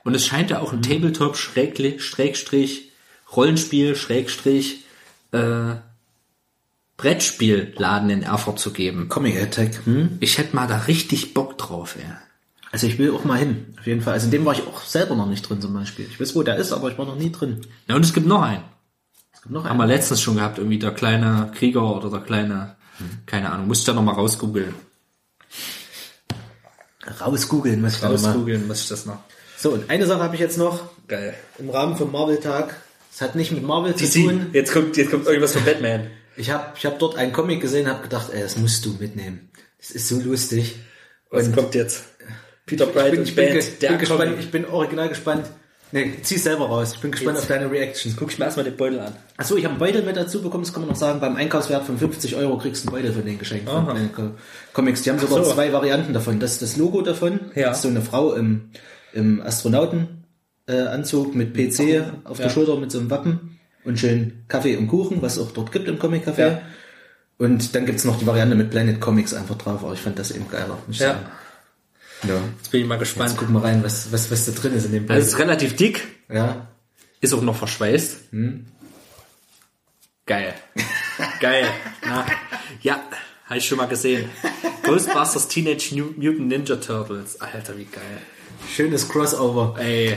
Und 0.05 0.15
es 0.15 0.27
scheint 0.27 0.51
ja 0.51 0.61
auch 0.61 0.73
ein 0.73 0.83
Tabletop 0.83 1.37
Schrägli- 1.37 1.99
Schrägstrich 2.01 2.93
Rollenspiel 3.35 3.97
Schrägstrich 3.97 4.85
äh, 5.33 5.77
Brettspielladen 6.97 8.11
in 8.11 8.23
Erfurt 8.23 8.59
zu 8.59 8.73
geben. 8.73 9.09
Comic 9.09 9.41
Attack. 9.41 9.85
Hm? 9.85 10.17
Ich 10.21 10.39
hätte 10.39 10.57
mal 10.57 10.67
da 10.67 10.79
richtig 10.79 11.35
Bock 11.35 11.59
drauf, 11.59 11.97
ey. 11.97 12.05
Also 12.73 12.87
ich 12.87 12.99
will 12.99 13.13
auch 13.13 13.25
mal 13.25 13.39
hin. 13.39 13.75
Auf 13.79 13.87
jeden 13.87 14.01
Fall. 14.03 14.15
Also 14.15 14.27
in 14.27 14.31
dem 14.33 14.45
war 14.45 14.53
ich 14.55 14.63
auch 14.67 14.81
selber 14.83 15.15
noch 15.15 15.27
nicht 15.29 15.49
drin 15.49 15.61
zum 15.61 15.73
Beispiel. 15.75 16.07
Ich 16.11 16.21
weiß, 16.21 16.35
wo 16.35 16.43
der 16.43 16.57
ist, 16.57 16.73
aber 16.73 16.91
ich 16.91 16.99
war 16.99 17.07
noch 17.07 17.17
nie 17.17 17.31
drin. 17.33 17.61
Ja, 17.89 17.97
und 17.97 18.05
es 18.05 18.13
gibt 18.13 18.27
noch 18.27 18.43
einen. 18.43 18.65
Es 19.33 19.43
gibt 19.43 19.55
noch 19.55 19.65
Haben 19.65 19.77
wir 19.79 19.85
einen. 19.85 19.93
letztens 19.93 20.21
schon 20.21 20.37
gehabt, 20.37 20.59
irgendwie 20.59 20.79
der 20.79 20.93
kleine 20.93 21.53
Krieger 21.55 21.95
oder 21.97 22.11
der 22.11 22.21
kleine, 22.21 22.77
keine 23.27 23.51
Ahnung, 23.53 23.69
musst 23.69 23.87
du 23.87 23.93
ja 23.93 23.97
noch 23.97 24.03
mal 24.03 24.13
rausgoogeln. 24.13 24.75
Rausgoogeln 27.21 27.81
muss 27.81 27.95
ich 27.95 28.01
da. 28.01 28.09
Rausgoogeln 28.09 28.67
muss 28.67 28.83
ich 28.83 28.89
das 28.89 29.07
noch. 29.07 29.19
So, 29.57 29.71
und 29.71 29.89
eine 29.89 30.07
Sache 30.07 30.23
habe 30.23 30.35
ich 30.35 30.41
jetzt 30.41 30.59
noch 30.59 30.81
Geil. 31.07 31.35
im 31.59 31.71
Rahmen 31.71 31.97
vom 31.97 32.11
Marvel-Tag. 32.13 32.75
Es 33.17 33.23
hat 33.23 33.35
nicht 33.35 33.51
mit 33.51 33.63
Marvel 33.63 33.95
zu 33.95 34.05
DC. 34.05 34.25
tun. 34.25 34.47
Jetzt 34.53 34.75
kommt, 34.75 34.95
jetzt 34.99 35.11
kommt 35.11 35.27
irgendwas 35.27 35.55
von 35.55 35.65
Batman. 35.65 36.09
Ich 36.37 36.51
habe 36.51 36.75
ich 36.77 36.85
hab 36.85 36.99
dort 36.99 37.17
einen 37.17 37.33
Comic 37.33 37.63
gesehen 37.63 37.89
habe 37.89 38.03
gedacht, 38.03 38.31
ey, 38.31 38.43
das 38.43 38.59
musst 38.59 38.85
du 38.85 38.95
mitnehmen. 39.01 39.49
Das 39.79 39.91
ist 39.91 40.09
so 40.09 40.21
lustig. 40.21 40.75
Was 41.31 41.47
Und 41.47 41.57
kommt 41.57 41.75
jetzt? 41.75 42.05
Peter 42.67 42.87
ich 42.87 42.93
Bright 42.93 43.13
bin, 43.13 43.21
und 43.21 43.29
ich 43.31 43.35
bin, 43.35 43.55
Band, 43.55 43.81
der 43.83 43.89
bin 43.89 43.99
gespannt, 44.01 44.21
Comic. 44.21 44.39
ich 44.41 44.51
bin 44.51 44.67
original 44.67 45.09
gespannt. 45.09 45.47
Nee, 45.93 46.13
zieh 46.21 46.37
selber 46.37 46.67
raus. 46.67 46.93
Ich 46.93 47.01
bin 47.01 47.11
gespannt 47.11 47.39
Jetzt. 47.39 47.45
auf 47.45 47.49
deine 47.49 47.71
Reaction. 47.71 48.15
Guck 48.19 48.33
ich 48.33 48.39
mir 48.39 48.45
erstmal 48.45 48.65
den 48.67 48.77
Beutel 48.77 49.01
an. 49.01 49.17
Achso, 49.39 49.57
ich 49.57 49.65
habe 49.65 49.73
einen 49.73 49.79
Beutel 49.79 50.03
mit 50.03 50.15
dazu 50.19 50.43
bekommen, 50.43 50.65
das 50.65 50.75
kann 50.75 50.83
man 50.83 50.91
noch 50.91 50.97
sagen. 50.97 51.19
Beim 51.19 51.37
Einkaufswert 51.37 51.87
von 51.87 51.97
50 51.97 52.37
Euro 52.37 52.59
kriegst 52.59 52.85
du 52.85 52.89
einen 52.91 52.97
Beutel 52.97 53.15
von 53.15 53.25
den 53.25 53.39
Geschenken 53.39 53.67
von 53.67 53.97
den 53.97 54.11
Comics. 54.75 55.01
Die 55.01 55.11
haben 55.11 55.19
sogar 55.19 55.43
so. 55.43 55.55
zwei 55.55 55.73
Varianten 55.73 56.13
davon. 56.13 56.39
Das 56.39 56.53
ist 56.53 56.61
das 56.61 56.77
Logo 56.77 57.01
davon. 57.01 57.41
Ja. 57.55 57.69
Das 57.69 57.79
ist 57.79 57.83
so 57.85 57.89
eine 57.89 58.03
Frau 58.03 58.35
im, 58.35 58.73
im 59.15 59.41
Astronautenanzug 59.41 60.26
äh, 60.67 60.81
Anzug 60.83 61.35
mit 61.35 61.55
PC 61.55 62.05
auf 62.25 62.37
der 62.39 62.47
Ja. 62.47 62.53
Schulter 62.53 62.77
mit 62.77 62.91
so 62.91 62.99
einem 62.99 63.11
Wappen 63.11 63.59
und 63.85 63.99
schön 63.99 64.45
Kaffee 64.49 64.77
und 64.77 64.89
Kuchen, 64.89 65.23
was 65.23 65.37
es 65.37 65.43
auch 65.47 65.53
dort 65.53 65.73
gibt 65.73 65.87
im 65.89 65.99
Comic-Café. 65.99 66.39
Ja. 66.39 66.63
Und 67.39 67.75
dann 67.75 67.85
gibt's 67.87 68.05
noch 68.05 68.19
die 68.19 68.27
Variante 68.27 68.55
mit 68.57 68.71
Planet 68.71 68.99
Comics 69.01 69.35
einfach 69.35 69.57
drauf. 69.57 69.85
Aber 69.85 69.93
ich 69.93 70.01
fand 70.01 70.19
das 70.19 70.31
eben 70.31 70.49
geiler. 70.51 70.79
Ja. 70.91 71.09
sagen. 71.09 71.27
ja. 72.27 72.41
Jetzt 72.57 72.71
bin 72.71 72.81
ich 72.81 72.87
mal 72.87 72.95
Jetzt 72.95 73.01
gespannt. 73.01 73.37
gucken 73.37 73.55
wir 73.55 73.63
rein, 73.63 73.85
was, 73.85 74.11
was, 74.11 74.31
was 74.31 74.47
da 74.47 74.53
drin 74.53 74.75
ist 74.75 74.87
in 74.87 74.93
dem 74.93 75.03
Also 75.03 75.09
Beutel. 75.09 75.23
es 75.23 75.29
ist 75.29 75.39
relativ 75.39 75.77
dick, 75.77 76.05
ja. 76.33 76.67
ist 77.21 77.35
auch 77.35 77.43
noch 77.43 77.57
verschweißt. 77.57 78.17
Geil. 80.27 80.55
Geil. 81.41 81.67
Na, 82.05 82.27
ja, 82.83 83.01
habe 83.45 83.59
ich 83.59 83.67
schon 83.67 83.79
mal 83.79 83.87
gesehen. 83.87 84.29
Ghostbusters 84.83 85.49
Teenage 85.49 85.95
Mu- 85.95 86.13
Mutant 86.17 86.49
Ninja 86.49 86.77
Turtles. 86.77 87.41
Alter, 87.41 87.77
wie 87.79 87.85
geil. 87.85 88.03
Schönes 88.75 89.09
Crossover. 89.09 89.77
Ey, 89.79 90.17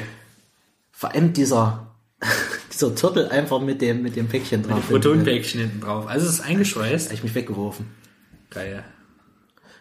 Vor 1.00 1.14
allem 1.14 1.32
dieser, 1.32 1.88
dieser 2.74 2.94
Turtle 2.94 3.32
einfach 3.32 3.62
mit 3.62 3.82
dem, 3.82 4.04
mit 4.04 4.18
dem 4.18 4.28
Päckchen 4.28 4.64
drauf. 4.64 4.84
Photonpäckchen 4.84 5.62
hinten 5.62 5.80
drauf. 5.80 6.08
Also 6.08 6.28
es 6.28 6.34
ist 6.34 6.42
eingeschweißt. 6.42 7.06
Habe 7.06 7.16
ich 7.16 7.24
mich 7.24 7.34
weggeworfen. 7.36 7.86
Geil. 8.50 8.84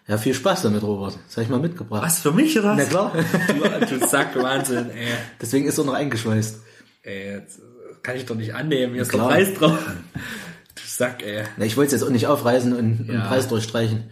Ja, 0.06 0.16
viel 0.16 0.32
Spaß 0.32 0.62
damit, 0.62 0.84
Robert. 0.84 1.18
Das 1.26 1.36
habe 1.36 1.42
ich 1.42 1.48
mal 1.48 1.58
mitgebracht. 1.58 2.04
Was, 2.04 2.20
für 2.20 2.30
mich 2.30 2.56
oder 2.56 2.76
Na 2.76 2.82
was? 2.84 2.88
klar. 2.88 3.12
Du, 3.88 3.98
du 3.98 4.06
Sack 4.06 4.36
Wahnsinn, 4.40 4.90
ey. 4.90 5.08
Deswegen 5.42 5.66
ist 5.66 5.76
er 5.76 5.84
noch 5.86 5.94
eingeschweißt. 5.94 6.60
Ey, 7.02 7.32
jetzt 7.32 7.62
kann 8.04 8.14
ich 8.14 8.24
doch 8.24 8.36
nicht 8.36 8.54
annehmen. 8.54 8.92
Hier 8.92 9.02
ist 9.02 9.12
der. 9.12 9.18
Preis 9.18 9.54
drauf. 9.54 9.76
Du 10.14 10.82
Sack, 10.86 11.24
ey. 11.24 11.42
Na, 11.56 11.64
ich 11.64 11.76
wollte 11.76 11.96
es 11.96 12.00
jetzt 12.00 12.08
auch 12.08 12.12
nicht 12.12 12.28
aufreißen 12.28 12.76
und 12.76 13.08
Ja. 13.08 13.14
den 13.14 13.22
Preis 13.22 13.48
durchstreichen. 13.48 14.04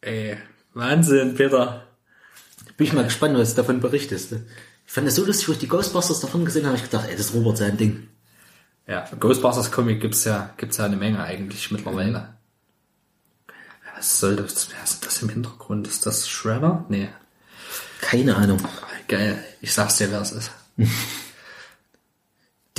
Ey, 0.00 0.38
Wahnsinn, 0.74 1.36
Peter. 1.36 1.84
Bin 2.76 2.86
ich 2.88 2.92
mal 2.92 3.04
gespannt, 3.04 3.38
was 3.38 3.50
du 3.54 3.58
davon 3.62 3.78
berichtest. 3.80 4.34
Ich 4.88 4.94
fand 4.94 5.06
das 5.06 5.16
so 5.16 5.24
lustig, 5.26 5.46
wo 5.48 5.52
ich 5.52 5.58
die 5.58 5.68
Ghostbusters 5.68 6.20
davon 6.20 6.46
gesehen 6.46 6.64
habe, 6.64 6.78
hab 6.78 6.82
ich 6.82 6.90
gedacht, 6.90 7.06
ey, 7.10 7.14
das 7.14 7.26
ist 7.26 7.34
Robert 7.34 7.58
sein 7.58 7.76
Ding. 7.76 8.08
Ja, 8.86 9.06
Ghostbusters 9.20 9.70
Comic 9.70 10.00
gibt's 10.00 10.24
ja, 10.24 10.54
gibt's 10.56 10.78
ja 10.78 10.86
eine 10.86 10.96
Menge 10.96 11.22
eigentlich 11.22 11.70
mittlerweile. 11.70 12.34
Was 13.94 14.18
soll 14.18 14.36
das? 14.36 14.70
Wer 14.70 14.82
ist 14.82 15.04
das 15.04 15.20
im 15.20 15.28
Hintergrund? 15.28 15.86
Ist 15.86 16.06
das 16.06 16.26
Shredder? 16.26 16.86
Nee. 16.88 17.10
Keine 18.00 18.34
Ahnung. 18.36 18.58
Geil. 19.08 19.44
Ich 19.60 19.74
sag's 19.74 19.98
dir, 19.98 20.10
wer 20.10 20.22
es 20.22 20.32
ist. 20.32 20.50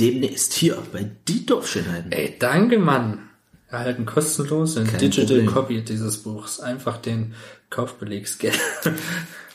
Demnächst 0.00 0.52
hier 0.54 0.82
bei 0.92 1.08
Die 1.28 1.46
Dorfschönheiten. 1.46 2.10
Ey, 2.10 2.36
danke, 2.40 2.78
Mann. 2.78 3.28
Erhalten 3.68 4.04
kostenlos 4.04 4.76
ein 4.76 4.88
Kein 4.88 4.98
Digital 4.98 5.26
Problem. 5.44 5.46
Copy 5.46 5.84
dieses 5.84 6.24
Buchs. 6.24 6.58
Einfach 6.58 6.96
den 6.98 7.34
Kaufbeleg 7.68 8.26
scannen. 8.26 8.58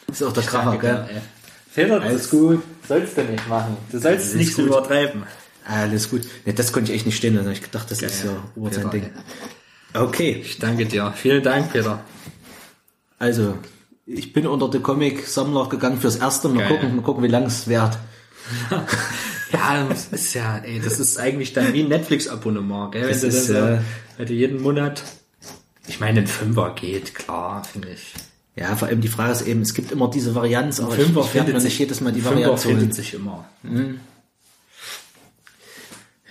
Ist 0.08 0.24
auch 0.24 0.32
der 0.32 0.44
Kracher, 0.46 0.78
gell? 0.78 1.06
ey. 1.10 1.22
Peter, 1.76 2.02
Alles 2.02 2.24
das 2.24 2.30
gut. 2.32 2.64
sollst 2.88 3.18
du 3.18 3.24
nicht 3.24 3.48
machen. 3.48 3.78
Du 3.92 4.00
sollst 4.00 4.28
es 4.28 4.34
nicht 4.36 4.56
gut. 4.56 4.66
übertreiben. 4.68 5.24
Alles 5.68 6.10
gut. 6.10 6.22
Ja, 6.46 6.54
das 6.54 6.72
konnte 6.72 6.92
ich 6.92 6.98
echt 6.98 7.06
nicht 7.06 7.18
stehen 7.18 7.36
lassen. 7.36 7.52
Ich 7.52 7.62
gedacht, 7.62 7.90
das 7.92 8.02
ist 8.02 8.24
ja 8.24 8.32
Robert 8.56 8.74
sein 8.76 8.90
Ding. 8.92 9.10
Okay. 9.94 10.42
Ich 10.44 10.60
danke 10.60 10.86
dir. 10.86 11.14
Vielen 11.16 11.44
Dank, 11.44 11.72
Peter. 11.74 12.02
Also, 13.20 13.58
ich 14.06 14.34
bin 14.34 14.46
unter 14.48 14.70
die 14.70 14.80
Comic-Sammler 14.80 15.68
gegangen 15.70 16.00
fürs 16.00 16.18
erste. 16.18 16.50
Mal 16.50 16.60
Geil. 16.60 16.68
gucken, 16.70 16.96
mal 16.98 17.02
gucken, 17.02 17.24
wie 17.24 17.28
lang 17.28 17.44
es 17.46 17.68
währt. 17.68 17.98
Ja, 19.54 19.86
das 19.88 20.08
ist 20.08 20.34
ja, 20.34 20.58
ey, 20.58 20.82
das 20.84 21.00
ist 21.00 21.18
eigentlich 21.18 21.54
dann 21.54 21.72
wie 21.72 21.84
ein 21.84 21.88
Netflix-Abonnement, 21.88 22.92
gell? 22.92 23.04
Wenn 23.04 23.10
Das 23.10 23.22
du, 23.22 23.28
ist, 23.28 23.50
dann 23.50 23.56
so, 23.56 23.74
äh, 23.76 23.80
wenn 24.18 24.26
du 24.26 24.34
jeden 24.34 24.62
Monat, 24.62 25.04
ich 25.88 26.00
meine, 26.02 26.22
ein 26.22 26.28
Fünfer 26.28 26.74
geht, 26.76 27.16
klar, 27.16 27.64
finde 27.64 27.90
ich. 27.92 28.14
Ja, 28.56 28.76
vor 28.76 28.88
allem 28.88 29.02
die 29.02 29.10
Frage 29.10 29.34
ist 29.34 29.42
eben, 29.42 29.62
es 29.62 29.74
gibt 29.74 29.92
immer 29.92 30.10
diese 30.10 30.34
Varianz, 30.34 30.80
aber 30.80 30.94
Fünfer 30.94 31.20
ich, 31.22 31.26
ich 31.26 31.32
findet 31.32 31.62
sich- 31.62 31.80
jedes 31.80 32.00
Mal 32.02 32.14
die 32.14 32.22
Fünfer 32.22 32.36
Varianz 32.40 32.62
findet 32.64 32.84
holen. 32.84 32.92
sich 32.94 33.14
immer. 33.14 33.46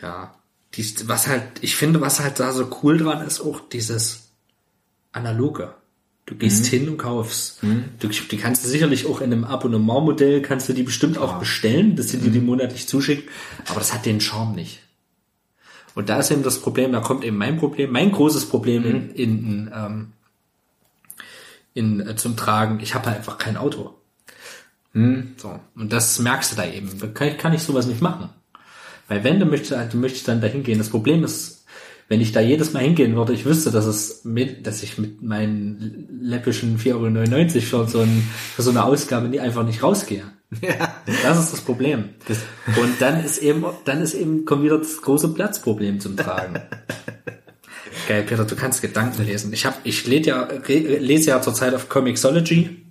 Ja, 0.02 0.34
die, 0.74 1.08
was 1.08 1.26
halt, 1.28 1.42
ich 1.60 1.76
finde, 1.76 2.00
was 2.00 2.20
halt 2.20 2.40
da 2.40 2.52
so 2.52 2.68
cool 2.82 2.98
dran 2.98 3.26
ist, 3.26 3.40
auch 3.40 3.60
dieses 3.60 4.28
Analoge. 5.12 5.74
Du 6.26 6.34
gehst 6.36 6.64
hin 6.64 6.88
und 6.88 6.96
kaufst. 6.96 7.60
Du, 8.00 8.08
die 8.08 8.36
kannst 8.38 8.64
du 8.64 8.68
sicherlich 8.68 9.04
auch 9.06 9.20
in 9.20 9.30
einem 9.30 9.44
Abonnementmodell, 9.44 10.40
kannst 10.40 10.66
du 10.68 10.72
die 10.72 10.82
bestimmt 10.82 11.18
auch 11.18 11.38
bestellen, 11.38 11.96
dass 11.96 12.08
sie 12.08 12.16
dir 12.18 12.30
die 12.30 12.40
monatlich 12.40 12.88
zuschicken, 12.88 13.28
aber 13.68 13.80
das 13.80 13.92
hat 13.92 14.06
den 14.06 14.22
Charme 14.22 14.54
nicht. 14.54 14.80
Und 15.94 16.08
da 16.08 16.18
ist 16.18 16.30
eben 16.30 16.42
das 16.42 16.60
Problem, 16.62 16.92
da 16.92 17.00
kommt 17.00 17.24
eben 17.24 17.36
mein 17.36 17.58
Problem, 17.58 17.92
mein 17.92 18.10
großes 18.10 18.46
Problem 18.46 18.84
in, 18.86 19.10
in, 19.10 19.70
ähm, 19.74 20.12
in, 21.74 22.00
äh, 22.00 22.16
zum 22.16 22.36
Tragen. 22.36 22.80
Ich 22.80 22.94
habe 22.94 23.06
halt 23.06 23.18
einfach 23.18 23.36
kein 23.38 23.56
Auto. 23.56 23.94
So. 25.38 25.58
Und 25.74 25.92
das 25.92 26.20
merkst 26.20 26.52
du 26.52 26.56
da 26.56 26.64
eben. 26.66 26.98
Da 27.00 27.08
kann, 27.08 27.26
ich- 27.28 27.38
kann 27.38 27.52
ich 27.52 27.62
sowas 27.62 27.86
nicht 27.86 28.00
machen. 28.00 28.28
Weil 29.08 29.24
wenn 29.24 29.40
du 29.40 29.44
möchtest, 29.46 29.92
du 29.92 29.96
möchtest 29.98 30.28
dann 30.28 30.40
dahin 30.40 30.62
gehen. 30.62 30.78
Das 30.78 30.88
Problem 30.88 31.24
ist, 31.24 31.64
wenn 32.08 32.20
ich 32.20 32.30
da 32.32 32.40
jedes 32.40 32.72
Mal 32.74 32.84
hingehen 32.84 33.16
würde, 33.16 33.32
ich 33.32 33.44
wüsste, 33.44 33.70
dass 33.72 33.86
es 33.86 34.24
mit, 34.24 34.66
dass 34.68 34.82
ich 34.84 34.96
mit 34.98 35.20
meinen 35.22 36.06
läppischen 36.22 36.78
4,99 36.78 37.72
Euro 37.74 37.86
für 37.86 37.90
so, 37.90 38.00
ein, 38.00 38.22
für 38.54 38.62
so 38.62 38.70
eine 38.70 38.84
Ausgabe 38.84 39.26
nie, 39.28 39.40
einfach 39.40 39.64
nicht 39.64 39.82
rausgehe. 39.82 40.22
Das 41.22 41.38
ist 41.40 41.52
das 41.52 41.60
Problem. 41.62 42.10
Und 42.80 43.00
dann 43.00 43.24
ist 43.24 43.38
eben, 43.38 43.64
dann 43.84 44.00
ist 44.00 44.14
eben, 44.14 44.44
kommt 44.44 44.62
wieder 44.62 44.78
das 44.78 45.02
große 45.02 45.30
Platzproblem 45.34 45.98
zum 45.98 46.16
Tragen. 46.16 46.60
Geil, 48.06 48.22
Peter, 48.22 48.44
du 48.44 48.56
kannst 48.56 48.82
Gedanken 48.82 49.24
lesen. 49.24 49.52
Ich 49.52 49.66
hab, 49.66 49.78
ich 49.84 50.06
lese 50.06 50.30
ja, 50.30 50.48
lese 50.66 51.30
ja 51.30 51.40
zurzeit 51.40 51.74
auf 51.74 51.88
Comixology. 51.88 52.84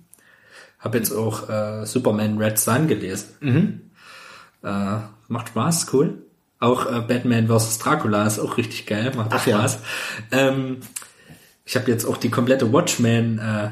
Hab 0.78 0.94
jetzt 0.94 1.12
auch 1.12 1.48
äh, 1.48 1.86
Superman 1.86 2.38
Red 2.38 2.58
Sun 2.58 2.88
gelesen. 2.88 3.28
Äh, 4.62 4.98
macht 5.28 5.48
Spaß, 5.48 5.92
cool. 5.92 6.24
Auch 6.60 6.86
äh, 6.86 7.00
Batman 7.00 7.48
vs. 7.48 7.78
Dracula 7.78 8.26
ist 8.26 8.38
auch 8.38 8.56
richtig 8.56 8.86
geil, 8.86 9.12
macht 9.16 9.30
Ach 9.32 9.46
ja. 9.46 9.58
Spaß. 9.58 9.78
Ähm, 10.32 10.78
ich 11.64 11.76
habe 11.76 11.90
jetzt 11.90 12.04
auch 12.04 12.16
die 12.16 12.30
komplette 12.30 12.72
Watchmen, 12.72 13.38
äh, 13.38 13.70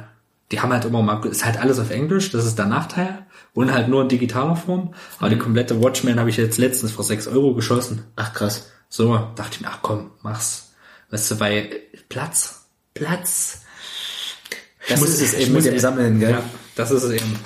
die 0.51 0.61
haben 0.61 0.73
halt 0.73 0.85
immer 0.85 1.03
mal, 1.03 1.25
ist 1.27 1.45
halt 1.45 1.59
alles 1.61 1.79
auf 1.79 1.91
Englisch, 1.91 2.31
das 2.31 2.45
ist 2.45 2.59
der 2.59 2.67
Nachteil. 2.67 3.27
Und 3.55 3.73
halt 3.73 3.89
nur 3.89 4.03
in 4.03 4.09
digitaler 4.09 4.57
Form. 4.57 4.95
Aber 5.19 5.29
die 5.29 5.39
komplette 5.39 5.83
Watchmen 5.83 6.19
habe 6.19 6.31
ich 6.31 6.39
jetzt 6.39 6.57
letztens 6.57 6.93
vor 6.93 7.05
6 7.05 7.29
Euro 7.29 7.55
geschossen. 7.55 8.05
Ach 8.17 8.33
krass. 8.33 8.71
So, 8.89 9.15
dachte 9.35 9.57
ich 9.57 9.61
mir, 9.61 9.69
ach 9.69 9.81
komm, 9.83 10.11
mach's. 10.23 10.72
Weißt 11.13 11.31
du, 11.31 11.37
bei 11.37 11.71
Platz, 12.09 12.63
Platz. 12.95 13.61
Das 14.89 14.99
muss- 14.99 15.11
ist 15.11 15.21
es 15.23 15.35
eben 15.35 15.53
mit 15.53 15.65
dem 15.65 15.75
ja- 15.75 15.81
Sammeln, 15.81 16.19
gell? 16.19 16.31
Ja, 16.33 16.43
das 16.75 16.91
ist 16.91 17.05
es 17.05 17.13
eben. 17.13 17.37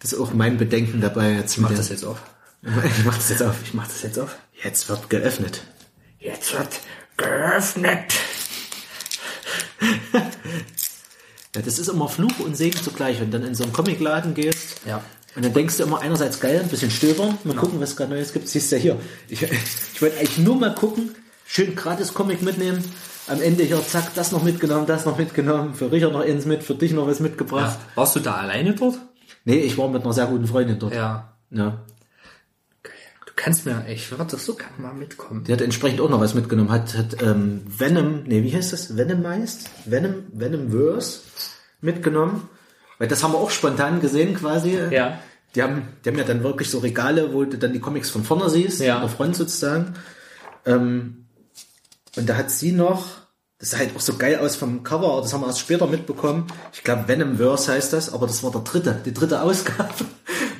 Das 0.00 0.12
ist 0.12 0.18
auch 0.18 0.32
mein 0.32 0.56
Bedenken 0.58 1.00
dabei 1.00 1.32
jetzt. 1.34 1.52
Ich 1.52 1.58
mach 1.58 1.70
das 1.72 1.88
jetzt 1.90 2.04
auf. 2.04 2.18
Ich 2.62 3.04
mach 3.04 3.14
das 3.16 3.28
jetzt 3.28 3.42
auf. 3.42 3.54
Ich 3.62 3.74
mach 3.74 3.86
das 3.86 4.02
jetzt 4.02 4.18
auf. 4.18 4.36
Jetzt 4.64 4.88
wird 4.88 5.08
geöffnet. 5.10 5.62
Jetzt 6.18 6.52
wird 6.54 6.80
geöffnet. 7.16 8.14
Ja, 11.54 11.62
das 11.62 11.78
ist 11.78 11.88
immer 11.88 12.08
Fluch 12.08 12.38
und 12.40 12.56
Segen 12.56 12.80
zugleich. 12.82 13.20
Wenn 13.20 13.30
du 13.30 13.38
dann 13.38 13.48
in 13.48 13.54
so 13.54 13.64
einen 13.64 13.72
Comicladen 13.72 14.34
gehst 14.34 14.82
Ja. 14.86 15.02
und 15.34 15.44
dann 15.44 15.52
denkst 15.54 15.78
du 15.78 15.82
immer 15.84 16.00
einerseits 16.00 16.40
geil, 16.40 16.60
ein 16.60 16.68
bisschen 16.68 16.90
stöbern, 16.90 17.38
mal 17.42 17.56
gucken, 17.56 17.80
was 17.80 17.90
es 17.90 17.96
gerade 17.96 18.10
Neues 18.12 18.32
gibt. 18.34 18.48
Siehst 18.48 18.70
du 18.70 18.76
ja 18.76 18.82
hier. 18.82 19.00
Ich, 19.28 19.42
ich 19.94 20.02
wollte 20.02 20.18
eigentlich 20.18 20.38
nur 20.38 20.56
mal 20.56 20.74
gucken, 20.74 21.14
schön 21.48 21.74
gratis 21.74 22.12
Comic 22.14 22.42
mitnehmen. 22.42 22.84
Am 23.26 23.40
Ende 23.42 23.62
hier, 23.64 23.82
zack, 23.86 24.14
das 24.14 24.32
noch 24.32 24.42
mitgenommen, 24.42 24.86
das 24.86 25.04
noch 25.04 25.18
mitgenommen, 25.18 25.74
für 25.74 25.90
Richard 25.90 26.12
noch 26.12 26.20
eins 26.24 26.44
mit, 26.46 26.62
für 26.62 26.74
dich 26.74 26.92
noch 26.92 27.06
was 27.06 27.20
mitgebracht. 27.20 27.78
ja. 27.80 27.96
Warst 27.96 28.16
du 28.16 28.20
da 28.20 28.34
alleine 28.36 28.74
dort? 28.74 28.96
Nee, 29.44 29.58
ich 29.60 29.76
war 29.78 29.88
mit 29.88 30.02
einer 30.04 30.12
sehr 30.12 30.26
guten 30.26 30.46
Freundin 30.46 30.78
dort. 30.78 30.94
Ja. 30.94 31.32
Ja. 31.50 31.84
Du 32.84 33.32
kannst 33.44 33.66
mir, 33.66 33.84
ich 33.88 34.10
würde 34.10 34.36
so 34.36 34.54
gerne 34.54 34.72
mal 34.78 34.94
mitkommen. 34.94 35.44
Die 35.44 35.52
hat 35.52 35.60
entsprechend 35.60 36.00
auch 36.00 36.08
noch 36.10 36.20
was 36.20 36.34
mitgenommen. 36.34 36.70
Hat, 36.70 36.94
hat 36.96 37.22
ähm, 37.22 37.62
Venom, 37.66 38.24
nee, 38.24 38.42
wie 38.42 38.54
heißt 38.54 38.72
das? 38.72 38.96
Venomized? 38.96 39.70
Venom, 39.84 40.24
Venomverse 40.32 41.20
mitgenommen. 41.80 42.48
Weil 42.98 43.08
das 43.08 43.22
haben 43.22 43.32
wir 43.32 43.38
auch 43.38 43.50
spontan 43.50 44.00
gesehen 44.00 44.34
quasi. 44.34 44.76
Ja. 44.90 45.18
Die 45.54 45.62
haben, 45.62 45.82
die 46.04 46.08
haben 46.10 46.18
ja 46.18 46.24
dann 46.24 46.42
wirklich 46.42 46.68
so 46.70 46.78
Regale, 46.78 47.32
wo 47.32 47.44
du 47.44 47.56
dann 47.58 47.72
die 47.72 47.80
Comics 47.80 48.10
von 48.10 48.24
vorne 48.24 48.50
siehst, 48.50 48.80
Ja. 48.80 48.96
an 48.96 49.02
der 49.02 49.10
Front 49.10 49.36
sozusagen. 49.36 49.94
Ähm, 50.66 51.26
und 52.18 52.28
da 52.28 52.36
hat 52.36 52.50
sie 52.50 52.72
noch, 52.72 53.06
das 53.58 53.70
sah 53.70 53.78
halt 53.78 53.96
auch 53.96 54.00
so 54.00 54.14
geil 54.16 54.38
aus 54.38 54.56
vom 54.56 54.82
Cover, 54.82 55.20
das 55.22 55.32
haben 55.32 55.40
wir 55.40 55.46
erst 55.46 55.60
später 55.60 55.86
mitbekommen. 55.86 56.46
Ich 56.72 56.84
glaube 56.84 57.08
Venomverse 57.08 57.72
heißt 57.72 57.92
das, 57.92 58.12
aber 58.12 58.26
das 58.26 58.42
war 58.42 58.50
der 58.50 58.60
dritte, 58.60 59.00
die 59.04 59.14
dritte 59.14 59.42
Ausgabe. 59.42 59.88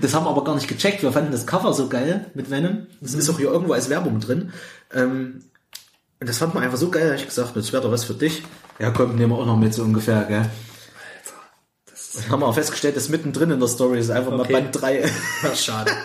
Das 0.01 0.15
haben 0.15 0.27
wir 0.27 0.31
aber 0.31 0.45
gar 0.45 0.55
nicht 0.55 0.69
gecheckt. 0.69 1.03
Wir 1.03 1.11
fanden 1.11 1.33
das 1.33 1.45
Cover 1.45 1.75
so 1.75 1.89
geil 1.89 2.31
mit 2.35 2.53
Venom. 2.53 2.87
Das 3.01 3.15
ist 3.15 3.29
auch 3.29 3.37
hier 3.39 3.51
irgendwo 3.51 3.73
als 3.73 3.91
Werbung 3.91 4.21
drin. 4.21 4.53
Ähm, 4.95 5.43
und 6.21 6.29
das 6.29 6.39
fand 6.39 6.55
man 6.55 6.63
einfach 6.63 6.79
so 6.79 6.89
geil, 6.89 7.07
da 7.07 7.15
hab 7.15 7.19
ich 7.19 7.27
gesagt, 7.27 7.57
das 7.57 7.73
wäre 7.73 7.83
doch 7.83 7.91
was 7.91 8.05
für 8.05 8.15
dich. 8.15 8.45
Ja, 8.79 8.91
komm, 8.93 9.17
nehmen 9.17 9.33
wir 9.33 9.39
auch 9.39 9.47
noch 9.47 9.57
mit, 9.57 9.75
so 9.75 9.83
ungefähr, 9.83 10.23
gell. 10.23 10.49
Das 11.91 12.29
haben 12.29 12.39
wir 12.41 12.47
auch 12.47 12.55
festgestellt, 12.55 12.95
das 12.95 13.05
ist 13.05 13.09
mittendrin 13.09 13.51
in 13.51 13.59
der 13.59 13.69
Story, 13.69 13.99
ist 13.99 14.11
einfach 14.11 14.31
Okay. 14.39 14.53
mal 14.53 14.61
Band 14.63 14.81
3. 14.81 15.11
Schade. 15.57 15.91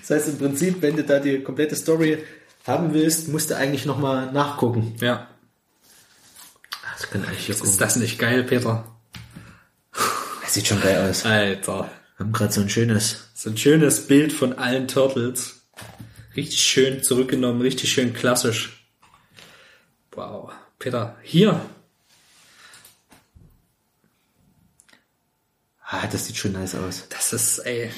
Das 0.00 0.10
heißt 0.10 0.28
im 0.28 0.38
Prinzip, 0.38 0.82
wenn 0.82 0.96
du 0.96 1.04
da 1.04 1.18
die 1.20 1.42
komplette 1.42 1.76
Story 1.76 2.18
haben 2.64 2.94
willst, 2.94 3.28
musst 3.28 3.50
du 3.50 3.56
eigentlich 3.56 3.84
nochmal 3.84 4.32
nachgucken. 4.32 4.96
Ja. 5.00 5.28
Das 6.94 7.10
kann 7.10 7.24
eigentlich 7.24 7.48
Ist 7.48 7.80
das 7.80 7.96
nicht 7.96 8.18
geil, 8.18 8.44
Peter? 8.44 8.84
Das 10.42 10.54
sieht 10.54 10.66
schon 10.66 10.80
geil 10.80 11.08
aus. 11.10 11.24
Alter. 11.24 11.90
Wir 12.16 12.26
haben 12.26 12.32
gerade 12.32 12.52
so 12.52 12.60
ein 12.60 12.68
schönes. 12.68 13.28
So 13.34 13.50
ein 13.50 13.56
schönes 13.56 14.06
Bild 14.06 14.32
von 14.32 14.54
allen 14.54 14.88
Turtles. 14.88 15.62
Richtig 16.36 16.60
schön 16.60 17.02
zurückgenommen, 17.02 17.60
richtig 17.60 17.92
schön 17.92 18.12
klassisch. 18.12 18.88
Wow. 20.12 20.52
Peter, 20.78 21.16
hier. 21.22 21.60
Ah, 25.86 26.06
das 26.06 26.26
sieht 26.26 26.36
schon 26.36 26.52
nice 26.52 26.74
aus. 26.74 27.04
Das 27.08 27.32
ist, 27.32 27.58
ey. 27.58 27.90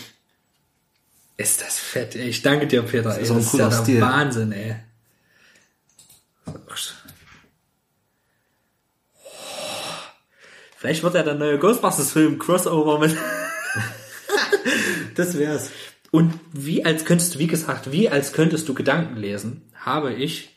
Ist 1.37 1.61
das 1.61 1.79
fett, 1.79 2.15
ey. 2.17 2.29
Ich 2.29 2.43
danke 2.43 2.67
dir, 2.67 2.83
Peter. 2.83 3.15
Ey. 3.15 3.23
ist 3.23 3.31
Das 3.31 3.39
ist 3.39 3.55
ja 3.55 3.69
der 3.69 3.83
Stil. 3.83 4.01
Wahnsinn, 4.01 4.53
ey. 4.53 4.77
Vielleicht 10.77 11.03
wird 11.03 11.15
ja 11.15 11.23
der 11.23 11.35
neue 11.35 11.59
Ghostbusters-Film 11.59 12.39
Crossover 12.39 12.99
mit. 12.99 13.17
Das 15.15 15.39
wär's. 15.39 15.71
Und 16.11 16.39
wie 16.53 16.85
als 16.85 17.07
könntest 17.07 17.35
du, 17.35 17.39
wie 17.39 17.47
gesagt, 17.47 17.91
wie 17.91 18.11
als 18.11 18.35
könntest 18.35 18.69
du 18.69 18.75
Gedanken 18.75 19.17
lesen, 19.17 19.63
habe 19.75 20.13
ich 20.13 20.55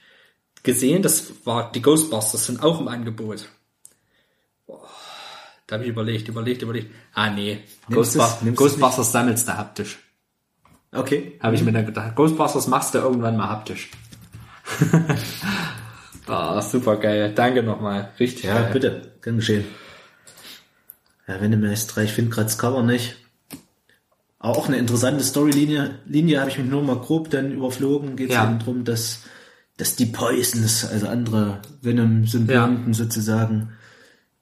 gesehen, 0.63 1.01
das 1.01 1.45
war, 1.45 1.71
die 1.71 1.81
Ghostbusters 1.81 2.45
sind 2.45 2.61
auch 2.61 2.81
im 2.81 2.89
Angebot. 2.89 3.47
Boah, 4.67 4.89
da 5.65 5.75
habe 5.75 5.85
ich 5.85 5.89
überlegt, 5.89 6.27
überlegt, 6.27 6.61
überlegt. 6.61 6.91
Ah, 7.13 7.29
nee. 7.29 7.59
Ghostbusters, 7.89 8.53
Ghostbusters 8.53 9.11
sammelst 9.13 9.47
du 9.47 9.57
haptisch. 9.57 9.97
Okay. 10.91 11.37
Habe 11.41 11.55
ich 11.55 11.63
mir 11.63 11.71
dann 11.71 11.85
gedacht. 11.85 12.15
Ghostbusters 12.15 12.67
machst 12.67 12.93
du 12.95 12.99
irgendwann 12.99 13.37
mal 13.37 13.49
haptisch. 13.49 13.89
Ah, 16.27 16.61
super 16.61 16.97
geil. 16.97 17.33
Danke 17.33 17.63
nochmal. 17.63 18.11
Richtig 18.19 18.43
Ja, 18.43 18.61
geil. 18.61 18.69
bitte. 18.73 19.01
Kann 19.21 19.37
geschehen. 19.37 19.65
Ja, 21.27 21.41
wenn 21.41 21.49
du 21.51 21.57
mir 21.57 21.71
jetzt 21.71 21.87
drei, 21.87 22.03
ich 22.03 22.11
finde 22.13 22.29
gerade 22.29 22.45
das 22.45 22.59
Cover 22.59 22.83
nicht. 22.83 23.15
Aber 24.37 24.55
auch 24.57 24.67
eine 24.67 24.77
interessante 24.77 25.23
Storylinie. 25.23 25.99
Linie 26.05 26.39
habe 26.39 26.51
ich 26.51 26.59
mich 26.59 26.67
nur 26.69 26.83
mal 26.83 26.97
grob 26.97 27.31
dann 27.31 27.51
überflogen. 27.51 28.15
Geht 28.15 28.29
es 28.29 28.35
Ja. 28.35 28.43
eben 28.47 28.59
drum, 28.59 28.83
dass, 28.83 29.21
dass 29.77 29.95
die 29.95 30.05
Poisons, 30.05 30.85
also 30.85 31.07
andere 31.07 31.61
Venom-Symbionten 31.81 32.93
sozusagen, 32.93 33.71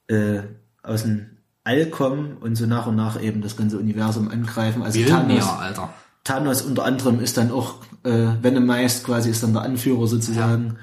äh, 0.07 0.41
aus 0.83 1.03
dem 1.03 1.37
All 1.63 1.85
kommen 1.85 2.37
und 2.37 2.55
so 2.57 2.65
nach 2.65 2.87
und 2.87 2.95
nach 2.97 3.21
eben 3.21 3.41
das 3.41 3.55
ganze 3.55 3.77
Universum 3.77 4.27
angreifen. 4.29 4.83
Also 4.83 5.01
Thanos, 5.05 5.47
Alter. 5.47 5.93
Thanos 6.27 6.61
unter 6.61 6.83
anderem 6.85 7.19
ist 7.19 7.37
dann 7.37 7.51
auch 7.51 7.75
äh, 8.03 8.09
Venomized 8.41 9.03
quasi, 9.05 9.29
ist 9.29 9.43
dann 9.43 9.53
der 9.53 9.61
Anführer 9.63 10.07
sozusagen. 10.07 10.77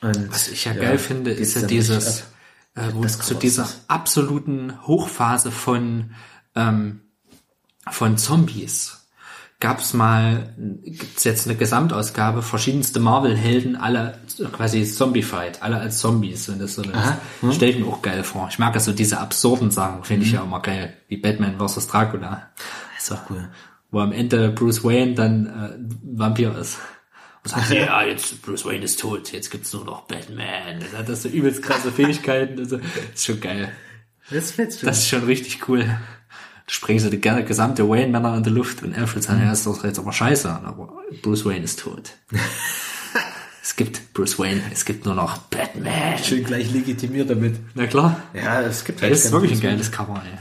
Und, 0.00 0.30
Was 0.32 0.48
ich 0.48 0.64
ja, 0.64 0.72
geil 0.72 0.98
finde, 0.98 1.30
ist 1.32 1.54
ja 1.56 1.62
dieses, 1.66 2.20
äh, 2.74 2.82
wo 2.94 3.02
Das 3.02 3.18
zu 3.18 3.34
dieser 3.34 3.64
ist- 3.64 3.80
absoluten 3.88 4.74
Hochphase 4.86 5.50
von, 5.50 6.12
ähm, 6.54 7.00
von 7.90 8.16
Zombies 8.18 8.94
gab's 9.60 9.92
mal, 9.92 10.54
gibt's 10.84 11.24
jetzt 11.24 11.48
eine 11.48 11.56
Gesamtausgabe, 11.56 12.42
verschiedenste 12.42 13.00
Marvel-Helden, 13.00 13.74
alle 13.74 14.16
quasi 14.52 14.84
Zombie-Fight, 14.84 15.62
alle 15.62 15.78
als 15.80 15.98
Zombies, 15.98 16.48
wenn 16.48 16.60
das 16.60 16.74
so 16.76 16.82
ist. 16.82 16.92
Hm. 17.40 17.52
Stell 17.52 17.70
ich 17.70 17.78
mir 17.80 17.86
auch 17.86 18.00
geil 18.00 18.22
vor. 18.22 18.46
Ich 18.50 18.60
mag 18.60 18.74
ja 18.74 18.80
so 18.80 18.92
diese 18.92 19.18
absurden 19.18 19.72
Sachen, 19.72 20.04
finde 20.04 20.20
Mhm. 20.22 20.26
ich 20.28 20.32
ja 20.34 20.44
immer 20.44 20.62
geil, 20.62 20.96
wie 21.08 21.16
Batman 21.16 21.58
vs. 21.58 21.88
Dracula, 21.88 22.50
Das 22.94 23.04
ist 23.04 23.12
auch 23.12 23.30
cool. 23.30 23.48
Wo 23.90 24.00
am 24.00 24.12
Ende 24.12 24.50
Bruce 24.50 24.84
Wayne 24.84 25.14
dann 25.14 25.46
äh, 25.46 26.18
Vampir 26.18 26.56
ist. 26.56 26.78
Und 27.44 27.50
sagt, 27.50 27.70
ja, 27.70 28.02
jetzt 28.02 28.42
Bruce 28.42 28.64
Wayne 28.66 28.84
ist 28.84 29.00
tot, 29.00 29.32
jetzt 29.32 29.50
gibt's 29.50 29.72
nur 29.72 29.84
noch 29.84 30.02
Batman. 30.02 30.80
Das 30.80 30.98
hat 30.98 31.08
das 31.08 31.22
so 31.22 31.28
übelst 31.28 31.62
krasse 31.62 31.90
Fähigkeiten. 31.92 32.58
Also, 32.58 32.80
ist 33.14 33.24
schon 33.24 33.40
geil. 33.40 33.72
Das 34.30 34.54
Das 34.56 34.98
ist 34.98 35.08
schon 35.08 35.24
richtig 35.24 35.68
cool. 35.68 35.84
Da 35.84 36.74
springen 36.74 36.98
sie 36.98 37.08
die 37.08 37.20
ge- 37.20 37.44
gesamte 37.44 37.88
Wayne-Männer 37.88 38.36
in 38.36 38.42
die 38.42 38.50
Luft 38.50 38.82
und 38.82 38.94
Alfred 38.98 39.22
sagt, 39.22 39.40
ja, 39.40 39.50
ist 39.52 39.64
doch 39.66 39.82
jetzt 39.84 39.98
aber 39.98 40.12
scheiße. 40.12 40.50
Aber 40.50 40.92
Bruce 41.22 41.46
Wayne 41.46 41.64
ist 41.64 41.78
tot. 41.80 42.10
es 43.62 43.76
gibt 43.76 44.12
Bruce 44.12 44.38
Wayne, 44.38 44.60
es 44.72 44.84
gibt 44.84 45.06
nur 45.06 45.14
noch 45.14 45.38
Batman. 45.38 46.18
schön 46.22 46.44
gleich 46.44 46.70
legitimiert 46.72 47.30
damit. 47.30 47.56
Na 47.74 47.86
klar. 47.86 48.20
Ja, 48.34 48.60
es 48.60 48.84
gibt 48.84 49.02
Das 49.02 49.24
ist 49.24 49.32
wirklich 49.32 49.52
ein 49.52 49.60
geiles 49.60 49.90
Cover, 49.90 50.20
ey. 50.30 50.38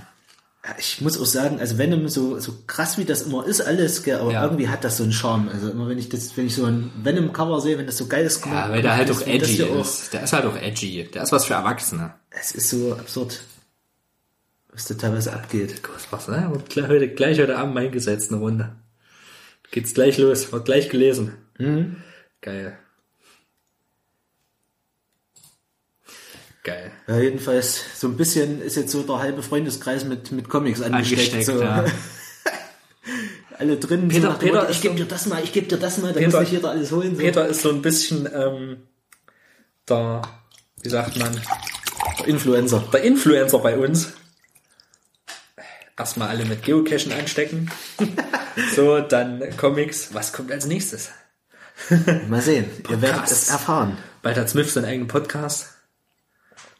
Ich 0.77 1.01
muss 1.01 1.19
auch 1.19 1.25
sagen, 1.25 1.59
also 1.59 1.77
Venom 1.77 2.07
so, 2.09 2.39
so 2.39 2.53
krass 2.67 2.97
wie 2.97 3.05
das 3.05 3.21
immer 3.23 3.45
ist, 3.45 3.61
alles, 3.61 4.03
gell, 4.03 4.17
aber 4.19 4.31
Ja. 4.31 4.43
irgendwie 4.43 4.67
hat 4.67 4.83
das 4.83 4.97
so 4.97 5.03
einen 5.03 5.13
Charme. 5.13 5.49
Also 5.49 5.69
immer 5.69 5.87
wenn 5.87 5.97
ich 5.97 6.09
das, 6.09 6.35
wenn 6.35 6.47
ich 6.47 6.55
so 6.55 6.65
ein 6.65 6.91
Venom-Cover 7.03 7.61
sehe, 7.61 7.77
wenn 7.77 7.85
das 7.85 7.97
so 7.97 8.07
geil 8.07 8.25
ist, 8.25 8.45
Ja, 8.45 8.69
weil 8.69 8.81
der 8.81 8.95
halt 8.97 9.09
auch 9.11 9.21
edgy 9.21 9.45
hier 9.55 9.69
auch- 9.71 9.81
ist. 9.81 10.13
Der 10.13 10.23
ist 10.23 10.33
halt 10.33 10.45
auch 10.45 10.55
edgy. 10.57 11.03
Der 11.13 11.23
ist 11.23 11.31
was 11.31 11.45
für 11.45 11.53
Erwachsene. 11.53 12.13
Es 12.31 12.51
ist 12.51 12.69
so 12.69 12.93
absurd, 12.93 13.39
was 14.73 14.85
da 14.85 14.95
teilweise 14.95 15.33
abgeht. 15.33 15.81
Ghostbusters, 15.83 16.27
ne? 16.35 16.49
Wird 16.51 16.69
gleich 16.69 16.87
heute, 16.87 17.07
gleich 17.09 17.39
heute 17.39 17.57
Abend 17.57 17.77
eingesetzt, 17.77 18.31
eine 18.31 18.41
Runde. 18.41 18.75
Geht's 19.71 19.93
gleich 19.93 20.17
los, 20.17 20.51
wird 20.51 20.65
gleich 20.65 20.89
gelesen. 20.89 21.33
Mhm. 21.57 21.97
Geil. 22.41 22.77
Geil. 26.67 26.91
Ja, 27.07 27.17
jedenfalls, 27.17 27.79
so 27.97 28.07
ein 28.09 28.17
bisschen 28.17 28.61
ist 28.61 28.75
jetzt 28.75 28.91
so 28.91 29.01
der 29.01 29.19
halbe 29.19 29.41
Freundeskreis 29.41 30.03
mit, 30.03 30.33
mit 30.33 30.49
Comics 30.49 30.81
angesteckt. 30.81 31.33
Angesteckt, 31.33 31.45
so. 31.45 31.61
ja. 31.63 31.85
Alle 33.57 33.77
drin. 33.77 34.09
Peter- 34.09 34.33
so 34.33 34.37
Peter 34.37 34.59
Motto, 34.59 34.71
ich 34.71 34.81
gebe 34.81 34.95
dir 34.95 35.05
das 35.05 35.27
mal, 35.27 35.41
ich 35.41 35.53
gebe 35.53 35.65
dir 35.67 35.77
das 35.77 35.97
mal, 35.99 36.11
da 36.11 36.19
Peter- 36.19 36.39
muss 36.41 36.49
sich 36.49 36.57
jeder 36.57 36.71
alles 36.71 36.91
holen. 36.91 37.15
So. 37.15 37.21
Peter 37.21 37.47
ist 37.47 37.61
so 37.61 37.69
ein 37.69 37.81
bisschen 37.81 38.27
ähm, 38.35 38.83
der, 39.87 40.21
wie 40.83 40.89
sagt 40.89 41.15
man, 41.15 41.39
Influencer. 42.25 42.83
der 42.91 43.01
Influencer 43.03 43.59
bei 43.59 43.77
uns. 43.77 44.11
Erstmal 45.97 46.27
alle 46.27 46.43
mit 46.43 46.63
Geocachen 46.63 47.13
anstecken. 47.13 47.71
so, 48.75 48.99
dann 48.99 49.41
Comics. 49.55 50.13
Was 50.13 50.33
kommt 50.33 50.51
als 50.51 50.65
nächstes? 50.65 51.11
Mal 52.27 52.41
sehen. 52.41 52.65
Ihr 52.89 53.01
werdet 53.01 53.19
Podcast. 53.21 53.31
es 53.43 53.49
erfahren. 53.49 53.97
Bald 54.21 54.35
hat 54.37 54.49
Smith 54.49 54.73
seinen 54.73 54.83
eigenen 54.85 55.07
Podcast. 55.07 55.76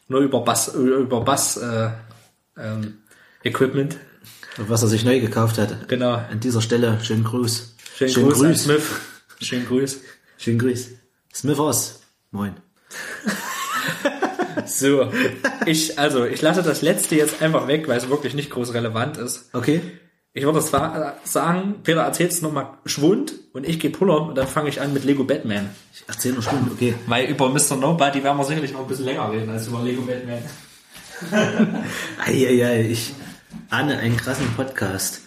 Nur 0.08 0.20
über 0.20 0.40
Bass, 0.40 0.68
über 0.74 1.20
Bass 1.20 1.56
äh, 1.58 1.90
ähm, 2.56 2.98
Equipment. 3.44 3.96
Was 4.56 4.82
er 4.82 4.88
sich 4.88 5.04
neu 5.04 5.20
gekauft 5.20 5.58
hat. 5.58 5.88
Genau. 5.88 6.14
An 6.14 6.40
dieser 6.40 6.60
Stelle 6.60 6.98
schönen 7.02 7.24
Gruß. 7.24 7.76
Schönen 7.96 8.10
Schönen 8.10 8.28
Gruß, 8.28 8.40
an 8.40 8.46
Grüß. 8.48 8.62
Smith. 8.64 8.82
Schönen 9.40 9.66
Grüß. 9.66 10.00
Schönen 10.38 10.58
Grüß. 10.58 10.88
Smithers. 11.32 12.00
Moin. 12.30 12.54
So, 14.66 15.10
ich, 15.66 15.98
also, 15.98 16.26
ich 16.26 16.42
lasse 16.42 16.62
das 16.62 16.82
letzte 16.82 17.16
jetzt 17.16 17.40
einfach 17.40 17.66
weg, 17.68 17.88
weil 17.88 17.96
es 17.96 18.10
wirklich 18.10 18.34
nicht 18.34 18.50
groß 18.50 18.74
relevant 18.74 19.16
ist. 19.16 19.48
Okay. 19.54 19.80
Ich 20.34 20.44
würde 20.44 20.60
zwar 20.60 21.16
sagen, 21.24 21.76
Peter 21.82 22.02
erzählst 22.02 22.42
nochmal 22.42 22.74
Schwund 22.84 23.34
und 23.54 23.66
ich 23.66 23.80
gehe 23.80 23.90
pullern 23.90 24.28
und 24.28 24.34
dann 24.36 24.46
fange 24.46 24.68
ich 24.68 24.80
an 24.80 24.92
mit 24.92 25.04
Lego 25.04 25.24
Batman. 25.24 25.70
Ich 25.92 26.04
erzähle 26.06 26.34
noch 26.36 26.42
Stunden, 26.42 26.70
okay. 26.70 26.94
Weil 27.06 27.26
über 27.28 27.48
Mr. 27.48 27.76
Nobody 27.76 28.22
werden 28.22 28.36
wir 28.36 28.44
sicherlich 28.44 28.72
noch 28.72 28.80
ein 28.80 28.86
bisschen 28.86 29.06
länger 29.06 29.32
reden 29.32 29.50
als 29.50 29.66
über 29.66 29.82
Lego 29.82 30.02
Batman. 30.02 30.42
Eieiei, 32.24 32.88
ich 32.90 33.14
ahne 33.70 33.98
einen 33.98 34.16
krassen 34.16 34.46
Podcast. 34.54 35.22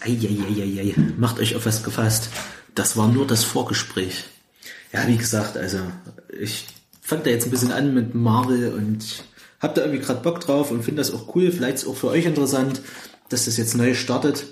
Eieiei, 0.00 0.94
macht 1.16 1.38
euch 1.38 1.54
auf 1.54 1.66
was 1.66 1.84
gefasst. 1.84 2.30
Das 2.74 2.96
war 2.96 3.08
nur 3.08 3.26
das 3.26 3.44
Vorgespräch. 3.44 4.24
Ja, 4.92 5.06
wie 5.06 5.16
gesagt, 5.16 5.56
also 5.56 5.78
ich 6.40 6.66
fang 7.00 7.22
da 7.22 7.30
jetzt 7.30 7.44
ein 7.44 7.50
bisschen 7.50 7.72
an 7.72 7.94
mit 7.94 8.14
Marvel 8.14 8.72
und 8.72 9.24
hab 9.60 9.74
da 9.74 9.82
irgendwie 9.82 10.04
gerade 10.04 10.20
Bock 10.20 10.40
drauf 10.40 10.70
und 10.70 10.82
finde 10.82 11.02
das 11.02 11.12
auch 11.12 11.34
cool. 11.34 11.52
Vielleicht 11.52 11.76
ist 11.76 11.86
auch 11.86 11.96
für 11.96 12.08
euch 12.08 12.24
interessant, 12.24 12.80
dass 13.28 13.46
das 13.46 13.56
jetzt 13.56 13.76
neu 13.76 13.94
startet. 13.94 14.46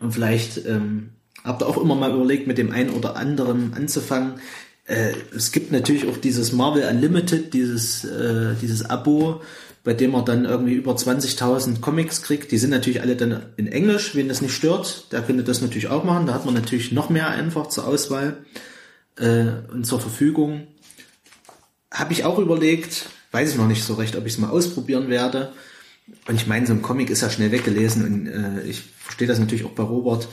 Und 0.00 0.12
vielleicht 0.12 0.64
ähm, 0.66 1.10
habt 1.44 1.62
ihr 1.62 1.66
auch 1.66 1.78
immer 1.78 1.94
mal 1.94 2.12
überlegt, 2.12 2.46
mit 2.46 2.58
dem 2.58 2.70
einen 2.70 2.90
oder 2.90 3.16
anderen 3.16 3.74
anzufangen. 3.74 4.40
Äh, 4.86 5.12
es 5.34 5.52
gibt 5.52 5.72
natürlich 5.72 6.08
auch 6.08 6.16
dieses 6.16 6.52
Marvel 6.52 6.84
Unlimited, 6.84 7.52
dieses, 7.52 8.04
äh, 8.04 8.54
dieses 8.60 8.88
Abo, 8.88 9.42
bei 9.84 9.94
dem 9.94 10.12
man 10.12 10.24
dann 10.24 10.44
irgendwie 10.44 10.74
über 10.74 10.92
20.000 10.92 11.80
Comics 11.80 12.22
kriegt. 12.22 12.52
Die 12.52 12.58
sind 12.58 12.70
natürlich 12.70 13.00
alle 13.00 13.16
dann 13.16 13.46
in 13.56 13.66
Englisch, 13.66 14.14
wen 14.14 14.28
das 14.28 14.42
nicht 14.42 14.54
stört. 14.54 15.12
Der 15.12 15.22
könnte 15.22 15.44
das 15.44 15.60
natürlich 15.60 15.88
auch 15.88 16.04
machen. 16.04 16.26
Da 16.26 16.34
hat 16.34 16.44
man 16.44 16.54
natürlich 16.54 16.92
noch 16.92 17.10
mehr 17.10 17.28
einfach 17.28 17.68
zur 17.68 17.86
Auswahl 17.86 18.38
äh, 19.18 19.46
und 19.72 19.84
zur 19.84 20.00
Verfügung. 20.00 20.66
Habe 21.90 22.12
ich 22.12 22.24
auch 22.24 22.38
überlegt, 22.38 23.06
weiß 23.32 23.50
ich 23.50 23.56
noch 23.56 23.66
nicht 23.66 23.84
so 23.84 23.94
recht, 23.94 24.16
ob 24.16 24.26
ich 24.26 24.34
es 24.34 24.38
mal 24.38 24.50
ausprobieren 24.50 25.08
werde. 25.08 25.52
Und 26.26 26.34
ich 26.34 26.46
meine, 26.46 26.66
so 26.66 26.72
ein 26.72 26.82
Comic 26.82 27.10
ist 27.10 27.22
ja 27.22 27.30
schnell 27.30 27.52
weggelesen 27.52 28.04
und 28.04 28.26
äh, 28.26 28.62
ich 28.62 28.82
verstehe 28.98 29.26
das 29.26 29.38
natürlich 29.38 29.64
auch 29.64 29.72
bei 29.72 29.82
Robert. 29.82 30.28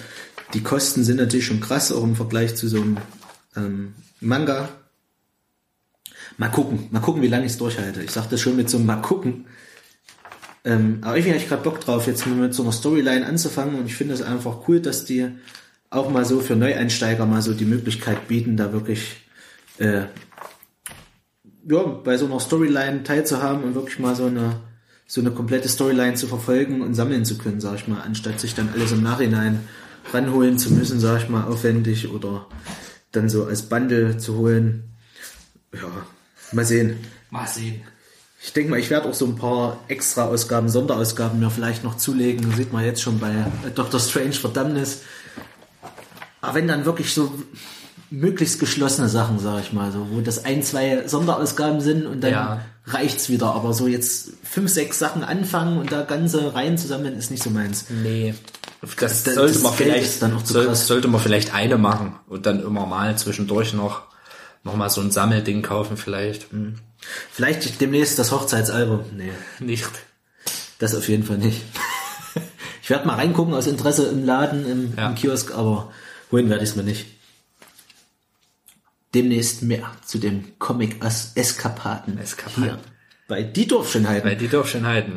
Die 0.54 0.62
Kosten 0.62 1.04
sind 1.04 1.18
natürlich 1.18 1.45
schon 1.45 1.62
krass, 1.62 1.92
auch 1.92 2.04
im 2.04 2.16
Vergleich 2.16 2.56
zu 2.56 2.68
so 2.68 2.82
einem 2.82 2.98
ähm, 3.56 3.94
Manga. 4.20 4.70
Mal 6.38 6.50
gucken, 6.50 6.88
mal 6.92 7.00
gucken, 7.00 7.22
wie 7.22 7.28
lange 7.28 7.45
ich 7.45 7.54
es 7.54 7.58
durchhalte. 7.58 8.04
Ich 8.04 8.12
sagte 8.12 8.38
schon 8.38 8.58
mit 8.58 8.70
so 8.70 8.78
einem 8.78 8.88
Mal 8.88 9.02
gucken. 9.02 9.45
Ähm, 10.66 10.98
aber 11.02 11.16
irgendwie 11.16 11.32
habe 11.32 11.42
ich 11.42 11.48
gerade 11.48 11.64
Bock 11.64 11.80
drauf, 11.80 12.08
jetzt 12.08 12.26
mit 12.26 12.54
so 12.54 12.64
einer 12.64 12.72
Storyline 12.72 13.26
anzufangen 13.26 13.76
und 13.76 13.86
ich 13.86 13.95
finde 13.95 14.16
es 14.16 14.22
einfach 14.22 14.68
cool, 14.68 14.82
dass 14.82 15.06
die 15.06 15.30
auch 15.92 16.10
mal 16.10 16.26
so 16.26 16.40
für 16.40 16.56
Neueinsteiger 16.56 17.26
mal 17.26 17.42
so 17.42 17.54
die 17.54 17.66
Möglichkeit 17.66 18.28
bieten, 18.28 18.58
da 18.58 18.74
wirklich 18.74 19.28
äh, 19.78 20.06
ja, 21.68 21.84
bei 21.84 22.18
so 22.18 22.26
einer 22.26 22.40
Storyline 22.40 23.04
teilzuhaben 23.04 23.64
und 23.64 23.76
wirklich 23.76 24.00
mal 24.00 24.16
so 24.16 24.26
eine 24.26 24.60
so 25.08 25.22
eine 25.22 25.32
komplette 25.32 25.69
Storyline 25.69 26.16
zu 26.16 26.27
verfolgen 26.27 26.82
und 26.82 26.95
sammeln 26.95 27.25
zu 27.25 27.38
können, 27.38 27.61
sag 27.61 27.75
ich 27.75 27.88
mal, 27.88 28.01
anstatt 28.01 28.40
sich 28.40 28.56
dann 28.56 28.69
alles 28.74 28.92
im 28.92 29.03
Nachhinein 29.03 29.67
ranholen 30.14 30.58
zu 30.58 30.72
müssen, 30.72 31.00
sag 31.00 31.22
ich 31.24 31.30
mal, 31.30 31.43
aufwendig 31.45 32.09
oder 32.09 32.48
dann 33.11 33.30
so 33.30 33.45
als 33.45 33.64
Bundle 33.64 34.17
zu 34.17 34.38
holen. 34.38 34.95
Ja, 35.74 35.90
mal 36.51 36.66
sehen. 36.66 36.98
Mal 37.30 37.48
sehen. 37.48 37.82
Ich 38.42 38.53
denke 38.53 38.69
mal, 38.69 38.80
ich 38.80 38.90
werde 38.90 39.09
auch 39.09 39.14
so 39.14 39.25
ein 39.25 39.35
paar 39.35 39.80
Extra-Ausgaben, 39.88 40.69
Sonderausgaben 40.69 41.40
mir 41.40 41.50
vielleicht 41.50 41.84
noch 41.84 41.98
zulegen. 41.98 42.51
Sieht 42.53 42.72
man 42.72 42.85
jetzt 42.85 43.01
schon 43.01 43.19
bei 43.19 43.32
äh, 43.32 43.72
Doctor 43.74 44.00
Strange 44.00 44.34
Verdammnis. 44.34 45.01
Aber 46.42 46.53
wenn 46.56 46.67
dann 46.67 46.85
wirklich 46.85 47.14
so 47.14 47.34
möglichst 48.11 48.59
geschlossene 48.59 49.09
Sachen, 49.09 49.40
sag 49.40 49.61
ich 49.61 49.74
mal, 49.74 49.92
so, 49.92 50.08
wo 50.11 50.22
das 50.22 50.45
ein, 50.45 50.61
zwei 50.61 51.08
Sonderausgaben 51.08 51.82
sind 51.82 52.06
und 52.06 52.22
dann 52.22 52.32
Ja. 52.32 52.61
Reicht's 52.88 53.30
wieder. 53.30 53.48
Aber 53.56 53.74
so 53.74 53.88
jetzt 53.88 54.30
fünf, 54.44 54.70
sechs 54.72 55.00
Sachen 55.00 55.24
anfangen 55.24 55.78
und 55.80 55.92
da 55.92 56.04
ganze 56.04 56.54
Reihen 56.54 56.78
zusammen 56.78 57.18
ist 57.18 57.32
nicht 57.32 57.44
so 57.44 57.50
meins. 57.50 57.86
Nee. 57.90 58.34
Das, 59.00 59.24
Das- 59.24 59.36
sollte 59.36 59.54
das 59.54 59.64
man 59.64 59.76
Geld 59.76 59.90
vielleicht, 59.90 60.06
ist 60.10 60.22
dann 60.22 60.46
zu 60.46 60.54
soll, 60.54 60.76
sollte 60.76 61.08
man 61.08 61.20
vielleicht 61.22 61.54
eine 61.54 61.78
machen 61.78 62.16
und 62.28 62.46
dann 62.46 62.62
immer 62.64 62.86
mal 62.86 63.18
zwischendurch 63.18 63.74
noch, 63.74 64.04
noch 64.64 64.76
mal 64.76 64.90
so 64.90 65.02
ein 65.02 65.10
Sammelding 65.12 65.62
kaufen 65.64 65.98
vielleicht. 65.98 66.48
Vielleicht 67.32 67.82
demnächst 67.82 68.20
das 68.20 68.32
Hochzeitsalbum. 68.32 69.02
Nee, 69.16 69.32
Nicht. 69.60 69.90
das 70.80 70.94
auf 70.96 71.08
jeden 71.10 71.24
Fall 71.24 71.38
nicht. 71.38 71.62
Ich 72.84 72.92
werde 72.92 73.08
mal 73.08 73.16
reingucken 73.16 73.56
aus 73.56 73.66
Interesse 73.66 74.06
im 74.10 74.24
Laden, 74.28 74.70
im, 74.70 74.94
Ja. 74.96 75.08
im 75.10 75.16
Kiosk, 75.16 75.56
aber 75.56 75.92
holen 76.32 76.52
werde 76.52 76.64
ich 76.64 76.70
es 76.70 76.76
mir 76.76 76.84
nicht. 76.84 77.08
Demnächst 79.16 79.64
mehr 79.64 79.92
zu 80.06 80.19
den 80.19 80.60
Comic-Eskapaden. 80.60 82.18
Eskapaden. 82.19 82.80
Bei 83.27 83.42
Die 83.42 83.66
Dorfschönheiten. 83.66 84.30
Weil 84.30 84.35
die. 84.35 84.48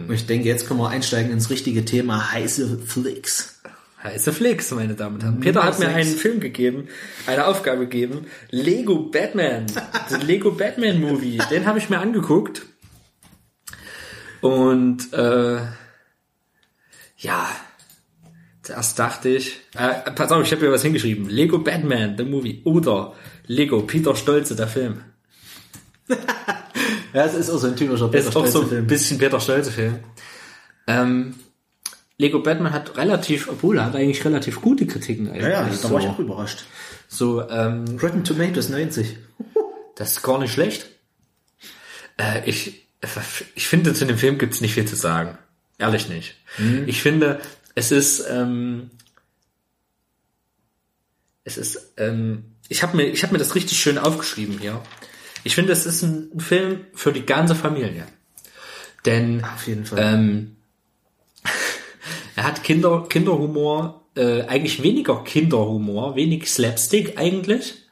Und 0.09 0.15
ich 0.15 0.27
denke, 0.27 0.49
jetzt 0.49 0.67
können 0.67 0.81
wir 0.81 0.89
einsteigen 0.89 1.31
ins 1.31 1.51
richtige 1.51 1.85
Thema 1.85 2.33
heiße 2.33 2.79
Flicks. 2.79 3.61
Heiße 4.03 4.33
Flix, 4.33 4.71
meine 4.71 4.95
Damen 4.95 5.17
und 5.17 5.25
Herren. 5.25 5.41
Peter 5.41 5.65
hat 5.65 5.81
mir 5.81 5.89
einen 5.89 6.17
Film 6.17 6.39
gegeben, 6.39 6.87
eine 7.27 7.47
Aufgabe 7.47 7.81
gegeben. 7.81 8.27
Lego 8.51 9.11
Batman. 9.11 9.67
The 10.09 10.25
Lego 10.25 10.53
Batman 10.53 11.01
Movie. 11.01 11.39
Den 11.51 11.67
habe 11.67 11.81
ich 11.81 11.91
mir 11.91 11.99
angeguckt. 11.99 12.63
Und 14.41 15.13
äh, 15.13 15.57
ja, 17.17 17.49
zuerst 18.69 18.99
dachte 18.99 19.31
ich, 19.31 19.61
äh, 19.77 20.11
pass 20.11 20.31
auf, 20.31 20.43
ich 20.43 20.53
habe 20.53 20.61
hier 20.61 20.71
was 20.71 20.83
hingeschrieben. 20.83 21.29
Lego 21.29 21.59
Batman, 21.59 22.17
the 22.19 22.25
movie. 22.25 22.61
Oder 22.65 23.15
Lego 23.47 23.81
Peter 23.81 24.15
Stolze, 24.15 24.55
der 24.55 24.69
Film. 24.69 25.03
Ja, 27.15 27.25
es 27.25 27.33
ist 27.33 27.49
auch 27.49 27.57
so 27.57 27.69
ein 27.69 27.75
typischer 27.75 28.13
ist 28.13 28.29
auch 28.29 28.45
so 28.45 28.51
Stolze-Film. 28.51 28.85
ein 28.85 28.87
bisschen 28.87 29.17
Peter 29.17 29.41
Stolze 29.41 29.73
Film. 29.73 29.99
Ähm, 30.87 31.37
Lego 32.19 32.41
Batman 32.41 32.71
hat 32.71 32.99
relativ, 32.99 33.49
obwohl 33.49 33.79
er 33.79 33.87
hat 33.87 33.97
eigentlich 33.97 34.23
relativ 34.27 34.61
gute 34.61 34.87
Kritiken 34.87 35.29
eigentlich. 35.29 35.43
Ja, 35.45 35.49
ja, 35.49 35.63
da 35.65 35.73
so, 35.73 35.91
war 35.91 36.01
ich 36.01 36.07
auch 36.07 36.19
überrascht. 36.19 36.65
so 37.09 37.49
ähm, 37.49 37.99
Rotten 38.03 38.25
Tomatoes 38.25 38.69
90. 38.69 39.17
Das 39.97 40.13
ist 40.13 40.23
gar 40.23 40.39
nicht 40.39 40.53
schlecht. 40.53 40.87
Äh, 42.19 42.43
ich 42.45 42.87
ich 43.55 43.67
finde, 43.67 43.95
zu 43.95 44.05
dem 44.05 44.19
Film 44.19 44.37
gibt's 44.37 44.61
nicht 44.61 44.75
viel 44.75 44.85
zu 44.85 44.95
sagen. 44.95 45.39
Ehrlich 45.79 46.11
nicht. 46.11 46.35
Ich 46.87 47.01
finde, 47.01 47.41
es 47.79 47.93
ist, 47.93 48.27
ähm, 48.29 48.91
es 51.45 51.57
ist, 51.57 51.93
ähm, 51.97 52.57
ich 52.69 52.83
habe 52.83 52.97
mir, 52.97 53.05
ich 53.05 53.23
habe 53.23 53.33
mir 53.33 53.39
das 53.39 53.55
richtig 53.55 53.79
schön 53.79 53.99
aufgeschrieben 53.99 54.59
hier. 54.59 54.83
Ich 55.45 55.55
finde, 55.55 55.73
es 55.73 55.87
ist 55.87 56.03
ein 56.03 56.41
Film 56.41 56.87
für 56.93 57.13
die 57.13 57.25
ganze 57.25 57.55
Familie. 57.55 58.05
Denn 59.07 59.45
Auf 59.45 59.69
jeden 59.69 59.87
Fall. 59.87 60.01
ähm, 60.03 60.57
er 62.37 62.45
hat 62.45 62.65
Kinder, 62.65 63.07
Kinderhumor, 63.09 64.03
äh, 64.17 64.43
eigentlich 64.43 64.83
weniger 64.83 65.23
Kinderhumor, 65.23 66.17
wenig 66.17 66.51
Slapstick 66.51 67.17
eigentlich. 67.17 67.85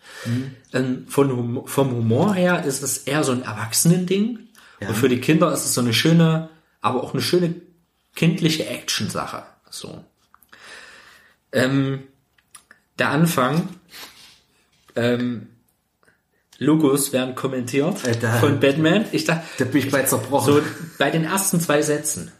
Ähm, 0.73 1.07
von 1.07 1.63
vom 1.67 1.91
Humor 1.93 2.35
her 2.35 2.65
ist 2.65 2.83
es 2.83 2.99
eher 2.99 3.23
so 3.23 3.31
ein 3.31 3.45
Erwachsenending. 3.45 4.41
Und 4.81 4.97
für 4.97 5.09
die 5.09 5.21
Kinder 5.21 5.53
ist 5.53 5.65
es 5.65 5.75
so 5.75 5.81
eine 5.81 5.95
schöne, 5.95 6.51
aber 6.81 7.05
auch 7.05 7.15
eine 7.15 7.23
schöne 7.23 7.55
kindliche 8.17 8.67
Action-Sache. 8.67 9.45
So. 9.79 10.05
Ähm, 11.53 12.05
der 12.99 13.11
Anfang, 13.11 13.69
ähm, 14.95 15.49
Logos 16.59 17.13
werden 17.13 17.35
kommentiert 17.35 18.05
Alter. 18.05 18.33
von 18.35 18.61
Batman. 18.61 19.05
Ich 19.13 19.25
dachte, 19.25 19.45
da 19.59 19.65
bin 19.67 19.87
ich 19.87 19.91
bei 19.91 20.03
zerbrochen. 20.03 20.55
so 20.55 20.63
bei 20.99 21.11
den 21.11 21.25
ersten 21.25 21.61
zwei 21.61 21.83
Sätzen. 21.83 22.33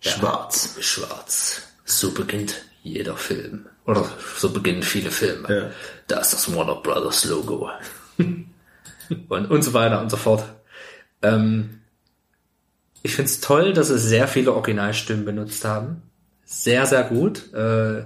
Schwarz. 0.00 0.76
Schwarz. 0.80 1.62
So 1.84 2.12
beginnt 2.12 2.64
jeder 2.82 3.16
Film. 3.16 3.66
Oder 3.86 4.08
so 4.36 4.50
beginnen 4.50 4.82
viele 4.82 5.10
Filme. 5.10 5.48
Ja. 5.48 5.70
Da 6.06 6.20
ist 6.20 6.32
das 6.32 6.54
Warner 6.54 6.76
Brothers 6.76 7.24
Logo. 7.24 7.70
und, 8.18 8.46
und 9.28 9.62
so 9.62 9.72
weiter 9.72 10.00
und 10.00 10.10
so 10.10 10.16
fort. 10.16 10.44
Ähm, 11.22 11.81
ich 13.02 13.14
find's 13.14 13.40
toll, 13.40 13.72
dass 13.72 13.88
sie 13.88 13.98
sehr 13.98 14.28
viele 14.28 14.52
Originalstimmen 14.52 15.24
benutzt 15.24 15.64
haben. 15.64 16.02
Sehr, 16.44 16.86
sehr 16.86 17.04
gut. 17.04 17.52
Äh, 17.54 18.04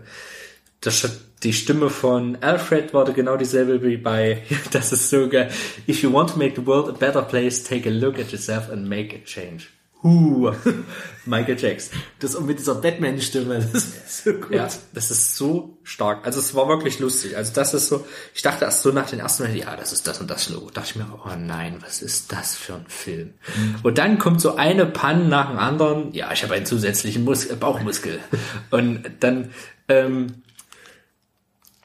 das, 0.81 1.20
die 1.42 1.52
Stimme 1.52 1.91
von 1.91 2.39
Alfred 2.41 2.94
war 2.94 3.10
genau 3.12 3.36
dieselbe 3.36 3.83
wie 3.83 3.97
bei, 3.97 4.42
das 4.73 4.92
ist 4.92 5.10
so 5.10 5.28
geil. 5.28 5.50
If 5.89 6.02
you 6.02 6.12
want 6.12 6.31
to 6.31 6.39
make 6.39 6.55
the 6.57 6.66
world 6.66 6.89
a 6.89 6.92
better 6.92 7.23
place, 7.23 7.62
take 7.62 7.89
a 7.89 7.92
look 7.92 8.18
at 8.18 8.33
yourself 8.33 8.70
and 8.70 8.89
make 8.89 9.15
a 9.15 9.25
change. 9.25 9.68
Huh. 10.02 10.55
Michael 11.26 11.58
Jackson. 11.58 11.98
Das 12.18 12.34
und 12.34 12.46
mit 12.46 12.58
dieser 12.58 12.74
Batman-Stimme, 12.76 13.58
das 13.72 13.84
ist 13.84 14.24
so 14.24 14.32
gut. 14.32 14.52
Ja, 14.52 14.68
das 14.92 15.10
ist 15.10 15.36
so 15.36 15.78
stark. 15.82 16.24
Also 16.24 16.40
es 16.40 16.55
war 16.55 16.68
wirklich 16.68 16.98
lustig. 16.98 17.36
Also 17.36 17.52
das 17.55 17.74
ist 17.74 17.88
so, 17.88 18.06
ich 18.34 18.42
dachte 18.42 18.64
erst 18.64 18.82
so 18.82 18.90
nach 18.90 19.08
den 19.08 19.20
ersten 19.20 19.44
Mal, 19.44 19.56
ja, 19.56 19.76
das 19.76 19.92
ist 19.92 20.06
das 20.06 20.20
und 20.20 20.30
das 20.30 20.48
Logo. 20.48 20.70
dachte 20.70 20.90
ich 20.90 20.96
mir, 20.96 21.06
oh 21.24 21.36
nein, 21.38 21.78
was 21.80 22.02
ist 22.02 22.32
das 22.32 22.55
für 22.55 22.74
ein 22.74 22.86
Film? 22.88 23.34
Und 23.82 23.98
dann 23.98 24.18
kommt 24.18 24.40
so 24.40 24.56
eine 24.56 24.86
Panne 24.86 25.24
nach 25.26 25.50
dem 25.50 25.58
anderen. 25.58 26.12
Ja, 26.12 26.32
ich 26.32 26.42
habe 26.42 26.55
einen 26.55 26.66
zusätzlichen 26.66 27.24
Mus 27.24 27.46
äh, 27.46 27.56
Bauchmuskel. 27.56 28.18
und 28.70 29.05
dann 29.20 29.50
ähm, 29.88 30.42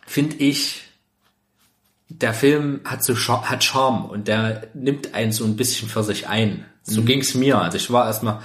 finde 0.05 0.37
ich, 0.37 0.83
der 2.09 2.33
Film 2.33 2.81
hat 2.83 3.03
so 3.03 3.15
Char 3.15 3.49
hat 3.49 3.63
Charme 3.63 4.05
und 4.05 4.27
der 4.27 4.67
nimmt 4.73 5.13
einen 5.13 5.31
so 5.31 5.45
ein 5.45 5.55
bisschen 5.55 5.87
für 5.87 6.03
sich 6.03 6.27
ein. 6.27 6.65
So 6.83 7.03
ging's 7.03 7.35
mir. 7.35 7.59
Also 7.59 7.77
ich 7.77 7.91
war 7.91 8.07
erstmal, 8.07 8.41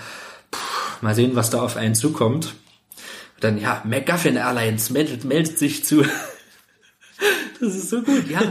mal 1.02 1.14
sehen, 1.14 1.34
was 1.34 1.50
da 1.50 1.60
auf 1.60 1.76
einen 1.76 1.94
zukommt. 1.94 2.54
Und 3.34 3.44
dann, 3.44 3.60
ja, 3.60 3.82
McGuffin 3.84 4.36
Airlines 4.36 4.90
meldet, 4.90 5.24
meldet 5.24 5.58
sich 5.58 5.84
zu. 5.84 6.04
Das 7.58 7.74
ist 7.74 7.88
so 7.88 8.02
gut, 8.02 8.28
ja. 8.28 8.42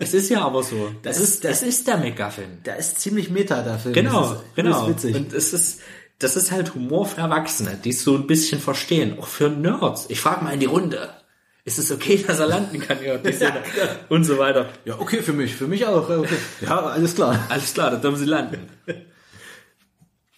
Es 0.00 0.14
ist 0.14 0.30
ja 0.30 0.40
aber 0.40 0.62
so. 0.62 0.90
Das, 1.02 1.20
ist, 1.20 1.44
das 1.44 1.62
ist 1.62 1.86
der 1.86 1.98
McGuffin. 1.98 2.62
Der 2.64 2.78
ist 2.78 2.98
ziemlich 2.98 3.28
meta, 3.28 3.62
Film. 3.76 3.92
Genau, 3.92 4.22
das 4.22 4.32
ist, 4.32 4.54
genau. 4.54 4.70
Das 4.70 4.80
ist 4.80 4.88
witzig. 4.88 5.16
Und 5.16 5.32
es 5.34 5.52
ist, 5.52 5.80
das 6.18 6.34
ist 6.34 6.50
halt 6.50 6.74
Humor 6.74 7.04
für 7.04 7.20
Erwachsene, 7.20 7.78
die 7.84 7.90
es 7.90 8.02
so 8.02 8.16
ein 8.16 8.26
bisschen 8.26 8.58
verstehen. 8.60 9.18
Auch 9.18 9.26
für 9.26 9.50
Nerds. 9.50 10.06
Ich 10.08 10.20
frage 10.20 10.42
mal 10.42 10.54
in 10.54 10.60
die 10.60 10.66
Runde. 10.66 11.10
Ist 11.64 11.78
es 11.78 11.92
okay, 11.92 12.24
dass 12.26 12.38
er 12.38 12.46
landen 12.46 12.80
kann? 12.80 12.96
Ja. 13.04 13.18
Und 14.08 14.24
so 14.24 14.38
weiter. 14.38 14.70
ja, 14.86 14.98
okay, 14.98 15.20
für 15.20 15.34
mich, 15.34 15.54
für 15.54 15.66
mich 15.66 15.84
auch. 15.84 16.08
Okay. 16.08 16.36
Ja, 16.62 16.78
alles 16.86 17.14
klar. 17.14 17.38
Alles 17.50 17.74
klar, 17.74 17.90
dann 17.90 18.00
dürfen 18.00 18.18
sie 18.18 18.24
landen. 18.24 18.68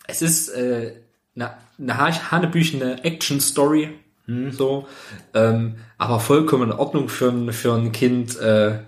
Es 0.06 0.22
ist 0.22 0.48
äh, 0.48 0.96
eine, 1.40 1.54
eine 1.78 1.98
ha- 1.98 2.30
hanebüchene 2.30 3.04
Action-Story, 3.04 3.90
hm, 4.26 4.52
so, 4.52 4.86
ähm, 5.34 5.76
aber 5.98 6.20
vollkommen 6.20 6.70
in 6.70 6.76
Ordnung 6.76 7.08
für 7.08 7.30
ein, 7.30 7.52
für 7.52 7.74
ein 7.74 7.92
Kind, 7.92 8.38
äh, 8.38 8.78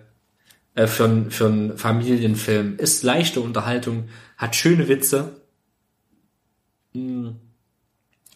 äh, 0.74 0.86
für, 0.86 1.04
ein, 1.04 1.30
für 1.30 1.46
einen 1.46 1.76
Familienfilm. 1.78 2.76
Ist 2.78 3.02
leichte 3.02 3.40
Unterhaltung, 3.40 4.08
hat 4.36 4.56
schöne 4.56 4.88
Witze. 4.88 5.40
Hm. 6.94 7.36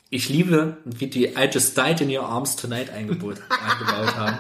Ich 0.08 0.28
liebe, 0.28 0.76
wie 0.84 1.08
die 1.08 1.26
I 1.26 1.48
Just 1.52 1.76
Died 1.76 2.00
in 2.00 2.10
Your 2.16 2.24
Arms 2.24 2.56
Tonight 2.56 2.90
eingebaut, 2.90 3.38
eingebaut 3.50 4.16
haben. 4.16 4.38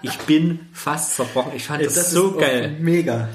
Ich 0.00 0.16
bin 0.18 0.60
fast 0.72 1.16
zerbrochen. 1.16 1.52
Ich 1.56 1.64
fand 1.64 1.84
das, 1.84 2.12
so 2.12 2.28
ist 2.28 2.34
auch 2.34 2.38
geil. 2.40 2.76
Mega. 2.80 3.28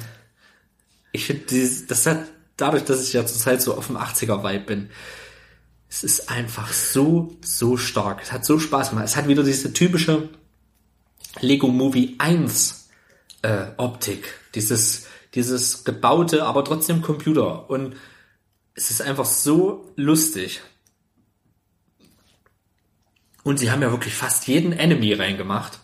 Ich 1.12 1.26
finde, 1.26 1.44
das 1.88 2.06
hat 2.06 2.20
dadurch, 2.56 2.84
dass 2.86 3.04
ich 3.04 3.14
ja 3.14 3.26
zurzeit 3.26 3.62
so 3.62 3.76
auf 3.76 3.88
dem 3.88 3.98
80er-Vibe 3.98 4.66
bin, 4.66 4.90
es 5.90 6.04
ist 6.04 6.30
einfach 6.30 6.72
so, 6.74 7.38
so 7.44 7.78
stark. 7.78 8.22
Es 8.22 8.32
hat 8.32 8.46
so 8.46 8.60
Spaß 8.60 8.90
gemacht. 8.90 9.06
Es 9.06 9.16
hat 9.16 9.28
wieder 9.28 9.44
diese 9.44 9.74
typische 9.74 10.30
Lego 11.40 11.68
Movie 11.68 12.16
1 12.18 12.90
äh, 13.42 13.68
Optik. 13.78 14.34
Dieses, 14.56 15.08
dieses 15.34 15.84
gebaute, 15.84 16.46
aber 16.46 16.66
trotzdem 16.66 17.02
Computer. 17.02 17.70
Und 17.70 17.96
es 18.74 18.92
ist 18.92 19.02
einfach 19.02 19.26
so 19.26 19.92
lustig. 19.96 20.62
Und 23.44 23.60
sie 23.60 23.72
haben 23.72 23.82
ja 23.82 23.92
wirklich 23.92 24.14
fast 24.14 24.48
jeden 24.48 24.74
Enemy 24.74 25.14
reingemacht. 25.14 25.80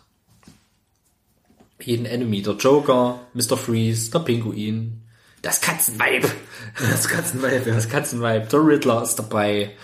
Jeden 1.81 2.05
Enemy. 2.05 2.41
Der 2.41 2.55
Joker, 2.55 3.21
Mr. 3.33 3.55
Freeze, 3.57 4.11
der 4.11 4.19
Pinguin, 4.19 5.02
das 5.43 5.61
Katzenweib. 5.61 6.27
Das 6.79 7.07
Katzenweib, 7.07 7.67
ja. 7.67 7.75
Das 7.75 7.87
Katzenweib. 7.87 8.49
Der 8.49 8.65
Riddler 8.65 9.03
ist 9.03 9.15
dabei. 9.15 9.75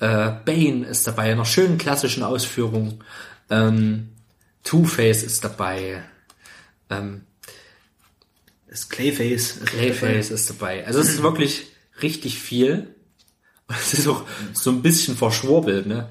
Äh, 0.00 0.30
Bane 0.46 0.86
ist 0.86 1.06
dabei. 1.06 1.26
In 1.26 1.32
einer 1.32 1.44
schönen 1.44 1.76
klassischen 1.76 2.22
Ausführung. 2.22 3.04
Ähm, 3.50 4.08
Two-Face 4.64 5.24
ist 5.24 5.44
dabei. 5.44 6.02
Ähm, 6.88 7.26
Das 8.66 8.88
Clayface. 8.88 9.60
Clayface 9.66 10.30
ist 10.30 10.48
dabei. 10.48 10.86
Also 10.86 11.00
es 11.00 11.10
ist 11.10 11.22
wirklich 11.22 11.66
richtig 12.00 12.38
viel. 12.38 12.94
Und 13.66 13.76
es 13.80 13.92
ist 13.92 14.08
auch 14.08 14.24
so 14.54 14.70
ein 14.70 14.80
bisschen 14.80 15.14
verschwurbelt, 15.16 15.86
ne? 15.86 16.08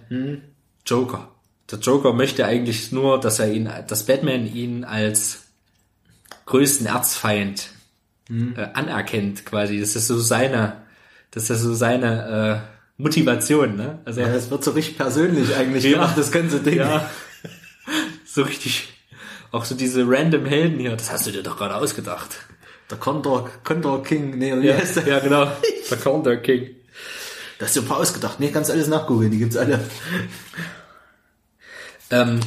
Joker. 0.86 1.32
Der 1.72 1.80
Joker 1.80 2.14
möchte 2.14 2.46
eigentlich 2.46 2.92
nur, 2.92 3.20
dass 3.20 3.40
er 3.40 3.52
ihn, 3.52 3.68
dass 3.88 4.06
Batman 4.06 4.46
ihn 4.54 4.84
als 4.84 5.40
größten 6.46 6.86
Erzfeind 6.86 7.70
äh, 8.30 8.68
anerkennt, 8.74 9.46
quasi. 9.46 9.80
Das 9.80 9.96
ist 9.96 10.08
so 10.08 10.20
seine, 10.20 10.82
das 11.32 11.50
ist 11.50 11.62
so 11.62 11.74
seine 11.74 12.64
äh, 12.98 13.02
Motivation, 13.02 13.76
ne? 13.76 14.00
Also 14.06 14.22
Ja, 14.22 14.28
es 14.28 14.50
wird 14.50 14.64
so 14.64 14.72
richtig 14.72 14.98
persönlich 14.98 15.56
eigentlich 15.56 15.84
Ja. 15.86 15.92
gemacht, 15.92 16.18
das 16.18 16.32
ganze 16.32 16.60
Ding. 16.60 16.78
ja, 16.78 17.10
so 18.26 18.44
richtig. 18.44 18.94
Auch 19.52 19.64
so 19.66 19.76
diese 19.76 20.04
random 20.08 20.46
Helden 20.46 20.80
hier, 20.80 20.96
das 20.96 21.12
hast 21.12 21.26
du 21.28 21.32
dir 21.32 21.42
doch 21.44 21.58
gerade 21.58 21.76
ausgedacht. 21.76 22.38
Der 22.92 22.98
Condor, 22.98 23.50
Condor 23.64 24.04
King, 24.04 24.38
nee, 24.38 24.54
wie 24.62 24.68
Ja, 24.68 24.76
heißt 24.78 24.98
der? 24.98 25.08
ja 25.08 25.20
genau. 25.20 25.50
Der 25.90 25.98
Counter 25.98 26.38
King. 26.38 26.70
Das 27.60 27.70
ist 27.70 27.76
super 27.76 27.98
ausgedacht. 27.98 28.40
Nee, 28.40 28.52
kannst 28.52 28.70
alles 28.70 28.88
nachgoogeln, 28.88 29.32
die 29.32 29.38
gibt's 29.40 29.58
alle. 29.58 29.80
Ähm, 32.12 32.40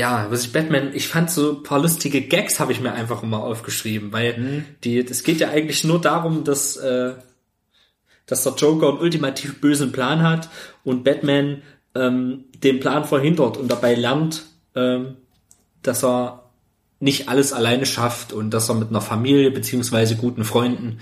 ja, 0.00 0.28
was 0.30 0.46
ich 0.46 0.52
Batman, 0.52 0.92
ich 0.94 1.08
fand 1.08 1.30
so 1.30 1.58
ein 1.58 1.62
paar 1.62 1.78
lustige 1.78 2.22
Gags 2.22 2.58
habe 2.58 2.72
ich 2.72 2.80
mir 2.80 2.94
einfach 2.94 3.22
mal 3.22 3.36
aufgeschrieben, 3.36 4.14
weil 4.14 4.64
die, 4.82 4.98
es 4.98 5.24
geht 5.24 5.40
ja 5.40 5.50
eigentlich 5.50 5.84
nur 5.84 6.00
darum, 6.00 6.42
dass, 6.42 6.78
äh, 6.78 7.12
dass 8.24 8.42
der 8.44 8.54
Joker 8.54 8.88
einen 8.88 8.98
ultimativ 8.98 9.60
bösen 9.60 9.92
Plan 9.92 10.22
hat 10.22 10.48
und 10.84 11.04
Batman 11.04 11.60
ähm, 11.94 12.44
den 12.64 12.80
Plan 12.80 13.04
verhindert 13.04 13.58
und 13.58 13.70
dabei 13.70 13.94
lernt, 13.94 14.46
ähm, 14.74 15.18
dass 15.82 16.02
er 16.02 16.50
nicht 16.98 17.28
alles 17.28 17.52
alleine 17.52 17.84
schafft 17.84 18.32
und 18.32 18.52
dass 18.52 18.70
er 18.70 18.76
mit 18.76 18.88
einer 18.88 19.02
Familie 19.02 19.50
beziehungsweise 19.50 20.16
guten 20.16 20.44
Freunden 20.44 21.00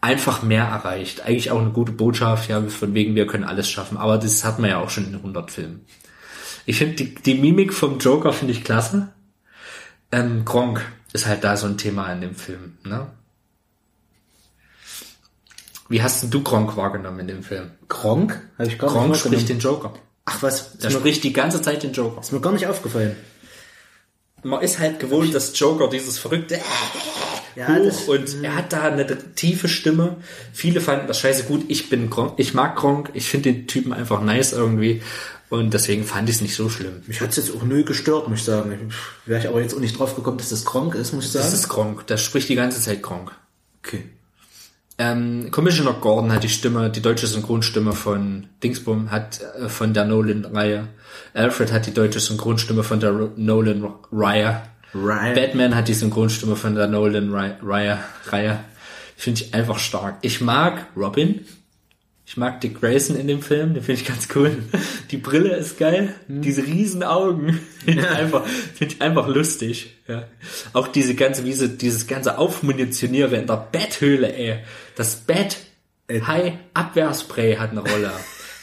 einfach 0.00 0.42
mehr 0.42 0.64
erreicht. 0.64 1.24
Eigentlich 1.24 1.52
auch 1.52 1.60
eine 1.60 1.70
gute 1.70 1.92
Botschaft, 1.92 2.50
ja, 2.50 2.60
von 2.60 2.92
wegen 2.92 3.14
wir 3.14 3.28
können 3.28 3.44
alles 3.44 3.70
schaffen. 3.70 3.98
Aber 3.98 4.18
das 4.18 4.44
hat 4.44 4.58
man 4.58 4.68
ja 4.68 4.80
auch 4.80 4.90
schon 4.90 5.06
in 5.06 5.14
100 5.14 5.48
Filmen. 5.52 5.86
Ich 6.66 6.78
finde 6.78 6.96
die, 6.96 7.14
die 7.14 7.34
Mimik 7.34 7.72
vom 7.74 7.98
Joker 7.98 8.32
finde 8.32 8.52
ich 8.52 8.64
klasse. 8.64 9.08
Ähm, 10.10 10.44
Gronk 10.44 10.84
ist 11.12 11.26
halt 11.26 11.44
da 11.44 11.56
so 11.56 11.66
ein 11.66 11.78
Thema 11.78 12.12
in 12.12 12.20
dem 12.20 12.34
Film. 12.34 12.78
Ne? 12.84 13.06
Wie 15.88 16.02
hast 16.02 16.22
denn 16.22 16.30
du 16.30 16.42
Gronk 16.42 16.76
wahrgenommen 16.76 17.20
in 17.20 17.26
dem 17.26 17.42
Film? 17.42 17.70
Gronk? 17.88 18.40
Habe 18.58 18.68
ich 18.68 18.78
gar 18.78 18.90
Gronk 18.90 19.10
nicht 19.10 19.20
spricht 19.20 19.48
den 19.48 19.58
Joker. 19.58 19.92
Ach 20.24 20.42
was, 20.42 20.78
mir, 20.80 20.90
spricht 20.90 21.24
die 21.24 21.32
ganze 21.32 21.60
Zeit 21.60 21.82
den 21.82 21.92
Joker. 21.92 22.20
ist 22.20 22.32
mir 22.32 22.40
gar 22.40 22.52
nicht 22.52 22.66
aufgefallen. 22.66 23.16
Man 24.44 24.62
ist 24.62 24.78
halt 24.78 25.00
gewohnt, 25.00 25.34
dass 25.34 25.58
Joker 25.58 25.88
dieses 25.88 26.18
verrückte 26.18 26.58
Ja, 27.54 27.78
das- 27.78 28.08
und 28.08 28.42
er 28.42 28.56
hat 28.56 28.72
da 28.72 28.84
eine 28.84 29.34
tiefe 29.34 29.68
Stimme. 29.68 30.16
Viele 30.52 30.80
fanden 30.80 31.06
das 31.06 31.20
scheiße 31.20 31.44
gut. 31.44 31.64
Ich 31.68 31.90
bin 31.90 32.08
Gronk, 32.08 32.34
ich 32.38 32.54
mag 32.54 32.76
Gronk, 32.76 33.10
ich 33.14 33.28
finde 33.28 33.52
den 33.52 33.66
Typen 33.66 33.92
einfach 33.92 34.22
nice 34.22 34.52
irgendwie 34.52 35.02
und 35.52 35.74
deswegen 35.74 36.04
fand 36.04 36.30
ich 36.30 36.36
es 36.36 36.40
nicht 36.40 36.54
so 36.54 36.70
schlimm. 36.70 37.02
Mich 37.06 37.20
hat's 37.20 37.36
jetzt 37.36 37.54
auch 37.54 37.62
null 37.62 37.84
gestört, 37.84 38.26
muss 38.26 38.38
ich 38.38 38.44
sagen. 38.46 38.90
Wäre 39.26 39.38
ich 39.38 39.46
aber 39.46 39.60
jetzt 39.60 39.74
auch 39.74 39.80
nicht 39.80 39.98
drauf 39.98 40.16
gekommen, 40.16 40.38
dass 40.38 40.48
das 40.48 40.64
Gronk 40.64 40.94
ist, 40.94 41.12
muss 41.12 41.26
ich 41.26 41.32
sagen. 41.32 41.44
Das 41.44 41.52
ist 41.52 41.68
Gronk, 41.68 42.06
der 42.06 42.16
spricht 42.16 42.48
die 42.48 42.54
ganze 42.54 42.80
Zeit 42.80 43.02
Gronk. 43.02 43.32
okay. 43.84 44.04
Ähm, 44.96 45.50
Commissioner 45.50 45.92
Gordon 45.92 46.32
hat 46.32 46.42
die 46.42 46.48
Stimme, 46.48 46.88
die 46.88 47.02
deutsche 47.02 47.26
Synchronstimme 47.26 47.92
von 47.92 48.46
Dingsbum, 48.62 49.10
hat 49.10 49.40
äh, 49.42 49.68
von 49.68 49.92
der 49.92 50.06
Nolan-Reihe. 50.06 50.88
Alfred 51.34 51.70
hat 51.70 51.86
die 51.86 51.92
deutsche 51.92 52.20
Synchronstimme 52.20 52.82
von 52.82 53.00
der 53.00 53.12
Nolan-Reihe. 53.36 54.62
Batman 54.94 55.74
hat 55.74 55.88
die 55.88 55.94
Synchronstimme 55.94 56.56
von 56.56 56.74
der 56.74 56.86
Nolan-Reihe. 56.86 57.98
Reihe. 58.26 58.64
Finde 59.18 59.42
ich 59.42 59.52
einfach 59.52 59.78
stark. 59.78 60.16
Ich 60.22 60.40
mag 60.40 60.86
Robin. 60.96 61.44
Ich 62.32 62.38
mag 62.38 62.62
Dick 62.62 62.80
Grayson 62.80 63.16
in 63.16 63.28
dem 63.28 63.42
Film, 63.42 63.74
den 63.74 63.82
finde 63.82 64.00
ich 64.00 64.08
ganz 64.08 64.26
cool. 64.34 64.56
Die 65.10 65.18
Brille 65.18 65.54
ist 65.54 65.76
geil, 65.76 66.14
diese 66.28 66.62
riesen 66.66 67.02
Augen, 67.02 67.60
finde 67.84 68.00
ich 68.04 68.08
einfach, 68.16 68.46
finde 68.46 68.94
ich 68.94 69.02
einfach 69.02 69.28
lustig. 69.28 69.98
Ja. 70.08 70.24
Auch 70.72 70.88
diese 70.88 71.14
ganze, 71.14 71.44
wie 71.44 71.52
sie, 71.52 71.76
dieses 71.76 72.06
ganze 72.06 72.38
Aufmunitioniere 72.38 73.36
in 73.36 73.46
der 73.46 73.68
Betthöhle, 73.70 74.34
ey. 74.34 74.60
Das 74.96 75.16
Bett, 75.16 75.58
High 76.10 76.54
Abwehrspray 76.72 77.56
hat 77.56 77.72
eine 77.72 77.80
Rolle. 77.80 78.10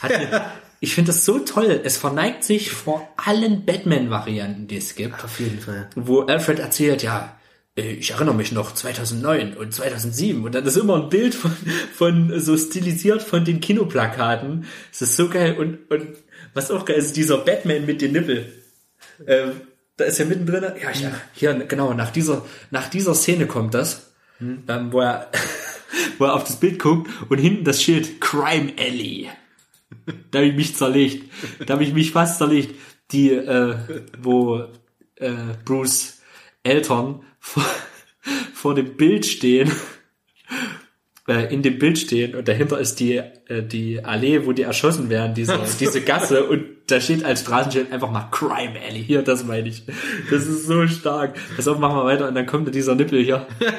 Hat 0.00 0.14
eine, 0.14 0.46
ich 0.80 0.96
finde 0.96 1.12
das 1.12 1.24
so 1.24 1.38
toll. 1.38 1.80
Es 1.84 1.96
verneigt 1.96 2.42
sich 2.42 2.72
vor 2.72 3.08
allen 3.24 3.64
Batman-Varianten, 3.64 4.66
die 4.66 4.78
es 4.78 4.96
gibt 4.96 5.22
Auf 5.22 5.38
jeden 5.38 5.60
Fall. 5.60 5.88
wo 5.94 6.22
Alfred 6.22 6.58
erzählt, 6.58 7.04
ja, 7.04 7.36
äh, 7.36 7.39
ich 7.80 8.10
erinnere 8.10 8.34
mich 8.34 8.52
noch 8.52 8.74
2009 8.74 9.56
und 9.56 9.72
2007 9.72 10.44
und 10.44 10.54
dann 10.54 10.64
ist 10.64 10.76
immer 10.76 10.96
ein 10.96 11.08
Bild 11.08 11.34
von, 11.34 11.54
von 11.94 12.40
so 12.40 12.56
stilisiert 12.56 13.22
von 13.22 13.44
den 13.44 13.60
Kinoplakaten. 13.60 14.66
Es 14.92 15.02
ist 15.02 15.16
so 15.16 15.28
geil 15.28 15.56
und, 15.58 15.90
und 15.90 16.08
was 16.54 16.70
auch 16.70 16.84
geil 16.84 16.96
ist, 16.96 17.16
dieser 17.16 17.38
Batman 17.38 17.86
mit 17.86 18.00
den 18.02 18.12
Nippel. 18.12 18.52
Ähm, 19.26 19.52
da 19.96 20.04
ist 20.04 20.18
ja 20.18 20.24
mittendrin, 20.24 20.62
ja, 20.62 20.90
ja, 20.92 21.12
hier, 21.34 21.54
genau, 21.54 21.92
nach 21.92 22.10
dieser, 22.10 22.44
nach 22.70 22.88
dieser 22.88 23.14
Szene 23.14 23.46
kommt 23.46 23.74
das, 23.74 24.12
ähm, 24.40 24.64
wo 24.90 25.00
er, 25.00 25.30
wo 26.18 26.24
er 26.24 26.34
auf 26.34 26.44
das 26.44 26.56
Bild 26.56 26.78
guckt 26.78 27.10
und 27.28 27.38
hinten 27.38 27.64
das 27.64 27.82
Schild 27.82 28.20
Crime 28.20 28.72
Alley. 28.78 29.28
Da 30.30 30.38
habe 30.38 30.48
ich 30.48 30.56
mich 30.56 30.76
zerlegt. 30.76 31.30
Da 31.66 31.74
habe 31.74 31.84
ich 31.84 31.92
mich 31.92 32.12
fast 32.12 32.38
zerlegt. 32.38 32.74
Die, 33.12 33.30
äh, 33.30 33.76
wo 34.18 34.64
äh, 35.16 35.32
Bruce 35.64 36.19
Eltern 36.62 37.22
vor, 37.38 37.64
vor 38.54 38.74
dem 38.74 38.96
Bild 38.96 39.26
stehen, 39.26 39.70
äh, 41.28 41.52
in 41.52 41.62
dem 41.62 41.78
Bild 41.78 41.98
stehen 41.98 42.34
und 42.34 42.48
dahinter 42.48 42.78
ist 42.78 43.00
die, 43.00 43.16
äh, 43.16 43.62
die 43.62 44.04
Allee, 44.04 44.46
wo 44.46 44.52
die 44.52 44.62
erschossen 44.62 45.08
werden, 45.08 45.34
diese, 45.34 45.58
diese 45.78 46.02
Gasse 46.02 46.44
und 46.44 46.64
da 46.86 47.00
steht 47.00 47.24
als 47.24 47.42
Straßenschild 47.42 47.92
einfach 47.92 48.10
mal 48.10 48.28
Crime 48.32 48.74
Alley. 48.80 49.04
Hier, 49.04 49.22
das 49.22 49.44
meine 49.44 49.68
ich. 49.68 49.84
Das 50.30 50.46
ist 50.46 50.66
so 50.66 50.88
stark. 50.88 51.38
Pass 51.54 51.68
auf, 51.68 51.78
machen 51.78 51.96
wir 51.96 52.04
weiter 52.04 52.26
und 52.26 52.34
dann 52.34 52.46
kommt 52.46 52.66
da 52.66 52.72
dieser 52.72 52.96
Nippel 52.96 53.22
hier. 53.22 53.46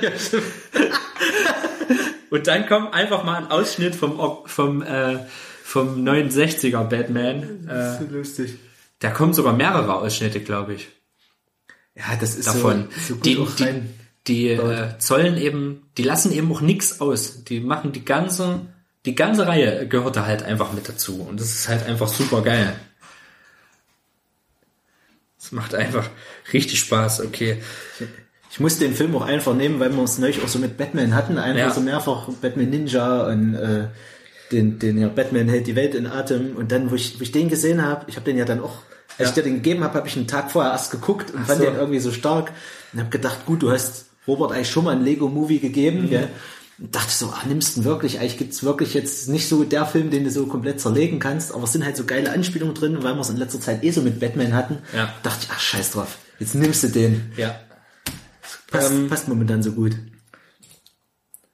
und 2.29 2.47
dann 2.47 2.67
kommt 2.67 2.93
einfach 2.93 3.25
mal 3.25 3.35
ein 3.35 3.51
Ausschnitt 3.51 3.95
vom, 3.95 4.17
vom, 4.45 4.81
äh, 4.81 5.17
vom 5.61 6.05
69er 6.05 6.85
Batman. 6.85 7.67
Äh, 7.67 7.97
So 7.97 8.15
lustig. 8.15 8.53
da 8.99 9.09
kommen 9.09 9.33
sogar 9.33 9.51
mehrere 9.51 9.93
Ausschnitte, 9.95 10.39
glaube 10.39 10.75
ich 10.75 10.87
Ja, 11.95 12.15
das 12.19 12.35
ist 12.35 12.47
davon. 12.47 12.87
So, 13.07 13.15
so 13.15 13.21
die 13.21 13.37
auch 13.37 13.51
die, 13.55 13.81
die 14.27 14.47
äh, 14.49 14.97
zollen 14.99 15.37
eben, 15.37 15.83
die 15.97 16.03
lassen 16.03 16.31
eben 16.31 16.51
auch 16.51 16.61
nix 16.61 17.01
aus. 17.01 17.43
Die 17.43 17.59
machen 17.59 17.91
die 17.91 18.05
ganze, 18.05 18.61
die 19.05 19.15
ganze 19.15 19.47
Reihe 19.47 19.87
gehört 19.87 20.15
da 20.15 20.25
halt 20.25 20.43
einfach 20.43 20.73
mit 20.73 20.87
dazu. 20.87 21.21
Und 21.21 21.39
das 21.39 21.49
ist 21.53 21.67
halt 21.67 21.85
einfach 21.85 22.07
super 22.07 22.41
geil. 22.41 22.73
Es 25.39 25.51
macht 25.51 25.73
einfach 25.73 26.07
richtig 26.53 26.79
Spaß, 26.79 27.21
okay. 27.21 27.57
Ich 28.51 28.59
musste 28.59 28.85
den 28.85 28.93
Film 28.95 29.15
auch 29.15 29.25
einfach 29.25 29.55
nehmen, 29.55 29.79
weil 29.79 29.91
wir 29.91 30.03
es 30.03 30.17
neulich 30.19 30.43
auch 30.43 30.47
so 30.47 30.59
mit 30.59 30.77
Batman 30.77 31.15
hatten. 31.15 31.37
Einfach 31.37 31.59
Ja. 31.59 31.71
so 31.71 31.81
mehrfach 31.81 32.27
Batman 32.41 32.69
Ninja 32.69 33.25
und 33.27 33.55
äh, 33.55 33.87
den, 34.51 34.77
den 34.77 34.97
ja, 34.99 35.07
Batman 35.07 35.47
hält 35.47 35.67
die 35.67 35.75
Welt 35.75 35.95
in 35.95 36.05
Atem. 36.05 36.55
Und 36.55 36.71
dann, 36.71 36.91
wo 36.91 36.95
ich, 36.95 37.17
wo 37.19 37.23
ich 37.23 37.31
den 37.31 37.49
gesehen 37.49 37.81
habe, 37.81 38.05
ich 38.07 38.17
habe 38.17 38.25
den 38.25 38.37
ja 38.37 38.45
dann 38.45 38.59
auch, 38.61 38.79
als 39.17 39.30
ich 39.30 39.35
Ja. 39.35 39.41
dir 39.41 39.49
den 39.49 39.56
gegeben 39.56 39.83
habe, 39.83 39.95
habe 39.95 40.07
ich 40.07 40.15
einen 40.17 40.27
Tag 40.27 40.51
vorher 40.51 40.72
erst 40.72 40.91
geguckt 40.91 41.31
und 41.31 41.45
fand 41.45 41.59
so. 41.59 41.65
den 41.65 41.75
irgendwie 41.75 41.99
so 41.99 42.11
stark. 42.11 42.51
Und 42.93 42.99
habe 42.99 43.09
gedacht, 43.09 43.45
gut, 43.45 43.61
du 43.64 43.72
hast 43.72 44.06
Robert 44.27 44.51
eigentlich 44.51 44.69
schon 44.69 44.83
mal 44.85 44.95
ein 44.95 45.03
Lego-Movie 45.03 45.59
gegeben. 45.59 46.09
Gell? 46.09 46.30
Und 46.77 46.95
dachte 46.95 47.11
so, 47.11 47.27
ah, 47.27 47.41
nimmst 47.48 47.75
du 47.75 47.81
ihn 47.81 47.85
wirklich? 47.85 48.19
Eigentlich 48.19 48.38
gibt's 48.38 48.64
wirklich 48.64 48.93
jetzt 48.93 49.30
nicht 49.30 49.48
so 49.48 49.64
der 49.64 49.85
Film, 49.85 50.09
den 50.09 50.23
du 50.23 50.31
so 50.31 50.48
komplett 50.48 50.80
zerlegen 50.81 51.19
kannst, 51.19 51.53
aber 51.53 51.64
es 51.65 51.72
sind 51.73 51.85
halt 51.85 51.95
so 51.95 52.06
geile 52.06 52.31
Anspielungen 52.31 52.73
drin, 52.73 52.98
weil 53.03 53.14
wir 53.14 53.22
es 53.22 53.30
in 53.30 53.38
letzter 53.38 53.59
Zeit 53.61 53.83
eh 53.83 53.91
so 53.91 54.01
mit 54.01 54.19
Batman 54.19 54.53
hatten. 54.56 54.80
Ja. 54.95 55.14
Dachte 55.23 55.45
ich, 55.45 55.49
ach 55.51 55.59
scheiß 55.59 55.91
drauf, 55.91 56.17
jetzt 56.40 56.56
nimmst 56.56 56.83
du 56.83 56.88
den. 56.88 57.31
Ja. 57.38 57.59
Passt, 58.67 58.91
Ähm, 58.91 59.09
passt 59.09 59.27
momentan 59.27 59.61
so 59.61 59.73
gut. 59.73 59.95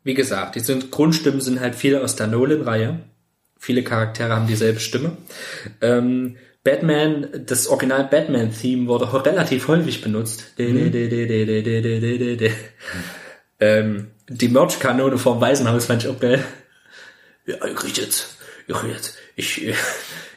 Wie 0.03 0.14
gesagt, 0.14 0.56
die 0.56 0.61
sind, 0.61 0.92
Grundstimmen 0.92 1.42
sind 1.42 1.60
halt 1.60 1.76
viele 1.76 2.02
aus 2.02 2.16
der 2.16 2.27
Nolan-Reihe. 2.27 3.00
Viele 3.60 3.84
Charaktere 3.84 4.34
haben 4.34 4.48
dieselbe 4.48 4.80
Stimme. 4.80 5.18
Ähm, 5.82 6.38
Batman, 6.68 7.30
das 7.46 7.68
Original 7.68 8.04
Batman-Theme 8.04 8.88
wurde 8.88 9.26
relativ 9.26 9.70
häufig 9.70 10.02
benutzt. 10.02 10.44
Ähm, 13.60 14.12
die 14.28 14.50
Merch-Kanone 14.50 15.18
vom 15.18 15.40
Waisenhaus 15.40 15.86
fand 15.86 16.04
ich 16.04 16.10
auch 16.10 16.20
geil. 16.20 16.44
Ja, 17.46 17.56
ich 17.66 17.76
krieg 17.76 17.98
jetzt, 17.98 18.36
ich 18.68 18.76
krieg 18.76 18.92
jetzt, 18.92 19.18
ich, 19.38 19.66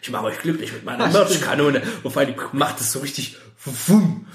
ich 0.02 0.10
mache 0.10 0.26
euch 0.26 0.38
glücklich 0.38 0.72
mit 0.72 0.84
meiner 0.84 1.08
Merch-Kanone. 1.08 1.82
Und 2.04 2.12
vor 2.12 2.22
allem 2.22 2.36
macht 2.52 2.80
es 2.80 2.92
so 2.92 3.00
richtig 3.00 3.36
wumm. 3.88 4.28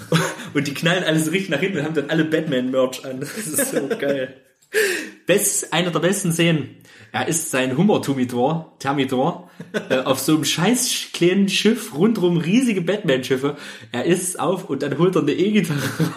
Und 0.52 0.66
die 0.68 0.74
knallen 0.74 1.02
alles 1.02 1.32
richtig 1.32 1.48
nach 1.48 1.60
hinten 1.60 1.78
und 1.78 1.84
haben 1.84 1.94
dann 1.94 2.10
alle 2.10 2.26
Batman-Merch 2.26 3.06
an. 3.06 3.20
Das 3.20 3.38
ist 3.38 3.70
so 3.70 3.88
geil. 3.88 4.36
Best, 5.26 5.72
einer 5.72 5.90
der 5.90 6.00
besten 6.00 6.32
Szenen. 6.32 6.75
Er 7.12 7.28
ist 7.28 7.50
sein 7.50 7.76
Hummer-Termitor 7.76 8.74
Termitor, 8.78 9.50
äh, 9.88 9.98
auf 9.98 10.18
so 10.18 10.34
einem 10.34 10.44
scheiß 10.44 11.08
kleinen 11.12 11.48
Schiff, 11.48 11.94
rundrum 11.94 12.36
riesige 12.36 12.82
Batman-Schiffe. 12.82 13.56
Er 13.92 14.04
ist 14.04 14.38
auf 14.38 14.68
und 14.68 14.82
dann 14.82 14.98
holt 14.98 15.16
er 15.16 15.22
eine 15.22 15.32
E-Gitarre 15.32 15.80
raus. 15.80 16.10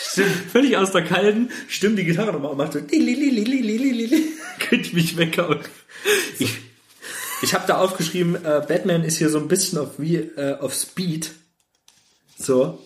Stimmt. 0.00 0.30
Völlig 0.52 0.76
aus 0.76 0.92
der 0.92 1.02
Kalten, 1.02 1.50
stimmt 1.68 1.98
die 1.98 2.04
Gitarre 2.04 2.32
nochmal 2.32 2.52
und 2.52 2.58
macht 2.58 2.72
so 2.72 2.78
könnte 4.60 4.94
mich 4.94 5.16
weghauen. 5.16 5.58
Ich, 6.38 6.56
ich 7.42 7.54
habe 7.54 7.66
da 7.66 7.78
aufgeschrieben, 7.78 8.36
äh, 8.36 8.62
Batman 8.66 9.02
ist 9.02 9.18
hier 9.18 9.28
so 9.28 9.38
ein 9.38 9.48
bisschen 9.48 9.78
auf 9.78 9.98
wie 9.98 10.16
äh, 10.16 10.56
auf 10.58 10.72
Speed. 10.74 11.32
So. 12.36 12.78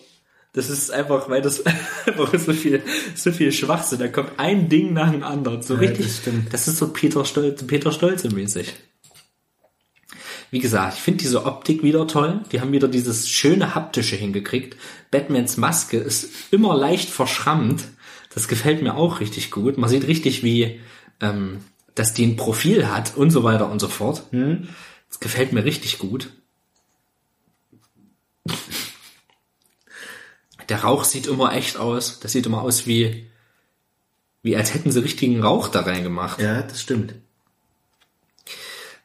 Das 0.53 0.69
ist 0.69 0.91
einfach, 0.91 1.29
weil 1.29 1.41
das 1.41 1.65
einfach 2.05 2.37
so 2.37 2.53
viel, 2.53 2.81
so 3.15 3.31
viel 3.31 3.51
Schwachsinn. 3.51 3.99
Da 3.99 4.07
kommt 4.07 4.33
ein 4.37 4.69
Ding 4.69 4.93
nach 4.93 5.11
dem 5.11 5.23
anderen. 5.23 5.61
So 5.63 5.73
Ja, 5.75 5.81
richtig. 5.81 6.05
das 6.05 6.17
stimmt. 6.17 6.53
Das 6.53 6.67
ist 6.67 6.77
so 6.77 6.89
Peter 6.89 7.25
Stolze, 7.25 7.65
Peter 7.65 7.91
Stolze 7.91 8.29
mäßig. 8.29 8.73
Wie 10.51 10.59
gesagt, 10.59 10.93
ich 10.97 11.01
finde 11.01 11.23
diese 11.23 11.45
Optik 11.47 11.81
wieder 11.81 12.05
toll. 12.05 12.41
Die 12.51 12.61
haben 12.61 12.71
wieder 12.71 12.87
dieses 12.87 13.27
schöne 13.27 13.73
haptische 13.73 14.15
hingekriegt. 14.15 14.77
Batmans 15.09 15.57
Maske 15.57 15.97
ist 15.97 16.29
immer 16.51 16.77
leicht 16.77 17.09
verschrammt. 17.09 17.85
Das 18.35 18.47
gefällt 18.47 18.83
mir 18.83 18.93
auch 18.95 19.19
richtig 19.19 19.49
gut. 19.49 19.79
Man 19.79 19.89
sieht 19.89 20.05
richtig, 20.05 20.43
wie, 20.43 20.79
ähm, 21.21 21.61
dass 21.95 22.13
die 22.13 22.25
ein 22.25 22.35
Profil 22.35 22.87
hat 22.89 23.17
und 23.17 23.31
so 23.31 23.43
weiter 23.43 23.71
und 23.71 23.79
so 23.79 23.87
fort. 23.87 24.23
Das 25.09 25.19
gefällt 25.19 25.53
mir 25.53 25.65
richtig 25.65 25.97
gut. 25.97 26.29
Der 30.69 30.83
Rauch 30.83 31.03
sieht 31.03 31.27
immer 31.27 31.53
echt 31.53 31.77
aus. 31.77 32.19
Das 32.19 32.31
sieht 32.31 32.45
immer 32.45 32.61
aus 32.61 32.87
wie, 32.87 33.27
wie 34.41 34.55
als 34.55 34.73
hätten 34.73 34.91
sie 34.91 35.01
richtigen 35.03 35.41
Rauch 35.41 35.67
da 35.67 35.81
reingemacht. 35.81 36.39
Ja, 36.41 36.61
das 36.61 36.81
stimmt. 36.81 37.15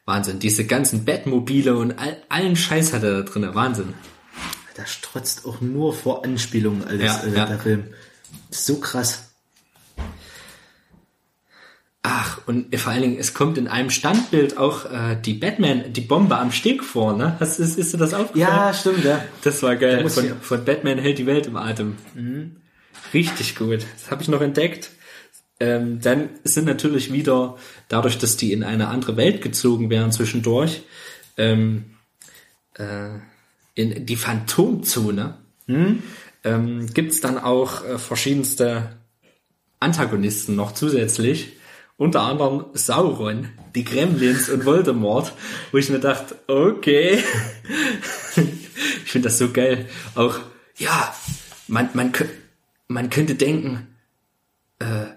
Wahnsinn. 0.05 0.39
Diese 0.39 0.65
ganzen 0.65 1.05
Bettmobile 1.05 1.77
und 1.77 1.97
all, 1.99 2.17
allen 2.29 2.55
Scheiß 2.55 2.93
hat 2.93 3.03
er 3.03 3.21
da 3.23 3.29
drin. 3.29 3.53
Wahnsinn. 3.53 3.93
Da 4.75 4.85
strotzt 4.85 5.45
auch 5.45 5.61
nur 5.61 5.93
vor 5.93 6.23
Anspielungen 6.23 6.83
alles, 6.85 7.03
Ja, 7.03 7.23
äh, 7.23 7.35
ja. 7.35 7.45
der 7.45 7.59
Film. 7.59 7.87
So 8.49 8.79
krass. 8.79 9.28
Ach, 12.01 12.39
und 12.47 12.73
vor 12.79 12.93
allen 12.93 13.01
Dingen, 13.01 13.17
es 13.19 13.33
kommt 13.33 13.57
in 13.57 13.67
einem 13.67 13.89
Standbild 13.89 14.57
auch 14.57 14.85
äh, 14.85 15.17
die 15.21 15.33
Batman, 15.33 15.91
die 15.91 16.01
Bombe 16.01 16.37
am 16.37 16.51
Steg 16.51 16.83
vor, 16.83 17.15
ne? 17.15 17.35
Hast, 17.39 17.59
ist, 17.59 17.77
ist 17.77 17.93
dir 17.93 17.97
das 17.97 18.13
aufgefallen? 18.13 18.55
Ja, 18.55 18.73
stimmt, 18.73 19.03
ja. 19.03 19.25
Das 19.43 19.61
war 19.63 19.75
geil. 19.75 20.09
Von, 20.09 20.39
von 20.39 20.63
Batman 20.63 20.97
hält 20.97 21.17
die 21.17 21.25
Welt 21.25 21.47
im 21.47 21.57
Atem. 21.57 21.97
Richtig 23.13 23.55
gut. 23.55 23.85
Das 23.95 24.11
habe 24.11 24.21
ich 24.21 24.29
noch 24.29 24.41
entdeckt. 24.41 24.91
Ähm, 25.59 25.99
dann 25.99 26.29
sind 26.45 26.65
natürlich 26.65 27.11
wieder, 27.11 27.57
dadurch, 27.89 28.17
dass 28.17 28.37
die 28.37 28.53
in 28.53 28.63
eine 28.63 28.87
andere 28.87 29.17
Welt 29.17 29.41
gezogen 29.41 29.89
werden 29.89 30.13
zwischendurch, 30.13 30.83
ähm, 31.37 31.97
äh, 32.75 33.09
in 33.75 34.05
die 34.05 34.15
Phantomzone, 34.15 35.37
ähm, 36.45 36.93
gibt's 36.93 37.19
dann 37.19 37.37
auch 37.37 37.85
äh, 37.85 37.97
verschiedenste 37.97 38.97
Antagonisten 39.81 40.55
noch 40.55 40.73
zusätzlich. 40.73 41.53
Unter 41.99 42.21
anderem 42.21 42.63
Sauron, 42.75 43.49
die 43.75 43.83
Gremlins 43.83 44.47
und 44.47 44.63
Voldemort, 44.63 45.33
wo 45.73 45.77
ich 45.77 45.89
mir 45.89 45.99
dachte, 45.99 46.39
okay. 46.47 47.21
ich 48.37 49.11
finde 49.11 49.27
das 49.27 49.37
so 49.37 49.51
geil. 49.51 49.85
Auch, 50.15 50.39
ja, 50.77 51.13
man, 51.67 51.89
man, 51.91 52.13
man 52.87 53.09
könnte 53.09 53.35
denken, 53.35 53.93
äh, 54.79 55.07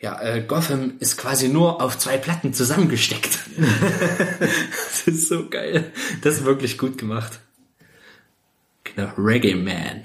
ja, 0.00 0.20
äh, 0.20 0.42
Gotham 0.42 0.94
ist 0.98 1.16
quasi 1.16 1.48
nur 1.48 1.80
auf 1.80 1.96
zwei 1.96 2.18
Platten 2.18 2.52
zusammengesteckt. 2.52 3.38
das 3.56 5.06
ist 5.06 5.28
so 5.28 5.48
geil. 5.48 5.92
Das 6.22 6.38
ist 6.38 6.44
wirklich 6.44 6.76
gut 6.76 6.98
gemacht. 6.98 7.38
Genau, 8.82 9.12
Reggae 9.16 9.54
Man. 9.54 10.02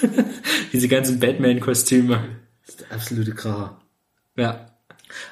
Diese 0.72 0.88
ganzen 0.88 1.20
Batman-Kostüme. 1.20 2.39
Ist 2.82 2.92
absolute 2.92 3.32
Kracher. 3.34 3.80
Ja, 4.36 4.66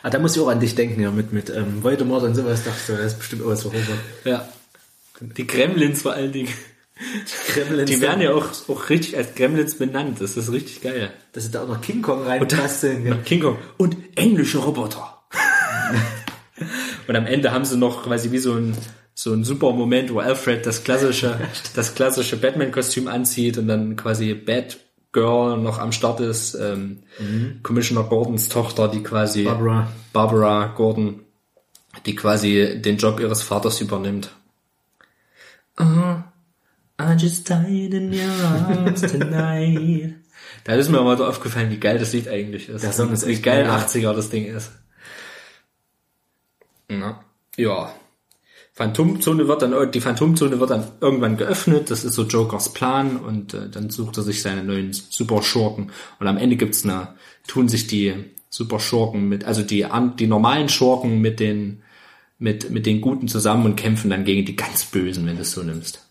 Ah, 0.03 0.11
da 0.11 0.19
muss 0.19 0.35
ich 0.35 0.43
auch 0.43 0.49
an 0.49 0.59
dich 0.59 0.75
denken, 0.75 1.01
ja, 1.01 1.11
mit, 1.13 1.33
mit 1.33 1.51
ähm, 1.51 1.83
Voldemort 1.85 2.25
und 2.25 2.35
sowas. 2.35 2.65
Dachte 2.65 2.79
ich 2.81 2.99
das 2.99 3.13
ist 3.13 3.19
bestimmt 3.19 3.43
auch 3.43 3.49
was 3.49 3.63
für 3.63 3.69
Robert. 3.69 3.99
ja. 4.25 4.49
Die 5.21 5.47
Gremlins 5.47 6.03
vor 6.03 6.13
allen 6.13 6.33
Dingen. 6.33 6.53
Gremlins, 7.55 7.91
Die 7.91 8.01
werden 8.01 8.21
ja 8.21 8.33
auch, 8.33 8.47
auch 8.69 8.89
richtig 8.89 9.17
als 9.17 9.35
Gremlins 9.35 9.77
benannt. 9.77 10.21
Das 10.21 10.37
ist 10.37 10.51
richtig 10.53 10.81
geil. 10.81 11.13
Dass 11.33 11.45
sie 11.45 11.51
da 11.51 11.63
auch 11.63 11.69
noch 11.69 11.81
King 11.81 12.03
Kong 12.03 12.25
reinbasteln. 12.25 13.07
Ja. 13.07 13.15
King 13.17 13.41
Kong. 13.41 13.59
Und 13.77 13.97
englische 14.17 14.59
Roboter. 14.59 15.23
und 17.09 17.17
am 17.17 17.27
Ende 17.27 17.53
haben 17.53 17.65
sie 17.65 17.77
noch 17.77 18.05
quasi 18.05 18.31
wie 18.31 18.39
so 18.39 18.55
ein, 18.55 18.77
so 19.15 19.33
ein 19.33 19.45
super 19.45 19.73
Moment, 19.73 20.13
wo 20.13 20.19
Alfred 20.21 20.67
das 20.67 20.85
klassische, 20.85 21.39
das 21.75 21.95
klassische 21.95 22.37
Batman-Kostüm 22.37 23.09
anzieht 23.09 23.59
und 23.59 23.69
dann 23.69 23.97
quasi 23.97 24.35
Bat, 24.35 24.79
Girl 25.13 25.57
noch 25.57 25.79
am 25.79 25.93
Start 25.93 26.21
ist, 26.21 26.55
ähm, 26.55 27.03
Commissioner 27.63 28.05
Gordons 28.05 28.49
Tochter, 28.49 28.89
die 28.89 29.03
quasi 29.03 29.45
Barbara. 29.45 29.89
Barbara 30.13 30.67
Gordon, 30.67 31.21
die 32.07 32.15
quasi 32.15 32.81
den 32.81 32.99
Job 32.99 33.19
ihres 33.21 33.43
Vaters 33.43 33.81
übernimmt. 33.81 34.31
Oh, 35.81 36.17
I 37.01 37.13
just 37.17 37.49
died 37.49 37.95
in 37.95 38.13
your 38.13 38.45
arms 38.45 39.01
tonight. 39.03 40.15
Da 40.65 40.75
ist 40.75 40.91
mir 40.91 41.01
mal 41.01 41.17
so 41.17 41.27
aufgefallen, 41.27 41.71
wie 41.71 41.81
geil 41.81 41.99
das 41.99 42.13
Lied 42.13 42.29
eigentlich 42.29 42.69
ist. 42.69 42.83
Der 42.83 42.93
Song 42.93 43.13
ist 43.13 43.27
wie 43.27 43.41
geil 43.41 43.63
mega. 43.63 43.79
80er 43.79 44.13
das 44.13 44.29
Ding 44.29 44.45
ist. 44.45 44.73
Ja. 46.91 47.21
ja. 47.57 47.95
Phantomzone 48.79 49.49
wird 49.49 49.63
dann, 49.63 49.91
die 49.91 50.01
Phantomzone 50.01 50.61
wird 50.61 50.71
dann 50.71 50.85
irgendwann 51.01 51.37
geöffnet. 51.37 51.91
Das 51.91 52.05
ist 52.05 52.15
so 52.15 52.23
Jokers 52.23 52.73
Plan 52.73 53.17
und 53.17 53.53
äh, 53.53 53.69
dann 53.69 53.91
sucht 53.91 54.19
er 54.19 54.23
sich 54.23 54.41
seine 54.41 54.63
neuen 54.63 54.93
Superschurken. 54.93 55.91
Und 56.21 56.27
am 56.29 56.37
Ende 56.37 56.55
gibt's 56.55 56.85
eine, 56.85 57.15
tun 57.49 57.69
sich 57.69 57.89
die 57.89 58.15
Superschurken 58.51 59.29
mit, 59.29 59.45
also 59.45 59.63
die, 59.63 59.85
die 60.21 60.27
normalen 60.29 60.69
Schurken 60.69 61.21
mit 61.21 61.41
den, 61.41 61.83
mit, 62.39 62.71
mit 62.71 62.87
den 62.87 63.01
Guten 63.01 63.27
zusammen 63.27 63.67
und 63.67 63.75
kämpfen 63.75 64.11
dann 64.11 64.25
gegen 64.25 64.47
die 64.47 64.55
ganz 64.55 64.85
Bösen, 64.85 65.27
wenn 65.27 65.35
du 65.35 65.43
es 65.43 65.51
so 65.51 65.65
nimmst. 65.65 66.09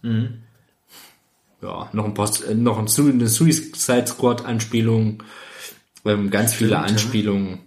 Ja, 1.62 1.90
noch 1.94 2.04
ein 2.04 2.16
Post, 2.16 2.44
äh, 2.44 2.54
noch 2.54 2.78
ein, 2.78 2.88
eine 2.98 3.30
Suicide 3.30 4.08
Squad 4.08 4.44
Anspielung, 4.44 5.24
ähm, 6.04 6.30
ganz 6.32 6.54
viele. 6.54 6.80
Anspielungen. 6.80 7.60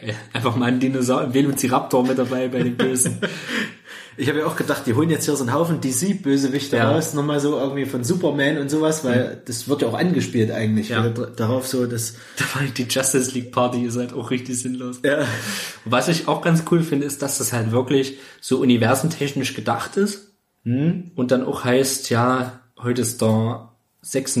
Geil. 0.00 0.14
Einfach 0.32 0.56
mal 0.56 0.66
ein 0.66 0.80
Dinosaurier, 0.80 1.32
Velociraptor 1.34 2.06
mit 2.06 2.18
dabei 2.18 2.48
bei 2.48 2.62
den 2.62 2.76
Bösen. 2.76 3.18
Ich 4.20 4.28
habe 4.28 4.40
ja 4.40 4.46
auch 4.46 4.56
gedacht, 4.56 4.82
die 4.84 4.94
holen 4.94 5.10
jetzt 5.10 5.26
hier 5.26 5.36
so 5.36 5.44
einen 5.44 5.52
Haufen 5.52 5.80
DC-Bösewichte 5.80 6.74
Ja. 6.76 6.90
raus, 6.90 7.14
nochmal 7.14 7.38
so 7.38 7.56
irgendwie 7.56 7.86
von 7.86 8.02
Superman 8.02 8.58
und 8.58 8.68
sowas, 8.68 9.04
weil 9.04 9.40
das 9.44 9.68
wird 9.68 9.82
ja 9.82 9.86
auch 9.86 9.94
angespielt 9.94 10.50
eigentlich. 10.50 10.88
Ja. 10.88 11.08
Darauf 11.08 11.68
so, 11.68 11.86
dass, 11.86 12.14
Da 12.36 12.42
war 12.58 12.66
die 12.66 12.82
Justice 12.90 13.30
League 13.30 13.52
Party 13.52 13.84
ist 13.84 13.96
halt 13.96 14.12
auch 14.12 14.32
richtig 14.32 14.58
sinnlos. 14.60 14.98
ja, 15.04 15.24
Was 15.84 16.08
ich 16.08 16.26
auch 16.26 16.42
ganz 16.42 16.64
cool 16.72 16.82
finde, 16.82 17.06
ist, 17.06 17.22
dass 17.22 17.38
das 17.38 17.52
halt 17.52 17.70
wirklich 17.70 18.18
so 18.40 18.58
universentechnisch 18.58 19.54
gedacht 19.54 19.96
ist. 19.96 20.32
Und 20.64 21.12
dann 21.28 21.44
auch 21.46 21.62
heißt, 21.62 22.10
ja, 22.10 22.58
heute 22.82 23.02
ist 23.02 23.22
der, 23.22 23.70
6, 24.10 24.38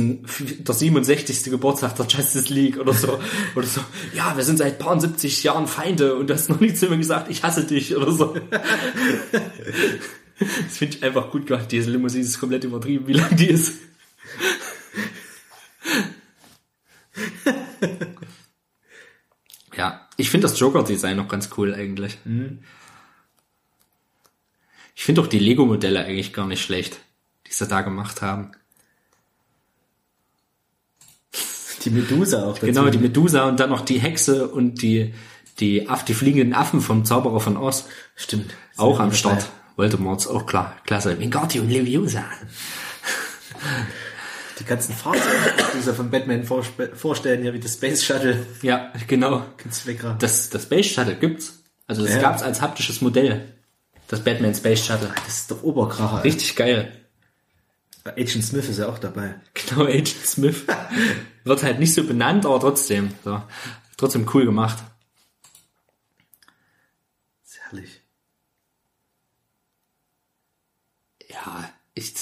der 0.60 0.74
67. 0.74 1.50
Geburtstag 1.50 1.94
der 1.96 2.06
Justice 2.06 2.52
League 2.52 2.78
oder 2.78 2.94
so. 2.94 3.20
Oder 3.54 3.66
so, 3.66 3.82
ja, 4.14 4.34
wir 4.34 4.42
sind 4.42 4.56
seit 4.56 4.78
paar 4.78 4.98
70 4.98 5.42
Jahren 5.42 5.66
Feinde 5.66 6.16
und 6.16 6.30
du 6.30 6.34
hast 6.34 6.48
noch 6.48 6.60
nie 6.60 6.72
zu 6.72 6.88
mir 6.88 6.96
gesagt, 6.96 7.30
ich 7.30 7.42
hasse 7.42 7.64
dich 7.64 7.94
oder 7.94 8.12
so. 8.12 8.34
Das 10.40 10.76
finde 10.78 10.96
ich 10.96 11.02
einfach 11.02 11.32
gut 11.32 11.46
gemacht. 11.46 11.72
Diese 11.72 11.90
Limousine 11.90 12.22
ist 12.22 12.38
komplett 12.38 12.62
übertrieben, 12.62 13.08
wie 13.08 13.14
lang 13.14 13.34
die 13.34 13.48
ist. 13.48 13.72
Ja, 19.76 20.08
ich 20.16 20.30
finde 20.30 20.46
das 20.46 20.60
Joker-Design 20.60 21.16
noch 21.16 21.26
ganz 21.26 21.50
cool 21.56 21.74
eigentlich. 21.74 22.18
Ich 24.94 25.02
finde 25.02 25.22
auch 25.22 25.26
die 25.26 25.40
Lego-Modelle 25.40 26.04
eigentlich 26.04 26.32
gar 26.32 26.46
nicht 26.46 26.62
schlecht, 26.62 27.00
die 27.48 27.52
sie 27.52 27.66
da 27.66 27.80
gemacht 27.80 28.22
haben. 28.22 28.52
Die 31.84 31.90
Medusa 31.90 32.44
auch 32.44 32.54
dazu. 32.54 32.66
Genau, 32.66 32.88
die 32.90 32.98
Medusa 32.98 33.48
und 33.48 33.58
dann 33.60 33.70
noch 33.70 33.82
die 33.82 33.98
Hexe 33.98 34.48
und 34.48 34.82
die, 34.82 35.14
die, 35.60 35.88
Aff, 35.88 36.04
die 36.04 36.14
fliegenden 36.14 36.54
Affen 36.54 36.80
vom 36.80 37.04
Zauberer 37.04 37.40
von 37.40 37.56
Oz. 37.56 37.86
Stimmt. 38.16 38.54
Auch 38.76 39.00
am 39.00 39.12
Start. 39.12 39.42
dabei. 39.42 39.52
Voldemorts, 39.76 40.26
auch 40.26 40.44
klar, 40.46 40.76
klasse. 40.86 41.18
Wingardium 41.20 41.68
Leviosa. 41.68 42.24
Die 44.58 44.64
ganzen 44.64 44.92
Fahrzeuge, 44.92 45.36
die 45.76 45.80
sie 45.82 45.94
von 45.94 46.10
Batman 46.10 46.42
vorstellen, 46.44 47.42
hier 47.42 47.52
wie 47.54 47.60
das 47.60 47.74
Space 47.74 48.04
Shuttle. 48.04 48.44
Ja, 48.62 48.92
genau. 49.06 49.44
Ganz 49.62 49.84
lecker. 49.84 50.16
Das, 50.18 50.50
das 50.50 50.64
Space 50.64 50.86
Shuttle 50.86 51.14
gibt's. 51.14 51.62
Also 51.86 52.02
das 52.04 52.14
Ja. 52.16 52.20
gab's 52.20 52.42
als 52.42 52.60
haptisches 52.60 53.00
Modell. 53.00 53.54
Das 54.08 54.20
Batman 54.24 54.54
Space 54.54 54.84
Shuttle. 54.84 55.10
Das 55.24 55.38
ist 55.38 55.50
der 55.50 55.62
Oberkracher. 55.62 56.24
Richtig 56.24 56.56
geil. 56.56 56.90
Agent 58.16 58.44
Smith 58.44 58.68
ist 58.68 58.78
ja 58.78 58.88
auch 58.88 58.98
dabei. 58.98 59.40
Genau, 59.54 59.84
Agent 59.84 60.08
Smith. 60.08 60.64
Wird 61.44 61.62
halt 61.62 61.78
nicht 61.78 61.94
so 61.94 62.04
benannt, 62.04 62.46
aber 62.46 62.60
trotzdem. 62.60 63.12
So. 63.24 63.42
Trotzdem 63.96 64.28
cool 64.32 64.44
gemacht. 64.44 64.78
Das 67.42 67.52
ist 67.52 67.60
herrlich. 67.60 68.00
Ja, 71.28 71.70
ich, 71.94 72.14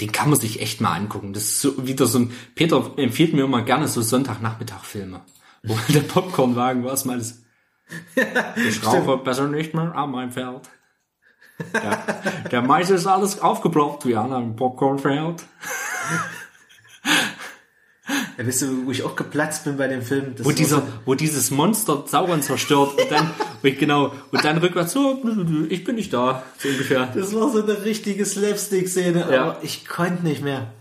den 0.00 0.12
kann 0.12 0.30
man 0.30 0.40
sich 0.40 0.60
echt 0.60 0.80
mal 0.80 0.94
angucken. 0.94 1.32
Das 1.32 1.44
ist 1.44 1.60
so 1.60 1.86
wieder 1.86 2.06
so 2.06 2.20
ein, 2.20 2.32
Peter 2.54 2.94
empfiehlt 2.96 3.34
mir 3.34 3.44
immer 3.44 3.62
gerne 3.62 3.88
so 3.88 4.02
Sonntagnachmittag-Filme. 4.02 5.22
Wo 5.62 5.78
der 5.92 6.00
Popcornwagen 6.00 6.84
war, 6.84 7.06
mal 7.06 7.14
alles. 7.14 7.42
Ich 8.68 8.84
rauche 8.84 9.18
besser 9.18 9.48
nicht 9.48 9.74
mehr 9.74 9.94
an 9.94 10.10
meinem 10.10 10.32
Feld. 10.32 10.68
Der, 11.72 11.98
der 12.50 12.62
Mais 12.62 12.90
ist 12.90 13.06
alles 13.06 13.40
aufgeploppt 13.40 14.06
wie 14.06 14.14
an 14.16 14.32
einem 14.32 14.56
Popcornfeld. 14.56 15.44
Ja, 18.38 18.46
weißt 18.46 18.62
du, 18.62 18.86
wo 18.86 18.90
ich 18.90 19.02
auch 19.02 19.16
geplatzt 19.16 19.64
bin 19.64 19.76
bei 19.76 19.88
dem 19.88 20.00
Film? 20.00 20.34
Das 20.36 20.46
Wo 20.46 20.52
dieser, 20.52 20.82
wo 21.04 21.14
dieses 21.14 21.50
Monster 21.50 22.04
Sauron 22.06 22.40
zerstört 22.40 22.92
und 22.98 23.10
dann, 23.10 23.30
und 23.62 23.78
genau, 23.78 24.12
und 24.30 24.44
dann 24.44 24.58
rückwärts 24.58 24.92
so, 24.92 25.20
ich 25.68 25.84
bin 25.84 25.96
nicht 25.96 26.12
da, 26.12 26.42
so 26.56 26.68
ungefähr. 26.68 27.06
Das 27.14 27.34
war 27.34 27.50
so 27.50 27.62
eine 27.62 27.84
richtige 27.84 28.24
Slapstick-Szene, 28.24 29.26
Ja. 29.30 29.42
aber 29.44 29.58
ich 29.62 29.86
konnte 29.86 30.22
nicht 30.22 30.42
mehr. 30.42 30.72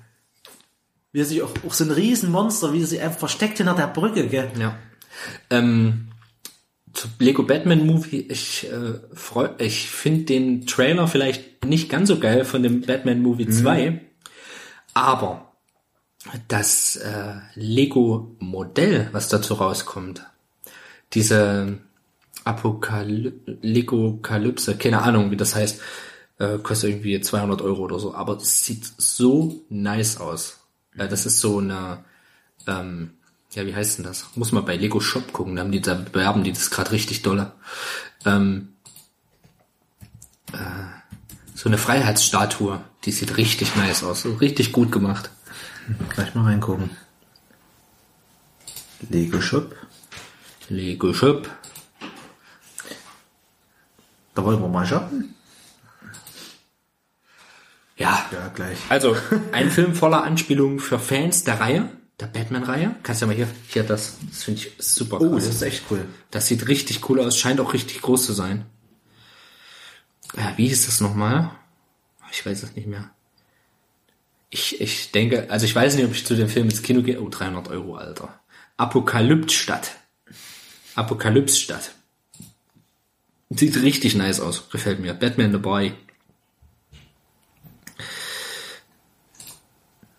Wie 1.11 1.19
er 1.21 1.25
sich 1.25 1.41
auch, 1.41 1.51
auch 1.67 1.73
so 1.73 1.83
ein 1.83 1.91
Riesenmonster, 1.91 2.71
wie 2.73 2.81
er 2.81 2.87
sich 2.87 3.01
einfach 3.01 3.19
versteckt 3.19 3.57
hinter 3.57 3.73
der 3.73 3.87
Brücke, 3.87 4.27
gell? 4.27 4.51
Ja. 4.59 4.75
Ähm, 5.49 6.06
zu 6.97 7.07
Lego 7.19 7.43
Batman 7.43 7.85
Movie, 7.85 8.21
ich 8.21 8.67
äh, 8.71 8.99
freu, 9.13 9.49
ich 9.59 9.89
finde 9.89 10.25
den 10.25 10.65
Trailer 10.65 11.07
vielleicht 11.07 11.63
nicht 11.63 11.89
ganz 11.89 12.09
so 12.09 12.19
geil 12.19 12.43
von 12.43 12.63
dem 12.63 12.81
Batman 12.81 13.21
Movie 13.21 13.47
2, 13.47 14.01
aber 14.95 15.53
das 16.47 16.95
äh, 16.95 17.35
Lego 17.53 18.35
Modell, 18.39 19.09
was 19.11 19.29
dazu 19.29 19.53
rauskommt, 19.53 20.25
diese 21.13 21.77
Apokaly 22.43 23.33
Lego 23.61 24.17
Kalypse, 24.23 24.75
keine 24.75 25.03
Ahnung, 25.03 25.29
wie 25.29 25.37
das 25.37 25.55
heißt, 25.55 25.79
äh, 26.39 26.57
kostet 26.57 26.89
irgendwie 26.89 27.21
200 27.21 27.61
Euro 27.61 27.83
oder 27.83 27.99
so, 27.99 28.15
aber 28.15 28.37
es 28.37 28.65
sieht 28.65 28.91
so 28.97 29.63
nice 29.69 30.19
aus. 30.19 30.61
Äh, 30.97 31.07
das 31.07 31.27
ist 31.27 31.39
so 31.41 31.59
eine 31.59 32.05
ähm, 32.65 33.16
ja, 33.57 33.65
wie 33.65 33.75
heißt 33.75 33.97
denn 33.97 34.05
das? 34.05 34.27
Muss 34.35 34.51
man 34.51 34.65
bei 34.65 34.75
Lego 34.77 34.99
Shop 34.99 35.33
gucken, 35.33 35.55
da 35.55 35.63
haben 35.63 35.71
die, 35.71 35.81
da 35.81 35.95
bewerben 35.95 36.43
die 36.43 36.53
das 36.53 36.69
gerade 36.69 36.91
richtig 36.91 37.23
dolle. 37.23 37.53
Ähm, 38.23 38.69
äh, 40.53 40.57
so 41.55 41.67
eine 41.67 41.79
Freiheitsstatue, 41.79 42.79
die 43.03 43.11
sieht 43.11 43.35
richtig 43.37 43.75
nice 43.75 44.03
aus, 44.03 44.21
so 44.21 44.33
richtig 44.35 44.71
gut 44.71 44.91
gemacht. 44.91 45.31
Gleich 46.09 46.35
mal 46.35 46.43
reingucken. 46.43 46.91
Lego 49.09 49.41
Shop. 49.41 49.75
Lego 50.69 51.11
Shop. 51.13 51.49
Da 54.35 54.43
wollen 54.43 54.61
wir 54.61 54.67
mal 54.67 54.85
shoppen. 54.85 55.33
Ja, 57.95 58.23
Ja, 58.31 58.49
gleich. 58.53 58.77
also 58.89 59.17
ein 59.51 59.71
Film 59.71 59.95
voller 59.95 60.23
Anspielungen 60.23 60.79
für 60.79 60.99
Fans 60.99 61.43
der 61.43 61.59
Reihe, 61.59 61.89
der 62.19 62.27
Batman-Reihe. 62.27 62.95
Kannst 63.03 63.21
ja 63.21 63.27
mal 63.27 63.35
hier, 63.35 63.47
hier 63.67 63.83
das, 63.83 64.17
das 64.29 64.43
finde 64.43 64.61
ich 64.61 64.71
super 64.79 65.21
Oh, 65.21 65.31
krass. 65.31 65.45
das 65.45 65.55
ist 65.55 65.61
echt 65.61 65.83
cool. 65.91 66.05
Das 66.31 66.47
sieht 66.47 66.67
richtig 66.67 67.07
cool 67.09 67.19
aus, 67.19 67.37
scheint 67.37 67.59
auch 67.59 67.73
richtig 67.73 68.01
groß 68.01 68.25
zu 68.25 68.33
sein. 68.33 68.65
Ja, 70.35 70.53
wie 70.57 70.67
hieß 70.67 70.85
das 70.87 70.99
nochmal? 70.99 71.51
Ich 72.31 72.45
weiß 72.45 72.63
es 72.63 72.75
nicht 72.75 72.87
mehr. 72.87 73.09
Ich, 74.49 74.81
ich 74.81 75.11
denke, 75.11 75.49
also 75.49 75.65
ich 75.65 75.75
weiß 75.75 75.95
nicht, 75.95 76.05
ob 76.05 76.11
ich 76.11 76.25
zu 76.25 76.35
dem 76.35 76.49
Film 76.49 76.69
ins 76.69 76.81
Kino 76.81 77.01
gehe. 77.01 77.21
Oh, 77.21 77.29
300 77.29 77.67
Euro, 77.69 77.95
Alter. 77.95 78.39
Apokalyptstadt. 78.77 79.91
Apokalypsstadt. 80.95 81.91
Sieht 83.49 83.81
richtig 83.81 84.15
nice 84.15 84.39
aus. 84.39 84.69
Gefällt 84.69 84.99
mir. 84.99 85.13
Batman 85.13 85.51
dabei. 85.51 85.93
Das 85.93 86.06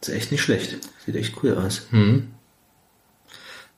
ist 0.09 0.15
echt 0.15 0.33
nicht 0.33 0.43
schlecht. 0.43 0.79
Sieht 1.05 1.17
echt 1.17 1.35
cool 1.43 1.57
aus. 1.57 1.83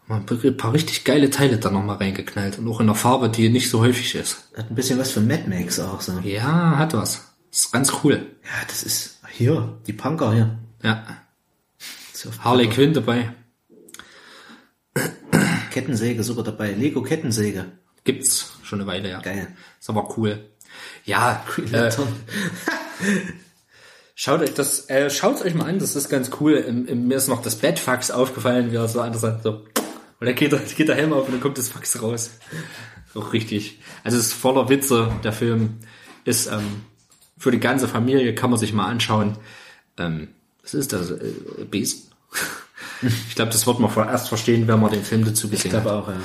Mal 0.06 0.24
ein 0.28 0.56
paar 0.56 0.72
richtig 0.72 1.04
geile 1.04 1.30
Teile 1.30 1.58
da 1.58 1.70
nochmal 1.70 1.96
reingeknallt. 1.96 2.58
Und 2.58 2.68
auch 2.68 2.80
in 2.80 2.86
einer 2.86 2.96
Farbe, 2.96 3.28
die 3.28 3.48
nicht 3.48 3.70
so 3.70 3.80
häufig 3.80 4.14
ist. 4.14 4.48
Hat 4.56 4.68
ein 4.68 4.74
bisschen 4.74 4.98
was 4.98 5.12
von 5.12 5.26
Mad 5.26 5.44
Max 5.48 5.78
auch 5.78 6.00
so. 6.00 6.18
Ja, 6.24 6.76
hat 6.78 6.94
was. 6.94 7.32
ist 7.52 7.72
ganz 7.72 7.92
cool. 8.02 8.26
Ja, 8.42 8.66
das 8.66 8.82
ist 8.82 9.20
hier, 9.30 9.78
die 9.86 9.92
Punker 9.92 10.32
hier. 10.32 10.58
Ja. 10.82 11.04
Harley 12.40 12.64
Punker. 12.64 12.74
Quinn 12.74 12.92
dabei. 12.92 13.32
Kettensäge 15.70 16.24
sogar 16.24 16.44
dabei. 16.44 16.72
Lego 16.72 17.02
Kettensäge. 17.02 17.66
Gibt's 18.02 18.58
schon 18.64 18.80
eine 18.80 18.90
Weile, 18.90 19.10
ja. 19.10 19.20
Geil. 19.20 19.54
Ist 19.78 19.90
aber 19.90 20.16
cool. 20.16 20.50
Ja, 21.04 21.44
Green 21.48 21.72
äh. 21.72 21.90
Schaut 24.22 24.42
euch 24.42 24.52
das, 24.52 24.90
äh, 24.90 25.08
schaut's 25.08 25.40
euch 25.40 25.54
mal 25.54 25.64
an, 25.64 25.78
das 25.78 25.96
ist 25.96 26.10
ganz 26.10 26.30
cool. 26.40 26.52
Im, 26.52 26.86
im, 26.86 27.08
mir 27.08 27.14
ist 27.14 27.28
noch 27.28 27.40
das 27.40 27.56
Bettfax 27.56 28.10
aufgefallen, 28.10 28.70
wie 28.70 28.76
er 28.76 28.86
so 28.86 29.00
anders 29.00 29.22
sagt, 29.22 29.44
so. 29.44 29.52
Und 29.52 30.26
dann 30.26 30.34
geht, 30.34 30.52
der, 30.52 30.58
geht 30.58 30.88
der 30.88 30.94
Helm 30.94 31.14
auf 31.14 31.24
und 31.24 31.32
dann 31.32 31.40
kommt 31.40 31.56
das 31.56 31.70
Fax 31.70 32.02
raus. 32.02 32.32
Auch 33.14 33.32
richtig. 33.32 33.78
Also 34.04 34.18
es 34.18 34.26
ist 34.26 34.32
voller 34.34 34.68
Witze. 34.68 35.10
Der 35.24 35.32
Film 35.32 35.78
ist 36.26 36.48
ähm, 36.48 36.82
für 37.38 37.50
die 37.50 37.60
ganze 37.60 37.88
Familie, 37.88 38.34
kann 38.34 38.50
man 38.50 38.58
sich 38.58 38.74
mal 38.74 38.88
anschauen. 38.88 39.38
Ähm, 39.96 40.28
was 40.60 40.74
ist 40.74 40.92
das? 40.92 41.12
Äh, 41.12 41.32
Beast? 41.70 42.10
ich 43.00 43.34
glaube, 43.36 43.52
das 43.52 43.66
wird 43.66 43.80
man 43.80 43.90
erst 44.06 44.28
verstehen, 44.28 44.68
wenn 44.68 44.80
man 44.80 44.92
den 44.92 45.02
Film 45.02 45.24
dazu 45.24 45.46
Ich 45.46 45.52
gesehen 45.52 45.72
hat. 45.72 45.84
glaube 45.84 45.96
auch, 45.98 46.08
ja. 46.08 46.16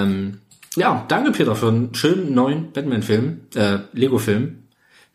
Ähm, 0.00 0.40
ja, 0.76 1.04
danke 1.08 1.32
Peter 1.32 1.54
für 1.54 1.68
einen 1.68 1.94
schönen 1.94 2.32
neuen 2.32 2.72
Batman-Film, 2.72 3.40
äh, 3.54 3.80
Lego-Film. 3.92 4.62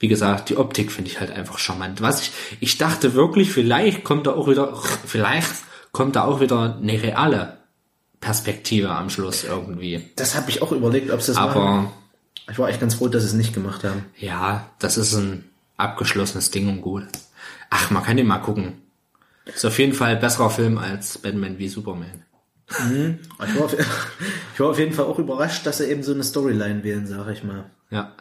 Wie 0.04 0.10
gesagt, 0.10 0.50
die 0.50 0.58
Optik 0.58 0.92
finde 0.92 1.10
ich 1.10 1.22
halt 1.22 1.32
einfach 1.32 1.60
charmant. 1.60 2.02
Was 2.02 2.24
ich, 2.24 2.32
ich 2.60 2.78
dachte 2.78 3.14
wirklich, 3.14 3.54
vielleicht 3.54 4.04
kommt 4.04 4.28
da 4.28 4.34
auch 4.34 4.50
wieder, 4.50 4.76
vielleicht 5.06 5.48
kommt 5.94 6.18
da 6.18 6.26
auch 6.26 6.42
wieder 6.42 6.76
eine 6.76 7.02
reale 7.02 7.60
Perspektive 8.20 8.90
am 8.90 9.10
Schluss 9.10 9.46
irgendwie. 9.46 10.10
Das 10.18 10.36
habe 10.36 10.50
ich 10.50 10.62
auch 10.62 10.74
überlegt, 10.74 11.10
ob 11.10 11.22
sie 11.22 11.28
das 11.32 11.38
machen. 11.38 11.62
Aber 11.62 11.92
Ich 12.52 12.60
war 12.60 12.68
echt 12.68 12.82
ganz 12.82 12.96
froh, 12.96 13.08
dass 13.08 13.22
sie 13.22 13.30
es 13.30 13.34
nicht 13.34 13.54
gemacht 13.54 13.86
haben. 13.86 14.04
ja, 14.18 14.70
das 14.78 14.98
ist 14.98 15.14
ein 15.14 15.46
abgeschlossenes 15.78 16.52
Ding 16.52 16.68
und 16.68 16.82
gut. 16.82 17.06
Ach, 17.70 17.90
man 17.90 18.04
kann 18.04 18.18
den 18.18 18.28
mal 18.28 18.40
gucken. 18.40 18.82
Ist 19.46 19.64
auf 19.64 19.80
jeden 19.80 19.94
Fall 19.94 20.16
ein 20.16 20.20
besserer 20.20 20.50
Film 20.50 20.78
als 20.78 21.18
Batman 21.18 21.60
wie 21.60 21.70
Superman. 21.70 22.26
Ich 22.68 23.56
war, 23.56 23.64
auf, 23.64 23.74
ich 24.54 24.60
war 24.60 24.68
auf 24.68 24.80
jeden 24.80 24.92
Fall 24.92 25.06
auch 25.06 25.20
überrascht, 25.20 25.66
dass 25.66 25.78
sie 25.78 25.86
eben 25.86 26.04
so 26.04 26.12
eine 26.14 26.26
Storyline 26.26 26.84
wählen, 26.84 27.08
sag 27.08 27.30
ich 27.30 27.46
mal. 27.46 27.70
Ja. 27.90 28.12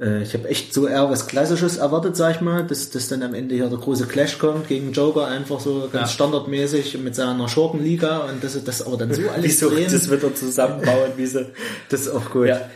Äh, 0.00 0.22
Ich 0.22 0.34
habe 0.34 0.48
echt 0.48 0.72
so 0.74 0.86
eher 0.88 1.08
was 1.10 1.26
Klassisches 1.26 1.76
erwartet, 1.76 2.16
sag 2.16 2.34
ich 2.36 2.40
mal, 2.40 2.66
dass, 2.66 2.90
dass 2.90 3.08
dann 3.08 3.22
am 3.22 3.34
Ende 3.34 3.54
hier 3.54 3.68
der 3.68 3.78
große 3.78 4.06
Clash 4.06 4.38
kommt 4.38 4.66
gegen 4.68 4.92
Joker, 4.92 5.26
einfach 5.28 5.60
so 5.60 5.88
ganz 5.92 6.10
Ja. 6.10 6.14
standardmäßig 6.14 6.98
mit 6.98 7.14
seiner 7.14 7.48
Schurkenliga 7.48 8.18
und 8.28 8.42
dass 8.42 8.54
sie 8.54 8.62
das 8.62 8.82
aber 8.82 8.96
dann 8.96 9.12
so 9.14 9.22
alles 9.30 9.44
Wieso 9.44 9.70
drehen. 9.70 9.90
das 9.92 10.10
wieder 10.10 10.34
zusammenbauen, 10.34 11.12
wie 11.16 11.26
sie 11.26 11.46
das 11.88 12.00
ist 12.02 12.08
auch 12.08 12.30
gut. 12.30 12.48
Ja, 12.48 12.68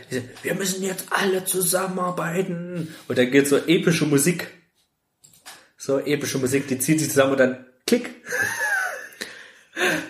wir 0.43 0.53
müssen 0.55 0.83
jetzt 0.83 1.05
alle 1.09 1.43
zusammenarbeiten. 1.45 2.93
Und 3.07 3.17
dann 3.17 3.31
geht 3.31 3.47
so 3.47 3.57
epische 3.57 4.05
Musik. 4.05 4.47
So 5.77 5.97
epische 5.99 6.37
Musik, 6.39 6.67
die 6.67 6.77
zieht 6.79 6.99
sich 6.99 7.09
zusammen 7.09 7.31
und 7.33 7.39
dann 7.39 7.65
klick. 7.87 8.09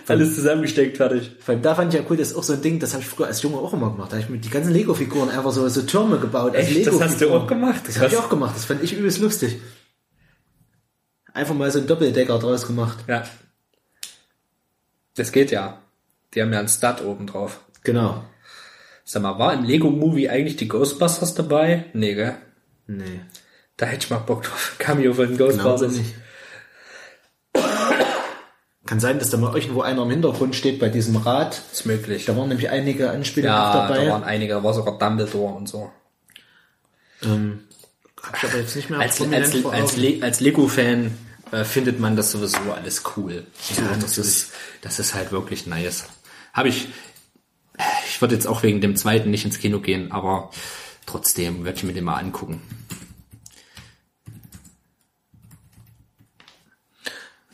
Alles 0.07 0.35
zusammengesteckt, 0.35 0.97
fertig. 0.97 1.31
Vor 1.39 1.53
allem 1.53 1.61
da 1.61 1.75
fand 1.75 1.93
ich 1.93 1.99
ja 1.99 2.05
cool, 2.09 2.17
das 2.17 2.29
ist 2.29 2.35
auch 2.35 2.43
so 2.43 2.53
ein 2.53 2.61
Ding, 2.61 2.79
das 2.79 2.93
habe 2.93 3.03
ich 3.03 3.09
früher 3.09 3.27
als 3.27 3.41
Junge 3.41 3.57
auch 3.57 3.73
immer 3.73 3.91
gemacht. 3.91 4.11
Da 4.11 4.15
habe 4.15 4.23
ich 4.23 4.29
mit 4.29 4.43
die 4.43 4.49
ganzen 4.49 4.73
Lego-Figuren 4.73 5.29
einfach 5.29 5.51
so, 5.51 5.67
so 5.69 5.83
Türme 5.83 6.17
gebaut. 6.19 6.55
Echt? 6.55 6.87
Das 6.87 6.99
hast 6.99 7.21
du 7.21 7.31
auch 7.31 7.45
gemacht? 7.45 7.81
Das 7.85 7.97
habe 7.97 8.07
ich 8.07 8.17
auch 8.17 8.29
gemacht. 8.29 8.55
Das 8.55 8.65
fand 8.65 8.83
ich 8.83 8.93
übelst 8.93 9.19
lustig. 9.19 9.57
Einfach 11.33 11.53
mal 11.53 11.71
so 11.71 11.77
einen 11.77 11.87
Doppeldecker 11.87 12.39
draus 12.39 12.65
gemacht. 12.65 12.97
Ja. 13.07 13.23
Das 15.15 15.31
geht 15.31 15.51
ja. 15.51 15.81
Die 16.33 16.41
haben 16.41 16.51
ja 16.51 16.59
einen 16.59 16.67
Stud 16.67 17.01
oben 17.03 17.27
drauf. 17.27 17.59
Genau. 17.83 18.23
Sag 19.05 19.23
mal, 19.23 19.39
war 19.39 19.53
im 19.53 19.63
Lego-Movie 19.63 20.29
eigentlich 20.29 20.55
die 20.55 20.67
Ghostbusters 20.67 21.33
dabei? 21.33 21.85
Nee, 21.93 22.15
gell? 22.15 22.37
Nee. 22.87 23.21
Da 23.77 23.85
hätte 23.85 24.05
ich 24.05 24.09
mal 24.09 24.17
Bock 24.17 24.43
drauf. 24.43 24.75
Cameo 24.79 25.13
von 25.13 25.37
Ghostbusters. 25.37 25.93
nicht. 25.93 26.13
Kann 28.89 28.99
sein, 28.99 29.19
dass 29.19 29.29
da 29.29 29.37
mal 29.37 29.55
irgendwo 29.55 29.83
einer 29.83 30.01
im 30.01 30.09
Hintergrund 30.09 30.55
steht 30.55 30.79
bei 30.79 30.89
diesem 30.89 31.15
Rad. 31.15 31.61
Ist 31.71 31.85
möglich. 31.85 32.25
Da 32.25 32.35
waren 32.35 32.49
nämlich 32.49 32.71
einige 32.71 33.11
Anspielungen 33.11 33.55
auch 33.55 33.75
Ja, 33.75 33.87
dabei. 33.87 34.05
da 34.05 34.11
waren 34.13 34.23
einige, 34.23 34.53
da 34.55 34.63
war 34.63 34.73
sogar 34.73 34.97
Dumbledore 34.97 35.53
und 35.53 35.69
so. 35.69 35.91
ähm, 37.21 37.59
hab 38.19 38.35
ich 38.35 38.49
aber 38.49 38.57
jetzt 38.57 38.75
nicht 38.75 38.89
mehr 38.89 38.97
als, 38.99 39.21
als, 39.21 39.63
als. 39.63 39.95
Le 39.95 40.17
als 40.23 40.39
Lego-Fan 40.39 41.15
äh, 41.51 41.63
findet 41.65 41.99
man 41.99 42.15
das 42.15 42.31
sowieso 42.31 42.57
alles 42.75 43.03
cool. 43.15 43.45
So, 43.61 43.79
Ja, 43.79 43.89
das, 43.89 43.97
natürlich. 43.99 44.17
ist, 44.17 44.51
das 44.81 44.97
ist 44.97 45.13
halt 45.13 45.31
wirklich 45.31 45.67
nice. 45.67 46.05
Habe 46.53 46.69
ich, 46.69 46.87
ich 48.07 48.19
würde 48.21 48.33
jetzt 48.33 48.47
auch 48.47 48.63
wegen 48.63 48.81
dem 48.81 48.95
zweiten 48.95 49.29
nicht 49.29 49.45
ins 49.45 49.59
Kino 49.59 49.81
gehen, 49.81 50.11
aber 50.11 50.49
trotzdem 51.05 51.63
werde 51.63 51.77
ich 51.77 51.83
mir 51.83 51.93
den 51.93 52.05
mal 52.05 52.15
angucken. 52.17 52.59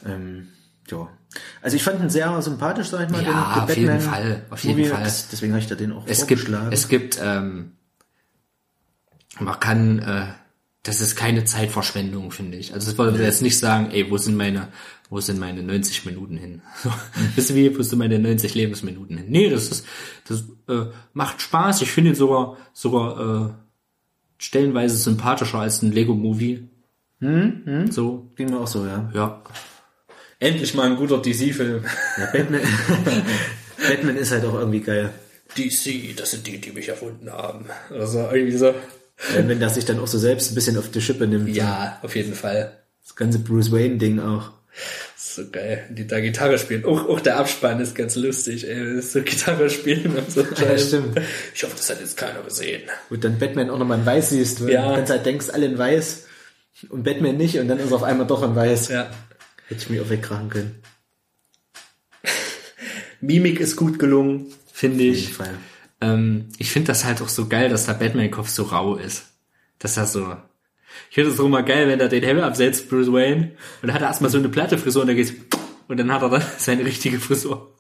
Ähm, 0.06 0.48
ja. 0.90 1.10
Also 1.66 1.78
ich 1.78 1.84
fand 1.84 2.00
ihn 2.00 2.12
sehr 2.12 2.40
sympathisch, 2.44 2.90
sag 2.90 3.08
ich 3.08 3.10
mal. 3.10 3.24
Ja, 3.24 3.32
den, 3.32 3.34
den 3.34 3.64
auf 3.64 3.76
jeden 3.76 3.88
Batman 3.88 4.00
Fall, 4.00 4.42
auf 4.52 4.64
jeden 4.64 4.78
Movie. 4.78 4.90
Fall. 4.92 5.04
Das, 5.04 5.30
deswegen 5.30 5.52
habe 5.54 5.62
ich 5.64 5.68
da 5.68 5.74
den 5.74 5.94
auch 5.94 6.04
Es 6.06 6.28
gibt, 6.28 6.48
es 6.70 6.88
gibt, 6.90 7.20
ähm, 7.20 7.72
man 9.40 9.60
kann, 9.60 9.98
äh, 9.98 10.26
das 10.84 11.02
ist 11.02 11.16
keine 11.16 11.44
Zeitverschwendung, 11.44 12.30
finde 12.30 12.58
ich. 12.58 12.76
Also 12.76 12.92
das 12.92 13.00
wollte 13.00 13.20
jetzt 13.24 13.42
nicht 13.42 13.58
sagen, 13.58 13.90
ey, 13.90 14.12
wo 14.12 14.18
sind 14.20 14.38
meine, 14.38 14.68
wo 15.10 15.20
sind 15.20 15.40
meine 15.40 15.64
90 15.64 16.06
Minuten 16.06 16.38
hin? 16.38 16.62
Wisst 17.36 17.50
ihr 17.50 17.56
wie, 17.56 17.76
wo 17.76 17.82
sind 17.82 17.98
meine 17.98 18.20
90 18.20 18.54
Lebensminuten 18.54 19.18
hin? 19.18 19.26
Nee, 19.30 19.50
das 19.50 19.70
ist, 19.70 19.88
das 20.28 20.44
äh, 20.70 20.92
macht 21.14 21.42
Spaß. 21.42 21.82
Ich 21.82 21.90
finde 21.90 22.12
ihn 22.12 22.16
sogar, 22.16 22.58
sogar 22.74 23.48
äh, 23.48 23.54
stellenweise 24.38 24.98
sympathischer 24.98 25.58
als 25.62 25.82
ein 25.82 25.92
Lego-Movie. 25.92 26.70
Hm, 27.22 27.92
So, 27.92 28.30
Ging 28.36 28.52
mir 28.52 28.60
auch 28.60 28.68
so, 28.68 28.86
ja. 28.86 29.10
ja. 29.16 29.42
Endlich 30.46 30.74
mal 30.74 30.90
ein 30.90 30.96
guter 30.96 31.18
DC-Film. 31.22 31.84
ja 32.18 32.26
Batman, 32.32 32.62
Batman 33.88 34.18
ist 34.18 34.32
halt 34.32 34.46
auch 34.46 34.54
irgendwie 34.56 34.82
geil. 34.82 35.10
DC, 35.58 36.16
das 36.18 36.32
sind 36.32 36.46
die, 36.48 36.60
die 36.60 36.72
mich 36.72 36.90
erfunden 36.90 37.32
haben. 37.32 37.66
Also 37.90 38.20
irgendwie 38.32 38.58
so. 38.58 38.74
Wenn 39.34 39.60
der 39.60 39.70
sich 39.70 39.86
dann 39.86 40.00
auch 40.00 40.08
so 40.08 40.18
selbst 40.18 40.52
ein 40.52 40.56
bisschen 40.56 40.78
auf 40.78 40.92
die 40.92 41.02
Schippe 41.02 41.26
nimmt. 41.28 41.50
Ja, 41.56 42.00
auf 42.02 42.16
jeden 42.16 42.34
Fall. 42.34 42.78
Das 43.04 43.16
ganze 43.16 43.40
Bruce 43.40 43.72
Wayne-Ding 43.72 44.20
auch. 44.20 44.52
So 45.16 45.44
geil. 45.50 45.86
Die 45.90 46.06
da 46.06 46.20
Gitarre 46.20 46.58
spielen. 46.58 46.84
Auch, 46.86 47.08
auch 47.08 47.22
der 47.22 47.38
Abspann 47.38 47.80
ist 47.80 47.96
ganz 47.96 48.16
lustig, 48.16 48.68
ey. 48.68 48.96
Das 48.98 49.14
so 49.14 49.22
Gitarre 49.22 49.70
spielen 49.70 50.16
und 50.18 50.30
so. 50.32 50.42
Ja, 50.62 50.78
stimmt. 50.78 51.20
Ich 51.54 51.64
hoffe, 51.64 51.76
das 51.78 51.90
hat 51.90 52.02
jetzt 52.02 52.18
keiner 52.18 52.42
gesehen. 52.42 52.82
Wo 53.10 53.16
dann 53.16 53.40
Batman 53.40 53.70
auch 53.70 53.78
nochmal 53.80 54.00
in 54.00 54.06
Weiß 54.06 54.30
siehst, 54.32 54.64
weil 54.64 54.74
Ja. 54.74 54.90
du 54.90 54.96
ganz 54.98 55.10
halt 55.10 55.26
denkst, 55.26 55.48
alle 55.52 55.66
in 55.68 55.78
Weiß 55.78 56.26
und 56.90 57.04
Batman 57.04 57.38
nicht 57.38 57.58
und 57.60 57.70
dann 57.70 57.80
ist 57.80 57.92
er 57.92 57.96
auf 57.96 58.04
einmal 58.04 58.28
doch 58.28 58.44
in 58.44 58.56
Weiß. 58.56 58.90
Ja. 58.90 59.10
Hätte 59.68 59.82
ich 59.82 59.90
mir 59.90 60.02
auch 60.02 60.10
wegkrachen 60.10 60.50
können. 60.50 60.82
Mimik 63.22 63.60
ist 63.60 63.76
gut 63.76 63.98
gelungen, 64.00 64.48
finde 64.72 65.04
ich. 65.04 65.34
Fall. 65.34 65.58
Ähm, 66.02 66.50
ich 66.58 66.72
finde 66.72 66.88
das 66.88 67.06
halt 67.06 67.22
auch 67.22 67.30
so 67.30 67.48
geil, 67.48 67.70
dass 67.70 67.86
der 67.86 67.94
Batman-Kopf 67.94 68.50
so 68.50 68.64
rau 68.64 68.96
ist. 68.96 69.26
Dass 69.80 69.98
er 69.98 70.06
so. 70.06 70.36
Ich 71.10 71.16
finde 71.16 71.32
es 71.32 71.40
auch 71.40 71.46
immer 71.46 71.64
geil, 71.64 71.88
wenn 71.88 72.00
er 72.00 72.08
den 72.08 72.24
Helm 72.24 72.40
absetzt, 72.40 72.90
Bruce 72.90 73.12
Wayne, 73.12 73.52
und 73.82 73.88
dann 73.88 73.94
hat 73.94 74.02
er 74.02 74.08
erstmal 74.08 74.30
so 74.30 74.38
eine 74.38 74.50
platte 74.50 74.78
Frisur 74.78 75.02
und 75.02 75.08
dann 75.08 75.18
geht's 75.18 75.34
und 75.88 75.98
dann 75.98 76.12
hat 76.12 76.22
er 76.22 76.30
dann 76.30 76.44
seine 76.58 76.86
richtige 76.86 77.20
Frisur. 77.20 77.74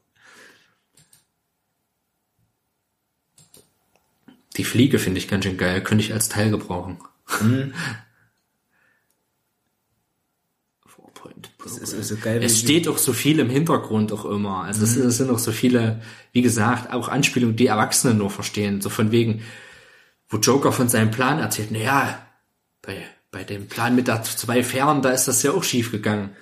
Die 4.58 4.64
Fliege 4.64 5.00
finde 5.00 5.20
ich 5.20 5.28
ganz 5.28 5.44
schön 5.44 5.58
geil, 5.58 5.82
könnte 5.82 6.04
ich 6.04 6.14
als 6.14 6.30
Teil 6.30 6.50
gebrauchen. 6.50 6.98
Four-Point 7.26 7.74
Das 11.66 11.78
ist 11.80 12.08
so 12.08 12.16
geil. 12.18 12.44
es 12.44 12.60
steht 12.60 12.88
auch 12.88 13.00
so 13.00 13.12
viel 13.12 13.40
im 13.40 13.50
Hintergrund 13.50 14.14
auch 14.14 14.26
immer. 14.26 14.64
Also 14.64 14.84
es, 14.84 14.96
es 14.96 15.18
sind 15.18 15.32
auch 15.32 15.40
so 15.40 15.52
viele, 15.52 16.00
wie 16.32 16.44
gesagt, 16.44 16.94
auch 16.94 17.10
Anspielungen, 17.10 17.56
die 17.56 17.66
Erwachsene 17.66 18.14
nur 18.14 18.30
verstehen. 18.30 18.82
So 18.82 18.90
von 18.90 19.12
wegen, 19.12 19.42
wo 20.30 20.38
Joker 20.38 20.72
von 20.72 20.90
seinem 20.90 21.10
Plan 21.10 21.40
erzählt, 21.40 21.70
na 21.72 21.80
ja, 21.80 22.28
bei, 22.84 22.98
bei 23.32 23.44
dem 23.44 23.68
Plan 23.68 23.96
mit 23.96 24.08
der 24.08 24.22
zwei 24.22 24.64
Fähren, 24.64 25.02
da 25.02 25.10
ist 25.10 25.28
das 25.28 25.42
ja 25.42 25.52
auch 25.52 25.64
schief 25.64 25.92
gegangen. 25.92 26.36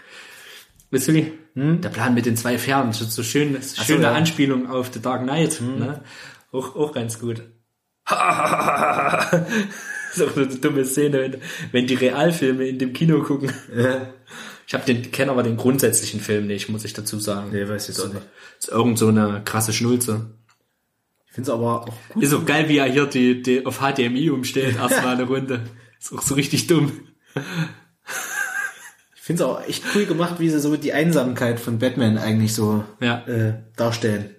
Wisst 0.91 1.07
ihr 1.07 1.13
wie? 1.13 1.31
Der 1.55 1.89
Plan 1.89 2.13
mit 2.13 2.25
den 2.25 2.35
zwei 2.35 2.57
Fähren, 2.57 2.91
so, 2.91 3.05
so 3.05 3.23
schön, 3.23 3.57
schöne 3.61 4.03
ja. 4.03 4.13
Anspielung 4.13 4.69
auf 4.69 4.91
The 4.91 5.01
Dark 5.01 5.23
Knight. 5.23 5.61
Ne? 5.61 6.03
Auch, 6.51 6.75
auch 6.75 6.91
ganz 6.91 7.19
gut. 7.19 7.43
das 8.09 8.17
ist 10.15 10.21
auch 10.21 10.33
so 10.33 10.41
eine 10.41 10.47
dumme 10.47 10.83
Szene, 10.83 11.19
wenn, 11.19 11.37
wenn 11.71 11.87
die 11.87 11.95
Realfilme 11.95 12.65
in 12.65 12.77
dem 12.77 12.91
Kino 12.91 13.21
gucken. 13.21 13.51
Ich 14.67 14.73
habe 14.73 14.85
den 14.85 15.11
kenne 15.11 15.31
aber 15.31 15.43
den 15.43 15.57
grundsätzlichen 15.57 16.19
Film 16.19 16.47
nicht, 16.47 16.69
muss 16.69 16.85
ich 16.85 16.93
dazu 16.93 17.19
sagen. 17.19 17.51
Nee, 17.51 17.67
weiß 17.67 17.83
ich 17.89 17.95
jetzt 17.97 18.05
auch 18.05 18.13
nicht. 18.13 18.25
Ist 18.59 18.69
irgend 18.69 18.97
so 18.97 19.07
eine 19.09 19.41
krasse 19.43 19.73
Schnulze. 19.73 20.31
Ich 21.27 21.33
finde 21.33 21.49
es 21.49 21.53
aber 21.55 21.81
auch 21.81 21.93
gut. 22.13 22.23
Ist 22.23 22.33
auch 22.33 22.45
geil, 22.45 22.69
wie 22.69 22.77
er 22.77 22.85
hier 22.91 23.05
die, 23.07 23.41
die 23.41 23.65
auf 23.65 23.79
HDMI 23.79 24.29
umstellt, 24.29 24.75
erstmal 24.77 25.15
eine 25.15 25.23
Runde. 25.23 25.61
Ist 25.99 26.13
auch 26.13 26.21
so 26.21 26.35
richtig 26.35 26.67
dumm. 26.67 26.91
Ich 29.15 29.21
finde 29.21 29.43
es 29.43 29.49
auch 29.49 29.61
echt 29.67 29.83
cool 29.95 30.05
gemacht, 30.05 30.35
wie 30.39 30.49
sie 30.49 30.59
so 30.59 30.75
die 30.77 30.93
Einsamkeit 30.93 31.59
von 31.59 31.79
Batman 31.79 32.17
eigentlich 32.17 32.53
so 32.53 32.83
Ja. 32.99 33.25
äh, 33.27 33.53
darstellen. 33.75 34.35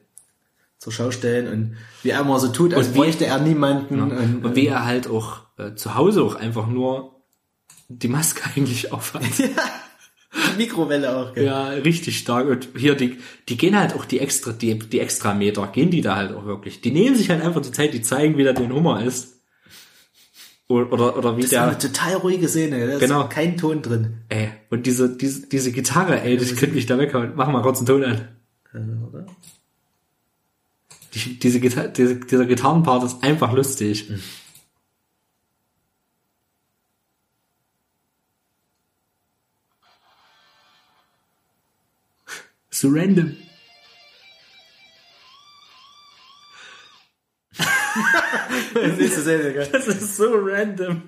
Zur 0.78 0.92
Schau 0.92 1.10
stellen 1.10 1.48
und 1.50 1.76
wie 2.02 2.10
er 2.10 2.20
immer 2.20 2.38
so 2.38 2.48
tut, 2.48 2.74
als 2.74 2.88
Und 2.88 2.94
wie- 2.94 2.98
bräuchte 2.98 3.24
er 3.26 3.38
niemanden. 3.40 4.00
Und, 4.00 4.44
Und 4.44 4.54
wie 4.56 4.66
er 4.66 4.84
halt 4.84 5.08
auch 5.08 5.40
äh, 5.58 5.74
zu 5.74 5.94
Hause 5.94 6.22
auch 6.22 6.34
einfach 6.34 6.66
nur 6.66 7.22
die 7.88 8.08
Maske 8.08 8.42
eigentlich 8.54 8.92
aufhat. 8.92 9.22
Die 10.34 10.56
Mikrowelle 10.58 11.16
auch. 11.16 11.34
Gell? 11.34 11.44
Ja, 11.44 11.68
richtig 11.68 12.18
stark. 12.18 12.48
Und 12.48 12.68
hier, 12.76 12.94
die, 12.94 13.18
die 13.48 13.56
gehen 13.56 13.78
halt 13.78 13.94
auch 13.94 14.04
die 14.04 14.18
extra, 14.20 14.52
die, 14.52 14.78
die 14.78 15.00
extra 15.00 15.34
Meter, 15.34 15.66
gehen 15.68 15.90
die 15.90 16.00
da 16.00 16.16
halt 16.16 16.32
auch 16.34 16.44
wirklich. 16.46 16.80
Die 16.80 16.90
nehmen 16.90 17.16
sich 17.16 17.30
halt 17.30 17.42
einfach 17.42 17.62
die 17.62 17.70
Zeit, 17.72 17.94
die 17.94 18.02
zeigen, 18.02 18.36
wie 18.36 18.44
da 18.44 18.52
den 18.52 18.72
Hummer 18.72 19.02
ist. 19.04 19.32
Oder, 20.66 20.92
oder, 20.92 21.18
oder 21.18 21.36
wie 21.36 21.42
Das 21.42 21.52
ist 21.52 21.58
eine 21.58 21.70
der, 21.76 21.78
total 21.78 22.14
ruhige 22.14 22.48
Szene. 22.48 22.86
Da 22.86 22.98
Genau. 22.98 23.22
ist 23.24 23.30
kein 23.30 23.56
Ton 23.58 23.82
drin. 23.82 24.22
ey, 24.30 24.48
und 24.70 24.86
diese, 24.86 25.14
diese, 25.16 25.46
diese 25.46 25.72
Gitarre, 25.72 26.22
ey, 26.22 26.36
das 26.38 26.56
könnte 26.56 26.74
mich 26.74 26.86
da 26.86 26.98
weghauen. 26.98 27.32
Mach 27.36 27.48
mal 27.48 27.62
kurz 27.62 27.78
einen 27.78 27.86
Ton 27.86 28.02
an. 28.04 28.28
Oder? 29.08 29.26
Die, 31.14 31.38
diese 31.38 31.60
Gitar 31.60 31.88
diese, 31.88 32.16
dieser 32.16 32.46
Gitarrenpart 32.46 33.04
ist 33.04 33.22
einfach 33.22 33.52
lustig. 33.52 34.10
So 42.74 42.88
random. 42.88 43.36
Nächste 48.98 49.20
Szene, 49.20 49.52
gell? 49.52 49.68
Das 49.70 49.86
ist 49.86 50.16
so 50.16 50.24
random. 50.34 51.02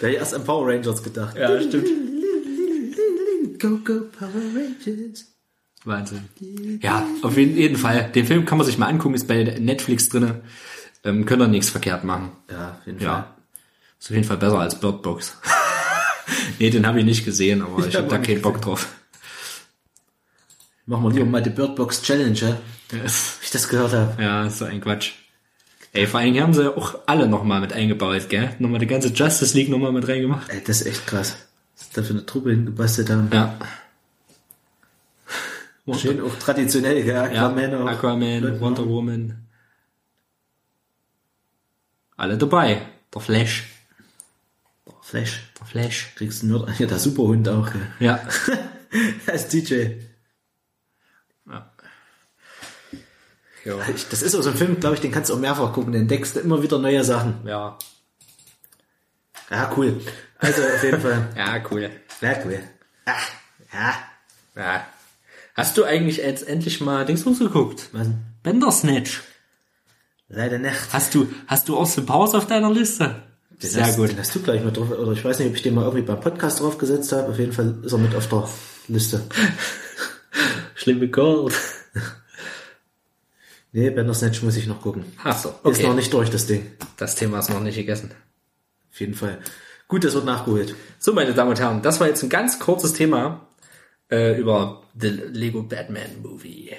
Da 0.00 0.06
hab 0.06 0.12
ich 0.12 0.16
erst 0.16 0.34
an 0.34 0.44
Power 0.44 0.68
Rangers 0.68 1.02
gedacht. 1.02 1.34
Ja, 1.34 1.58
stimmt. 1.62 1.88
Go, 3.58 3.78
go, 3.82 4.00
Power 4.18 4.30
Rangers. 4.54 5.24
Wahnsinn. 5.84 6.28
Ja, 6.82 7.06
auf 7.22 7.38
jeden, 7.38 7.76
Fall. 7.76 8.10
Den 8.14 8.26
Film 8.26 8.44
kann 8.44 8.58
man 8.58 8.66
sich 8.66 8.76
mal 8.76 8.88
angucken, 8.88 9.14
ist 9.14 9.28
bei 9.28 9.44
Netflix 9.44 10.10
drinne. 10.10 10.42
Ähm, 11.04 11.24
könnt 11.24 11.40
ihr 11.40 11.48
nichts 11.48 11.70
verkehrt 11.70 12.04
machen. 12.04 12.32
Ja, 12.50 12.76
auf 12.78 12.86
jeden 12.86 13.00
Ja. 13.00 13.34
Ist 13.98 14.10
auf 14.10 14.14
jeden 14.14 14.24
Fall 14.24 14.36
besser 14.36 14.58
als 14.58 14.78
Bird 14.78 15.00
Box. 15.00 15.38
nee, 16.58 16.70
den 16.70 16.86
habe 16.86 16.98
ich 17.00 17.04
nicht 17.04 17.24
gesehen, 17.24 17.62
aber 17.62 17.86
ich 17.86 17.94
Ja, 17.94 18.00
habe 18.00 18.08
da 18.08 18.16
hab 18.16 18.22
ich 18.22 18.28
keinen 18.28 18.42
Bock 18.42 18.60
drauf. 18.60 18.88
Machen 20.86 21.04
wir 21.04 21.10
lieber 21.10 21.26
mal 21.26 21.42
die 21.42 21.50
Bird 21.50 21.74
Box 21.76 22.02
Challenge, 22.02 22.34
ja? 22.38 22.48
Ja, 22.92 23.02
Wie 23.02 23.44
ich 23.44 23.50
das 23.50 23.68
gehört 23.68 23.92
habe. 23.92 24.22
Ja, 24.22 24.46
ist 24.46 24.58
so 24.58 24.64
ein 24.64 24.80
Quatsch. 24.80 25.12
Ey, 25.92 26.06
vor 26.06 26.20
allen 26.20 26.32
Dingen 26.32 26.44
haben 26.44 26.54
sie 26.54 26.62
ja 26.62 26.76
auch 26.76 26.98
alle 27.06 27.26
nochmal 27.26 27.60
mit 27.60 27.72
eingebaut, 27.72 28.28
gell? 28.28 28.54
Nochmal 28.58 28.78
die 28.78 28.86
ganze 28.86 29.08
Justice 29.08 29.56
League 29.56 29.68
nochmal 29.68 29.92
mit 29.92 30.06
reingemacht. 30.06 30.48
Ey, 30.50 30.62
das 30.64 30.82
ist 30.82 30.86
echt 30.86 31.06
krass. 31.06 31.36
Was 31.76 31.90
da 31.90 32.02
für 32.02 32.10
eine 32.10 32.24
Truppe 32.26 32.50
hingebastelt 32.50 33.10
haben. 33.10 33.30
Ja. 33.32 33.58
Schön 35.98 36.20
auch 36.20 36.34
traditionell, 36.36 37.02
gell? 37.02 37.14
Ja, 37.14 37.46
Aquaman 37.46 37.74
auch. 37.74 37.86
Aquaman, 37.86 38.60
Wonder 38.60 38.86
Woman. 38.86 39.46
Alle 42.16 42.36
dabei. 42.36 42.82
Der 43.14 43.20
Flash. 43.20 43.64
Flash. 44.84 44.84
Der 44.86 44.94
Flash. 45.02 45.40
Kriegst 46.16 46.42
du 46.42 46.46
nur, 46.46 46.68
ja, 46.78 46.86
der 46.86 46.98
Superhund 46.98 47.48
auch? 47.48 47.68
Ja. 47.98 48.20
Als 49.26 49.48
DJ. 49.48 49.88
ja. 53.64 53.88
Ich, 53.94 54.08
das 54.08 54.22
ist 54.22 54.34
auch 54.34 54.42
so 54.42 54.50
ein 54.50 54.56
Film, 54.56 54.78
glaube 54.78 54.94
ich, 54.94 55.00
den 55.00 55.10
kannst 55.10 55.30
du 55.30 55.34
auch 55.34 55.40
mehrfach 55.40 55.72
gucken. 55.72 55.92
Den 55.92 56.02
entdeckst 56.02 56.36
du 56.36 56.40
immer 56.40 56.62
wieder 56.62 56.78
neue 56.78 57.02
Sachen. 57.04 57.46
Ja. 57.46 57.78
Ja, 59.50 59.72
cool. 59.76 60.00
Also 60.38 60.62
auf 60.62 60.82
jeden 60.82 61.00
Fall. 61.00 61.28
Ja, 61.36 61.62
cool. 61.70 61.90
Ja, 62.20 62.38
cool. 62.44 62.60
Ah, 63.04 63.12
ja. 63.72 63.94
Ja. 64.56 64.86
Hast 65.54 65.76
du 65.76 65.84
eigentlich 65.84 66.18
jetzt 66.18 66.46
endlich 66.46 66.80
mal 66.80 67.04
Dingsbums 67.04 67.38
geguckt? 67.38 67.88
Was? 67.92 68.08
Bandersnatch. 68.42 69.22
Leider 70.28 70.58
nicht. 70.58 70.92
Hast 70.92 71.14
du, 71.14 71.28
hast 71.46 71.68
du 71.68 71.76
Austin 71.76 72.06
Powers 72.06 72.34
auf 72.34 72.46
deiner 72.46 72.70
Liste? 72.70 73.22
Den 73.62 73.70
Sehr 73.70 73.86
hast, 73.86 73.96
gut. 73.96 74.10
Den 74.10 74.18
hast 74.18 74.34
du 74.34 74.40
gleich 74.40 74.62
mit 74.62 74.76
drauf, 74.76 74.90
oder 74.90 75.12
ich 75.12 75.24
weiß 75.24 75.38
nicht, 75.38 75.48
ob 75.48 75.54
ich 75.54 75.62
den 75.62 75.74
mal 75.74 75.84
irgendwie 75.84 76.02
beim 76.02 76.20
Podcast 76.20 76.60
draufgesetzt 76.60 77.12
habe. 77.12 77.28
Auf 77.28 77.38
jeden 77.38 77.52
Fall 77.52 77.74
ist 77.82 77.92
er 77.92 77.98
mit 77.98 78.14
auf 78.14 78.28
der 78.28 78.48
Liste. 78.88 79.22
Schlimme 80.74 81.08
Gold. 81.08 81.54
Nee, 83.72 83.90
Bandersnatch 83.90 84.42
muss 84.42 84.56
ich 84.56 84.66
noch 84.66 84.80
gucken. 84.80 85.04
Ach 85.22 85.38
so, 85.38 85.50
Ist 85.50 85.56
okay. 85.64 85.82
noch 85.86 85.94
nicht 85.94 86.10
durch, 86.10 86.30
das 86.30 86.46
Ding. 86.46 86.66
Das 86.96 87.14
Thema 87.14 87.40
ist 87.40 87.50
noch 87.50 87.60
nicht 87.60 87.76
gegessen. 87.76 88.10
Auf 88.90 89.00
jeden 89.00 89.12
Fall. 89.12 89.38
Gut, 89.86 90.02
das 90.02 90.14
wird 90.14 90.24
nachgeholt. 90.24 90.74
So, 90.98 91.12
meine 91.12 91.34
Damen 91.34 91.50
und 91.50 91.60
Herren, 91.60 91.82
das 91.82 92.00
war 92.00 92.06
jetzt 92.08 92.22
ein 92.22 92.30
ganz 92.30 92.58
kurzes 92.58 92.94
Thema 92.94 93.46
äh, 94.10 94.40
über 94.40 94.82
The 94.98 95.08
Lego 95.08 95.62
Batman 95.62 96.22
Movie. 96.22 96.70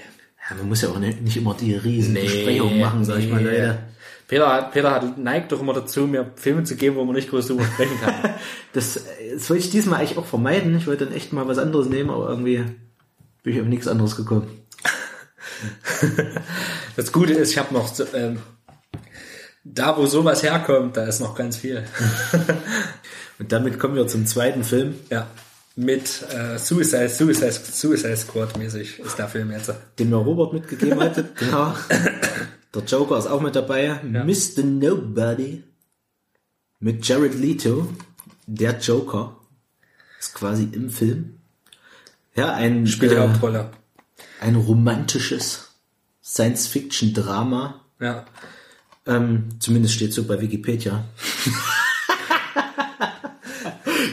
Ja, 0.49 0.55
man 0.55 0.69
muss 0.69 0.81
ja 0.81 0.89
auch 0.89 0.97
nicht, 0.97 1.21
nicht 1.21 1.37
immer 1.37 1.53
die 1.53 1.75
riesen 1.75 2.15
Besprechungen 2.15 2.79
machen, 2.79 3.05
sag 3.05 3.19
ich 3.19 3.29
mal, 3.29 3.43
nee. 3.43 3.49
Leute. 3.49 3.79
Peter, 4.27 4.51
hat, 4.51 4.73
Peter 4.73 4.91
hat, 4.91 5.17
neigt 5.17 5.51
doch 5.51 5.61
immer 5.61 5.73
dazu, 5.73 6.01
mir 6.01 6.31
Filme 6.35 6.63
zu 6.63 6.75
geben, 6.75 6.97
wo 6.97 7.05
man 7.05 7.15
nicht 7.15 7.29
groß 7.29 7.47
drüber 7.47 7.63
sprechen 7.63 7.99
kann. 8.01 8.13
Das, 8.73 8.99
das 9.33 9.49
wollte 9.49 9.63
ich 9.63 9.71
diesmal 9.71 10.01
eigentlich 10.01 10.19
auch 10.19 10.25
vermeiden. 10.25 10.77
Ich 10.77 10.85
wollte 10.85 11.05
dann 11.05 11.15
echt 11.15 11.33
mal 11.33 11.47
was 11.47 11.57
anderes 11.57 11.87
nehmen, 11.87 12.11
aber 12.11 12.29
irgendwie 12.29 12.63
bin 13.41 13.53
ich 13.55 13.61
auf 13.61 13.65
nichts 13.65 13.87
anderes 13.87 14.15
gekommen. 14.15 14.47
Das 16.95 17.11
Gute 17.11 17.33
ist, 17.33 17.51
ich 17.51 17.57
habe 17.59 17.73
noch 17.73 17.91
ähm, 18.13 18.39
da, 19.63 19.97
wo 19.97 20.05
sowas 20.05 20.43
herkommt, 20.43 20.97
da 20.97 21.05
ist 21.05 21.19
noch 21.19 21.35
ganz 21.35 21.57
viel. 21.57 21.83
Und 23.39 23.51
damit 23.51 23.79
kommen 23.79 23.95
wir 23.95 24.07
zum 24.07 24.25
zweiten 24.25 24.63
Film. 24.63 24.95
Ja. 25.09 25.27
Mit 25.75 26.23
äh, 26.31 26.57
Suicide, 26.57 27.09
Suicide, 27.09 27.51
Suicide 27.51 28.17
Squad 28.17 28.57
mäßig 28.57 28.99
ist 28.99 29.19
der 29.19 29.27
Film 29.27 29.51
jetzt. 29.51 29.71
den 29.99 30.09
mir 30.09 30.15
Robert 30.15 30.53
mitgegeben 30.53 30.99
hat. 30.99 31.23
genau. 31.37 31.73
Der 32.77 32.85
Joker 32.85 33.17
ist 33.17 33.25
auch 33.25 33.41
mit 33.41 33.55
dabei. 33.55 33.99
Mr. 34.03 34.63
Nobody 34.63 35.63
mit 36.79 37.07
Jared 37.07 37.33
Leto. 37.33 37.87
Der 38.45 38.77
Joker 38.77 39.35
ist 40.19 40.35
quasi 40.35 40.69
im 40.71 40.91
Film. 40.91 41.39
Ja, 42.35 42.53
ein, 42.53 42.85
Spielt 42.85 43.13
die 43.13 43.15
äh, 43.15 43.19
Hauptrolle. 43.19 43.71
ein 44.41 44.55
romantisches 44.55 45.71
Science-Fiction-Drama. 46.23 47.81
Ja. 47.99 48.25
Ähm, 49.07 49.49
zumindest 49.59 49.95
steht 49.95 50.13
so 50.13 50.25
bei 50.25 50.39
Wikipedia. 50.39 51.03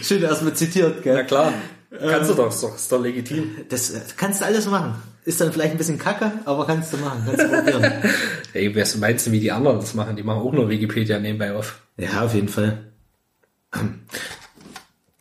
Schön 0.02 0.23
erstmal 0.23 0.55
zitiert, 0.55 1.05
Ja 1.05 1.17
gell? 1.17 1.26
klar. 1.26 1.52
Kannst 2.01 2.31
du 2.31 2.34
doch, 2.34 2.49
ist 2.49 2.62
doch, 2.62 2.75
ist 2.75 2.91
doch 2.91 3.01
legitim. 3.02 3.57
Das 3.68 3.91
äh, 3.91 4.01
kannst 4.17 4.41
du 4.41 4.47
alles 4.47 4.67
machen. 4.67 4.94
Ist 5.25 5.41
dann 5.41 5.53
vielleicht 5.53 5.73
ein 5.73 5.78
bisschen 5.78 5.99
kacke, 5.99 6.33
aber 6.44 6.67
kannst 6.67 6.93
du 6.93 6.99
machen. 6.99 7.23
Kannst 7.25 7.43
du 7.43 7.49
probieren. 7.49 7.93
Ey, 8.53 8.77
was 8.77 8.97
meinst 8.97 9.27
du, 9.27 9.33
wie 9.33 9.41
die 9.41 9.51
anderen 9.53 9.81
das 9.81 9.94
machen? 9.94 10.17
Die 10.17 10.23
machen 10.23 10.41
auch 10.43 10.53
nur 10.53 10.69
Wikipedia 10.69 11.19
nebenbei 11.19 11.55
auf. 11.55 11.81
Ja, 11.97 12.23
auf 12.23 12.35
jeden 12.35 12.49
Fall. 12.49 12.93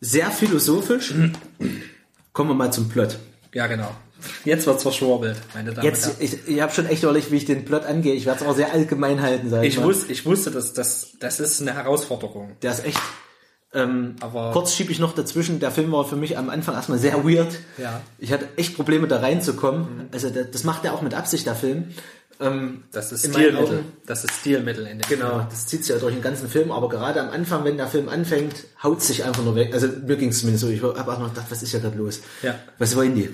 Sehr 0.01 0.30
philosophisch. 0.32 1.14
Kommen 2.33 2.49
wir 2.49 2.56
mal 2.56 2.72
zum 2.73 2.90
Plot. 2.90 3.17
Ja, 3.53 3.67
genau. 3.67 3.90
Jetzt 4.45 4.65
wird's 4.67 4.83
verschwurbelt, 4.83 5.38
meine 5.53 5.73
Damen 5.73 5.85
Jetzt, 5.85 6.06
und 6.07 6.14
Herren. 6.14 6.23
ich, 6.25 6.48
ich 6.48 6.61
habe 6.61 6.72
schon 6.73 6.85
echt 6.85 7.03
überlegt, 7.03 7.32
wie 7.32 7.38
ich 7.38 7.45
den 7.45 7.65
Plot 7.65 7.83
angehe. 7.85 8.14
Ich 8.14 8.25
werde 8.25 8.41
es 8.43 8.48
auch 8.49 8.56
sehr 8.56 8.72
allgemein 8.72 9.22
halten, 9.22 9.49
sag 9.49 9.64
ich, 9.64 9.73
Ich, 9.73 9.80
mal. 9.80 9.85
wusste, 9.85 10.11
ich 10.11 10.25
wusste, 10.25 10.51
dass 10.51 10.73
das, 10.73 11.11
das 11.19 11.40
ist 11.40 11.61
eine 11.61 11.73
Herausforderung. 11.73 12.51
Der 12.61 12.72
ist 12.72 12.85
echt. 12.85 12.99
Ähm, 13.73 14.15
Aber- 14.19 14.51
kurz 14.51 14.73
schiebe 14.73 14.91
ich 14.91 14.99
noch 14.99 15.13
dazwischen. 15.15 15.59
Der 15.59 15.71
Film 15.71 15.91
war 15.91 16.05
für 16.05 16.15
mich 16.15 16.37
am 16.37 16.49
Anfang 16.49 16.75
erstmal 16.75 16.99
sehr 16.99 17.23
weird. 17.25 17.57
Ja. 17.77 18.01
Ich 18.19 18.31
hatte 18.31 18.47
echt 18.55 18.75
Probleme, 18.75 19.07
da 19.07 19.19
reinzukommen. 19.19 20.09
Also 20.11 20.29
das, 20.29 20.51
das 20.51 20.63
macht 20.63 20.85
er 20.85 20.93
auch 20.93 21.01
mit 21.01 21.13
Absicht, 21.13 21.45
der 21.47 21.55
Film. 21.55 21.89
Ähm, 22.39 22.83
Das 22.91 23.11
ist 23.11 23.27
Stilmittel. 23.29 23.83
Das 24.05 24.23
ist 24.23 24.33
Stilmittel 24.41 24.85
in 24.87 24.99
dem 24.99 25.07
Genau, 25.09 25.29
Film. 25.29 25.45
das 25.49 25.67
zieht 25.67 25.85
sich 25.85 25.93
ja 25.93 25.99
durch 25.99 26.13
den 26.13 26.21
ganzen 26.23 26.49
Film, 26.49 26.71
aber 26.71 26.89
gerade 26.89 27.21
am 27.21 27.29
Anfang, 27.29 27.63
wenn 27.63 27.77
der 27.77 27.87
Film 27.87 28.09
anfängt, 28.09 28.63
haut 28.83 29.01
sich 29.01 29.23
einfach 29.23 29.43
nur 29.43 29.55
weg. 29.55 29.73
Also 29.73 29.87
mir 29.87 30.17
ging 30.17 30.29
es 30.29 30.39
zumindest 30.39 30.65
so. 30.65 30.69
Ich 30.71 30.81
habe 30.83 31.11
auch 31.11 31.19
noch 31.19 31.29
gedacht, 31.29 31.45
was 31.49 31.63
ist 31.63 31.73
ja 31.73 31.79
gerade 31.79 31.97
los? 31.97 32.21
Ja. 32.41 32.55
Was 32.79 32.95
wollen 32.95 33.15
die? 33.15 33.29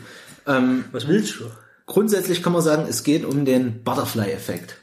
Ähm, 0.47 0.85
Was 0.91 1.07
willst 1.07 1.39
du? 1.39 1.45
grundsätzlich 1.85 2.43
kann 2.43 2.53
man 2.53 2.61
sagen, 2.61 2.85
es 2.87 3.03
geht 3.03 3.25
um 3.25 3.45
den 3.45 3.83
Butterfly-Effekt. 3.83 4.75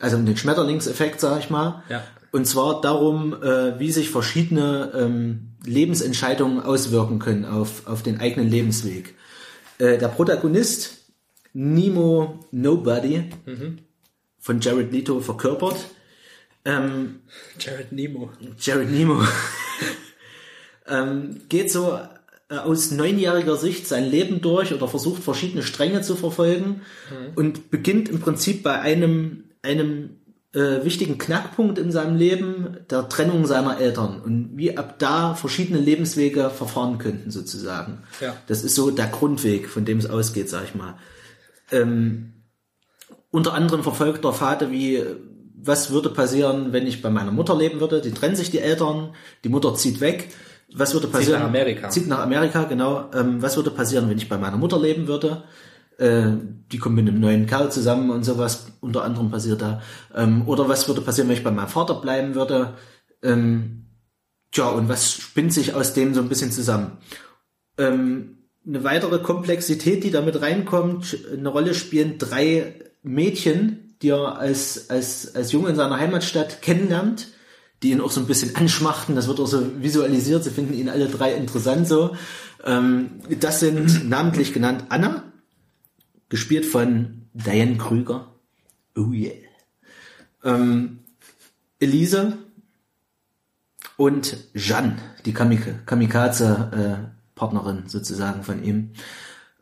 Also 0.00 0.16
um 0.16 0.26
den 0.26 0.36
Schmetterlingseffekt, 0.36 1.20
sage 1.20 1.40
ich 1.40 1.48
mal. 1.48 1.82
Ja. 1.88 2.02
Und 2.34 2.46
zwar 2.46 2.80
darum, 2.80 3.32
äh, 3.44 3.78
wie 3.78 3.92
sich 3.92 4.10
verschiedene 4.10 4.90
ähm, 4.92 5.52
Lebensentscheidungen 5.64 6.60
auswirken 6.60 7.20
können 7.20 7.44
auf, 7.44 7.86
auf 7.86 8.02
den 8.02 8.18
eigenen 8.18 8.50
Lebensweg. 8.50 9.14
Äh, 9.78 9.98
der 9.98 10.08
Protagonist, 10.08 11.12
Nemo 11.52 12.40
Nobody, 12.50 13.30
von 14.40 14.58
Jared 14.58 14.90
Leto 14.90 15.20
verkörpert. 15.20 15.76
Ähm, 16.64 17.20
Jared 17.60 17.92
Nemo. 17.92 18.32
Jared 18.58 18.90
Nemo 18.90 19.22
ähm, 20.88 21.42
geht 21.48 21.70
so 21.70 21.96
äh, 22.48 22.56
aus 22.56 22.90
neunjähriger 22.90 23.56
Sicht 23.56 23.86
sein 23.86 24.10
Leben 24.10 24.40
durch 24.40 24.74
oder 24.74 24.88
versucht 24.88 25.22
verschiedene 25.22 25.62
Stränge 25.62 26.02
zu 26.02 26.16
verfolgen 26.16 26.80
und 27.36 27.70
beginnt 27.70 28.08
im 28.08 28.18
Prinzip 28.18 28.64
bei 28.64 28.80
einem, 28.80 29.44
einem 29.62 30.16
äh, 30.54 30.84
wichtigen 30.84 31.18
Knackpunkt 31.18 31.78
in 31.78 31.90
seinem 31.90 32.16
Leben, 32.16 32.78
der 32.88 33.08
Trennung 33.08 33.44
seiner 33.46 33.78
Eltern 33.78 34.20
und 34.20 34.50
wie 34.54 34.76
ab 34.76 34.98
da 34.98 35.34
verschiedene 35.34 35.80
Lebenswege 35.80 36.50
verfahren 36.50 36.98
könnten 36.98 37.30
sozusagen. 37.30 38.04
Ja. 38.20 38.36
Das 38.46 38.62
ist 38.62 38.74
so 38.74 38.90
der 38.90 39.06
Grundweg, 39.06 39.68
von 39.68 39.84
dem 39.84 39.98
es 39.98 40.08
ausgeht, 40.08 40.48
sag 40.48 40.64
ich 40.64 40.74
mal. 40.74 40.94
Ähm, 41.72 42.34
unter 43.30 43.54
anderem 43.54 43.82
verfolgt 43.82 44.24
der 44.24 44.32
Vater 44.32 44.70
wie, 44.70 45.02
was 45.56 45.90
würde 45.90 46.10
passieren, 46.10 46.72
wenn 46.72 46.86
ich 46.86 47.02
bei 47.02 47.10
meiner 47.10 47.32
Mutter 47.32 47.56
leben 47.56 47.80
würde? 47.80 48.00
Die 48.00 48.12
trennen 48.12 48.36
sich 48.36 48.50
die 48.50 48.60
Eltern, 48.60 49.14
die 49.42 49.48
Mutter 49.48 49.74
zieht 49.74 50.00
weg. 50.00 50.28
Was 50.72 50.94
würde 50.94 51.08
passieren? 51.08 51.40
nach 51.40 51.48
Amerika. 51.48 51.88
Zieht 51.88 52.06
nach 52.06 52.20
Amerika, 52.20 52.64
genau. 52.64 53.10
Ähm, 53.12 53.42
was 53.42 53.56
würde 53.56 53.70
passieren, 53.70 54.08
wenn 54.08 54.18
ich 54.18 54.28
bei 54.28 54.38
meiner 54.38 54.56
Mutter 54.56 54.80
leben 54.80 55.08
würde? 55.08 55.42
Äh, 55.98 56.32
die 56.72 56.78
kommen 56.78 56.96
mit 56.96 57.08
einem 57.08 57.20
neuen 57.20 57.46
Kerl 57.46 57.70
zusammen 57.70 58.10
und 58.10 58.24
sowas, 58.24 58.66
unter 58.80 59.04
anderem 59.04 59.30
passiert 59.30 59.62
da. 59.62 59.82
Ähm, 60.14 60.46
oder 60.46 60.68
was 60.68 60.88
würde 60.88 61.00
passieren, 61.00 61.28
wenn 61.28 61.36
ich 61.36 61.44
bei 61.44 61.50
meinem 61.50 61.68
Vater 61.68 61.94
bleiben 61.94 62.34
würde? 62.34 62.74
Ähm, 63.22 63.86
tja, 64.50 64.68
und 64.68 64.88
was 64.88 65.12
spinnt 65.12 65.52
sich 65.52 65.74
aus 65.74 65.94
dem 65.94 66.14
so 66.14 66.20
ein 66.20 66.28
bisschen 66.28 66.52
zusammen? 66.52 66.98
Ähm, 67.78 68.38
eine 68.66 68.82
weitere 68.82 69.18
Komplexität, 69.18 70.04
die 70.04 70.10
damit 70.10 70.40
reinkommt, 70.40 71.18
eine 71.32 71.48
Rolle 71.48 71.74
spielen 71.74 72.18
drei 72.18 72.74
Mädchen, 73.02 73.96
die 74.00 74.10
er 74.10 74.38
als, 74.38 74.90
als, 74.90 75.34
als 75.34 75.52
Junge 75.52 75.70
in 75.70 75.76
seiner 75.76 75.98
Heimatstadt 75.98 76.62
kennenlernt, 76.62 77.28
die 77.82 77.90
ihn 77.90 78.00
auch 78.00 78.10
so 78.10 78.20
ein 78.20 78.26
bisschen 78.26 78.56
anschmachten, 78.56 79.14
das 79.14 79.28
wird 79.28 79.40
auch 79.40 79.46
so 79.46 79.62
visualisiert, 79.82 80.44
sie 80.44 80.50
finden 80.50 80.74
ihn 80.74 80.88
alle 80.88 81.06
drei 81.08 81.34
interessant 81.34 81.86
so. 81.86 82.16
Ähm, 82.64 83.20
das 83.40 83.60
sind 83.60 84.08
namentlich 84.08 84.54
genannt 84.54 84.84
Anna, 84.88 85.24
gespielt 86.28 86.66
von 86.66 87.28
Diane 87.32 87.76
Krüger. 87.76 88.34
Oh 88.96 89.12
yeah. 89.12 89.34
Ähm, 90.44 91.00
Elise 91.80 92.38
und 93.96 94.36
Jeanne, 94.54 94.96
die 95.24 95.32
Kamik 95.32 95.86
Kamikaze-Partnerin 95.86 97.88
sozusagen 97.88 98.42
von 98.42 98.62
ihm. 98.62 98.90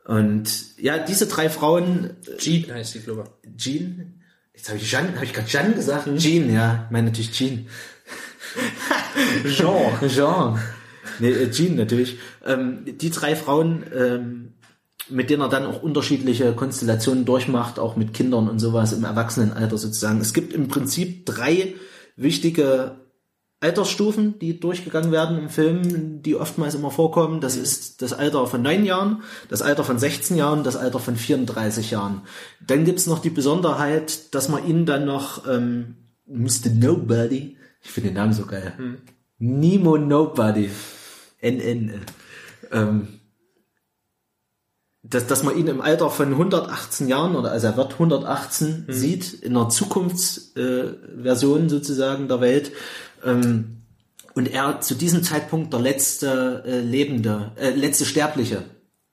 Und 0.05 0.79
ja, 0.79 0.99
diese 0.99 1.27
drei 1.27 1.49
Frauen, 1.49 2.17
Jean 2.39 2.73
heißt 2.73 2.95
die, 2.95 3.01
glaube 3.01 3.31
Jean, 3.57 4.21
jetzt 4.55 4.69
habe 4.69 4.79
ich 4.79 4.91
Jeanne, 4.91 5.15
habe 5.15 5.25
ich 5.25 5.33
gerade 5.33 5.49
Jeanne 5.49 5.75
gesagt? 5.75 6.09
Jean, 6.19 6.53
ja, 6.53 6.85
ich 6.87 6.91
meine 6.91 7.09
natürlich 7.09 7.33
Jean. 7.33 7.67
Jean. 9.47 9.93
Jean. 10.09 10.59
Nee, 11.19 11.31
äh, 11.31 11.51
Jean 11.51 11.77
natürlich. 11.77 12.19
Ähm, 12.45 12.85
die 12.85 13.11
drei 13.11 13.37
Frauen, 13.37 13.85
ähm, 13.95 14.52
mit 15.09 15.31
denen 15.31 15.43
er 15.43 15.49
dann 15.49 15.67
auch 15.67 15.83
unterschiedliche 15.83 16.53
Konstellationen 16.53 17.25
durchmacht, 17.25 17.79
auch 17.79 17.97
mit 17.97 18.15
Kindern 18.15 18.49
und 18.49 18.59
sowas 18.59 18.93
im 18.93 19.05
Erwachsenenalter 19.05 19.79
sozusagen. 19.79 20.21
Es 20.21 20.33
gibt 20.33 20.53
im 20.53 20.69
Prinzip 20.69 21.27
drei 21.27 21.75
wichtige 22.17 22.97
Altersstufen, 23.63 24.41
die 24.41 24.59
durchgegangen 24.59 25.13
werden 25.13 25.39
im 25.39 25.49
Film, 25.49 26.21
die 26.23 26.35
oftmals 26.35 26.75
immer 26.75 26.91
vorkommen. 26.91 27.41
Das 27.41 27.57
ist 27.57 28.03
das 28.03 28.13
Alter 28.13 28.47
von 28.49 28.61
neun 28.61 28.85
Jahren, 28.85 29.23
das 29.49 29.63
Alter 29.63 29.85
von 29.85 29.99
16 30.01 30.37
Jahren, 30.37 30.65
das 30.65 30.75
Alter 30.75 30.99
von 30.99 31.15
34 31.15 31.93
Jahren. 31.93 32.23
Dann 32.67 32.85
gibt's 32.85 33.07
noch 33.07 33.21
die 33.21 33.31
Besonderheit, 33.31 34.35
dass 34.35 34.49
man 34.49 34.67
ihn 34.67 34.85
dann 34.85 35.05
noch 35.05 35.47
ähm, 35.47 35.95
Mr. 36.27 36.71
Nobody, 36.75 37.57
ich 37.83 37.91
finde 37.91 38.11
den 38.11 38.17
Namen 38.17 38.33
so 38.33 38.47
geil, 38.47 38.99
Nemo 39.39 39.97
Nobody, 39.97 40.71
NN, 41.41 42.01
ähm, 42.73 43.09
dass, 45.13 45.27
dass 45.27 45.43
man 45.43 45.57
ihn 45.57 45.67
im 45.67 45.81
Alter 45.81 46.11
von 46.11 46.29
118 46.29 47.09
Jahren 47.09 47.37
oder 47.37 47.51
also 47.53 47.67
er 47.67 47.77
wird 47.77 47.93
118 47.93 48.87
sieht 48.89 49.33
in 49.35 49.57
einer 49.57 49.69
Zukunftsversion 49.69 51.67
äh, 51.67 51.69
sozusagen 51.69 52.29
der 52.29 52.41
Welt 52.41 52.73
ähm, 53.25 53.83
und 54.35 54.51
er 54.51 54.81
zu 54.81 54.95
diesem 54.95 55.23
Zeitpunkt 55.23 55.73
der 55.73 55.81
letzte 55.81 56.65
äh, 56.67 56.81
lebende, 56.81 57.53
äh, 57.57 57.71
letzte 57.71 58.07
sterbliche 58.07 58.65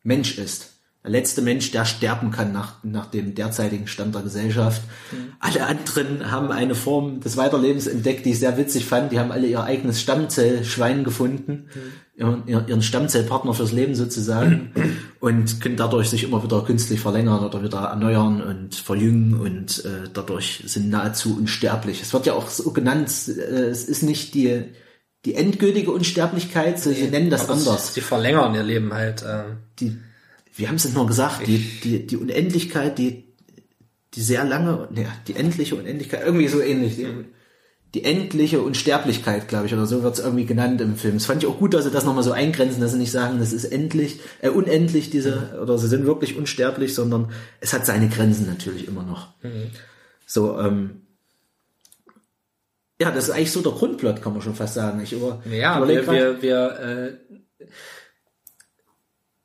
Mensch 0.03 0.37
ist. 0.37 0.78
Letzte 1.09 1.41
Mensch, 1.41 1.71
der 1.71 1.85
sterben 1.85 2.31
kann 2.31 2.53
nach, 2.53 2.75
nach 2.83 3.07
dem 3.07 3.35
derzeitigen 3.35 3.87
Stand 3.87 4.15
der 4.15 4.21
Gesellschaft. 4.21 4.81
Alle 5.39 5.65
anderen 5.65 6.31
haben 6.31 6.51
eine 6.51 6.75
Form 6.75 7.19
des 7.19 7.35
Weiterlebens 7.35 7.87
entdeckt, 7.87 8.25
die 8.25 8.31
ich 8.31 8.39
sehr 8.39 8.57
witzig 8.57 8.85
fand. 8.85 9.11
Die 9.11 9.19
haben 9.19 9.31
alle 9.31 9.47
ihr 9.47 9.63
eigenes 9.63 9.99
Stammzellschwein 10.01 11.03
gefunden, 11.03 11.69
ihren, 12.15 12.47
ihren 12.47 12.81
Stammzellpartner 12.81 13.53
fürs 13.53 13.71
Leben 13.71 13.95
sozusagen 13.95 14.71
und 15.19 15.61
können 15.61 15.77
dadurch 15.77 16.09
sich 16.09 16.23
immer 16.23 16.43
wieder 16.43 16.63
künstlich 16.63 16.99
verlängern 16.99 17.43
oder 17.43 17.63
wieder 17.63 17.79
erneuern 17.79 18.41
und 18.41 18.75
verjüngen 18.75 19.39
und 19.39 19.83
äh, 19.85 20.09
dadurch 20.13 20.63
sind 20.65 20.89
nahezu 20.89 21.37
unsterblich. 21.37 22.01
Es 22.01 22.13
wird 22.13 22.25
ja 22.25 22.33
auch 22.33 22.49
so 22.49 22.71
genannt, 22.71 23.09
äh, 23.27 23.65
es 23.69 23.85
ist 23.85 24.03
nicht 24.03 24.35
die, 24.35 24.65
die 25.25 25.35
endgültige 25.35 25.91
Unsterblichkeit, 25.91 26.79
sie 26.79 26.93
sie 26.93 27.07
nennen 27.09 27.29
das 27.29 27.49
anders. 27.49 27.93
Sie 27.93 28.01
verlängern 28.01 28.53
ihr 28.53 28.63
Leben 28.63 28.93
halt. 28.93 29.23
Äh, 29.23 29.43
Die, 29.79 29.97
wie 30.59 30.67
haben 30.67 30.75
es 30.75 30.93
nur 30.93 31.07
gesagt, 31.07 31.47
die, 31.47 31.57
die, 31.83 32.05
die 32.05 32.17
Unendlichkeit, 32.17 32.97
die, 32.97 33.25
die 34.13 34.21
sehr 34.21 34.43
lange, 34.43 34.87
ne, 34.91 35.07
die 35.27 35.35
endliche 35.35 35.75
Unendlichkeit, 35.75 36.21
irgendwie 36.25 36.47
so 36.47 36.61
ähnlich. 36.61 36.97
Die, 36.97 37.07
die 37.95 38.03
endliche 38.03 38.61
Unsterblichkeit, 38.61 39.47
glaube 39.47 39.65
ich, 39.65 39.73
oder 39.73 39.87
so 39.87 40.03
wird 40.03 40.13
es 40.13 40.23
irgendwie 40.23 40.45
genannt 40.45 40.79
im 40.79 40.95
Film. 40.95 41.15
Das 41.15 41.25
fand 41.25 41.41
ich 41.41 41.49
auch 41.49 41.57
gut, 41.57 41.73
dass 41.73 41.85
sie 41.85 41.89
das 41.89 42.05
nochmal 42.05 42.23
so 42.23 42.31
eingrenzen, 42.31 42.81
dass 42.81 42.91
sie 42.91 42.99
nicht 42.99 43.09
sagen, 43.11 43.39
das 43.39 43.51
ist 43.51 43.65
endlich, 43.65 44.19
äh, 44.43 44.49
unendlich, 44.49 45.09
diese, 45.09 45.59
oder 45.59 45.79
sie 45.79 45.87
sind 45.87 46.05
wirklich 46.05 46.37
unsterblich, 46.37 46.93
sondern 46.93 47.31
es 47.61 47.73
hat 47.73 47.87
seine 47.87 48.07
Grenzen 48.09 48.45
natürlich 48.45 48.87
immer 48.87 49.01
noch. 49.01 49.29
So, 50.27 50.59
ähm, 50.59 51.01
ja, 53.01 53.09
das 53.09 53.23
ist 53.23 53.31
eigentlich 53.31 53.51
so 53.51 53.61
der 53.61 53.71
Grundplot, 53.71 54.21
kann 54.21 54.33
man 54.33 54.43
schon 54.43 54.53
fast 54.53 54.75
sagen. 54.75 55.01
Ich 55.01 55.13
über, 55.13 55.41
ja, 55.49 55.77
überleg 55.77 55.97
wir, 55.97 56.03
grad- 56.03 56.41
wir, 56.41 56.41
wir 56.43 57.17
äh, 57.59 57.65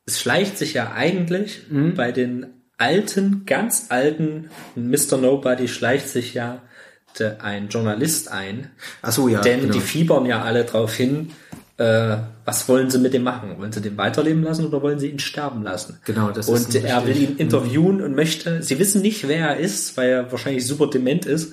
es 0.06 0.20
schleicht 0.20 0.58
sich 0.58 0.74
ja 0.74 0.92
eigentlich 0.92 1.62
Mhm. 1.70 1.94
bei 1.94 2.12
den 2.12 2.46
alten, 2.78 3.44
ganz 3.46 3.86
alten 3.90 4.50
Mr. 4.76 5.16
Nobody 5.16 5.68
schleicht 5.68 6.08
sich 6.08 6.34
ja 6.34 6.62
ein 7.38 7.68
Journalist 7.68 8.30
ein, 8.32 8.70
Ach 9.00 9.12
so, 9.12 9.28
ja, 9.28 9.40
denn 9.40 9.60
genau. 9.60 9.72
die 9.74 9.80
fiebern 9.80 10.26
ja 10.26 10.42
alle 10.42 10.64
drauf 10.64 10.94
hin, 10.94 11.30
äh, 11.76 12.16
was 12.44 12.68
wollen 12.68 12.90
sie 12.90 12.98
mit 12.98 13.14
dem 13.14 13.22
machen? 13.22 13.56
Wollen 13.58 13.72
sie 13.72 13.80
den 13.80 13.96
weiterleben 13.96 14.42
lassen 14.42 14.66
oder 14.66 14.82
wollen 14.82 14.98
sie 14.98 15.08
ihn 15.08 15.18
sterben 15.18 15.62
lassen? 15.62 15.98
Genau, 16.04 16.30
das 16.30 16.48
ist 16.48 16.74
Und 16.74 16.84
er 16.84 17.06
will 17.06 17.16
ihn 17.16 17.36
interviewen 17.36 18.00
und 18.00 18.14
möchte, 18.14 18.62
sie 18.62 18.78
wissen 18.78 19.00
nicht, 19.02 19.26
wer 19.28 19.48
er 19.50 19.56
ist, 19.58 19.96
weil 19.96 20.08
er 20.10 20.32
wahrscheinlich 20.32 20.66
super 20.66 20.88
dement 20.88 21.24
ist. 21.26 21.52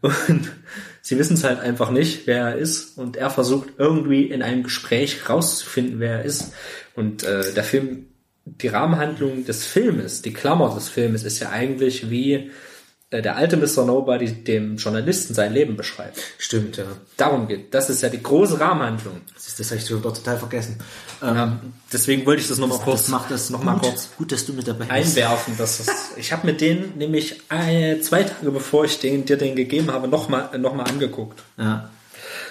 Und 0.00 0.50
sie 1.02 1.18
wissen 1.18 1.34
es 1.34 1.44
halt 1.44 1.60
einfach 1.60 1.90
nicht, 1.90 2.26
wer 2.26 2.48
er 2.48 2.56
ist. 2.56 2.96
Und 2.96 3.16
er 3.16 3.30
versucht 3.30 3.68
irgendwie 3.78 4.24
in 4.24 4.42
einem 4.42 4.62
Gespräch 4.62 5.28
rauszufinden, 5.28 6.00
wer 6.00 6.18
er 6.20 6.24
ist. 6.24 6.52
Und 6.98 7.22
äh, 7.22 7.52
der 7.54 7.64
Film, 7.64 8.06
die 8.44 8.68
Rahmenhandlung 8.68 9.44
des 9.44 9.64
Filmes, 9.64 10.22
die 10.22 10.32
Klammer 10.32 10.74
des 10.74 10.88
Filmes 10.88 11.22
ist 11.22 11.38
ja 11.40 11.50
eigentlich 11.50 12.10
wie 12.10 12.50
äh, 13.10 13.22
der 13.22 13.36
alte 13.36 13.56
Mr. 13.56 13.86
Nobody 13.86 14.26
dem 14.44 14.76
Journalisten 14.76 15.32
sein 15.32 15.52
Leben 15.54 15.76
beschreibt. 15.76 16.18
Stimmt, 16.36 16.76
ja. 16.76 16.84
Darum 17.16 17.48
geht. 17.48 17.72
Das 17.72 17.88
ist 17.88 18.02
ja 18.02 18.08
die 18.08 18.22
große 18.22 18.60
Rahmenhandlung. 18.60 19.22
Das, 19.34 19.48
ist, 19.48 19.60
das 19.60 19.70
habe 19.70 19.80
ich 19.80 19.86
total 19.86 20.38
vergessen. 20.38 20.76
Ähm, 21.22 21.34
Ja, 21.36 21.60
deswegen 21.92 22.26
wollte 22.26 22.42
ich 22.42 22.48
das 22.48 22.58
nochmal 22.58 22.78
kurz, 22.78 23.02
das 23.02 23.08
macht 23.08 23.30
das 23.30 23.48
noch 23.48 23.62
mal 23.62 23.78
kurz 23.78 24.10
Gut, 24.18 24.32
dass 24.32 24.44
du 24.44 24.52
mit 24.52 24.68
dabei 24.68 24.84
bist. 24.84 25.16
einwerfen. 25.16 25.56
Dass 25.56 25.78
das, 25.78 26.10
ich 26.16 26.32
habe 26.32 26.46
mit 26.46 26.60
denen 26.60 26.98
nämlich 26.98 27.40
äh, 27.48 27.98
zwei 28.00 28.24
Tage 28.24 28.50
bevor 28.50 28.84
ich 28.84 28.98
den, 28.98 29.24
dir 29.24 29.38
den 29.38 29.56
gegeben 29.56 29.90
habe, 29.90 30.08
nochmal 30.08 30.58
noch 30.58 30.74
mal 30.74 30.84
angeguckt. 30.84 31.42
Ja. 31.56 31.90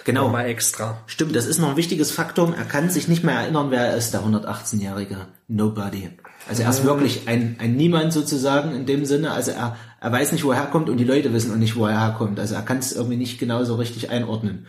Genau. 0.07 0.23
Nochmal 0.23 0.45
extra. 0.45 1.03
Stimmt, 1.05 1.35
das 1.35 1.45
ist 1.45 1.57
noch 1.59 1.71
ein 1.71 1.75
wichtiges 1.75 2.11
Faktum. 2.11 2.53
Er 2.53 2.63
kann 2.63 2.89
sich 2.89 3.09
nicht 3.09 3.25
mehr 3.25 3.35
erinnern, 3.35 3.71
wer 3.71 3.87
er 3.87 3.97
ist, 3.97 4.13
der 4.13 4.21
118-jährige 4.21 5.27
Nobody. 5.49 6.11
Also 6.47 6.63
er 6.63 6.69
ist 6.69 6.85
wirklich 6.85 7.27
ein, 7.27 7.57
ein 7.59 7.75
Niemand 7.75 8.13
sozusagen 8.13 8.73
in 8.73 8.85
dem 8.85 9.03
Sinne. 9.03 9.31
Also 9.31 9.51
er, 9.51 9.75
er 9.99 10.11
weiß 10.13 10.31
nicht, 10.31 10.45
wo 10.45 10.51
er 10.51 10.59
herkommt 10.61 10.87
und 10.87 10.95
die 10.95 11.03
Leute 11.03 11.33
wissen 11.33 11.51
auch 11.51 11.57
nicht, 11.57 11.75
wo 11.75 11.85
er 11.87 11.99
herkommt. 11.99 12.39
Also 12.39 12.55
er 12.55 12.61
kann 12.61 12.77
es 12.77 12.93
irgendwie 12.93 13.17
nicht 13.17 13.37
genauso 13.37 13.75
richtig 13.75 14.09
einordnen. 14.09 14.65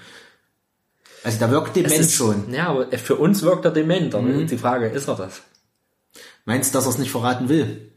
Also 1.23 1.39
da 1.39 1.52
wirkt 1.52 1.76
dement 1.76 1.94
ist, 1.94 2.15
schon. 2.15 2.52
Ja, 2.52 2.70
aber 2.70 2.89
für 2.99 3.15
uns 3.15 3.42
wirkt 3.42 3.65
er 3.65 3.70
dement. 3.70 4.17
Aber 4.17 4.25
Mhm. 4.25 4.49
die 4.49 4.58
Frage, 4.58 4.89
ist 4.89 5.07
er 5.07 5.15
das? 5.15 5.42
Meinst 6.47 6.75
du, 6.75 6.78
dass 6.78 6.86
er 6.86 6.91
es 6.91 6.99
nicht 6.99 7.12
verraten 7.12 7.49
will? 7.49 7.92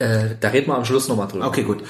Äh, 0.00 0.30
da 0.40 0.48
reden 0.48 0.66
wir 0.66 0.74
am 0.74 0.84
Schluss 0.84 1.06
nochmal 1.06 1.28
drüber. 1.28 1.46
Okay, 1.46 1.62
gut. 1.62 1.84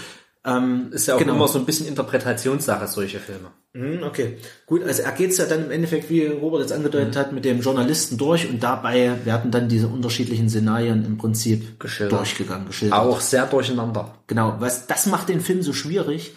Ähm, 0.49 0.89
Ist 0.93 1.07
ja 1.09 1.15
auch 1.15 1.19
genau. 1.19 1.35
immer 1.35 1.49
so 1.49 1.59
ein 1.59 1.67
bisschen 1.67 1.87
Interpretationssache, 1.87 2.87
solche 2.89 3.19
Filme. 3.21 3.51
Mhm, 3.75 4.03
Okay, 4.03 4.39
gut, 4.67 4.83
also 4.83 5.03
er 5.03 5.13
geht's 5.13 5.37
ja 5.37 5.45
dann 5.45 5.67
im 5.67 5.71
Endeffekt, 5.71 6.09
wie 6.09 6.25
Robert 6.27 6.63
jetzt 6.63 6.73
angedeutet 6.73 7.17
hat, 7.17 7.33
mit 7.33 7.45
dem 7.45 7.61
Journalisten 7.61 8.17
durch 8.17 8.49
und 8.49 8.63
dabei 8.63 9.13
werden 9.25 9.51
dann 9.51 9.69
diese 9.69 9.89
unterschiedlichen 9.89 10.49
Szenarien 10.49 11.05
im 11.05 11.19
Prinzip 11.19 11.79
Geschildert. 11.79 12.19
durchgegangen, 12.21 12.67
geschildert. 12.67 12.99
Auch 12.99 13.21
sehr 13.21 13.47
durcheinander. 13.47 14.15
Genau, 14.27 14.57
was 14.59 14.87
das 14.87 15.07
macht 15.07 15.29
den 15.29 15.41
Film 15.41 15.63
so 15.63 15.73
schwierig, 15.73 16.35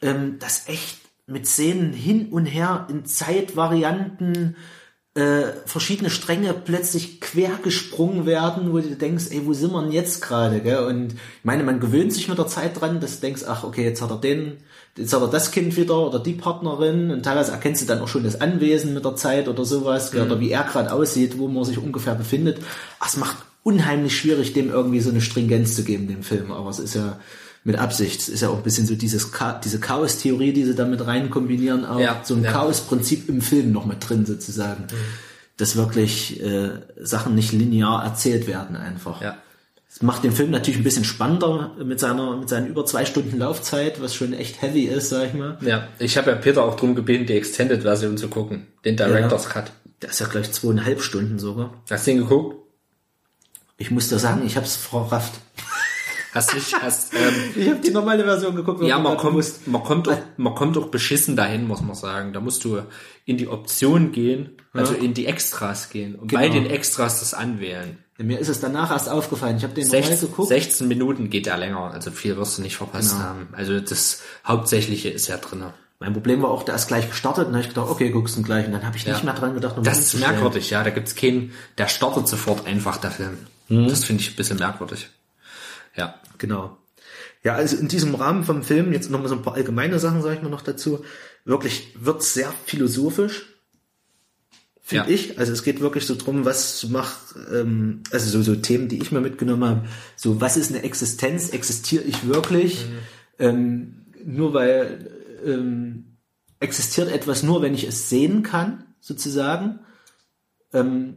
ähm, 0.00 0.38
dass 0.38 0.66
echt 0.66 0.98
mit 1.26 1.46
Szenen 1.46 1.92
hin 1.92 2.28
und 2.30 2.46
her 2.46 2.86
in 2.90 3.04
Zeitvarianten 3.04 4.56
äh, 5.20 5.52
verschiedene 5.66 6.10
Stränge 6.10 6.52
plötzlich 6.52 7.20
quer 7.20 7.50
gesprungen 7.62 8.26
werden, 8.26 8.72
wo 8.72 8.78
du 8.78 8.96
denkst, 8.96 9.26
ey, 9.30 9.42
wo 9.44 9.52
sind 9.52 9.72
wir 9.72 9.82
denn 9.82 9.92
jetzt 9.92 10.22
gerade? 10.22 10.60
gell? 10.60 10.84
Und 10.84 11.12
ich 11.12 11.44
meine, 11.44 11.62
man 11.62 11.80
gewöhnt 11.80 12.12
sich 12.12 12.28
mit 12.28 12.38
der 12.38 12.46
Zeit 12.46 12.80
dran, 12.80 13.00
dass 13.00 13.16
du 13.16 13.26
denkst, 13.26 13.42
ach, 13.46 13.64
okay, 13.64 13.84
jetzt 13.84 14.02
hat 14.02 14.10
er 14.10 14.16
den, 14.16 14.58
jetzt 14.96 15.12
hat 15.12 15.22
er 15.22 15.28
das 15.28 15.50
Kind 15.52 15.76
wieder 15.76 15.98
oder 15.98 16.18
die 16.18 16.32
Partnerin 16.32 17.10
und 17.10 17.22
teilweise 17.22 17.52
erkennst 17.52 17.82
du 17.82 17.86
dann 17.86 18.00
auch 18.00 18.08
schon 18.08 18.24
das 18.24 18.40
Anwesen 18.40 18.94
mit 18.94 19.04
der 19.04 19.16
Zeit 19.16 19.48
oder 19.48 19.64
sowas, 19.64 20.10
gell? 20.10 20.22
oder 20.22 20.40
wie 20.40 20.50
er 20.50 20.64
gerade 20.64 20.92
aussieht, 20.92 21.38
wo 21.38 21.46
man 21.46 21.64
sich 21.64 21.78
ungefähr 21.78 22.14
befindet. 22.14 22.58
Ach, 22.98 23.08
es 23.08 23.16
macht 23.16 23.36
unheimlich 23.62 24.18
schwierig, 24.18 24.52
dem 24.52 24.70
irgendwie 24.70 25.00
so 25.00 25.10
eine 25.10 25.20
Stringenz 25.20 25.76
zu 25.76 25.84
geben, 25.84 26.08
dem 26.08 26.22
Film. 26.22 26.50
Aber 26.50 26.70
es 26.70 26.78
ist 26.78 26.94
ja 26.94 27.18
mit 27.64 27.78
Absicht. 27.78 28.20
Es 28.20 28.28
ist 28.28 28.40
ja 28.40 28.48
auch 28.48 28.56
ein 28.56 28.62
bisschen 28.62 28.86
so 28.86 28.94
dieses 28.94 29.30
Cha 29.32 29.60
diese 29.62 29.80
Chaos-Theorie, 29.80 30.52
die 30.52 30.64
sie 30.64 30.74
damit 30.74 31.06
rein 31.06 31.30
kombinieren, 31.30 31.84
auch 31.84 32.00
Ja, 32.00 32.20
so 32.24 32.34
ein 32.34 32.42
ja. 32.44 32.52
Chaos-Prinzip 32.52 33.28
im 33.28 33.40
Film 33.42 33.72
noch 33.72 33.84
mit 33.86 34.08
drin 34.08 34.24
sozusagen. 34.26 34.84
dass 35.58 35.76
wirklich 35.76 36.42
äh, 36.42 36.70
Sachen 36.98 37.34
nicht 37.34 37.52
linear 37.52 38.02
erzählt 38.02 38.46
werden 38.46 38.76
einfach. 38.76 39.20
Ja. 39.20 39.36
Das 39.90 40.00
macht 40.02 40.24
den 40.24 40.32
Film 40.32 40.50
natürlich 40.52 40.80
ein 40.80 40.84
bisschen 40.84 41.04
spannender 41.04 41.72
mit 41.84 42.00
seiner 42.00 42.36
mit 42.38 42.48
seinen 42.48 42.68
über 42.68 42.86
zwei 42.86 43.04
Stunden 43.04 43.36
Laufzeit, 43.38 44.00
was 44.00 44.14
schon 44.14 44.32
echt 44.32 44.62
heavy 44.62 44.84
ist, 44.84 45.10
sag 45.10 45.26
ich 45.28 45.34
mal. 45.34 45.58
Ja, 45.60 45.88
ich 45.98 46.16
habe 46.16 46.30
ja 46.30 46.36
Peter 46.36 46.62
auch 46.64 46.76
drum 46.76 46.94
gebeten, 46.94 47.26
die 47.26 47.34
Extended-Version 47.34 48.16
zu 48.16 48.28
gucken, 48.28 48.68
den 48.86 48.96
Director's 48.96 49.48
Cut. 49.50 49.72
Der 50.00 50.08
ist 50.10 50.20
ja 50.20 50.26
gleich 50.28 50.50
zweieinhalb 50.52 51.02
Stunden 51.02 51.38
sogar. 51.38 51.74
Hast 51.90 52.06
du 52.06 52.12
den 52.12 52.18
geguckt? 52.20 52.56
Ich 53.76 53.90
muss 53.90 54.08
da 54.08 54.18
sagen, 54.18 54.46
ich 54.46 54.56
habe 54.56 54.64
es 54.64 54.76
verrafft. 54.76 55.34
Hast 56.32 56.54
nicht, 56.54 56.74
hast, 56.80 57.12
ähm, 57.14 57.34
Ich 57.56 57.68
habe 57.68 57.80
die 57.80 57.90
normale 57.90 58.24
Version 58.24 58.54
geguckt. 58.54 58.82
ja, 58.82 58.98
man 58.98 59.16
kommt, 59.16 59.66
man 59.66 59.82
kommt 59.82 60.08
auch, 60.08 60.18
man 60.36 60.54
kommt 60.54 60.78
auch 60.78 60.86
beschissen 60.88 61.34
dahin, 61.36 61.66
muss 61.66 61.80
man 61.82 61.94
sagen. 61.96 62.32
Da 62.32 62.40
musst 62.40 62.64
du 62.64 62.82
in 63.24 63.36
die 63.36 63.48
Option 63.48 64.12
gehen, 64.12 64.50
also 64.72 64.94
in 64.94 65.14
die 65.14 65.26
Extras 65.26 65.90
gehen 65.90 66.14
und 66.14 66.32
bei 66.32 66.48
Genau. 66.48 66.62
den 66.62 66.70
Extras 66.70 67.20
das 67.20 67.34
anwählen. 67.34 67.98
Mir 68.18 68.38
ist 68.38 68.48
es 68.48 68.60
danach 68.60 68.90
erst 68.90 69.08
aufgefallen. 69.08 69.56
Ich 69.56 69.62
habe 69.64 69.72
den 69.74 69.86
normal 69.86 70.02
16, 70.04 70.28
geguckt. 70.28 70.48
16 70.48 70.88
Minuten 70.88 71.30
geht 71.30 71.46
er 71.46 71.56
länger, 71.56 71.90
also 71.92 72.10
viel 72.10 72.36
wirst 72.36 72.58
du 72.58 72.62
nicht 72.62 72.76
verpasst 72.76 73.12
Genau. 73.12 73.24
haben. 73.24 73.48
Also 73.52 73.80
das 73.80 74.20
Hauptsächliche 74.46 75.08
ist 75.08 75.26
ja 75.28 75.36
drinne. 75.38 75.72
Mein 76.00 76.12
Problem 76.14 76.42
war 76.42 76.50
auch, 76.50 76.62
der 76.62 76.74
ist 76.76 76.86
gleich 76.88 77.08
gestartet 77.10 77.46
und 77.46 77.52
dann 77.52 77.62
habe 77.62 77.68
ich 77.68 77.74
gedacht, 77.74 77.90
okay, 77.90 78.10
guckst 78.10 78.36
du 78.36 78.40
ihn 78.40 78.44
gleich. 78.44 78.66
Und 78.66 78.72
dann 78.72 78.86
habe 78.86 78.96
ich 78.96 79.06
nicht 79.06 79.22
mehr 79.24 79.34
dran 79.34 79.54
gedacht, 79.54 79.76
um 79.76 79.84
Das 79.84 79.98
ist 79.98 80.14
merkwürdig, 80.18 80.70
ja. 80.70 80.82
Da 80.82 80.90
gibt's 80.90 81.14
keinen, 81.14 81.52
der 81.76 81.88
startet 81.88 82.26
sofort 82.28 82.66
einfach, 82.66 82.96
der 82.98 83.10
Film. 83.10 83.36
Mhm. 83.68 83.88
Das 83.88 84.04
finde 84.04 84.22
ich 84.22 84.30
ein 84.30 84.36
bisschen 84.36 84.58
merkwürdig. 84.58 85.08
Ja. 86.00 86.14
Genau. 86.38 86.76
Ja, 87.42 87.54
also 87.54 87.76
in 87.76 87.88
diesem 87.88 88.14
Rahmen 88.14 88.44
vom 88.44 88.62
Film, 88.62 88.92
jetzt 88.92 89.10
nochmal 89.10 89.28
so 89.28 89.34
ein 89.34 89.42
paar 89.42 89.54
allgemeine 89.54 89.98
Sachen, 89.98 90.20
sage 90.22 90.36
ich 90.36 90.42
mal 90.42 90.50
noch 90.50 90.62
dazu, 90.62 91.04
wirklich 91.44 91.94
wird's 91.98 92.34
sehr 92.34 92.52
philosophisch, 92.66 93.46
finde 94.82 95.04
Ja. 95.08 95.14
ich. 95.14 95.38
Also 95.38 95.52
es 95.52 95.62
geht 95.62 95.80
wirklich 95.80 96.04
so 96.06 96.16
drum, 96.16 96.44
was 96.44 96.86
macht, 96.88 97.18
ähm, 97.52 98.02
also 98.10 98.28
so, 98.28 98.42
so 98.42 98.56
Themen, 98.60 98.88
die 98.88 99.00
ich 99.00 99.12
mir 99.12 99.20
mitgenommen 99.20 99.64
habe, 99.64 99.88
so 100.16 100.40
was 100.40 100.56
ist 100.56 100.70
eine 100.70 100.82
Existenz, 100.82 101.50
existiere 101.50 102.04
ich 102.04 102.26
wirklich, 102.26 102.86
ähm, 103.38 104.06
nur 104.24 104.52
weil 104.52 105.10
ähm, 105.46 106.16
existiert 106.60 107.10
etwas 107.10 107.42
nur, 107.42 107.62
wenn 107.62 107.72
ich 107.74 107.84
es 107.84 108.10
sehen 108.10 108.42
kann, 108.42 108.84
sozusagen. 109.00 109.80
Ähm, 110.74 111.16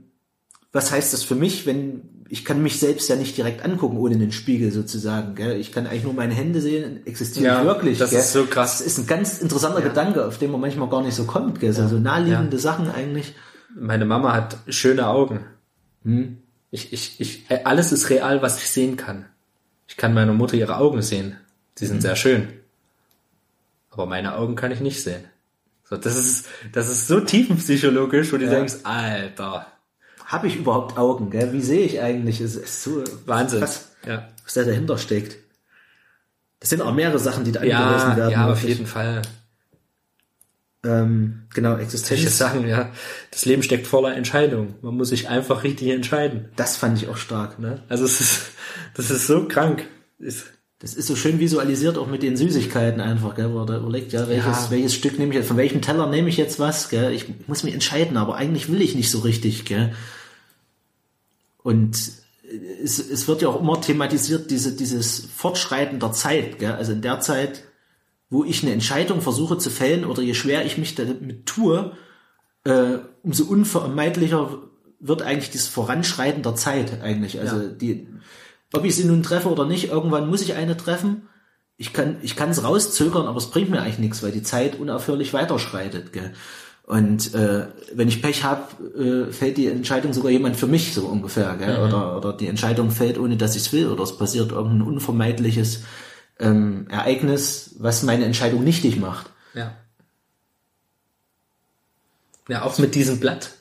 was 0.72 0.92
heißt 0.92 1.12
das 1.14 1.24
für 1.24 1.36
mich, 1.36 1.66
wenn 1.66 2.10
ich 2.34 2.44
kann 2.46 2.64
mich 2.64 2.80
selbst 2.80 3.08
ja 3.10 3.16
nicht 3.16 3.38
direkt 3.38 3.64
angucken 3.64 3.96
ohne 3.98 4.18
den 4.18 4.32
Spiegel 4.32 4.72
sozusagen. 4.72 5.36
Gell? 5.36 5.60
Ich 5.60 5.72
kann 5.72 5.86
eigentlich 5.86 6.04
nur 6.04 6.14
meine 6.16 6.34
Hände 6.34 6.62
sehen, 6.62 7.06
existiere 7.06 7.46
Ja, 7.46 7.60
ich 7.60 7.66
wirklich. 7.68 8.00
das 8.00 8.10
gell? 8.10 8.22
ist 8.22 8.34
so 8.34 8.46
krass. 8.48 8.80
Das 8.80 8.88
ist 8.88 8.98
ein 8.98 9.06
ganz 9.06 9.38
interessanter 9.38 9.82
Gedanke, 9.84 10.26
auf 10.26 10.40
den 10.40 10.50
man 10.50 10.60
manchmal 10.60 10.90
gar 10.90 11.04
nicht 11.04 11.14
so 11.14 11.26
kommt. 11.26 11.60
Gell? 11.60 11.74
So, 11.74 11.88
so 11.88 12.00
naheliegende 12.00 12.58
Ja. 12.58 12.62
Sachen 12.64 12.90
eigentlich. 12.90 13.36
Meine 13.76 14.06
Mama 14.06 14.34
hat 14.34 14.58
schöne 14.68 15.06
Augen. 15.08 15.42
Hm. 16.04 16.40
Ich, 16.72 16.92
ich, 16.92 17.22
ich, 17.22 17.52
äh, 17.52 17.66
alles 17.66 17.92
ist 17.92 18.10
real, 18.10 18.42
was 18.42 18.58
ich 18.58 18.68
sehen 18.68 18.98
kann. 18.98 19.26
Ich 19.88 19.96
kann 19.96 20.16
meiner 20.16 20.34
Mutter 20.34 20.56
ihre 20.56 20.78
Augen 20.78 21.04
sehen. 21.04 21.38
Sie 21.76 21.86
Hm. 21.86 21.90
sind 21.92 22.02
sehr 22.02 22.16
schön. 22.16 22.48
Aber 23.92 24.08
meine 24.08 24.36
Augen 24.38 24.56
kann 24.56 24.72
ich 24.72 24.80
nicht 24.80 25.04
sehen. 25.04 25.24
So, 25.88 25.98
das 25.98 26.18
ist, 26.18 26.48
das 26.72 26.90
ist 26.90 27.08
so 27.08 27.20
tiefenpsychologisch, 27.20 28.34
wo 28.34 28.38
du 28.38 28.50
denkst, 28.50 28.78
Alter, 28.86 29.68
Habe 30.34 30.48
ich 30.48 30.56
überhaupt 30.58 30.98
Augen? 30.98 31.30
Gell? 31.30 31.54
Wie 31.54 31.62
sehe 31.62 31.86
ich 31.86 32.02
eigentlich? 32.02 32.42
Es 32.42 32.56
ist 32.56 32.84
so 32.84 33.04
Wahnsinn. 33.28 33.60
krass, 33.60 33.92
Ja. 34.06 34.28
was 34.44 34.54
da 34.56 34.64
dahinter 34.64 34.98
steckt. 34.98 35.38
Das 36.60 36.70
sind 36.72 36.82
auch 36.82 36.94
mehrere 36.94 37.20
Sachen, 37.20 37.44
die 37.44 37.52
da 37.52 37.64
Ja, 37.64 37.84
angerissen 37.84 38.16
werden. 38.18 38.32
ja, 38.32 38.44
auf 38.50 38.58
wirklich. 38.62 38.78
jeden 38.78 38.88
Fall. 38.88 39.22
Ähm, 40.86 41.44
genau, 41.54 41.70
Solche 41.78 41.84
Existenz. 41.84 42.38
Sachen, 42.38 42.68
ja. 42.68 42.90
Das 43.32 43.46
Leben 43.46 43.64
steckt 43.64 43.88
voller 43.88 44.16
Entscheidungen. 44.16 44.76
Man 44.82 44.96
muss 44.96 45.10
sich 45.10 45.30
einfach 45.30 45.64
richtig 45.64 45.90
entscheiden. 45.90 46.50
Das 46.56 46.76
fand 46.78 46.98
ich 47.02 47.08
auch 47.08 47.16
stark. 47.18 47.60
Ne? 47.60 47.84
Also 47.88 48.04
es 48.06 48.20
ist, 48.20 48.42
das 48.96 49.10
ist 49.12 49.28
so 49.28 49.48
krank. 49.48 49.86
Ist, 50.20 50.46
Das 50.80 50.94
ist 50.96 51.08
so 51.08 51.16
schön 51.16 51.40
visualisiert, 51.40 51.98
auch 51.98 52.08
mit 52.08 52.24
den 52.24 52.36
Süßigkeiten 52.36 53.00
einfach, 53.00 53.36
gell, 53.36 53.54
wo 53.54 53.60
er 53.62 53.66
da 53.66 53.78
überlegt, 53.78 54.12
ja, 54.12 54.28
welches, 54.28 54.66
Ja. 54.66 54.72
welches 54.72 54.94
Stück 54.94 55.18
nehme 55.18 55.32
ich 55.32 55.38
jetzt, 55.38 55.48
von 55.48 55.56
welchem 55.56 55.82
Teller 55.82 56.08
nehme 56.10 56.28
ich 56.28 56.36
jetzt 56.36 56.60
was, 56.60 56.90
gell, 56.90 57.14
ich 57.14 57.26
muss 57.48 57.64
mich 57.64 57.74
entscheiden, 57.74 58.18
aber 58.18 58.36
eigentlich 58.36 58.70
will 58.70 58.82
ich 58.82 58.94
nicht 58.96 59.10
so 59.10 59.20
richtig, 59.20 59.64
gell. 59.64 59.94
Und 61.64 61.98
es, 62.84 63.00
es 63.00 63.28
wird 63.28 63.42
ja 63.42 63.48
auch 63.48 63.60
immer 63.60 63.82
thematisiert, 63.82 64.52
diese, 64.52 64.76
dieses 64.76 65.26
Fortschreiten 65.36 66.00
der 66.00 66.12
Zeit, 66.12 66.60
gell, 66.60 66.74
also 66.74 66.92
in 66.92 67.02
der 67.02 67.20
Zeit, 67.20 67.64
wo 68.30 68.44
ich 68.44 68.64
eine 68.64 68.74
Entscheidung 68.74 69.22
versuche 69.22 69.58
zu 69.58 69.70
fällen 69.70 70.06
oder 70.06 70.22
je 70.22 70.34
schwer 70.34 70.66
ich 70.66 70.78
mich 70.78 70.96
damit 70.96 71.46
tue, 71.46 71.94
äh, 72.66 72.98
umso 73.24 73.46
unvermeidlicher 73.46 74.60
wird 75.00 75.22
eigentlich 75.22 75.52
dieses 75.52 75.68
Voranschreiten 75.68 76.44
der 76.44 76.56
Zeit 76.56 77.02
eigentlich. 77.02 77.40
Also 77.40 77.58
Ja. 77.58 77.68
die, 77.68 78.08
ob 78.74 78.86
ich 78.86 78.96
sie 78.96 79.06
nun 79.06 79.24
treffe 79.24 79.50
oder 79.50 79.66
nicht, 79.66 79.90
irgendwann 79.90 80.30
muss 80.30 80.42
ich 80.42 80.54
eine 80.54 80.78
treffen. 80.78 81.28
Ich 81.78 81.92
kann, 81.92 82.18
ich 82.22 82.36
kann 82.36 82.50
es 82.50 82.64
rauszögern, 82.64 83.28
aber 83.28 83.38
es 83.38 83.50
bringt 83.50 83.70
mir 83.70 83.82
eigentlich 83.82 84.00
nichts, 84.00 84.24
weil 84.24 84.32
die 84.32 84.44
Zeit 84.44 84.80
unaufhörlich 84.80 85.34
weiterschreitet. 85.34 86.14
Gell? 86.14 86.34
Und 86.86 87.34
äh, 87.34 87.68
wenn 87.94 88.10
ich 88.10 88.22
Pech 88.22 88.44
habe, 88.44 89.28
äh, 89.30 89.32
fällt 89.32 89.58
die 89.58 89.68
Entscheidung 89.68 90.12
sogar 90.12 90.32
jemand 90.32 90.58
für 90.58 90.68
mich 90.68 90.94
so 90.94 91.06
ungefähr, 91.08 91.56
gell? 91.58 91.80
Oder, 91.80 92.18
oder 92.18 92.34
die 92.34 92.48
Entscheidung 92.48 92.92
fällt, 92.92 93.18
ohne 93.18 93.38
dass 93.38 93.56
ich 93.56 93.64
es 93.64 93.74
will, 93.74 93.88
oder 93.88 94.04
es 94.04 94.18
passiert 94.18 94.52
irgendein 94.52 94.82
unvermeidliches 94.82 95.84
ähm, 96.40 96.88
Ereignis, 96.90 97.76
was 97.80 98.04
meine 98.04 98.26
Entscheidung 98.26 98.64
nichtig 98.64 99.00
macht. 99.00 99.30
ja. 99.54 99.78
Ja, 102.50 102.64
auch 102.64 102.78
mit 102.78 102.96
diesem 102.96 103.22
Blatt. 103.22 103.52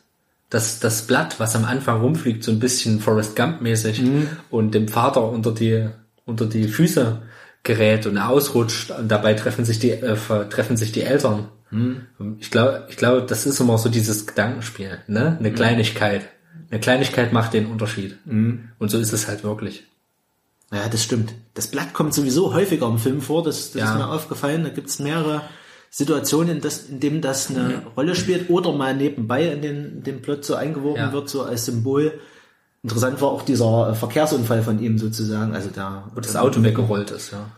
Das, 0.51 0.81
das 0.81 1.07
Blatt, 1.07 1.39
was 1.39 1.55
am 1.55 1.65
Anfang 1.65 2.01
rumfliegt, 2.01 2.43
so 2.43 2.51
ein 2.51 2.59
bisschen 2.59 3.01
Forrest 3.01 3.37
Gump-mäßig 3.37 4.03
und 4.51 4.75
dem 4.75 4.89
Vater 4.89 5.31
unter 5.31 5.53
die, 5.53 5.89
unter 6.27 6.47
die 6.47 6.67
Füße 6.69 7.23
gerät 7.63 8.07
und 8.07 8.19
ausrutscht 8.19 8.91
und 8.91 9.09
dabei 9.09 9.35
treffen 9.35 9.65
sich 9.65 9.79
die, 9.79 9.93
äh, 9.93 10.17
treffen 10.49 10.77
sich 10.77 10.93
die 10.93 11.03
Eltern. 11.03 11.49
Ich 12.39 12.51
glaube, 12.51 12.87
ich 12.91 12.97
glaube, 12.97 13.23
das 13.23 13.47
ist 13.47 13.59
immer 13.61 13.79
so 13.79 13.89
dieses 13.89 14.27
Gedankenspiel, 14.27 14.99
ne? 15.07 15.37
Eine 15.39 15.53
Kleinigkeit. 15.53 16.29
Eine 16.71 16.81
Kleinigkeit 16.81 17.33
macht 17.33 17.55
den 17.55 17.67
Unterschied. 17.67 18.19
Und 18.27 18.91
so 18.91 18.99
ist 18.99 19.13
es 19.13 19.27
halt 19.29 19.43
wirklich. 19.45 19.85
Ja, 20.73 20.89
das 20.89 21.03
stimmt. 21.03 21.35
Das 21.55 21.67
Blatt 21.69 21.93
kommt 21.93 22.15
sowieso 22.15 22.55
häufiger 22.55 22.87
im 22.89 22.99
Film 22.99 23.21
vor, 23.21 23.43
das, 23.43 23.73
das 23.73 23.81
Ja. 23.83 23.93
ist 23.93 23.99
mir 23.99 24.09
aufgefallen. 24.09 24.65
Da 24.65 24.71
gibt's 24.71 24.99
mehrere 24.99 25.43
Situationen, 25.91 26.57
in, 26.57 26.61
das, 26.63 26.85
in 26.89 27.01
dem 27.01 27.21
das 27.21 27.51
eine 27.51 27.83
Rolle 27.97 28.15
spielt 28.15 28.49
oder 28.49 28.73
mal 28.73 28.97
nebenbei 28.97 29.49
in 29.49 29.61
den, 29.61 29.85
in 29.99 30.03
den 30.03 30.23
Plot 30.23 30.45
so 30.47 30.55
eingeworfen 30.55 31.01
Ja. 31.03 31.13
wird, 31.13 31.29
so 31.29 31.43
als 31.43 31.67
Symbol. 31.67 32.19
Interessant 32.83 33.21
war 33.21 33.29
auch 33.29 33.43
dieser 33.43 33.91
äh, 33.91 33.95
Verkehrsunfall 33.95 34.63
von 34.63 34.81
ihm 34.83 34.99
sozusagen, 34.99 35.55
also 35.55 35.69
da. 35.73 36.11
Wo 36.15 36.21
das 36.21 36.35
Auto 36.37 36.63
weggerollt 36.63 37.11
ist, 37.11 37.33
ja. 37.33 37.51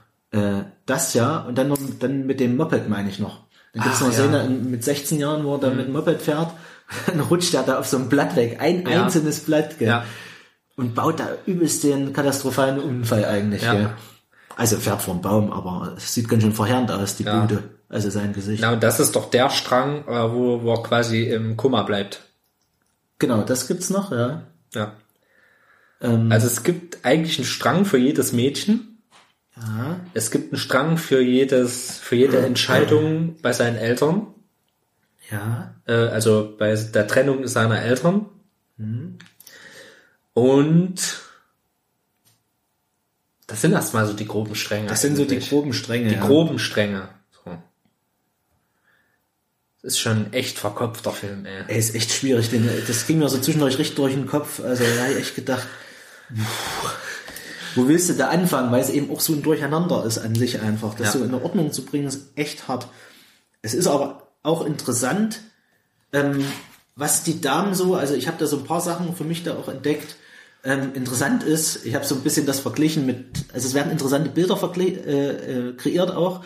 Äh, 0.58 0.64
das 0.84 1.14
ja, 1.14 1.38
und 1.42 1.56
dann, 1.56 1.68
noch, 1.68 1.78
dann 2.00 2.26
mit 2.26 2.40
dem 2.40 2.56
Moped 2.56 2.88
meine 2.88 3.08
ich 3.08 3.20
noch. 3.20 3.43
Dann 3.74 3.82
gibt's 3.84 3.98
Ach, 4.02 4.06
noch 4.06 4.12
ja. 4.12 4.24
Szene 4.24 4.48
mit 4.48 4.84
16 4.84 5.18
Jahren, 5.18 5.44
wo 5.44 5.54
er 5.54 5.60
da 5.60 5.70
mit 5.70 5.86
dem 5.86 5.92
Moped 5.92 6.22
fährt, 6.22 6.52
dann 7.06 7.20
rutscht 7.20 7.54
er 7.54 7.62
da 7.64 7.78
auf 7.78 7.86
so 7.86 7.96
ein 7.98 8.08
Blatt 8.08 8.36
weg, 8.36 8.58
ein 8.60 8.86
Ja. 8.88 9.04
einzelnes 9.04 9.40
Blatt, 9.40 9.78
gell? 9.78 9.88
Ja. 9.88 10.04
und 10.76 10.94
baut 10.94 11.20
da 11.20 11.28
übelst 11.46 11.84
den 11.84 12.12
katastrophalen 12.12 12.78
Unfall 12.80 13.24
eigentlich. 13.24 13.62
Ja. 13.62 13.74
Gell? 13.74 13.90
Also 14.56 14.76
fährt 14.78 15.02
vom 15.02 15.20
Baum, 15.20 15.52
aber 15.52 15.94
es 15.96 16.14
sieht 16.14 16.28
ganz 16.28 16.42
schön 16.42 16.52
verheerend 16.54 16.90
aus, 16.90 17.16
die 17.16 17.24
Ja. 17.24 17.40
Bude. 17.40 17.62
Also 17.88 18.10
sein 18.10 18.32
Gesicht. 18.32 18.62
Na, 18.62 18.72
und 18.72 18.82
das 18.82 18.98
ist 19.00 19.14
doch 19.14 19.30
der 19.30 19.50
Strang, 19.50 20.06
äh, 20.08 20.32
wo, 20.32 20.62
wo 20.62 20.72
er 20.74 20.82
quasi 20.82 21.24
im 21.24 21.56
Koma 21.56 21.82
bleibt. 21.82 22.22
Genau, 23.18 23.42
das 23.42 23.68
gibt's 23.68 23.90
noch, 23.90 24.10
ja. 24.12 24.42
Ja. 24.74 24.92
Ähm, 26.00 26.30
Also 26.32 26.46
es 26.48 26.62
gibt 26.64 27.04
eigentlich 27.04 27.38
einen 27.38 27.46
Strang 27.46 27.84
für 27.84 27.98
jedes 27.98 28.32
Mädchen. 28.32 28.93
Ja. 29.56 30.00
Es 30.14 30.30
gibt 30.30 30.52
einen 30.52 30.58
Strang 30.58 30.96
für 30.96 31.20
jedes, 31.20 31.98
für 31.98 32.16
jede 32.16 32.38
Entscheidung 32.44 33.36
bei 33.40 33.52
seinen 33.52 33.76
Eltern. 33.76 34.26
Ja. 35.30 35.74
Äh, 35.86 35.92
also 35.92 36.54
bei 36.58 36.74
der 36.74 37.06
Trennung 37.06 37.46
seiner 37.46 37.80
Eltern. 37.80 38.26
Und 40.34 41.20
das 43.46 43.60
sind 43.60 43.72
erstmal 43.72 44.06
so 44.06 44.14
die 44.14 44.26
groben 44.26 44.54
Stränge. 44.54 44.88
Das 44.88 45.00
sind 45.00 45.16
so 45.16 45.24
die 45.24 45.38
groben 45.38 45.72
Stränge. 45.72 46.08
die 46.08 46.16
ja. 46.16 46.26
groben 46.26 46.58
Stränge. 46.58 47.08
So. 47.44 47.56
Das 49.82 49.92
ist 49.92 49.98
schon 50.00 50.26
ein 50.26 50.32
echt 50.32 50.58
verkopfter 50.58 51.12
Film, 51.12 51.46
ey. 51.46 51.62
Ey, 51.68 51.78
ist 51.78 51.94
echt 51.94 52.10
schwierig. 52.10 52.50
Den, 52.50 52.68
das 52.86 53.06
ging 53.06 53.18
mir 53.18 53.28
so 53.28 53.38
zwischendurch 53.38 53.78
richtig 53.78 53.96
durch 53.96 54.14
den 54.14 54.26
Kopf. 54.26 54.60
Also 54.60 54.82
da 54.82 55.02
habe 55.02 55.12
ich 55.12 55.18
echt 55.18 55.36
gedacht, 55.36 55.66
puh, 56.28 56.88
wo 57.74 57.88
willst 57.88 58.08
du 58.08 58.14
da 58.14 58.28
anfangen? 58.28 58.70
Weil 58.72 58.80
es 58.80 58.90
eben 58.90 59.10
auch 59.10 59.20
so 59.20 59.32
ein 59.32 59.42
Durcheinander 59.42 60.04
ist 60.04 60.18
an 60.18 60.34
sich 60.34 60.60
einfach. 60.60 60.94
Das 60.94 61.14
Ja. 61.14 61.20
so 61.20 61.24
in 61.24 61.34
Ordnung 61.34 61.72
zu 61.72 61.84
bringen, 61.84 62.06
ist 62.06 62.30
echt 62.36 62.68
hart. 62.68 62.88
Es 63.62 63.74
ist 63.74 63.86
aber 63.86 64.28
auch 64.42 64.64
interessant, 64.64 65.40
ähm, 66.12 66.44
was 66.96 67.24
die 67.24 67.40
Damen 67.40 67.74
so, 67.74 67.94
also 67.94 68.14
ich 68.14 68.28
habe 68.28 68.36
da 68.38 68.46
so 68.46 68.58
ein 68.58 68.64
paar 68.64 68.80
Sachen 68.80 69.16
für 69.16 69.24
mich 69.24 69.42
da 69.42 69.54
auch 69.54 69.68
entdeckt. 69.68 70.16
Ähm, 70.64 70.92
interessant 70.94 71.42
ist, 71.42 71.84
ich 71.84 71.94
habe 71.94 72.04
so 72.04 72.14
ein 72.14 72.22
bisschen 72.22 72.46
das 72.46 72.60
verglichen 72.60 73.04
mit, 73.04 73.26
also 73.52 73.66
es 73.66 73.74
werden 73.74 73.92
interessante 73.92 74.30
Bilder 74.30 74.58
äh, 74.78 74.90
äh, 74.90 75.72
kreiert 75.74 76.10
auch. 76.10 76.42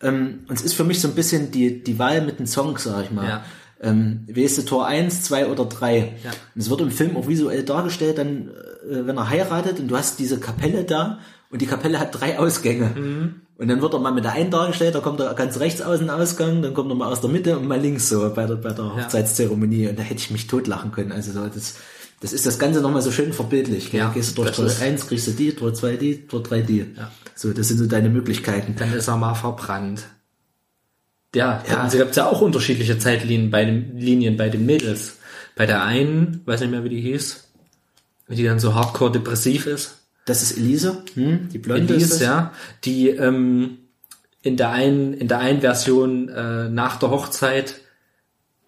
Ähm, 0.00 0.44
und 0.48 0.56
es 0.56 0.62
ist 0.62 0.74
für 0.74 0.84
mich 0.84 1.00
so 1.00 1.08
ein 1.08 1.14
bisschen 1.14 1.50
die, 1.50 1.82
die 1.82 1.98
Wahl 1.98 2.22
mit 2.22 2.38
den 2.38 2.46
Songs, 2.46 2.84
sag 2.84 3.04
ich 3.04 3.10
mal. 3.10 3.28
Ja. 3.28 3.44
Ähm, 3.80 4.26
weißt 4.28 4.58
du, 4.58 4.62
Tor 4.62 4.86
1, 4.86 5.22
2 5.22 5.46
oder 5.48 5.64
3. 5.64 5.98
Ja. 6.24 6.30
Und 6.54 6.60
es 6.60 6.68
wird 6.70 6.80
im 6.80 6.90
Film 6.90 7.16
auch 7.16 7.28
visuell 7.28 7.62
dargestellt, 7.62 8.18
dann, 8.18 8.48
äh, 8.90 9.06
wenn 9.06 9.16
er 9.16 9.28
heiratet 9.30 9.78
und 9.80 9.88
du 9.88 9.96
hast 9.96 10.18
diese 10.18 10.38
Kapelle 10.40 10.84
da 10.84 11.18
und 11.50 11.62
die 11.62 11.66
Kapelle 11.66 11.98
hat 12.00 12.18
drei 12.20 12.38
Ausgänge. 12.38 12.86
Mhm. 12.96 13.34
Und 13.56 13.66
dann 13.68 13.80
wird 13.82 13.92
er 13.92 13.98
mal 13.98 14.12
mit 14.12 14.22
der 14.24 14.32
einen 14.34 14.50
dargestellt, 14.52 14.94
da 14.94 15.00
kommt 15.00 15.18
er 15.20 15.34
ganz 15.34 15.58
rechts 15.58 15.82
aus 15.82 15.98
dem 15.98 16.10
Ausgang, 16.10 16.62
dann 16.62 16.74
kommt 16.74 16.90
er 16.90 16.94
mal 16.94 17.10
aus 17.10 17.20
der 17.20 17.30
Mitte 17.30 17.58
und 17.58 17.66
mal 17.66 17.80
links 17.80 18.08
so 18.08 18.32
bei 18.32 18.46
der, 18.46 18.54
bei 18.54 18.70
der 18.72 18.94
Hochzeitszeremonie. 18.96 19.88
Und 19.88 19.98
da 19.98 20.02
hätte 20.04 20.20
ich 20.20 20.30
mich 20.30 20.46
totlachen 20.46 20.92
können. 20.92 21.10
Also 21.10 21.32
so, 21.32 21.44
das, 21.46 21.74
das 22.20 22.32
ist 22.32 22.46
das 22.46 22.58
Ganze 22.60 22.80
nochmal 22.80 23.02
so 23.02 23.10
schön 23.10 23.32
verbildlich. 23.32 23.90
Gell? 23.90 24.00
Ja, 24.00 24.10
Gehst 24.10 24.38
du 24.38 24.42
durch 24.42 24.54
Tor 24.54 24.66
ist- 24.66 24.80
1, 24.80 25.06
kriegst 25.08 25.26
du 25.26 25.32
die, 25.32 25.52
Tor 25.54 25.74
2 25.74 25.96
die, 25.96 26.26
Tor 26.28 26.42
3 26.42 26.60
die. 26.62 26.86
Ja. 26.96 27.10
So, 27.34 27.52
das 27.52 27.66
sind 27.68 27.78
so 27.78 27.86
deine 27.86 28.10
Möglichkeiten. 28.10 28.74
Dann 28.78 28.92
ist 28.92 29.08
er 29.08 29.16
mal 29.16 29.34
verbrannt. 29.34 30.04
Ja, 31.34 31.62
Ja. 31.68 31.86
es 31.86 31.92
gibt 31.92 32.16
ja 32.16 32.26
auch 32.26 32.40
unterschiedliche 32.40 32.98
Zeitlinien 32.98 33.50
bei 33.50 33.64
den 33.64 33.98
Linien 33.98 34.36
bei 34.36 34.48
den 34.48 34.64
Mädels. 34.66 35.18
Bei 35.56 35.66
der 35.66 35.82
einen, 35.84 36.42
weiß 36.46 36.60
nicht 36.60 36.70
mehr 36.70 36.84
wie 36.84 36.88
die 36.88 37.00
hieß, 37.00 37.48
die 38.28 38.44
dann 38.44 38.60
so 38.60 38.74
hardcore 38.74 39.12
depressiv 39.12 39.66
ist. 39.66 39.96
Das 40.24 40.42
ist 40.42 40.56
Elise, 40.58 41.02
hm? 41.14 41.48
die 41.48 41.58
Blonde 41.58 41.82
ist 41.84 41.90
Elise, 42.02 42.08
das. 42.10 42.20
ja, 42.20 42.52
die 42.84 43.08
ähm, 43.08 43.78
in 44.42 44.56
der 44.56 44.70
einen 44.70 45.14
in 45.14 45.26
der 45.28 45.38
einen 45.40 45.60
Version 45.62 46.28
äh, 46.28 46.68
nach 46.68 46.96
der 46.98 47.10
Hochzeit 47.10 47.76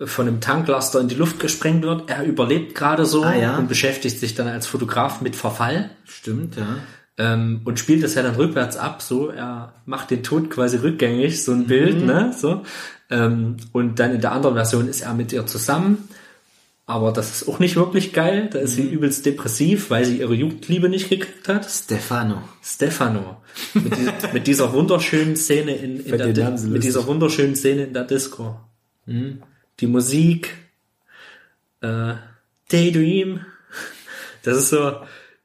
von 0.02 0.26
einem 0.26 0.40
Tanklaster 0.40 0.98
in 1.00 1.08
die 1.08 1.14
Luft 1.14 1.38
gesprengt 1.40 1.82
wird. 1.82 2.08
Er 2.08 2.24
überlebt 2.24 2.74
gerade 2.74 3.04
so 3.04 3.22
Ah, 3.22 3.34
ja. 3.34 3.56
und 3.58 3.68
beschäftigt 3.68 4.18
sich 4.18 4.34
dann 4.34 4.48
als 4.48 4.66
Fotograf 4.66 5.20
mit 5.20 5.36
Verfall 5.36 5.90
Stimmt, 6.06 6.56
ja. 6.56 6.78
Ähm, 7.20 7.60
und 7.64 7.78
spielt 7.78 8.02
es 8.02 8.14
ja 8.14 8.22
dann 8.22 8.36
rückwärts 8.36 8.78
ab. 8.78 9.02
So, 9.02 9.28
er 9.28 9.74
macht 9.84 10.10
den 10.10 10.22
Tod 10.22 10.48
quasi 10.48 10.78
rückgängig, 10.78 11.44
so 11.44 11.52
ein 11.52 11.66
Bild, 11.66 12.02
ne, 12.02 12.34
so. 12.36 12.62
Ähm, 13.10 13.58
und 13.72 13.98
dann 13.98 14.14
in 14.14 14.22
der 14.22 14.32
anderen 14.32 14.54
Version 14.54 14.88
ist 14.88 15.02
er 15.02 15.12
mit 15.12 15.30
ihr 15.32 15.46
zusammen. 15.46 16.08
Aber 16.86 17.12
das 17.12 17.30
ist 17.30 17.48
auch 17.48 17.58
nicht 17.58 17.76
wirklich 17.76 18.14
geil. 18.14 18.48
Da 18.50 18.58
ist 18.58 18.74
sie 18.74 18.88
übelst 18.88 19.26
depressiv, 19.26 19.90
weil 19.90 20.06
sie 20.06 20.18
ihre 20.18 20.34
Jugendliebe 20.34 20.88
nicht 20.88 21.10
gekriegt 21.10 21.46
hat. 21.46 21.66
Stefano. 21.70 22.42
Stefano. 22.62 23.42
Mit, 23.74 23.96
die, 23.96 24.08
mit 24.32 24.46
dieser 24.46 24.72
wunderschönen 24.72 25.36
Szene 25.36 25.76
in, 25.76 26.00
in 26.00 26.34
der, 26.34 26.56
sind 26.56 26.72
mit 26.72 26.82
dieser 26.82 27.06
wunderschönen 27.06 27.54
Szene 27.54 27.84
in 27.84 27.92
der 27.92 28.04
Disco. 28.04 28.58
Die 29.06 29.86
Musik, 29.86 30.54
äh, 31.82 32.14
Daydream. 32.70 33.40
Das 34.42 34.56
ist 34.56 34.70
so, 34.70 34.94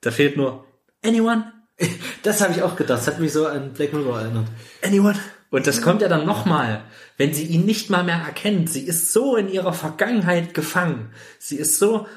da 0.02 0.12
fehlt 0.12 0.38
nur 0.38 0.66
Anyone, 1.04 1.52
Das 2.24 2.42
habe 2.42 2.54
ich 2.54 2.64
auch 2.64 2.76
gedacht. 2.76 3.00
Das 3.00 3.08
hat 3.08 3.20
mich 3.20 3.34
so 3.34 3.46
an 3.46 3.74
Black 3.74 3.94
Mirror 3.94 4.22
erinnert. 4.22 4.48
Anyone. 4.84 5.20
Und 5.52 5.68
das 5.68 5.84
kommt 5.84 6.02
ja 6.02 6.08
dann 6.08 6.26
nochmal, 6.26 6.82
wenn 7.18 7.34
sie 7.34 7.46
ihn 7.46 7.66
nicht 7.66 7.92
mal 7.92 8.04
mehr 8.04 8.20
erkennt. 8.26 8.70
Sie 8.70 8.82
ist 8.82 9.14
so 9.14 9.36
in 9.36 9.48
ihrer 9.48 9.74
Vergangenheit 9.74 10.56
gefangen. 10.56 11.12
Sie 11.38 11.56
ist 11.58 11.78
so, 11.78 12.08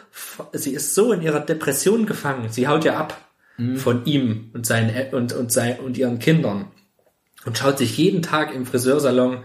sie 0.52 0.72
ist 0.72 0.94
so 0.94 1.12
in 1.12 1.20
ihrer 1.20 1.40
Depression 1.40 2.06
gefangen. 2.06 2.48
Sie 2.50 2.66
haut 2.68 2.84
ja 2.84 2.96
ab 2.96 3.28
von 3.76 4.04
ihm 4.06 4.50
und 4.54 4.66
seinen 4.66 5.12
und 5.12 5.32
und 5.32 5.52
sein 5.52 5.80
und 5.80 5.98
ihren 5.98 6.20
Kindern 6.20 6.70
und 7.44 7.58
schaut 7.58 7.78
sich 7.78 7.96
jeden 7.96 8.22
Tag 8.22 8.54
im 8.54 8.66
Friseursalon 8.66 9.44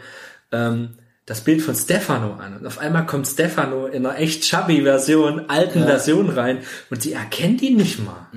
ähm, 0.52 0.98
das 1.26 1.42
Bild 1.42 1.62
von 1.62 1.76
Stefano 1.76 2.34
an. 2.36 2.58
Und 2.58 2.68
auf 2.68 2.80
einmal 2.80 3.06
kommt 3.06 3.28
Stefano 3.28 3.88
in 3.88 4.06
einer 4.06 4.20
echt 4.20 4.44
chubby 4.44 4.84
Version, 4.84 5.50
alten 5.50 5.86
Version 5.86 6.30
rein 6.30 6.60
und 6.90 7.02
sie 7.02 7.14
erkennt 7.14 7.62
ihn 7.62 7.78
nicht 7.78 8.04
mal. 8.04 8.28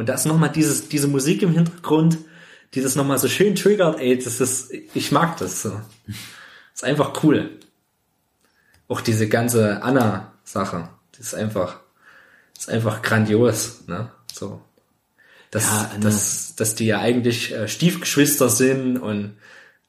Und 0.00 0.08
da 0.08 0.14
ist 0.14 0.24
nochmal 0.24 0.48
dieses, 0.50 0.88
diese 0.88 1.08
Musik 1.08 1.42
im 1.42 1.52
Hintergrund, 1.52 2.16
die 2.72 2.80
das 2.80 2.96
nochmal 2.96 3.18
so 3.18 3.28
schön 3.28 3.54
triggert, 3.54 4.00
ey, 4.00 4.16
das 4.18 4.40
ist, 4.40 4.72
ich 4.94 5.12
mag 5.12 5.36
das 5.36 5.60
so. 5.60 5.78
ist 6.74 6.84
einfach 6.84 7.22
cool. 7.22 7.50
Auch 8.88 9.02
diese 9.02 9.28
ganze 9.28 9.82
Anna-Sache, 9.82 10.88
die 11.14 11.20
ist 11.20 11.34
einfach, 11.34 11.80
ist 12.58 12.70
einfach 12.70 13.02
grandios, 13.02 13.86
ne, 13.88 14.10
so. 14.32 14.62
Dass, 15.50 15.64
Ja, 15.66 15.90
dass, 16.00 16.56
dass 16.56 16.74
die 16.74 16.86
ja 16.86 17.00
eigentlich 17.00 17.52
äh, 17.52 17.68
Stiefgeschwister 17.68 18.48
sind 18.48 18.96
und 18.96 19.36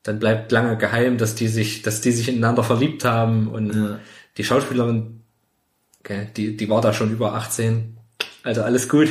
dann 0.03 0.19
bleibt 0.19 0.51
lange 0.51 0.75
geheim, 0.77 1.17
dass 1.17 1.35
die 1.35 1.47
sich, 1.47 1.83
dass 1.83 2.01
die 2.01 2.11
sich 2.11 2.27
ineinander 2.27 2.65
verliebt 2.65 3.05
haben 3.05 3.47
und 3.47 3.73
Ja. 3.73 3.99
die 4.35 4.43
Schauspielerin, 4.43 5.21
okay, 6.01 6.27
die, 6.35 6.57
die 6.57 6.69
war 6.69 6.81
da 6.81 6.91
schon 6.91 7.13
über 7.13 7.33
18. 7.35 7.95
Also 8.43 8.63
alles 8.63 8.89
gut. 8.89 9.09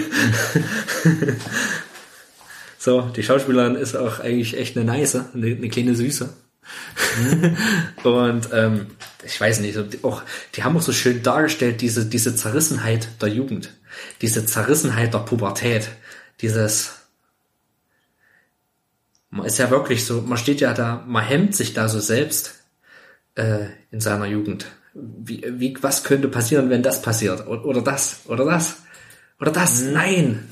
so, 2.78 3.02
die 3.02 3.22
Schauspielerin 3.22 3.76
ist 3.76 3.94
auch 3.94 4.20
eigentlich 4.20 4.56
echt 4.56 4.76
eine 4.76 4.84
nice, 4.84 5.16
eine, 5.34 5.46
eine 5.46 5.68
kleine 5.68 5.94
Süße. 5.94 6.34
und 8.04 8.48
ähm, 8.52 8.86
ich 9.24 9.40
weiß 9.40 9.60
nicht, 9.60 9.78
auch, 10.04 10.22
die 10.54 10.64
haben 10.64 10.76
auch 10.76 10.82
so 10.82 10.92
schön 10.92 11.22
dargestellt, 11.22 11.80
diese, 11.80 12.06
diese 12.06 12.34
Zerrissenheit 12.34 13.08
der 13.20 13.28
Jugend, 13.28 13.72
diese 14.20 14.46
Zerrissenheit 14.46 15.14
der 15.14 15.20
Pubertät, 15.20 15.88
dieses, 16.40 16.92
man 19.30 19.46
ist 19.46 19.58
ja 19.58 19.70
wirklich 19.70 20.04
so, 20.04 20.22
man 20.22 20.38
steht 20.38 20.60
ja 20.60 20.74
da, 20.74 21.04
man 21.06 21.24
hemmt 21.24 21.54
sich 21.54 21.74
da 21.74 21.88
so 21.88 22.00
selbst 22.00 22.54
äh, 23.34 23.66
in 23.90 24.00
seiner 24.00 24.26
Jugend. 24.26 24.66
Wie, 24.94 25.44
wie, 25.46 25.76
was 25.80 26.02
könnte 26.02 26.28
passieren, 26.28 26.70
wenn 26.70 26.82
das 26.82 27.02
passiert? 27.02 27.46
Oder, 27.46 27.64
oder 27.64 27.82
das, 27.82 28.20
oder 28.26 28.44
das, 28.44 28.82
oder 29.40 29.50
das? 29.52 29.82
Nein! 29.82 30.48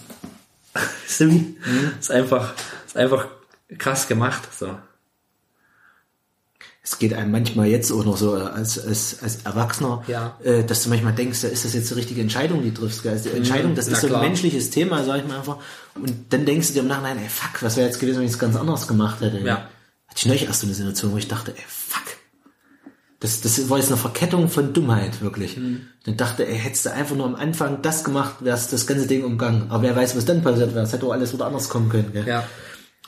Weißt 0.75 1.21
du 1.21 1.31
wie? 1.31 1.57
Ist 1.99 2.11
einfach, 2.11 2.55
ist 2.87 2.97
einfach 2.97 3.27
krass 3.79 4.07
gemacht, 4.09 4.49
so. 4.59 4.77
Es 6.83 6.99
geht 6.99 7.13
einem 7.13 7.31
manchmal 7.33 7.67
jetzt 7.67 7.93
auch 7.93 8.03
noch 8.07 8.17
so 8.17 8.35
äh, 8.35 8.41
als, 8.41 8.79
als, 8.83 9.23
als 9.23 9.43
Erwachsener, 9.45 10.03
Ja. 10.07 10.39
äh, 10.43 10.65
dass 10.65 10.85
du 10.85 10.89
manchmal 10.89 11.13
denkst, 11.13 11.45
ist 11.45 11.65
das 11.67 11.75
jetzt 11.75 11.91
die 11.91 11.95
richtige 11.95 12.23
Entscheidung, 12.23 12.63
die 12.63 12.73
triffst? 12.73 13.03
gell? 13.03 13.13
Also 13.13 13.29
die 13.29 13.37
Entscheidung, 13.37 13.75
das 13.75 13.87
Mhm. 13.89 13.93
na 13.93 13.99
ist 13.99 14.09
so 14.09 14.15
ein 14.15 14.21
menschliches 14.23 14.71
Thema, 14.71 15.05
sag 15.05 15.19
ich 15.21 15.27
mal 15.29 15.37
einfach. 15.39 15.59
Und 15.97 16.33
dann 16.33 16.47
denkst 16.47 16.69
du 16.69 16.73
dir 16.75 16.81
im 16.81 16.87
Nachhinein, 16.89 17.19
ey, 17.19 17.29
fuck, 17.29 17.63
was 17.63 17.77
wäre 17.77 17.89
jetzt 17.89 18.01
gewesen, 18.01 18.19
wenn 18.21 18.25
ich 18.27 18.33
es 18.33 18.39
ganz 18.39 18.57
anders 18.57 18.89
gemacht 18.89 19.21
hätte? 19.21 19.39
Ja. 19.41 19.69
Hatte 20.07 20.17
ich 20.17 20.25
neulich 20.27 20.45
erst 20.47 20.61
so 20.61 20.67
eine 20.67 20.75
Situation, 20.75 21.13
wo 21.13 21.19
ich 21.19 21.29
dachte, 21.29 21.53
ey, 21.55 21.65
fuck. 21.69 22.05
Das, 23.21 23.41
das 23.41 23.69
war 23.69 23.79
jetzt 23.79 23.89
eine 23.89 23.97
Verkettung 23.97 24.49
von 24.49 24.73
Dummheit, 24.73 25.21
wirklich. 25.21 25.57
Mhm. 25.57 25.81
Dann 26.05 26.17
dachte, 26.17 26.47
ey, 26.47 26.57
hättest 26.57 26.87
du 26.87 26.93
einfach 26.93 27.17
nur 27.17 27.27
am 27.27 27.35
Anfang 27.35 27.83
das 27.83 28.05
gemacht, 28.05 28.37
wärst 28.41 28.73
das 28.73 28.87
ganze 28.87 29.09
Ding 29.09 29.25
umgangen. 29.25 29.67
Aber 29.71 29.83
wer 29.83 29.97
weiß, 29.97 30.17
was 30.17 30.25
dann 30.25 30.43
passiert 30.43 30.73
wäre. 30.75 30.85
Es 30.85 30.93
hätte 30.93 31.05
auch 31.07 31.13
alles 31.13 31.33
wieder 31.33 31.47
anders 31.47 31.69
kommen 31.69 31.89
können. 31.89 32.13
Gell? 32.13 32.27
Ja. 32.29 32.45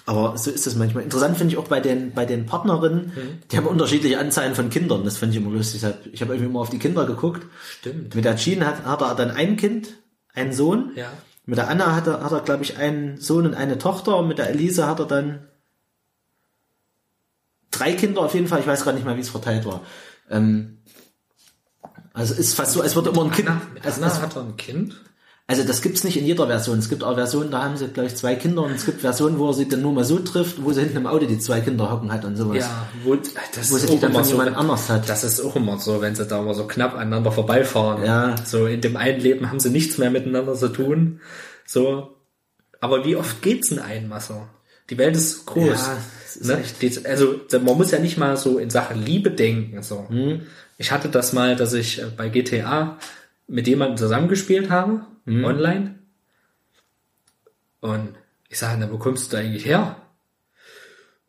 Aber 0.07 0.37
so 0.37 0.51
ist 0.51 0.67
es 0.67 0.75
manchmal. 0.75 1.05
Interessant 1.05 1.37
finde 1.39 1.53
ich 1.55 1.59
auch 1.59 1.69
bei 1.69 1.79
den, 1.79 2.13
bei 2.13 2.25
den 2.27 2.45
Partnerinnen, 2.47 3.13
Mhm. 3.15 3.39
die 3.53 3.57
haben 3.57 3.67
unterschiedliche 3.67 4.19
Anzahlen 4.19 4.57
von 4.57 4.69
Kindern. 4.69 5.05
Das 5.05 5.19
fand 5.19 5.33
ich 5.33 5.41
immer 5.41 5.51
lustig. 5.53 5.85
Ich 6.13 6.21
habe 6.23 6.33
irgendwie 6.35 6.51
immer 6.51 6.61
auf 6.61 6.71
die 6.71 6.81
Kinder 6.81 7.07
geguckt. 7.07 7.47
Stimmt. 7.79 8.13
Mit 8.17 8.25
der 8.25 8.35
Jean 8.35 8.67
hat, 8.67 8.85
hat 8.85 9.03
er 9.03 9.15
dann 9.15 9.31
ein 9.31 9.57
Kind, 9.57 9.91
einen 10.35 10.53
Sohn. 10.53 10.91
Ja. 10.97 11.13
Mit 11.47 11.59
der 11.59 11.69
Anna 11.69 11.95
hat 11.95 12.09
er, 12.09 12.25
hat 12.25 12.33
er 12.33 12.41
glaube 12.41 12.65
ich, 12.65 12.77
einen 12.79 13.21
Sohn 13.21 13.47
und 13.47 13.55
eine 13.55 13.79
Tochter. 13.79 14.17
Und 14.17 14.27
mit 14.27 14.39
der 14.39 14.51
Elise 14.51 14.89
hat 14.89 14.99
er 14.99 15.07
dann 15.07 15.47
drei 17.71 17.93
Kinder 17.93 18.23
auf 18.23 18.35
jeden 18.35 18.47
Fall. 18.47 18.61
Ich 18.61 18.67
weiß 18.67 18.85
gar 18.85 18.93
nicht 18.93 19.05
mehr, 19.05 19.17
wie 19.17 19.21
es 19.21 19.31
verteilt 19.31 19.65
war. 19.65 19.83
Ähm, 20.31 20.79
also 22.13 22.35
ist 22.35 22.55
fast 22.55 22.73
so, 22.73 22.83
als 22.83 22.97
würde 22.97 23.11
immer 23.11 23.25
ein 23.25 23.31
Kind. 23.31 23.49
Anna, 23.49 23.61
also, 23.83 24.03
Anna 24.03 24.21
hat 24.21 24.37
er 24.37 24.43
ein 24.43 24.57
Kind? 24.57 24.97
also 25.51 25.65
das 25.65 25.83
gibt's 25.83 26.05
nicht 26.05 26.17
in 26.17 26.25
jeder 26.25 26.47
Version. 26.47 26.79
Es 26.79 26.89
gibt 26.89 27.03
auch 27.03 27.17
Versionen, 27.17 27.51
da 27.51 27.65
haben 27.65 27.77
sie, 27.77 27.89
glaube 27.89 28.07
ich, 28.07 28.15
zwei 28.15 28.37
Kinder 28.37 28.63
und 28.63 28.71
es 28.71 28.87
gibt 28.87 29.01
Versionen, 29.01 29.37
wo 29.41 29.49
er 29.49 29.55
sie 29.55 29.69
dann 29.69 29.83
nur 29.83 29.93
mal 29.93 30.05
so 30.05 30.21
trifft, 30.21 30.63
wo 30.63 30.71
sie 30.73 30.83
hinten 30.83 30.99
im 30.99 31.07
Auto 31.09 31.27
die 31.27 31.41
zwei 31.41 31.61
Kinder 31.61 31.91
hocken 31.91 32.13
hat 32.13 32.25
und 32.25 32.37
sowas. 32.37 32.59
Ja, 32.59 32.87
wo, 33.03 33.17
das 33.17 33.73
Wo 33.73 33.77
ist 33.77 33.89
sie 33.89 33.95
die 33.95 34.01
dann 34.01 34.13
von 34.13 34.23
so, 34.23 34.31
jemand 34.31 34.57
anders 34.57 34.89
hat. 34.89 35.09
Das 35.09 35.25
ist 35.25 35.41
auch 35.41 35.57
immer 35.57 35.77
so, 35.81 36.01
wenn 36.01 36.15
sie 36.15 36.25
da 36.25 36.39
immer 36.39 36.55
so 36.55 36.69
knapp 36.69 36.95
aneinander 36.95 37.33
vorbeifahren. 37.33 38.05
Ja. 38.05 38.37
So 38.45 38.67
in 38.67 38.81
dem 38.81 38.97
einen 38.97 39.19
Leben 39.19 39.51
haben 39.51 39.59
sie 39.59 39.71
nichts 39.71 39.99
mehr 39.99 40.13
miteinander 40.13 40.55
zu 40.55 40.69
tun. 40.69 41.21
So. 41.67 42.17
Aber 42.81 43.05
wie 43.05 43.17
oft 43.17 43.43
geht's 43.43 43.73
in 43.73 43.81
einem 43.81 44.13
so? 44.21 44.47
Die 44.89 44.99
Welt 44.99 45.17
ist 45.17 45.47
groß. 45.47 45.67
Ja, 45.67 45.97
ne? 46.43 46.63
also 47.05 47.41
man 47.53 47.77
muss 47.77 47.91
ja 47.91 47.99
nicht 47.99 48.19
mal 48.19 48.37
so 48.37 48.59
in 48.59 48.71
Sachen 48.71 49.03
Liebe 49.05 49.31
denken. 49.31 49.83
So. 49.83 50.07
Hm. 50.09 50.43
Ich 50.79 50.93
hatte 50.93 51.09
das 51.09 51.33
mal, 51.33 51.57
dass 51.57 51.73
ich 51.73 52.01
äh, 52.01 52.07
bei 52.17 52.29
GTA 52.29 52.99
mit 53.47 53.67
jemandem 53.67 53.97
zusammengespielt 53.97 54.71
habe, 54.71 55.03
Hm. 55.27 55.45
online. 55.45 55.95
Und 57.81 58.15
ich 58.49 58.59
sage, 58.59 58.79
na, 58.81 58.91
wo 58.91 58.99
kommst 58.99 59.33
du 59.33 59.37
eigentlich 59.37 59.65
her? 59.67 59.97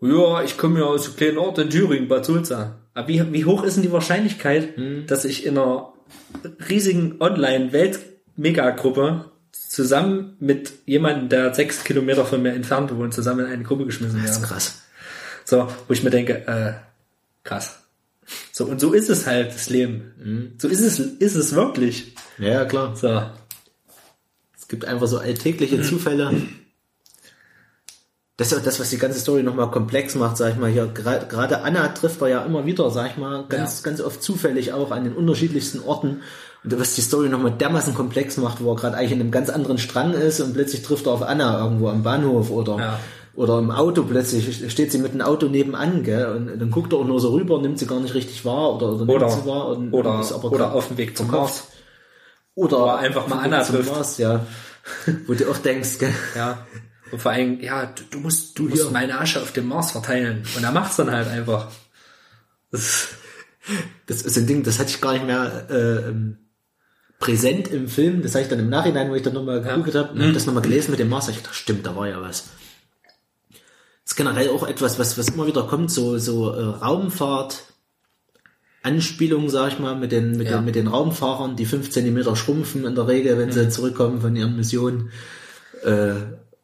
Ja, 0.02 0.42
ich 0.44 0.58
komme 0.58 0.80
ja 0.80 0.86
aus 0.86 1.06
einem 1.08 1.16
kleinen 1.16 1.38
Ort 1.38 1.60
in 1.60 1.70
Thüringen, 1.70 2.08
Bad 2.08 2.26
Sulza. 2.26 2.78
Aber 2.94 3.08
wie, 3.08 3.32
wie 3.34 3.46
hoch 3.46 3.64
ist 3.64 3.76
denn 3.76 3.84
die 3.84 3.92
Wahrscheinlichkeit, 3.92 4.76
Hm. 4.78 5.06
dass 5.08 5.26
ich 5.26 5.46
in 5.46 5.58
einer 5.58 5.94
riesigen 6.70 7.22
Online-Welt-Megagruppe 7.22 9.26
zusammen 9.52 10.36
mit 10.40 10.72
jemandem, 10.86 11.30
der 11.30 11.54
sechs 11.54 11.84
Kilometer 11.84 12.26
von 12.26 12.42
mir 12.42 12.54
entfernt 12.54 12.94
wohnt, 12.96 13.14
zusammen 13.14 13.46
in 13.46 13.52
eine 13.52 13.64
Gruppe 13.64 13.86
geschmissen 13.86 14.22
Das 14.22 14.38
ist 14.38 14.44
krass. 14.44 14.82
So, 15.52 15.68
wo 15.90 15.94
ich 15.94 16.02
mir 16.02 16.12
denke, 16.12 16.48
äh, 16.48 16.74
krass. 17.44 17.80
So, 18.54 18.64
und 18.64 18.80
so 18.80 18.94
ist 18.94 19.10
es 19.10 19.28
halt, 19.28 19.54
das 19.54 19.70
Leben. 19.70 20.56
So 20.58 20.70
ist 20.70 20.80
es, 20.80 20.98
ist 20.98 21.36
es 21.36 21.54
wirklich. 21.54 22.16
Ja, 22.38 22.64
klar. 22.64 22.96
So. 22.96 23.22
Es 24.58 24.70
gibt 24.70 24.86
einfach 24.86 25.08
so 25.08 25.18
alltägliche 25.18 25.82
Zufälle. 25.82 26.32
Das 28.38 28.54
ist 28.54 28.58
auch 28.58 28.64
das, 28.64 28.80
was 28.80 28.92
die 28.92 28.98
ganze 28.98 29.20
Story 29.20 29.44
nochmal 29.44 29.70
komplex 29.72 30.16
macht, 30.16 30.38
sag 30.38 30.54
ich 30.54 30.58
mal. 30.58 30.70
Hier, 30.72 30.88
gerade 30.88 31.62
Anna 31.64 31.90
trifft 31.90 32.22
er 32.22 32.30
ja 32.30 32.46
immer 32.46 32.66
wieder, 32.66 32.90
sag 32.90 33.12
ich 33.12 33.18
mal, 33.18 33.44
ganz, 33.50 33.80
Ja. 33.80 33.90
ganz 33.90 34.00
oft 34.00 34.24
zufällig 34.24 34.72
auch 34.72 34.92
an 34.92 35.04
den 35.04 35.14
unterschiedlichsten 35.18 35.82
Orten. 35.82 36.22
Und 36.64 36.80
was 36.80 36.96
die 36.96 37.02
Story 37.02 37.28
nochmal 37.28 37.52
dermaßen 37.52 37.94
komplex 37.94 38.38
macht, 38.38 38.64
wo 38.64 38.72
er 38.72 38.78
gerade 38.78 38.96
eigentlich 38.96 39.12
in 39.12 39.20
einem 39.20 39.32
ganz 39.32 39.50
anderen 39.50 39.80
Strang 39.80 40.14
ist 40.14 40.40
und 40.40 40.54
plötzlich 40.54 40.82
trifft 40.82 41.08
er 41.08 41.12
auf 41.12 41.24
Anna 41.24 41.62
irgendwo 41.62 41.90
am 41.90 42.04
Bahnhof 42.04 42.52
oder, 42.52 42.78
Ja. 42.78 43.00
Oder 43.36 43.60
im 43.60 43.72
Auto 43.72 44.04
plötzlich 44.04 44.72
steht 44.72 44.92
sie 44.92 44.98
mit 44.98 45.14
dem 45.14 45.22
Auto 45.22 45.48
nebenan, 45.48 46.04
gell, 46.04 46.26
und 46.28 46.60
dann 46.60 46.72
guckt 46.72 46.94
er 46.94 47.00
auch 47.00 47.06
nur 47.06 47.20
so 47.20 47.32
rüber, 47.34 47.62
nimmt 47.62 47.80
sie 47.80 47.88
gar 47.88 48.00
nicht 48.00 48.14
richtig 48.14 48.44
wahr 48.46 48.76
oder, 48.76 48.94
oder, 48.94 49.14
Oder, 49.14 49.28
nimmt 49.28 49.42
sie 49.42 49.48
wahr 49.48 49.68
und, 49.68 49.94
oder, 49.94 50.20
ist 50.20 50.32
aber 50.34 50.52
oder 50.52 50.74
auf 50.74 50.90
dem 50.90 50.98
Weg 50.98 51.18
zum. 51.18 51.28
Mars. 51.28 51.68
Oder 52.56 52.84
Oder 52.84 52.98
einfach 52.98 53.28
mal 53.28 53.40
Anna 53.40 53.64
trifft. 53.64 53.90
Mars, 53.90 54.18
ja. 54.18 54.46
Wo 55.28 55.34
du 55.34 55.50
auch 55.50 55.58
denkst, 55.58 56.00
gell, 56.00 56.14
Ja. 56.36 56.66
Und 57.12 57.22
vor 57.22 57.32
allem, 57.32 57.60
ja, 57.60 57.88
du, 57.88 58.04
du 58.10 58.20
musst, 58.20 58.58
du 58.58 58.64
musst 58.64 58.92
meine 58.92 59.20
Asche 59.20 59.42
auf 59.42 59.52
dem 59.52 59.68
Mars 59.68 59.92
verteilen. 59.92 60.44
Und 60.56 60.64
er 60.64 60.72
macht's 60.72 60.96
dann 60.96 61.12
halt 61.12 61.28
einfach. 61.28 61.70
Das 62.72 62.82
ist, 62.82 63.08
Das 64.08 64.22
ist 64.22 64.38
ein 64.38 64.48
Ding, 64.48 64.64
das 64.64 64.80
hatte 64.80 64.90
ich 64.90 65.02
gar 65.02 65.14
nicht 65.14 65.26
mehr 65.26 65.68
äh, 65.70 66.10
ähm, 66.10 66.38
präsent 67.20 67.68
im 67.70 67.88
Film. 67.88 68.22
Das 68.24 68.34
habe 68.34 68.44
ich 68.44 68.50
dann 68.50 68.60
im 68.60 68.70
Nachhinein, 68.70 69.10
wo 69.10 69.16
ich 69.16 69.22
dann 69.22 69.34
nochmal 69.34 69.62
gegoogelt 69.62 69.96
habe, 69.96 70.14
und 70.14 70.26
hab 70.26 70.34
das 70.34 70.46
nochmal 70.46 70.64
gelesen 70.64 70.92
mit 70.92 71.00
dem 71.00 71.10
Mars. 71.10 71.28
Ich 71.30 71.42
dachte, 71.42 71.54
stimmt, 71.54 71.86
da 71.86 71.96
war 71.96 72.08
ja 72.08 72.22
was. 72.22 72.46
Das 74.12 74.18
ist 74.20 74.26
generell 74.28 74.50
auch 74.50 74.68
etwas, 74.68 75.00
was, 75.00 75.18
was 75.18 75.30
immer 75.30 75.48
wieder 75.48 75.64
kommt, 75.64 75.90
so, 75.90 76.18
so 76.18 76.52
äh, 76.52 76.62
Raumfahrt, 76.62 77.64
Anspielungen, 78.84 79.50
sag 79.50 79.72
ich 79.72 79.80
mal, 79.80 79.96
mit 79.96 80.12
den, 80.12 80.36
mit, 80.36 80.50
Ja. 80.50 80.58
den, 80.58 80.66
mit 80.66 80.76
den 80.76 80.88
Raumfahrern, 80.88 81.56
die 81.56 81.66
fünf 81.66 81.92
Zentimeter 81.92 82.36
schrumpfen 82.36 82.84
in 82.84 82.94
der 82.94 83.08
Regel, 83.08 83.38
wenn 83.38 83.54
sie 83.54 83.70
zurückkommen 83.70 84.20
von 84.20 84.36
ihren 84.36 84.58
Missionen. 84.58 85.12
Äh, 85.86 86.16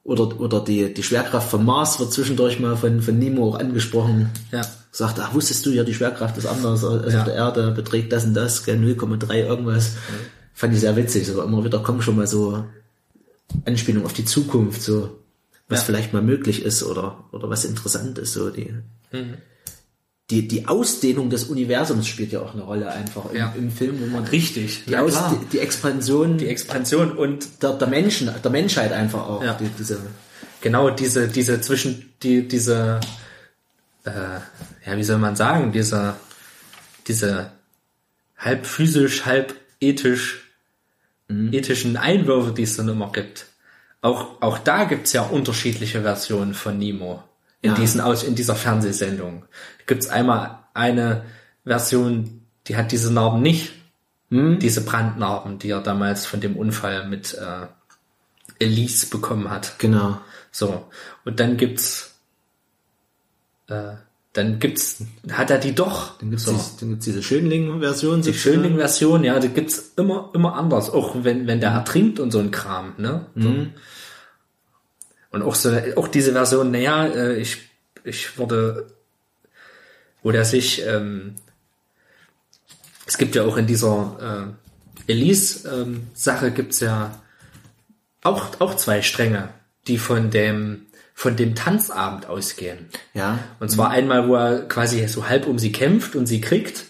oder, 0.03 0.41
oder 0.41 0.59
die, 0.61 0.93
die 0.93 1.03
Schwerkraft 1.03 1.49
vom 1.49 1.63
Mars 1.63 2.01
wird 2.01 2.11
zwischendurch 2.11 2.59
mal 2.59 2.75
von, 2.75 3.01
von 3.01 3.17
Nemo 3.17 3.47
auch 3.51 3.59
angesprochen 3.59 4.29
ja. 4.51 4.61
sagt, 4.91 5.17
ach, 5.21 5.33
wusstest 5.33 5.65
du 5.65 5.69
ja, 5.69 5.85
die 5.85 5.93
Schwerkraft 5.93 6.37
ist 6.37 6.47
anders 6.47 6.83
als 6.83 7.13
Ja. 7.13 7.19
auf 7.19 7.25
der 7.25 7.35
Erde, 7.35 7.71
beträgt 7.71 8.11
das 8.11 8.25
und 8.25 8.33
das, 8.33 8.65
gell, 8.65 8.75
0,3 8.77 9.45
irgendwas. 9.45 9.91
Fand 10.53 10.73
ich 10.73 10.81
sehr 10.81 10.97
witzig. 10.97 11.25
So 11.27 11.41
immer 11.41 11.63
wieder 11.63 11.79
kommen 11.79 12.01
schon 12.01 12.17
mal 12.17 12.27
so 12.27 12.65
Anspielungen 13.63 14.05
auf 14.05 14.13
die 14.13 14.25
Zukunft, 14.25 14.81
so 14.81 15.11
was 15.69 15.79
Ja. 15.79 15.85
vielleicht 15.85 16.13
mal 16.13 16.21
möglich 16.21 16.63
ist 16.63 16.83
oder, 16.83 17.25
oder 17.31 17.49
was 17.49 17.65
interessant 17.65 18.17
ist. 18.17 18.33
So 18.33 18.49
die, 18.49 18.73
Mhm. 19.11 19.35
die, 20.29 20.47
die 20.47 20.67
Ausdehnung 20.67 21.29
des 21.29 21.45
Universums 21.45 22.07
spielt 22.07 22.31
ja 22.31 22.41
auch 22.41 22.53
eine 22.53 22.63
Rolle 22.63 22.89
einfach 22.91 23.29
im, 23.31 23.37
Ja. 23.37 23.53
im 23.57 23.71
Film, 23.71 23.99
wo 24.01 24.05
man 24.07 24.23
Richtig. 24.25 24.85
die, 24.85 24.91
Ja, 24.91 25.01
Aus, 25.01 25.13
die, 25.31 25.45
die 25.53 25.59
Expansion 25.59 26.37
Die 26.37 26.47
Expansion 26.47 27.11
und 27.11 27.61
der, 27.63 27.73
der 27.73 27.87
Menschen, 27.87 28.29
der 28.43 28.51
Menschheit 28.51 28.91
einfach 28.91 29.27
auch. 29.27 29.43
Ja. 29.43 29.53
Die, 29.55 29.69
diese, 29.77 29.99
genau 30.61 30.89
diese, 30.89 31.27
diese 31.27 31.59
zwischen, 31.61 32.13
die, 32.23 32.47
diese, 32.47 32.99
äh, 34.05 34.09
ja, 34.85 34.95
wie 34.97 35.03
soll 35.03 35.17
man 35.17 35.35
sagen, 35.35 35.71
diese, 35.71 36.15
diese 37.07 37.51
halb 38.37 38.65
physisch, 38.65 39.25
halb 39.25 39.55
ethisch, 39.81 40.43
ethischen 41.29 41.97
Einwürfe, 41.97 42.53
die 42.53 42.63
es 42.63 42.77
dann 42.77 42.87
immer 42.87 43.11
gibt. 43.11 43.46
Auch, 44.07 44.41
auch 44.41 44.57
da 44.59 44.85
gibt's 44.85 45.11
ja 45.13 45.21
unterschiedliche 45.23 46.01
Versionen 46.01 46.53
von 46.53 46.77
Nemo. 46.77 47.23
In 47.61 47.71
Ja. 47.71 47.75
diesen 47.75 47.99
aus, 48.01 48.23
in 48.23 48.35
dieser 48.35 48.55
Fernsehsendung. 48.55 49.45
Gibt's 49.87 50.07
einmal 50.07 50.59
eine 50.73 51.23
Version, 51.65 52.41
die 52.67 52.77
hat 52.77 52.91
diese 52.91 53.11
Narben 53.11 53.41
nicht. 53.41 53.73
Diese 54.29 54.81
Brandnarben, 54.81 55.57
die 55.57 55.69
er 55.69 55.79
damals 55.81 56.25
von 56.25 56.41
dem 56.41 56.57
Unfall 56.57 57.07
mit 57.07 57.33
äh, 57.33 57.67
Elise 58.59 59.07
bekommen 59.07 59.49
hat. 59.49 59.79
genau. 59.79 60.19
So. 60.51 60.85
Und 61.23 61.39
dann 61.39 61.55
gibt's, 61.55 62.15
äh, 63.67 63.93
dann 64.33 64.59
gibt's, 64.59 65.01
hat 65.31 65.49
er 65.49 65.57
die 65.59 65.73
doch. 65.73 66.17
Dann 66.19 66.29
gibt's, 66.31 66.43
so. 66.45 66.51
dies- 66.51 66.75
dann 66.77 66.89
gibt's 66.89 67.05
diese 67.05 67.23
Schönling-Version. 67.23 68.21
Die 68.21 68.33
Schönling-Version, 68.33 69.23
ja, 69.23 69.39
die 69.39 69.49
gibt's 69.49 69.93
immer, 69.95 70.29
immer 70.33 70.55
anders. 70.55 70.89
Auch 70.89 71.15
wenn, 71.23 71.47
wenn 71.47 71.61
der 71.61 71.71
Mhm. 71.71 71.75
ertrinkt 71.77 72.19
und 72.19 72.31
so 72.31 72.39
ein 72.39 72.51
Kram, 72.51 72.93
ne? 72.97 73.27
So. 73.35 73.49
Und 75.37 75.43
auch 75.43 75.55
so, 75.55 75.71
auch 75.95 76.07
diese 76.07 76.31
Version, 76.31 76.71
naja, 76.71 77.05
äh, 77.05 77.35
ich, 77.35 77.57
ich 78.03 78.39
wurde, 78.39 78.87
wo 80.23 80.31
der 80.31 80.45
sich, 80.45 80.83
ähm, 80.85 81.35
es 83.05 83.19
gibt 83.19 83.35
ja 83.35 83.43
auch 83.43 83.55
in 83.55 83.67
dieser 83.67 84.55
äh, 85.07 85.11
Elise-Sache 85.11 86.51
gibt's 86.51 86.79
ja 86.79 87.21
auch, 88.23 88.59
auch 88.59 88.75
zwei 88.75 89.03
Stränge, 89.03 89.49
die 89.87 89.99
von 89.99 90.31
dem, 90.31 90.87
von 91.13 91.35
dem 91.35 91.53
Tanzabend 91.53 92.25
ausgehen. 92.25 92.87
Ja. 93.13 93.39
Und 93.59 93.69
zwar 93.69 93.91
einmal, 93.91 94.27
wo 94.27 94.35
er 94.35 94.67
quasi 94.67 95.07
so 95.07 95.29
halb 95.29 95.45
um 95.45 95.59
sie 95.59 95.71
kämpft 95.71 96.15
und 96.15 96.25
sie 96.25 96.41
kriegt 96.41 96.85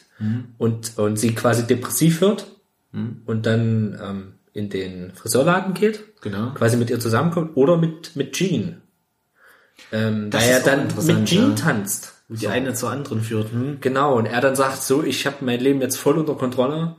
und, 0.57 0.97
und 0.97 1.17
sie 1.17 1.35
quasi 1.35 1.67
depressiv 1.67 2.21
wird 2.21 2.47
und 2.91 3.45
dann 3.45 3.99
ähm, 4.01 4.33
in 4.57 4.69
den 4.69 5.13
Friseurladen 5.13 5.73
geht, 5.75 6.03
Genau. 6.21 6.51
quasi 6.55 6.77
mit 6.77 6.89
ihr 6.89 6.99
zusammenkommt 6.99 7.55
oder 7.55 7.77
mit, 7.77 8.15
mit 8.15 8.33
Jean. 8.33 8.81
Ähm, 9.91 10.31
da 10.31 10.39
er 10.39 10.59
dann 10.61 10.87
mit 11.05 11.25
Jean 11.25 11.49
ja. 11.49 11.55
tanzt. 11.55 12.15
Die 12.29 12.47
eine 12.49 12.73
zur 12.73 12.91
anderen 12.91 13.21
führt. 13.21 13.51
Hm? 13.51 13.77
Genau, 13.79 14.15
und 14.17 14.25
er 14.25 14.41
dann 14.41 14.55
sagt 14.55 14.83
so, 14.83 15.03
ich 15.03 15.25
habe 15.25 15.37
mein 15.41 15.61
Leben 15.61 15.79
jetzt 15.79 15.95
voll 15.95 16.17
unter 16.17 16.35
Kontrolle, 16.35 16.97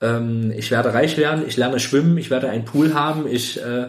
ähm, 0.00 0.52
ich 0.54 0.70
werde 0.70 0.94
reich 0.94 1.16
werden, 1.16 1.44
ich 1.48 1.56
lerne 1.56 1.80
schwimmen, 1.80 2.16
ich 2.18 2.30
werde 2.30 2.48
einen 2.48 2.64
Pool 2.64 2.94
haben, 2.94 3.26
ich 3.26 3.60
äh, 3.60 3.88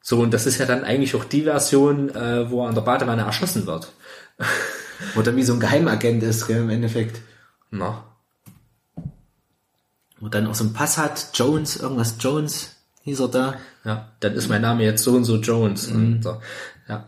so 0.00 0.20
und 0.20 0.32
das 0.32 0.46
ist 0.46 0.58
ja 0.58 0.66
dann 0.66 0.84
eigentlich 0.84 1.16
auch 1.16 1.24
die 1.24 1.42
Version, 1.42 2.10
äh, 2.14 2.48
wo 2.50 2.62
er 2.62 2.68
an 2.68 2.76
der 2.76 2.82
Badewanne 2.82 3.22
erschossen 3.22 3.66
wird. 3.66 3.92
Oder 5.16 5.34
wie 5.34 5.42
so 5.42 5.54
ein 5.54 5.60
Geheimagent 5.60 6.22
ist, 6.22 6.46
gell, 6.46 6.58
im 6.58 6.70
Endeffekt. 6.70 7.20
Na, 7.70 8.04
Wo 10.20 10.28
dann 10.28 10.46
auch 10.46 10.54
so 10.54 10.64
ein 10.64 10.72
Pass 10.72 10.96
hat, 10.98 11.30
Jones, 11.34 11.76
irgendwas 11.76 12.16
Jones 12.20 12.76
hieß 13.02 13.20
er 13.20 13.28
da. 13.28 13.54
ja, 13.84 14.12
dann 14.20 14.32
ist 14.34 14.48
mein 14.48 14.62
Name 14.62 14.82
jetzt 14.84 15.04
so 15.04 15.12
und 15.14 15.24
so 15.24 15.36
Jones. 15.36 15.88
Und 15.88 16.22
so. 16.22 16.40
Ja, 16.88 17.06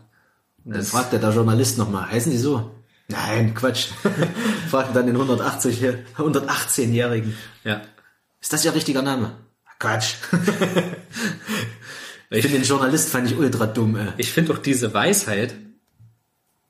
Und 0.63 0.75
dann 0.75 0.83
fragt 0.83 1.11
der, 1.11 1.19
der 1.19 1.31
Journalist 1.31 1.77
nochmal, 1.77 2.09
heißen 2.09 2.31
die 2.31 2.37
so? 2.37 2.71
Nein, 3.07 3.55
Quatsch. 3.55 3.87
Fragt 4.69 4.95
dann 4.95 5.07
den 5.07 5.15
180, 5.15 5.83
118-Jährigen. 6.17 7.35
ja. 7.63 7.81
Ist 8.41 8.53
das 8.53 8.63
Ihr 8.63 8.73
richtiger 8.73 9.01
Name? 9.01 9.31
Quatsch. 9.79 10.13
ich 12.29 12.37
Ich, 12.37 12.43
finde 12.43 12.59
den 12.59 12.67
Journalist 12.67 13.09
fand 13.09 13.29
ich 13.29 13.35
ultra 13.37 13.65
dumm, 13.65 13.95
ey. 13.95 14.09
ich 14.17 14.31
finde 14.31 14.53
auch 14.53 14.59
diese 14.59 14.93
Weisheit, 14.93 15.55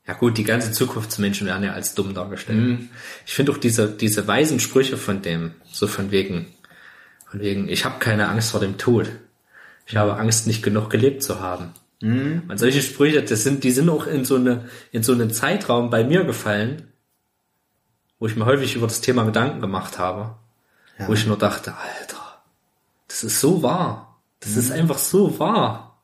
ja 0.08 0.14
gut, 0.14 0.38
die 0.38 0.44
ganzen 0.46 0.74
Zukunftsmenschen 0.74 1.46
werden 1.46 1.64
ja 1.64 1.74
als 1.74 1.94
dumm 1.94 2.14
dargestellt. 2.14 2.58
Mhm. 2.60 2.90
Ich 3.28 3.34
finde 3.34 3.52
auch 3.52 3.58
diese, 3.58 3.90
diese 3.90 4.26
weisen 4.26 4.60
Sprüche 4.60 4.98
von 4.98 5.22
dem, 5.22 5.52
so 5.72 5.88
von 5.88 6.12
wegen, 6.12 6.48
von 7.30 7.40
wegen, 7.40 7.70
ich 7.70 7.86
habe 7.86 8.00
keine 8.00 8.28
Angst 8.30 8.52
vor 8.52 8.60
dem 8.60 8.78
Tod. 8.78 9.10
Ich 9.86 9.96
habe 9.96 10.18
Angst, 10.18 10.48
nicht 10.48 10.62
genug 10.62 10.90
gelebt 10.90 11.24
zu 11.24 11.40
haben. 11.40 11.74
Mhm. 12.02 12.44
Und 12.48 12.58
solche 12.58 12.82
Sprüche, 12.82 13.24
das 13.24 13.44
sind, 13.44 13.64
die 13.64 13.72
sind 13.72 13.90
auch 13.90 14.08
in 14.08 14.24
so 14.26 14.36
eine, 14.36 14.70
in 14.92 15.04
so 15.04 15.14
einen 15.14 15.32
Zeitraum 15.32 15.90
bei 15.90 16.04
mir 16.04 16.24
gefallen, 16.24 16.92
wo 18.20 18.28
ich 18.28 18.36
mir 18.36 18.46
häufig 18.46 18.76
über 18.76 18.88
das 18.88 19.02
Thema 19.02 19.24
Gedanken 19.24 19.62
gemacht 19.62 19.98
habe. 19.98 20.36
Wo 21.08 21.14
ich 21.14 21.26
nur 21.26 21.38
dachte, 21.38 21.74
Alter, 21.76 22.42
das 23.08 23.24
ist 23.24 23.40
so 23.40 23.64
wahr. 23.64 24.20
Das 24.42 24.58
ist 24.58 24.70
einfach 24.70 24.98
so 24.98 25.40
wahr. 25.40 26.02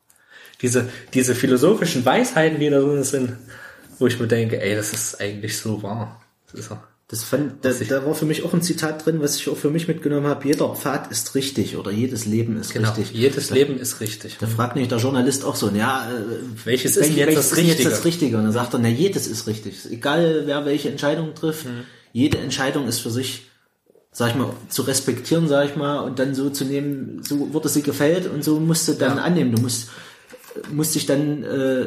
Diese, 0.62 0.88
diese 1.12 1.34
philosophischen 1.34 2.04
Weisheiten, 2.04 2.60
die 2.60 2.70
da 2.70 2.80
drin 2.80 3.04
sind, 3.04 3.36
wo 3.98 4.06
ich 4.06 4.18
mir 4.18 4.26
denke, 4.26 4.60
ey, 4.60 4.74
das 4.74 4.94
ist 4.94 5.20
eigentlich 5.20 5.58
so 5.58 5.82
wahr. 5.82 6.22
Das 6.46 6.60
ist 6.60 6.68
so. 6.70 6.78
Das 7.08 7.22
fand, 7.22 7.64
da, 7.64 7.70
da 7.70 8.04
war 8.04 8.16
für 8.16 8.24
mich 8.24 8.42
auch 8.44 8.52
ein 8.52 8.62
Zitat 8.62 9.06
drin, 9.06 9.20
was 9.20 9.36
ich 9.36 9.48
auch 9.48 9.56
für 9.56 9.70
mich 9.70 9.86
mitgenommen 9.86 10.26
habe. 10.26 10.44
Jeder 10.48 10.74
Pfad 10.74 11.08
ist 11.12 11.36
richtig 11.36 11.76
oder 11.76 11.92
jedes 11.92 12.26
Leben 12.26 12.56
ist 12.56 12.72
Genau. 12.72 12.88
richtig. 12.92 13.16
Jedes 13.16 13.50
Leben 13.50 13.78
ist 13.78 14.00
richtig. 14.00 14.38
Da 14.40 14.48
fragt 14.48 14.74
mich 14.74 14.88
der 14.88 14.98
Journalist 14.98 15.44
auch 15.44 15.54
so, 15.54 15.70
ja, 15.70 16.10
äh, 16.10 16.64
Welches 16.64 16.96
ist 16.96 17.10
jetzt 17.10 17.16
welches 17.28 17.34
das 17.50 17.52
ist 17.52 17.58
jetzt 17.58 17.68
Richtige? 17.78 17.90
das 17.90 18.04
Richtige? 18.04 18.36
Und 18.38 18.42
dann 18.44 18.52
sagt 18.52 18.74
er, 18.74 18.80
na, 18.80 18.88
jedes 18.88 19.28
ist 19.28 19.46
richtig. 19.46 19.76
Egal, 19.88 20.42
wer 20.46 20.64
welche 20.66 20.88
Entscheidung 20.90 21.32
trifft, 21.36 21.66
Mhm. 21.66 21.84
jede 22.12 22.38
Entscheidung 22.38 22.88
ist 22.88 22.98
für 22.98 23.10
sich, 23.10 23.46
sag 24.10 24.30
ich 24.30 24.34
mal, 24.34 24.50
zu 24.68 24.82
respektieren, 24.82 25.46
sag 25.46 25.70
ich 25.70 25.76
mal, 25.76 26.00
und 26.00 26.18
dann 26.18 26.34
so 26.34 26.50
zu 26.50 26.64
nehmen, 26.64 27.22
so 27.22 27.52
wurde 27.52 27.68
sie 27.68 27.82
gefällt 27.82 28.26
und 28.28 28.42
so 28.42 28.58
musst 28.58 28.88
du 28.88 28.94
dann 28.94 29.18
Ja. 29.18 29.22
annehmen. 29.22 29.54
Du 29.54 29.62
musst, 29.62 29.90
musst 30.72 30.96
dich 30.96 31.06
dann, 31.06 31.44
äh, 31.44 31.86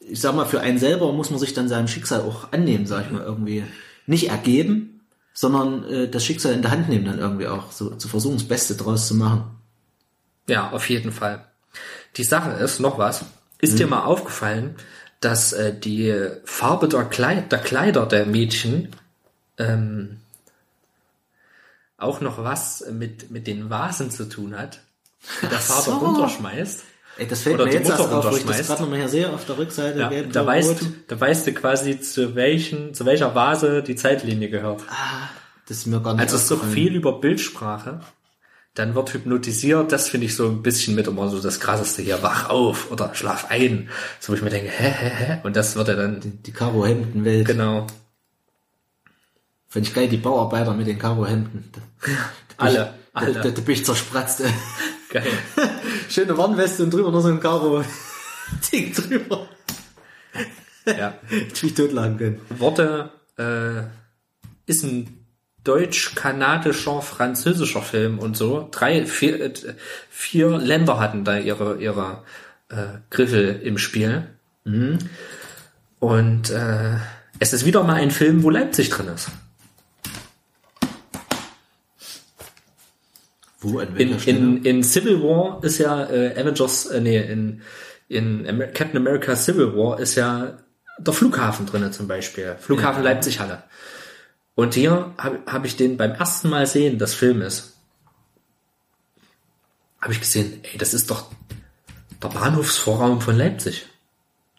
ich 0.00 0.20
sag 0.20 0.34
mal, 0.36 0.44
für 0.44 0.60
einen 0.60 0.78
selber 0.78 1.10
muss 1.14 1.30
man 1.30 1.40
sich 1.40 1.54
dann 1.54 1.70
seinem 1.70 1.88
Schicksal 1.88 2.20
auch 2.20 2.52
annehmen, 2.52 2.84
sag 2.86 3.06
ich 3.06 3.10
mal, 3.10 3.22
irgendwie. 3.22 3.64
Nicht 4.06 4.28
ergeben, 4.30 5.00
sondern 5.32 5.84
äh, 5.84 6.08
das 6.08 6.24
Schicksal 6.24 6.52
in 6.52 6.62
der 6.62 6.70
Hand 6.70 6.88
nehmen 6.88 7.04
dann 7.04 7.18
irgendwie 7.18 7.46
auch, 7.46 7.70
so 7.72 7.94
zu 7.94 8.08
versuchen, 8.08 8.38
das 8.38 8.48
Beste 8.48 8.74
draus 8.74 9.08
zu 9.08 9.14
machen. 9.14 9.44
Ja, 10.48 10.70
auf 10.70 10.88
jeden 10.88 11.12
Fall. 11.12 11.44
Die 12.16 12.24
Sache 12.24 12.52
ist, 12.52 12.80
noch 12.80 12.98
was, 12.98 13.24
ist 13.60 13.78
dir 13.78 13.86
mal 13.86 14.04
aufgefallen, 14.04 14.76
dass 15.20 15.52
äh, 15.52 15.78
die 15.78 16.14
Farbe 16.44 16.88
der, 16.88 17.04
Kleid 17.04 17.52
der 17.52 17.58
Kleider 17.58 18.06
der 18.06 18.26
Mädchen 18.26 18.90
ähm, 19.58 20.20
auch 21.98 22.20
noch 22.20 22.42
was 22.42 22.84
mit, 22.90 23.30
mit 23.30 23.46
den 23.46 23.70
Vasen 23.70 24.10
zu 24.10 24.28
tun 24.28 24.56
hat, 24.56 24.80
die 25.42 25.48
der 25.48 25.58
Vater 25.58 25.92
so. 25.92 25.98
runterschmeißt. 25.98 26.84
Ey, 27.18 27.26
das 27.26 27.42
fällt 27.42 27.56
mir 27.56 27.64
die 27.66 27.72
jetzt 27.72 27.88
erst 27.88 28.00
auf, 28.00 28.30
wo 28.30 28.36
ich 28.36 28.44
das 28.44 28.66
gerade 28.66 28.82
nochmal 28.82 28.98
hier 28.98 29.08
sehe, 29.08 29.32
auf 29.32 29.44
der 29.46 29.56
Rückseite. 29.58 29.98
Ja, 29.98 30.08
gelb, 30.08 30.32
da 30.32 30.42
blau, 30.42 30.52
weißt, 30.52 30.70
rot. 30.70 30.80
du, 30.82 30.86
da 31.08 31.20
weißt 31.20 31.46
du 31.46 31.52
quasi, 31.54 32.00
zu 32.00 32.34
welchen, 32.34 32.92
zu 32.94 33.06
welcher 33.06 33.34
Vase 33.34 33.82
die 33.82 33.96
Zeitlinie 33.96 34.50
gehört. 34.50 34.82
Das 35.68 35.78
ist 35.78 35.86
mir 35.86 36.00
gar 36.02 36.12
nicht 36.14 36.22
Also 36.22 36.36
es 36.36 36.44
ist 36.44 36.52
aufgefallen. 36.52 36.74
viel 36.74 36.94
über 36.94 37.18
Bildsprache. 37.20 38.00
Dann 38.74 38.94
wird 38.94 39.14
hypnotisiert, 39.14 39.90
das 39.90 40.10
finde 40.10 40.26
ich 40.26 40.36
so 40.36 40.46
ein 40.46 40.62
bisschen 40.62 40.94
mit 40.94 41.06
immer 41.06 41.28
so 41.30 41.40
das 41.40 41.60
krasseste 41.60 42.02
hier, 42.02 42.22
wach 42.22 42.50
auf 42.50 42.90
oder 42.90 43.14
schlaf 43.14 43.46
ein. 43.50 43.88
So 44.20 44.32
wo 44.32 44.36
ich 44.36 44.42
mir 44.42 44.50
denke, 44.50 44.68
hä, 44.68 44.90
hä, 44.90 45.10
hä? 45.10 45.40
Und 45.44 45.56
das 45.56 45.76
wird 45.76 45.88
ja 45.88 45.94
dann, 45.94 46.20
Die 46.44 46.52
Karo-Hemden-Welt. 46.52 47.46
genau, 47.46 47.86
Finde 49.68 49.88
ich 49.88 49.94
geil, 49.94 50.08
die 50.08 50.16
Bauarbeiter 50.18 50.74
mit 50.74 50.86
den 50.86 50.98
Karo-Hemden. 50.98 51.70
Alle, 52.58 52.92
ich- 53.16 53.20
Da, 53.34 53.40
alle, 53.40 53.40
da, 53.40 53.50
da 53.50 53.60
bin 53.60 53.74
ich 53.74 53.84
zerspratzt. 53.84 54.40
ey. 54.42 54.50
geil. 55.10 55.26
Schöne 56.08 56.36
Warnweste 56.36 56.82
und 56.84 56.92
drüber 56.92 57.10
noch 57.10 57.20
so 57.20 57.28
ein 57.28 57.40
Karo-Ding 57.40 58.92
drüber. 58.94 59.48
Ja. 60.86 61.14
Ich 61.52 61.62
mich 61.62 61.74
totlachen 61.74 62.16
können. 62.18 62.40
Worte, 62.50 63.10
äh, 63.38 63.82
ist 64.70 64.84
ein 64.84 65.24
deutsch-kanadischer, 65.64 67.02
französischer 67.02 67.82
Film 67.82 68.18
und 68.20 68.36
so. 68.36 68.68
Drei, 68.70 69.04
vier, 69.04 69.40
äh, 69.40 69.52
vier 70.10 70.58
Länder 70.58 71.00
hatten 71.00 71.24
da 71.24 71.38
ihre, 71.38 71.78
ihre 71.78 72.22
äh, 72.68 72.98
Griffel 73.10 73.60
im 73.62 73.78
Spiel. 73.78 74.28
Und 75.98 76.50
äh, 76.50 76.96
es 77.38 77.52
ist 77.52 77.64
wieder 77.64 77.82
mal 77.84 77.94
ein 77.94 78.10
Film, 78.10 78.42
wo 78.42 78.50
Leipzig 78.50 78.90
drin 78.90 79.08
ist. 79.08 79.28
Wo, 83.58 83.78
an 83.78 83.96
In, 83.96 84.18
in, 84.26 84.64
in 84.64 84.82
Civil 84.82 85.22
War 85.22 85.62
ist 85.64 85.78
ja 85.78 86.04
äh, 86.10 86.38
Avengers, 86.38 86.86
äh, 86.86 87.00
nee, 87.00 87.18
in, 87.18 87.62
in 88.08 88.46
Amer 88.46 88.66
Captain 88.68 88.98
America 88.98 89.34
Civil 89.34 89.74
War 89.74 89.98
ist 89.98 90.14
ja 90.14 90.58
der 90.98 91.12
Flughafen 91.14 91.66
drinne 91.66 91.90
zum 91.90 92.06
Beispiel. 92.08 92.56
Flughafen 92.58 93.02
Ja. 93.02 93.10
Leipzig-Halle. 93.10 93.62
Und 94.54 94.74
hier 94.74 95.12
habe 95.18 95.40
hab 95.46 95.64
ich 95.66 95.76
den 95.76 95.96
beim 95.96 96.12
ersten 96.12 96.48
Mal 96.48 96.66
sehen 96.66 96.98
des 96.98 97.14
Filmes, 97.14 97.74
habe 100.00 100.12
ich 100.12 100.20
gesehen, 100.20 100.60
ey, 100.62 100.78
das 100.78 100.94
ist 100.94 101.10
doch 101.10 101.30
der 102.22 102.28
Bahnhofsvorraum 102.28 103.20
von 103.20 103.36
Leipzig. 103.36 103.86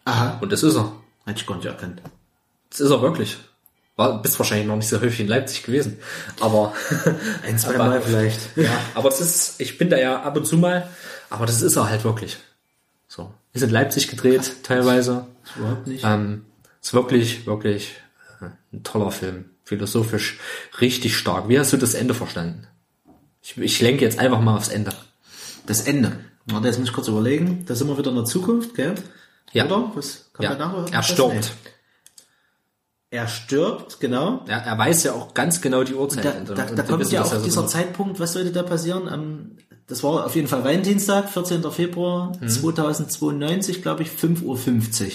Aha, 0.04 0.38
Und 0.40 0.52
das 0.52 0.62
ist 0.62 0.76
er. 0.76 0.92
hätte 1.26 1.40
ich 1.40 1.46
gar 1.46 1.56
nicht 1.56 1.66
erkannt. 1.66 2.00
Das 2.70 2.80
ist 2.80 2.90
er 2.90 3.02
wirklich. 3.02 3.36
War, 3.98 4.22
bist 4.22 4.38
wahrscheinlich 4.38 4.68
noch 4.68 4.76
nicht 4.76 4.88
so 4.88 5.00
häufig 5.00 5.18
in 5.20 5.26
Leipzig 5.28 5.64
gewesen. 5.64 5.98
Aber 6.40 6.72
Ein, 7.46 7.58
zwei 7.58 7.76
Mal 7.76 8.00
vielleicht. 8.00 8.56
Ja, 8.56 8.70
aber 8.94 9.08
es 9.08 9.20
ist, 9.20 9.60
ich 9.60 9.76
bin 9.76 9.90
da 9.90 9.98
ja 9.98 10.22
ab 10.22 10.36
und 10.36 10.46
zu 10.46 10.56
mal, 10.56 10.88
aber 11.30 11.46
das 11.46 11.60
ist 11.62 11.74
er 11.76 11.90
halt 11.90 12.04
wirklich. 12.04 12.36
So. 13.08 13.34
Ist 13.52 13.62
in 13.62 13.70
Leipzig 13.70 14.06
gedreht, 14.08 14.52
teilweise. 14.62 15.26
Überhaupt 15.56 15.88
nicht. 15.88 16.04
Ähm, 16.04 16.44
ist 16.80 16.94
wirklich, 16.94 17.44
wirklich 17.46 17.96
äh, 18.40 18.46
ein 18.72 18.84
toller 18.84 19.10
Film. 19.10 19.46
Philosophisch 19.64 20.38
richtig 20.80 21.16
stark. 21.16 21.48
Wie 21.48 21.58
hast 21.58 21.72
du 21.72 21.76
das 21.76 21.94
Ende 21.94 22.14
verstanden? 22.14 22.68
Ich, 23.42 23.58
ich 23.58 23.80
lenke 23.80 24.04
jetzt 24.04 24.18
einfach 24.20 24.40
mal 24.40 24.56
aufs 24.56 24.68
Ende. 24.68 24.92
Das 25.66 25.80
Ende. 25.82 26.20
Warte, 26.46 26.68
jetzt 26.68 26.78
muss 26.78 26.88
ich 26.88 26.94
kurz 26.94 27.08
überlegen. 27.08 27.64
Da 27.66 27.74
sind 27.74 27.88
wir 27.88 27.98
wieder 27.98 28.10
in 28.10 28.16
der 28.16 28.24
Zukunft, 28.26 28.74
gell? 28.76 28.94
Ja. 29.52 29.66
Oder? 29.66 29.90
Was 29.94 30.30
kann 30.32 30.44
Ja. 30.44 30.50
man 30.50 30.58
nachher? 30.58 30.94
Er 30.94 31.02
stirbt. 31.02 31.52
Er 33.10 33.26
stirbt, 33.26 34.00
genau. 34.00 34.44
Er, 34.46 34.58
er 34.58 34.76
weiß 34.78 35.04
ja 35.04 35.12
auch 35.14 35.32
ganz 35.32 35.60
genau 35.62 35.82
die 35.82 35.94
Uhrzeit. 35.94 36.24
Da, 36.26 36.30
Und- 36.32 36.48
da, 36.50 36.64
und 36.66 36.76
da 36.76 36.76
wir 36.76 36.84
kommt 36.84 37.10
ja 37.10 37.22
auch 37.22 37.26
so 37.32 37.42
dieser 37.42 37.60
genau. 37.62 37.66
Zeitpunkt, 37.72 38.20
was 38.20 38.34
sollte 38.34 38.52
da 38.52 38.62
passieren? 38.62 39.08
Am, 39.08 39.52
das 39.86 40.02
war 40.02 40.26
auf 40.26 40.36
jeden 40.36 40.46
Fall 40.48 40.62
Valentinstag, 40.64 41.30
14. 41.30 41.62
Februar 41.70 42.32
Mhm. 42.40 42.48
2092, 42.48 43.80
glaube 43.82 44.02
ich, 44.02 44.10
5.50 44.10 44.42
Uhr. 44.44 45.10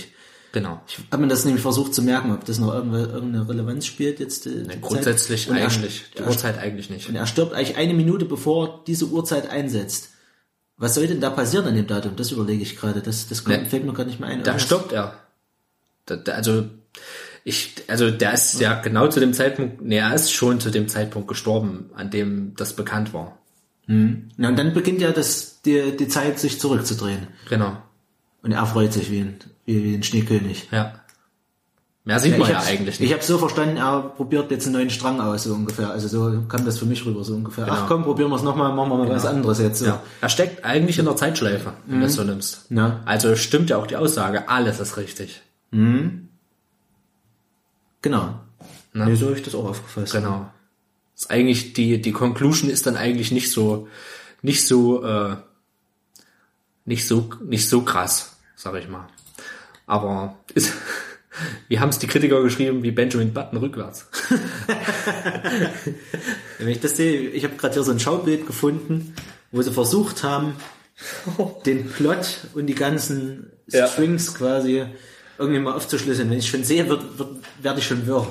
Genau. 0.53 0.81
Ich 0.87 0.99
habe 1.11 1.21
mir 1.23 1.27
das 1.29 1.45
nämlich 1.45 1.61
versucht 1.61 1.93
zu 1.95 2.01
merken, 2.03 2.31
ob 2.31 2.45
das 2.45 2.59
noch 2.59 2.73
irgendeine, 2.73 3.05
irgendeine 3.07 3.47
Relevanz 3.49 3.85
spielt 3.85 4.19
jetzt. 4.19 4.45
äh, 4.47 4.63
die 4.63 4.81
Grundsätzlich 4.81 5.43
Zeit. 5.43 5.51
Und 5.51 5.57
er- 5.57 5.65
eigentlich. 5.67 6.03
Die 6.17 6.23
Uhrzeit 6.23 6.57
eigentlich 6.59 6.89
nicht. 6.89 7.09
Und 7.09 7.15
er 7.15 7.25
stirbt 7.27 7.53
eigentlich 7.53 7.77
eine 7.77 7.93
Minute 7.93 8.25
bevor 8.25 8.83
diese 8.87 9.05
Uhrzeit 9.05 9.49
einsetzt. 9.49 10.09
Was 10.77 10.95
soll 10.95 11.05
denn 11.07 11.21
da 11.21 11.29
passieren 11.29 11.65
an 11.67 11.75
dem 11.75 11.85
Datum? 11.87 12.15
Das 12.15 12.31
überlege 12.31 12.61
ich 12.63 12.75
gerade. 12.75 13.01
Das, 13.01 13.27
das 13.27 13.43
kommt, 13.43 13.63
Ne. 13.63 13.65
fällt 13.69 13.85
mir 13.85 13.93
gar 13.93 14.05
nicht 14.05 14.19
mehr 14.19 14.29
ein. 14.29 14.43
Da 14.43 14.57
stirbt 14.57 14.91
er. 14.91 15.19
Da, 16.07 16.15
da, 16.17 16.33
also 16.33 16.65
ich, 17.43 17.75
also 17.87 18.09
der 18.09 18.33
ist 18.33 18.59
ja 18.59 18.79
genau 18.81 19.07
zu 19.07 19.19
dem 19.19 19.33
Zeitpunkt, 19.33 19.81
nee, 19.81 19.97
er 19.97 20.13
ist 20.13 20.31
schon 20.31 20.59
zu 20.59 20.69
dem 20.69 20.87
Zeitpunkt 20.87 21.27
gestorben, 21.27 21.89
an 21.95 22.09
dem 22.09 22.53
das 22.55 22.75
bekannt 22.75 23.13
war. 23.13 23.37
Na, 23.85 24.47
und 24.49 24.57
dann 24.57 24.73
beginnt 24.73 25.01
ja 25.01 25.11
das, 25.11 25.61
die, 25.61 25.97
die 25.97 26.07
Zeit, 26.07 26.39
sich 26.39 26.59
zurückzudrehen. 26.59 27.27
Genau. 27.49 27.77
Und 28.41 28.53
er 28.53 28.65
freut 28.65 28.93
sich 28.93 29.11
wie 29.11 29.19
ein, 29.19 29.35
wie, 29.65 29.83
wie 29.83 29.93
ein 29.95 30.03
Schneekönig. 30.03 30.69
Ja. 30.71 30.93
Mehr 32.05 32.19
sieht 32.19 32.37
man 32.37 32.49
ich 32.49 32.53
ja 32.53 32.61
eigentlich 32.61 32.95
Ich 32.95 33.01
nicht. 33.01 33.13
habe 33.13 33.23
so 33.23 33.37
verstanden, 33.37 33.77
er 33.77 34.01
probiert 34.01 34.51
jetzt 34.51 34.65
einen 34.65 34.75
neuen 34.75 34.89
Strang 34.89 35.21
aus, 35.21 35.43
so 35.43 35.53
ungefähr. 35.53 35.89
Also 35.89 36.07
so 36.09 36.43
kam 36.47 36.65
das 36.65 36.77
für 36.77 36.85
mich 36.85 37.05
rüber, 37.05 37.23
so 37.23 37.33
ungefähr. 37.33 37.65
Ach 37.69 37.87
komm, 37.87 38.03
probieren 38.03 38.29
wir 38.29 38.35
es 38.35 38.43
nochmal, 38.43 38.73
machen 38.73 38.89
wir 38.89 38.97
mal 38.97 39.09
was 39.09 39.25
anderes 39.25 39.59
jetzt. 39.59 39.79
So. 39.79 39.85
Ja. 39.85 40.01
Er 40.19 40.29
steckt 40.29 40.65
eigentlich 40.65 40.99
in 40.99 41.05
der 41.05 41.15
Zeitschleife, 41.15 41.73
wenn 41.85 42.01
du 42.01 42.05
es 42.05 42.13
so 42.15 42.23
nimmst. 42.23 42.65
Ja. 42.71 43.01
Also 43.05 43.35
stimmt 43.35 43.69
ja 43.69 43.77
auch 43.77 43.87
die 43.87 43.95
Aussage, 43.95 44.49
alles 44.49 44.79
ist 44.79 44.97
richtig. 44.97 45.41
Genau. 48.03 48.39
Na. 48.93 49.05
Nee, 49.07 49.15
so 49.15 49.25
habe 49.25 49.35
ich 49.35 49.41
das 49.43 49.55
auch 49.55 49.65
aufgefasst. 49.65 50.13
Genau. 50.13 50.51
Ist 51.15 51.31
eigentlich 51.31 51.73
die 51.73 51.99
die 51.99 52.11
Conclusion 52.11 52.69
ist 52.69 52.85
dann 52.85 52.95
eigentlich 52.95 53.31
nicht 53.31 53.49
so 53.49 53.87
nicht 54.43 54.67
so 54.67 55.03
äh, 55.03 55.37
nicht 56.85 57.07
so 57.07 57.29
nicht 57.43 57.67
so 57.67 57.81
krass, 57.81 58.35
sag 58.55 58.75
ich 58.75 58.87
mal. 58.87 59.07
Aber 59.87 60.37
ist, 60.53 60.73
wie 61.67 61.79
haben 61.79 61.89
es 61.89 61.97
die 61.99 62.07
Kritiker 62.07 62.41
geschrieben, 62.43 62.83
wie 62.83 62.91
Benjamin 62.91 63.33
Button 63.33 63.57
rückwärts. 63.57 64.07
Wenn 66.59 66.67
ich 66.67 66.79
das 66.79 66.95
sehe, 66.97 67.29
ich 67.29 67.43
habe 67.43 67.55
gerade 67.55 67.73
hier 67.73 67.83
so 67.83 67.91
ein 67.91 67.99
Schaubild 67.99 68.45
gefunden, 68.45 69.15
wo 69.51 69.61
sie 69.61 69.71
versucht 69.71 70.23
haben, 70.23 70.55
den 71.65 71.89
Plot 71.89 72.47
und 72.53 72.67
die 72.67 72.75
ganzen 72.75 73.51
Ja. 73.67 73.87
Strings 73.87 74.33
quasi 74.35 74.85
irgendwie 75.37 75.59
mal 75.59 75.73
aufzuschlüsseln. 75.73 76.29
Wenn 76.29 76.39
ich 76.39 76.49
schon 76.49 76.63
sehe, 76.63 76.87
wird, 76.89 77.17
wird, 77.19 77.29
werde 77.61 77.79
ich 77.79 77.87
schon 77.87 78.05
wirr. 78.07 78.27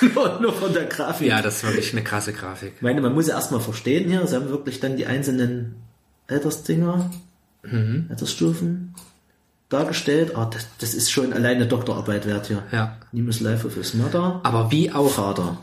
nur, 0.14 0.40
nur 0.40 0.52
von 0.52 0.72
der 0.72 0.84
Grafik. 0.86 1.28
Ja, 1.28 1.40
das 1.42 1.56
ist 1.58 1.64
wirklich 1.64 1.92
eine 1.92 2.02
krasse 2.04 2.32
Grafik. 2.32 2.72
Ich 2.76 2.82
meine, 2.82 3.00
man 3.00 3.14
muss 3.14 3.28
ja 3.28 3.34
erstmal 3.34 3.60
verstehen 3.60 4.08
hier, 4.10 4.26
sie 4.26 4.34
haben 4.36 4.48
wirklich 4.48 4.80
dann 4.80 4.96
die 4.96 5.06
einzelnen 5.06 5.76
Altersdinger, 6.28 7.10
Mhm. 7.62 8.08
Altersstufen 8.10 8.94
dargestellt. 9.70 10.36
Ah, 10.36 10.44
das, 10.52 10.66
das 10.78 10.92
ist 10.92 11.10
schon 11.10 11.32
alleine 11.32 11.66
Doktorarbeit 11.66 12.26
wert 12.26 12.46
hier. 12.48 12.62
Ja. 12.72 12.98
Nimbus 13.12 13.40
Life 13.40 13.66
of 13.66 13.74
his 13.74 13.94
Mother. 13.94 14.40
Aber 14.42 14.70
wie 14.70 14.92
auch 14.92 15.10
Vater. 15.10 15.56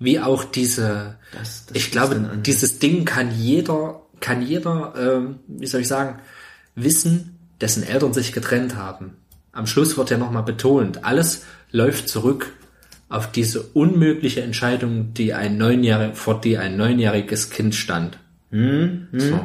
wie 0.00 0.18
auch 0.18 0.44
diese, 0.44 1.16
Das- 1.32 1.66
das 1.66 1.76
ich 1.76 1.92
glaube, 1.92 2.16
dieses 2.44 2.80
Ding 2.80 3.04
kann 3.04 3.30
jeder, 3.38 4.02
kann 4.20 4.42
jeder, 4.42 4.94
ähm, 4.98 5.38
wie 5.46 5.66
soll 5.68 5.82
ich 5.82 5.88
sagen, 5.88 6.18
wissen, 6.74 7.38
dessen 7.60 7.84
Eltern 7.84 8.12
sich 8.12 8.32
getrennt 8.32 8.74
haben. 8.74 9.16
Am 9.54 9.66
Schluss 9.66 9.96
wird 9.96 10.10
ja 10.10 10.18
nochmal 10.18 10.42
betont, 10.42 11.04
alles 11.04 11.44
läuft 11.70 12.08
zurück 12.08 12.52
auf 13.08 13.30
diese 13.30 13.62
unmögliche 13.62 14.42
Entscheidung, 14.42 15.14
die 15.14 15.32
ein 15.34 15.56
neunjährig, 15.56 16.16
vor 16.16 16.40
die 16.40 16.58
ein 16.58 16.76
neunjähriges 16.76 17.50
Kind 17.50 17.74
stand. 17.74 18.18
Hm, 18.50 19.08
So. 19.12 19.40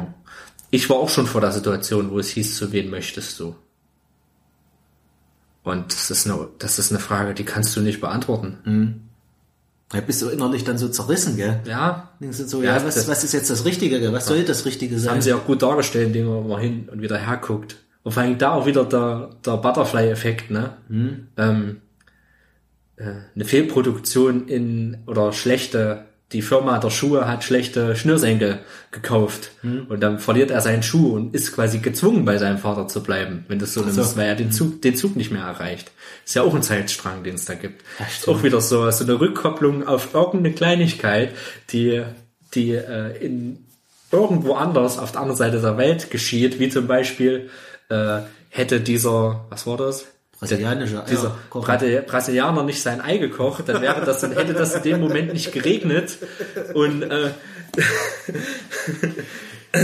Ich 0.72 0.88
war 0.90 0.96
auch 0.98 1.08
schon 1.10 1.26
vor 1.26 1.40
der 1.40 1.52
Situation, 1.52 2.10
wo 2.10 2.18
es 2.18 2.28
hieß, 2.30 2.56
zu 2.56 2.72
wen 2.72 2.90
möchtest 2.90 3.38
du? 3.40 3.54
Und 5.62 5.92
das 5.92 6.10
ist 6.10 6.26
eine, 6.26 6.48
das 6.58 6.78
ist 6.78 6.90
eine 6.90 7.00
Frage, 7.00 7.34
die 7.34 7.44
kannst 7.44 7.76
du 7.76 7.80
nicht 7.80 8.00
beantworten. 8.00 9.00
Ja, 9.92 10.00
bist 10.00 10.22
du 10.22 10.28
innerlich 10.28 10.64
dann 10.64 10.78
so 10.78 10.88
zerrissen, 10.88 11.36
gell? 11.36 11.60
Ja, 11.66 12.10
Denkst 12.20 12.38
du 12.38 12.48
so, 12.48 12.62
Ja, 12.62 12.76
ja, 12.78 12.84
was, 12.86 12.94
das- 12.94 13.08
was 13.08 13.24
ist 13.24 13.32
jetzt 13.32 13.50
das 13.50 13.64
Richtige, 13.64 14.00
gell? 14.00 14.12
Was 14.12 14.26
soll 14.26 14.44
das 14.44 14.64
Richtige 14.64 14.98
sein? 14.98 15.12
haben 15.12 15.22
sie 15.22 15.32
auch 15.32 15.44
gut 15.44 15.62
dargestellt, 15.62 16.08
indem 16.08 16.28
man 16.28 16.48
mal 16.48 16.60
hin 16.60 16.88
und 16.90 17.02
wieder 17.02 17.18
herguckt. 17.18 17.76
Und 18.02 18.12
vor 18.12 18.22
allem 18.22 18.38
da 18.38 18.52
auch 18.52 18.66
wieder 18.66 18.84
der, 18.84 19.30
der 19.44 19.56
Butterfly-Effekt, 19.58 20.50
ne? 20.50 20.74
Ähm, 21.36 21.80
äh, 22.96 23.04
eine 23.34 23.44
Fehlproduktion 23.44 24.48
in, 24.48 24.98
oder 25.06 25.32
schlechte, 25.32 26.06
die 26.32 26.42
Firma 26.42 26.78
der 26.78 26.90
Schuhe 26.90 27.26
hat 27.26 27.42
schlechte 27.42 27.96
Schnürsenkel 27.96 28.60
gekauft. 28.92 29.50
Und 29.88 30.00
dann 30.00 30.20
verliert 30.20 30.50
er 30.52 30.60
seinen 30.60 30.82
Schuh 30.82 31.16
und 31.16 31.34
ist 31.34 31.52
quasi 31.52 31.78
gezwungen, 31.78 32.24
bei 32.24 32.38
seinem 32.38 32.58
Vater 32.58 32.86
zu 32.86 33.02
bleiben, 33.02 33.44
wenn 33.48 33.58
das 33.58 33.74
so 33.74 33.82
nimmst, 33.82 34.16
weil 34.16 34.28
er 34.28 34.36
den 34.36 34.52
Zug, 34.52 34.80
den 34.82 34.94
Zug 34.94 35.16
nicht 35.16 35.32
mehr 35.32 35.42
erreicht. 35.42 35.90
Ist 36.24 36.36
ja 36.36 36.42
auch 36.42 36.54
ein 36.54 36.62
Zeitstrang, 36.62 37.24
den 37.24 37.34
es 37.34 37.46
da 37.46 37.54
gibt. 37.54 37.82
ist 38.08 38.28
auch 38.28 38.44
wieder 38.44 38.60
so, 38.60 38.88
so 38.92 39.04
eine 39.04 39.20
Rückkopplung 39.20 39.88
auf 39.88 40.14
irgendeine 40.14 40.54
Kleinigkeit, 40.54 41.34
die, 41.70 42.02
die 42.54 42.74
äh, 42.74 43.16
in 43.24 43.64
irgendwo 44.12 44.54
anders 44.54 44.98
auf 44.98 45.12
der 45.12 45.22
anderen 45.22 45.38
Seite 45.38 45.60
der 45.60 45.78
Welt 45.78 46.10
geschieht, 46.10 46.60
wie 46.60 46.68
zum 46.68 46.86
Beispiel 46.86 47.50
äh, 47.90 48.20
hätte 48.48 48.80
dieser, 48.80 49.44
was 49.50 49.66
war 49.66 49.76
das? 49.76 50.06
Brasilianischer 50.38 51.04
dieser 51.08 51.34
Eierkocher. 51.36 51.66
Brate- 51.74 52.02
Brasilianer 52.02 52.62
nicht 52.62 52.80
sein 52.82 53.02
Ei 53.02 53.18
gekocht, 53.18 53.68
dann 53.68 53.82
wäre 53.82 54.02
das, 54.06 54.20
dann 54.22 54.32
hätte 54.32 54.54
das 54.54 54.74
in 54.74 54.82
dem 54.84 55.00
Moment 55.00 55.34
nicht 55.34 55.52
geregnet 55.52 56.16
und 56.72 57.02
äh, 57.02 57.30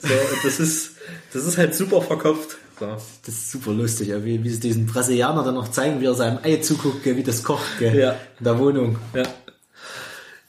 so, 0.00 0.08
das 0.42 0.60
ist 0.60 0.90
Das 1.32 1.44
ist 1.44 1.58
halt 1.58 1.74
super 1.74 2.02
verkopft. 2.02 2.58
So. 2.78 2.86
Das 2.86 3.28
ist 3.28 3.50
super 3.50 3.72
lustig, 3.72 4.08
wie, 4.24 4.42
wie 4.42 4.50
sie 4.50 4.60
diesen 4.60 4.86
Brasilianer 4.86 5.44
dann 5.44 5.54
noch 5.54 5.70
zeigen, 5.70 6.00
wie 6.00 6.06
er 6.06 6.14
seinem 6.14 6.38
Ei 6.42 6.56
zuguckt, 6.56 7.04
wie 7.04 7.22
das 7.22 7.42
kocht, 7.44 7.78
gell, 7.78 7.96
Ja. 7.96 8.16
in 8.38 8.44
der 8.44 8.58
Wohnung. 8.58 8.98
Ja. 9.14 9.22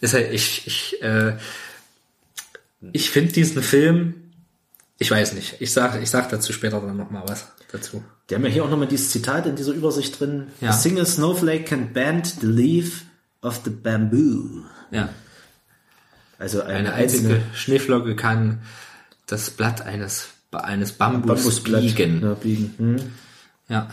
Ist 0.02 0.14
halt, 0.14 0.32
ich, 0.34 0.66
ich, 0.68 1.02
äh, 1.04 1.34
ich 2.92 3.10
finde 3.12 3.32
diesen 3.34 3.62
Film, 3.62 4.25
ich 4.98 5.12
weiß 5.12 5.34
nicht, 5.34 5.56
ich 5.60 5.72
sag, 5.74 6.02
ich 6.02 6.10
sag 6.10 6.30
dazu 6.30 6.54
später 6.54 6.80
dann 6.80 6.96
nochmal 6.96 7.24
was 7.28 7.48
dazu. 7.72 8.04
Die 8.30 8.36
haben 8.36 8.46
ja 8.46 8.50
hier 8.50 8.64
auch 8.64 8.70
nochmal 8.70 8.88
dieses 8.88 9.12
Zitat 9.12 9.46
in 9.46 9.56
dieser 9.56 9.74
Übersicht 9.74 10.20
drin. 10.20 10.48
Ja. 10.62 10.70
A 10.70 10.74
single 10.74 11.06
snowflake 11.06 11.66
can 11.66 11.94
bend 11.94 12.28
the 12.42 12.48
leaf 12.48 13.04
of 13.42 13.62
the 13.64 13.70
bamboo. 13.70 14.64
Ja. 14.92 15.10
Also 16.40 16.62
eine, 16.62 16.78
Eine 16.78 16.94
einzige 16.94 17.42
Schneeflocke 17.54 18.16
kann 18.16 18.62
das 19.28 19.52
Blatt 19.52 19.82
eines, 19.82 20.30
eines 20.52 20.94
Bambus 20.94 21.44
Bambusblatt 21.44 21.82
biegen. 21.82 22.22
Ja, 22.22 22.34
biegen. 22.34 22.74
Hm. 22.78 23.12
Ja. 23.70 23.90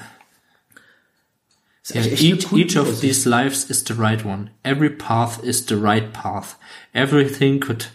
Yeah, 1.93 2.05
each, 2.05 2.53
each 2.53 2.77
of 2.77 3.01
these 3.01 3.29
lives 3.29 3.65
is 3.65 3.85
the 3.85 3.95
right 3.95 4.25
one. 4.25 4.51
Every 4.63 4.89
path 4.89 5.43
is 5.43 5.67
the 5.67 5.75
right 5.75 6.13
path. 6.13 6.57
Everything 6.95 7.59
could 7.59 7.89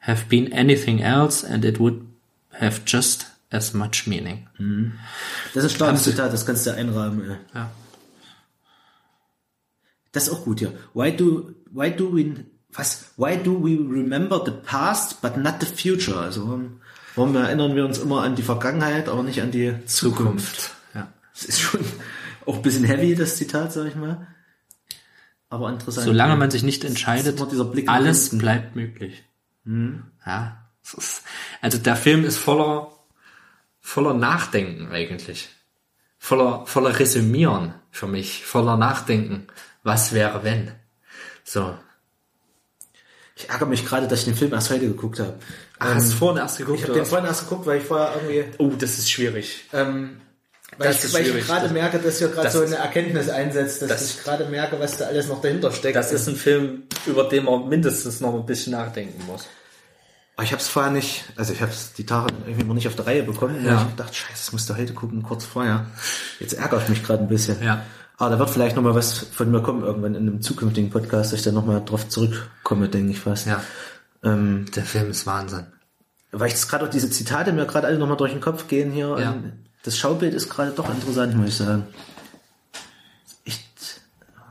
have 0.00 0.28
been 0.28 0.52
anything 0.52 1.02
else 1.02 1.44
and 1.44 1.64
it 1.64 1.78
would 1.78 2.06
have 2.60 2.82
just 2.86 3.26
as 3.50 3.74
much 3.74 4.06
meaning. 4.06 4.46
Das 5.54 5.64
ist 5.64 5.72
ein 5.72 5.76
starkes 5.76 6.04
Zitat, 6.04 6.32
das 6.32 6.46
kannst 6.46 6.66
du 6.66 6.74
einrahmen. 6.74 7.30
Ey. 7.30 7.36
Ja. 7.54 7.70
Das 10.12 10.28
ist 10.28 10.32
auch 10.32 10.44
gut 10.44 10.60
hier. 10.60 10.72
Why 10.94 11.14
do, 11.14 11.50
why 11.70 11.90
do 11.90 12.14
we, 12.14 12.46
was, 12.72 13.12
why 13.16 13.36
do 13.36 13.62
we 13.62 13.76
remember 13.76 14.42
the 14.44 14.52
past 14.52 15.20
but 15.20 15.36
not 15.36 15.56
the 15.60 15.66
future? 15.66 16.18
Also 16.18 16.46
warum, 16.46 16.80
warum 17.14 17.36
erinnern 17.36 17.76
wir 17.76 17.84
uns 17.84 17.98
immer 17.98 18.22
an 18.22 18.34
die 18.34 18.42
Vergangenheit, 18.42 19.08
aber 19.08 19.22
nicht 19.22 19.42
an 19.42 19.50
die 19.50 19.74
Zukunft? 19.84 20.74
Ja. 20.94 21.12
Das 21.34 21.44
ist 21.44 21.60
schon 21.60 21.80
auch 22.46 22.56
ein 22.56 22.62
bisschen 22.62 22.84
heavy, 22.84 23.14
das 23.14 23.36
Zitat, 23.36 23.72
sag 23.72 23.86
ich 23.86 23.96
mal. 23.96 24.26
Aber 25.48 25.70
interessant. 25.70 26.06
Solange 26.06 26.36
man 26.36 26.50
sich 26.50 26.62
nicht 26.62 26.82
entscheidet, 26.84 27.40
alles 27.86 28.36
bleibt 28.36 28.74
möglich. 28.74 29.22
Ja. 30.26 30.65
Ist- 30.94 31.22
Also 31.60 31.78
der 31.78 31.96
Film 31.96 32.24
ist 32.24 32.38
voller, 32.38 32.92
voller 33.80 34.14
Nachdenken 34.14 34.90
eigentlich. 34.92 35.48
Voller, 36.18 36.66
voller 36.66 36.98
Resümieren 36.98 37.74
für 37.90 38.06
mich. 38.06 38.44
Voller 38.44 38.76
Nachdenken. 38.76 39.46
Was 39.82 40.12
wäre 40.12 40.42
wenn? 40.44 40.72
So. 41.44 41.76
Ich 43.36 43.50
ärgere 43.50 43.66
mich 43.66 43.84
gerade, 43.84 44.08
dass 44.08 44.20
ich 44.20 44.24
den 44.24 44.34
Film 44.34 44.52
erst 44.54 44.70
heute 44.70 44.88
geguckt 44.88 45.20
habe. 45.20 45.34
Ah, 45.78 45.94
hast 45.94 46.12
du 46.12 46.16
vorhin 46.16 46.38
erst 46.42 46.56
geguckt? 46.58 46.78
Ich 46.78 46.84
habe 46.84 46.94
den 46.94 47.04
vorhin 47.06 47.26
erst 47.26 47.42
geguckt, 47.48 47.66
weil 47.66 47.78
ich 47.80 47.84
vorher 47.86 48.14
irgendwie, 48.14 48.44
Oh, 48.58 48.70
das 48.78 48.98
ist 48.98 49.10
schwierig. 49.10 49.64
ähm, 49.74 50.20
weil, 50.78 50.88
Das 50.88 51.04
ich, 51.04 51.12
weil 51.12 51.36
ich 51.36 51.46
gerade 51.46 51.68
merke, 51.68 51.98
dass 51.98 52.18
hier 52.18 52.28
gerade 52.28 52.50
so 52.50 52.62
eine 52.62 52.76
Erkenntnis 52.76 53.28
einsetzt, 53.28 53.82
dass 53.82 53.88
das- 53.88 54.10
ich 54.16 54.24
gerade 54.24 54.46
merke, 54.46 54.80
was 54.80 54.96
da 54.96 55.06
alles 55.06 55.28
noch 55.28 55.42
dahinter 55.42 55.70
steckt. 55.70 55.96
Das 55.96 56.12
ist 56.12 56.26
ein 56.28 56.36
Film, 56.36 56.84
über 57.04 57.24
den 57.28 57.44
man 57.44 57.68
mindestens 57.68 58.20
noch 58.20 58.34
ein 58.34 58.46
bisschen 58.46 58.72
nachdenken 58.72 59.22
muss. 59.26 59.46
Aber 60.36 60.44
ich 60.44 60.52
habe 60.52 60.60
es 60.60 60.68
vorher 60.68 60.92
nicht, 60.92 61.24
also 61.36 61.52
ich 61.54 61.62
habe 61.62 61.72
die 61.96 62.04
Tage 62.04 62.32
irgendwie 62.44 62.60
immer 62.60 62.74
nicht 62.74 62.86
auf 62.88 62.94
der 62.94 63.06
Reihe 63.06 63.22
bekommen. 63.22 63.64
Ja. 63.64 63.72
Ich 63.74 63.80
habe 63.80 63.90
gedacht, 63.92 64.14
scheiße, 64.14 64.32
das 64.34 64.52
musst 64.52 64.68
du 64.68 64.76
heute 64.76 64.92
gucken, 64.92 65.22
kurz 65.22 65.46
vorher. 65.46 65.86
Jetzt 66.38 66.52
ärgere 66.52 66.82
ich 66.82 66.88
mich 66.90 67.02
gerade 67.02 67.22
ein 67.22 67.28
bisschen. 67.28 67.62
Ja. 67.62 67.82
Aber 68.18 68.30
da 68.30 68.38
wird 68.38 68.50
vielleicht 68.50 68.76
noch 68.76 68.82
mal 68.82 68.94
was 68.94 69.18
von 69.18 69.50
mir 69.50 69.62
kommen, 69.62 69.82
irgendwann 69.82 70.14
in 70.14 70.28
einem 70.28 70.42
zukünftigen 70.42 70.90
Podcast, 70.90 71.32
dass 71.32 71.38
ich 71.40 71.44
da 71.44 71.52
noch 71.52 71.64
mal 71.64 71.80
drauf 71.82 72.08
zurückkomme, 72.08 72.88
denke 72.90 73.12
ich 73.12 73.20
fast. 73.20 73.46
Ja. 73.46 73.62
Ähm, 74.22 74.66
Der 74.74 74.84
Film 74.84 75.10
ist 75.10 75.26
Wahnsinn. 75.26 75.66
weil 76.32 76.48
ich 76.48 76.54
jetzt 76.54 76.68
gerade 76.68 76.84
auch 76.84 76.90
diese 76.90 77.08
Zitate 77.10 77.52
mir 77.52 77.64
gerade 77.66 77.86
alle 77.86 77.98
noch 77.98 78.06
mal 78.08 78.16
durch 78.16 78.32
den 78.32 78.40
Kopf 78.42 78.68
gehen 78.68 78.92
hier. 78.92 79.16
Ja. 79.18 79.34
Das 79.84 79.96
Schaubild 79.96 80.34
ist 80.34 80.50
gerade 80.50 80.70
doch 80.72 80.88
interessant, 80.90 81.34
muss 81.34 81.48
ich 81.48 81.56
sagen. 81.56 81.86
Echt, 83.44 83.66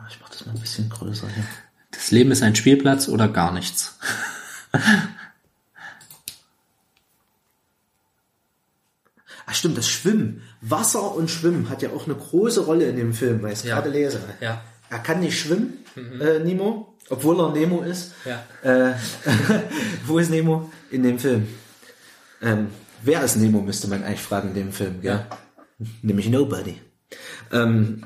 ich 0.09 0.19
mach 0.21 0.29
das 0.29 0.45
mal 0.47 0.53
ein 0.55 0.61
bisschen 0.61 0.89
größer 0.89 1.27
hier. 1.27 1.43
Das 1.91 2.09
Leben 2.11 2.31
ist 2.31 2.41
ein 2.41 2.55
Spielplatz 2.55 3.07
oder 3.07 3.27
gar 3.27 3.51
nichts. 3.51 3.97
Ach 9.47 9.53
stimmt, 9.53 9.77
das 9.77 9.87
Schwimmen. 9.87 10.41
Wasser 10.61 11.15
und 11.15 11.29
Schwimmen 11.29 11.69
hat 11.69 11.81
ja 11.81 11.89
auch 11.91 12.05
eine 12.05 12.15
große 12.15 12.61
Rolle 12.65 12.85
in 12.89 12.95
dem 12.95 13.13
Film, 13.13 13.41
weil 13.43 13.53
ich 13.53 13.59
es 13.59 13.65
Ja. 13.65 13.75
gerade 13.75 13.89
lese. 13.91 14.19
Ja. 14.41 14.61
Er 14.89 14.99
kann 14.99 15.19
nicht 15.19 15.39
schwimmen, 15.39 15.73
äh, 16.19 16.39
Nemo, 16.39 16.95
obwohl 17.09 17.39
er 17.39 17.51
Nemo 17.51 17.81
ist. 17.81 18.13
Ja. 18.25 18.43
Äh, 18.63 18.93
wo 20.07 20.17
ist 20.19 20.29
Nemo 20.29 20.71
in 20.91 21.03
dem 21.03 21.19
Film? 21.19 21.47
Ähm, 22.41 22.67
wer 23.03 23.23
ist 23.23 23.35
Nemo, 23.37 23.61
müsste 23.61 23.87
man 23.87 24.03
eigentlich 24.03 24.21
fragen 24.21 24.49
in 24.49 24.55
dem 24.55 24.71
Film, 24.71 25.01
gell? 25.01 25.25
Nämlich 26.01 26.29
Nobody. 26.29 26.79
Ähm, 27.51 28.01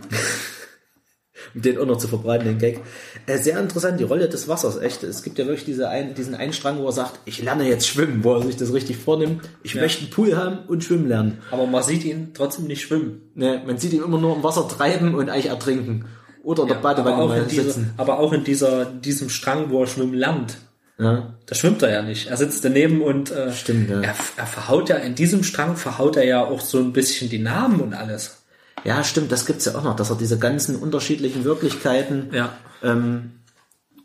um 1.54 1.62
den 1.62 1.78
auch 1.78 1.86
noch 1.86 1.98
zu 1.98 2.08
verbreiten, 2.08 2.48
den 2.48 2.58
Gag. 2.58 2.80
Äh, 3.26 3.38
sehr 3.38 3.60
interessant, 3.60 4.00
die 4.00 4.04
Rolle 4.04 4.30
des 4.30 4.48
Wassers, 4.48 4.78
echt. 4.78 5.04
Es 5.04 5.24
gibt 5.24 5.40
ja 5.40 5.46
wirklich 5.46 5.66
diese 5.66 5.90
ein, 5.90 6.14
diesen 6.16 6.36
einen 6.36 6.54
Strang, 6.54 6.80
wo 6.80 6.86
er 6.86 6.92
sagt, 6.92 7.20
ich 7.26 7.42
lerne 7.42 7.68
jetzt 7.68 7.88
schwimmen, 7.88 8.24
wo 8.24 8.34
er 8.34 8.44
sich 8.44 8.58
das 8.58 8.74
richtig 8.74 8.98
vornimmt. 8.98 9.42
Ich 9.64 9.76
möchte 9.76 10.02
einen 10.02 10.12
Pool 10.12 10.36
haben 10.36 10.60
und 10.68 10.84
schwimmen 10.84 11.08
lernen. 11.08 11.40
Aber 11.52 11.66
man 11.66 11.84
sieht 11.84 12.04
ihn 12.06 12.32
trotzdem 12.34 12.66
nicht 12.66 12.82
schwimmen. 12.82 13.22
Ne, 13.36 13.62
man 13.66 13.78
sieht 13.78 13.94
ihn 13.94 14.04
immer 14.04 14.20
nur 14.20 14.36
im 14.36 14.44
Wasser 14.44 14.68
treiben 14.68 15.16
und 15.16 15.30
eigentlich 15.30 15.48
ertrinken. 15.48 16.06
Oder 16.44 16.64
in 16.64 16.70
der 16.70 16.78
aber, 16.78 16.96
Badewanne 16.96 17.18
auch 17.18 17.28
mal 17.28 17.42
in 17.42 17.48
dieser, 17.48 17.64
sitzen. 17.64 17.94
aber 17.98 18.20
auch 18.20 18.34
in 18.34 18.44
dieser, 18.44 18.86
diesem 18.86 19.30
Strang, 19.30 19.70
wo 19.70 19.82
er 19.82 19.88
schwimmen 19.88 20.14
lernt. 20.14 20.58
Ja. 20.98 21.34
Da 21.46 21.56
schwimmt 21.56 21.82
er 21.82 21.92
ja 21.92 22.02
nicht. 22.02 22.28
Er 22.28 22.38
sitzt 22.38 22.64
daneben 22.66 23.02
und 23.02 23.32
äh, 23.32 23.54
Stimmt, 23.54 23.90
ja. 23.90 24.02
er, 24.02 24.16
er 24.36 24.46
verhaut 24.46 24.90
ja, 24.90 24.98
in 24.98 25.16
diesem 25.16 25.44
Strang 25.44 25.78
verhaut 25.78 26.18
er 26.18 26.26
ja 26.26 26.44
auch 26.44 26.60
so 26.60 26.78
ein 26.78 26.92
bisschen 26.92 27.30
die 27.30 27.40
Namen 27.40 27.80
und 27.80 27.94
alles. 27.94 28.39
Ja, 28.84 29.04
stimmt, 29.04 29.32
das 29.32 29.46
gibt's 29.46 29.66
ja 29.66 29.76
auch 29.76 29.84
noch, 29.84 29.96
dass 29.96 30.10
er 30.10 30.16
diese 30.16 30.38
ganzen 30.40 30.76
unterschiedlichen 30.76 31.44
Wirklichkeiten 31.44 32.30
Ja. 32.34 32.54
ähm, 32.84 33.40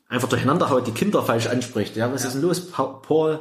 einfach 0.08 0.28
durcheinander 0.28 0.70
haut, 0.70 0.86
die 0.86 0.92
Kinder 0.92 1.22
falsch 1.22 1.46
anspricht. 1.46 1.96
Ja, 1.96 2.12
was 2.12 2.24
ist 2.24 2.34
denn 2.34 2.42
los, 2.42 2.70
Pa- 2.70 3.00
Paul? 3.02 3.40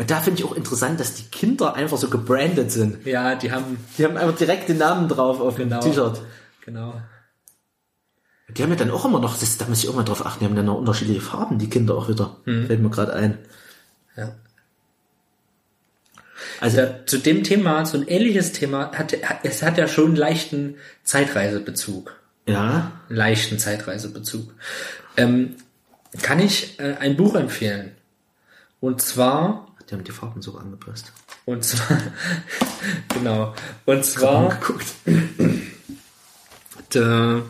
Und 0.00 0.10
da 0.10 0.20
finde 0.20 0.40
ich 0.40 0.46
auch 0.46 0.54
interessant, 0.54 1.00
dass 1.00 1.14
die 1.14 1.24
Kinder 1.24 1.74
einfach 1.74 1.96
so 1.98 2.08
gebrandet 2.08 2.70
sind. 2.70 3.04
Ja, 3.04 3.34
die 3.34 3.50
haben, 3.50 3.78
Die 3.98 4.04
haben 4.04 4.16
einfach 4.16 4.36
direkt 4.36 4.68
den 4.68 4.78
Namen 4.78 5.08
drauf 5.08 5.40
auf 5.40 5.56
Genau. 5.56 5.80
dem 5.80 5.90
T-Shirt. 5.90 6.20
genau. 6.64 6.94
Die 8.56 8.62
haben 8.62 8.70
ja 8.70 8.76
dann 8.76 8.90
auch 8.92 9.04
immer 9.04 9.20
noch, 9.20 9.36
das, 9.38 9.58
da 9.58 9.66
muss 9.66 9.82
ich 9.84 9.90
auch 9.90 9.94
mal 9.94 10.04
drauf 10.04 10.24
achten, 10.24 10.38
die 10.40 10.46
haben 10.46 10.56
dann 10.56 10.64
noch 10.66 10.78
unterschiedliche 10.78 11.20
Farben, 11.20 11.58
die 11.58 11.68
Kinder 11.68 11.94
auch 11.96 12.08
wieder. 12.08 12.36
Fällt 12.44 12.80
mir 12.80 12.88
gerade 12.90 13.12
ein. 13.12 13.38
Ja. 14.16 14.36
Also, 16.60 16.76
Da, 16.78 17.06
zu 17.06 17.18
dem 17.18 17.44
Thema, 17.44 17.84
so 17.86 17.98
ein 17.98 18.08
ähnliches 18.08 18.52
Thema, 18.52 18.90
hat, 18.92 19.12
hat- 19.22 19.40
es 19.44 19.62
hat 19.62 19.78
ja 19.78 19.86
schon 19.88 20.06
einen 20.06 20.16
leichten 20.16 20.74
Zeitreisebezug. 21.04 22.18
ja, 22.46 22.92
Einen 23.08 23.16
leichten 23.16 23.58
Zeitreisebezug. 23.58 24.52
Ähm, 25.16 25.56
kann 26.22 26.40
ich 26.40 26.78
äh, 26.80 26.96
ein 26.98 27.16
Buch 27.16 27.34
empfehlen. 27.34 27.92
Und 28.80 29.02
zwar, 29.02 29.74
die 29.88 29.94
haben 29.94 30.04
die 30.04 30.12
Farben 30.12 30.42
so 30.42 30.56
angepasst. 30.56 31.12
und 31.44 31.64
zwar, 31.64 31.98
genau, 33.14 33.54
und 33.84 34.04
zwar, 34.04 34.48
Geguckt. 34.58 34.86
The 36.92 37.42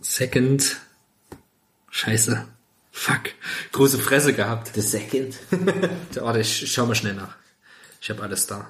Second, 0.00 0.76
scheiße, 1.90 2.44
fuck, 2.98 3.30
große 3.72 3.98
Fresse 3.98 4.32
gehabt. 4.32 4.72
The 4.74 4.80
Second. 4.80 5.38
Warte, 6.14 6.40
ich 6.40 6.72
schau 6.72 6.84
mal 6.86 6.94
schnell 6.94 7.14
nach. 7.14 7.36
Ich 8.00 8.10
habe 8.10 8.22
alles 8.22 8.46
da. 8.46 8.58
Und 8.58 8.66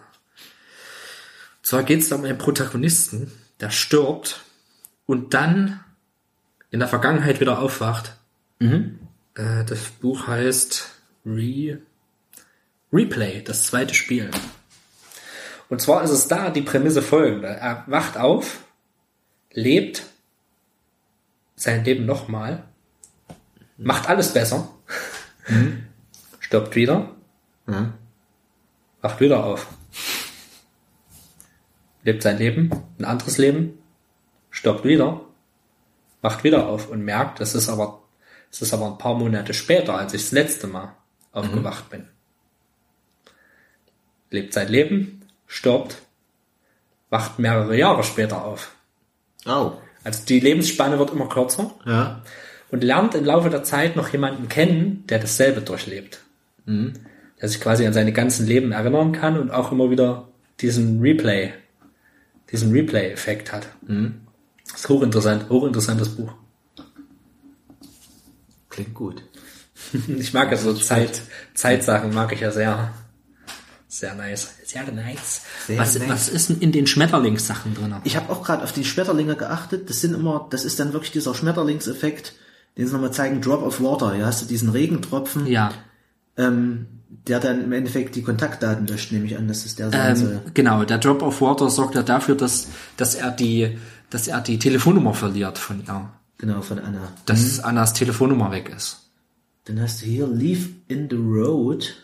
zwar 1.62 1.82
geht 1.82 2.00
es 2.00 2.08
da 2.08 2.16
um 2.16 2.24
einen 2.24 2.39
Protagonisten, 2.39 3.32
der 3.60 3.70
stirbt 3.70 4.42
und 5.07 5.34
dann 5.34 5.81
in 6.70 6.78
der 6.78 6.89
Vergangenheit 6.89 7.40
wieder 7.40 7.58
aufwacht. 7.58 8.16
Äh, 9.34 9.65
das 9.65 9.81
Buch 10.00 10.26
heißt 10.26 10.90
Re 11.24 11.78
Replay, 12.92 13.42
das 13.42 13.65
zweite 13.65 13.94
Spiel. 13.94 14.31
Und 15.68 15.81
zwar 15.81 16.02
ist 16.02 16.10
es 16.10 16.28
da 16.28 16.50
die 16.50 16.62
Prämisse 16.62 17.02
folgende. 17.02 17.48
Er 17.48 17.84
wacht 17.86 18.16
auf, 18.16 18.65
lebt 19.52 20.05
sein 21.57 21.84
Leben 21.84 22.07
nochmal, 22.07 22.65
macht 23.78 24.08
alles 24.08 24.32
besser, 24.32 24.68
stirbt 26.40 26.74
wieder, 26.74 27.10
Ja. 27.66 27.92
wacht 29.00 29.20
wieder 29.20 29.44
auf. 29.44 29.66
Lebt 32.02 32.23
sein 32.23 32.39
Leben, 32.39 32.70
ein 32.98 33.05
anderes 33.05 33.39
Leben, 33.39 33.78
stirbt 34.50 34.84
wieder, 34.84 35.20
wacht 36.23 36.44
wieder 36.44 36.66
auf 36.68 36.89
und 36.89 37.02
merkt, 37.05 37.40
es 37.40 37.55
ist 37.55 37.68
aber, 37.68 38.02
es 38.50 38.62
ist 38.62 38.73
aber 38.73 38.86
ein 38.86 38.98
paar 38.98 39.15
Monate 39.15 39.55
später, 39.55 39.94
als 39.94 40.15
ich 40.15 40.23
das 40.23 40.32
letzte 40.32 40.66
Mal 40.66 40.94
aufgewacht 41.32 41.90
bin. 41.90 42.08
Lebt 44.31 44.52
sein 44.52 44.68
Leben, 44.68 45.24
stirbt, 45.47 46.02
wacht 47.10 47.39
mehrere 47.39 47.76
Jahre 47.76 48.02
später 48.05 48.44
auf. 48.44 48.73
Oh. 49.47 49.73
Also 50.05 50.24
die 50.26 50.40
Lebensspanne 50.40 50.98
wird 50.98 51.10
immer 51.10 51.28
kürzer 51.28 51.73
Ja. 51.84 52.23
Und 52.70 52.84
lernt 52.84 53.14
im 53.14 53.24
Laufe 53.24 53.50
der 53.50 53.62
Zeit 53.62 53.97
noch 53.97 54.08
jemanden 54.10 54.48
kennen, 54.48 55.05
der 55.08 55.18
dasselbe 55.18 55.60
durchlebt. 55.60 56.20
der 57.40 57.48
sich 57.48 57.60
quasi 57.60 57.86
an 57.86 57.92
seine 57.92 58.12
ganzen 58.12 58.47
Leben 58.47 58.72
erinnern 58.72 59.12
kann 59.12 59.38
und 59.38 59.50
auch 59.50 59.72
immer 59.72 59.90
wieder 59.90 60.28
diesen 60.60 61.00
Replay, 61.00 61.52
diesen 62.50 62.72
Replay-Effekt 62.72 63.52
hat. 63.52 63.68
Das 64.66 64.80
ist 64.80 64.88
hochinteressant, 64.88 65.48
hochinteressantes 65.48 66.10
Buch. 66.10 66.32
Klingt 68.68 68.94
gut. 68.94 69.22
Ich 70.08 70.34
mag 70.34 70.50
ja 70.50 70.56
so 70.56 70.74
Zeit, 70.74 71.22
Zeitsachen 71.55 72.12
mag 72.12 72.32
ich 72.32 72.40
ja 72.40 72.50
sehr. 72.50 72.92
Sehr 73.86 74.14
nice. 74.14 74.55
Sehr 74.64 74.84
nice. 74.92 75.42
Sehr 75.66 75.78
was, 75.78 75.98
nice. 75.98 76.08
was 76.08 76.28
ist 76.28 76.50
denn 76.50 76.58
in 76.58 76.72
den 76.72 76.86
Schmetterlingssachen 76.86 77.74
drin? 77.74 77.94
Ich 78.05 78.16
habe 78.16 78.30
auch 78.30 78.42
gerade 78.44 78.62
auf 78.64 78.72
die 78.72 78.84
Schmetterlinge 78.84 79.34
geachtet. 79.34 79.88
Das 79.88 80.02
sind 80.02 80.14
immer, 80.14 80.47
das 80.50 80.64
ist 80.64 80.78
dann 80.78 80.92
wirklich 80.92 81.12
dieser 81.12 81.34
Schmetterlingseffekt, 81.34 82.34
den 82.78 82.86
sie 82.86 82.92
nochmal 82.94 83.12
zeigen, 83.12 83.40
Drop 83.42 83.62
of 83.62 83.81
Water. 83.82 84.15
Ja, 84.15 84.26
hast 84.26 84.40
du 84.42 84.47
diesen 84.47 84.70
Regentropfen, 84.70 85.47
Ja. 85.47 85.73
ähm, 86.39 86.86
der 87.26 87.40
dann 87.40 87.65
im 87.65 87.73
Endeffekt 87.73 88.15
die 88.16 88.23
Kontaktdaten 88.23 88.86
löscht, 88.86 89.12
nehme 89.12 89.26
ich 89.26 89.36
an, 89.36 89.48
dass 89.48 89.66
es 89.66 89.74
der 89.76 89.90
sein 89.90 90.16
soll. 90.16 90.32
Ähm, 90.47 90.52
genau, 90.55 90.84
der 90.84 90.98
Drop 90.98 91.20
of 91.23 91.40
Water 91.40 91.68
sorgt 91.68 91.94
ja 91.94 92.02
dafür, 92.02 92.34
dass, 92.36 92.68
dass 92.97 93.15
er 93.15 93.31
die, 93.31 93.76
dass 94.10 94.28
er 94.28 94.40
die 94.40 94.58
Telefonnummer 94.58 95.12
verliert 95.15 95.58
von 95.58 95.82
ihr. 95.86 96.10
Genau, 96.39 96.62
von 96.62 96.78
Anna. 96.78 97.12
Dass 97.26 97.60
Annas 97.60 97.92
Telefonnummer 97.94 98.50
weg 98.52 98.73
ist. 98.74 98.98
Dann 99.65 99.81
hast 99.82 100.00
du 100.02 100.07
hier 100.07 100.26
Leave 100.28 100.68
in 100.86 101.08
the 101.10 101.16
Road. 101.16 101.94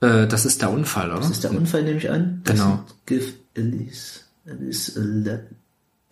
Äh, 0.00 0.26
das 0.28 0.44
ist 0.44 0.60
der 0.62 0.70
Unfall, 0.70 1.10
oder? 1.10 1.20
Das 1.20 1.30
ist 1.30 1.42
der 1.44 1.50
Unfall, 1.52 1.82
nehme 1.82 1.98
ich 1.98 2.10
an. 2.10 2.42
Das 2.44 2.56
Genau. 2.56 2.84
Give 3.06 3.24
Elise, 3.54 4.20
Elise 4.44 5.00
a, 5.00 5.02
le 5.02 5.46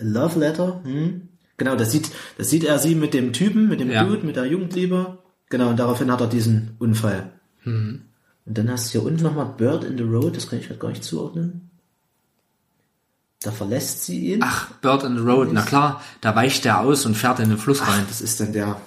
a 0.01 0.03
Love 0.03 0.39
Letter. 0.41 0.81
Hm? 0.85 1.29
Genau, 1.59 1.75
das 1.77 1.91
sieht, 1.93 2.11
das 2.39 2.51
sieht 2.51 2.65
er 2.65 2.79
sie 2.79 2.95
mit 2.95 3.15
dem 3.15 3.33
Typen, 3.33 3.69
mit 3.69 3.81
dem 3.81 3.91
Ja. 3.91 4.05
Dude, 4.05 4.27
mit 4.27 4.37
der 4.37 4.47
Jugendliebe. 4.47 5.19
Genau, 5.49 5.69
und 5.71 5.79
daraufhin 5.79 6.11
hat 6.13 6.21
er 6.21 6.27
diesen 6.27 6.77
Unfall. 6.79 7.31
Mhm. 7.65 8.03
Und 8.45 8.59
dann 8.59 8.71
hast 8.71 8.89
du 8.89 8.99
hier 8.99 9.03
unten 9.07 9.23
nochmal 9.23 9.55
Bird 9.57 9.85
in 9.85 9.97
the 9.97 10.05
Road, 10.05 10.37
das 10.37 10.49
kann 10.49 10.59
ich 10.61 10.69
halt 10.69 10.81
gar 10.81 10.89
nicht 10.91 11.03
zuordnen. 11.05 11.71
Da 13.43 13.51
verlässt 13.53 14.05
sie 14.05 14.33
ihn. 14.35 14.41
Ach, 14.43 14.71
Bird 14.83 15.05
in 15.05 15.17
the 15.17 15.23
Road, 15.23 15.49
na 15.53 15.63
klar, 15.63 16.03
da 16.21 16.35
weicht 16.35 16.65
der 16.65 16.81
aus 16.81 17.07
und 17.07 17.15
fährt 17.17 17.39
in 17.41 17.49
den 17.49 17.59
Fluss 17.59 17.81
Ach, 17.83 17.89
rein. 17.97 18.05
das 18.09 18.21
ist 18.21 18.41
dann 18.41 18.53
der, 18.53 18.81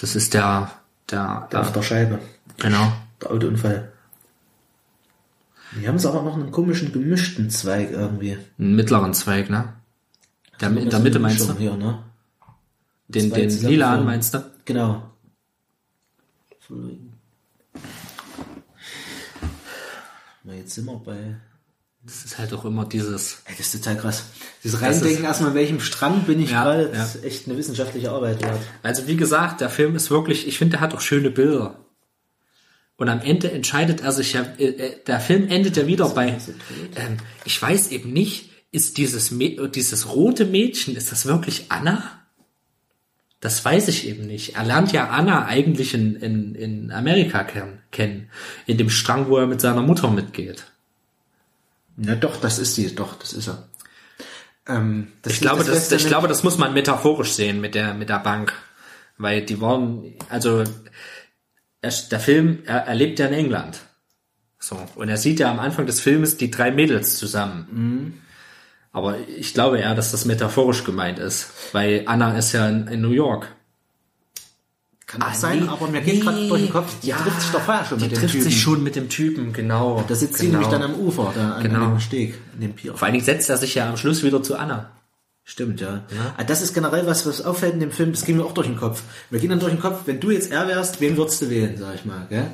Das 0.00 0.14
ist 0.16 0.34
der, 0.34 0.70
der, 1.10 1.48
der 1.52 1.60
auf 1.60 1.66
der 1.66 1.74
der 1.74 1.82
Scheibe. 1.82 2.18
genau. 2.58 2.92
Der 3.20 3.30
Autounfall. 3.30 3.92
Die 5.80 5.86
haben 5.88 5.96
es 5.96 6.04
aber 6.06 6.22
noch 6.22 6.34
einen 6.34 6.50
komischen 6.50 6.92
gemischten 6.92 7.48
Zweig 7.50 7.92
irgendwie. 7.92 8.36
Einen 8.58 8.74
mittleren 8.76 9.14
Zweig, 9.14 9.48
ne? 9.48 9.72
Der, 10.62 10.76
in 10.76 10.88
der 10.90 10.98
Mitte 11.00 11.18
meinst 11.18 11.48
du? 11.48 11.54
Hier, 11.58 11.76
ne? 11.76 12.02
Den, 13.08 13.30
den 13.30 13.50
Lilan 13.68 13.90
vorne. 13.96 14.04
meinst 14.04 14.32
du? 14.34 14.44
Genau. 14.64 15.02
Na, 20.44 20.54
jetzt 20.54 20.74
sind 20.74 20.86
wir 20.86 20.96
bei. 20.98 21.36
Das 22.04 22.24
ist 22.24 22.36
halt 22.38 22.52
auch 22.52 22.64
immer 22.64 22.84
dieses, 22.84 23.42
Ey, 23.44 23.54
das 23.56 23.72
ist 23.72 23.84
total 23.84 23.96
krass. 23.96 24.24
Dieses 24.64 24.80
Das 24.80 24.88
Reindenken 24.90 25.24
erstmal, 25.24 25.50
in 25.50 25.56
welchem 25.56 25.80
Strang 25.80 26.22
bin 26.24 26.40
ich 26.40 26.50
Ja, 26.50 26.64
gerade, 26.64 26.84
ja. 26.84 26.88
das 26.90 27.14
ist 27.16 27.24
echt 27.24 27.46
eine 27.46 27.56
wissenschaftliche 27.56 28.10
Arbeit 28.10 28.42
wert. 28.42 28.58
Also 28.82 29.06
wie 29.06 29.16
gesagt, 29.16 29.60
der 29.60 29.70
Film 29.70 29.94
ist 29.94 30.10
wirklich, 30.10 30.48
ich 30.48 30.58
finde, 30.58 30.72
der 30.72 30.80
hat 30.80 30.94
auch 30.94 31.00
schöne 31.00 31.30
Bilder. 31.30 31.78
Und 32.96 33.08
am 33.08 33.20
Ende 33.20 33.52
entscheidet 33.52 34.00
er 34.00 34.10
sich 34.12 34.32
ja, 34.32 34.42
äh, 34.58 34.64
äh, 34.64 35.04
der 35.06 35.20
Film 35.20 35.48
endet 35.48 35.76
ja 35.76 35.86
wieder 35.86 36.08
bei, 36.08 36.38
ähm, 36.96 37.18
ich 37.44 37.60
weiß 37.62 37.88
eben 37.92 38.12
nicht, 38.12 38.50
ist 38.72 38.96
dieses, 38.98 39.32
dieses 39.74 40.08
rote 40.14 40.44
Mädchen, 40.46 40.96
ist 40.96 41.12
das 41.12 41.26
wirklich 41.26 41.66
Anna? 41.70 42.02
Das 43.40 43.64
weiß 43.64 43.88
ich 43.88 44.06
eben 44.06 44.26
nicht. 44.26 44.56
Er 44.56 44.64
lernt 44.64 44.92
ja 44.92 45.08
Anna 45.10 45.46
eigentlich 45.46 45.94
in, 45.94 46.16
in, 46.16 46.54
in 46.54 46.90
Amerika 46.92 47.44
kennen, 47.44 47.80
kennen. 47.90 48.30
In 48.66 48.78
dem 48.78 48.88
Strang, 48.88 49.28
wo 49.28 49.36
er 49.36 49.46
mit 49.46 49.60
seiner 49.60 49.82
Mutter 49.82 50.10
mitgeht. 50.10 50.64
Na 51.96 52.14
doch, 52.14 52.40
das 52.40 52.58
ist 52.58 52.76
die, 52.76 52.94
doch, 52.94 53.18
das 53.18 53.32
ist 53.32 53.48
er. 53.48 53.68
Ähm, 54.68 55.08
das 55.22 55.34
Ich 55.34 55.40
glaube, 55.40 55.64
das, 55.64 55.74
lässt 55.74 55.92
ich 55.92 56.02
dann- 56.02 56.08
glaube, 56.08 56.28
das 56.28 56.42
muss 56.44 56.56
man 56.56 56.72
metaphorisch 56.72 57.32
sehen 57.32 57.60
mit 57.60 57.74
der, 57.74 57.94
mit 57.94 58.08
der 58.08 58.20
Bank. 58.20 58.52
Weil 59.18 59.42
die 59.44 59.60
waren, 59.60 60.14
also, 60.30 60.64
er, 61.82 61.92
der 62.10 62.20
Film, 62.20 62.60
er, 62.64 62.86
er 62.86 62.94
lebt 62.94 63.18
ja 63.18 63.26
in 63.26 63.34
England. 63.34 63.80
So. 64.58 64.80
Und 64.94 65.08
er 65.08 65.16
sieht 65.18 65.40
ja 65.40 65.50
am 65.50 65.58
Anfang 65.58 65.86
des 65.86 66.00
Filmes 66.00 66.36
die 66.36 66.50
drei 66.50 66.70
Mädels 66.70 67.16
zusammen. 67.16 67.66
Mhm. 67.72 68.14
Aber 68.92 69.16
ich 69.26 69.54
glaube 69.54 69.78
eher, 69.78 69.94
dass 69.94 70.10
das 70.10 70.24
metaphorisch 70.26 70.84
gemeint 70.84 71.18
ist. 71.18 71.48
Weil 71.72 72.02
Anna 72.06 72.36
ist 72.36 72.52
ja 72.52 72.68
in, 72.68 72.86
in 72.88 73.00
New 73.00 73.10
York. 73.12 73.48
Kann 75.06 75.22
auch 75.22 75.28
Ah, 75.28 75.34
sein, 75.34 75.60
nee, 75.60 75.68
aber 75.68 75.88
mir 75.88 76.00
geht 76.00 76.14
nee. 76.16 76.20
gerade 76.20 76.48
durch 76.48 76.62
den 76.62 76.72
Kopf, 76.72 77.00
die 77.02 77.10
trifft 77.10 77.40
sich 77.42 77.50
doch 77.50 77.60
vorher 77.60 77.84
schon 77.84 77.98
Die 77.98 78.04
mit 78.04 78.12
dem 78.12 78.18
trifft 78.20 78.32
Typen. 78.32 78.44
sich 78.44 78.60
schon 78.62 78.82
mit 78.82 78.96
dem 78.96 79.08
Typen, 79.08 79.52
genau. 79.52 80.02
Da 80.08 80.14
sitzt 80.14 80.38
sie 80.38 80.46
genau. 80.46 80.60
nämlich 80.60 80.70
dann 80.78 80.82
am 80.82 80.94
Ufer, 80.98 81.32
da 81.34 81.52
an, 81.54 81.62
Genau. 81.62 81.84
an 81.84 81.90
dem 81.94 82.00
Steg, 82.00 82.34
in 82.54 82.60
dem 82.60 82.72
Pier. 82.74 82.94
Vor 82.94 83.04
allen 83.06 83.12
Dingen 83.14 83.24
setzt 83.24 83.50
er 83.50 83.56
sich 83.58 83.74
ja 83.74 83.88
am 83.90 83.96
Schluss 83.96 84.22
wieder 84.22 84.42
zu 84.42 84.56
Anna. 84.56 84.90
Stimmt, 85.44 85.80
ja. 85.80 86.02
Ah, 86.38 86.44
Das 86.44 86.62
ist 86.62 86.72
generell 86.72 87.06
was, 87.06 87.26
was 87.26 87.42
auffällt 87.44 87.74
in 87.74 87.80
dem 87.80 87.90
Film, 87.90 88.12
das 88.12 88.24
ging 88.24 88.36
mir 88.36 88.44
auch 88.44 88.52
durch 88.54 88.68
den 88.68 88.76
Kopf. 88.76 89.02
Wir 89.28 89.40
gehen 89.40 89.50
dann 89.50 89.58
durch 89.60 89.72
den 89.72 89.80
Kopf, 89.80 90.02
wenn 90.06 90.20
du 90.20 90.30
jetzt 90.30 90.50
er 90.52 90.68
wärst, 90.68 91.00
wen 91.00 91.16
würdest 91.16 91.42
du 91.42 91.50
wählen, 91.50 91.76
sag 91.78 91.94
ich 91.96 92.04
mal, 92.04 92.26
gell? 92.30 92.46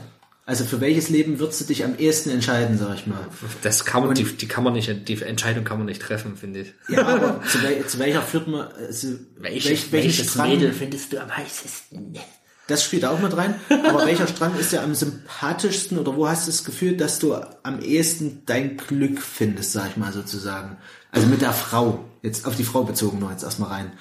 Also 0.48 0.64
für 0.64 0.80
welches 0.80 1.10
Leben 1.10 1.40
würdest 1.40 1.60
du 1.60 1.64
dich 1.66 1.84
am 1.84 1.98
ehesten 1.98 2.30
entscheiden, 2.30 2.78
sag 2.78 2.94
ich 2.94 3.06
mal? 3.06 3.20
Das 3.60 3.84
kann 3.84 4.06
man, 4.06 4.14
die, 4.14 4.24
die 4.24 4.48
kann 4.48 4.64
man 4.64 4.72
nicht, 4.72 5.06
die 5.06 5.20
Entscheidung 5.20 5.62
kann 5.62 5.76
man 5.76 5.84
nicht 5.84 6.00
treffen, 6.00 6.38
finde 6.38 6.60
ich. 6.60 6.72
Ja, 6.88 7.06
aber 7.06 7.42
zu, 7.46 7.62
wel 7.62 7.84
zu 7.84 7.98
welcher 7.98 8.22
führt 8.22 8.48
man, 8.48 8.66
also, 8.78 9.08
welch, 9.36 9.92
welchen 9.92 10.24
Strang, 10.24 10.72
findest 10.72 11.12
du 11.12 11.20
am 11.20 11.36
heißesten? 11.36 12.18
das 12.66 12.82
spielt 12.82 13.04
auch 13.04 13.18
mit 13.18 13.36
rein, 13.36 13.56
aber 13.68 14.06
welcher 14.06 14.26
Strang 14.26 14.58
ist 14.58 14.72
ja 14.72 14.82
am 14.82 14.94
sympathischsten 14.94 15.98
oder 15.98 16.16
wo 16.16 16.26
hast 16.26 16.46
du 16.46 16.50
das 16.50 16.64
Gefühl, 16.64 16.96
dass 16.96 17.18
du 17.18 17.34
am 17.34 17.82
ehesten 17.82 18.44
dein 18.46 18.78
Glück 18.78 19.20
findest, 19.20 19.72
sag 19.72 19.90
ich 19.90 19.96
mal 19.98 20.14
sozusagen? 20.14 20.78
Also 21.10 21.26
mit 21.26 21.42
der 21.42 21.52
Frau, 21.52 22.06
jetzt 22.22 22.46
auf 22.46 22.56
die 22.56 22.64
Frau 22.64 22.84
bezogen 22.84 23.18
noch 23.18 23.30
jetzt 23.30 23.44
erstmal 23.44 23.68
rein. 23.68 23.92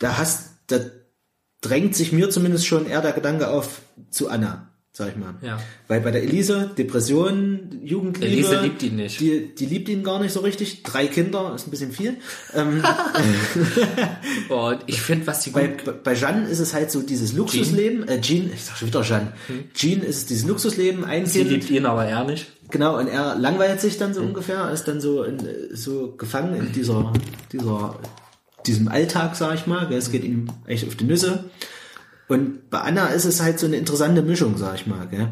Da 0.00 0.18
hast, 0.18 0.50
da 0.66 0.80
drängt 1.62 1.96
sich 1.96 2.12
mir 2.12 2.28
zumindest 2.28 2.66
schon 2.66 2.86
eher 2.86 3.00
der 3.00 3.12
Gedanke 3.12 3.48
auf 3.48 3.80
zu 4.10 4.28
Anna, 4.28 4.73
sag 4.96 5.08
ich 5.10 5.16
mal. 5.16 5.34
Ja. 5.42 5.58
Weil 5.88 6.00
bei 6.00 6.12
der 6.12 6.22
Elise, 6.22 6.70
Depression, 6.78 7.80
Jugendliebe. 7.82 8.32
Elise 8.32 8.60
liebt 8.60 8.80
ihn 8.84 8.94
nicht. 8.96 9.18
Die, 9.18 9.52
die 9.52 9.66
liebt 9.66 9.88
ihn 9.88 10.04
gar 10.04 10.20
nicht 10.22 10.32
so 10.32 10.38
richtig. 10.40 10.84
Drei 10.84 11.08
Kinder, 11.08 11.52
ist 11.56 11.66
ein 11.66 11.70
bisschen 11.72 11.90
viel. 11.90 12.16
Ähm, 12.54 12.80
Und 14.48 14.78
ich 14.86 15.00
finde, 15.02 15.26
was 15.26 15.40
die 15.40 15.50
bei, 15.50 15.66
gut, 15.66 15.84
bei- 15.84 15.92
bei 15.92 16.14
Jeanne 16.14 16.48
ist 16.48 16.60
es 16.60 16.74
halt 16.74 16.90
so 16.90 17.02
dieses 17.02 17.32
Luxusleben. 17.32 18.06
Äh, 18.08 18.20
Jean, 18.20 18.50
ich 18.52 18.64
sag 18.64 18.76
schon 18.76 18.88
wieder 18.88 19.02
Jeanne. 19.02 19.32
Jean 19.74 20.00
ist 20.02 20.16
es 20.16 20.26
dieses 20.26 20.46
Luxusleben, 20.46 21.04
ein 21.04 21.22
Hm. 21.24 21.26
sie 21.30 21.38
Kind. 21.40 21.50
liebt 21.50 21.70
ihn 21.70 21.86
aber 21.86 22.04
er 22.06 22.24
nicht. 22.24 22.46
Genau, 22.70 22.98
und 22.98 23.08
er 23.08 23.36
langweilt 23.36 23.80
sich 23.80 23.98
dann 23.98 24.14
so 24.14 24.22
ungefähr, 24.22 24.70
ist 24.70 24.84
dann 24.84 25.00
so 25.00 25.22
in, 25.22 25.38
so 25.72 26.14
gefangen 26.16 26.54
in 26.56 26.72
dieser, 26.72 27.12
dieser, 27.52 27.98
diesem 28.66 28.88
Alltag, 28.88 29.36
sag 29.36 29.54
ich 29.54 29.66
mal. 29.66 29.92
Es 29.92 30.10
geht 30.10 30.24
ihm 30.24 30.46
echt 30.66 30.86
auf 30.86 30.94
die 30.96 31.04
Nüsse. 31.04 31.44
Und 32.28 32.70
bei 32.70 32.80
Anna 32.80 33.08
ist 33.08 33.24
es 33.24 33.42
halt 33.42 33.58
so 33.58 33.66
eine 33.66 33.76
interessante 33.76 34.22
Mischung, 34.22 34.56
sag 34.56 34.76
ich 34.76 34.86
mal, 34.86 35.06
gell. 35.08 35.28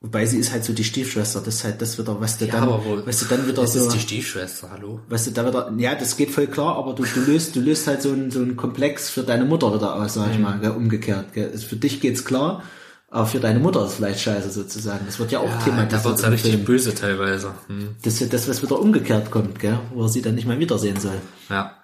Wobei 0.00 0.26
sie 0.26 0.38
ist 0.38 0.50
halt 0.50 0.64
so 0.64 0.72
die 0.72 0.82
Stiefschwester, 0.82 1.40
das 1.40 1.56
ist 1.56 1.64
halt 1.64 1.80
das 1.80 1.96
wieder, 1.96 2.20
was 2.20 2.36
du 2.36 2.46
dann, 2.46 2.66
was 3.06 3.20
du 3.20 3.26
dann 3.26 3.46
wieder 3.46 3.62
das 3.62 3.74
so, 3.74 3.84
ist 3.86 3.94
die 3.94 4.00
Stiefschwester, 4.00 4.68
hallo. 4.72 4.98
was 5.08 5.26
du 5.26 5.30
da 5.30 5.46
wieder, 5.46 5.72
ja, 5.78 5.94
das 5.94 6.16
geht 6.16 6.32
voll 6.32 6.48
klar, 6.48 6.76
aber 6.76 6.92
du, 6.94 7.04
du 7.04 7.20
löst, 7.20 7.54
du 7.54 7.60
löst 7.60 7.86
halt 7.86 8.02
so 8.02 8.10
einen, 8.10 8.32
so 8.32 8.40
einen 8.40 8.56
Komplex 8.56 9.10
für 9.10 9.22
deine 9.22 9.44
Mutter 9.44 9.72
wieder 9.72 9.94
aus, 9.94 10.14
sag 10.14 10.32
ich 10.32 10.38
Mhm. 10.38 10.42
mal, 10.42 10.58
gell, 10.58 10.72
umgekehrt, 10.72 11.32
gell. 11.34 11.50
Also 11.52 11.68
Für 11.68 11.76
dich 11.76 12.00
geht's 12.00 12.24
klar, 12.24 12.64
aber 13.10 13.26
für 13.26 13.38
deine 13.38 13.60
Mutter 13.60 13.86
ist 13.86 13.94
vielleicht 13.94 14.20
scheiße 14.20 14.50
sozusagen. 14.50 15.06
Das 15.06 15.20
wird 15.20 15.30
ja 15.30 15.38
auch 15.38 15.48
Ja, 15.48 15.58
thematisiert. 15.58 16.04
da 16.04 16.08
wird's 16.08 16.22
ja 16.22 16.28
richtig 16.30 16.52
Film. 16.54 16.64
böse 16.64 16.94
teilweise. 16.96 17.54
Hm. 17.68 17.90
Das 18.02 18.14
ist 18.14 18.20
ja 18.20 18.26
das, 18.26 18.48
was 18.48 18.60
wieder 18.60 18.80
umgekehrt 18.80 19.30
kommt, 19.30 19.60
gell, 19.60 19.78
wo 19.94 20.02
er 20.02 20.08
sie 20.08 20.22
dann 20.22 20.34
nicht 20.34 20.48
mehr 20.48 20.58
wiedersehen 20.58 20.98
soll. 20.98 21.20
Ja. 21.48 21.76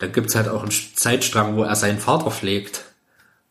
Da 0.00 0.06
gibt's 0.06 0.34
halt 0.34 0.48
auch 0.48 0.62
einen 0.62 0.72
Zeitstrang, 0.72 1.56
wo 1.56 1.62
er 1.62 1.76
seinen 1.76 1.98
Vater 1.98 2.30
pflegt. 2.30 2.84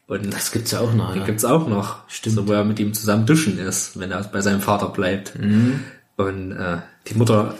Und 0.07 0.33
Das 0.33 0.51
gibt's 0.51 0.71
ja 0.71 0.79
auch 0.79 0.93
noch, 0.93 1.15
ja. 1.15 1.23
gibt's 1.23 1.45
auch 1.45 1.67
noch. 1.67 2.09
Stimmt. 2.09 2.35
So, 2.35 2.47
wo 2.47 2.53
er 2.53 2.63
mit 2.65 2.79
ihm 2.79 2.95
zusammen 2.95 3.27
duschen 3.27 3.59
ist, 3.59 3.99
wenn 3.99 4.11
er 4.11 4.23
bei 4.23 4.41
seinem 4.41 4.59
Vater 4.59 4.89
bleibt. 4.89 5.37
Mhm. 5.37 5.83
Und 6.17 6.51
äh, 6.51 6.79
die 7.07 7.13
Mutter 7.13 7.55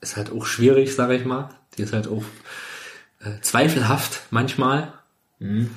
ist 0.00 0.16
halt 0.16 0.32
auch 0.32 0.46
schwierig, 0.46 0.94
sage 0.94 1.14
ich 1.14 1.26
mal. 1.26 1.50
Die 1.76 1.82
ist 1.82 1.92
halt 1.92 2.08
auch 2.08 2.24
äh, 3.20 3.40
zweifelhaft 3.42 4.22
manchmal. 4.30 4.94
Mhm. 5.38 5.70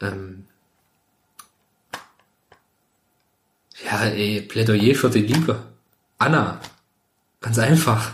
Ähm, 0.00 0.46
ja, 3.84 4.02
ey, 4.02 4.40
Plädoyer 4.42 4.96
für 4.96 5.10
die 5.10 5.22
Liebe. 5.22 5.62
Anna. 6.18 6.60
Ganz 7.40 7.60
einfach. 7.60 8.10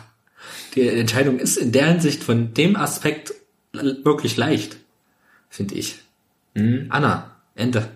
Die 0.75 0.86
Entscheidung 0.86 1.39
ist 1.39 1.57
in 1.57 1.73
der 1.73 1.86
Hinsicht 1.86 2.23
von 2.23 2.52
dem 2.52 2.76
Aspekt 2.76 3.33
wirklich 3.74 4.36
leicht, 4.36 4.76
finde 5.48 5.74
ich. 5.74 6.00
Mhm. 6.54 6.86
Anna, 6.88 7.36
Ende. 7.54 7.90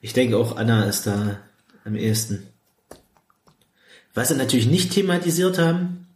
Ich 0.00 0.12
denke 0.12 0.36
auch 0.36 0.56
Anna 0.56 0.84
ist 0.84 1.06
da 1.06 1.38
am 1.84 1.96
ehesten. 1.96 2.46
Was 4.14 4.28
sie 4.28 4.36
natürlich 4.36 4.66
nicht 4.66 4.92
thematisiert 4.92 5.58
haben, 5.58 6.06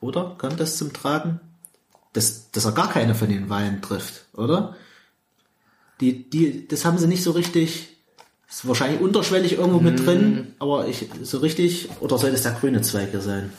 oder? 0.00 0.34
Kommt 0.38 0.60
das 0.60 0.76
zum 0.76 0.92
Tragen? 0.92 1.40
Dass, 2.12 2.50
dass 2.50 2.64
er 2.64 2.72
gar 2.72 2.90
keine 2.90 3.14
von 3.14 3.28
den 3.28 3.48
Wahlen 3.48 3.82
trifft, 3.82 4.26
oder? 4.34 4.76
Die, 6.00 6.28
die, 6.28 6.68
das 6.68 6.84
haben 6.84 6.98
sie 6.98 7.08
nicht 7.08 7.22
so 7.22 7.32
richtig 7.32 7.88
Ist 8.48 8.68
wahrscheinlich 8.68 9.00
unterschwellig 9.00 9.54
irgendwo 9.54 9.80
mit 9.80 10.04
drin, 10.06 10.54
aber 10.58 10.86
ich 10.86 11.08
so 11.22 11.38
richtig, 11.38 11.88
oder 12.00 12.18
soll 12.18 12.30
das 12.30 12.42
der 12.42 12.52
grüne 12.52 12.82
Zweig 12.82 13.10
hier 13.10 13.20
sein? 13.20 13.52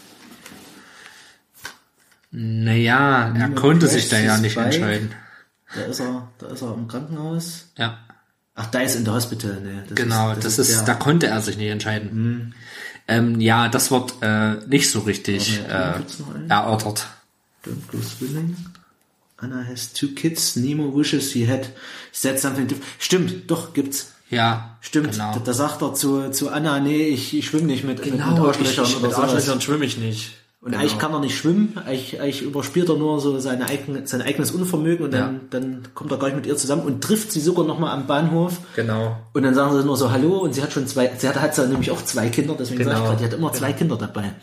Naja, 2.37 3.33
er 3.33 3.49
konnte 3.51 3.87
sich 3.87 4.09
da 4.09 4.19
ja 4.19 4.35
ist 4.35 4.41
nicht 4.41 4.57
entscheiden. 4.57 5.11
Da 5.73 5.81
ist 5.83 5.99
er, 6.01 6.27
da 6.37 6.47
ist 6.47 6.61
er 6.61 6.73
im 6.73 6.87
Krankenhaus. 6.87 7.69
Ja, 7.77 7.99
Ach, 8.57 8.67
da 8.67 8.79
ist 8.79 8.95
in 8.95 9.03
der 9.05 9.13
Hospital, 9.13 9.59
ne. 9.61 9.83
Das 9.87 9.95
genau, 9.95 10.33
das, 10.35 10.57
ist, 10.59 10.69
der- 10.71 10.83
da 10.83 10.93
konnte 10.95 11.27
er 11.27 11.41
sich 11.41 11.57
nicht 11.57 11.69
entscheiden. 11.69 12.53
Ähm, 13.07 13.39
ja, 13.41 13.67
das 13.69 13.91
wird 13.91 14.15
äh, 14.21 14.55
nicht 14.67 14.89
so 14.89 14.99
richtig 15.01 15.59
äh, 15.67 15.93
erörtert. 16.49 17.07
Don't 17.65 17.87
go 17.91 17.97
swimming. 18.01 18.55
Anna 19.37 19.63
has 19.69 19.91
two 19.93 20.07
kids. 20.09 20.55
Nemo 20.55 20.95
wishes 20.97 21.31
he 21.33 21.47
had 21.49 21.69
said 22.11 22.39
something 22.39 22.67
different. 22.67 22.85
Stimmt, 22.99 23.51
doch, 23.51 23.73
gibt's. 23.73 24.13
Ja, 24.29 24.77
Stimmt, 24.81 25.11
Genau. 25.11 25.33
da, 25.33 25.39
da 25.39 25.53
sagt 25.53 25.81
er 25.81 25.93
zu, 25.93 26.31
zu 26.31 26.49
Anna, 26.49 26.79
nee, 26.79 27.07
ich, 27.09 27.33
ich 27.37 27.45
schwimme 27.45 27.67
nicht 27.67 27.83
mit, 27.83 27.97
mit, 27.99 28.05
mit 28.05 28.13
Genau, 28.21 28.49
ich, 28.49 28.57
Arschlöchern 28.57 28.85
ich, 28.85 28.95
oder 28.97 29.07
mit. 29.09 29.17
Arschlöchern 29.17 29.61
schwimme 29.61 29.85
ich 29.85 29.97
nicht. 29.97 30.31
Und 30.65 30.73
eigentlich 30.73 30.97
kann 30.97 31.13
er 31.13 31.19
nicht 31.19 31.37
schwimmen, 31.37 31.77
eigentlich, 31.85 32.19
eigentlich 32.19 32.41
überspielt 32.41 32.89
er 32.89 32.95
nur 32.97 33.21
so 33.21 33.37
seine 33.39 33.67
eigen, 33.67 34.07
sein 34.07 34.23
eigenes 34.23 34.49
Unvermögen 34.49 35.05
und 35.05 35.13
dann, 35.13 35.33
Ja. 35.35 35.39
dann 35.51 35.83
kommt 35.93 36.11
er 36.11 36.17
gar 36.17 36.25
nicht 36.27 36.37
mit 36.37 36.47
ihr 36.47 36.57
zusammen 36.57 36.81
und 36.81 37.03
trifft 37.03 37.31
sie 37.31 37.39
sogar 37.39 37.65
nochmal 37.67 37.91
am 37.95 38.07
Bahnhof. 38.07 38.57
Genau. 38.75 39.15
Und 39.33 39.43
dann 39.43 39.53
sagen 39.53 39.77
sie 39.77 39.85
nur 39.85 39.95
so 39.95 40.09
Hallo 40.11 40.39
und 40.39 40.55
sie 40.55 40.63
hat 40.63 40.73
schon 40.73 40.87
zwei, 40.87 41.11
sie 41.17 41.27
hat, 41.29 41.39
hat 41.39 41.53
sie 41.53 41.67
nämlich 41.67 41.91
auch 41.91 42.03
zwei 42.03 42.29
Kinder, 42.29 42.55
deswegen 42.57 42.79
Genau. 42.79 42.91
sag 42.93 42.97
ich 42.99 43.05
gerade, 43.05 43.17
die 43.19 43.25
hat 43.25 43.33
immer 43.33 43.53
zwei 43.53 43.73
Kinder 43.73 43.95
dabei. 43.95 44.33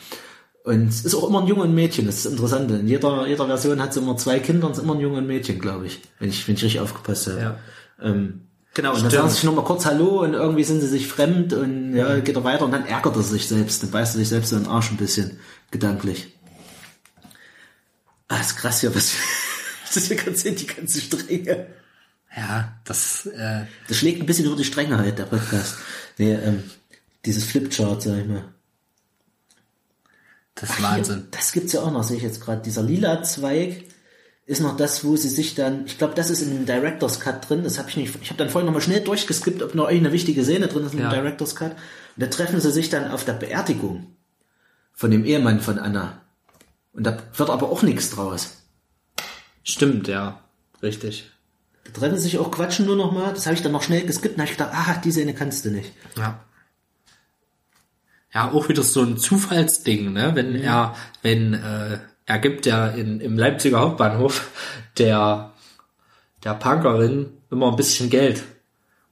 Und 0.65 0.87
es 0.91 1.05
ist 1.05 1.17
auch 1.17 1.29
immer 1.29 1.41
ein 1.41 1.49
Junge 1.49 1.63
und 1.63 1.71
ein 1.71 1.75
Mädchen, 1.75 2.07
das 2.07 2.19
ist 2.19 2.27
das 2.27 2.33
Interessante. 2.35 2.75
In 2.77 2.87
jeder, 2.87 3.27
jeder 3.27 3.47
Version 3.47 3.83
hat 3.83 3.93
sie 3.93 3.99
immer 3.99 4.17
zwei 4.17 4.39
Kinder 4.39 4.67
und 4.69 4.73
es 4.75 4.79
ist 4.79 4.85
immer 4.85 4.95
ein 4.95 5.01
Junge 5.01 5.17
und 5.17 5.25
ein 5.25 5.27
Mädchen, 5.27 5.59
glaube 5.59 5.87
ich. 5.87 6.01
Wenn 6.21 6.29
ich, 6.29 6.47
wenn 6.47 6.55
ich 6.55 6.63
richtig 6.63 6.81
aufgepasst 6.81 7.27
habe. 7.27 7.41
Ja. 7.41 7.57
Ähm, 8.01 8.43
genau, 8.75 8.95
und 8.95 9.03
dann 9.03 9.11
sagen 9.11 9.29
sie 9.29 9.35
sich 9.35 9.43
nochmal 9.45 9.65
kurz 9.65 9.87
Hallo 9.87 10.23
und 10.23 10.35
irgendwie 10.35 10.63
sind 10.63 10.81
sie 10.81 10.87
sich 10.87 11.09
fremd 11.09 11.53
und 11.53 11.97
ja, 11.97 12.21
geht 12.21 12.37
er 12.37 12.45
weiter 12.45 12.65
und 12.65 12.71
dann 12.71 12.87
ärgert 12.87 13.17
er 13.17 13.23
sich 13.23 13.49
selbst, 13.49 13.83
dann 13.83 13.91
beißt 13.91 14.15
er 14.15 14.19
sich 14.19 14.29
selbst 14.29 14.51
so 14.51 14.57
in 14.57 14.63
den 14.63 14.71
Arsch 14.71 14.93
ein 14.93 14.97
bisschen, 14.99 15.39
gedanklich. 15.73 16.29
Ah, 18.29 18.41
ist 18.41 18.57
krass 18.57 18.81
hier, 18.81 18.95
was, 18.95 19.13
das 19.95 20.07
hier 20.07 20.17
ganz 20.17 20.43
sind, 20.43 20.61
die 20.61 20.67
ganze 20.67 21.01
Strenge. 21.01 21.67
Ja, 22.35 22.81
das, 22.85 23.27
äh, 23.27 23.67
Das 23.89 23.97
schlägt 23.99 24.21
ein 24.21 24.27
bisschen 24.27 24.47
über 24.47 24.57
die 24.57 24.65
Stränge 24.65 24.97
halt, 24.97 25.19
der 25.19 25.25
Podcast. 25.25 25.75
Nee, 26.17 26.33
ähm, 26.33 26.63
dieses 27.27 27.45
Flipchart, 27.45 28.03
sag 28.03 28.19
ich 28.19 28.27
mal. 28.27 28.45
das 30.55 30.71
ist 30.71 30.77
Hier, 30.77 30.87
Wahnsinn. 30.87 31.29
das 31.31 31.53
gibt's 31.53 31.73
ja 31.73 31.83
auch 31.83 31.91
noch, 31.93 32.03
sehe 32.05 32.17
ich 32.17 32.23
jetzt 32.23 32.41
gerade. 32.41 32.63
Dieser 32.63 32.83
lila 32.83 33.23
Zweig 33.23 33.85
ist 34.47 34.61
noch 34.63 34.77
das, 34.79 35.05
wo 35.05 35.15
sie 35.17 35.29
sich 35.29 35.55
dann, 35.55 35.85
ich 35.87 35.99
glaube, 35.99 36.15
das 36.15 36.31
ist 36.31 36.41
in 36.43 36.51
dem 36.51 36.67
Director's 36.67 37.21
Cut 37.21 37.49
drin. 37.49 37.65
Das 37.65 37.79
habe 37.79 37.91
ich 37.91 37.97
nicht. 37.97 38.15
Ich 38.23 38.31
habe 38.31 38.39
dann 38.39 38.49
vorhin 38.51 38.67
noch 38.67 38.73
mal 38.75 38.81
schnell 38.81 39.01
durchgeskippt, 39.03 39.63
ob 39.63 39.75
noch 39.75 39.89
irgendeine 39.89 40.13
wichtige 40.15 40.43
Szene 40.43 40.69
drin 40.69 40.87
ist 40.87 40.95
in 40.95 41.01
Ja. 41.01 41.11
dem 41.11 41.21
Director's 41.23 41.55
Cut. 41.55 41.73
Und 41.73 41.79
da 42.17 42.27
treffen 42.29 42.61
sie 42.61 42.73
sich 42.73 42.89
dann 42.89 43.11
auf 43.11 43.25
der 43.27 43.35
Beerdigung 43.35 44.17
von 45.03 45.11
dem 45.11 45.25
Ehemann 45.25 45.61
von 45.61 45.81
Anna. 45.81 46.21
Und 46.93 47.05
da 47.05 47.19
wird 47.35 47.51
aber 47.51 47.71
auch 47.71 47.83
nichts 47.83 48.11
draus. 48.11 48.59
Stimmt, 49.65 50.07
ja. 50.07 50.39
Richtig. 50.81 51.29
Da 51.83 51.91
treffen 51.91 52.19
sich 52.19 52.39
auch, 52.39 52.53
quatschen 52.53 52.87
nur 52.87 52.95
noch 52.95 53.11
mal. 53.11 53.35
Das 53.35 53.47
habe 53.47 53.57
ich 53.57 53.63
dann 53.63 53.73
noch 53.73 53.83
schnell 53.83 54.07
geskippt 54.07 54.37
und 54.37 54.43
habe 54.43 54.53
ich 54.53 54.57
gedacht, 54.57 54.71
ah, 54.73 55.01
die 55.05 55.11
Szene 55.11 55.35
kannst 55.35 55.65
du 55.65 55.71
nicht. 55.71 55.93
Ja. 56.17 56.45
Ja, 58.33 58.53
auch 58.53 58.69
wieder 58.69 58.85
so 58.85 59.03
ein 59.03 59.19
Zufallsding, 59.19 60.13
ne? 60.13 60.37
Wenn 60.37 60.55
er, 60.55 60.95
wenn, 61.23 61.55
äh, 61.55 61.99
er 62.27 62.39
gibt 62.39 62.65
ja 62.67 62.87
in, 62.87 63.19
im 63.19 63.37
Leipziger 63.37 63.81
Hauptbahnhof 63.81 64.53
der, 64.99 65.53
der 66.45 66.55
Punkerin 66.55 67.39
immer 67.51 67.71
ein 67.73 67.77
bisschen 67.77 68.09
Geld. 68.09 68.45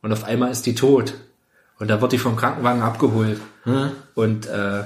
Und 0.02 0.12
auf 0.12 0.23
einmal 0.23 0.52
ist 0.52 0.67
die 0.67 0.77
tot. 0.77 1.15
Und 1.81 1.89
da 1.89 2.01
wird 2.01 2.12
die 2.12 2.19
vom 2.19 2.36
Krankenwagen 2.36 2.83
abgeholt. 2.83 3.41
Hm? 3.65 3.91
Und 4.15 4.47
äh, 4.47 4.85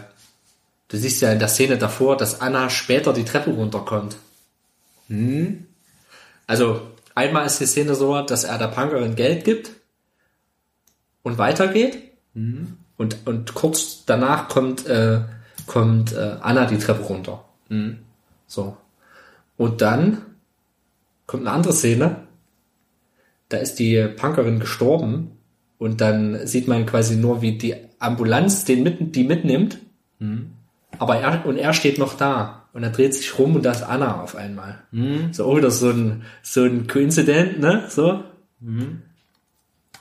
du 0.88 0.96
siehst 0.96 1.20
ja 1.20 1.32
in 1.32 1.38
der 1.38 1.48
Szene 1.48 1.78
davor, 1.78 2.16
dass 2.16 2.40
Anna 2.40 2.70
später 2.70 3.12
die 3.12 3.24
Treppe 3.24 3.50
runterkommt. 3.50 4.16
Also 6.46 6.82
einmal 7.14 7.46
ist 7.46 7.60
die 7.60 7.66
Szene 7.66 7.94
so, 7.94 8.20
dass 8.22 8.44
er 8.44 8.58
der 8.58 8.68
Punkerin 8.68 9.16
Geld 9.16 9.44
gibt 9.44 9.70
und 11.22 11.38
weitergeht. 11.38 11.98
Und, 12.96 13.26
und 13.26 13.54
kurz 13.54 14.04
danach 14.06 14.48
kommt, 14.48 14.86
äh, 14.86 15.20
kommt 15.66 16.12
äh, 16.12 16.36
Anna 16.40 16.66
die 16.66 16.78
Treppe 16.78 17.02
runter. 17.02 17.44
So. 18.46 18.76
Und 19.56 19.80
dann 19.80 20.22
kommt 21.26 21.42
eine 21.46 21.52
andere 21.52 21.72
Szene. 21.72 22.26
Da 23.48 23.58
ist 23.58 23.78
die 23.78 24.08
Punkerin 24.16 24.60
gestorben 24.60 25.38
und 25.78 26.00
dann 26.00 26.46
sieht 26.46 26.66
man 26.68 26.86
quasi 26.86 27.16
nur, 27.16 27.42
wie 27.42 27.58
die 27.58 27.74
Ambulanz 27.98 28.64
den 28.64 28.82
mitten, 28.82 29.12
die 29.12 29.24
mitnimmt. 29.24 29.78
Aber 30.98 31.16
er, 31.16 31.44
und 31.46 31.56
er 31.56 31.72
steht 31.74 31.98
noch 31.98 32.14
da. 32.14 32.62
Und 32.72 32.82
er 32.82 32.90
dreht 32.90 33.14
sich 33.14 33.38
rum 33.38 33.54
und 33.56 33.62
da 33.64 33.72
ist 33.72 33.82
Anna 33.82 34.20
auf 34.20 34.34
einmal. 34.36 34.82
So 35.32 35.44
auch 35.46 35.56
wieder 35.56 35.70
so 35.70 35.90
ein, 35.90 36.24
so 36.42 36.64
ein 36.64 36.86
Coincident, 36.88 37.60
ne? 37.60 37.84
So. 37.88 38.24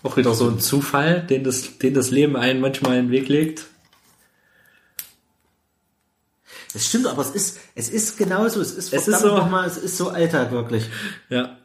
Auch 0.04 0.18
wieder 0.18 0.34
so 0.34 0.50
ein 0.50 0.60
Zufall, 0.60 1.22
den 1.22 1.44
das, 1.44 1.78
den 1.78 1.94
das 1.94 2.10
Leben 2.12 2.36
einen 2.36 2.62
manchmal 2.62 2.98
in 2.98 3.06
den 3.06 3.12
Weg 3.12 3.30
legt. 3.30 3.66
Das 6.74 6.86
stimmt, 6.88 7.06
aber 7.06 7.22
es 7.22 7.30
ist, 7.30 7.60
es 7.76 7.90
ist 7.90 8.18
genauso, 8.18 8.60
es 8.60 8.72
ist 8.72 8.92
Es 8.94 9.08
ist 9.08 9.20
so- 9.22 9.38
nochmal, 9.38 9.68
es 9.68 9.78
ist 9.78 9.96
so 9.98 10.10
Alltag 10.10 10.52
wirklich. 10.52 10.86
Ja. 11.30 11.58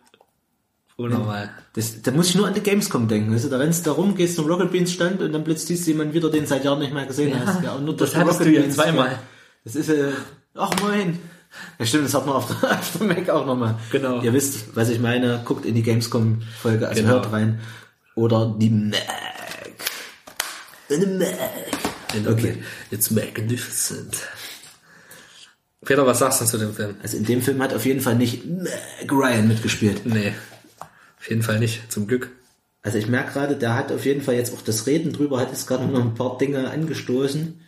Unnormal. 1.00 1.48
Das, 1.74 2.02
da 2.02 2.10
muss 2.10 2.30
ich 2.30 2.34
nur 2.34 2.48
an 2.48 2.54
die 2.54 2.60
Gamescom 2.60 3.06
denken. 3.06 3.30
Du, 3.40 3.48
da 3.48 3.56
rennst 3.58 3.86
du 3.86 3.90
da 3.90 3.94
rum, 3.96 4.16
gehst 4.16 4.34
zum 4.34 4.46
Rocket 4.46 4.72
Beans 4.72 4.92
Stand 4.92 5.22
und 5.22 5.32
dann 5.32 5.44
blitzt 5.44 5.68
siehst 5.68 5.86
du 5.86 5.92
jemanden 5.92 6.12
wieder, 6.12 6.28
den 6.28 6.44
seit 6.44 6.64
Jahren 6.64 6.80
nicht 6.80 6.92
mehr 6.92 7.06
gesehen 7.06 7.32
hast. 7.46 7.62
Ja, 7.62 7.74
und 7.74 7.84
nur 7.84 7.96
das 7.96 8.10
durch 8.10 8.20
hattest 8.20 8.40
du 8.40 8.50
ja 8.50 8.68
zweimal. 8.68 9.12
ja. 9.12 9.18
Das 9.64 9.76
ist, 9.76 9.88
äh, 9.90 10.10
ach 10.56 10.72
moin. 10.82 11.18
Ja 11.78 11.86
stimmt, 11.86 12.04
das 12.06 12.14
hat 12.14 12.26
man 12.26 12.34
auf 12.34 12.46
der, 12.60 12.72
auf 12.78 12.98
der 12.98 13.06
Mac 13.06 13.30
auch 13.30 13.46
nochmal. 13.46 13.76
Genau. 13.92 14.20
Ihr 14.22 14.32
wisst, 14.32 14.74
was 14.76 14.88
ich 14.88 14.98
meine, 14.98 15.40
guckt 15.44 15.64
in 15.66 15.76
die 15.76 15.82
Gamescom-Folge, 15.84 16.88
also 16.88 17.00
Genau. 17.00 17.14
hört 17.14 17.30
rein. 17.32 17.60
Oder 18.16 18.54
die 18.58 18.70
Mac. 18.70 18.98
In 20.88 21.18
Mac. 21.18 21.28
Okay. 22.26 22.62
It's 22.90 23.10
magnificent. 23.12 24.16
Peter, 25.84 26.04
was 26.06 26.18
sagst 26.18 26.40
du 26.40 26.44
zu 26.44 26.58
dem 26.58 26.74
Film? 26.74 26.96
Also 27.02 27.16
in 27.16 27.24
dem 27.24 27.40
Film 27.40 27.62
hat 27.62 27.72
auf 27.72 27.86
jeden 27.86 28.00
Fall 28.00 28.16
nicht 28.16 28.44
Mac 28.46 29.10
Ryan 29.12 29.46
mitgespielt. 29.46 30.04
Nee. 30.04 30.32
Auf 31.28 31.30
jeden 31.30 31.42
Fall 31.42 31.58
nicht, 31.58 31.92
zum 31.92 32.06
Glück. 32.06 32.30
Also 32.80 32.96
ich 32.96 33.06
merke 33.06 33.34
gerade, 33.34 33.54
der 33.54 33.74
hat 33.74 33.92
auf 33.92 34.06
jeden 34.06 34.22
Fall 34.22 34.36
jetzt 34.36 34.54
auch 34.54 34.62
das 34.62 34.86
Reden 34.86 35.12
drüber, 35.12 35.38
hat 35.38 35.50
jetzt 35.50 35.66
gerade 35.66 35.84
noch 35.84 36.00
ein 36.00 36.14
paar 36.14 36.38
Dinge 36.38 36.70
angestoßen. 36.70 37.60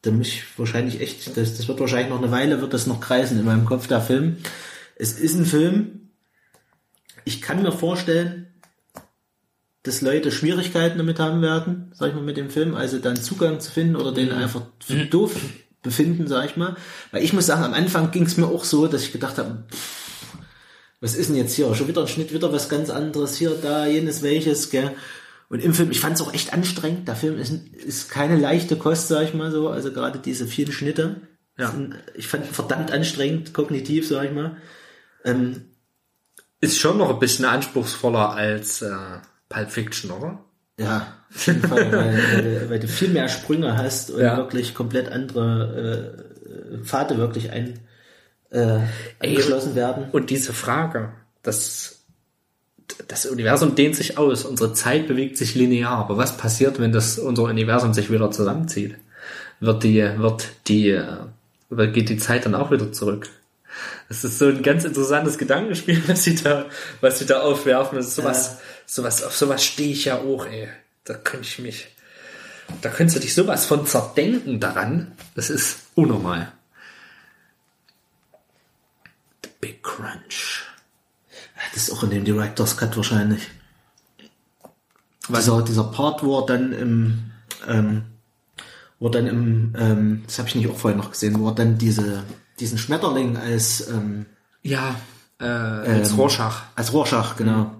Da 0.00 0.10
muss 0.10 0.28
ich 0.28 0.58
wahrscheinlich 0.58 1.02
echt, 1.02 1.36
das, 1.36 1.54
das 1.58 1.68
wird 1.68 1.80
wahrscheinlich 1.80 2.08
noch 2.08 2.22
eine 2.22 2.30
Weile, 2.30 2.62
wird 2.62 2.72
das 2.72 2.86
noch 2.86 3.02
kreisen 3.02 3.38
in 3.38 3.44
meinem 3.44 3.66
Kopf, 3.66 3.88
der 3.88 4.00
Film. 4.00 4.38
Es 4.96 5.12
ist 5.12 5.34
ein 5.34 5.44
Film, 5.44 6.08
ich 7.26 7.42
kann 7.42 7.62
mir 7.62 7.72
vorstellen, 7.72 8.46
dass 9.82 10.00
Leute 10.00 10.32
Schwierigkeiten 10.32 10.96
damit 10.96 11.20
haben 11.20 11.42
werden, 11.42 11.92
sag 11.92 12.08
ich 12.08 12.14
mal, 12.14 12.24
mit 12.24 12.38
dem 12.38 12.48
Film, 12.48 12.74
also 12.74 12.98
dann 13.00 13.16
Zugang 13.16 13.60
zu 13.60 13.70
finden 13.70 13.96
oder 13.96 14.12
den 14.12 14.32
einfach 14.32 14.62
für 14.82 15.04
doof 15.04 15.36
befinden, 15.82 16.26
sag 16.26 16.46
ich 16.46 16.56
mal. 16.56 16.74
Weil 17.10 17.22
ich 17.22 17.34
muss 17.34 17.44
sagen, 17.44 17.64
am 17.64 17.74
Anfang 17.74 18.12
ging 18.12 18.24
es 18.24 18.38
mir 18.38 18.46
auch 18.46 18.64
so, 18.64 18.86
dass 18.86 19.02
ich 19.02 19.12
gedacht 19.12 19.36
habe, 19.36 19.64
was 21.00 21.14
ist 21.14 21.28
denn 21.28 21.36
jetzt 21.36 21.54
hier? 21.54 21.74
Schon 21.74 21.88
wieder 21.88 22.00
ein 22.02 22.08
Schnitt, 22.08 22.32
wieder 22.32 22.52
was 22.52 22.68
ganz 22.68 22.90
anderes, 22.90 23.36
hier, 23.36 23.50
da, 23.60 23.86
jenes, 23.86 24.22
welches, 24.22 24.70
gell? 24.70 24.92
Und 25.48 25.62
im 25.62 25.74
Film, 25.74 25.90
ich 25.92 26.00
fand 26.00 26.16
es 26.16 26.22
auch 26.22 26.34
echt 26.34 26.52
anstrengend. 26.52 27.06
Der 27.06 27.14
Film 27.14 27.38
ist, 27.38 27.52
ist 27.74 28.10
keine 28.10 28.36
leichte 28.36 28.76
Kost, 28.76 29.08
sag 29.08 29.22
ich 29.24 29.34
mal 29.34 29.52
so. 29.52 29.68
Also 29.68 29.92
gerade 29.92 30.18
diese 30.18 30.46
vielen 30.46 30.72
Schnitte. 30.72 31.20
Ja. 31.56 31.70
Sind, 31.70 31.94
ich 32.14 32.26
fand 32.26 32.46
ihn 32.46 32.52
verdammt 32.52 32.90
anstrengend, 32.90 33.54
kognitiv, 33.54 34.08
sag 34.08 34.24
ich 34.24 34.32
mal. 34.32 34.56
Ähm, 35.24 35.66
Ist 36.60 36.78
schon 36.80 36.98
noch 36.98 37.10
ein 37.10 37.18
bisschen 37.20 37.44
anspruchsvoller 37.44 38.30
als 38.30 38.82
äh, 38.82 38.92
Pulp 39.48 39.70
Fiction, 39.70 40.10
oder? 40.10 40.42
ja, 40.78 41.14
auf 41.34 41.46
jeden 41.46 41.62
Fall, 41.62 41.92
weil, 41.92 42.18
weil, 42.34 42.70
weil 42.70 42.80
du 42.80 42.88
viel 42.88 43.08
mehr 43.08 43.28
Sprünge 43.28 43.78
hast 43.78 44.10
und 44.10 44.20
Ja. 44.20 44.36
wirklich 44.36 44.74
komplett 44.74 45.08
andere 45.10 46.24
äh, 46.74 46.78
Pfade 46.84 47.16
wirklich 47.18 47.50
ein, 47.52 47.78
äh, 48.50 48.78
eingeschlossen 49.18 49.74
werden. 49.74 50.08
Und 50.12 50.30
diese 50.30 50.52
Frage, 50.52 51.12
das, 51.42 52.00
das 53.08 53.26
Universum 53.26 53.74
dehnt 53.74 53.96
sich 53.96 54.18
aus, 54.18 54.44
unsere 54.44 54.72
Zeit 54.72 55.08
bewegt 55.08 55.36
sich 55.36 55.54
linear, 55.54 55.98
aber 55.98 56.16
was 56.16 56.36
passiert, 56.36 56.78
wenn 56.80 56.92
das 56.92 57.18
unser 57.18 57.44
Universum 57.44 57.94
sich 57.94 58.10
wieder 58.10 58.30
zusammenzieht? 58.30 58.96
Wird 59.60 59.82
die, 59.82 60.02
wird 60.18 60.48
die, 60.68 60.90
äh, 60.90 61.86
geht 61.92 62.08
die 62.08 62.18
Zeit 62.18 62.44
dann 62.44 62.54
auch 62.54 62.70
wieder 62.70 62.92
zurück? 62.92 63.28
Das 64.08 64.24
ist 64.24 64.38
so 64.38 64.46
ein 64.46 64.62
ganz 64.62 64.84
interessantes 64.84 65.38
Gedankenspiel, 65.38 66.02
was 66.06 66.24
sie 66.24 66.36
da, 66.36 66.66
was 67.00 67.18
sie 67.18 67.26
da 67.26 67.40
aufwerfen. 67.40 67.98
Das 67.98 68.08
ist 68.08 68.16
sowas, 68.16 68.58
sowas, 68.86 69.22
auf 69.22 69.36
sowas 69.36 69.64
stehe 69.64 69.92
ich 69.92 70.06
ja 70.06 70.18
auch, 70.18 70.46
ey. 70.46 70.68
Da 71.04 71.14
könnte 71.14 71.46
ich 71.46 71.58
mich, 71.60 71.88
da 72.82 72.88
könntest 72.88 73.16
du 73.16 73.20
dich 73.20 73.34
sowas 73.34 73.64
von 73.64 73.86
zerdenken 73.86 74.58
daran. 74.58 75.12
Das 75.34 75.50
ist 75.50 75.78
unnormal. 75.94 76.52
The 79.44 79.45
Big 79.60 79.82
Crunch. 79.82 80.64
Das 81.74 81.88
ist 81.88 81.92
auch 81.92 82.02
in 82.02 82.10
dem 82.10 82.24
Director's 82.24 82.76
Cut 82.76 82.96
wahrscheinlich. 82.96 83.48
dieser, 85.28 85.62
dieser 85.62 85.84
Part, 85.84 86.22
wo 86.22 86.40
er 86.40 86.46
dann 86.46 86.72
im, 86.72 87.30
ähm, 87.66 88.02
wo 88.98 89.06
er 89.08 89.10
dann 89.12 89.26
im, 89.26 89.74
ähm, 89.78 90.22
das 90.26 90.38
habe 90.38 90.48
ich 90.48 90.54
nicht 90.54 90.68
auch 90.68 90.76
vorher 90.76 90.96
noch 90.98 91.10
gesehen, 91.10 91.38
wo 91.40 91.48
er 91.48 91.54
dann 91.54 91.78
diese, 91.78 92.22
diesen 92.60 92.78
Schmetterling 92.78 93.36
als, 93.36 93.88
ähm, 93.88 94.26
Ja, 94.62 94.96
äh, 95.40 95.44
als 95.44 96.10
Ähm, 96.10 96.16
Rorschach. 96.16 96.62
als 96.74 96.92
Rorschach, 96.92 97.36
genau. 97.36 97.72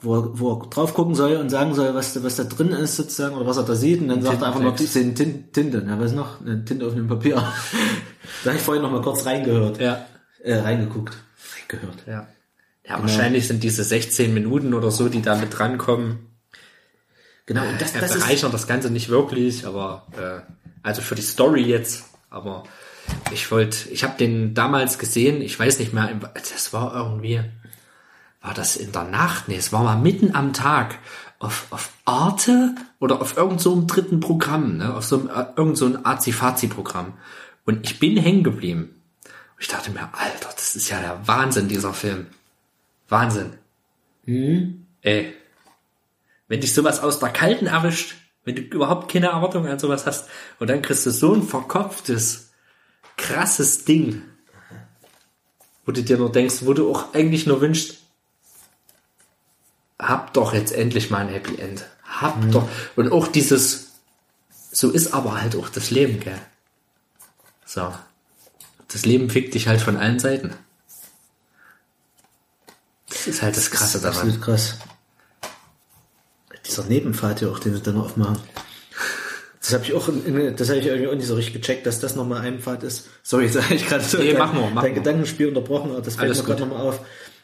Wo, 0.00 0.14
er- 0.14 0.38
wo 0.38 0.52
er 0.54 0.66
drauf 0.68 0.94
gucken 0.94 1.14
soll 1.16 1.36
und 1.36 1.50
sagen 1.50 1.74
soll, 1.74 1.92
was, 1.94 2.12
da- 2.14 2.22
was 2.22 2.36
da 2.36 2.44
drin 2.44 2.68
ist 2.70 2.96
sozusagen, 2.96 3.34
oder 3.34 3.46
was 3.46 3.56
er 3.56 3.64
da 3.64 3.74
sieht, 3.74 4.00
und 4.00 4.08
dann 4.08 4.22
sagt 4.22 4.40
er 4.42 4.48
einfach 4.48 4.60
nur, 4.60 4.76
Tintenklecks. 4.76 5.18
sind 5.18 5.52
Tinte, 5.52 5.84
ja, 5.86 5.98
was 5.98 6.12
noch? 6.12 6.40
Eine 6.40 6.64
Tinte 6.64 6.86
auf 6.86 6.92
einem 6.92 7.08
Papier. 7.08 7.34
da 8.44 8.50
habe 8.50 8.56
ich 8.58 8.62
vorhin 8.62 8.82
noch 8.82 8.92
mal 8.92 9.02
kurz 9.02 9.26
reingehört, 9.26 9.80
Ja. 9.80 10.06
Äh, 10.42 10.54
reingeguckt. 10.54 11.16
Reingehört. 11.56 12.06
Ja. 12.06 12.28
Ja, 12.86 13.02
wahrscheinlich 13.02 13.46
sind 13.46 13.62
diese 13.62 13.84
16 13.84 14.32
Minuten 14.32 14.72
oder 14.72 14.90
so, 14.90 15.10
die 15.10 15.20
da 15.20 15.36
mit 15.36 15.56
drankommen, 15.56 16.28
Genau, 17.48 17.66
und 17.66 17.80
das, 17.80 17.94
ja, 17.94 18.00
das 18.00 18.12
bereichern 18.12 18.52
das 18.52 18.66
Ganze 18.66 18.90
nicht 18.90 19.08
wirklich, 19.08 19.66
aber 19.66 20.06
äh, 20.18 20.52
also 20.82 21.00
für 21.00 21.14
die 21.14 21.22
Story 21.22 21.62
jetzt, 21.62 22.04
aber 22.28 22.64
ich 23.32 23.50
wollte, 23.50 23.88
ich 23.88 24.04
habe 24.04 24.18
den 24.18 24.52
damals 24.52 24.98
gesehen, 24.98 25.40
ich 25.40 25.58
weiß 25.58 25.78
nicht 25.78 25.94
mehr, 25.94 26.10
das 26.34 26.74
war 26.74 26.94
irgendwie, 26.94 27.40
war 28.42 28.52
das 28.52 28.76
in 28.76 28.92
der 28.92 29.04
Nacht? 29.04 29.48
Nee, 29.48 29.56
es 29.56 29.72
war 29.72 29.82
mal 29.82 29.96
mitten 29.96 30.34
am 30.34 30.52
Tag 30.52 30.98
auf, 31.38 31.68
auf 31.70 31.90
Arte 32.04 32.74
oder 33.00 33.22
auf 33.22 33.38
irgend 33.38 33.62
so 33.62 33.82
dritten 33.86 34.20
Programm, 34.20 34.76
ne? 34.76 34.94
auf 34.94 35.06
so 35.06 35.20
einem, 35.20 35.30
äh, 35.30 35.46
irgend 35.56 35.78
so 35.78 35.86
ein 35.86 36.04
Azi-Fazi-Programm. 36.04 37.14
Und 37.64 37.86
ich 37.86 37.98
bin 37.98 38.18
hängen 38.18 38.44
geblieben. 38.44 38.97
Ich 39.58 39.68
dachte 39.68 39.90
mir, 39.90 40.08
Alter, 40.12 40.50
das 40.54 40.76
ist 40.76 40.88
ja 40.88 41.00
der 41.00 41.26
Wahnsinn, 41.26 41.68
dieser 41.68 41.92
Film. 41.92 42.26
Wahnsinn. 43.08 43.58
Ey. 45.02 45.34
Wenn 46.46 46.60
dich 46.60 46.72
sowas 46.72 47.00
aus 47.00 47.18
der 47.18 47.30
Kalten 47.30 47.66
erwischt, 47.66 48.14
wenn 48.44 48.56
du 48.56 48.62
überhaupt 48.62 49.10
keine 49.10 49.28
Erwartung 49.28 49.66
an 49.66 49.78
sowas 49.78 50.06
hast, 50.06 50.28
und 50.58 50.70
dann 50.70 50.82
kriegst 50.82 51.04
du 51.06 51.10
so 51.10 51.34
ein 51.34 51.42
verkopftes, 51.42 52.50
krasses 53.16 53.84
Ding, 53.84 54.22
wo 55.84 55.92
du 55.92 56.02
dir 56.02 56.18
nur 56.18 56.30
denkst, 56.30 56.58
wo 56.62 56.72
du 56.72 56.90
auch 56.90 57.14
eigentlich 57.14 57.46
nur 57.46 57.60
wünschst, 57.60 57.98
hab 59.98 60.32
doch 60.34 60.54
jetzt 60.54 60.72
endlich 60.72 61.10
mal 61.10 61.26
ein 61.26 61.28
Happy 61.28 61.56
End. 61.56 61.84
Hab 62.04 62.50
doch. 62.52 62.68
Und 62.94 63.10
auch 63.10 63.26
dieses, 63.26 63.94
so 64.70 64.90
ist 64.90 65.12
aber 65.12 65.40
halt 65.40 65.56
auch 65.56 65.68
das 65.68 65.90
Leben, 65.90 66.20
gell. 66.20 66.40
So. 67.64 67.92
Das 68.88 69.04
Leben 69.04 69.30
fickt 69.30 69.54
dich 69.54 69.68
halt 69.68 69.80
von 69.80 69.96
allen 69.96 70.18
Seiten. 70.18 70.54
Das 73.08 73.26
ist 73.26 73.42
halt 73.42 73.56
das 73.56 73.70
Krasse 73.70 74.00
daran. 74.00 74.16
absolut 74.16 74.42
krass. 74.42 74.78
Dieser 76.66 76.84
Nebenpfad 76.84 77.38
hier 77.38 77.50
auch, 77.50 77.58
den 77.58 77.74
sie 77.74 77.82
dann 77.82 77.94
noch 77.94 78.06
aufmachen. 78.06 78.38
Das 79.60 79.72
habe 79.72 79.84
ich 79.84 79.92
auch, 79.92 80.08
in, 80.08 80.56
das 80.56 80.68
habe 80.68 80.78
ich 80.78 80.86
irgendwie 80.86 81.08
auch 81.08 81.14
nicht 81.14 81.26
so 81.26 81.34
richtig 81.34 81.54
gecheckt, 81.54 81.86
dass 81.86 82.00
das 82.00 82.16
nochmal 82.16 82.40
ein 82.40 82.60
Pfad 82.60 82.82
ist. 82.82 83.08
Sorry, 83.22 83.44
jetzt 83.46 83.62
habe 83.62 83.74
ich 83.74 83.86
gerade 83.86 84.04
so 84.04 84.18
Nee, 84.18 84.32
dein, 84.32 84.38
mach 84.38 84.52
mal, 84.52 84.70
mach 84.72 84.82
dein 84.82 84.92
mal. 84.92 84.98
Gedankenspiel 84.98 85.48
unterbrochen, 85.48 85.90
aber 85.90 86.00
das 86.00 86.16
fällt 86.16 86.26
Alles 86.26 86.38
mir 86.38 86.44
gerade 86.44 86.60
nochmal 86.62 86.86
auf. 86.86 87.00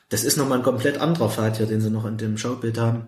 Das 0.09 0.25
ist 0.25 0.37
nochmal 0.37 0.59
ein 0.59 0.65
komplett 0.65 0.99
anderer 0.99 1.29
Pfad 1.29 1.57
hier, 1.59 1.67
den 1.67 1.81
sie 1.81 1.91
noch 1.91 2.05
in 2.07 2.17
dem 2.17 2.39
Schaubild 2.39 2.79
haben. 2.79 3.07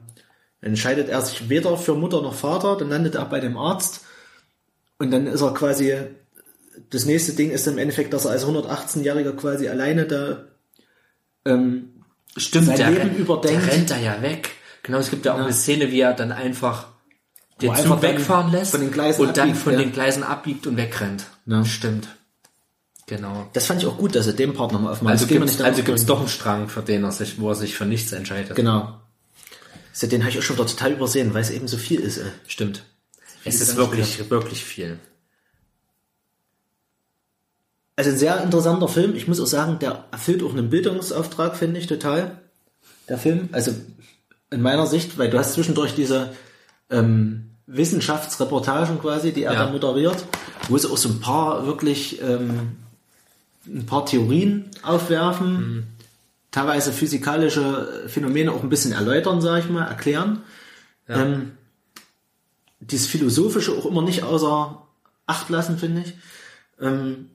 Dann 0.61 0.71
entscheidet 0.71 1.09
er 1.09 1.23
sich 1.23 1.49
weder 1.49 1.77
für 1.77 1.95
Mutter 1.95 2.23
noch 2.23 2.35
Vater, 2.35 2.77
dann 2.77 2.89
landet 2.89 3.15
er 3.15 3.25
bei 3.27 3.41
dem 3.41 3.57
Arzt 3.57 4.01
und 4.99 5.11
dann 5.11 5.27
ist 5.27 5.43
er 5.43 5.55
quasi, 5.55 5.97
das 6.91 7.05
nächste 7.05 7.33
Ding 7.33 7.51
ist 7.51 7.67
im 7.67 7.79
Endeffekt, 7.79 8.13
dass 8.13 8.25
er 8.25 8.33
als 8.33 8.47
118-Jähriger 8.47 9.33
quasi 9.33 9.69
alleine 9.69 10.07
da 10.07 10.45
ähm, 11.45 12.03
Stimmt, 12.37 12.67
sein 12.67 12.77
der, 12.77 12.91
Leben 12.91 13.03
rennt- 13.03 13.19
überdenkt. 13.19 13.67
der 13.67 13.73
rennt 13.73 13.91
da 13.91 13.97
ja 13.99 14.21
weg. 14.23 14.51
Genau, 14.83 14.99
es 14.99 15.11
gibt 15.11 15.27
ja 15.27 15.35
auch 15.35 15.39
eine 15.39 15.53
Szene, 15.53 15.91
wie 15.91 16.01
er 16.01 16.13
dann 16.13 16.33
einfach 16.33 16.89
den 17.61 17.71
Zug 17.71 17.79
einfach 17.79 18.01
dann 18.01 18.17
wegfahren 18.17 18.53
lässt 18.53 18.75
und 18.75 18.97
dann 19.37 19.49
abbiegt, 19.49 19.57
von 19.57 19.73
ja. 19.73 19.79
den 19.79 19.93
Gleisen 19.93 20.23
abbiegt 20.23 20.67
und 20.67 20.77
wegrennt. 20.77 21.25
Ja. 21.47 21.65
Stimmt. 21.65 22.09
Genau. 23.07 23.49
Das 23.53 23.67
fand 23.67 23.81
ich 23.81 23.89
auch 23.89 23.97
gut, 23.97 24.15
dass 24.17 24.27
er 24.27 24.33
den 24.33 24.53
Part 24.53 24.73
nochmal 24.73 24.93
aufmacht. 24.93 25.13
Also 25.13 25.27
gibt's, 25.27 25.53
nicht 25.53 25.63
also 25.63 25.83
gibt's 25.83 26.07
doch 26.07 26.19
einen 26.19 26.29
Strang, 26.29 26.69
für 26.69 26.83
den 26.83 27.05
er 27.05 27.13
sich, 27.13 27.41
wo 27.41 27.49
er 27.49 27.55
sich 27.55 27.77
für 27.77 27.87
nichts 27.87 28.13
entscheidet. 28.13 28.57
Genau. 28.57 29.01
Den 30.03 30.23
habe 30.23 30.31
ich 30.31 30.39
auch 30.39 30.43
schon 30.43 30.57
wieder 30.57 30.67
total 30.67 30.93
übersehen, 30.93 31.33
weil 31.33 31.41
es 31.41 31.51
eben 31.51 31.69
so 31.69 31.79
viel 31.79 32.01
ist. 32.01 32.19
Ey. 32.19 32.27
Stimmt. 32.47 32.85
Es 33.45 33.61
ist 33.61 33.77
wirklich, 33.77 34.29
wirklich 34.29 34.63
viel. 34.65 34.99
Also 37.97 38.11
ein 38.11 38.19
sehr 38.19 38.43
interessanter 38.43 38.89
Film. 38.89 39.15
Ich 39.15 39.27
muss 39.27 39.41
auch 39.41 39.47
sagen, 39.47 39.79
der 39.79 40.05
erfüllt 40.11 40.43
auch 40.43 40.53
einen 40.53 40.69
Bildungsauftrag, 40.71 41.57
finde 41.57 41.81
ich, 41.81 41.87
total. 41.87 42.39
Der 43.09 43.19
Film. 43.19 43.49
Also 43.53 43.73
in 44.51 44.61
meiner 44.63 44.87
Sicht, 44.87 45.17
weil 45.19 45.31
du 45.31 45.39
hast 45.39 45.55
zwischendurch 45.55 45.95
diese 45.95 46.33
ähm, 46.91 47.51
Wissenschaftsreportagen 47.67 49.01
quasi, 49.01 49.33
die 49.33 49.43
er 49.45 49.55
Ja. 49.55 49.65
da 49.67 49.71
moderiert, 49.73 50.25
wo 50.69 50.77
sie 50.79 50.89
auch 50.91 50.97
so 50.97 51.09
ein 51.09 51.21
paar 51.21 51.67
wirklich 51.67 52.21
ähm, 52.23 52.77
ein 53.67 53.87
paar 53.87 54.07
Theorien 54.07 54.71
aufwerfen, 54.83 55.87
teilweise 56.53 56.93
physikalische 56.93 58.05
Phänomene 58.09 58.53
auch 58.53 58.63
ein 58.63 58.69
bisschen 58.69 58.93
erläutern, 58.93 59.41
sage 59.41 59.61
ich 59.65 59.71
mal, 59.71 59.87
erklären. 59.87 60.43
Ähm, 61.09 61.53
dieses 62.81 63.07
Philosophische 63.07 63.73
auch 63.73 63.87
immer 63.87 64.03
nicht 64.03 64.23
außer 64.23 64.83
Acht 65.27 65.49
lassen, 65.51 65.79
finde 65.79 66.03
ich. 66.03 66.15
Ähm, 66.81 67.31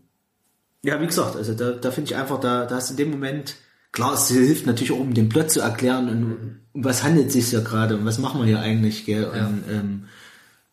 ja, 0.84 1.00
wie 1.02 1.08
gesagt, 1.08 1.36
also 1.36 1.54
da, 1.54 1.72
da 1.72 1.92
finde 1.92 2.12
ich 2.12 2.18
einfach, 2.18 2.40
da, 2.40 2.66
da 2.66 2.76
hast 2.76 2.90
du 2.90 2.94
in 2.94 2.98
dem 2.98 3.12
Moment, 3.12 3.56
klar, 3.92 4.14
es 4.14 4.28
hilft 4.30 4.66
natürlich 4.66 4.92
auch, 4.92 5.00
um 5.00 5.14
den 5.14 5.30
Plot 5.30 5.52
zu 5.52 5.62
erklären, 5.62 6.10
und, 6.10 6.24
um 6.24 6.62
was 6.74 7.04
handelt 7.04 7.28
es 7.28 7.34
sich 7.34 7.50
hier 7.50 7.62
gerade 7.62 7.98
und 7.98 8.06
was 8.06 8.18
machen 8.18 8.40
wir 8.40 8.48
hier 8.48 8.60
eigentlich, 8.60 9.06
gell? 9.06 9.26
Und 9.26 9.64
ähm, 9.70 10.04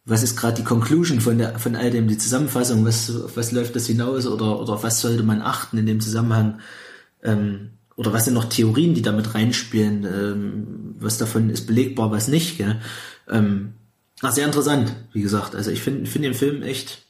was 0.04 0.22
ist 0.22 0.36
gerade 0.36 0.56
die 0.56 0.64
Conclusion 0.64 1.20
von 1.20 1.38
der 1.38 1.58
von 1.58 1.76
all 1.76 1.90
dem, 1.90 2.08
die 2.08 2.18
Zusammenfassung, 2.18 2.84
was, 2.84 3.12
was 3.34 3.52
läuft 3.52 3.76
das 3.76 3.86
hinaus 3.86 4.26
oder, 4.26 4.60
oder 4.60 4.82
was 4.82 5.00
sollte 5.00 5.22
man 5.22 5.42
achten 5.42 5.76
in 5.76 5.86
dem 5.86 6.00
Zusammenhang? 6.00 6.60
Ähm, 7.22 7.70
oder 7.96 8.12
was 8.12 8.24
sind 8.24 8.34
noch 8.34 8.44
Theorien, 8.44 8.94
die 8.94 9.02
damit 9.02 9.34
reinspielen? 9.34 10.04
Ähm, 10.04 10.94
was 10.98 11.18
davon 11.18 11.50
ist 11.50 11.66
belegbar, 11.66 12.10
was 12.10 12.28
nicht? 12.28 12.58
Gell? 12.58 12.80
Ähm, 13.28 13.74
ah, 14.22 14.30
sehr 14.30 14.46
interessant, 14.46 14.94
wie 15.12 15.20
gesagt. 15.20 15.56
Also 15.56 15.70
ich 15.70 15.82
finde 15.82 16.08
finde 16.08 16.28
den 16.28 16.34
Film 16.34 16.62
echt 16.62 17.07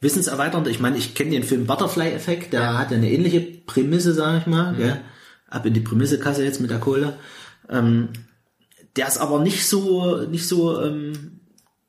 wissenserweiternd. 0.00 0.68
Ich 0.68 0.80
meine, 0.80 0.96
ich 0.96 1.14
kenne 1.14 1.30
den 1.30 1.42
Film 1.42 1.66
Butterfly-Effekt, 1.66 2.52
der 2.52 2.78
hat 2.78 2.90
ja 2.90 2.96
eine 2.96 3.10
ähnliche 3.10 3.40
Prämisse, 3.40 4.14
sage 4.14 4.38
ich 4.38 4.46
mal. 4.46 4.74
Gell? 4.74 5.00
Ab 5.48 5.66
in 5.66 5.74
die 5.74 5.80
Prämissekasse 5.80 6.44
jetzt 6.44 6.60
mit 6.60 6.70
der 6.70 6.78
Kohle. 6.78 7.18
Ähm, 7.68 8.08
der 8.96 9.08
ist 9.08 9.18
aber 9.18 9.40
nicht 9.40 9.66
so 9.66 10.18
nicht 10.26 10.46
so 10.46 10.80
ähm, 10.80 11.40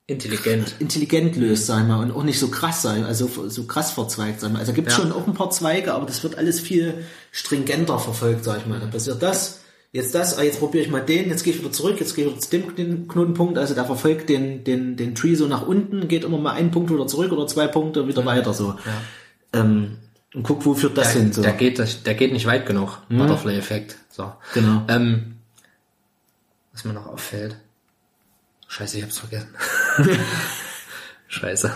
Intelligent. 0.07 0.73
intelligent 0.79 1.35
löst, 1.35 1.67
sag 1.67 1.81
ich 1.81 1.87
mal, 1.87 2.01
und 2.01 2.11
auch 2.11 2.23
nicht 2.23 2.39
so 2.39 2.47
krass 2.47 2.81
sein, 2.81 3.03
also 3.03 3.29
so 3.47 3.65
krass 3.65 3.91
verzweigt, 3.91 4.39
sag 4.39 4.47
ich 4.47 4.53
mal. 4.53 4.59
Also 4.59 4.73
gibt 4.73 4.89
Ja. 4.89 4.95
schon 4.97 5.11
auch 5.11 5.27
ein 5.27 5.35
paar 5.35 5.51
Zweige, 5.51 5.93
aber 5.93 6.07
das 6.07 6.23
wird 6.23 6.35
alles 6.35 6.59
viel 6.59 7.05
stringenter 7.31 7.99
verfolgt, 7.99 8.43
sag 8.43 8.57
ich 8.59 8.65
mal. 8.65 8.79
Dann 8.79 8.89
passiert 8.89 9.21
das, 9.21 9.58
jetzt 9.91 10.13
das, 10.15 10.37
ah, 10.37 10.43
jetzt 10.43 10.59
probiere 10.59 10.83
ich 10.83 10.91
mal 10.91 11.01
den, 11.01 11.29
jetzt 11.29 11.43
gehe 11.43 11.53
ich 11.53 11.59
wieder 11.59 11.71
zurück, 11.71 11.99
jetzt 11.99 12.15
gehe 12.15 12.25
ich 12.25 12.31
wieder 12.31 12.39
zu 12.41 12.75
dem 12.75 13.07
Knotenpunkt, 13.07 13.57
also 13.57 13.73
der 13.73 13.85
verfolgt 13.85 14.29
den, 14.29 14.63
den, 14.63 14.95
den 14.97 15.15
Tree 15.15 15.35
so 15.35 15.47
nach 15.47 15.65
unten, 15.65 16.07
geht 16.07 16.23
immer 16.23 16.37
mal 16.37 16.53
einen 16.53 16.71
Punkt 16.71 16.91
wieder 16.91 17.07
zurück 17.07 17.31
oder 17.31 17.47
zwei 17.47 17.67
Punkte 17.67 18.07
wieder 18.07 18.25
weiter 18.25 18.53
so. 18.53 18.75
Ähm, 19.53 19.97
und 20.33 20.43
guck, 20.43 20.65
wo 20.65 20.75
führt 20.75 20.97
das 20.97 21.13
Der, 21.13 21.21
hin 21.21 21.33
so. 21.33 21.41
der, 21.41 21.53
geht, 21.53 22.05
der 22.05 22.13
geht 22.13 22.31
nicht 22.33 22.45
weit 22.45 22.65
genug. 22.67 22.99
Butterfly-Effekt. 23.09 23.97
So. 24.09 24.31
Genau. 24.53 24.83
Ähm, 24.87 25.37
was 26.71 26.85
mir 26.85 26.93
noch 26.93 27.07
auffällt. 27.07 27.57
Scheiße, 28.67 28.97
ich 28.97 29.03
hab's 29.03 29.17
vergessen. 29.17 29.49
Scheiße. 31.27 31.73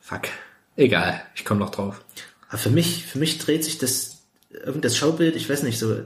Fuck. 0.00 0.28
Egal, 0.76 1.22
ich 1.34 1.46
komme 1.46 1.60
noch 1.60 1.70
drauf. 1.70 2.04
Aber 2.48 2.58
für 2.58 2.70
mich, 2.70 3.06
für 3.06 3.18
mich 3.18 3.38
dreht 3.38 3.64
sich 3.64 3.78
das, 3.78 4.18
irgend 4.50 4.84
das 4.84 4.96
Schaubild, 4.96 5.36
ich 5.36 5.48
weiß 5.48 5.62
nicht, 5.62 5.78
so, 5.78 5.98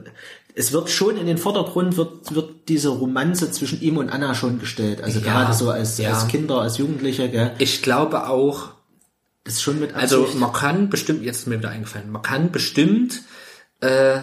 es 0.55 0.71
wird 0.71 0.89
schon 0.89 1.17
in 1.17 1.25
den 1.25 1.37
Vordergrund, 1.37 1.97
wird, 1.97 2.33
wird 2.33 2.69
diese 2.69 2.89
Romanze 2.89 3.51
zwischen 3.51 3.81
ihm 3.81 3.97
und 3.97 4.09
Anna 4.09 4.35
schon 4.35 4.59
gestellt. 4.59 5.01
Also 5.03 5.19
Ja, 5.19 5.25
gerade 5.25 5.53
so 5.53 5.69
als, 5.69 5.97
ja. 5.97 6.11
als 6.11 6.27
Kinder, 6.27 6.61
als 6.61 6.77
Jugendliche, 6.77 7.29
gell, 7.29 7.51
Ich 7.59 7.81
glaube 7.81 8.27
auch, 8.27 8.69
das 9.43 9.55
ist 9.55 9.61
schon 9.61 9.79
mit 9.79 9.95
also 9.95 10.21
Absicht. 10.21 10.39
man 10.39 10.53
kann 10.53 10.89
bestimmt, 10.89 11.23
jetzt 11.23 11.39
ist 11.39 11.47
mir 11.47 11.59
wieder 11.59 11.69
eingefallen, 11.69 12.11
man 12.11 12.21
kann 12.21 12.51
bestimmt, 12.51 13.21
äh, 13.79 14.19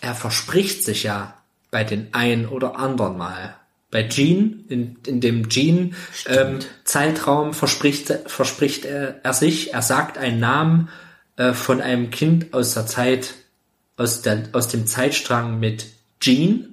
er 0.00 0.14
verspricht 0.14 0.84
sich 0.84 1.02
ja 1.04 1.34
bei 1.70 1.84
den 1.84 2.12
einen 2.12 2.46
oder 2.46 2.78
anderen 2.78 3.16
mal. 3.16 3.56
Bei 3.90 4.02
Gene, 4.02 4.54
in, 4.68 4.98
in 5.06 5.20
dem 5.20 5.48
Gene 5.48 5.90
ähm, 6.26 6.60
Zeitraum 6.84 7.54
verspricht, 7.54 8.12
verspricht 8.26 8.84
er, 8.84 9.24
er 9.24 9.32
sich, 9.32 9.74
er 9.74 9.82
sagt 9.82 10.16
einen 10.16 10.38
Namen 10.38 10.88
äh, 11.36 11.54
von 11.54 11.80
einem 11.80 12.10
Kind 12.10 12.54
aus 12.54 12.74
der 12.74 12.86
Zeit, 12.86 13.34
aus, 14.00 14.22
der, 14.22 14.44
aus 14.52 14.68
dem 14.68 14.86
Zeitstrang 14.86 15.60
mit 15.60 15.86
Gene. 16.20 16.66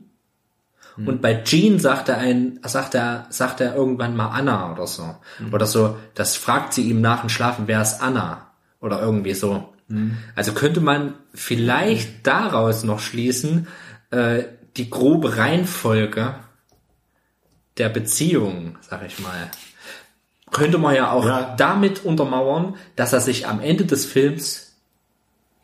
Und 0.95 1.21
bei 1.21 1.43
Jean 1.43 1.79
sagt 1.79 2.09
er 2.09 2.17
ein, 2.17 2.59
sagt 2.63 2.95
er, 2.95 3.27
sagt 3.29 3.61
er 3.61 3.75
irgendwann 3.75 4.15
mal 4.15 4.29
Anna 4.29 4.71
oder 4.71 4.87
so. 4.87 5.15
Oder 5.51 5.67
so, 5.67 5.95
das 6.15 6.35
fragt 6.35 6.73
sie 6.73 6.89
ihm 6.89 7.01
nach 7.01 7.19
dem 7.19 7.29
Schlafen, 7.29 7.67
wer 7.67 7.83
ist 7.83 8.01
Anna? 8.01 8.47
Oder 8.79 8.99
irgendwie 8.99 9.35
so. 9.35 9.73
Also 10.35 10.53
könnte 10.53 10.81
man 10.81 11.13
vielleicht 11.35 12.25
daraus 12.25 12.83
noch 12.83 12.99
schließen, 12.99 13.67
äh, 14.09 14.45
die 14.75 14.89
grobe 14.89 15.37
Reihenfolge 15.37 16.33
der 17.77 17.89
Beziehung, 17.89 18.77
sag 18.81 19.05
ich 19.05 19.19
mal, 19.19 19.51
könnte 20.51 20.77
man 20.79 20.95
ja 20.95 21.11
auch 21.11 21.25
Ja. 21.25 21.55
damit 21.57 22.05
untermauern, 22.05 22.75
dass 22.95 23.13
er 23.13 23.21
sich 23.21 23.47
am 23.47 23.61
Ende 23.61 23.85
des 23.85 24.05
Films 24.05 24.66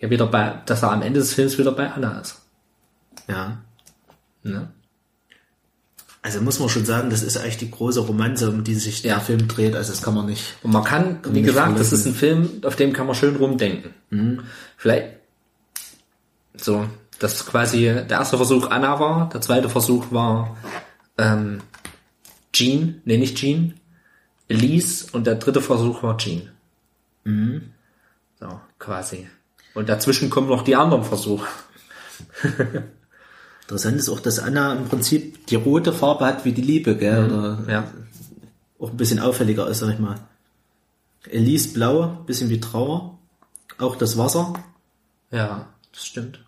ja 0.04 0.10
wieder 0.10 0.28
bei, 0.28 0.62
dass 0.66 0.84
er 0.84 0.92
am 0.92 1.02
Ende 1.02 1.20
des 1.22 1.34
Films 1.34 1.58
wieder 1.58 1.72
bei 1.72 1.90
Anna 1.92 2.20
ist. 2.20 2.42
Ja. 3.28 3.58
Ne? 4.44 4.70
Also 6.22 6.42
muss 6.42 6.60
man 6.60 6.70
schon 6.70 6.86
sagen, 6.86 7.10
das 7.10 7.24
ist 7.24 7.38
eigentlich 7.38 7.58
die 7.58 7.72
große 7.72 8.02
Romanze, 8.02 8.50
um 8.50 8.64
die 8.64 8.76
sich 8.76 9.04
Ja. 9.04 9.16
der 9.16 9.24
Film 9.24 9.48
dreht. 9.48 9.76
Also 9.76 9.92
das 9.92 10.02
kann 10.02 10.14
man 10.14 10.26
nicht. 10.26 10.56
Und 10.62 10.72
man 10.72 10.84
kann, 10.84 11.20
wie 11.30 11.42
gesagt, 11.42 11.80
das 11.80 11.92
ist 11.94 12.06
ein 12.06 12.14
Film, 12.16 12.62
auf 12.66 12.76
dem 12.76 12.94
kann 12.94 13.08
man 13.08 13.16
schön 13.16 13.36
rumdenken. 13.36 13.94
Vielleicht 14.78 15.18
so, 16.56 16.86
dass 17.20 17.46
quasi 17.46 17.84
der 17.86 18.10
erste 18.10 18.38
Versuch 18.38 18.70
Anna 18.70 19.00
war, 19.00 19.30
der 19.30 19.42
zweite 19.42 19.70
Versuch 19.70 20.12
war 20.12 20.56
ähm, 21.18 21.62
Jean, 22.54 23.02
nee 23.06 23.18
nicht 23.18 23.38
Jean, 23.38 23.74
Elise 24.48 25.08
und 25.14 25.28
der 25.28 25.36
dritte 25.36 25.62
Versuch 25.62 26.04
war 26.04 26.18
Jean. 26.18 26.50
So, 28.40 28.60
quasi. 28.80 29.28
Und 29.74 29.90
dazwischen 29.90 30.30
kommen 30.30 30.48
noch 30.48 30.64
die 30.64 30.76
anderen 30.76 31.04
Versuche. 31.04 31.48
Interessant 33.64 33.98
ist 33.98 34.10
auch, 34.10 34.20
dass 34.20 34.40
Anna 34.40 34.74
im 34.74 34.86
Prinzip 34.86 35.48
die 35.48 35.56
rote 35.56 35.94
Farbe 35.94 36.26
hat 36.26 36.46
wie 36.46 36.52
die 36.52 36.62
Liebe, 36.62 36.96
gell? 36.98 37.26
Oder 37.26 37.60
Ja. 37.70 37.92
auch 38.80 38.92
ein 38.92 38.98
bisschen 38.98 39.20
auffälliger 39.20 39.68
ist, 39.68 39.80
sag 39.80 39.94
ich 39.94 40.00
mal. 40.00 40.20
Elise 41.30 41.70
blau, 41.70 42.24
bisschen 42.28 42.50
wie 42.50 42.60
Trauer. 42.60 43.18
Auch 43.78 43.96
das 43.96 44.18
Wasser. 44.18 44.54
Ja, 45.32 45.68
das 45.94 46.06
stimmt. 46.06 46.40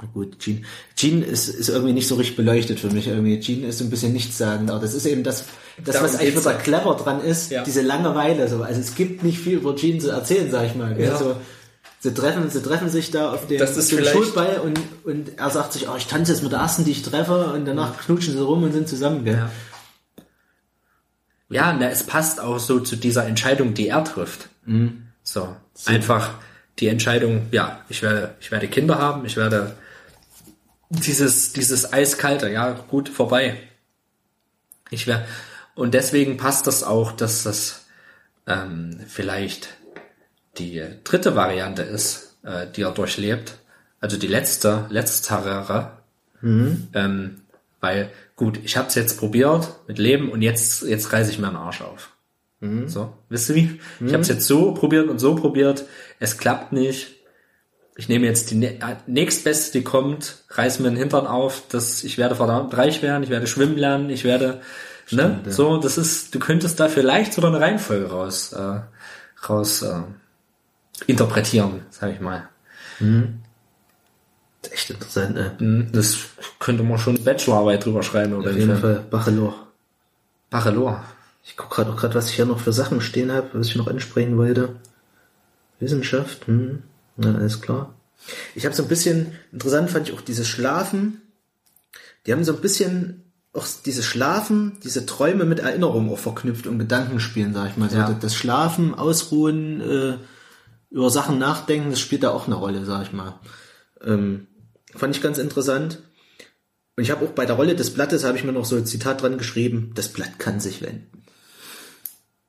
Na 0.00 0.08
gut, 0.12 0.38
Jean. 0.40 0.64
Jean 0.94 1.22
ist, 1.22 1.48
ist 1.48 1.68
irgendwie 1.68 1.92
nicht 1.92 2.08
so 2.08 2.16
richtig 2.16 2.36
beleuchtet 2.36 2.80
für 2.80 2.90
mich 2.90 3.06
irgendwie. 3.06 3.38
Jean 3.40 3.62
ist 3.64 3.80
ein 3.80 3.88
bisschen 3.90 4.12
nichtssagend, 4.12 4.70
aber 4.70 4.80
das 4.80 4.94
ist 4.94 5.06
eben 5.06 5.22
das, 5.22 5.44
das 5.84 5.94
Darum 5.94 6.08
was 6.10 6.18
eigentlich 6.18 6.36
wieder 6.36 6.54
clever 6.54 6.94
dran 6.96 7.20
ist, 7.22 7.50
Ja. 7.50 7.62
diese 7.64 7.82
Langeweile 7.82 8.48
so. 8.48 8.62
Also 8.62 8.80
es 8.80 8.94
gibt 8.94 9.22
nicht 9.22 9.38
viel 9.38 9.58
über 9.58 9.74
Jean 9.76 10.00
zu 10.00 10.10
erzählen, 10.10 10.50
sag 10.50 10.66
ich 10.66 10.74
mal. 10.74 10.94
Gell? 10.94 11.08
Ja. 11.08 11.16
So, 11.18 11.36
sie 12.00 12.12
treffen, 12.14 12.48
sie 12.50 12.62
treffen 12.62 12.88
sich 12.88 13.10
da 13.10 13.32
auf 13.32 13.46
dem, 13.46 13.58
Das 13.58 13.76
ist 13.76 13.92
auf 13.92 13.98
vielleicht- 13.98 14.12
Schulball 14.16 14.60
und, 14.60 14.78
und 15.04 15.38
er 15.38 15.50
sagt 15.50 15.72
sich, 15.72 15.88
oh, 15.88 15.96
ich 15.96 16.06
tanze 16.06 16.32
jetzt 16.32 16.42
mit 16.42 16.52
der 16.52 16.60
ersten, 16.60 16.84
die 16.84 16.92
ich 16.92 17.02
treffe 17.02 17.52
und 17.52 17.64
danach 17.64 17.98
knutschen 17.98 18.34
sie 18.34 18.40
rum 18.42 18.62
und 18.62 18.72
sind 18.72 18.88
zusammen, 18.88 19.24
gell? 19.24 19.34
Ja. 19.36 19.50
Ja, 21.48 21.76
na, 21.78 21.88
es 21.90 22.02
passt 22.04 22.40
auch 22.40 22.58
so 22.58 22.80
zu 22.80 22.96
dieser 22.96 23.24
Entscheidung, 23.26 23.72
die 23.74 23.88
er 23.88 24.02
trifft. 24.02 24.48
So, 25.22 25.54
einfach 25.84 26.34
die 26.80 26.88
Entscheidung, 26.88 27.46
ja, 27.52 27.80
ich 27.88 28.02
werde, 28.02 28.34
ich 28.40 28.50
werde 28.50 28.66
Kinder 28.68 28.98
haben, 28.98 29.24
ich 29.24 29.36
werde 29.36 29.76
dieses, 30.90 31.52
dieses 31.52 31.92
eiskalte, 31.92 32.50
ja, 32.50 32.72
gut, 32.72 33.08
vorbei. 33.08 33.56
Ich 34.90 35.06
werde, 35.06 35.24
und 35.76 35.94
deswegen 35.94 36.36
passt 36.36 36.66
das 36.66 36.82
auch, 36.82 37.12
dass 37.12 37.44
das 37.44 37.86
ähm, 38.48 38.98
vielleicht 39.06 39.75
die 40.58 40.82
dritte 41.04 41.34
Variante 41.36 41.82
ist, 41.82 42.36
äh, 42.42 42.66
die 42.74 42.82
er 42.82 42.92
durchlebt, 42.92 43.54
also 44.00 44.16
die 44.16 44.26
letzte, 44.28 44.86
letztere, 44.90 45.90
ähm, 46.94 47.40
weil, 47.80 48.10
gut, 48.36 48.58
ich 48.64 48.76
habe 48.76 48.88
es 48.88 48.94
jetzt 48.94 49.18
probiert 49.18 49.68
mit 49.86 49.98
Leben 49.98 50.30
und 50.30 50.42
jetzt, 50.42 50.82
jetzt 50.82 51.12
reiße 51.12 51.30
ich 51.30 51.38
mir 51.38 51.48
den 51.48 51.56
Arsch 51.56 51.80
auf. 51.82 52.10
So, 52.88 53.12
wisst 53.28 53.50
ihr 53.50 53.54
wie? 53.54 53.80
Ich 54.06 54.12
habe 54.12 54.22
es 54.22 54.28
jetzt 54.28 54.46
so 54.46 54.72
probiert 54.72 55.08
und 55.08 55.18
so 55.18 55.34
probiert, 55.34 55.84
es 56.20 56.38
klappt 56.38 56.72
nicht. 56.72 57.08
Ich 57.98 58.08
nehme 58.08 58.26
jetzt 58.26 58.50
die 58.50 58.56
nä- 58.56 58.78
äh, 58.80 58.96
nächstbeste, 59.06 59.78
die 59.78 59.84
kommt, 59.84 60.44
reiß 60.50 60.80
mir 60.80 60.88
den 60.90 60.98
Hintern 60.98 61.26
auf, 61.26 61.62
dass 61.68 62.04
ich 62.04 62.18
werde 62.18 62.34
verdammt 62.34 62.76
reich 62.76 63.02
werden, 63.02 63.22
ich 63.22 63.30
werde 63.30 63.46
schwimmen 63.46 63.76
lernen, 63.78 64.10
ich 64.10 64.24
werde, 64.24 64.60
ne, 65.10 65.40
ja. 65.46 65.50
so, 65.52 65.78
das 65.78 65.96
ist, 65.96 66.34
du 66.34 66.38
könntest 66.38 66.78
da 66.80 66.88
vielleicht 66.88 67.32
sogar 67.32 67.50
eine 67.50 67.60
Reihenfolge 67.60 68.10
raus, 68.10 68.52
äh, 68.52 68.80
raus 69.48 69.82
äh, 69.82 70.00
interpretieren, 71.06 71.80
sag 71.90 72.12
ich 72.12 72.20
mal. 72.20 72.48
Das 72.98 74.70
ist 74.70 74.72
echt 74.72 74.90
interessant, 74.90 75.34
ne? 75.34 75.52
Hm, 75.58 75.88
Das 75.92 76.16
könnte 76.58 76.82
man 76.82 76.98
schon 76.98 77.22
Bachelorarbeit 77.22 77.84
drüber 77.84 78.02
schreiben 78.02 78.34
oder 78.34 78.50
Auf 78.50 78.56
jeden. 78.56 78.76
Fall 78.78 79.04
Bachelor. 79.10 79.54
Bachelor. 80.50 81.04
Ich 81.44 81.56
gucke 81.56 81.76
gerade 81.76 81.92
auch 81.92 81.96
gerade, 81.96 82.14
was 82.14 82.28
ich 82.30 82.36
hier 82.36 82.46
noch 82.46 82.58
für 82.60 82.72
Sachen 82.72 83.00
stehen 83.00 83.30
habe, 83.30 83.50
was 83.52 83.68
ich 83.68 83.76
noch 83.76 83.86
ansprechen 83.86 84.36
wollte. 84.36 84.76
Wissenschaft, 85.78 86.46
hm, 86.46 86.82
na, 87.16 87.34
alles 87.34 87.60
klar. 87.60 87.94
Ich 88.54 88.64
habe 88.64 88.74
so 88.74 88.82
ein 88.82 88.88
bisschen, 88.88 89.32
interessant 89.52 89.90
fand 89.90 90.08
ich 90.08 90.14
auch 90.14 90.22
dieses 90.22 90.48
Schlafen. 90.48 91.20
Die 92.26 92.32
haben 92.32 92.44
so 92.44 92.54
ein 92.54 92.60
bisschen 92.62 93.22
auch 93.52 93.66
dieses 93.84 94.04
Schlafen, 94.04 94.78
diese 94.82 95.06
Träume 95.06 95.44
mit 95.44 95.60
Erinnerungen 95.60 96.10
auch 96.12 96.18
verknüpft 96.18 96.66
und 96.66 96.78
Gedankenspielen, 96.78 97.54
sag 97.54 97.70
ich 97.70 97.76
mal. 97.76 97.88
So 97.88 97.96
Ja. 97.96 98.12
das 98.20 98.34
Schlafen, 98.34 98.94
Ausruhen, 98.94 99.80
äh, 99.80 100.14
über 100.90 101.10
Sachen 101.10 101.38
nachdenken, 101.38 101.90
das 101.90 102.00
spielt 102.00 102.22
da 102.22 102.30
auch 102.30 102.46
eine 102.46 102.54
Rolle, 102.56 102.84
sag 102.84 103.02
ich 103.06 103.12
mal. 103.12 103.38
Ähm, 104.04 104.46
fand 104.94 105.14
ich 105.16 105.22
ganz 105.22 105.38
interessant. 105.38 105.98
Und 106.96 107.02
ich 107.02 107.10
habe 107.10 107.24
auch 107.26 107.30
bei 107.32 107.44
der 107.44 107.56
Rolle 107.56 107.74
des 107.76 107.90
Blattes, 107.90 108.24
habe 108.24 108.38
ich 108.38 108.44
mir 108.44 108.52
noch 108.52 108.64
so 108.64 108.76
ein 108.76 108.86
Zitat 108.86 109.20
dran 109.22 109.36
geschrieben, 109.38 109.92
das 109.94 110.08
Blatt 110.08 110.38
kann 110.38 110.60
sich 110.60 110.80
wenden. 110.82 111.22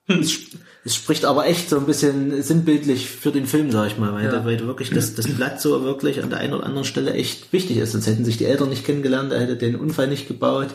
Es, 0.06 0.30
sp- 0.32 0.56
es 0.84 0.94
spricht 0.94 1.26
aber 1.26 1.46
echt 1.46 1.68
so 1.68 1.76
ein 1.76 1.84
bisschen 1.84 2.42
sinnbildlich 2.42 3.10
für 3.10 3.30
den 3.30 3.46
Film, 3.46 3.70
sag 3.70 3.88
ich 3.88 3.98
mal, 3.98 4.14
weil, 4.14 4.24
Ja. 4.24 4.30
da, 4.32 4.44
weil 4.46 4.58
wirklich 4.60 4.88
das, 4.88 5.14
das 5.14 5.28
Blatt 5.28 5.60
so 5.60 5.82
wirklich 5.82 6.22
an 6.22 6.30
der 6.30 6.38
einen 6.38 6.54
oder 6.54 6.64
anderen 6.64 6.86
Stelle 6.86 7.12
echt 7.12 7.52
wichtig 7.52 7.76
ist. 7.76 7.92
Sonst 7.92 8.06
hätten 8.06 8.24
sich 8.24 8.38
die 8.38 8.46
Eltern 8.46 8.70
nicht 8.70 8.86
kennengelernt, 8.86 9.32
er 9.32 9.40
hätte 9.40 9.56
den 9.58 9.76
Unfall 9.76 10.06
nicht 10.08 10.28
gebaut, 10.28 10.68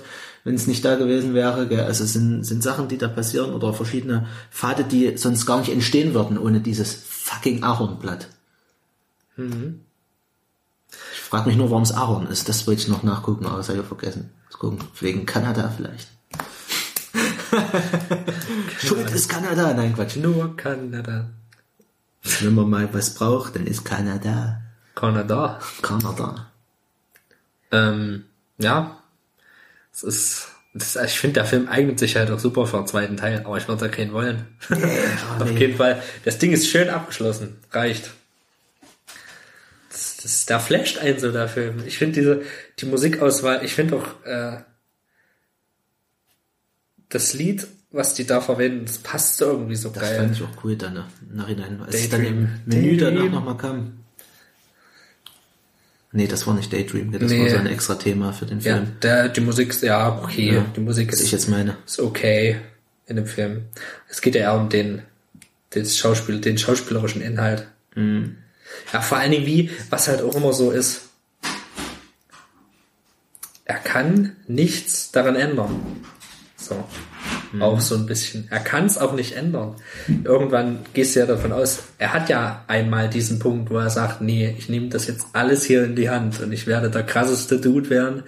wenn 0.43 0.55
es 0.55 0.67
nicht 0.67 0.83
da 0.83 0.95
gewesen 0.95 1.33
wäre. 1.33 1.67
Gell? 1.67 1.81
Also 1.81 2.03
es 2.03 2.13
sind, 2.13 2.43
sind 2.43 2.63
Sachen, 2.63 2.87
die 2.87 2.97
da 2.97 3.07
passieren 3.07 3.53
oder 3.53 3.73
verschiedene 3.73 4.27
Pfade, 4.51 4.83
die 4.83 5.17
sonst 5.17 5.45
gar 5.45 5.59
nicht 5.59 5.71
entstehen 5.71 6.13
würden 6.13 6.37
ohne 6.37 6.59
dieses 6.59 6.93
fucking 6.93 7.63
Ahornblatt. 7.63 8.27
Ich 11.13 11.19
frage 11.19 11.47
mich 11.47 11.57
nur, 11.57 11.69
warum 11.71 11.83
es 11.83 11.91
Ahorn 11.91 12.27
ist. 12.27 12.49
Das 12.49 12.67
wollte 12.67 12.81
ich 12.81 12.87
noch 12.87 13.03
nachgucken, 13.03 13.45
aber 13.45 13.57
das 13.57 13.69
habe 13.69 13.79
ich 13.79 13.85
vergessen. 13.85 14.31
Mal 14.51 14.57
gucken. 14.57 14.79
Wegen 14.99 15.25
Kanada 15.25 15.73
vielleicht. 15.75 16.09
Schuld 18.79 19.09
ist 19.11 19.29
Kanada. 19.29 19.73
Nein, 19.73 19.93
Quatsch. 19.95 20.17
Nur 20.17 20.55
Kanada. 20.57 21.29
Wenn 22.39 22.55
man 22.55 22.69
mal 22.69 22.93
was 22.93 23.15
braucht, 23.15 23.55
dann 23.55 23.67
ist 23.67 23.83
Kanada. 23.83 24.61
Kanada. 24.95 25.59
Kanada. 25.81 26.51
Ähm, 27.71 28.25
ja. 28.57 29.02
Es 29.93 30.03
ist, 30.03 30.47
das, 30.73 30.95
ich 30.95 31.19
finde, 31.19 31.35
der 31.35 31.45
Film 31.45 31.67
eignet 31.67 31.99
sich 31.99 32.15
halt 32.15 32.31
auch 32.31 32.39
super 32.39 32.65
für 32.65 32.77
einen 32.77 32.87
zweiten 32.87 33.17
Teil, 33.17 33.41
aber 33.45 33.57
ich 33.57 33.67
würde 33.67 33.81
da 33.81 33.87
keinen 33.89 34.11
wollen. 34.13 34.47
Auf 35.39 35.51
nee. 35.51 35.59
jeden 35.59 35.77
Fall. 35.77 36.01
Das 36.25 36.39
Ding 36.39 36.51
ist 36.51 36.67
schön 36.67 36.89
abgeschlossen. 36.89 37.57
Reicht. 37.71 38.11
Das, 39.91 40.17
das, 40.17 40.45
da 40.47 40.59
flasht 40.59 40.97
ein 40.97 41.19
so 41.19 41.31
der 41.31 41.47
Film. 41.47 41.83
Ich 41.85 41.97
finde 41.99 42.15
diese, 42.15 42.41
die 42.79 42.85
Musikauswahl, 42.87 43.63
ich 43.63 43.73
finde 43.75 43.97
auch, 43.97 44.25
äh, 44.25 44.57
das 47.09 47.33
Lied, 47.33 47.67
was 47.91 48.15
die 48.15 48.25
da 48.25 48.41
verwenden, 48.41 48.85
das 48.85 48.97
passt 48.97 49.37
so 49.37 49.45
irgendwie 49.45 49.75
so 49.75 49.89
Das 49.89 50.01
geil. 50.01 50.17
fand 50.17 50.35
ich 50.35 50.41
auch 50.41 50.63
cool 50.63 50.75
dann 50.75 50.95
ne? 50.95 51.05
Nachhinein, 51.31 51.79
als 51.81 51.93
es 51.93 52.09
dann 52.09 52.23
Daydream. 52.23 52.43
im 52.45 52.61
Menü 52.65 52.97
danach 52.97 53.13
Daydream. 53.19 53.31
nochmal 53.31 53.57
kam. 53.57 54.02
Nee, 56.15 56.27
das 56.27 56.45
war 56.45 56.53
nicht 56.53 56.71
Daydream, 56.71 57.11
das 57.11 57.31
Nee. 57.31 57.41
war 57.41 57.49
so 57.49 57.57
ein 57.57 57.65
extra 57.67 57.95
Thema 57.95 58.31
für 58.33 58.45
den 58.45 58.59
Ja, 58.59 58.75
Film, 58.75 58.91
der, 59.01 59.29
die 59.29 59.41
Musik 59.41 59.71
ist, 59.71 59.81
ja, 59.81 60.19
okay, 60.21 60.53
Ja, 60.53 60.65
die 60.75 60.79
Musik 60.79 61.11
ist, 61.11 61.21
ich 61.21 61.31
jetzt 61.31 61.49
meine. 61.49 61.75
ist 61.87 61.99
okay 61.99 62.57
in 63.07 63.15
dem 63.17 63.25
Film. 63.25 63.63
Es 64.09 64.21
geht 64.21 64.35
ja 64.35 64.41
eher 64.41 64.53
um 64.55 64.69
den, 64.69 65.01
den 65.73 65.85
Schauspiel, 65.85 66.39
den 66.39 66.57
schauspielerischen 66.57 67.21
Inhalt. 67.21 67.67
Mhm. 67.95 68.37
Ja, 68.93 69.01
vor 69.01 69.17
allen 69.17 69.31
Dingen 69.31 69.45
wie, 69.45 69.71
was 69.89 70.07
halt 70.07 70.21
auch 70.21 70.35
immer 70.35 70.53
so 70.53 70.71
ist. 70.71 71.01
Er 73.65 73.77
kann 73.79 74.35
nichts 74.47 75.11
daran 75.11 75.35
ändern. 75.35 76.03
So. 76.57 76.83
Mhm. 77.51 77.61
Auch 77.61 77.79
so 77.79 77.95
ein 77.95 78.05
bisschen. 78.05 78.47
Er 78.49 78.59
kann 78.59 78.85
es 78.85 78.97
auch 78.97 79.13
nicht 79.13 79.33
ändern. 79.33 79.75
Irgendwann 80.23 80.79
gehst 80.93 81.15
du 81.15 81.21
ja 81.21 81.25
davon 81.25 81.51
aus, 81.51 81.83
er 81.97 82.13
hat 82.13 82.29
ja 82.29 82.63
einmal 82.67 83.09
diesen 83.09 83.39
Punkt, 83.39 83.69
wo 83.69 83.77
er 83.77 83.89
sagt, 83.89 84.21
nee, 84.21 84.55
ich 84.57 84.69
nehme 84.69 84.89
das 84.89 85.07
jetzt 85.07 85.27
alles 85.33 85.63
hier 85.63 85.83
in 85.83 85.95
die 85.95 86.09
Hand 86.09 86.39
und 86.39 86.51
ich 86.51 86.67
werde 86.67 86.89
der 86.89 87.03
krasseste 87.03 87.59
Dude 87.59 87.89
werden 87.89 88.23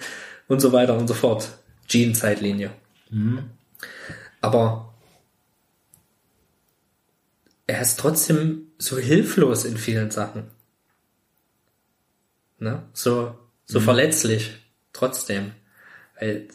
und 0.47 0.61
so 0.61 0.71
weiter 0.71 0.97
und 0.97 1.07
so 1.07 1.13
fort. 1.13 1.49
Gene-Zeitlinie. 1.87 2.71
Aber 4.41 4.93
er 7.67 7.81
ist 7.81 7.99
trotzdem 7.99 8.67
so 8.77 8.97
hilflos 8.97 9.65
in 9.65 9.77
vielen 9.77 10.11
Sachen. 10.11 10.51
Ne? 12.59 12.83
So, 12.93 13.37
so 13.65 13.79
verletzlich 13.79 14.55
trotzdem. 14.93 15.51
Weil 16.19 16.47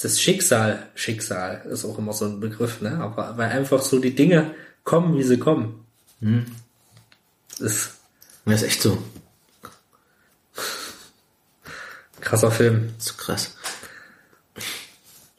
das 0.00 0.20
Schicksal, 0.20 0.88
Schicksal 0.94 1.62
ist 1.70 1.84
auch 1.84 1.98
immer 1.98 2.12
so 2.12 2.24
ein 2.24 2.40
Begriff, 2.40 2.80
ne? 2.80 2.98
Aber 2.98 3.36
weil 3.36 3.50
einfach 3.50 3.82
so 3.82 3.98
die 3.98 4.14
Dinge 4.14 4.54
kommen, 4.84 5.16
wie 5.16 5.22
sie 5.22 5.38
kommen. 5.38 5.84
Das 7.58 7.72
ist, 7.72 7.90
Ja, 8.46 8.54
ist 8.54 8.62
echt 8.62 8.82
so. 8.82 8.98
Krasser 12.20 12.50
Film. 12.50 12.94
So 12.98 13.14
krass. 13.14 13.56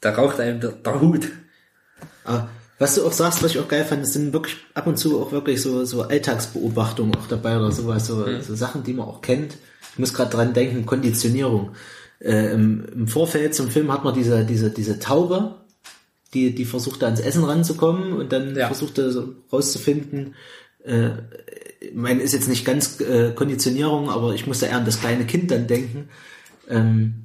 Da 0.02 0.14
raucht 0.14 0.40
einem 0.40 0.60
der, 0.60 0.72
der 0.72 1.02
Hut. 1.02 1.30
Aber 2.26 2.50
was 2.80 2.96
du 2.96 3.06
auch 3.06 3.14
sagst, 3.14 3.42
was 3.42 3.52
ich 3.52 3.60
auch 3.60 3.68
geil 3.68 3.86
fand, 3.86 4.04
es 4.04 4.14
sind 4.14 4.34
wirklich 4.34 4.58
ab 4.74 4.88
und 4.88 4.98
zu 4.98 5.22
auch 5.22 5.32
wirklich 5.32 5.62
so, 5.62 5.86
so 5.86 6.04
Alltagsbeobachtungen 6.04 7.16
auch 7.16 7.28
dabei 7.28 7.58
oder 7.58 7.72
sowas, 7.72 8.06
so, 8.08 8.42
so 8.42 8.56
Sachen, 8.56 8.84
die 8.84 8.94
man 8.94 9.08
auch 9.08 9.22
kennt. 9.22 9.58
Ich 9.94 10.00
muss 10.00 10.14
gerade 10.14 10.32
dran 10.32 10.54
denken, 10.54 10.86
Konditionierung. 10.86 11.76
Äh, 12.24 12.54
im, 12.54 12.86
Im 12.94 13.08
Vorfeld 13.08 13.54
zum 13.54 13.70
Film 13.70 13.92
hat 13.92 14.04
man 14.04 14.14
diese, 14.14 14.46
diese, 14.46 14.70
diese 14.72 14.98
Taube, 15.00 15.56
die, 16.34 16.56
die 16.56 16.66
versucht 16.66 17.02
da 17.02 17.08
ans 17.08 17.20
Essen 17.20 17.44
ranzukommen 17.44 18.14
und 18.14 18.32
dann 18.32 18.56
Ja. 18.56 18.68
versucht 18.68 18.98
er 18.98 19.12
so 19.12 19.36
rauszufinden, 19.52 20.36
äh, 20.86 21.10
ich 21.82 21.94
meine, 21.94 22.22
ist 22.24 22.34
jetzt 22.34 22.48
nicht 22.48 22.64
ganz 22.66 23.00
äh, 23.02 23.32
Konditionierung, 23.36 24.10
aber 24.10 24.34
ich 24.34 24.48
musste 24.48 24.68
eher 24.68 24.78
an 24.78 24.86
das 24.86 25.00
kleine 25.02 25.26
Kind 25.26 25.52
dann 25.52 25.68
denken. 25.68 26.10
Ähm, 26.70 27.16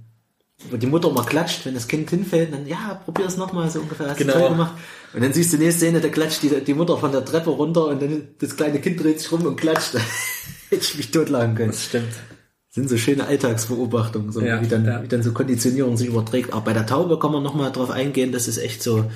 wo 0.71 0.77
die 0.77 0.89
Mutter 0.89 1.09
immer 1.11 1.25
klatscht, 1.25 1.65
wenn 1.65 1.75
das 1.75 1.87
Kind 1.87 2.11
hinfällt, 2.11 2.53
dann, 2.53 2.67
ja, 2.67 3.01
probier 3.05 3.27
es 3.27 3.37
nochmal, 3.37 3.71
so 3.71 3.79
ungefähr, 3.81 4.09
hast 4.11 4.17
Genau. 4.19 4.33
du 4.33 4.39
toll 4.41 4.49
gemacht. 4.51 4.73
Und 5.15 5.23
dann 5.23 5.33
siehst 5.33 5.53
du 5.53 5.57
die 5.57 5.63
nächste 5.65 5.85
Szene, 5.87 6.01
da 6.01 6.09
klatscht 6.09 6.43
die, 6.43 6.49
die 6.65 6.75
Mutter 6.75 6.99
von 6.99 7.13
der 7.13 7.25
Treppe 7.25 7.51
runter 7.51 7.87
und 7.87 8.03
dann 8.03 8.29
das 8.41 8.57
kleine 8.57 8.81
Kind 8.81 9.01
dreht 9.03 9.21
sich 9.21 9.31
rum 9.31 9.47
und 9.47 9.55
klatscht. 9.57 9.95
Hätte 10.71 10.83
ich 10.83 10.97
mich 10.97 11.13
totlachen 11.13 11.55
können. 11.55 11.71
Das 11.71 11.85
stimmt. 11.85 12.09
Sind 12.79 12.89
so 12.89 12.97
schöne 12.97 13.27
Alltagsbeobachtungen, 13.27 14.33
so 14.33 14.41
Ja, 14.41 14.63
wie, 14.63 14.69
dann, 14.69 14.85
ja. 14.85 15.03
wie 15.03 15.09
dann 15.09 15.23
so 15.23 15.33
Konditionierung 15.33 15.97
sich 15.97 16.09
überträgt. 16.09 16.53
Auch 16.53 16.63
bei 16.63 16.73
der 16.73 16.87
Taube 16.87 17.19
kann 17.19 17.33
man 17.33 17.43
nochmal 17.43 17.73
drauf 17.73 17.91
eingehen, 17.91 18.33
das 18.33 18.49
ist 18.49 18.59
echt 18.59 18.83
so 18.83 19.11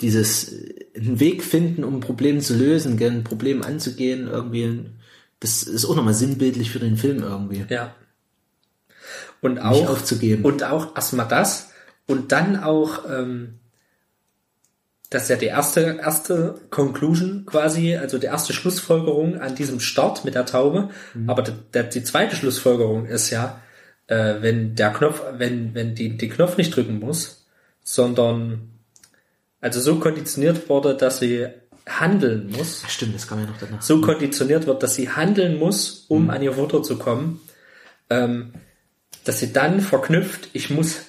dieses 0.00 0.52
äh, 0.52 0.84
einen 0.96 1.20
Weg 1.20 1.42
finden, 1.42 1.84
um 1.84 1.94
ein 1.96 2.00
Problem 2.00 2.40
zu 2.40 2.54
lösen, 2.56 2.96
gell, 2.96 3.10
ein 3.10 3.24
Problem 3.24 3.62
anzugehen, 3.62 4.28
irgendwie. 4.28 4.86
Das 5.40 5.62
ist 5.62 5.84
auch 5.84 5.96
nochmal 5.96 6.14
sinnbildlich 6.14 6.70
für 6.70 6.78
den 6.78 6.96
Film 6.96 7.22
irgendwie. 7.22 7.64
Ja. 7.68 7.94
Und 9.40 9.54
Nicht 9.54 9.62
auch, 9.64 9.88
aufzugeben. 9.90 10.44
und 10.44 10.64
auch 10.64 10.96
erstmal 10.96 11.28
das 11.28 11.70
und 12.06 12.32
dann 12.32 12.56
auch, 12.62 13.04
ähm, 13.08 13.60
das 15.10 15.24
ist 15.24 15.28
ja 15.28 15.36
die 15.36 15.46
erste, 15.46 15.98
erste 16.00 16.60
Conclusion 16.70 17.46
quasi, 17.46 17.96
also 17.96 18.18
die 18.18 18.26
erste 18.26 18.52
Schlussfolgerung 18.52 19.40
an 19.40 19.54
diesem 19.54 19.78
Start 19.78 20.24
mit 20.24 20.34
der 20.34 20.46
Taube. 20.46 20.90
Aber 21.26 21.42
der, 21.42 21.54
der, 21.74 21.84
die 21.84 22.02
zweite 22.02 22.34
Schlussfolgerung 22.34 23.06
ist 23.06 23.30
ja, 23.30 23.60
äh, 24.08 24.36
wenn 24.40 24.74
der 24.74 24.90
Knopf, 24.90 25.22
wenn, 25.38 25.74
wenn 25.74 25.94
die, 25.94 26.16
die 26.16 26.28
Knopf 26.28 26.56
nicht 26.56 26.74
drücken 26.74 26.98
muss, 26.98 27.46
sondern 27.84 28.72
also 29.60 29.80
so 29.80 29.96
konditioniert 29.96 30.68
wurde, 30.68 30.96
dass 30.96 31.20
sie 31.20 31.46
handeln 31.88 32.50
muss, 32.50 32.82
Stimmt, 32.88 33.14
das 33.14 33.28
kam 33.28 33.38
ja 33.38 33.46
noch 33.46 33.58
danach. 33.58 33.82
so 33.82 34.00
konditioniert 34.00 34.66
wird, 34.66 34.82
dass 34.82 34.96
sie 34.96 35.10
handeln 35.10 35.58
muss, 35.58 36.06
um 36.08 36.30
an 36.30 36.42
ihr 36.42 36.52
Futter 36.54 36.82
zu 36.82 36.98
kommen, 36.98 37.40
ähm, 38.10 38.52
dass 39.24 39.38
sie 39.38 39.52
dann 39.52 39.80
verknüpft, 39.80 40.48
ich 40.52 40.70
muss, 40.70 41.02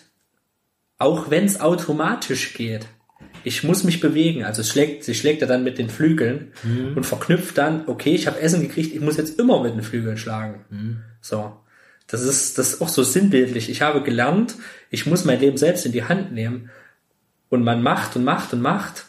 auch 0.99 1.31
wenn 1.31 1.45
es 1.45 1.59
automatisch 1.59 2.53
geht, 2.53 2.85
ich 3.47 3.63
muss 3.63 3.85
mich 3.85 4.01
bewegen. 4.01 4.43
Also 4.43 4.61
schlägt, 4.61 5.05
sie 5.05 5.15
schlägt 5.15 5.41
ja 5.41 5.47
dann 5.47 5.63
mit 5.63 5.77
den 5.77 5.89
Flügeln 5.89 6.51
und 6.95 7.05
verknüpft 7.05 7.57
dann, 7.57 7.87
okay, 7.87 8.13
ich 8.13 8.27
habe 8.27 8.41
Essen 8.41 8.61
gekriegt, 8.61 8.93
ich 8.93 8.99
muss 8.99 9.15
jetzt 9.15 9.39
immer 9.39 9.63
mit 9.63 9.73
den 9.73 9.83
Flügeln 9.83 10.17
schlagen. 10.17 10.65
So. 11.21 11.53
Das 12.07 12.23
ist, 12.23 12.57
das 12.57 12.73
ist 12.73 12.81
auch 12.81 12.89
so 12.89 13.03
sinnbildlich. 13.03 13.69
Ich 13.69 13.81
habe 13.81 14.01
gelernt, 14.03 14.55
ich 14.89 15.05
muss 15.05 15.23
mein 15.23 15.39
Leben 15.39 15.57
selbst 15.57 15.85
in 15.85 15.93
die 15.93 16.03
Hand 16.03 16.33
nehmen. 16.33 16.69
Und 17.49 17.63
man 17.63 17.81
macht 17.81 18.17
und 18.17 18.25
macht 18.25 18.51
und 18.51 18.61
macht. 18.61 19.05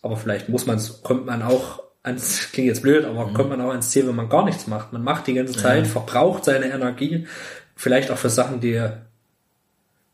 Aber 0.00 0.16
vielleicht 0.16 0.48
muss 0.48 0.64
man, 0.64 0.80
kommt 1.02 1.26
man 1.26 1.42
auch 1.42 1.82
ans, 2.02 2.48
klingt 2.52 2.68
jetzt 2.68 2.82
blöd, 2.82 3.04
aber 3.04 3.32
kommt 3.34 3.50
man 3.50 3.60
auch 3.60 3.70
ans 3.70 3.90
Ziel, 3.90 4.08
wenn 4.08 4.16
man 4.16 4.30
gar 4.30 4.46
nichts 4.46 4.66
macht. 4.66 4.94
Man 4.94 5.04
macht 5.04 5.26
die 5.26 5.34
ganze 5.34 5.54
Zeit, 5.54 5.86
verbraucht 5.86 6.44
seine 6.44 6.70
Energie, 6.70 7.26
vielleicht 7.76 8.10
auch 8.10 8.18
für 8.18 8.30
Sachen, 8.30 8.60
die, 8.60 8.82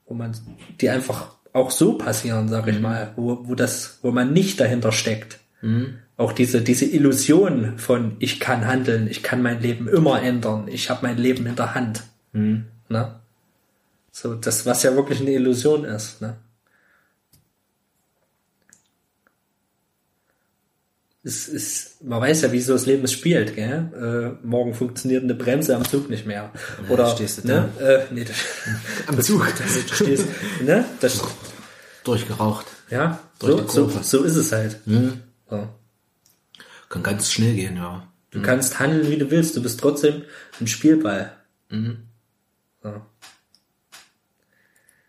wo 0.07 0.15
man, 0.15 0.37
die 0.81 0.89
einfach 0.89 1.37
auch 1.55 1.71
so 1.71 1.97
passieren, 1.97 2.49
sag 2.49 2.67
ich 2.67 2.81
mal, 2.81 3.13
wo, 3.17 3.49
wo 3.49 3.55
das, 3.55 4.01
wo 4.03 4.11
man 4.11 4.33
nicht 4.35 4.61
dahinter 4.61 4.93
steckt. 4.93 5.39
Auch 6.17 6.33
diese, 6.33 6.61
diese 6.61 6.85
Illusion 6.85 7.79
von, 7.79 8.17
ich 8.19 8.39
kann 8.41 8.67
handeln, 8.67 9.09
ich 9.09 9.23
kann 9.23 9.41
mein 9.41 9.63
Leben 9.63 9.89
immer 9.89 10.21
ändern, 10.21 10.69
ich 10.69 10.91
habe 10.91 11.07
mein 11.07 11.17
Leben 11.17 11.47
in 11.47 11.57
der 11.57 11.75
Hand. 11.75 12.03
Ne? 12.89 13.15
So, 14.11 14.35
das, 14.35 14.67
was 14.67 14.83
ja 14.83 14.95
wirklich 14.95 15.21
eine 15.21 15.31
Illusion 15.31 15.85
ist. 15.85 16.21
Ne? 16.21 16.37
Es 21.27 21.49
ist, 21.49 22.05
man 22.05 22.21
weiß 22.21 22.43
ja, 22.43 22.53
wie 22.53 22.61
so 22.61 22.75
das 22.75 22.85
Leben 22.85 23.05
es 23.05 23.13
spielt, 23.13 23.55
gell? 23.57 24.37
Äh, 24.43 24.47
morgen 24.47 24.75
funktioniert 24.75 25.25
eine 25.25 25.35
Bremse 25.35 25.75
am 25.75 25.89
Zug 25.89 26.11
nicht 26.11 26.27
mehr. 26.27 26.53
Oder, 26.91 27.07
stehst 27.07 27.43
du 27.43 27.49
ne? 27.49 27.71
Äh, 27.81 28.13
nee, 28.15 28.25
das, 28.25 28.37
Am 29.07 29.19
Zug. 29.23 29.43
du 29.57 29.95
stehst, 29.95 30.27
ne? 30.63 30.85
Das, 31.01 31.23
Durchgeraucht. 32.05 32.67
ja, 32.91 33.21
Durch 33.39 33.71
so, 33.71 33.89
so, 33.89 34.03
so 34.03 34.23
ist 34.23 34.37
es 34.37 34.53
halt. 34.53 34.81
So. 35.49 35.69
Kann 36.91 37.03
ganz 37.03 37.33
schnell 37.33 37.55
gehen, 37.55 37.77
ja. 37.77 38.07
Du 38.31 38.43
kannst 38.43 38.79
handeln, 38.79 39.11
wie 39.11 39.17
du 39.17 39.31
willst, 39.31 39.57
du 39.57 39.63
bist 39.63 39.81
trotzdem 39.81 40.25
ein 40.61 40.67
Spielball. 40.67 41.33
So. 42.83 43.01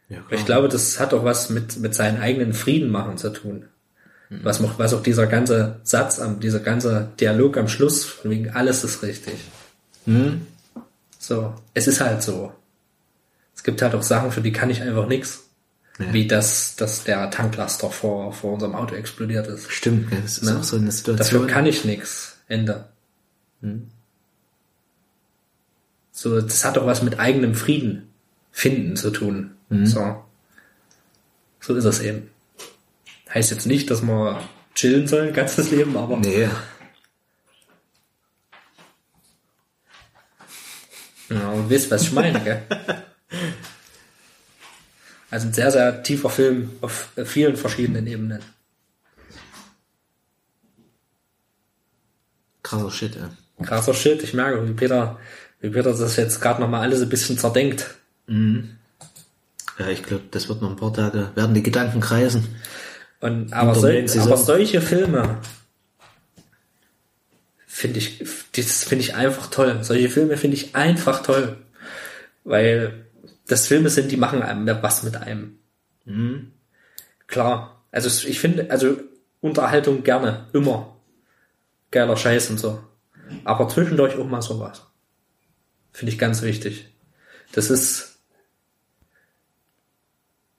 ja 0.08 0.20
Ich 0.30 0.46
glaube, 0.46 0.70
das 0.70 1.00
hat 1.00 1.14
auch 1.14 1.26
was 1.26 1.50
mit, 1.50 1.78
mit 1.78 1.94
seinen 1.94 2.22
eigenen 2.22 2.54
Frieden 2.54 2.90
machen 2.90 3.18
zu 3.18 3.34
tun. 3.34 3.68
Was, 4.30 4.62
auch- 4.62 4.80
was 4.80 4.94
auch 4.94 5.04
dieser 5.04 5.28
ganze 5.28 5.80
Satz, 5.84 6.20
am, 6.20 6.40
dieser 6.40 6.60
ganze 6.60 7.10
Dialog 7.20 7.58
am 7.58 7.68
Schluss, 7.68 8.04
von 8.06 8.32
wegen 8.32 8.50
alles 8.50 8.84
ist 8.84 9.04
richtig. 9.04 9.36
So, 11.20 11.54
es 11.74 11.88
ist 11.88 12.02
halt 12.02 12.22
so. 12.24 12.52
Es 13.56 13.64
gibt 13.64 13.82
halt 13.82 13.96
auch 13.96 14.04
Sachen, 14.04 14.32
für 14.32 14.42
die 14.42 14.52
kann 14.52 14.70
ich 14.70 14.82
einfach 14.82 15.08
nix. 15.08 15.42
Ja. 15.98 16.12
Wie 16.12 16.28
das, 16.28 16.76
dass 16.76 17.04
der 17.06 17.32
Tanklaster 17.32 17.90
vor, 17.90 18.34
vor 18.34 18.54
unserem 18.54 18.76
Auto 18.76 18.96
explodiert 18.96 19.48
ist. 19.48 19.72
Stimmt, 19.72 20.10
gell, 20.10 20.20
das 20.22 20.40
ist 20.40 20.44
Ne? 20.44 20.58
auch 20.60 20.64
so 20.64 20.76
eine 20.76 20.88
Dafür 20.88 20.98
Situation. 21.16 21.48
kann 21.48 21.66
ich 21.66 21.86
nix. 21.86 22.36
Ende. 22.50 22.86
So, 26.12 26.40
das 26.42 26.66
hat 26.66 26.78
doch 26.78 26.86
was 26.86 27.02
mit 27.02 27.20
eigenem 27.20 27.56
Frieden 27.56 28.10
finden 28.52 28.96
zu 28.96 29.10
tun. 29.12 29.52
So. 29.70 30.24
So 31.62 31.76
ist 31.76 31.86
es 31.86 32.00
eben. 32.02 32.30
Heißt 33.36 33.52
jetzt 33.52 33.68
nicht, 33.68 33.92
dass 33.92 34.02
man 34.02 34.42
chillen 34.76 35.10
soll, 35.10 35.34
ganzes 35.34 35.70
Leben, 35.70 35.98
aber 35.98 36.16
nee. 36.16 36.48
ja, 41.30 41.50
und 41.50 41.70
wisst, 41.70 41.92
was 41.92 42.04
ich 42.04 42.14
meine, 42.14 42.40
gell? 42.42 42.62
Also 45.30 45.48
ein 45.48 45.54
sehr, 45.54 45.70
sehr 45.70 46.02
tiefer 46.02 46.30
Film 46.30 46.72
auf 46.80 47.10
vielen 47.26 47.58
verschiedenen 47.58 48.08
Ebenen. 48.08 48.42
Krasser 52.64 52.92
Shit, 52.92 53.18
ey. 53.18 53.66
Krasser 53.66 53.94
Shit, 53.94 54.24
ich 54.24 54.34
merke, 54.34 54.66
wie 54.66 54.74
Peter, 54.74 55.20
wie 55.60 55.72
Peter 55.72 55.94
das 55.94 56.16
jetzt 56.16 56.40
gerade 56.40 56.62
nochmal 56.62 56.84
alles 56.84 57.02
ein 57.02 57.10
bisschen 57.10 57.38
zerdenkt. 57.38 57.96
Ja, 58.30 59.90
ich 59.90 60.04
glaube, 60.04 60.24
das 60.32 60.48
wird 60.48 60.62
noch 60.62 60.70
ein 60.70 60.78
paar 60.78 60.94
Tage, 60.94 61.32
werden 61.36 61.54
die 61.54 61.64
Gedanken 61.64 62.00
kreisen. 62.00 62.48
Und, 63.22 63.54
aber, 63.54 63.76
sol 63.76 64.08
Saison. 64.08 64.28
aber 64.28 64.38
solche 64.38 64.82
Filme 64.82 65.40
finde 67.66 68.00
ich, 68.00 68.24
das 68.56 68.84
finde 68.84 69.04
ich 69.04 69.16
einfach 69.16 69.48
toll. 69.48 69.80
Solche 69.82 70.10
Filme 70.10 70.38
finde 70.38 70.58
ich 70.58 70.76
einfach 70.76 71.24
toll. 71.24 71.58
Weil 72.44 73.06
das 73.48 73.68
Filme 73.68 73.90
sind, 73.90 74.12
die 74.12 74.18
machen 74.18 74.42
einem 74.42 74.82
was 74.82 75.04
mit 75.04 75.18
einem. 75.18 75.60
Klar. 77.28 77.84
Also 77.92 78.28
ich 78.28 78.40
finde, 78.40 78.70
also 78.70 78.98
Unterhaltung 79.42 80.04
gerne, 80.04 80.48
immer. 80.54 80.98
Geiler 81.92 82.18
Scheiß 82.18 82.50
und 82.50 82.60
so. 82.60 82.84
Aber 83.44 83.68
zwischendurch 83.70 84.18
auch 84.18 84.26
mal 84.26 84.42
sowas. 84.42 84.84
Finde 85.92 86.12
ich 86.12 86.20
ganz 86.20 86.42
wichtig. 86.42 86.94
Das 87.52 87.70
ist, 87.70 88.15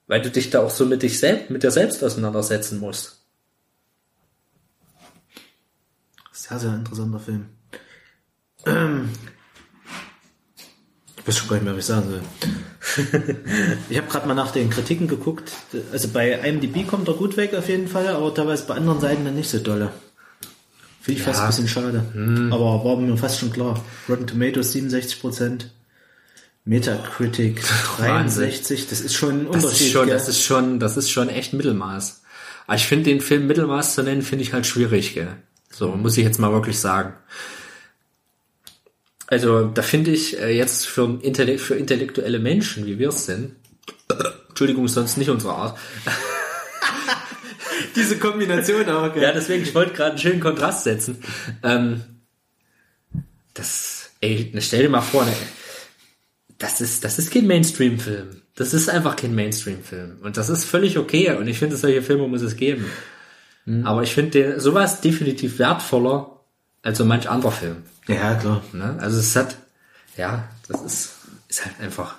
weil 0.07 0.21
du 0.21 0.31
dich 0.31 0.49
da 0.49 0.63
auch 0.63 0.69
so 0.69 0.85
mit 0.85 1.03
dich 1.03 1.19
selbst, 1.19 1.49
mit 1.49 1.63
dir 1.63 1.71
selbst 1.71 2.03
auseinandersetzen 2.03 2.79
musst. 2.79 3.21
Sehr, 6.31 6.59
sehr 6.59 6.73
interessanter 6.73 7.19
Film. 7.19 7.45
Ähm, 8.65 9.09
ich 11.17 11.27
weiß 11.27 11.37
schon 11.37 11.49
gar 11.49 11.55
nicht 11.55 11.65
mehr, 11.65 11.73
was 11.73 11.79
ich 11.79 11.85
sagen 11.85 12.09
soll. 12.09 12.21
ich 13.89 13.97
habe 13.97 14.07
gerade 14.07 14.27
mal 14.27 14.33
nach 14.33 14.51
den 14.51 14.69
Kritiken 14.69 15.07
geguckt. 15.07 15.51
Also 15.91 16.07
bei 16.07 16.31
IMDb 16.31 16.87
kommt 16.87 17.07
er 17.07 17.15
gut 17.15 17.35
weg 17.35 17.53
auf 17.53 17.67
jeden 17.67 17.87
Fall, 17.87 18.07
aber 18.07 18.33
teilweise 18.33 18.65
bei 18.65 18.75
anderen 18.75 19.01
Seiten 19.01 19.25
dann 19.25 19.35
nicht 19.35 19.49
so 19.49 19.59
dolle. 19.59 19.91
Finde 21.01 21.19
ich 21.19 21.25
fast 21.25 21.41
ein 21.41 21.47
bisschen 21.47 21.67
schade. 21.67 22.03
Aber 22.51 22.83
war 22.83 22.97
mir 22.97 23.15
fast 23.17 23.39
schon 23.39 23.51
klar. 23.51 23.83
Rotten 24.09 24.27
Tomatoes 24.27 24.73
67%, 24.73 25.65
Metacritic 26.67 27.61
63, 27.97 28.87
das 28.87 29.01
ist 29.01 29.13
schon 29.15 29.41
ein 29.41 29.45
Das 29.51 29.63
Unterschied. 29.63 29.87
ist 29.87 29.93
schon, 29.93 30.05
gell? 30.07 30.13
das 30.15 30.27
ist 30.27 30.41
schon, 30.41 30.79
das 30.79 30.97
ist 30.97 31.09
schon 31.09 31.29
echt 31.29 31.53
Mittelmaß. 31.53 32.21
Aber 32.67 32.75
ich 32.75 32.85
finde 32.85 33.05
den 33.05 33.21
Film 33.21 33.47
Mittelmaß 33.47 33.95
zu 33.95 34.03
nennen, 34.03 34.21
finde 34.21 34.43
ich 34.43 34.53
halt 34.53 34.65
schwierig, 34.67 35.13
gell? 35.13 35.37
So, 35.71 35.89
muss 35.95 36.17
ich 36.17 36.25
jetzt 36.25 36.39
mal 36.39 36.51
wirklich 36.51 36.79
sagen. 36.79 37.13
Also 39.27 39.65
da 39.67 39.81
finde 39.81 40.11
ich 40.11 40.39
äh, 40.39 40.55
jetzt 40.55 40.87
für, 40.87 41.19
Intellekt, 41.21 41.61
für 41.61 41.75
intellektuelle 41.75 42.39
Menschen, 42.39 42.85
wie 42.85 42.97
wir 42.99 43.09
es 43.09 43.25
sind, 43.25 43.55
Entschuldigung, 44.49 44.87
sonst 44.87 45.17
nicht 45.17 45.29
unsere 45.29 45.53
Art. 45.53 45.77
Diese 47.95 48.17
Kombination 48.17 48.87
auch, 48.89 49.15
Ja, 49.15 49.31
deswegen, 49.31 49.63
ich 49.63 49.73
wollte 49.75 49.93
gerade 49.93 50.11
einen 50.11 50.19
schönen 50.19 50.39
Kontrast 50.39 50.83
setzen. 50.83 51.21
Ähm, 51.63 52.03
das, 53.53 54.09
ey, 54.21 54.51
stell 54.59 54.83
dir 54.83 54.89
mal 54.89 55.01
vor, 55.01 55.25
ne, 55.25 55.33
das 56.57 56.81
ist, 56.81 57.03
das 57.03 57.19
ist 57.19 57.31
kein 57.31 57.47
Mainstream-Film. 57.47 58.41
Das 58.55 58.73
ist 58.73 58.89
einfach 58.89 59.15
kein 59.15 59.35
Mainstream-Film. 59.35 60.17
Und 60.21 60.37
das 60.37 60.49
ist 60.49 60.63
völlig 60.65 60.97
okay. 60.97 61.35
Und 61.35 61.47
ich 61.47 61.59
finde, 61.59 61.77
solche 61.77 62.01
Filme 62.01 62.27
muss 62.27 62.41
es 62.41 62.55
geben. 62.55 62.85
Aber 63.83 64.01
ich 64.01 64.13
finde 64.13 64.61
sowas 64.61 65.01
definitiv 65.01 65.59
wertvoller 65.59 66.39
als 66.83 66.97
so 66.97 67.05
manch 67.05 67.29
anderer 67.29 67.51
Film. 67.51 67.83
Ja, 68.07 68.35
klar. 68.35 68.63
Ne? 68.71 68.97
Also 69.01 69.19
es 69.19 69.35
hat, 69.35 69.57
ja, 70.15 70.47
das 70.69 70.81
ist, 70.81 71.15
ist 71.49 71.65
halt 71.65 71.77
einfach. 71.81 72.15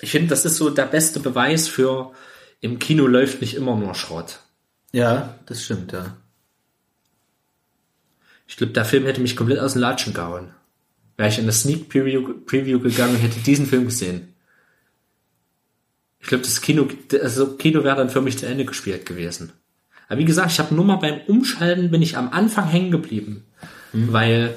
Ich 0.00 0.10
finde, 0.10 0.28
das 0.28 0.46
ist 0.46 0.56
so 0.56 0.70
der 0.70 0.86
beste 0.86 1.20
Beweis 1.20 1.68
für, 1.68 2.12
im 2.60 2.78
Kino 2.78 3.06
läuft 3.06 3.42
nicht 3.42 3.54
immer 3.54 3.76
nur 3.76 3.94
Schrott. 3.94 4.40
Ja, 4.92 5.38
das 5.44 5.64
stimmt, 5.64 5.92
ja. 5.92 6.16
Ich 8.46 8.56
glaube, 8.56 8.72
der 8.72 8.86
Film 8.86 9.04
hätte 9.04 9.20
mich 9.20 9.36
komplett 9.36 9.58
aus 9.58 9.74
den 9.74 9.82
Latschen 9.82 10.14
gehauen. 10.14 10.54
Wäre 11.16 11.28
ich 11.28 11.38
in 11.38 11.46
das 11.46 11.62
Sneak 11.62 11.88
Preview, 11.88 12.34
Preview 12.44 12.78
gegangen 12.78 13.14
und 13.14 13.22
hätte 13.22 13.40
diesen 13.40 13.66
Film 13.66 13.86
gesehen. 13.86 14.34
Ich 16.20 16.28
glaube, 16.28 16.44
das 16.44 16.60
Kino, 16.60 16.88
also 17.22 17.56
Kino 17.56 17.84
wäre 17.84 17.96
dann 17.96 18.10
für 18.10 18.20
mich 18.20 18.38
zu 18.38 18.46
Ende 18.46 18.64
gespielt 18.64 19.06
gewesen. 19.06 19.52
Aber 20.08 20.18
wie 20.18 20.24
gesagt, 20.24 20.52
ich 20.52 20.58
habe 20.58 20.74
nur 20.74 20.84
mal 20.84 20.96
beim 20.96 21.20
Umschalten 21.26 21.90
bin 21.90 22.02
ich 22.02 22.16
am 22.16 22.30
Anfang 22.30 22.68
hängen 22.68 22.90
geblieben, 22.90 23.44
weil 23.92 24.56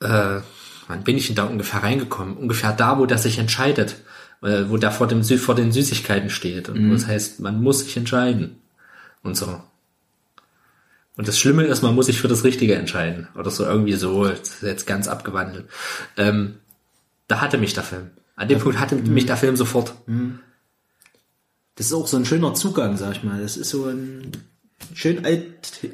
äh, 0.00 0.40
wann 0.88 1.04
bin 1.04 1.16
ich 1.16 1.26
denn 1.26 1.36
da 1.36 1.44
ungefähr 1.44 1.82
reingekommen? 1.82 2.36
Ungefähr 2.36 2.72
da, 2.72 2.98
wo 2.98 3.06
das 3.06 3.22
sich 3.22 3.38
entscheidet, 3.38 3.96
äh, 4.42 4.64
wo 4.68 4.76
da 4.76 4.90
vor 4.90 5.06
dem 5.06 5.22
vor 5.22 5.54
den 5.54 5.72
Süßigkeiten 5.72 6.30
steht 6.30 6.68
und 6.68 6.90
das 6.90 7.06
heißt, 7.06 7.40
man 7.40 7.62
muss 7.62 7.80
sich 7.80 7.96
entscheiden 7.96 8.60
und 9.22 9.36
so. 9.36 9.62
Und 11.16 11.28
das 11.28 11.38
Schlimme 11.38 11.64
ist, 11.64 11.82
man 11.82 11.94
muss 11.94 12.06
sich 12.06 12.20
für 12.20 12.28
das 12.28 12.42
Richtige 12.44 12.74
entscheiden. 12.74 13.28
Oder 13.38 13.50
so 13.50 13.64
irgendwie 13.64 13.92
so, 13.94 14.24
das 14.26 14.40
ist 14.40 14.62
jetzt 14.62 14.86
ganz 14.86 15.06
abgewandelt. 15.06 15.66
Ähm, 16.16 16.56
da 17.28 17.40
hatte 17.40 17.56
mich 17.58 17.72
der 17.74 17.84
Film. 17.84 18.10
An 18.36 18.48
dem 18.48 18.58
Punkt 18.58 18.80
hatte 18.80 18.96
mich 18.96 19.26
der 19.26 19.36
Film 19.36 19.56
sofort. 19.56 19.94
Das 21.76 21.86
ist 21.86 21.92
auch 21.92 22.06
so 22.08 22.16
ein 22.16 22.24
schöner 22.24 22.54
Zugang, 22.54 22.96
sag 22.96 23.12
ich 23.12 23.22
mal. 23.22 23.40
Das 23.40 23.56
ist 23.56 23.70
so 23.70 23.86
ein 23.86 24.32
schön 24.92 25.24
alt, 25.24 25.44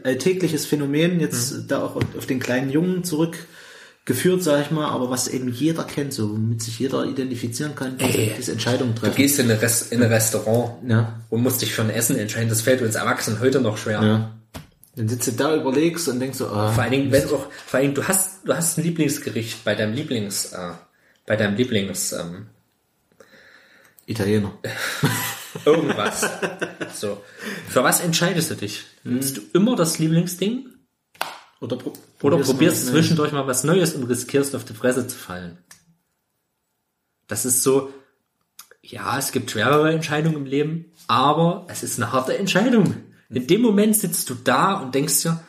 alltägliches 0.04 0.64
Phänomen, 0.66 1.20
jetzt 1.20 1.54
da 1.68 1.82
auch 1.82 1.96
auf 1.96 2.26
den 2.26 2.40
kleinen 2.40 2.70
Jungen 2.70 3.04
zurückgeführt, 3.04 4.42
sag 4.42 4.62
ich 4.62 4.70
mal, 4.70 4.88
aber 4.88 5.10
was 5.10 5.28
eben 5.28 5.48
jeder 5.48 5.84
kennt, 5.84 6.12
so 6.14 6.30
womit 6.30 6.62
sich 6.62 6.78
jeder 6.78 7.04
identifizieren 7.04 7.74
kann, 7.74 7.98
Ey, 7.98 8.32
diese 8.36 8.52
Entscheidung 8.52 8.94
Du 8.94 9.02
treffen. 9.02 9.16
gehst 9.16 9.38
in 9.38 9.50
ein, 9.50 9.58
Rest, 9.58 9.92
in 9.92 10.02
ein 10.02 10.10
Restaurant 10.10 10.88
Ja. 10.90 11.20
und 11.28 11.42
musst 11.42 11.60
dich 11.62 11.72
für 11.74 11.82
ein 11.82 11.90
Essen 11.90 12.16
entscheiden. 12.16 12.48
Das 12.48 12.62
fällt 12.62 12.80
uns 12.82 12.94
Erwachsenen 12.94 13.40
heute 13.40 13.60
noch 13.60 13.76
schwer. 13.76 14.02
Ja. 14.02 14.34
Dann 15.00 15.08
sitzt 15.08 15.28
du 15.28 15.32
da, 15.32 15.56
überlegst 15.56 16.08
und 16.08 16.20
denkst 16.20 16.36
so, 16.36 16.48
ah, 16.48 16.72
Vor 16.72 16.82
allen 16.82 16.92
Dingen, 16.92 17.10
wenn 17.10 17.24
auch, 17.24 17.50
vor 17.50 17.78
allen 17.78 17.84
Dingen, 17.84 17.94
du 17.94 18.06
hast, 18.06 18.46
du 18.46 18.54
hast 18.54 18.76
ein 18.76 18.84
Lieblingsgericht 18.84 19.64
bei 19.64 19.74
deinem 19.74 19.94
Lieblings, 19.94 20.52
äh, 20.52 20.72
bei 21.24 21.36
deinem 21.36 21.56
Lieblings, 21.56 22.12
ähm, 22.12 22.48
Italiener. 24.04 24.52
irgendwas. 25.64 26.28
so. 26.94 27.24
Für 27.66 27.82
was 27.82 28.02
entscheidest 28.02 28.50
du 28.50 28.56
dich? 28.56 28.84
Nimmst 29.02 29.38
du 29.38 29.40
immer 29.54 29.74
das 29.74 29.98
Lieblingsding? 29.98 30.68
Oder, 31.62 31.76
pro 31.76 31.94
Oder 32.20 32.36
probierst 32.36 32.88
zwischendurch 32.88 33.32
mal 33.32 33.46
was 33.46 33.64
Neues 33.64 33.94
und 33.94 34.04
riskierst 34.04 34.54
auf 34.54 34.66
die 34.66 34.74
Fresse 34.74 35.06
zu 35.06 35.16
fallen. 35.16 35.56
Das 37.26 37.46
ist 37.46 37.62
so, 37.62 37.90
ja, 38.82 39.16
es 39.16 39.32
gibt 39.32 39.50
schwerere 39.50 39.94
Entscheidungen 39.94 40.36
im 40.36 40.44
Leben, 40.44 40.92
aber 41.06 41.64
es 41.70 41.82
ist 41.82 41.98
eine 41.98 42.12
harte 42.12 42.36
Entscheidung. 42.36 42.96
In 43.30 43.46
dem 43.46 43.62
Moment 43.62 43.96
sitzt 43.96 44.28
du 44.28 44.34
da 44.34 44.74
und 44.74 44.94
denkst 44.94 45.22
dir, 45.22 45.40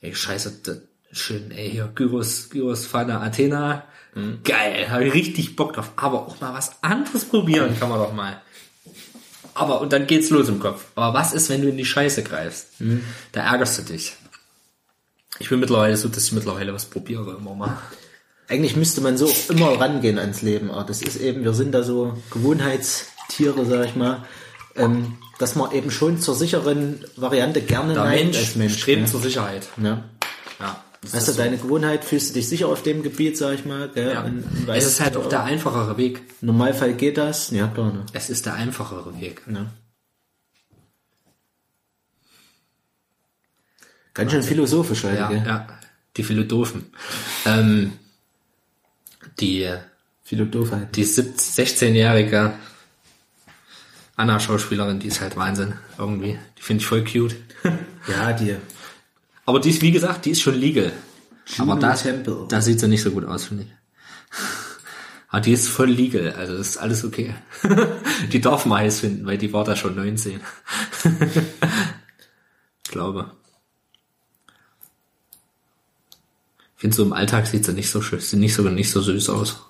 ey, 0.00 0.14
scheiße, 0.14 0.60
das- 0.62 0.78
schön, 1.12 1.50
ey, 1.50 1.70
hier, 1.70 1.90
Gyros, 1.94 2.48
Gyros, 2.50 2.86
Fana, 2.86 3.20
Athena, 3.20 3.84
geil, 4.44 4.88
habe 4.90 5.06
ich 5.06 5.12
richtig 5.14 5.56
Bock 5.56 5.74
drauf. 5.74 5.92
Aber 5.96 6.26
auch 6.26 6.40
mal 6.40 6.54
was 6.54 6.82
anderes 6.82 7.24
probieren 7.26 7.78
kann 7.78 7.90
man 7.90 7.98
doch 7.98 8.12
mal. 8.14 8.40
Aber, 9.54 9.80
und 9.80 9.92
dann 9.92 10.06
geht's 10.06 10.30
los 10.30 10.48
im 10.48 10.58
Kopf. 10.58 10.86
Aber 10.94 11.18
was 11.18 11.32
ist, 11.32 11.48
wenn 11.50 11.62
du 11.62 11.68
in 11.68 11.76
die 11.76 11.84
Scheiße 11.84 12.22
greifst? 12.22 12.68
Da 13.32 13.40
ärgerst 13.42 13.78
du 13.78 13.82
dich. 13.82 14.14
Ich 15.38 15.48
bin 15.50 15.60
mittlerweile 15.60 15.96
so, 15.96 16.08
dass 16.08 16.24
ich 16.24 16.32
mittlerweile 16.32 16.72
was 16.74 16.86
probiere 16.86 17.36
immer 17.36 17.54
mal. 17.54 17.78
Eigentlich 18.48 18.76
müsste 18.76 19.00
man 19.02 19.16
so 19.18 19.30
immer 19.50 19.78
rangehen 19.80 20.18
ans 20.18 20.40
Leben. 20.42 20.70
Aber 20.70 20.84
das 20.84 21.02
ist 21.02 21.16
eben, 21.16 21.42
wir 21.44 21.52
sind 21.52 21.72
da 21.72 21.82
so 21.82 22.16
Gewohnheitstiere, 22.30 23.64
sag 23.66 23.86
ich 23.86 23.96
mal, 23.96 24.24
ähm, 24.76 25.18
dass 25.38 25.54
man 25.54 25.72
eben 25.72 25.90
schon 25.90 26.20
zur 26.20 26.34
sicheren 26.34 27.04
Variante 27.16 27.60
gerne 27.60 27.94
Der 27.94 28.04
neigt 28.04 28.24
Mensch, 28.24 28.38
als 28.38 28.56
Mensch. 28.56 28.78
strebt 28.78 29.02
ne? 29.02 29.06
zur 29.08 29.20
Sicherheit. 29.20 29.68
Ja. 29.82 30.04
Ja. 30.60 30.82
Hast 31.12 31.28
du 31.28 31.32
so. 31.32 31.38
deine 31.38 31.56
Gewohnheit, 31.58 32.04
fühlst 32.04 32.30
du 32.30 32.34
dich 32.34 32.48
sicher 32.48 32.68
auf 32.68 32.82
dem 32.82 33.02
Gebiet, 33.02 33.36
sag 33.36 33.54
ich 33.54 33.64
mal. 33.64 33.88
Gell? 33.90 34.12
ja. 34.12 34.22
Und- 34.24 34.42
und 34.44 34.68
Es 34.70 34.86
ist 34.86 35.00
halt 35.00 35.16
auch 35.16 35.28
der 35.28 35.44
einfachere 35.44 35.96
Weg. 35.98 36.22
Im 36.40 36.46
Normalfall 36.48 36.94
geht 36.94 37.16
das. 37.18 37.50
Ja, 37.50 37.68
klar. 37.68 37.92
Ne? 37.92 38.04
Es 38.12 38.28
ist 38.30 38.46
der 38.46 38.54
einfachere 38.54 39.20
Weg. 39.20 39.42
Ja. 39.52 39.66
Ganz 44.14 44.32
schön 44.32 44.42
philosophisch 44.42 45.04
heute, 45.04 45.16
Ja, 45.16 45.28
gell? 45.28 45.42
ja. 45.46 45.66
Die 46.16 46.22
Philosophen. 46.22 46.86
Ähm, 47.44 47.92
die, 49.38 49.68
Philodopheit. 50.24 50.96
die 50.96 51.04
16-jährige 51.04 52.54
Anna-Schauspielerin, 54.16 54.98
die 54.98 55.08
ist 55.08 55.20
halt 55.20 55.36
Wahnsinn. 55.36 55.74
Irgendwie. 55.98 56.38
Die 56.58 56.62
finde 56.62 56.80
ich 56.80 56.86
voll 56.86 57.04
cute. 57.04 57.36
Ja, 58.08 58.32
die. 58.32 58.54
Aber 59.46 59.58
die 59.58 59.70
ist, 59.70 59.82
wie 59.82 59.90
gesagt, 59.90 60.26
die 60.26 60.30
ist 60.30 60.40
schon 60.40 60.54
legal. 60.54 60.92
Aber 61.58 61.74
da, 61.74 61.92
Temple. 61.94 62.46
da 62.48 62.60
sieht 62.60 62.78
sie 62.78 62.86
nicht 62.86 63.02
so 63.02 63.10
gut 63.10 63.24
aus, 63.24 63.46
finde 63.46 63.64
ich. 63.64 63.70
Aber 65.28 65.40
die 65.40 65.52
ist 65.52 65.68
voll 65.68 65.90
legal, 65.90 66.34
also 66.34 66.56
das 66.56 66.68
ist 66.68 66.76
alles 66.76 67.04
okay. 67.04 67.34
die 68.32 68.40
darf 68.40 68.64
man 68.64 68.78
heiß 68.78 69.00
finden, 69.00 69.26
weil 69.26 69.38
die 69.38 69.52
war 69.52 69.64
da 69.64 69.74
schon 69.74 69.96
19. 69.96 70.40
ich 72.84 72.90
glaube. 72.90 73.32
Ich 76.76 76.80
finde 76.80 76.96
so 76.96 77.02
im 77.02 77.12
Alltag 77.12 77.48
sieht 77.48 77.64
sie 77.64 77.72
nicht 77.72 77.90
so 77.90 78.00
schön, 78.00 78.20
sieht 78.20 78.38
nicht 78.38 78.54
so, 78.54 78.62
nicht 78.62 78.90
so 78.90 79.00
süß 79.00 79.30
aus. 79.30 79.64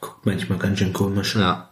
Guckt 0.00 0.24
manchmal 0.24 0.58
ganz 0.58 0.78
schön 0.78 0.94
komisch. 0.94 1.36
Ja. 1.36 1.68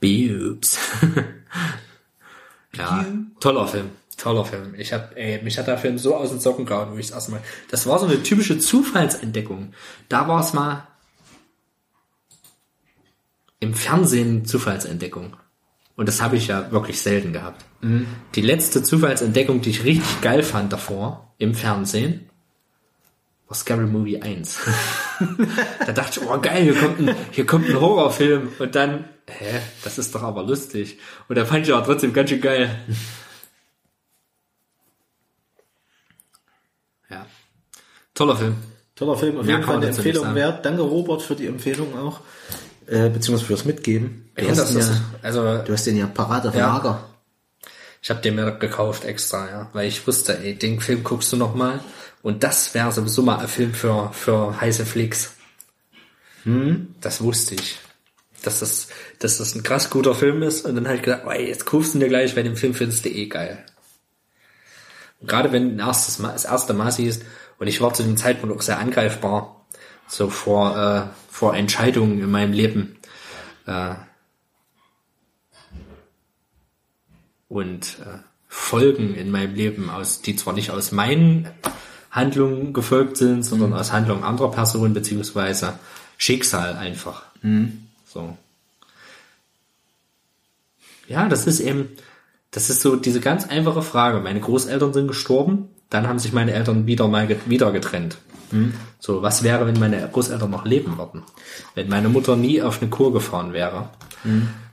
Boobs. 0.00 0.78
ja, 2.74 3.04
toller 3.40 3.66
Film. 3.66 3.90
Toller 4.16 4.44
Film. 4.44 4.74
Ich 4.76 4.92
hab, 4.92 5.16
ey, 5.16 5.42
mich 5.42 5.58
hat 5.58 5.66
der 5.66 5.78
Film 5.78 5.98
so 5.98 6.16
aus 6.16 6.30
den 6.30 6.40
Socken 6.40 6.64
gehauen, 6.64 6.92
wo 6.92 6.96
ich 6.96 7.08
das 7.08 7.16
erste 7.16 7.32
Mal. 7.32 7.40
Das 7.70 7.86
war 7.86 7.98
so 7.98 8.06
eine 8.06 8.22
typische 8.22 8.58
Zufallsentdeckung. 8.58 9.74
Da 10.08 10.26
war 10.26 10.40
es 10.40 10.54
mal 10.54 10.86
im 13.60 13.74
Fernsehen 13.74 14.46
Zufallsentdeckung. 14.46 15.36
Und 15.96 16.08
das 16.08 16.20
habe 16.20 16.36
ich 16.36 16.48
ja 16.48 16.70
wirklich 16.72 17.00
selten 17.00 17.32
gehabt. 17.32 17.64
Die 18.34 18.42
letzte 18.42 18.82
Zufallsentdeckung, 18.82 19.60
die 19.60 19.70
ich 19.70 19.84
richtig 19.84 20.20
geil 20.20 20.42
fand 20.42 20.72
davor 20.72 21.34
im 21.38 21.54
Fernsehen, 21.54 22.28
war 23.48 23.56
Scary 23.56 23.86
Movie 23.86 24.20
1. 24.20 24.58
da 25.86 25.92
dachte 25.92 26.20
ich, 26.20 26.26
oh 26.26 26.40
geil, 26.40 26.64
hier 26.64 26.74
kommt 26.74 26.98
ein, 26.98 27.14
hier 27.30 27.46
kommt 27.46 27.68
ein 27.68 27.80
Horrorfilm. 27.80 28.48
Und 28.58 28.74
dann, 28.74 29.04
hä, 29.28 29.60
das 29.84 29.98
ist 29.98 30.14
doch 30.14 30.22
aber 30.22 30.42
lustig. 30.42 30.98
Und 31.28 31.36
da 31.36 31.44
fand 31.44 31.66
ich 31.66 31.72
auch 31.72 31.84
trotzdem 31.84 32.12
ganz 32.12 32.30
schön 32.30 32.40
geil. 32.40 32.84
Ja. 37.10 37.26
Toller 38.14 38.36
Film. 38.36 38.56
Toller 38.94 39.16
Film, 39.16 39.38
auf 39.38 39.44
Mehr 39.46 39.56
jeden 39.56 39.66
Fall 39.66 39.76
eine 39.76 39.86
Empfehlung 39.88 40.34
wert. 40.34 40.64
Danke 40.64 40.82
Robert 40.82 41.22
für 41.22 41.36
die 41.36 41.46
Empfehlung 41.46 41.96
auch. 41.98 42.20
Äh, 42.86 43.10
beziehungsweise 43.10 43.44
fürs 43.46 43.64
Mitgeben. 43.64 44.30
Du, 44.36 44.44
Ja, 44.44 44.50
hast 44.50 44.70
den 44.70 44.78
ja, 44.78 45.00
also, 45.22 45.42
du 45.58 45.72
hast 45.72 45.86
den 45.86 45.96
ja 45.96 46.06
parat 46.06 46.46
auf 46.46 46.54
Ja. 46.54 46.74
Lager. 46.74 47.04
ich 48.00 48.10
habe 48.10 48.20
den 48.20 48.36
mir 48.36 48.52
gekauft 48.52 49.04
extra, 49.04 49.50
ja. 49.50 49.70
Weil 49.72 49.88
ich 49.88 50.06
wusste, 50.06 50.38
ey, 50.38 50.54
den 50.54 50.80
Film 50.80 51.02
guckst 51.04 51.32
du 51.32 51.36
noch 51.36 51.54
mal. 51.54 51.80
Und 52.22 52.42
das 52.42 52.72
wäre 52.74 52.90
sowieso 52.92 53.22
mal 53.22 53.38
ein 53.38 53.48
Film 53.48 53.74
für, 53.74 54.10
für 54.12 54.60
heiße 54.60 54.86
Flicks. 54.86 55.32
Das 57.00 57.20
wusste 57.20 57.56
ich. 57.56 57.78
Dass 58.42 58.60
das, 58.60 58.88
dass 59.18 59.38
das 59.38 59.54
ein 59.54 59.62
krass 59.62 59.90
guter 59.90 60.14
Film 60.14 60.42
ist. 60.42 60.64
Und 60.64 60.76
dann 60.76 60.88
halt 60.88 61.02
gedacht, 61.02 61.22
oh, 61.26 61.32
jetzt 61.32 61.66
kaufst 61.66 61.94
du 61.94 61.98
ihn 61.98 62.00
dir 62.00 62.08
gleich, 62.08 62.36
weil 62.36 62.44
den 62.44 62.56
Film 62.56 62.74
findest 62.74 63.04
du 63.04 63.08
eh 63.08 63.26
geil. 63.26 63.64
Und 65.20 65.28
gerade 65.28 65.52
wenn 65.52 65.78
erstes 65.78 66.18
Mal, 66.18 66.32
das 66.32 66.44
erste 66.44 66.74
Mal 66.74 66.92
siehst, 66.92 67.22
und 67.58 67.66
ich 67.66 67.80
war 67.80 67.94
zu 67.94 68.02
dem 68.02 68.16
Zeitpunkt 68.16 68.54
auch 68.54 68.62
sehr 68.62 68.78
angreifbar, 68.78 69.66
so 70.08 70.28
vor, 70.28 70.76
äh, 70.76 71.32
vor 71.32 71.56
Entscheidungen 71.56 72.20
in 72.20 72.30
meinem 72.30 72.52
Leben. 72.52 72.96
Äh, 73.66 73.94
und 77.48 77.98
äh, 78.00 78.18
Folgen 78.48 79.14
in 79.14 79.30
meinem 79.30 79.54
Leben, 79.54 79.90
aus, 79.90 80.22
die 80.22 80.36
zwar 80.36 80.54
nicht 80.54 80.70
aus 80.70 80.92
meinen 80.92 81.48
Handlungen 82.10 82.72
gefolgt 82.72 83.16
sind, 83.16 83.42
sondern 83.42 83.74
aus 83.74 83.92
Handlungen 83.92 84.24
anderer 84.24 84.50
Personen 84.50 84.94
beziehungsweise 84.94 85.78
Schicksal 86.16 86.76
einfach. 86.76 87.24
So. 88.16 88.36
Ja, 91.06 91.28
das 91.28 91.46
ist 91.46 91.60
eben, 91.60 91.90
das 92.50 92.70
ist 92.70 92.80
so 92.80 92.96
diese 92.96 93.20
ganz 93.20 93.46
einfache 93.46 93.82
Frage. 93.82 94.20
Meine 94.20 94.40
Großeltern 94.40 94.94
sind 94.94 95.08
gestorben, 95.08 95.68
dann 95.90 96.08
haben 96.08 96.18
sich 96.18 96.32
meine 96.32 96.52
Eltern 96.52 96.86
wieder 96.86 97.08
mal 97.08 97.28
wieder 97.46 97.72
getrennt. 97.72 98.16
So, 99.00 99.20
was 99.20 99.42
wäre, 99.42 99.66
wenn 99.66 99.78
meine 99.78 100.08
Großeltern 100.08 100.50
noch 100.50 100.64
leben 100.64 100.96
würden? 100.96 101.24
Wenn 101.74 101.88
meine 101.90 102.08
Mutter 102.08 102.36
nie 102.36 102.62
auf 102.62 102.80
eine 102.80 102.88
Kur 102.90 103.12
gefahren 103.12 103.52
wäre. 103.52 103.90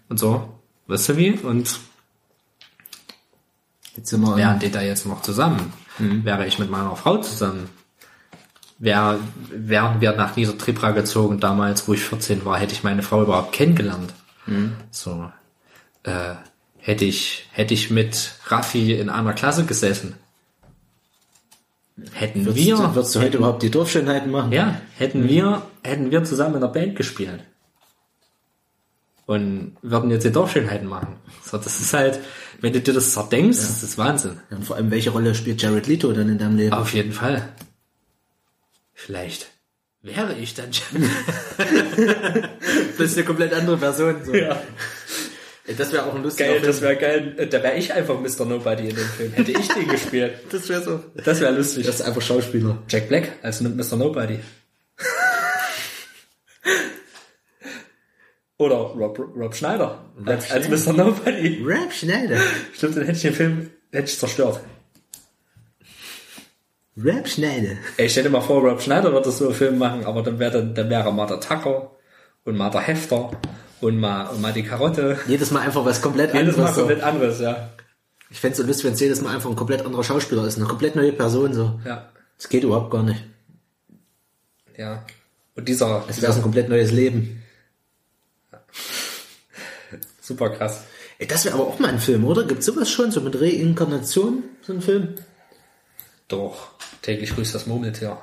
Und 0.08 0.18
so, 0.18 0.48
weißt 0.88 1.10
du 1.10 1.18
wie? 1.18 1.32
Und 1.34 1.80
Jetzt 3.98 4.10
sind 4.10 4.22
wir 4.22 4.38
wären 4.38 4.60
die 4.60 4.72
da 4.72 4.82
jetzt 4.82 5.06
noch 5.06 5.22
zusammen? 5.22 5.74
Wäre 6.00 6.48
ich 6.48 6.60
mit 6.60 6.72
meiner 6.72 6.96
Frau 6.96 7.18
zusammen? 7.18 7.70
Wär, 8.80 9.20
wären 9.50 10.02
wir 10.02 10.14
nach 10.14 10.36
Niedertripra 10.36 10.92
gezogen 10.92 11.40
damals, 11.40 11.88
wo 11.88 11.94
ich 11.94 12.02
14 12.02 12.44
war, 12.44 12.58
hätte 12.60 12.74
ich 12.74 12.84
meine 12.84 13.04
Frau 13.04 13.22
überhaupt 13.22 13.54
kennengelernt. 13.54 14.14
So, 14.92 15.32
äh, 16.04 16.36
hätte 16.78 17.06
ich, 17.06 17.48
hätte 17.52 17.74
ich 17.74 17.90
mit 17.92 18.34
Raffi 18.48 18.94
in 18.94 19.10
einer 19.10 19.34
Klasse 19.34 19.66
gesessen. 19.66 20.16
Hätten 22.12 22.46
Würdest, 22.46 22.66
wir, 22.66 22.76
du, 22.76 22.96
würdest 22.96 23.16
du 23.16 23.22
heute 23.22 23.38
überhaupt 23.38 23.64
die 23.64 23.72
Dorfschönheiten 23.72 24.32
machen? 24.32 24.52
ja, 24.52 24.82
hätten 24.98 25.30
wir, 25.30 25.62
hätten 25.84 26.12
wir 26.12 26.24
zusammen 26.24 26.56
in 26.56 26.62
der 26.62 26.68
Band 26.68 26.96
gespielt. 26.96 27.42
Und 29.26 29.78
würden 29.82 30.12
jetzt 30.12 30.26
die 30.26 30.32
Dorfschönheiten 30.32 30.88
machen. 30.88 31.16
So, 31.46 31.58
das 31.58 31.80
ist 31.80 31.94
halt, 31.94 32.20
wenn 32.60 32.74
du 32.74 32.82
dir 32.82 32.94
das 32.94 33.14
zerdenkst, 33.14 33.58
das 33.58 33.82
ist 33.84 33.98
Wahnsinn. 33.98 34.40
Ja, 34.50 34.58
Und 34.58 34.66
vor 34.66 34.76
allem, 34.76 34.92
welche 34.92 35.12
Rolle 35.12 35.34
spielt 35.36 35.62
Jared 35.62 35.88
Leto 35.88 36.12
dann 36.12 36.28
in 36.28 36.38
deinem 36.38 36.58
Leben? 36.58 36.74
Auf 36.74 36.94
jeden 36.94 37.14
Fall. 37.14 37.48
Vielleicht 39.06 39.48
wäre 40.02 40.34
ich 40.36 40.54
dann 40.54 40.72
schon. 40.72 41.04
Das 42.98 43.08
ist 43.12 43.18
eine 43.18 43.26
komplett 43.26 43.54
andere 43.54 43.78
Person. 43.78 44.24
So. 44.24 44.34
Ja. 44.34 44.62
Das 45.78 45.92
wäre 45.92 46.06
auch 46.06 46.16
ein 46.16 46.24
lustiger 46.24 46.50
Geil, 46.50 46.60
Film. 46.60 46.68
das 46.68 46.82
wäre 46.82 46.96
geil. 46.96 47.48
Da 47.50 47.64
wäre 47.64 47.76
ich 47.76 47.92
einfach 47.92 48.20
Mr. 48.20 48.46
Nobody 48.46 48.90
in 48.90 48.96
dem 48.96 49.06
Film. 49.06 49.34
Hätte 49.34 49.52
ich 49.52 49.68
den 49.68 49.88
gespielt. 49.88 50.34
das 50.52 50.70
wäre 50.70 50.84
so. 50.84 51.04
Das 51.16 51.42
wäre 51.42 51.52
lustig. 51.54 51.86
Das 51.86 51.96
ist 51.96 52.02
einfach 52.02 52.22
Schauspieler. 52.22 52.82
Jack 52.88 53.10
Black 53.10 53.32
als 53.42 53.62
Mr. 53.62 53.98
Nobody. 53.98 54.40
Oder 58.58 58.76
Rob, 58.76 59.20
Rob 59.20 59.56
Schneider 59.56 60.06
als, 60.26 60.52
als 60.52 60.70
Mr. 60.70 60.94
Nobody. 60.94 61.62
Rap 61.66 61.92
Schneider. 61.92 62.38
Stimmt, 62.74 62.96
dann 62.98 63.04
hätte 63.06 63.18
ich 63.18 63.24
den 63.24 63.34
Film 63.34 63.70
hätte 63.92 64.10
ich 64.10 64.18
zerstört. 64.20 64.62
Rap 66.96 67.28
Schneider. 67.28 67.78
Ey, 67.98 68.08
stell 68.10 68.24
dir 68.24 68.30
mal 68.30 68.42
vor, 68.42 68.62
Rob 68.62 68.82
Schneider 68.82 69.12
würde 69.12 69.32
so 69.32 69.46
einen 69.48 69.56
Film 69.56 69.78
machen, 69.80 70.06
aber 70.06 70.22
dann 70.22 70.38
wäre 70.40 70.52
dann, 70.52 70.76
dann 70.76 70.90
wäre 70.90 71.12
mal 71.12 71.26
der 71.26 71.40
Tucker 71.40 71.92
und 72.46 72.56
mal 72.56 72.70
der 72.70 72.82
Hefter 72.82 73.32
und 73.82 74.00
mal, 74.00 74.28
und 74.28 74.42
mal 74.42 74.54
die 74.54 74.64
Karotte. 74.64 75.18
Jedes 75.28 75.50
Mal 75.52 75.62
einfach 75.62 75.84
was 75.86 76.02
komplett 76.02 76.34
Jedes 76.34 76.56
Mal 76.56 76.66
anderes. 76.68 76.76
So. 76.76 76.82
komplett 76.82 77.04
anderes, 77.04 77.40
ja. 77.40 77.70
Ich 78.30 78.40
fände 78.40 78.54
es 78.54 78.58
so 78.60 78.64
lustig, 78.66 78.86
wenn 78.86 78.94
es 78.94 79.00
jedes 79.00 79.22
Mal 79.22 79.34
einfach 79.36 79.50
ein 79.50 79.56
komplett 79.56 79.86
anderer 79.86 80.04
Schauspieler 80.04 80.46
ist. 80.46 80.58
Eine 80.58 80.68
komplett 80.68 80.96
neue 80.96 81.12
Person. 81.14 81.54
so. 81.54 81.80
Ja. 81.86 82.10
Das 82.38 82.50
geht 82.50 82.64
überhaupt 82.64 82.92
gar 82.92 83.04
nicht. 83.04 83.24
Ja. 84.78 85.04
Und 85.56 85.68
dieser, 85.68 86.04
Es 86.08 86.22
wäre 86.22 86.34
ein 86.34 86.42
komplett 86.42 86.70
neues 86.70 86.92
Leben. 86.92 87.44
super 90.22 90.50
krass. 90.50 90.84
Ey, 91.20 91.28
das 91.28 91.46
wäre 91.46 91.56
aber 91.56 91.68
auch 91.68 91.80
mal 91.80 91.90
ein 91.90 92.00
Film, 92.00 92.26
oder? 92.26 92.44
Gibt's 92.44 92.66
sowas 92.66 92.90
schon? 92.90 93.12
So 93.12 93.22
mit 93.22 93.40
Reinkarnation? 93.40 94.44
So 94.62 94.74
ein 94.74 94.82
Film? 94.82 95.16
Doch. 96.28 96.70
Täglich 97.02 97.36
grüßt 97.36 97.54
das 97.54 97.66
Murmeltier. 97.68 98.18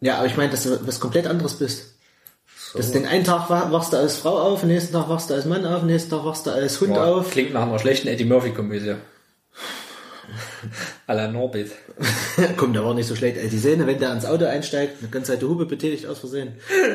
Ja, 0.00 0.18
aber 0.18 0.26
ich 0.26 0.36
meine, 0.36 0.50
dass 0.50 0.62
du 0.64 0.86
was 0.86 1.00
komplett 1.00 1.26
anderes 1.26 1.54
bist. 1.54 1.94
Dass 2.74 2.92
den 2.92 3.06
einen 3.06 3.24
Tag 3.24 3.48
wa- 3.48 3.70
wachst 3.72 3.92
du 3.92 3.96
als 3.96 4.16
Frau 4.16 4.38
auf, 4.38 4.60
den 4.60 4.68
nächsten 4.68 4.92
Tag 4.92 5.08
wachst 5.08 5.30
du 5.30 5.34
als 5.34 5.46
Mann 5.46 5.64
auf, 5.66 5.80
den 5.80 5.86
nächsten 5.88 6.10
Tag 6.10 6.24
wachst 6.24 6.46
du 6.46 6.50
als 6.50 6.80
Hund 6.80 6.94
Boah, 6.94 7.06
auf. 7.06 7.30
Klingt 7.30 7.52
nach 7.54 7.62
einer 7.62 7.78
schlechten 7.78 8.08
Eddie 8.08 8.24
Murphy 8.26 8.50
Komödie. 8.52 8.96
A 11.06 11.12
la 11.12 11.28
Norbit. 11.28 11.70
Komm, 12.56 12.72
der 12.72 12.84
war 12.84 12.94
nicht 12.94 13.06
so 13.06 13.14
schlecht. 13.14 13.36
Ey, 13.38 13.48
die 13.48 13.58
Szene, 13.58 13.86
wenn 13.86 13.98
der 13.98 14.10
ans 14.10 14.24
Auto 14.26 14.44
einsteigt, 14.44 14.96
eine 15.00 15.08
ganze 15.08 15.32
Zeit 15.32 15.42
die 15.42 15.46
Hupe 15.46 15.64
betätigt 15.66 16.06
aus 16.06 16.18
Versehen. 16.18 16.54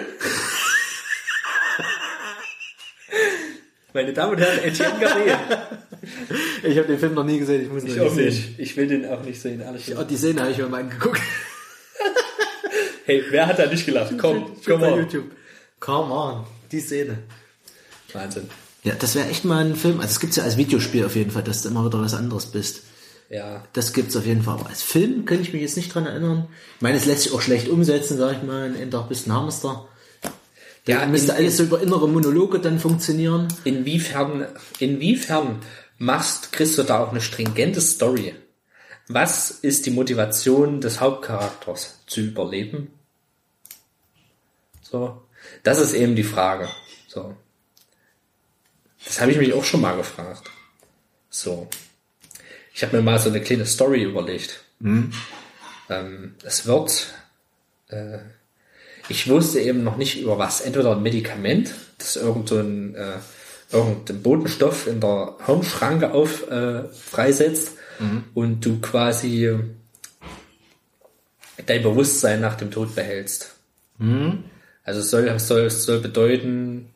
Meine 3.93 4.13
Damen 4.13 4.33
und 4.33 4.39
Herren, 4.39 4.59
Etienne 4.59 4.99
Gardet. 4.99 5.37
Ich 6.63 6.77
habe 6.77 6.87
den 6.87 6.99
Film 6.99 7.13
noch 7.13 7.23
nie 7.23 7.39
gesehen, 7.39 7.61
ich 7.63 7.69
muss 7.69 7.83
ihn 7.83 7.89
Ich 7.89 7.99
auch 7.99 8.13
sehen. 8.13 8.25
nicht. 8.25 8.59
Ich 8.59 8.77
will 8.77 8.87
den 8.87 9.05
auch 9.09 9.23
nicht 9.23 9.41
sehen, 9.41 9.61
Ja, 9.61 9.71
gesagt. 9.71 10.09
die 10.11 10.17
Szene 10.17 10.41
habe 10.41 10.51
ich 10.51 10.57
mir 10.57 10.67
mal 10.67 10.81
angeguckt. 10.81 11.21
Hey, 13.05 13.23
wer 13.29 13.47
hat 13.47 13.59
da 13.59 13.65
nicht 13.65 13.85
gelacht? 13.85 14.13
Komm, 14.19 14.51
komm 14.65 14.79
mal. 14.79 14.99
YouTube. 14.99 15.31
Come 15.79 16.13
on, 16.13 16.45
die 16.71 16.79
Szene. 16.79 17.17
Wahnsinn. 18.13 18.47
Ja, 18.83 18.93
das 18.97 19.15
wäre 19.15 19.27
echt 19.27 19.43
mal 19.43 19.65
ein 19.65 19.75
Film. 19.75 19.99
Also 19.99 20.11
es 20.11 20.19
gibt's 20.19 20.35
ja 20.35 20.43
als 20.43 20.55
Videospiel 20.57 21.03
auf 21.05 21.15
jeden 21.15 21.31
Fall, 21.31 21.43
dass 21.43 21.63
du 21.63 21.69
immer 21.69 21.85
wieder 21.85 21.99
was 21.99 22.13
anderes 22.13 22.45
bist. 22.47 22.83
Ja. 23.29 23.63
Das 23.73 23.93
gibt's 23.93 24.15
auf 24.15 24.25
jeden 24.25 24.43
Fall. 24.43 24.55
Aber 24.59 24.69
als 24.69 24.83
Film 24.83 25.25
könnte 25.25 25.43
ich 25.43 25.51
mich 25.53 25.61
jetzt 25.61 25.77
nicht 25.77 25.93
dran 25.93 26.05
erinnern. 26.05 26.47
Ich 26.75 26.81
meine, 26.81 26.97
es 26.97 27.05
lässt 27.05 27.23
sich 27.23 27.33
auch 27.33 27.41
schlecht 27.41 27.69
umsetzen, 27.69 28.17
sag 28.17 28.37
ich 28.37 28.43
mal. 28.43 28.71
Tag 28.89 29.09
bist 29.09 29.27
ein 29.27 29.33
Hamster. 29.33 29.87
Da 30.85 30.93
Ja, 30.93 31.05
müsste 31.05 31.31
in- 31.31 31.37
alles 31.37 31.57
so 31.57 31.63
über 31.63 31.81
innere 31.81 32.07
Monologe 32.07 32.59
dann 32.59 32.79
funktionieren. 32.79 33.47
Inwiefern, 33.63 34.45
inwiefern 34.79 35.57
machst, 36.01 36.51
kriegst 36.51 36.77
du 36.77 36.83
da 36.83 36.99
auch 36.99 37.11
eine 37.11 37.21
stringente 37.21 37.79
Story? 37.79 38.35
Was 39.07 39.51
ist 39.51 39.85
die 39.85 39.91
Motivation 39.91 40.81
des 40.81 40.99
Hauptcharakters? 40.99 41.99
Zu 42.07 42.21
überleben? 42.21 42.91
So. 44.81 45.21
Das 45.63 45.79
ist 45.79 45.93
eben 45.93 46.15
die 46.15 46.23
Frage. 46.23 46.69
So. 47.07 47.35
Das 49.05 49.21
habe 49.21 49.31
ich 49.31 49.37
mich 49.37 49.53
auch 49.53 49.63
schon 49.63 49.81
mal 49.81 49.95
gefragt. 49.95 50.49
So. 51.29 51.67
Ich 52.73 52.83
habe 52.83 52.97
mir 52.97 53.03
mal 53.03 53.19
so 53.19 53.29
eine 53.29 53.41
kleine 53.41 53.65
Story 53.65 54.03
überlegt. 54.03 54.63
Ähm, 55.89 56.35
es 56.43 56.65
wird, 56.65 57.13
äh, 57.89 58.19
ich 59.09 59.29
wusste 59.29 59.59
eben 59.59 59.83
noch 59.83 59.97
nicht 59.97 60.19
über 60.19 60.37
was. 60.37 60.61
Entweder 60.61 60.93
ein 60.93 61.03
Medikament, 61.03 61.73
das 61.97 62.15
irgend 62.15 62.49
so 62.49 62.59
ein, 62.59 62.95
äh, 62.95 63.17
irgendein 63.71 64.21
Botenstoff 64.21 64.87
in 64.87 64.99
der 64.99 65.35
Hirnschranke 65.45 66.13
auf 66.13 66.49
äh, 66.49 66.83
freisetzt 66.89 67.73
und 68.33 68.65
du 68.65 68.79
quasi 68.79 69.45
äh, 69.45 69.59
dein 71.65 71.83
Bewusstsein 71.83 72.41
nach 72.41 72.55
dem 72.55 72.71
Tod 72.71 72.95
behältst. 72.95 73.55
Also 74.83 74.99
es 75.01 75.09
soll, 75.11 75.39
soll, 75.39 75.69
soll 75.69 75.99
bedeuten, 75.99 76.89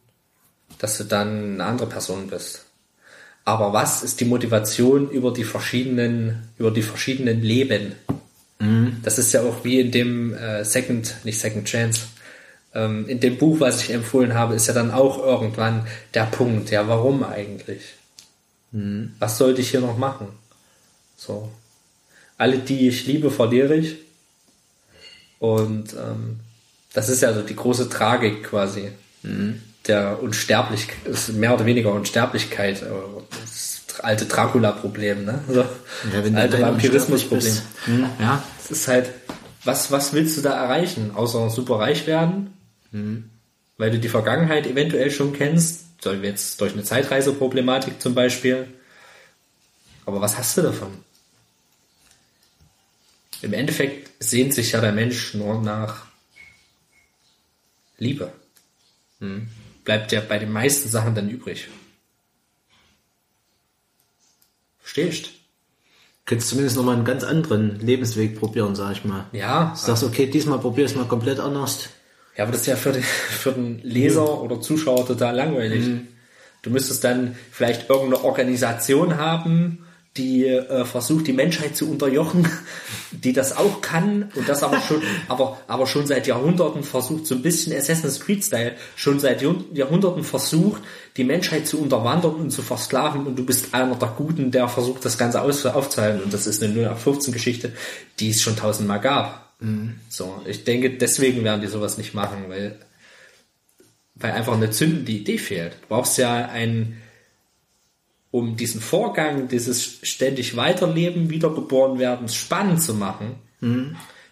dass 0.79 0.97
du 0.97 1.03
dann 1.03 1.53
eine 1.53 1.65
andere 1.65 1.87
Person 1.87 2.27
bist. 2.27 2.65
Aber 3.45 3.73
was 3.73 4.03
ist 4.03 4.19
die 4.19 4.25
Motivation 4.25 5.09
über 5.11 5.31
die 5.31 5.43
verschiedenen, 5.43 6.49
über 6.57 6.71
die 6.71 6.81
verschiedenen 6.81 7.41
Leben? 7.41 7.93
Das 9.03 9.19
ist 9.19 9.33
ja 9.33 9.41
auch 9.41 9.63
wie 9.63 9.79
in 9.79 9.91
dem 9.91 10.33
äh, 10.33 10.65
Second, 10.65 11.15
nicht 11.23 11.39
Second 11.39 11.67
Chance, 11.67 12.07
ähm, 12.75 13.07
in 13.07 13.19
dem 13.19 13.37
Buch, 13.37 13.59
was 13.59 13.81
ich 13.81 13.91
empfohlen 13.91 14.33
habe, 14.33 14.53
ist 14.53 14.67
ja 14.67 14.73
dann 14.73 14.91
auch 14.91 15.17
irgendwann 15.17 15.87
der 16.13 16.25
Punkt, 16.25 16.69
ja, 16.69 16.87
warum 16.87 17.23
eigentlich? 17.23 17.81
Was 19.19 19.37
sollte 19.37 19.61
ich 19.61 19.71
hier 19.71 19.79
noch 19.79 19.97
machen? 19.97 20.27
So. 21.15 21.49
Alle, 22.37 22.57
die 22.57 22.89
ich 22.89 23.07
liebe, 23.07 23.31
verliere 23.31 23.75
ich. 23.75 23.95
Und 25.39 25.93
ähm, 25.93 26.41
das 26.93 27.07
ist 27.07 27.21
ja 27.21 27.33
so 27.33 27.41
die 27.41 27.55
große 27.55 27.89
Tragik 27.89 28.43
quasi. 28.43 28.89
Der 29.87 30.21
Unsterblichkeit, 30.21 31.29
mehr 31.35 31.53
oder 31.53 31.65
weniger 31.65 31.93
Unsterblichkeit, 31.93 32.81
äh, 32.81 32.85
das 33.41 33.99
alte 34.01 34.25
Dracula-Problem, 34.25 35.23
ne? 35.23 35.39
So, 35.47 35.61
Ja, 35.61 36.35
alte 36.35 36.61
Vampirismus-Problem. 36.61 37.41
unsterblich 37.41 38.09
Ja, 38.19 38.43
es 38.63 38.71
ist 38.71 38.87
halt, 38.87 39.09
was, 39.63 39.91
was 39.91 40.13
willst 40.13 40.37
du 40.37 40.41
da 40.41 40.51
erreichen? 40.61 41.11
Außer 41.15 41.49
super 41.49 41.79
reich 41.79 42.05
werden? 42.07 42.53
Weil 43.77 43.91
du 43.91 43.99
die 43.99 44.09
Vergangenheit 44.09 44.67
eventuell 44.67 45.11
schon 45.11 45.33
kennst, 45.33 45.85
jetzt 46.22 46.61
durch 46.61 46.74
eine 46.74 46.83
Zeitreiseproblematik 46.83 48.01
zum 48.01 48.14
Beispiel. 48.14 48.67
Aber 50.06 50.22
was 50.22 50.38
hast 50.38 50.57
du 50.57 50.61
davon? 50.61 50.98
Im 53.41 53.53
Endeffekt 53.53 54.11
sehnt 54.24 54.53
sich 54.53 54.72
ja 54.72 54.82
der 54.82 54.91
Mensch 54.91 55.33
nur 55.33 55.61
nach 55.61 56.06
Liebe. 57.98 58.32
Bleibt 59.83 60.11
ja 60.11 60.22
bei 60.22 60.40
den 60.40 60.51
meisten 60.51 60.90
Sachen 60.90 61.15
dann 61.15 61.30
übrig. 61.30 61.67
Verstehst? 64.80 65.32
Könntest 66.25 66.49
zumindest 66.49 66.77
nochmal 66.77 66.95
einen 66.95 67.06
ganz 67.06 67.24
anderen 67.24 67.80
Lebensweg 67.80 68.40
probieren, 68.40 68.75
sag 68.75 68.93
ich 68.93 69.06
mal. 69.06 69.25
Ja, 69.32 69.72
Du 69.75 69.80
sagst, 69.80 70.03
okay, 70.03 70.27
diesmal 70.27 70.59
probier 70.59 70.85
es 70.85 70.95
mal 70.95 71.06
komplett 71.07 71.40
anders. 71.40 71.90
Ja, 72.38 72.43
aber 72.43 72.51
das 72.51 72.61
ist 72.61 72.67
ja 72.67 72.75
für 72.75 72.91
den, 72.91 73.03
für 73.03 73.51
den 73.51 73.80
Leser 73.83 74.41
oder 74.41 74.61
Zuschauer 74.61 75.05
total 75.07 75.35
langweilig. 75.35 75.85
Du 76.61 76.69
müsstest 76.69 77.03
dann 77.03 77.35
vielleicht 77.51 77.89
irgendeine 77.89 78.23
Organisation 78.23 79.17
haben, 79.17 79.85
die 80.17 80.45
äh, 80.47 80.85
versucht, 80.85 81.27
die 81.27 81.33
Menschheit 81.33 81.75
zu 81.75 81.91
unterjochen, 81.91 82.47
die 83.11 83.33
das 83.33 83.57
auch 83.57 83.81
kann 83.81 84.31
und 84.35 84.47
das 84.47 84.64
aber 84.64 84.80
schon, 84.80 85.01
aber, 85.27 85.59
aber 85.67 85.88
schon 85.88 86.07
seit 86.07 86.25
Jahrhunderten 86.25 86.83
versucht, 86.83 87.27
so 87.27 87.35
ein 87.35 87.41
bisschen 87.41 87.75
Assassin's 87.75 88.22
Creed-Style, 88.22 88.73
schon 88.95 89.19
seit 89.19 89.41
Jahrh- 89.41 89.65
Jahrhunderten 89.73 90.23
versucht, 90.23 90.81
die 91.17 91.25
Menschheit 91.25 91.67
zu 91.67 91.81
unterwandern 91.81 92.35
und 92.35 92.51
zu 92.51 92.61
versklaven 92.61 93.27
und 93.27 93.38
du 93.38 93.45
bist 93.45 93.73
einer 93.73 93.95
der 93.95 94.14
Guten, 94.17 94.51
der 94.51 94.69
versucht, 94.69 95.03
das 95.03 95.17
Ganze 95.17 95.41
aufzuhalten 95.41 96.23
und 96.23 96.33
das 96.33 96.47
ist 96.47 96.64
eine 96.64 96.73
0815-Geschichte, 96.95 97.73
die 98.19 98.30
es 98.30 98.41
schon 98.41 98.55
tausendmal 98.55 99.01
gab. 99.01 99.44
So, 100.09 100.41
ich 100.45 100.63
denke, 100.63 100.97
deswegen 100.97 101.43
werden 101.43 101.61
die 101.61 101.67
sowas 101.67 101.97
nicht 101.97 102.13
machen, 102.13 102.45
weil, 102.49 102.79
weil 104.15 104.31
einfach 104.31 104.53
eine 104.53 104.69
zündende 104.69 105.11
Idee 105.11 105.37
fehlt. 105.37 105.73
Du 105.73 105.87
brauchst 105.89 106.17
ja 106.17 106.45
einen, 106.47 107.01
um 108.31 108.57
diesen 108.57 108.81
Vorgang, 108.81 109.47
dieses 109.47 109.99
ständig 110.03 110.55
Weiterleben, 110.55 111.29
wiedergeboren 111.29 111.99
werden, 111.99 112.29
spannend 112.29 112.81
zu 112.81 112.93
machen, 112.93 113.35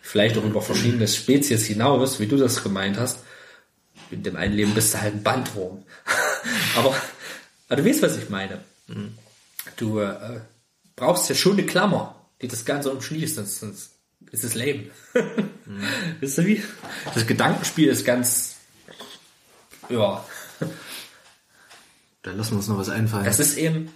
vielleicht 0.01 0.37
auch 0.37 0.43
über 0.43 0.61
verschiedene 0.61 1.07
Spezies 1.07 1.65
hinaus, 1.65 2.19
wie 2.19 2.27
du 2.27 2.37
das 2.37 2.61
gemeint 2.61 2.97
hast. 2.97 3.19
In 4.11 4.21
dem 4.21 4.35
einen 4.35 4.53
Leben 4.53 4.73
bist 4.73 4.93
du 4.93 5.01
halt 5.01 5.15
ein 5.15 5.23
Bandwurm. 5.23 5.83
aber, 6.75 6.95
aber 7.69 7.81
du 7.81 7.89
weißt, 7.89 8.03
was 8.03 8.17
ich 8.17 8.29
meine. 8.29 8.61
Du 9.77 9.99
äh, 9.99 10.41
brauchst 10.95 11.29
ja 11.29 11.35
schon 11.35 11.53
eine 11.53 11.65
Klammer, 11.65 12.15
die 12.41 12.47
das 12.47 12.65
Ganze 12.65 12.91
umschließt, 12.91 13.35
sonst, 13.35 13.59
sonst 13.59 13.92
ist 14.33 14.43
es 14.43 14.53
Leben. 14.55 14.89
Wisst 16.19 16.37
ihr 16.39 16.45
wie? 16.45 16.63
Das 17.13 17.25
Gedankenspiel 17.25 17.87
ist 17.87 18.03
ganz, 18.03 18.57
ja, 19.89 20.25
Da 22.23 22.31
lassen 22.31 22.51
wir 22.51 22.57
uns 22.57 22.67
noch 22.67 22.77
was 22.77 22.89
einfallen. 22.89 23.23
das 23.25 23.39
ist 23.39 23.57
eben, 23.57 23.89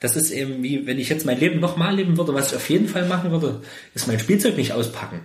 das 0.00 0.14
ist 0.16 0.30
eben 0.30 0.62
wie, 0.62 0.86
wenn 0.86 0.98
ich 0.98 1.08
jetzt 1.08 1.26
mein 1.26 1.38
Leben 1.40 1.58
nochmal 1.60 1.94
leben 1.96 2.16
würde, 2.16 2.34
was 2.34 2.50
ich 2.50 2.56
auf 2.56 2.68
jeden 2.70 2.88
Fall 2.88 3.06
machen 3.08 3.30
würde, 3.32 3.62
ist 3.94 4.06
mein 4.06 4.20
Spielzeug 4.20 4.56
nicht 4.56 4.72
auspacken. 4.72 5.24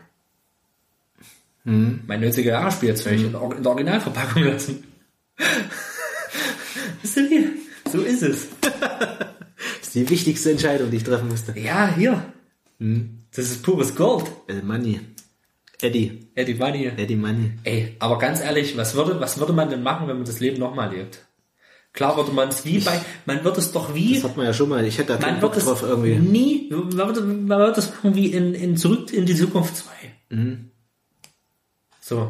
Mein 1.63 2.23
90er 2.23 2.41
Jahre 2.43 2.71
Spielzeug 2.71 3.19
Or- 3.35 3.53
in 3.57 3.61
der 3.63 3.71
Originalverpackung 3.71 4.43
lassen. 4.43 4.85
Wisst 7.01 7.17
ihr 7.17 7.29
wie? 7.29 7.47
So 7.91 8.01
ist 8.01 8.21
es. 8.23 8.47
das 8.61 9.81
ist 9.81 9.95
die 9.95 10.09
wichtigste 10.09 10.51
Entscheidung, 10.51 10.89
die 10.91 10.97
ich 10.97 11.03
treffen 11.03 11.27
musste. 11.27 11.59
Ja, 11.59 11.93
hier. 11.93 12.23
Das 13.35 13.45
ist 13.45 13.63
pures 13.63 13.95
Gold. 13.95 14.25
El 14.47 14.63
Money. 14.63 14.99
Eddie. 15.81 16.27
Eddie 16.35 16.55
Money. 16.55 16.91
Eddie 16.97 17.15
Money. 17.15 17.51
Ey, 17.63 17.95
aber 17.99 18.17
ganz 18.17 18.41
ehrlich, 18.41 18.75
was 18.77 18.95
würde, 18.95 19.19
was 19.19 19.39
würde 19.39 19.53
man 19.53 19.69
denn 19.69 19.83
machen, 19.83 20.07
wenn 20.07 20.17
man 20.17 20.25
das 20.25 20.39
Leben 20.39 20.59
nochmal 20.59 20.93
lebt? 20.93 21.19
Klar 21.93 22.15
würde 22.15 22.31
man 22.31 22.49
es 22.49 22.63
wie 22.65 22.79
bei, 22.79 22.99
man 23.25 23.43
wird 23.43 23.57
es 23.57 23.71
doch 23.71 23.93
wie, 23.95 24.15
Das 24.15 24.23
hat 24.25 24.37
man 24.37 24.45
ja 24.45 24.53
schon 24.53 24.69
mal. 24.69 24.85
Ich 24.85 24.97
hätte 24.99 25.17
da 25.17 25.31
man 25.31 25.41
wird 25.41 25.57
es 25.57 25.65
drauf 25.65 25.81
irgendwie. 25.81 26.15
nie, 26.15 26.69
man 26.69 26.95
wird, 26.95 27.25
man 27.25 27.59
wird 27.59 27.77
es 27.77 27.89
machen 27.89 28.15
wie 28.15 28.27
in, 28.27 28.53
in 28.53 28.77
Zurück 28.77 29.11
in 29.11 29.25
die 29.25 29.35
Zukunft 29.35 29.77
2. 29.77 29.89
Mhm. 30.29 30.71
So. 31.99 32.29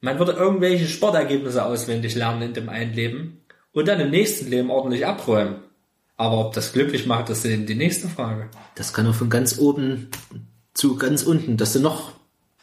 Man 0.00 0.18
würde 0.18 0.32
irgendwelche 0.32 0.86
Sportergebnisse 0.86 1.64
auswendig 1.64 2.14
lernen 2.14 2.42
in 2.42 2.54
dem 2.54 2.68
einen 2.68 2.94
Leben 2.94 3.40
und 3.72 3.88
dann 3.88 3.98
im 3.98 4.10
nächsten 4.10 4.48
Leben 4.48 4.70
ordentlich 4.70 5.04
abräumen. 5.04 5.56
Aber 6.18 6.38
ob 6.46 6.52
das 6.52 6.72
glücklich 6.72 7.06
macht, 7.06 7.30
das 7.30 7.44
ist 7.44 7.68
die 7.68 7.74
nächste 7.74 8.08
Frage. 8.08 8.50
Das 8.74 8.92
kann 8.92 9.06
auch 9.06 9.14
von 9.14 9.30
ganz 9.30 9.56
oben 9.58 10.10
zu 10.74 10.96
ganz 10.96 11.22
unten, 11.22 11.56
dass 11.56 11.72
du 11.72 11.80
noch 11.80 12.12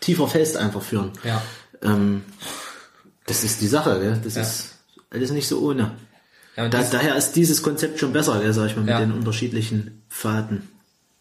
tiefer 0.02 0.28
fest 0.28 0.58
einfach 0.58 0.82
führen. 0.82 1.12
Ja. 1.24 1.42
Ähm, 1.82 2.24
das 3.26 3.44
ist 3.44 3.62
die 3.62 3.68
Sache, 3.68 4.00
gell? 4.00 4.22
Das 4.24 4.36
Ja. 4.36 4.42
ist 4.44 4.76
alles 5.10 5.32
nicht 5.32 5.48
so 5.48 5.62
ohne. 5.62 5.96
ja 6.58 6.68
Da, 6.70 6.84
daher 6.84 7.16
ist 7.16 7.32
dieses 7.34 7.64
Konzept 7.64 8.00
schon 8.00 8.14
besser, 8.14 8.40
gell, 8.42 8.54
sag 8.54 8.68
ich 8.68 8.76
mal, 8.76 8.82
mit 8.84 8.90
Ja. 8.92 9.00
den 9.00 9.12
unterschiedlichen 9.14 10.04
Pfaden. 10.10 10.70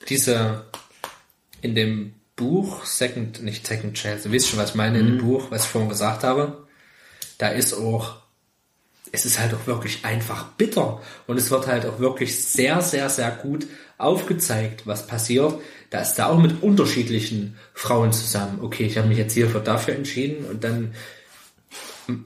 diese 0.09 0.65
in 1.63 1.75
dem 1.75 2.15
Buch 2.37 2.85
Second, 2.85 3.43
nicht 3.43 3.67
Second 3.67 3.97
Chance, 3.97 4.29
du 4.29 4.35
weißt 4.35 4.49
schon, 4.49 4.59
was 4.59 4.71
ich 4.71 4.75
meine, 4.75 4.99
in 4.99 5.07
dem 5.07 5.19
Buch, 5.19 5.51
was 5.51 5.63
ich 5.65 5.71
vorhin 5.71 5.89
gesagt 5.89 6.25
habe, 6.25 6.67
da 7.39 7.49
ist 7.49 7.73
auch, 7.73 8.17
es 9.15 9.25
ist 9.25 9.39
halt 9.39 9.55
auch 9.55 9.69
wirklich 9.69 10.05
einfach 10.05 10.45
bitter 10.59 11.01
und 11.29 11.39
es 11.39 11.49
wird 11.53 11.69
halt 11.69 11.87
auch 11.87 12.01
wirklich 12.01 12.45
sehr, 12.45 12.81
sehr, 12.83 13.09
sehr 13.09 13.31
gut 13.31 13.65
aufgezeigt, 13.97 14.89
was 14.89 15.07
passiert. 15.07 15.55
Da 15.91 16.01
ist 16.01 16.17
da 16.17 16.27
auch 16.27 16.39
mit 16.39 16.65
unterschiedlichen 16.65 17.57
Frauen 17.75 18.13
zusammen. 18.13 18.59
Okay, 18.61 18.85
ich 18.85 18.99
habe 18.99 19.07
mich 19.07 19.19
jetzt 19.19 19.35
hier 19.35 19.49
für 19.49 19.61
dafür 19.61 19.95
entschieden 19.95 20.45
und 20.47 20.65
dann 20.65 20.95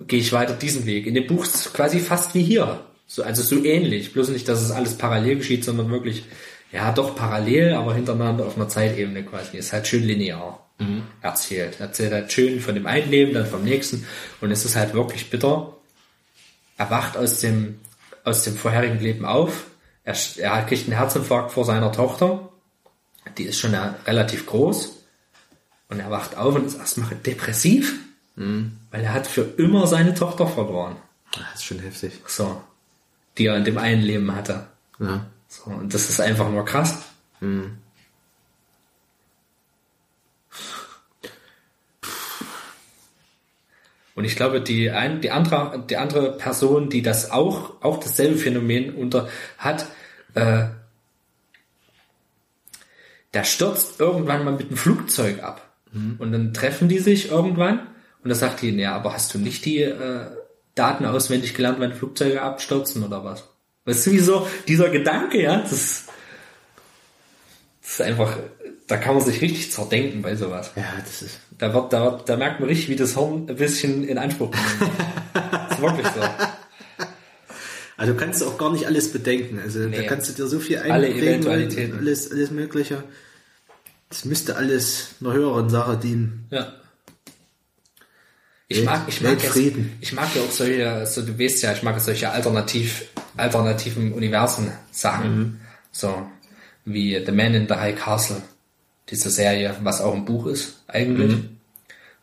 gehe 0.07 0.21
ich 0.21 0.33
weiter 0.33 0.55
diesen 0.55 0.87
Weg. 0.87 1.07
In 1.07 1.13
dem 1.13 1.27
Buch 1.27 1.45
ist 1.45 1.57
es 1.57 1.73
quasi 1.75 2.01
fast 2.01 2.35
wie 2.35 2.43
hier. 2.43 2.81
So, 3.07 3.23
also 3.23 3.43
so 3.43 3.63
ähnlich. 3.63 4.15
Bloß 4.15 4.31
nicht, 4.31 4.49
dass 4.49 4.63
es 4.63 4.71
alles 4.71 4.97
parallel 4.97 5.37
geschieht, 5.37 5.65
sondern 5.65 5.91
wirklich, 5.91 6.25
ja, 6.73 6.91
doch 6.93 7.15
parallel, 7.15 7.75
aber 7.75 7.95
hintereinander 7.95 8.47
auf 8.47 8.57
einer 8.57 8.69
Zeitebene 8.69 9.25
quasi. 9.25 9.59
Ist 9.59 9.75
halt 9.75 9.87
schön 9.87 10.05
linear 10.05 10.65
erzählt. 11.21 11.81
Erzählt 11.81 12.13
halt 12.13 12.33
schön 12.33 12.61
von 12.61 12.75
dem 12.75 12.87
einen 12.87 13.11
Leben, 13.11 13.35
dann 13.35 13.47
vom 13.47 13.65
nächsten. 13.65 14.07
Und 14.41 14.51
es 14.53 14.65
ist 14.65 14.77
halt 14.77 14.95
wirklich 14.95 15.29
bitter. 15.29 15.75
Er 16.79 16.91
wacht 16.91 17.17
aus 17.17 17.41
dem, 17.41 17.81
aus 18.25 18.45
dem 18.45 18.57
vorherigen 18.57 18.99
Leben 19.01 19.25
auf. 19.27 19.67
Er, 20.05 20.17
er 20.39 20.63
kriegt 20.65 20.85
einen 20.89 20.97
Herzinfarkt 20.97 21.51
vor 21.53 21.65
seiner 21.65 21.93
Tochter. 21.93 22.49
Die 23.37 23.45
ist 23.45 23.59
schon 23.59 23.73
ja 23.73 23.97
relativ 24.07 24.47
groß. 24.47 24.97
Und 25.91 26.01
er 26.01 26.11
wacht 26.11 26.37
auf 26.37 26.55
und 26.55 26.67
ist 26.67 26.79
erstmal 26.79 27.11
depressiv. 27.15 27.99
Weil 28.37 29.03
er 29.05 29.13
hat 29.13 29.27
für 29.27 29.43
immer 29.43 29.87
seine 29.87 30.15
Tochter 30.15 30.47
verloren. 30.47 30.97
Ah, 31.35 31.41
Das 31.53 31.61
ist 31.61 31.65
schon 31.65 31.81
heftig. 31.81 32.13
So. 32.27 32.63
Die 33.37 33.47
er 33.47 33.57
in 33.57 33.65
dem 33.65 33.79
einen 33.79 34.03
Leben 34.03 34.35
hatte. 34.35 34.67
Ja. 35.01 35.27
So. 35.49 35.65
Und 35.71 35.93
das 35.93 36.09
ist 36.09 36.21
einfach 36.21 36.49
nur 36.49 36.65
krass. 36.65 36.99
Und 44.19 44.25
ich 44.25 44.35
glaube, 44.35 44.61
die, 44.61 44.91
ein, 44.91 45.21
die, 45.21 45.31
andere, 45.31 45.85
die 45.89 45.97
andere 45.97 46.37
Person, 46.37 46.91
die 46.91 47.03
das 47.03 47.31
auch, 47.31 47.81
auch 47.83 48.01
dasselbe 48.01 48.37
Phänomen 48.37 48.93
unter 48.97 49.29
hat, 49.59 49.87
äh, 50.35 50.65
der 53.33 53.45
stürzt 53.45 54.01
irgendwann 54.01 54.45
mal 54.45 54.55
mit 54.55 54.71
dem 54.71 54.77
Flugzeug 54.77 55.45
ab. 55.45 55.73
Und 55.93 56.33
dann 56.33 56.53
treffen 56.53 56.89
die 56.89 56.99
sich 56.99 57.31
irgendwann 57.31 57.87
und 58.25 58.31
da 58.31 58.35
sagt 58.35 58.63
die, 58.63 58.71
ja, 58.71 58.97
aber 58.97 59.13
hast 59.13 59.33
du 59.35 59.39
nicht 59.39 59.65
die 59.65 59.83
äh, 59.83 60.27
Daten 60.75 61.07
auswendig 61.07 61.55
gelernt, 61.55 61.79
wenn 61.79 61.93
Flugzeuge 61.93 62.43
abstürzen 62.43 63.05
oder 63.05 63.23
was? 63.23 63.45
Weißt 63.85 64.05
du, 64.05 64.11
wie 64.11 64.19
so 64.19 64.49
dieser 64.67 64.89
Gedanke, 64.89 65.41
ja, 65.41 65.61
das, 65.61 66.07
das 67.83 67.93
ist 67.93 68.03
einfach, 68.03 68.37
da 68.89 68.97
kann 68.97 69.15
man 69.15 69.25
sich 69.25 69.41
richtig 69.41 69.71
zerdenken 69.71 70.23
bei 70.23 70.35
sowas. 70.35 70.73
Ja, 70.75 70.83
das 71.05 71.23
ist. 71.23 71.39
Da 71.59 71.75
wird, 71.75 71.93
da 71.93 72.05
wird, 72.05 72.29
da 72.29 72.37
merkt 72.37 72.61
man 72.61 72.69
richtig, 72.69 72.89
wie 72.89 72.97
das 72.97 73.15
Hirn 73.15 73.47
ein 73.49 73.57
bisschen 73.57 74.07
in 74.07 74.17
Anspruch 74.19 74.51
genommen 74.53 74.81
wird. 74.81 75.51
Das 75.69 75.73
ist 75.79 75.83
wirklich 75.83 76.07
so. 76.07 76.21
Also 77.97 78.13
du 78.13 78.19
kannst 78.19 78.43
auch 78.45 78.57
gar 78.59 78.73
nicht 78.73 78.87
alles 78.87 79.11
bedenken. 79.13 79.59
Also 79.59 79.81
da 79.81 79.87
Nee. 79.89 80.07
kannst 80.07 80.29
du 80.29 80.33
dir 80.35 80.47
so 80.47 80.61
viel 80.61 80.79
Alle 80.79 81.07
einprägen, 81.09 81.29
Eventualitäten. 81.29 81.99
alles, 81.99 82.31
alles 82.31 82.51
Mögliche. 82.53 83.03
Das 84.09 84.25
müsste 84.25 84.55
alles 84.57 85.17
einer 85.21 85.33
höheren 85.33 85.69
Sache 85.69 85.97
dienen. 85.97 86.47
Ja. 86.51 86.73
Ich 88.69 88.79
Welt- 88.79 88.87
mag, 88.87 89.03
ich 89.09 89.21
mag, 89.23 89.43
jetzt, 89.43 89.57
ich 89.57 90.13
mag 90.13 90.29
ja 90.37 90.43
auch 90.43 90.51
solche, 90.51 91.07
so 91.07 91.23
du 91.23 91.39
weißt 91.39 91.63
ja, 91.63 91.73
ich 91.73 91.83
mag 91.83 91.99
solche 92.01 92.31
alternativ, 92.31 93.07
alternativen 93.37 94.13
Universen 94.13 94.71
Sachen. 94.93 95.61
So, 95.91 96.27
wie 96.85 97.21
The 97.25 97.33
Man 97.33 97.55
in 97.55 97.67
the 97.67 97.75
High 97.75 97.99
Castle. 97.99 98.43
Diese 99.11 99.31
Serie, 99.31 99.75
was 99.83 100.01
auch 100.01 100.15
ein 100.15 100.25
Buch 100.25 100.47
ist, 100.47 100.83
eigentlich. 100.87 101.37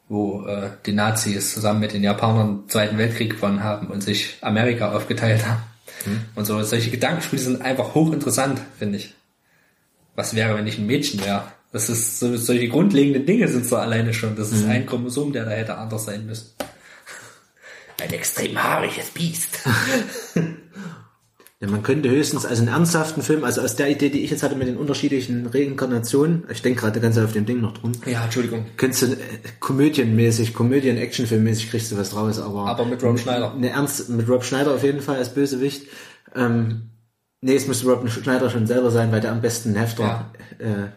Wo 0.07 0.45
äh, 0.45 0.69
die 0.85 0.93
Nazis 0.93 1.53
zusammen 1.53 1.79
mit 1.79 1.93
den 1.93 2.03
Japanern 2.03 2.61
den 2.61 2.69
Zweiten 2.69 2.97
Weltkrieg 2.97 3.35
gewonnen 3.35 3.63
haben 3.63 3.87
und 3.87 4.01
sich 4.01 4.37
Amerika 4.41 4.91
aufgeteilt 4.91 5.47
haben. 5.47 5.63
Und 6.35 6.45
so, 6.45 6.61
solche 6.63 6.91
Gedankenspiele 6.91 7.41
sind 7.41 7.61
einfach 7.61 7.95
hochinteressant, 7.95 8.59
finde 8.77 8.97
ich. 8.97 9.13
Was 10.15 10.35
wäre, 10.35 10.55
wenn 10.55 10.67
ich 10.67 10.77
ein 10.77 10.85
Mädchen 10.85 11.23
wäre? 11.23 11.43
Das 11.71 11.89
ist 11.89 12.19
so, 12.19 12.37
solche 12.37 12.69
grundlegenden 12.69 13.25
Dinge 13.25 13.47
sind 13.47 13.65
so 13.65 13.75
alleine 13.75 14.13
schon. 14.13 14.35
Das 14.35 14.51
ist 14.51 14.65
ein 14.65 14.85
Chromosom, 14.85 15.33
der 15.33 15.45
da 15.45 15.51
hätte 15.51 15.77
anders 15.77 16.05
sein 16.05 16.25
müssen. 16.25 16.51
Ein 18.01 18.11
extrem 18.11 18.61
haariges 18.61 19.09
Biest. 19.09 19.59
Ja, 21.65 21.71
man 21.71 21.83
könnte 21.83 22.09
höchstens 22.09 22.45
als 22.45 22.59
einen 22.59 22.67
ernsthaften 22.67 23.21
Film, 23.23 23.43
also 23.43 23.61
aus 23.61 23.75
der 23.75 23.89
Idee, 23.89 24.09
die 24.09 24.21
ich 24.21 24.29
jetzt 24.31 24.43
hatte 24.43 24.55
mit 24.55 24.67
den 24.67 24.77
unterschiedlichen 24.77 25.47
Reinkarnationen, 25.47 26.43
ich 26.49 26.61
denke 26.61 26.81
gerade 26.81 26.99
ganz 26.99 27.17
auf 27.17 27.33
dem 27.33 27.45
Ding 27.45 27.59
noch 27.61 27.73
drum, 27.77 27.91
Ja, 28.05 28.23
Entschuldigung. 28.23 28.65
könntest 28.77 29.01
du 29.01 29.07
äh, 29.07 29.17
komödienmäßig, 29.59 30.53
Komödien-Actionfilmmäßig 30.53 31.69
kriegst 31.71 31.91
du 31.91 31.97
was 31.97 32.11
draus, 32.11 32.39
aber, 32.39 32.67
Aber 32.67 32.85
mit 32.85 33.01
Rob 33.03 33.19
Schneider. 33.19 33.53
eine 33.53 33.69
ernst, 33.69 34.09
mit 34.09 34.29
Rob 34.29 34.43
Schneider 34.43 34.73
auf 34.75 34.83
jeden 34.83 35.01
Fall 35.01 35.17
als 35.17 35.33
Bösewicht. 35.33 35.87
Ähm, 36.35 36.91
nee, 37.41 37.55
es 37.55 37.67
müsste 37.67 37.87
Rob 37.89 38.07
Schneider 38.09 38.49
schon 38.49 38.67
selber 38.67 38.91
sein, 38.91 39.11
weil 39.11 39.21
der 39.21 39.31
am 39.31 39.41
besten 39.41 39.69
einen 39.69 39.79
Hefter 39.79 40.31
äh, 40.59 40.89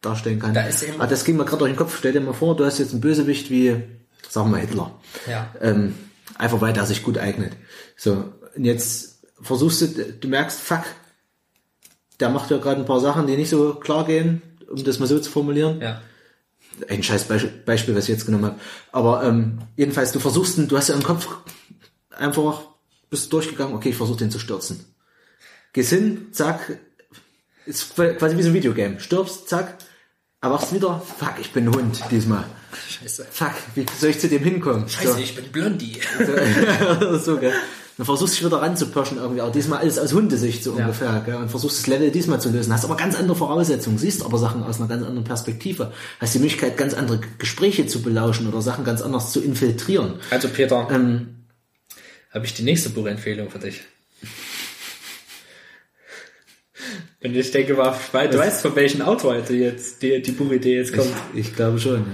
darstellen 0.00 0.38
kann. 0.38 0.54
Da 0.54 0.62
ist 0.62 0.84
aber 0.98 1.06
das 1.06 1.24
ging 1.24 1.36
mir 1.36 1.44
gerade 1.44 1.58
durch 1.58 1.72
den 1.72 1.76
Kopf. 1.76 1.96
Stell 1.98 2.12
dir 2.12 2.20
mal 2.20 2.32
vor, 2.34 2.56
du 2.56 2.64
hast 2.64 2.78
jetzt 2.78 2.92
einen 2.92 3.00
Bösewicht 3.00 3.50
wie, 3.50 3.76
sagen 4.28 4.48
wir 4.48 4.58
mal 4.58 4.60
Hitler. 4.60 4.98
Ja. 5.28 5.52
Ähm, 5.60 5.94
einfach 6.36 6.60
weil 6.60 6.72
der 6.72 6.86
sich 6.86 7.02
gut 7.02 7.18
eignet. 7.18 7.52
So, 7.96 8.32
und 8.56 8.64
jetzt 8.64 9.11
versuchst 9.42 9.80
du, 9.82 9.86
du 9.88 10.28
merkst, 10.28 10.60
fuck, 10.60 10.84
der 12.20 12.28
macht 12.30 12.50
ja 12.50 12.58
gerade 12.58 12.80
ein 12.80 12.86
paar 12.86 13.00
Sachen, 13.00 13.26
die 13.26 13.36
nicht 13.36 13.50
so 13.50 13.74
klar 13.74 14.04
gehen, 14.06 14.42
um 14.70 14.82
das 14.84 14.98
mal 14.98 15.06
so 15.06 15.18
zu 15.18 15.30
formulieren. 15.30 15.80
Ja. 15.80 16.00
Ein 16.88 17.02
scheiß 17.02 17.28
Beisp- 17.28 17.64
Beispiel, 17.66 17.94
was 17.94 18.04
ich 18.04 18.10
jetzt 18.10 18.24
genommen 18.26 18.44
habe. 18.46 18.60
Aber 18.92 19.24
ähm, 19.24 19.58
jedenfalls, 19.76 20.12
du 20.12 20.20
versuchst, 20.20 20.56
du 20.58 20.76
hast 20.76 20.88
ja 20.88 20.94
im 20.94 21.02
Kopf 21.02 21.28
einfach, 22.10 22.62
bist 23.10 23.32
durchgegangen, 23.32 23.74
okay, 23.74 23.90
ich 23.90 23.96
versuche 23.96 24.18
den 24.18 24.30
zu 24.30 24.38
stürzen. 24.38 24.84
Gehst 25.72 25.90
hin, 25.90 26.28
zack, 26.32 26.78
ist 27.66 27.94
quasi 27.94 28.36
wie 28.36 28.42
so 28.42 28.48
ein 28.48 28.54
Videogame. 28.54 29.00
Stirbst, 29.00 29.48
zack, 29.48 29.76
erwachst 30.40 30.72
wieder, 30.72 31.00
fuck, 31.00 31.34
ich 31.40 31.52
bin 31.52 31.68
ein 31.68 31.74
Hund 31.74 32.02
diesmal. 32.10 32.44
Scheiße. 32.88 33.26
Fuck, 33.30 33.52
wie 33.74 33.86
soll 33.98 34.10
ich 34.10 34.18
zu 34.20 34.28
dem 34.28 34.42
hinkommen? 34.42 34.88
Scheiße, 34.88 35.12
So. 35.14 35.18
ich 35.18 35.34
bin 35.36 35.44
Blondie. 35.52 36.00
Oder 36.18 37.18
so, 37.20 37.36
gell. 37.38 37.52
Dann 37.98 38.06
versuchst 38.06 38.34
du 38.34 38.36
dich 38.38 38.46
wieder 38.46 38.62
ranzupirschen 38.62 39.18
irgendwie, 39.18 39.42
aber 39.42 39.50
diesmal 39.52 39.80
alles 39.80 39.98
aus 39.98 40.12
Hundesicht 40.14 40.64
so 40.64 40.76
Ja. 40.76 40.86
ungefähr, 40.86 41.22
gell. 41.26 41.34
Und 41.36 41.50
versuchst 41.50 41.78
das 41.80 41.86
Level 41.86 42.10
diesmal 42.10 42.40
zu 42.40 42.48
lösen. 42.50 42.72
Hast 42.72 42.84
aber 42.84 42.96
ganz 42.96 43.16
andere 43.16 43.36
Voraussetzungen, 43.36 43.98
siehst 43.98 44.24
aber 44.24 44.38
Sachen 44.38 44.62
aus 44.62 44.78
einer 44.80 44.88
ganz 44.88 45.04
anderen 45.04 45.24
Perspektive. 45.24 45.92
Hast 46.18 46.34
die 46.34 46.38
Möglichkeit, 46.38 46.76
ganz 46.78 46.94
andere 46.94 47.20
Gespräche 47.38 47.86
zu 47.86 48.00
belauschen 48.02 48.48
oder 48.48 48.62
Sachen 48.62 48.84
ganz 48.84 49.02
anders 49.02 49.30
zu 49.32 49.40
infiltrieren. 49.42 50.14
Also 50.30 50.48
Peter, 50.48 50.88
Ähm, 50.90 51.44
habe 52.32 52.46
ich 52.46 52.54
die 52.54 52.62
nächste 52.62 52.88
Buchempfehlung 52.88 53.50
für 53.50 53.58
dich. 53.58 53.82
Und 57.22 57.36
ich 57.36 57.50
denke 57.52 57.74
mal, 57.74 57.94
du 58.30 58.38
weißt, 58.38 58.62
von 58.62 58.74
welchem 58.74 59.02
Autor 59.02 59.40
die 59.42 59.54
jetzt 59.58 60.02
die, 60.02 60.20
die 60.22 60.32
Buchidee 60.32 60.76
jetzt 60.78 60.94
kommt. 60.94 61.12
ich 61.34 61.54
glaube 61.54 61.78
schon, 61.78 61.98
ja. 61.98 62.04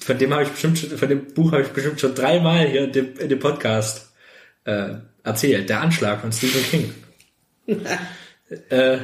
Von 0.00 0.16
dem 0.16 0.32
habe 0.32 0.44
ich 0.44 0.48
bestimmt 0.48 0.78
schon, 0.78 0.96
von 0.96 1.08
dem 1.08 1.26
Buch 1.34 1.52
habe 1.52 1.62
ich 1.62 1.68
bestimmt 1.68 2.00
schon 2.00 2.14
dreimal 2.14 2.66
hier 2.66 2.84
in 2.84 2.92
dem, 2.92 3.18
in 3.18 3.28
dem 3.28 3.38
Podcast 3.40 4.07
äh, 4.68 4.94
erzählt. 5.24 5.68
Der 5.68 5.80
Anschlag 5.80 6.20
von 6.20 6.32
Stephen 6.32 6.62
King. 6.64 6.94
äh, 8.70 8.98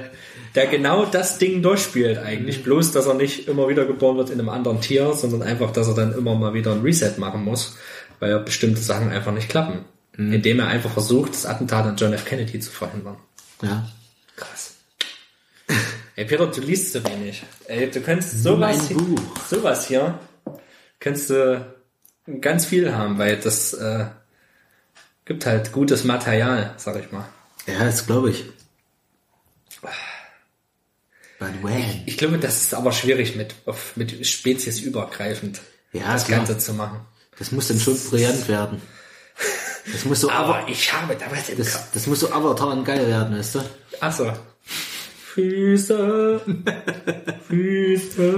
der 0.54 0.66
genau 0.68 1.04
das 1.06 1.38
Ding 1.38 1.62
durchspielt 1.62 2.18
eigentlich. 2.18 2.62
Bloß, 2.62 2.92
dass 2.92 3.06
er 3.06 3.14
nicht 3.14 3.48
immer 3.48 3.68
wieder 3.68 3.84
geboren 3.86 4.16
wird 4.16 4.30
in 4.30 4.38
einem 4.38 4.48
anderen 4.50 4.80
Tier, 4.80 5.12
sondern 5.14 5.42
einfach, 5.42 5.72
dass 5.72 5.88
er 5.88 5.94
dann 5.94 6.12
immer 6.16 6.34
mal 6.34 6.54
wieder 6.54 6.72
ein 6.72 6.82
Reset 6.82 7.14
machen 7.18 7.44
muss, 7.44 7.76
weil 8.20 8.30
ja 8.30 8.38
bestimmte 8.38 8.80
Sachen 8.80 9.10
einfach 9.10 9.32
nicht 9.32 9.48
klappen. 9.48 9.84
Indem 10.16 10.60
er 10.60 10.68
einfach 10.68 10.92
versucht, 10.92 11.32
das 11.32 11.44
Attentat 11.44 11.86
an 11.86 11.96
John 11.96 12.12
F. 12.12 12.24
Kennedy 12.24 12.60
zu 12.60 12.70
verhindern. 12.70 13.16
Ja. 13.62 13.88
Krass. 14.36 14.76
Ey, 16.16 16.24
Peter, 16.24 16.46
du 16.46 16.60
liest 16.60 16.92
so 16.92 17.02
wenig. 17.04 17.42
Ey, 17.66 17.90
du 17.90 18.00
könntest 18.00 18.40
sowas, 18.40 18.86
hier- 18.86 18.96
sowas 19.50 19.88
hier, 19.88 20.20
könntest 21.00 21.30
du 21.30 21.66
ganz 22.40 22.64
viel 22.64 22.94
haben, 22.94 23.18
weil 23.18 23.38
das 23.38 23.72
äh, 23.74 24.04
gibt 25.24 25.46
halt 25.46 25.72
gutes 25.72 26.04
Material, 26.04 26.74
sag 26.76 26.96
ich 27.02 27.10
mal. 27.12 27.24
Ja, 27.66 27.84
das 27.84 28.06
glaube 28.06 28.30
ich. 28.30 28.44
But 31.38 31.62
when? 31.62 32.02
Ich 32.06 32.16
glaube, 32.16 32.38
das 32.38 32.60
ist 32.62 32.74
aber 32.74 32.92
schwierig 32.92 33.36
mit, 33.36 33.54
auf, 33.66 33.96
mit 33.96 34.26
Spezies 34.26 34.80
übergreifend 34.80 35.60
Ja, 35.92 36.12
das 36.12 36.24
klar. 36.26 36.38
Ganze 36.38 36.58
zu 36.58 36.72
machen. 36.74 37.00
Das 37.38 37.50
muss 37.52 37.68
dann 37.68 37.80
schon 37.80 37.98
brillant 37.98 38.48
werden. 38.48 38.80
Das 39.92 40.04
muss 40.04 40.20
so, 40.20 40.30
Aber 40.30 40.66
ich 40.68 40.92
habe 40.92 41.16
da 41.16 41.26
im 41.26 41.32
Kopf. 41.32 41.52
das, 41.56 41.90
das 41.90 42.06
muss 42.06 42.20
so 42.20 42.30
Avatar 42.30 42.68
und 42.68 42.84
geil 42.84 43.06
werden, 43.06 43.36
weißt 43.36 43.56
du? 43.56 43.60
Achso. 44.00 44.32
Füße, 45.34 46.40
Füße. 47.48 48.34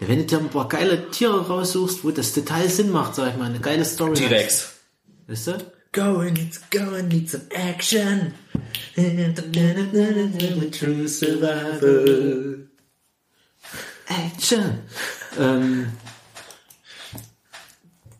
Ja, 0.00 0.08
wenn 0.08 0.18
du 0.18 0.24
dir 0.24 0.38
ein 0.38 0.48
paar 0.50 0.68
geile 0.68 1.10
Tiere 1.10 1.48
raussuchst, 1.48 2.04
wo 2.04 2.12
das 2.12 2.32
total 2.32 2.68
Sinn 2.68 2.90
macht, 2.92 3.16
sag 3.16 3.32
ich 3.32 3.36
mal, 3.36 3.46
eine 3.46 3.58
geile 3.58 3.84
Story. 3.84 4.14
T-Rex. 4.14 4.70
Weißt 5.26 5.48
du? 5.48 5.72
Go 5.96 6.20
and 6.20 6.34
need, 6.34 6.58
go 6.70 6.94
and 6.94 7.08
need 7.08 7.30
some 7.30 7.44
action. 7.52 8.34
True 10.70 11.08
survival. 11.08 12.68
Action. 14.06 14.78
Ähm, 15.40 15.86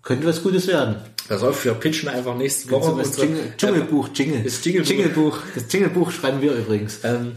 könnte 0.03 0.27
was 0.27 0.43
Gutes 0.43 0.67
werden. 0.69 0.97
Pass 1.29 1.43
auf, 1.43 1.63
wir 1.67 1.75
pitchen 1.75 2.09
einfach 2.09 2.35
nächste 2.35 2.71
Woche. 2.71 2.87
So 2.87 2.93
unsere- 2.95 3.27
Jingle, 3.27 3.53
Dschungelbuch, 3.59 4.09
Jingle. 4.15 4.43
Das 4.43 4.63
Dschingelbuch. 4.63 4.89
Dschingelbuch. 4.89 5.39
Das 5.55 5.69
Dschingelbuch 5.69 6.11
schreiben 6.13 6.41
wir 6.41 6.53
übrigens. 6.53 7.01
Ähm, 7.05 7.37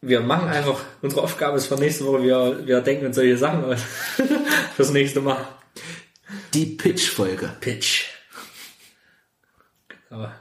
wir 0.00 0.20
machen 0.20 0.48
einfach, 0.48 0.80
unsere 1.02 1.20
Aufgabe 1.22 1.58
ist 1.58 1.66
für 1.66 1.74
nächste 1.74 2.06
Woche, 2.06 2.22
wir, 2.22 2.66
wir 2.66 2.80
denken 2.80 3.04
uns 3.06 3.16
solche 3.16 3.36
Sachen 3.36 3.62
aus. 3.64 3.80
Fürs 4.76 4.90
nächste 4.90 5.20
Mal. 5.20 5.46
Die 6.54 6.64
Pitch-Folge. 6.64 7.50
Pitch. 7.60 8.09
Aber, 10.10 10.34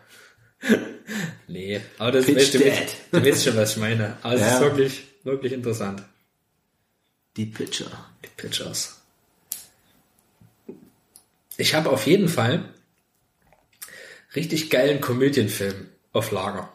nee, 1.48 1.80
aber 1.98 2.12
das 2.12 2.26
Pitch 2.26 2.54
du, 2.54 2.60
weißt, 2.66 2.96
du 3.12 3.26
weißt 3.26 3.44
schon, 3.46 3.56
was 3.56 3.72
ich 3.72 3.78
meine. 3.78 4.18
Aber 4.22 4.34
es 4.34 4.42
Ja. 4.42 4.56
ist 4.56 4.62
wirklich, 4.62 5.04
wirklich 5.24 5.54
interessant. 5.54 6.04
Die 7.38 7.46
Pitcher. 7.46 8.10
Die 8.24 8.30
Pitchers. 8.36 9.00
Ich 11.58 11.74
habe 11.76 11.90
auf 11.90 12.06
jeden 12.08 12.28
Fall 12.28 12.74
richtig 14.36 14.70
geilen 14.70 15.02
Komödienfilm 15.02 15.88
auf 16.14 16.32
Lager. 16.32 16.72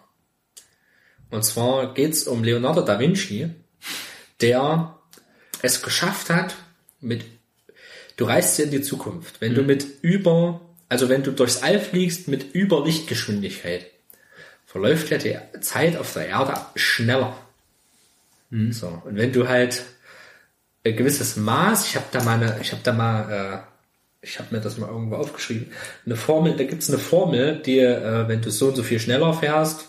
Und 1.31 1.45
zwar 1.45 1.95
geht's 1.95 2.25
um 2.27 2.45
Leonardo 2.45 2.83
da 2.83 2.99
Vinci, 2.99 3.51
der 4.41 4.99
es 5.63 5.83
geschafft 5.83 6.31
hat, 6.31 6.55
mit 7.01 7.25
du 8.17 8.25
reist 8.27 8.59
in 8.61 8.71
die 8.71 8.83
Zukunft. 8.83 9.41
Wenn 9.41 9.55
du 9.55 9.63
mit 9.63 9.85
über, 10.03 10.61
also 10.95 11.09
wenn 11.09 11.25
du 11.25 11.33
durchs 11.33 11.61
All 11.61 11.81
fliegst 11.81 12.29
mit 12.29 12.55
über 12.55 12.85
Lichtgeschwindigkeit, 12.85 13.87
verläuft 14.65 15.11
ja 15.11 15.19
die 15.19 15.37
Zeit 15.61 15.97
auf 15.97 16.13
der 16.13 16.29
Erde 16.29 16.55
schneller. 16.77 17.37
So. 18.71 19.03
Und 19.05 19.17
wenn 19.17 19.33
du 19.33 19.49
halt 19.49 19.83
ein 20.85 20.95
gewisses 20.95 21.35
Maß, 21.35 21.89
ich 21.89 21.97
habe 21.97 22.07
da 22.13 22.23
mal 22.23 22.41
eine, 22.41 22.61
ich 22.61 22.71
habe 22.71 22.83
da 22.85 22.93
mal, 22.93 23.33
äh, 23.33 23.59
ich 24.25 24.39
habe 24.39 24.55
mir 24.55 24.61
das 24.61 24.79
mal 24.79 24.89
irgendwo 24.89 25.17
aufgeschrieben, 25.17 25.73
eine 26.07 26.15
Formel, 26.15 26.57
da 26.57 26.63
gibt's 26.63 26.89
eine 26.89 27.01
Formel, 27.01 27.61
die, 27.61 27.81
äh, 27.81 28.29
wenn 28.29 28.41
du 28.41 28.53
so 28.53 28.69
und 28.69 28.77
so 28.77 28.85
viel 28.85 29.01
schneller 29.01 29.35
fährst, 29.35 29.89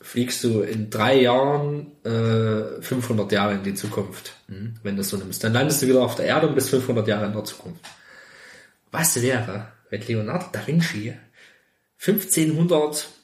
fliegst 0.00 0.42
du 0.42 0.62
in 0.62 0.90
drei 0.90 1.20
Jahren 1.20 1.92
äh, 2.02 2.82
500 2.82 3.30
Jahre 3.30 3.54
in 3.54 3.62
die 3.62 3.74
Zukunft, 3.74 4.32
wenn 4.82 4.96
du 4.96 5.02
es 5.02 5.08
so 5.08 5.18
nimmst. 5.18 5.44
Dann 5.44 5.52
landest 5.52 5.82
du 5.82 5.86
wieder 5.86 6.02
auf 6.02 6.16
der 6.16 6.26
Erde 6.26 6.48
und 6.48 6.56
bist 6.56 6.70
500 6.70 7.06
Jahre 7.06 7.26
in 7.26 7.32
der 7.32 7.44
Zukunft. 7.44 7.84
Was 8.90 9.22
wäre, 9.22 9.68
wenn 9.90 10.02
Leonardo 10.02 10.46
da 10.52 10.66
Vinci 10.66 11.14
1511 11.98 13.16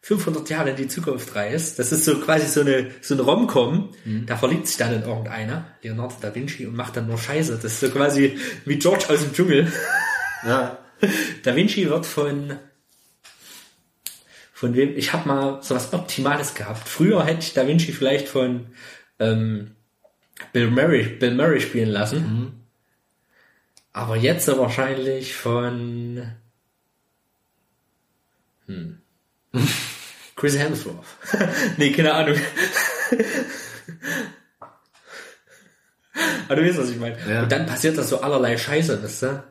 500 0.00 0.50
Jahre 0.50 0.70
in 0.70 0.76
die 0.76 0.88
Zukunft 0.88 1.34
reist. 1.34 1.78
Das 1.78 1.92
ist 1.92 2.04
so 2.04 2.18
quasi 2.18 2.46
so 2.46 2.60
eine, 2.60 2.90
so 3.00 3.14
eine 3.14 3.22
Rom-Com. 3.22 3.90
Da 4.26 4.36
verliebt 4.36 4.66
sich 4.66 4.76
dann 4.76 4.94
in 4.94 5.02
irgendeiner, 5.02 5.66
Leonardo 5.82 6.14
da 6.20 6.34
Vinci, 6.34 6.66
und 6.66 6.74
macht 6.76 6.96
dann 6.96 7.06
nur 7.06 7.18
Scheiße. 7.18 7.58
Das 7.60 7.64
ist 7.72 7.80
so 7.80 7.90
quasi 7.90 8.38
wie 8.64 8.78
George 8.78 9.06
aus 9.08 9.20
dem 9.20 9.32
Dschungel. 9.32 9.72
Ja. 10.44 10.78
Da 11.44 11.54
Vinci 11.54 11.88
wird 11.88 12.06
von, 12.06 12.58
von 14.52 14.74
wem, 14.74 14.96
ich 14.96 15.12
habe 15.12 15.28
mal 15.28 15.62
sowas 15.62 15.92
Optimales 15.92 16.54
gehabt. 16.54 16.88
Früher 16.88 17.24
hätte 17.24 17.38
ich 17.42 17.52
Da 17.52 17.68
Vinci 17.68 17.92
vielleicht 17.92 18.26
von 18.26 18.66
ähm, 19.20 19.76
Bill 20.52 20.70
Murray, 20.72 21.04
Bill 21.04 21.34
Murray 21.34 21.60
spielen 21.60 21.90
lassen. 21.90 22.57
Aber 23.98 24.14
jetzt 24.14 24.46
wahrscheinlich 24.46 25.34
von 25.34 26.22
hm. 28.66 29.02
Chris 30.36 30.56
Hemsworth. 30.56 31.04
nee, 31.78 31.90
keine 31.90 32.14
Ahnung. 32.14 32.36
Aber 36.46 36.54
du 36.54 36.68
weißt, 36.68 36.78
was 36.78 36.90
ich 36.90 36.98
meine. 36.98 37.16
Ja. 37.28 37.42
Und 37.42 37.50
dann 37.50 37.66
passiert 37.66 37.98
das 37.98 38.10
so 38.10 38.20
allerlei 38.20 38.56
Scheiße, 38.56 39.02
weißt 39.02 39.22
du? 39.24 39.42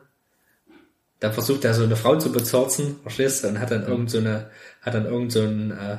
Dann 1.20 1.32
versucht 1.34 1.66
er 1.66 1.74
so 1.74 1.82
eine 1.82 1.96
Frau 1.96 2.16
zu 2.16 2.32
bezirzen, 2.32 3.00
verstehst 3.02 3.44
du? 3.44 3.48
Und 3.48 3.60
hat 3.60 3.70
dann 3.70 3.86
irgend 3.86 4.10
so 4.10 4.16
eine, 4.16 4.50
hat 4.80 4.94
dann 4.94 5.04
irgend 5.04 5.30
so 5.30 5.42
ein, 5.42 5.72
äh, 5.72 5.98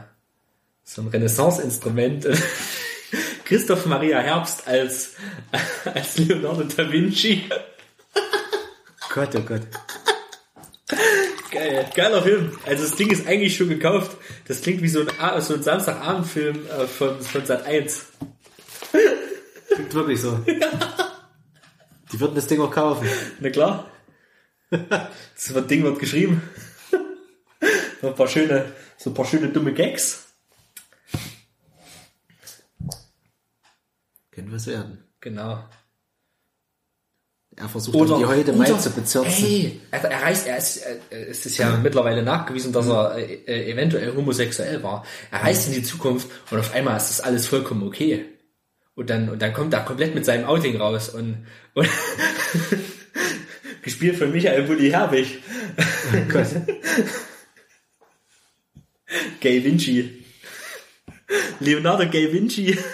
so 0.84 1.04
ein 1.04 1.10
Renaissance-Instrument. 1.10 2.28
Christoph 3.46 3.86
Maria 3.86 4.22
Herbst 4.22 4.68
als, 4.68 5.12
als 5.86 6.18
Leonardo 6.18 6.64
da 6.64 6.92
Vinci. 6.92 7.48
Gott, 9.14 9.36
oh 9.36 9.42
Gott. 9.42 9.62
Geil, 11.52 11.90
geiler 11.96 12.22
Film. 12.22 12.58
Also 12.66 12.84
das 12.84 12.96
Ding 12.96 13.10
ist 13.10 13.28
eigentlich 13.28 13.56
schon 13.58 13.70
gekauft. 13.70 14.18
Das 14.48 14.62
klingt 14.62 14.82
wie 14.84 14.88
so 14.88 15.02
ein, 15.02 15.42
so 15.42 15.56
ein 15.56 15.64
Samstagabendfilm 15.64 16.68
äh, 16.68 16.86
von, 16.88 17.20
von 17.20 17.46
Sat 17.46 17.66
1. 17.66 18.06
Klingt 19.74 19.94
wirklich 19.94 20.22
so. 20.22 20.38
Die 22.12 22.20
würden 22.20 22.36
das 22.36 22.48
Ding 22.48 22.62
auch 22.62 22.72
kaufen. 22.72 23.08
Na 23.40 23.50
klar. 23.50 23.90
Das 24.70 25.68
Ding 25.68 25.84
wird 25.84 26.00
geschrieben. 26.00 26.42
Noch 28.02 28.10
ein 28.12 28.16
paar 28.16 28.28
schöne, 28.28 28.72
so 28.98 29.10
ein 29.10 29.14
paar 29.14 29.26
schöne 29.26 29.50
dumme 29.50 29.74
Gags. 29.74 30.28
Könnte 34.32 34.52
was 34.52 34.68
werden. 34.68 35.04
Genau. 35.20 35.64
Er 37.60 37.68
versucht 37.68 38.10
dann 38.10 38.20
die 38.20 38.26
heute 38.26 38.54
mal 38.54 38.80
zu 38.80 38.90
bezirzen. 38.90 39.46
Ey, 39.46 39.82
er, 39.92 40.04
er 40.04 40.22
reist, 40.22 40.48
er 40.48 40.58
ist, 40.58 40.82
es 41.10 41.46
ist 41.46 41.58
ja 41.58 41.76
mittlerweile 41.78 42.24
nachgewiesen, 42.24 42.72
dass 42.72 42.88
er 42.88 43.18
äh, 43.18 43.34
äh, 43.46 43.72
eventuell 43.72 44.16
homosexuell 44.16 44.82
war. 44.82 45.06
Er 45.30 45.44
reist 45.44 45.68
in 45.68 45.74
die 45.74 45.84
Zukunft 45.84 46.30
und 46.52 46.60
auf 46.60 46.74
einmal 46.74 46.96
ist 46.96 47.10
das 47.10 47.22
alles 47.22 47.48
vollkommen 47.48 47.84
okay. 47.84 48.26
Und 48.96 49.10
dann, 49.10 49.30
und 49.30 49.42
dann 49.42 49.54
kommt 49.54 49.74
er 49.74 49.82
komplett 49.82 50.16
mit 50.16 50.26
seinem 50.26 50.46
Outing 50.46 50.78
raus 50.78 51.10
und, 51.10 51.46
und 51.74 51.88
gespielt 53.82 54.18
von 54.18 54.32
Michael 54.32 54.64
Bulli 54.64 54.90
Herbig. 54.92 55.40
Gott. 56.32 56.48
Gay 59.42 59.64
Vinci. 59.64 60.24
Leonardo 61.60 62.10
Gay 62.10 62.32
Vinci. 62.32 62.78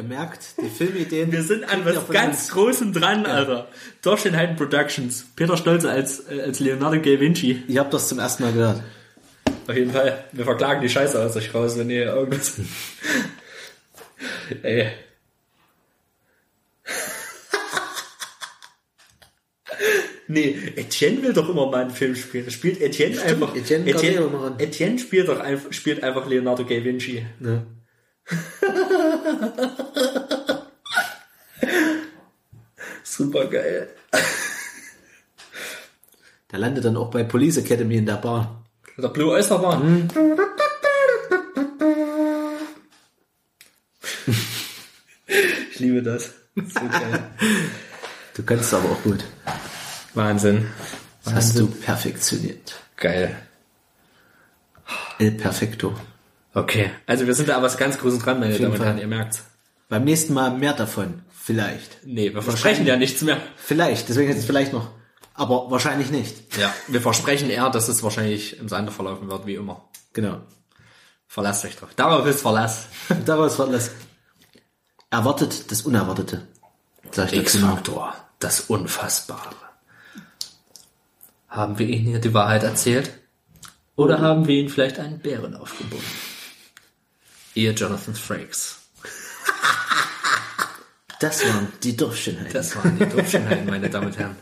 Ihr 0.00 0.06
merkt, 0.06 0.54
die 0.56 0.70
Filmideen. 0.70 1.30
Wir 1.30 1.42
sind 1.42 1.62
an 1.64 1.84
was 1.84 2.08
ganz 2.08 2.38
uns. 2.38 2.48
Großem 2.52 2.94
dran, 2.94 3.26
Alter. 3.26 3.68
Dorschenheiten 4.00 4.56
Productions. 4.56 5.26
Peter 5.36 5.58
Stolze 5.58 5.90
als, 5.90 6.20
äh, 6.30 6.40
als 6.40 6.58
Leonardo 6.58 6.98
Gay 7.02 7.20
Vinci. 7.20 7.64
Ihr 7.68 7.80
habt 7.80 7.92
das 7.92 8.08
zum 8.08 8.18
ersten 8.18 8.44
Mal 8.44 8.54
gehört. 8.54 8.82
Auf 9.66 9.76
jeden 9.76 9.92
Fall. 9.92 10.24
Wir 10.32 10.44
verklagen 10.46 10.80
die 10.80 10.88
Scheiße 10.88 11.22
aus 11.22 11.36
euch 11.36 11.52
raus, 11.54 11.76
wenn 11.76 11.90
ihr 11.90 12.06
irgendwas. 12.06 12.54
Ey. 14.62 14.88
Nee, 20.32 20.56
Etienne 20.76 21.24
will 21.24 21.32
doch 21.32 21.48
immer 21.48 21.68
mal 21.68 21.82
einen 21.82 21.90
Film 21.90 22.14
spielen. 22.14 22.48
Spielt 22.52 22.80
Etienne 22.80 23.20
einfach. 23.20 23.56
Etienne 23.56 23.90
Etienne. 23.90 24.54
Etienne 24.58 24.98
spielt 25.00 25.28
doch 25.28 25.40
einfach, 25.40 25.72
spielt 25.72 26.04
einfach 26.04 26.28
Leonardo 26.28 26.64
Gay 26.64 26.84
Vinci. 26.84 27.26
Ne? 27.40 27.66
Super 33.04 33.46
geil. 33.46 33.88
Der 36.50 36.58
landet 36.58 36.84
dann 36.84 36.96
auch 36.96 37.10
bei 37.10 37.22
Police 37.24 37.58
Academy 37.58 37.96
in 37.96 38.06
der 38.06 38.16
Bar. 38.16 38.64
Der 38.98 39.08
Blue 39.08 39.32
Oyster 39.32 39.58
Bar. 39.58 39.82
ich 45.70 45.78
liebe 45.78 46.02
das. 46.02 46.32
So 46.56 46.80
geil. 46.80 47.30
Du 48.32 48.44
kannst 48.44 48.66
es 48.66 48.74
aber 48.74 48.90
auch 48.90 49.02
gut. 49.02 49.24
Wahnsinn. 50.14 50.68
Das 51.24 51.34
hast 51.34 51.58
du 51.58 51.66
perfektioniert. 51.66 52.80
Geil. 52.96 53.36
El 55.18 55.32
Perfecto. 55.32 55.96
Okay, 56.54 56.90
also 57.06 57.26
wir 57.26 57.34
sind 57.34 57.48
da 57.48 57.56
aber 57.56 57.66
was 57.66 57.76
ganz 57.76 57.98
Großes 57.98 58.20
dran, 58.20 58.40
meine 58.40 58.58
Damen 58.58 58.72
und. 58.72 58.82
Herren, 58.82 58.98
ihr 58.98 59.06
merkt's. 59.06 59.44
Beim 59.88 60.04
nächsten 60.04 60.34
Mal 60.34 60.50
mehr 60.50 60.72
davon. 60.72 61.22
Vielleicht. 61.30 62.06
Nee, 62.06 62.34
wir 62.34 62.42
versprechen 62.42 62.86
ja 62.86 62.96
nichts 62.96 63.22
mehr. 63.22 63.38
Vielleicht. 63.56 64.08
Deswegen 64.08 64.30
jetzt 64.30 64.44
vielleicht 64.44 64.72
noch. 64.72 64.90
Aber 65.34 65.70
wahrscheinlich 65.70 66.10
nicht. 66.10 66.56
Ja, 66.56 66.72
wir 66.88 67.00
versprechen 67.00 67.50
eher, 67.50 67.70
dass 67.70 67.88
es 67.88 68.02
wahrscheinlich 68.02 68.58
im 68.58 68.68
Sande 68.68 68.92
verlaufen 68.92 69.28
wird, 69.30 69.46
wie 69.46 69.54
immer. 69.54 69.88
Genau. 70.12 70.40
Verlasst 71.26 71.64
euch 71.64 71.76
drauf. 71.76 71.90
Darauf 71.96 72.26
ist 72.26 72.42
Verlass. 72.42 72.86
Daraus 73.24 73.58
wird 73.58 73.72
das. 73.72 73.92
Erwartet 75.10 75.70
das 75.70 75.82
Unerwartete. 75.82 76.46
X-Faktor, 77.16 78.14
das 78.38 78.60
Unfassbare. 78.60 79.56
Haben 81.48 81.78
wir 81.78 81.86
Ihnen 81.88 82.06
hier 82.06 82.20
die 82.20 82.34
Wahrheit 82.34 82.62
erzählt? 82.62 83.10
Oder 83.96 84.20
haben 84.20 84.46
wir 84.46 84.56
Ihnen 84.56 84.68
vielleicht 84.68 84.98
einen 85.00 85.18
Bären 85.18 85.56
aufgebunden? 85.56 86.04
Ihr 87.54 87.72
Jonathan 87.72 88.14
Frakes. 88.14 88.78
Das 91.20 91.44
waren 91.44 91.68
die 91.82 91.96
Dorfschönheiten. 91.96 92.52
Das 92.52 92.74
waren 92.76 92.98
die 92.98 93.06
Doofschönheiten, 93.06 93.66
meine 93.66 93.90
Damen 93.90 94.06
und 94.06 94.18
Herren. 94.18 94.36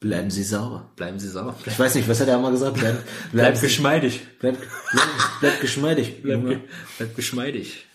Bleiben 0.00 0.30
Sie 0.30 0.42
sauber. 0.42 0.90
Bleiben 0.96 1.18
Sie 1.18 1.28
sauber. 1.28 1.56
Ich 1.66 1.78
weiß 1.78 1.94
nicht, 1.94 2.08
was 2.08 2.20
hat 2.20 2.28
er 2.28 2.38
mal 2.38 2.50
gesagt? 2.50 2.74
Bleib, 2.74 2.94
Bleibt 3.32 3.32
bleib, 3.32 3.60
geschmeidig. 3.60 4.26
bleib, 4.38 4.58
bleib, 4.92 5.08
bleib 5.40 5.60
geschmeidig. 5.60 6.22
Ge 6.22 6.60
bleibt 6.98 7.16
geschmeidig. 7.16 7.86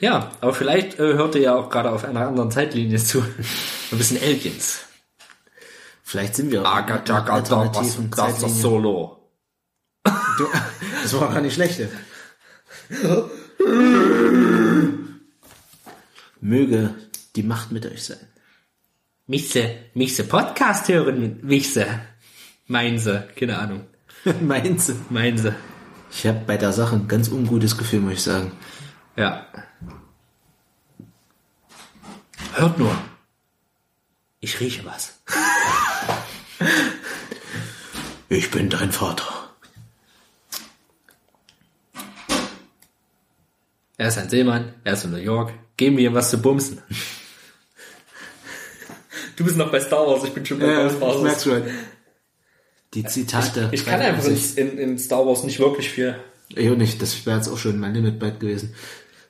Ja, 0.00 0.32
aber 0.40 0.54
vielleicht 0.54 0.94
äh, 0.98 1.14
hört 1.14 1.34
ihr 1.34 1.42
ja 1.42 1.56
auch 1.56 1.68
gerade 1.68 1.90
auf 1.90 2.04
einer 2.04 2.26
anderen 2.26 2.50
Zeitlinie 2.50 2.98
zu. 2.98 3.20
Ein 3.20 3.98
bisschen 3.98 4.16
Aliens. 4.22 4.80
Vielleicht 6.02 6.34
sind 6.36 6.50
wir 6.50 6.64
Aga, 6.64 6.96
in 6.96 7.00
einer 7.02 7.08
jaga, 7.08 7.40
da, 7.42 7.74
was, 7.74 7.96
das 7.96 8.10
Zeitlinie. 8.16 8.54
Solo. 8.54 9.30
Du, 10.38 10.46
das 11.02 11.12
war 11.18 11.32
gar 11.32 11.40
nicht 11.40 11.54
schlecht. 11.54 11.80
Möge 16.40 16.94
die 17.36 17.42
Macht 17.42 17.72
mit 17.72 17.86
euch 17.86 18.04
sein. 18.04 18.18
Michse, 19.26 19.76
Michse 19.94 20.24
Podcast 20.24 20.88
hören 20.88 21.20
mit 21.20 21.44
Michse. 21.44 21.86
Meinse, 22.66 23.28
keine 23.36 23.58
Ahnung. 23.58 23.86
Meinst 24.40 24.88
du? 24.88 24.94
Meinse. 25.10 25.54
Ich 26.10 26.26
habe 26.26 26.40
bei 26.46 26.56
der 26.56 26.72
Sache 26.72 26.96
ein 26.96 27.08
ganz 27.08 27.28
ungutes 27.28 27.78
Gefühl, 27.78 28.00
muss 28.00 28.14
ich 28.14 28.22
sagen. 28.22 28.52
Ja. 29.16 29.46
Hört 32.54 32.78
nur. 32.78 32.96
Ich 34.40 34.58
rieche 34.60 34.84
was. 34.84 35.20
Ich 38.28 38.50
bin 38.50 38.70
dein 38.70 38.90
Vater. 38.90 39.39
Er 44.00 44.08
ist 44.08 44.16
ein 44.16 44.30
Seemann, 44.30 44.72
er 44.82 44.94
ist 44.94 45.04
in 45.04 45.10
New 45.10 45.18
York. 45.18 45.52
Geben 45.76 45.98
wir 45.98 46.08
ihm 46.08 46.14
was 46.14 46.30
zu 46.30 46.40
bumsen. 46.40 46.80
Du 49.36 49.44
bist 49.44 49.58
noch 49.58 49.70
bei 49.70 49.78
Star 49.78 50.06
Wars, 50.06 50.24
ich 50.24 50.32
bin 50.32 50.46
schon 50.46 50.58
bei 50.58 50.68
Ja, 50.68 50.86
ich 50.86 50.92
Ghostbusters. 50.98 51.22
merk's 51.22 51.44
schon. 51.44 51.62
Die 52.94 53.04
Zitate. 53.04 53.68
Ich 53.72 53.84
kann 53.84 54.00
einfach 54.00 54.24
in, 54.56 54.78
in, 54.78 54.98
Star 54.98 55.26
Wars 55.26 55.44
nicht 55.44 55.58
wirklich 55.58 55.90
viel. 55.90 56.18
Ich 56.48 56.70
auch 56.70 56.76
nicht, 56.76 57.02
das 57.02 57.26
wäre 57.26 57.36
jetzt 57.36 57.48
auch 57.48 57.58
schon 57.58 57.78
mein 57.78 57.92
Limit 57.92 58.18
bald 58.18 58.40
gewesen. 58.40 58.74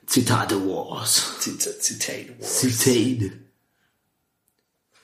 Zitate 0.05 0.55
Wars. 0.65 1.33
Zitat, 1.39 1.81
Zitat. 1.83 2.41
Zitate. 2.41 3.33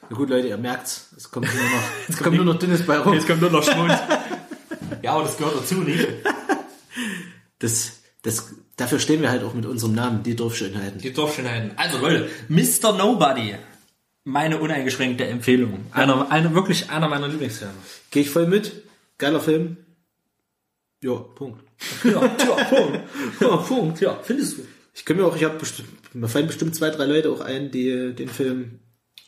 Na 0.09 0.15
gut, 0.15 0.29
Leute, 0.29 0.47
ihr 0.47 0.57
merkt's. 0.57 1.09
Es 1.17 1.29
kommt 1.29 1.53
nur 1.53 1.61
noch, 1.61 1.83
es 2.07 2.17
kommt 2.17 2.37
nur 2.37 2.45
noch 2.45 2.57
dünnes 2.57 2.85
bei 2.85 2.99
rum. 2.99 3.13
Jetzt 3.13 3.27
kommt 3.27 3.41
nur 3.41 3.51
noch 3.51 3.63
Schmund. 3.63 3.91
ja, 5.01 5.11
aber 5.11 5.25
das 5.25 5.35
gehört 5.35 5.57
dazu, 5.57 5.75
nicht? 5.81 6.07
Das, 7.59 7.93
das, 8.21 8.53
dafür 8.77 8.99
stehen 8.99 9.21
wir 9.21 9.29
halt 9.29 9.43
auch 9.43 9.53
mit 9.53 9.65
unserem 9.65 9.93
Namen, 9.93 10.23
die 10.23 10.35
Dorfschönheiten. 10.35 11.01
Die 11.01 11.11
Dorfschönheiten. 11.11 11.71
Also 11.75 11.97
Leute, 11.97 12.29
Mr. 12.47 12.93
Nobody. 12.93 13.55
Meine 14.23 14.59
uneingeschränkte 14.59 15.25
Empfehlung. 15.25 15.85
Einer, 15.91 16.31
eine, 16.31 16.53
wirklich 16.53 16.89
einer 16.89 17.07
meiner 17.07 17.27
Lieblingsfilme. 17.27 17.73
Gehe 18.11 18.23
ich 18.23 18.29
voll 18.29 18.47
mit. 18.47 18.83
Geiler 19.17 19.39
Film. 19.39 19.77
Ja, 21.01 21.15
Punkt. 21.15 21.63
Ja, 22.03 22.11
ja, 22.11 22.63
Punkt. 22.65 22.99
Ja, 23.39 23.57
Punkt. 23.57 24.01
Ja, 24.01 24.19
findest 24.23 24.57
du? 24.57 24.67
Ich 24.93 25.05
kann 25.05 25.15
mir 25.15 25.25
auch, 25.25 25.35
ich 25.35 25.43
habe 25.43 25.59
bestimmt, 25.59 25.89
mir 26.13 26.27
fallen 26.27 26.47
bestimmt 26.47 26.75
zwei, 26.75 26.89
drei 26.89 27.05
Leute 27.05 27.29
auch 27.29 27.39
ein, 27.39 27.71
die 27.71 27.89
äh, 27.89 28.13
den 28.13 28.29
Film 28.29 28.79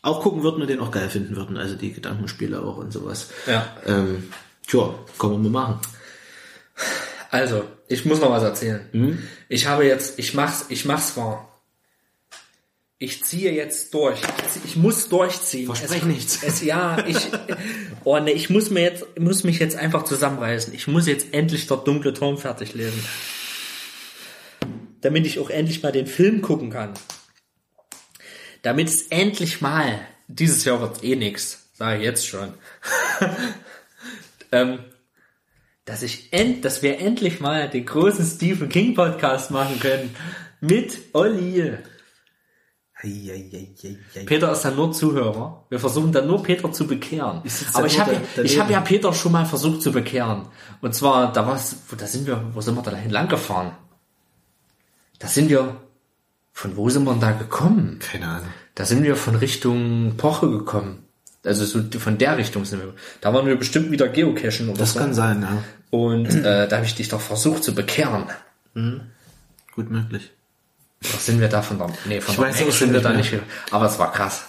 auch 0.02 0.22
gucken 0.22 0.44
würden 0.44 0.62
und 0.62 0.70
den 0.70 0.80
auch 0.80 0.92
geil 0.92 1.10
finden 1.10 1.36
würden. 1.36 1.58
Also 1.58 1.76
die 1.76 1.94
Gedankenspiele 1.94 2.62
auch 2.62 2.78
und 2.78 2.92
sowas. 2.92 3.30
Ja. 3.46 3.68
Ähm, 3.86 4.32
tja, 4.68 4.94
kann 5.18 5.32
man 5.32 5.44
mal 5.44 5.50
machen. 5.50 5.80
Also, 7.30 7.64
ich 7.88 8.06
muss 8.06 8.20
noch 8.20 8.32
was 8.32 8.44
erzählen. 8.44 9.22
Ich 9.50 9.68
habe 9.68 9.86
jetzt, 9.86 10.18
ich 10.18 10.34
mach's, 10.34 10.66
ich 10.70 10.86
mach's 10.86 11.16
wahr. 11.16 11.46
Ich 13.02 13.24
ziehe 13.24 13.54
jetzt 13.54 13.94
durch. 13.94 14.20
Ich 14.66 14.76
muss 14.76 15.08
durchziehen. 15.08 15.68
Versprech 15.68 16.02
es, 16.02 16.08
nichts. 16.08 16.44
Es, 16.44 16.62
ja, 16.62 17.06
ich, 17.08 17.30
oh 18.04 18.20
ne, 18.20 18.32
ich 18.32 18.50
muss 18.50 18.72
mir 18.72 18.82
jetzt, 18.82 19.06
muss 19.18 19.46
mich 19.46 19.60
jetzt 19.60 19.78
einfach 19.78 20.04
zusammenreißen. 20.04 20.74
Ich 20.74 20.88
muss 20.88 21.08
jetzt 21.08 21.34
endlich 21.34 21.66
der 21.68 21.78
dunkle 21.78 22.14
Turm 22.14 22.38
fertig 22.38 22.74
lesen. 22.74 23.02
Damit 25.00 25.26
ich 25.26 25.40
auch 25.40 25.50
endlich 25.50 25.82
mal 25.82 25.94
den 25.94 26.08
Film 26.08 26.42
gucken 26.42 26.72
kann. 26.72 26.94
Damit 28.64 28.90
es 28.90 29.04
endlich 29.08 29.62
mal, 29.62 30.02
dieses 30.28 30.66
Jahr 30.66 30.82
wird 30.82 31.02
eh 31.02 31.16
nix, 31.16 31.70
sage 31.74 32.00
ich 32.00 32.04
jetzt 32.04 32.28
schon. 32.28 32.54
ähm, 34.52 34.80
dass 35.90 36.04
ich 36.04 36.32
end, 36.32 36.66
dass 36.66 36.84
wir 36.84 37.00
endlich 37.00 37.40
mal 37.40 37.68
den 37.68 37.84
großen 37.84 38.24
Stephen 38.24 38.70
King 38.70 38.94
Podcast 38.94 39.50
machen 39.50 39.80
können 39.80 40.16
mit 40.62 41.00
Olli. 41.14 41.74
Peter 44.28 44.52
ist 44.52 44.62
dann 44.62 44.76
nur 44.76 44.92
Zuhörer. 44.92 45.66
Wir 45.70 45.80
versuchen 45.80 46.12
dann 46.12 46.28
nur 46.28 46.44
Peter 46.44 46.72
zu 46.72 46.86
bekehren. 46.86 47.42
Aber 47.74 47.88
ich 47.88 48.00
habe 48.00 48.14
ja, 48.14 48.44
ich 48.44 48.60
habe 48.60 48.72
ja 48.72 48.82
Peter 48.82 49.12
schon 49.14 49.32
mal 49.32 49.48
versucht 49.48 49.82
zu 49.82 49.92
bekehren. 49.92 50.46
Und 50.80 50.94
zwar, 50.94 51.34
da 51.34 51.48
war's, 51.48 51.76
da 51.98 52.06
sind 52.06 52.28
wir, 52.28 52.52
wo 52.54 52.62
sind 52.62 52.76
wir 52.76 52.84
da 52.84 52.92
lang 53.08 53.28
gefahren? 53.28 53.72
Da 55.18 55.28
sind 55.28 55.50
wir, 55.50 55.76
von 56.52 56.78
wo 56.78 56.88
sind 56.90 57.04
wir 57.06 57.14
denn 57.14 57.22
da 57.22 57.32
gekommen? 57.32 57.98
Keine 58.00 58.28
Ahnung. 58.28 58.50
Da 58.76 58.86
sind 58.86 59.02
wir 59.02 59.16
von 59.16 59.34
Richtung 59.34 60.18
Poche 60.18 60.52
gekommen. 60.52 61.09
Also 61.46 61.66
so 61.66 61.82
von 62.00 62.18
der 62.18 62.38
Richtung 62.38 62.66
sind 62.66 62.82
wir. 62.82 62.94
Da 63.22 63.34
waren 63.34 63.46
wir 63.46 63.56
bestimmt 63.56 63.92
wieder 63.92 64.08
geocachen 64.10 64.70
oder 64.70 64.78
Das 64.80 64.94
so. 64.94 65.00
kann 65.00 65.14
sein, 65.14 65.42
ja. 65.42 65.64
Und 65.90 66.28
äh, 66.28 66.68
da 66.68 66.76
habe 66.78 66.86
ich 66.86 66.96
dich 66.96 67.10
doch 67.10 67.22
versucht 67.22 67.64
zu 67.64 67.74
bekehren. 67.74 68.26
Gut 69.74 69.90
möglich. 69.90 70.32
Oder 71.04 71.18
sind 71.18 71.40
wir 71.40 71.48
da 71.48 71.62
von 71.62 71.78
der, 71.78 71.88
nee, 72.06 72.20
von 72.20 72.34
Ich 72.34 72.40
der 72.40 72.50
weiß 72.68 72.78
sind 72.78 72.94
wir 72.94 73.02
da 73.02 73.14
nicht 73.14 73.32
nicht, 73.32 73.44
aber 73.72 73.86
es 73.86 73.98
war 73.98 74.12
krass. 74.12 74.44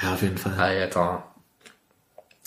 Ja, 0.00 0.14
auf 0.14 0.22
jeden 0.22 0.36
Fall. 0.38 0.52
Alter. 0.58 1.24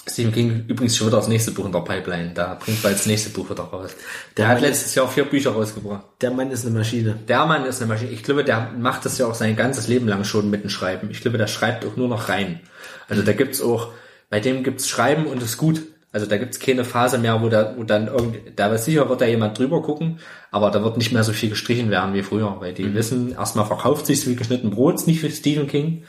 Stephen 0.06 0.34
King 0.34 0.66
übrigens 0.68 0.98
schon 0.98 1.08
wieder 1.08 1.18
das 1.18 1.30
nächste 1.30 1.52
Buch 1.52 1.66
in 1.66 1.72
der 1.72 1.80
Pipeline. 1.80 2.32
Da 2.34 2.56
bringt 2.56 2.84
bald 2.84 2.98
das 2.98 3.06
nächste 3.06 3.30
Buch 3.30 3.50
wieder 3.50 3.64
raus. 3.64 3.92
Der, 3.92 3.95
Der 4.35 4.48
hat 4.50 4.56
Mann 4.56 4.64
letztes 4.66 4.93
Jahr 4.95 5.08
vier 5.08 5.24
Bücher 5.24 5.52
rausgebracht. 5.52 6.03
Der 6.19 6.32
Mann 6.32 6.52
ist 6.52 6.66
eine 6.66 6.77
Maschine. 6.77 7.16
Der 7.27 7.45
Mann 7.45 7.66
ist 7.66 7.82
eine 7.82 7.88
Maschine. 7.93 8.11
Ich 8.11 8.22
glaube, 8.22 8.43
der 8.43 8.72
macht 8.77 9.06
das 9.06 9.18
ja 9.18 9.27
auch 9.27 9.34
sein 9.35 9.56
ganzes 9.56 9.88
Leben 9.88 10.08
lang 10.08 10.26
schon 10.26 10.50
mit 10.50 10.61
dem 10.64 10.69
Schreiben. 10.69 11.10
Ich 11.10 11.22
glaube, 11.22 11.38
der 11.38 11.48
schreibt 11.48 11.85
auch 11.85 11.95
nur 11.95 12.10
noch 12.10 12.27
rein. 12.27 12.60
Also 13.08 13.24
da 13.24 13.34
gibt's 13.34 13.62
auch, 13.62 13.92
bei 14.30 14.40
dem 14.40 14.64
gibt's 14.64 14.88
Schreiben 14.88 15.26
und 15.28 15.42
ist 15.42 15.58
gut. 15.58 15.82
Also 16.12 16.28
da 16.28 16.38
gibt's 16.38 16.60
keine 16.60 16.86
Phase 16.86 17.18
mehr, 17.18 17.42
wo 17.42 17.50
da, 17.50 17.76
wo 17.76 17.84
dann 17.84 18.08
irgend, 18.08 18.38
da 18.60 18.70
wird 18.70 18.82
sicher 18.82 19.10
wird 19.10 19.22
da 19.22 19.26
jemand 19.26 19.58
drüber 19.58 19.82
gucken, 19.82 20.20
aber 20.52 20.70
da 20.70 20.84
wird 20.84 20.98
nicht 20.98 21.12
mehr 21.12 21.24
so 21.24 21.34
viel 21.34 21.50
gestrichen 21.50 21.90
werden 21.90 22.14
wie 22.14 22.22
früher, 22.22 22.56
weil 22.60 22.74
die 22.74 22.94
wissen, 22.94 23.32
erstmal 23.32 23.66
verkauft 23.66 24.06
sich's 24.06 24.28
wie 24.28 24.36
geschnitten 24.36 24.70
Brot, 24.70 25.08
nicht 25.08 25.24
wie 25.24 25.32
Stephen 25.32 25.68
King. 25.68 26.04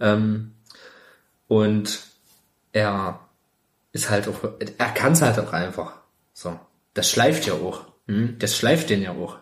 Ähm, 0.00 0.52
und 1.48 2.00
er 2.72 3.20
ist 3.92 4.08
halt 4.08 4.26
auch, 4.26 4.42
er 4.78 4.88
kann's 4.88 5.20
halt 5.20 5.38
auch 5.38 5.52
einfach. 5.52 5.96
So. 6.32 6.58
Das 6.94 7.10
schleift 7.10 7.46
ja 7.46 7.52
auch. 7.52 7.84
Das 8.38 8.56
schleift 8.56 8.88
den 8.90 9.02
ja 9.02 9.12
auch. 9.12 9.36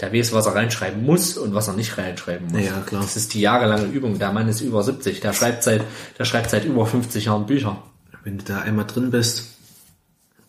Der 0.00 0.12
weiß, 0.12 0.32
was 0.32 0.46
er 0.46 0.54
reinschreiben 0.54 1.04
muss 1.04 1.36
und 1.36 1.54
was 1.54 1.68
er 1.68 1.74
nicht 1.74 1.98
reinschreiben 1.98 2.48
muss. 2.48 2.64
Ja, 2.64 2.80
klar. 2.80 3.02
Das 3.02 3.16
ist 3.16 3.34
die 3.34 3.40
jahrelange 3.40 3.84
Übung. 3.84 4.18
Der 4.18 4.32
Mann 4.32 4.48
ist 4.48 4.60
über 4.60 4.82
70. 4.82 5.20
Der 5.20 5.32
schreibt 5.32 5.62
seit, 5.62 5.82
der 6.18 6.24
schreibt 6.24 6.50
seit 6.50 6.64
über 6.64 6.86
50 6.86 7.26
Jahren 7.26 7.46
Bücher. 7.46 7.82
Wenn 8.24 8.38
du 8.38 8.44
da 8.44 8.60
einmal 8.60 8.86
drin 8.86 9.10
bist, 9.10 9.56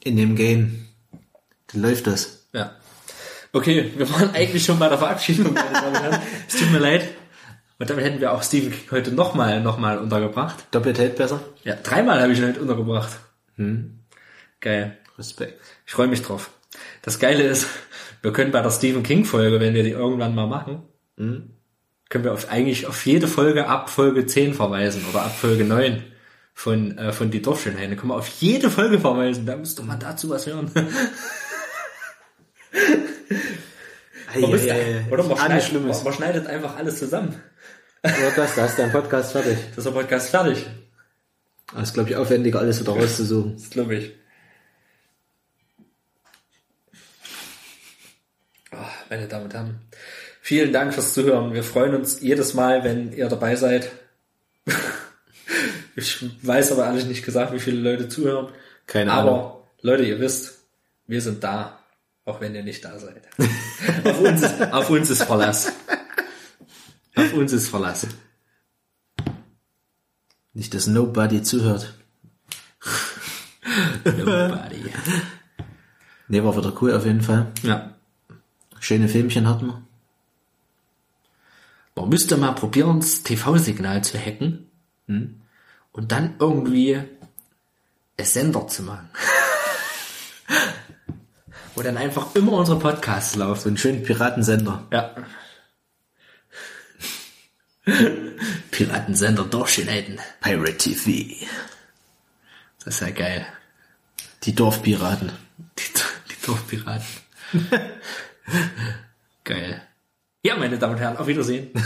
in 0.03 0.17
dem 0.17 0.35
Game, 0.35 0.87
dann 1.71 1.81
läuft 1.81 2.07
das. 2.07 2.47
Ja. 2.53 2.71
Okay, 3.53 3.91
wir 3.95 4.09
waren 4.09 4.31
eigentlich 4.33 4.63
schon 4.63 4.79
bei 4.79 4.89
der 4.89 4.97
Verabschiedung. 4.97 5.53
meine 5.53 5.71
Damen 5.73 5.95
und 5.95 6.01
Herren. 6.01 6.21
Es 6.47 6.55
tut 6.55 6.71
mir 6.71 6.79
leid. 6.79 7.09
Und 7.77 7.89
damit 7.89 8.05
hätten 8.05 8.21
wir 8.21 8.31
auch 8.31 8.43
Stephen 8.43 8.71
King 8.71 8.91
heute 8.91 9.11
nochmal, 9.11 9.59
noch 9.61 9.77
mal 9.79 9.97
untergebracht. 9.97 10.65
Doppelt 10.71 10.99
hält 10.99 11.15
besser. 11.15 11.41
Ja, 11.63 11.75
dreimal 11.75 12.21
habe 12.21 12.31
ich 12.31 12.39
ihn 12.39 12.47
heute 12.47 12.61
untergebracht. 12.61 13.19
Geil. 14.59 14.97
Respekt. 15.17 15.59
Ich 15.85 15.93
freue 15.93 16.07
mich 16.07 16.21
drauf. 16.21 16.51
Das 17.01 17.19
Geile 17.19 17.43
ist, 17.43 17.67
wir 18.21 18.33
können 18.33 18.51
bei 18.51 18.61
der 18.61 18.71
Stephen 18.71 19.03
King 19.03 19.25
Folge, 19.25 19.59
wenn 19.59 19.73
wir 19.73 19.83
die 19.83 19.91
irgendwann 19.91 20.35
mal 20.35 20.47
machen, 20.47 20.83
können 22.11 22.23
wir 22.23 22.33
auf, 22.33 22.49
eigentlich 22.51 22.87
auf 22.87 23.05
jede 23.05 23.27
Folge 23.27 23.67
ab 23.67 23.89
Folge 23.89 24.25
10 24.25 24.53
verweisen 24.53 25.03
oder 25.09 25.23
ab 25.23 25.35
Folge 25.35 25.63
9 25.63 26.03
von, 26.53 26.97
äh, 26.97 27.13
von 27.13 27.31
die 27.31 27.41
Dorfschönheit. 27.41 27.89
Dann 27.89 27.97
können 27.97 28.11
wir 28.11 28.17
auf 28.17 28.27
jede 28.27 28.69
Folge 28.69 28.99
verweisen. 28.99 29.45
Da 29.45 29.55
müsste 29.55 29.81
man 29.83 29.99
dazu 29.99 30.29
was 30.29 30.45
hören. 30.45 30.69
Ei, 34.33 34.43
ei. 34.45 35.05
Oder 35.11 35.23
man 35.23 35.37
schneidet, 35.37 36.03
man 36.03 36.13
schneidet 36.13 36.47
einfach 36.47 36.77
alles 36.77 36.99
zusammen. 36.99 37.41
Oder 38.01 38.31
das, 38.33 38.55
da 38.55 38.65
ist 38.65 38.79
dein 38.79 38.91
Podcast 38.91 39.33
fertig. 39.33 39.57
Das 39.69 39.79
ist 39.79 39.85
der 39.85 39.91
Podcast 39.91 40.29
fertig. 40.29 40.65
Das 41.73 41.83
ist, 41.83 41.93
glaube 41.93 42.09
ich, 42.09 42.15
aufwendiger, 42.15 42.59
alles 42.59 42.79
wieder 42.79 42.93
rauszusuchen. 42.97 43.55
Das 43.57 43.69
glaube 43.69 43.95
ich. 43.95 44.15
Oh, 48.71 48.77
meine 49.11 49.27
Damen 49.27 49.43
und 49.43 49.53
Herren, 49.53 49.81
vielen 50.41 50.71
Dank 50.71 50.93
fürs 50.93 51.13
Zuhören. 51.13 51.53
Wir 51.53 51.63
freuen 51.63 51.93
uns 51.95 52.21
jedes 52.21 52.53
Mal, 52.53 52.85
wenn 52.85 53.11
ihr 53.11 53.27
dabei 53.27 53.57
seid. 53.57 53.91
ich 55.97 56.25
weiß 56.41 56.71
aber 56.71 56.85
ehrlich 56.85 57.05
nicht 57.05 57.25
gesagt, 57.25 57.51
wie 57.51 57.59
viele 57.59 57.81
Leute 57.81 58.07
zuhören. 58.07 58.53
Keine 58.87 59.11
Ahnung. 59.11 59.29
Aber 59.29 59.67
Leute, 59.81 60.03
ihr 60.03 60.21
wisst, 60.21 60.59
wir 61.07 61.21
sind 61.21 61.43
da, 61.43 61.79
auch 62.23 62.39
wenn 62.39 62.55
ihr 62.55 62.63
nicht 62.63 62.85
da 62.85 62.97
seid. 62.97 63.27
auf, 64.05 64.21
uns 64.21 64.41
ist, 64.43 64.61
auf 64.71 64.89
uns 64.89 65.09
ist 65.09 65.23
Verlass. 65.23 65.73
Auf 67.13 67.33
uns 67.33 67.51
ist 67.51 67.67
Verlass. 67.67 68.07
Nicht, 70.53 70.73
dass 70.73 70.87
Nobody 70.87 71.43
zuhört. 71.43 71.93
Nobody. 74.05 74.85
Nee, 76.29 76.43
war 76.43 76.55
wieder 76.55 76.73
cool 76.81 76.93
auf 76.93 77.05
jeden 77.05 77.21
Fall. 77.21 77.51
Ja. 77.61 77.95
Schöne 78.81 79.07
Filmchen 79.07 79.47
hatten 79.47 79.67
wir. 79.67 79.81
Man 81.95 82.09
müsste 82.09 82.35
mal 82.35 82.53
probieren, 82.53 82.99
das 82.99 83.21
TV-Signal 83.21 84.03
zu 84.03 84.17
hacken 84.17 84.71
und 85.07 86.11
dann 86.11 86.35
irgendwie 86.39 86.95
ein 86.95 88.25
Sender 88.25 88.67
zu 88.67 88.81
machen. 88.81 89.07
Wo 91.75 91.83
dann 91.83 91.95
einfach 91.97 92.33
immer 92.33 92.53
unsere 92.53 92.79
Podcasts 92.79 93.33
So 93.33 93.39
laufen. 93.39 93.67
einen 93.69 93.77
schönen 93.77 94.01
Piratensender. 94.01 94.87
Ja. 94.91 95.15
Piratensender 98.71 99.43
durchschneiden. 99.43 100.19
Pirate 100.41 100.77
TV. 100.77 101.35
Das 102.83 102.95
ist 102.95 103.01
ja 103.01 103.11
geil. 103.11 103.45
Die 104.43 104.55
Dorfpiraten. 104.55 105.31
Die, 105.77 105.83
die 106.31 106.45
Dorfpiraten. 106.47 107.05
geil. 109.43 109.81
Ja, 110.43 110.57
meine 110.57 110.77
Damen 110.77 110.93
und 110.95 110.99
Herren, 110.99 111.17
auf 111.17 111.27
Wiedersehen. 111.27 111.69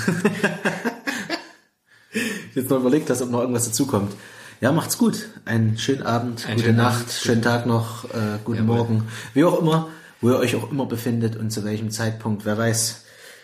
Jetzt 2.54 2.70
noch 2.70 2.80
überlegt 2.80 3.10
hast, 3.10 3.22
ob 3.22 3.30
noch 3.30 3.42
irgendwas 3.42 3.66
dazukommt. 3.66 4.14
Ja, 4.62 4.72
macht's 4.72 4.98
gut. 4.98 5.28
Einen 5.44 5.78
schönen 5.78 6.04
Abend, 6.04 6.46
Einen 6.46 6.56
gute 6.56 6.68
schönen 6.68 6.78
Nacht, 6.78 7.02
Abend. 7.02 7.12
schönen 7.12 7.42
Tag 7.42 7.66
noch, 7.66 8.06
äh, 8.06 8.40
guten 8.46 8.60
Jawohl. 8.60 8.78
Morgen. 8.78 9.08
Wie 9.34 9.44
auch 9.44 9.60
immer, 9.60 9.90
wo 10.22 10.30
ihr 10.30 10.38
euch 10.38 10.56
auch 10.56 10.72
immer 10.72 10.86
befindet 10.86 11.36
und 11.36 11.52
zu 11.52 11.66
welchem 11.66 11.92
Zeitpunkt. 11.92 12.46
Wer 12.46 12.58
weiß, 12.58 13.04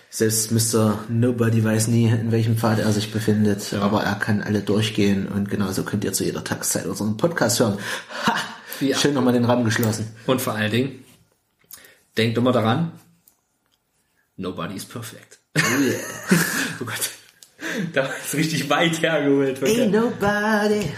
selbst 0.10 0.52
Mr. 0.52 1.00
Nobody 1.10 1.64
weiß 1.64 1.90
nie, 1.90 2.06
in 2.08 2.32
welchem 2.32 2.58
Pfad 2.58 2.80
er 2.80 2.94
sich 2.94 3.12
befindet. 3.12 3.74
Aber 3.74 4.04
er 4.04 4.16
kann 4.16 4.42
alle 4.42 4.62
durchgehen 4.62 5.28
und 5.28 5.50
genauso 5.50 5.84
könnt 5.84 6.06
ihr 6.06 6.14
zu 6.14 6.24
jeder 6.24 6.44
Tageszeit 6.46 6.86
unseren 6.86 7.18
Podcast 7.18 7.60
hören. 7.60 7.78
Ha! 8.28 8.36
Ja. 8.80 8.98
Schön 8.98 9.14
nochmal 9.14 9.34
den 9.34 9.46
Rahmen 9.46 9.66
geschlossen. 9.66 10.08
Und 10.26 10.42
vor 10.42 10.54
allen 10.56 10.72
Dingen, 10.72 11.04
denkt 12.18 12.38
immer 12.38 12.52
daran, 12.52 12.94
nobody 14.42 14.76
is 14.76 14.86
perfect. 14.86 15.38
oh 15.56 15.80
yeah. 15.80 16.02
oh 16.82 16.86
Gott. 16.86 17.12
Da 17.94 18.06
ist 18.06 18.34
richtig 18.34 18.70
weit 18.70 19.02
hergeholt. 19.02 19.62
Ain't 19.64 19.92
nobody 19.92 20.92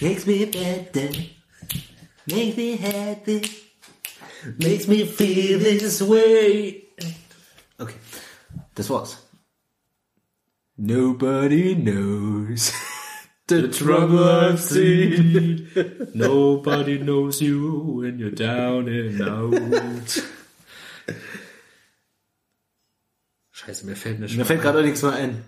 makes 0.00 0.26
me 0.26 0.46
better, 0.46 1.10
makes 2.26 2.56
me 2.56 2.76
happy, 2.76 3.42
makes 4.58 4.88
me 4.88 5.04
feel 5.04 5.58
this 5.58 6.00
way. 6.02 6.84
Okay, 7.78 7.94
das 8.74 8.88
war's. 8.90 9.16
Nobody 10.76 11.74
knows 11.74 12.72
the 13.46 13.68
trouble 13.68 14.24
I've 14.24 14.60
seen. 14.60 15.68
Nobody 16.14 16.98
knows 16.98 17.42
you 17.42 18.00
when 18.00 18.18
you're 18.18 18.30
down 18.30 18.88
and 18.88 19.20
out. 19.20 20.18
Scheiße, 23.70 23.86
mir 23.86 23.94
fällt 23.94 24.18
nicht 24.18 24.36
Mir 24.36 24.44
fällt 24.44 24.62
gerade 24.62 24.80
auch 24.80 24.82
nichts 24.82 25.02
mehr 25.02 25.12
ein. 25.12 25.44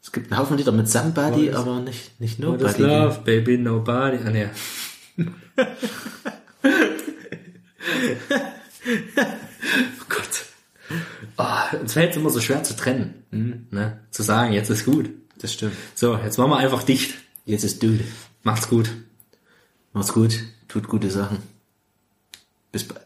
Es 0.00 0.12
gibt 0.12 0.30
einen 0.30 0.40
Haufen 0.40 0.56
Lieder 0.56 0.70
mit 0.70 0.88
Somebody, 0.88 1.48
What 1.48 1.56
aber 1.56 1.80
nicht, 1.80 2.20
nicht 2.20 2.40
What 2.40 2.60
is 2.60 2.78
Nobody. 2.78 2.82
love, 2.82 3.20
baby, 3.24 3.58
nobody. 3.58 4.18
Ah, 4.18 4.30
nee. 4.30 4.48
oh 9.98 10.06
Gott. 10.08 10.44
Oh, 11.38 11.76
uns 11.80 11.92
fällt 11.94 12.12
es 12.12 12.16
immer 12.18 12.30
so 12.30 12.40
schwer 12.40 12.62
zu 12.62 12.76
trennen. 12.76 13.24
Ne? 13.70 14.00
Zu 14.12 14.22
sagen, 14.22 14.52
jetzt 14.52 14.70
ist 14.70 14.84
gut. 14.84 15.10
Das 15.38 15.52
stimmt. 15.52 15.74
So, 15.96 16.16
jetzt 16.16 16.38
machen 16.38 16.50
wir 16.50 16.58
einfach 16.58 16.84
dicht. 16.84 17.14
Jetzt 17.46 17.64
ist 17.64 17.82
Dude. 17.82 18.04
Macht's 18.44 18.68
gut. 18.68 18.90
Macht's 19.92 20.12
gut, 20.12 20.38
tut 20.68 20.86
gute 20.86 21.10
Sachen. 21.10 21.38
Bis 22.70 22.84
bald. 22.84 23.03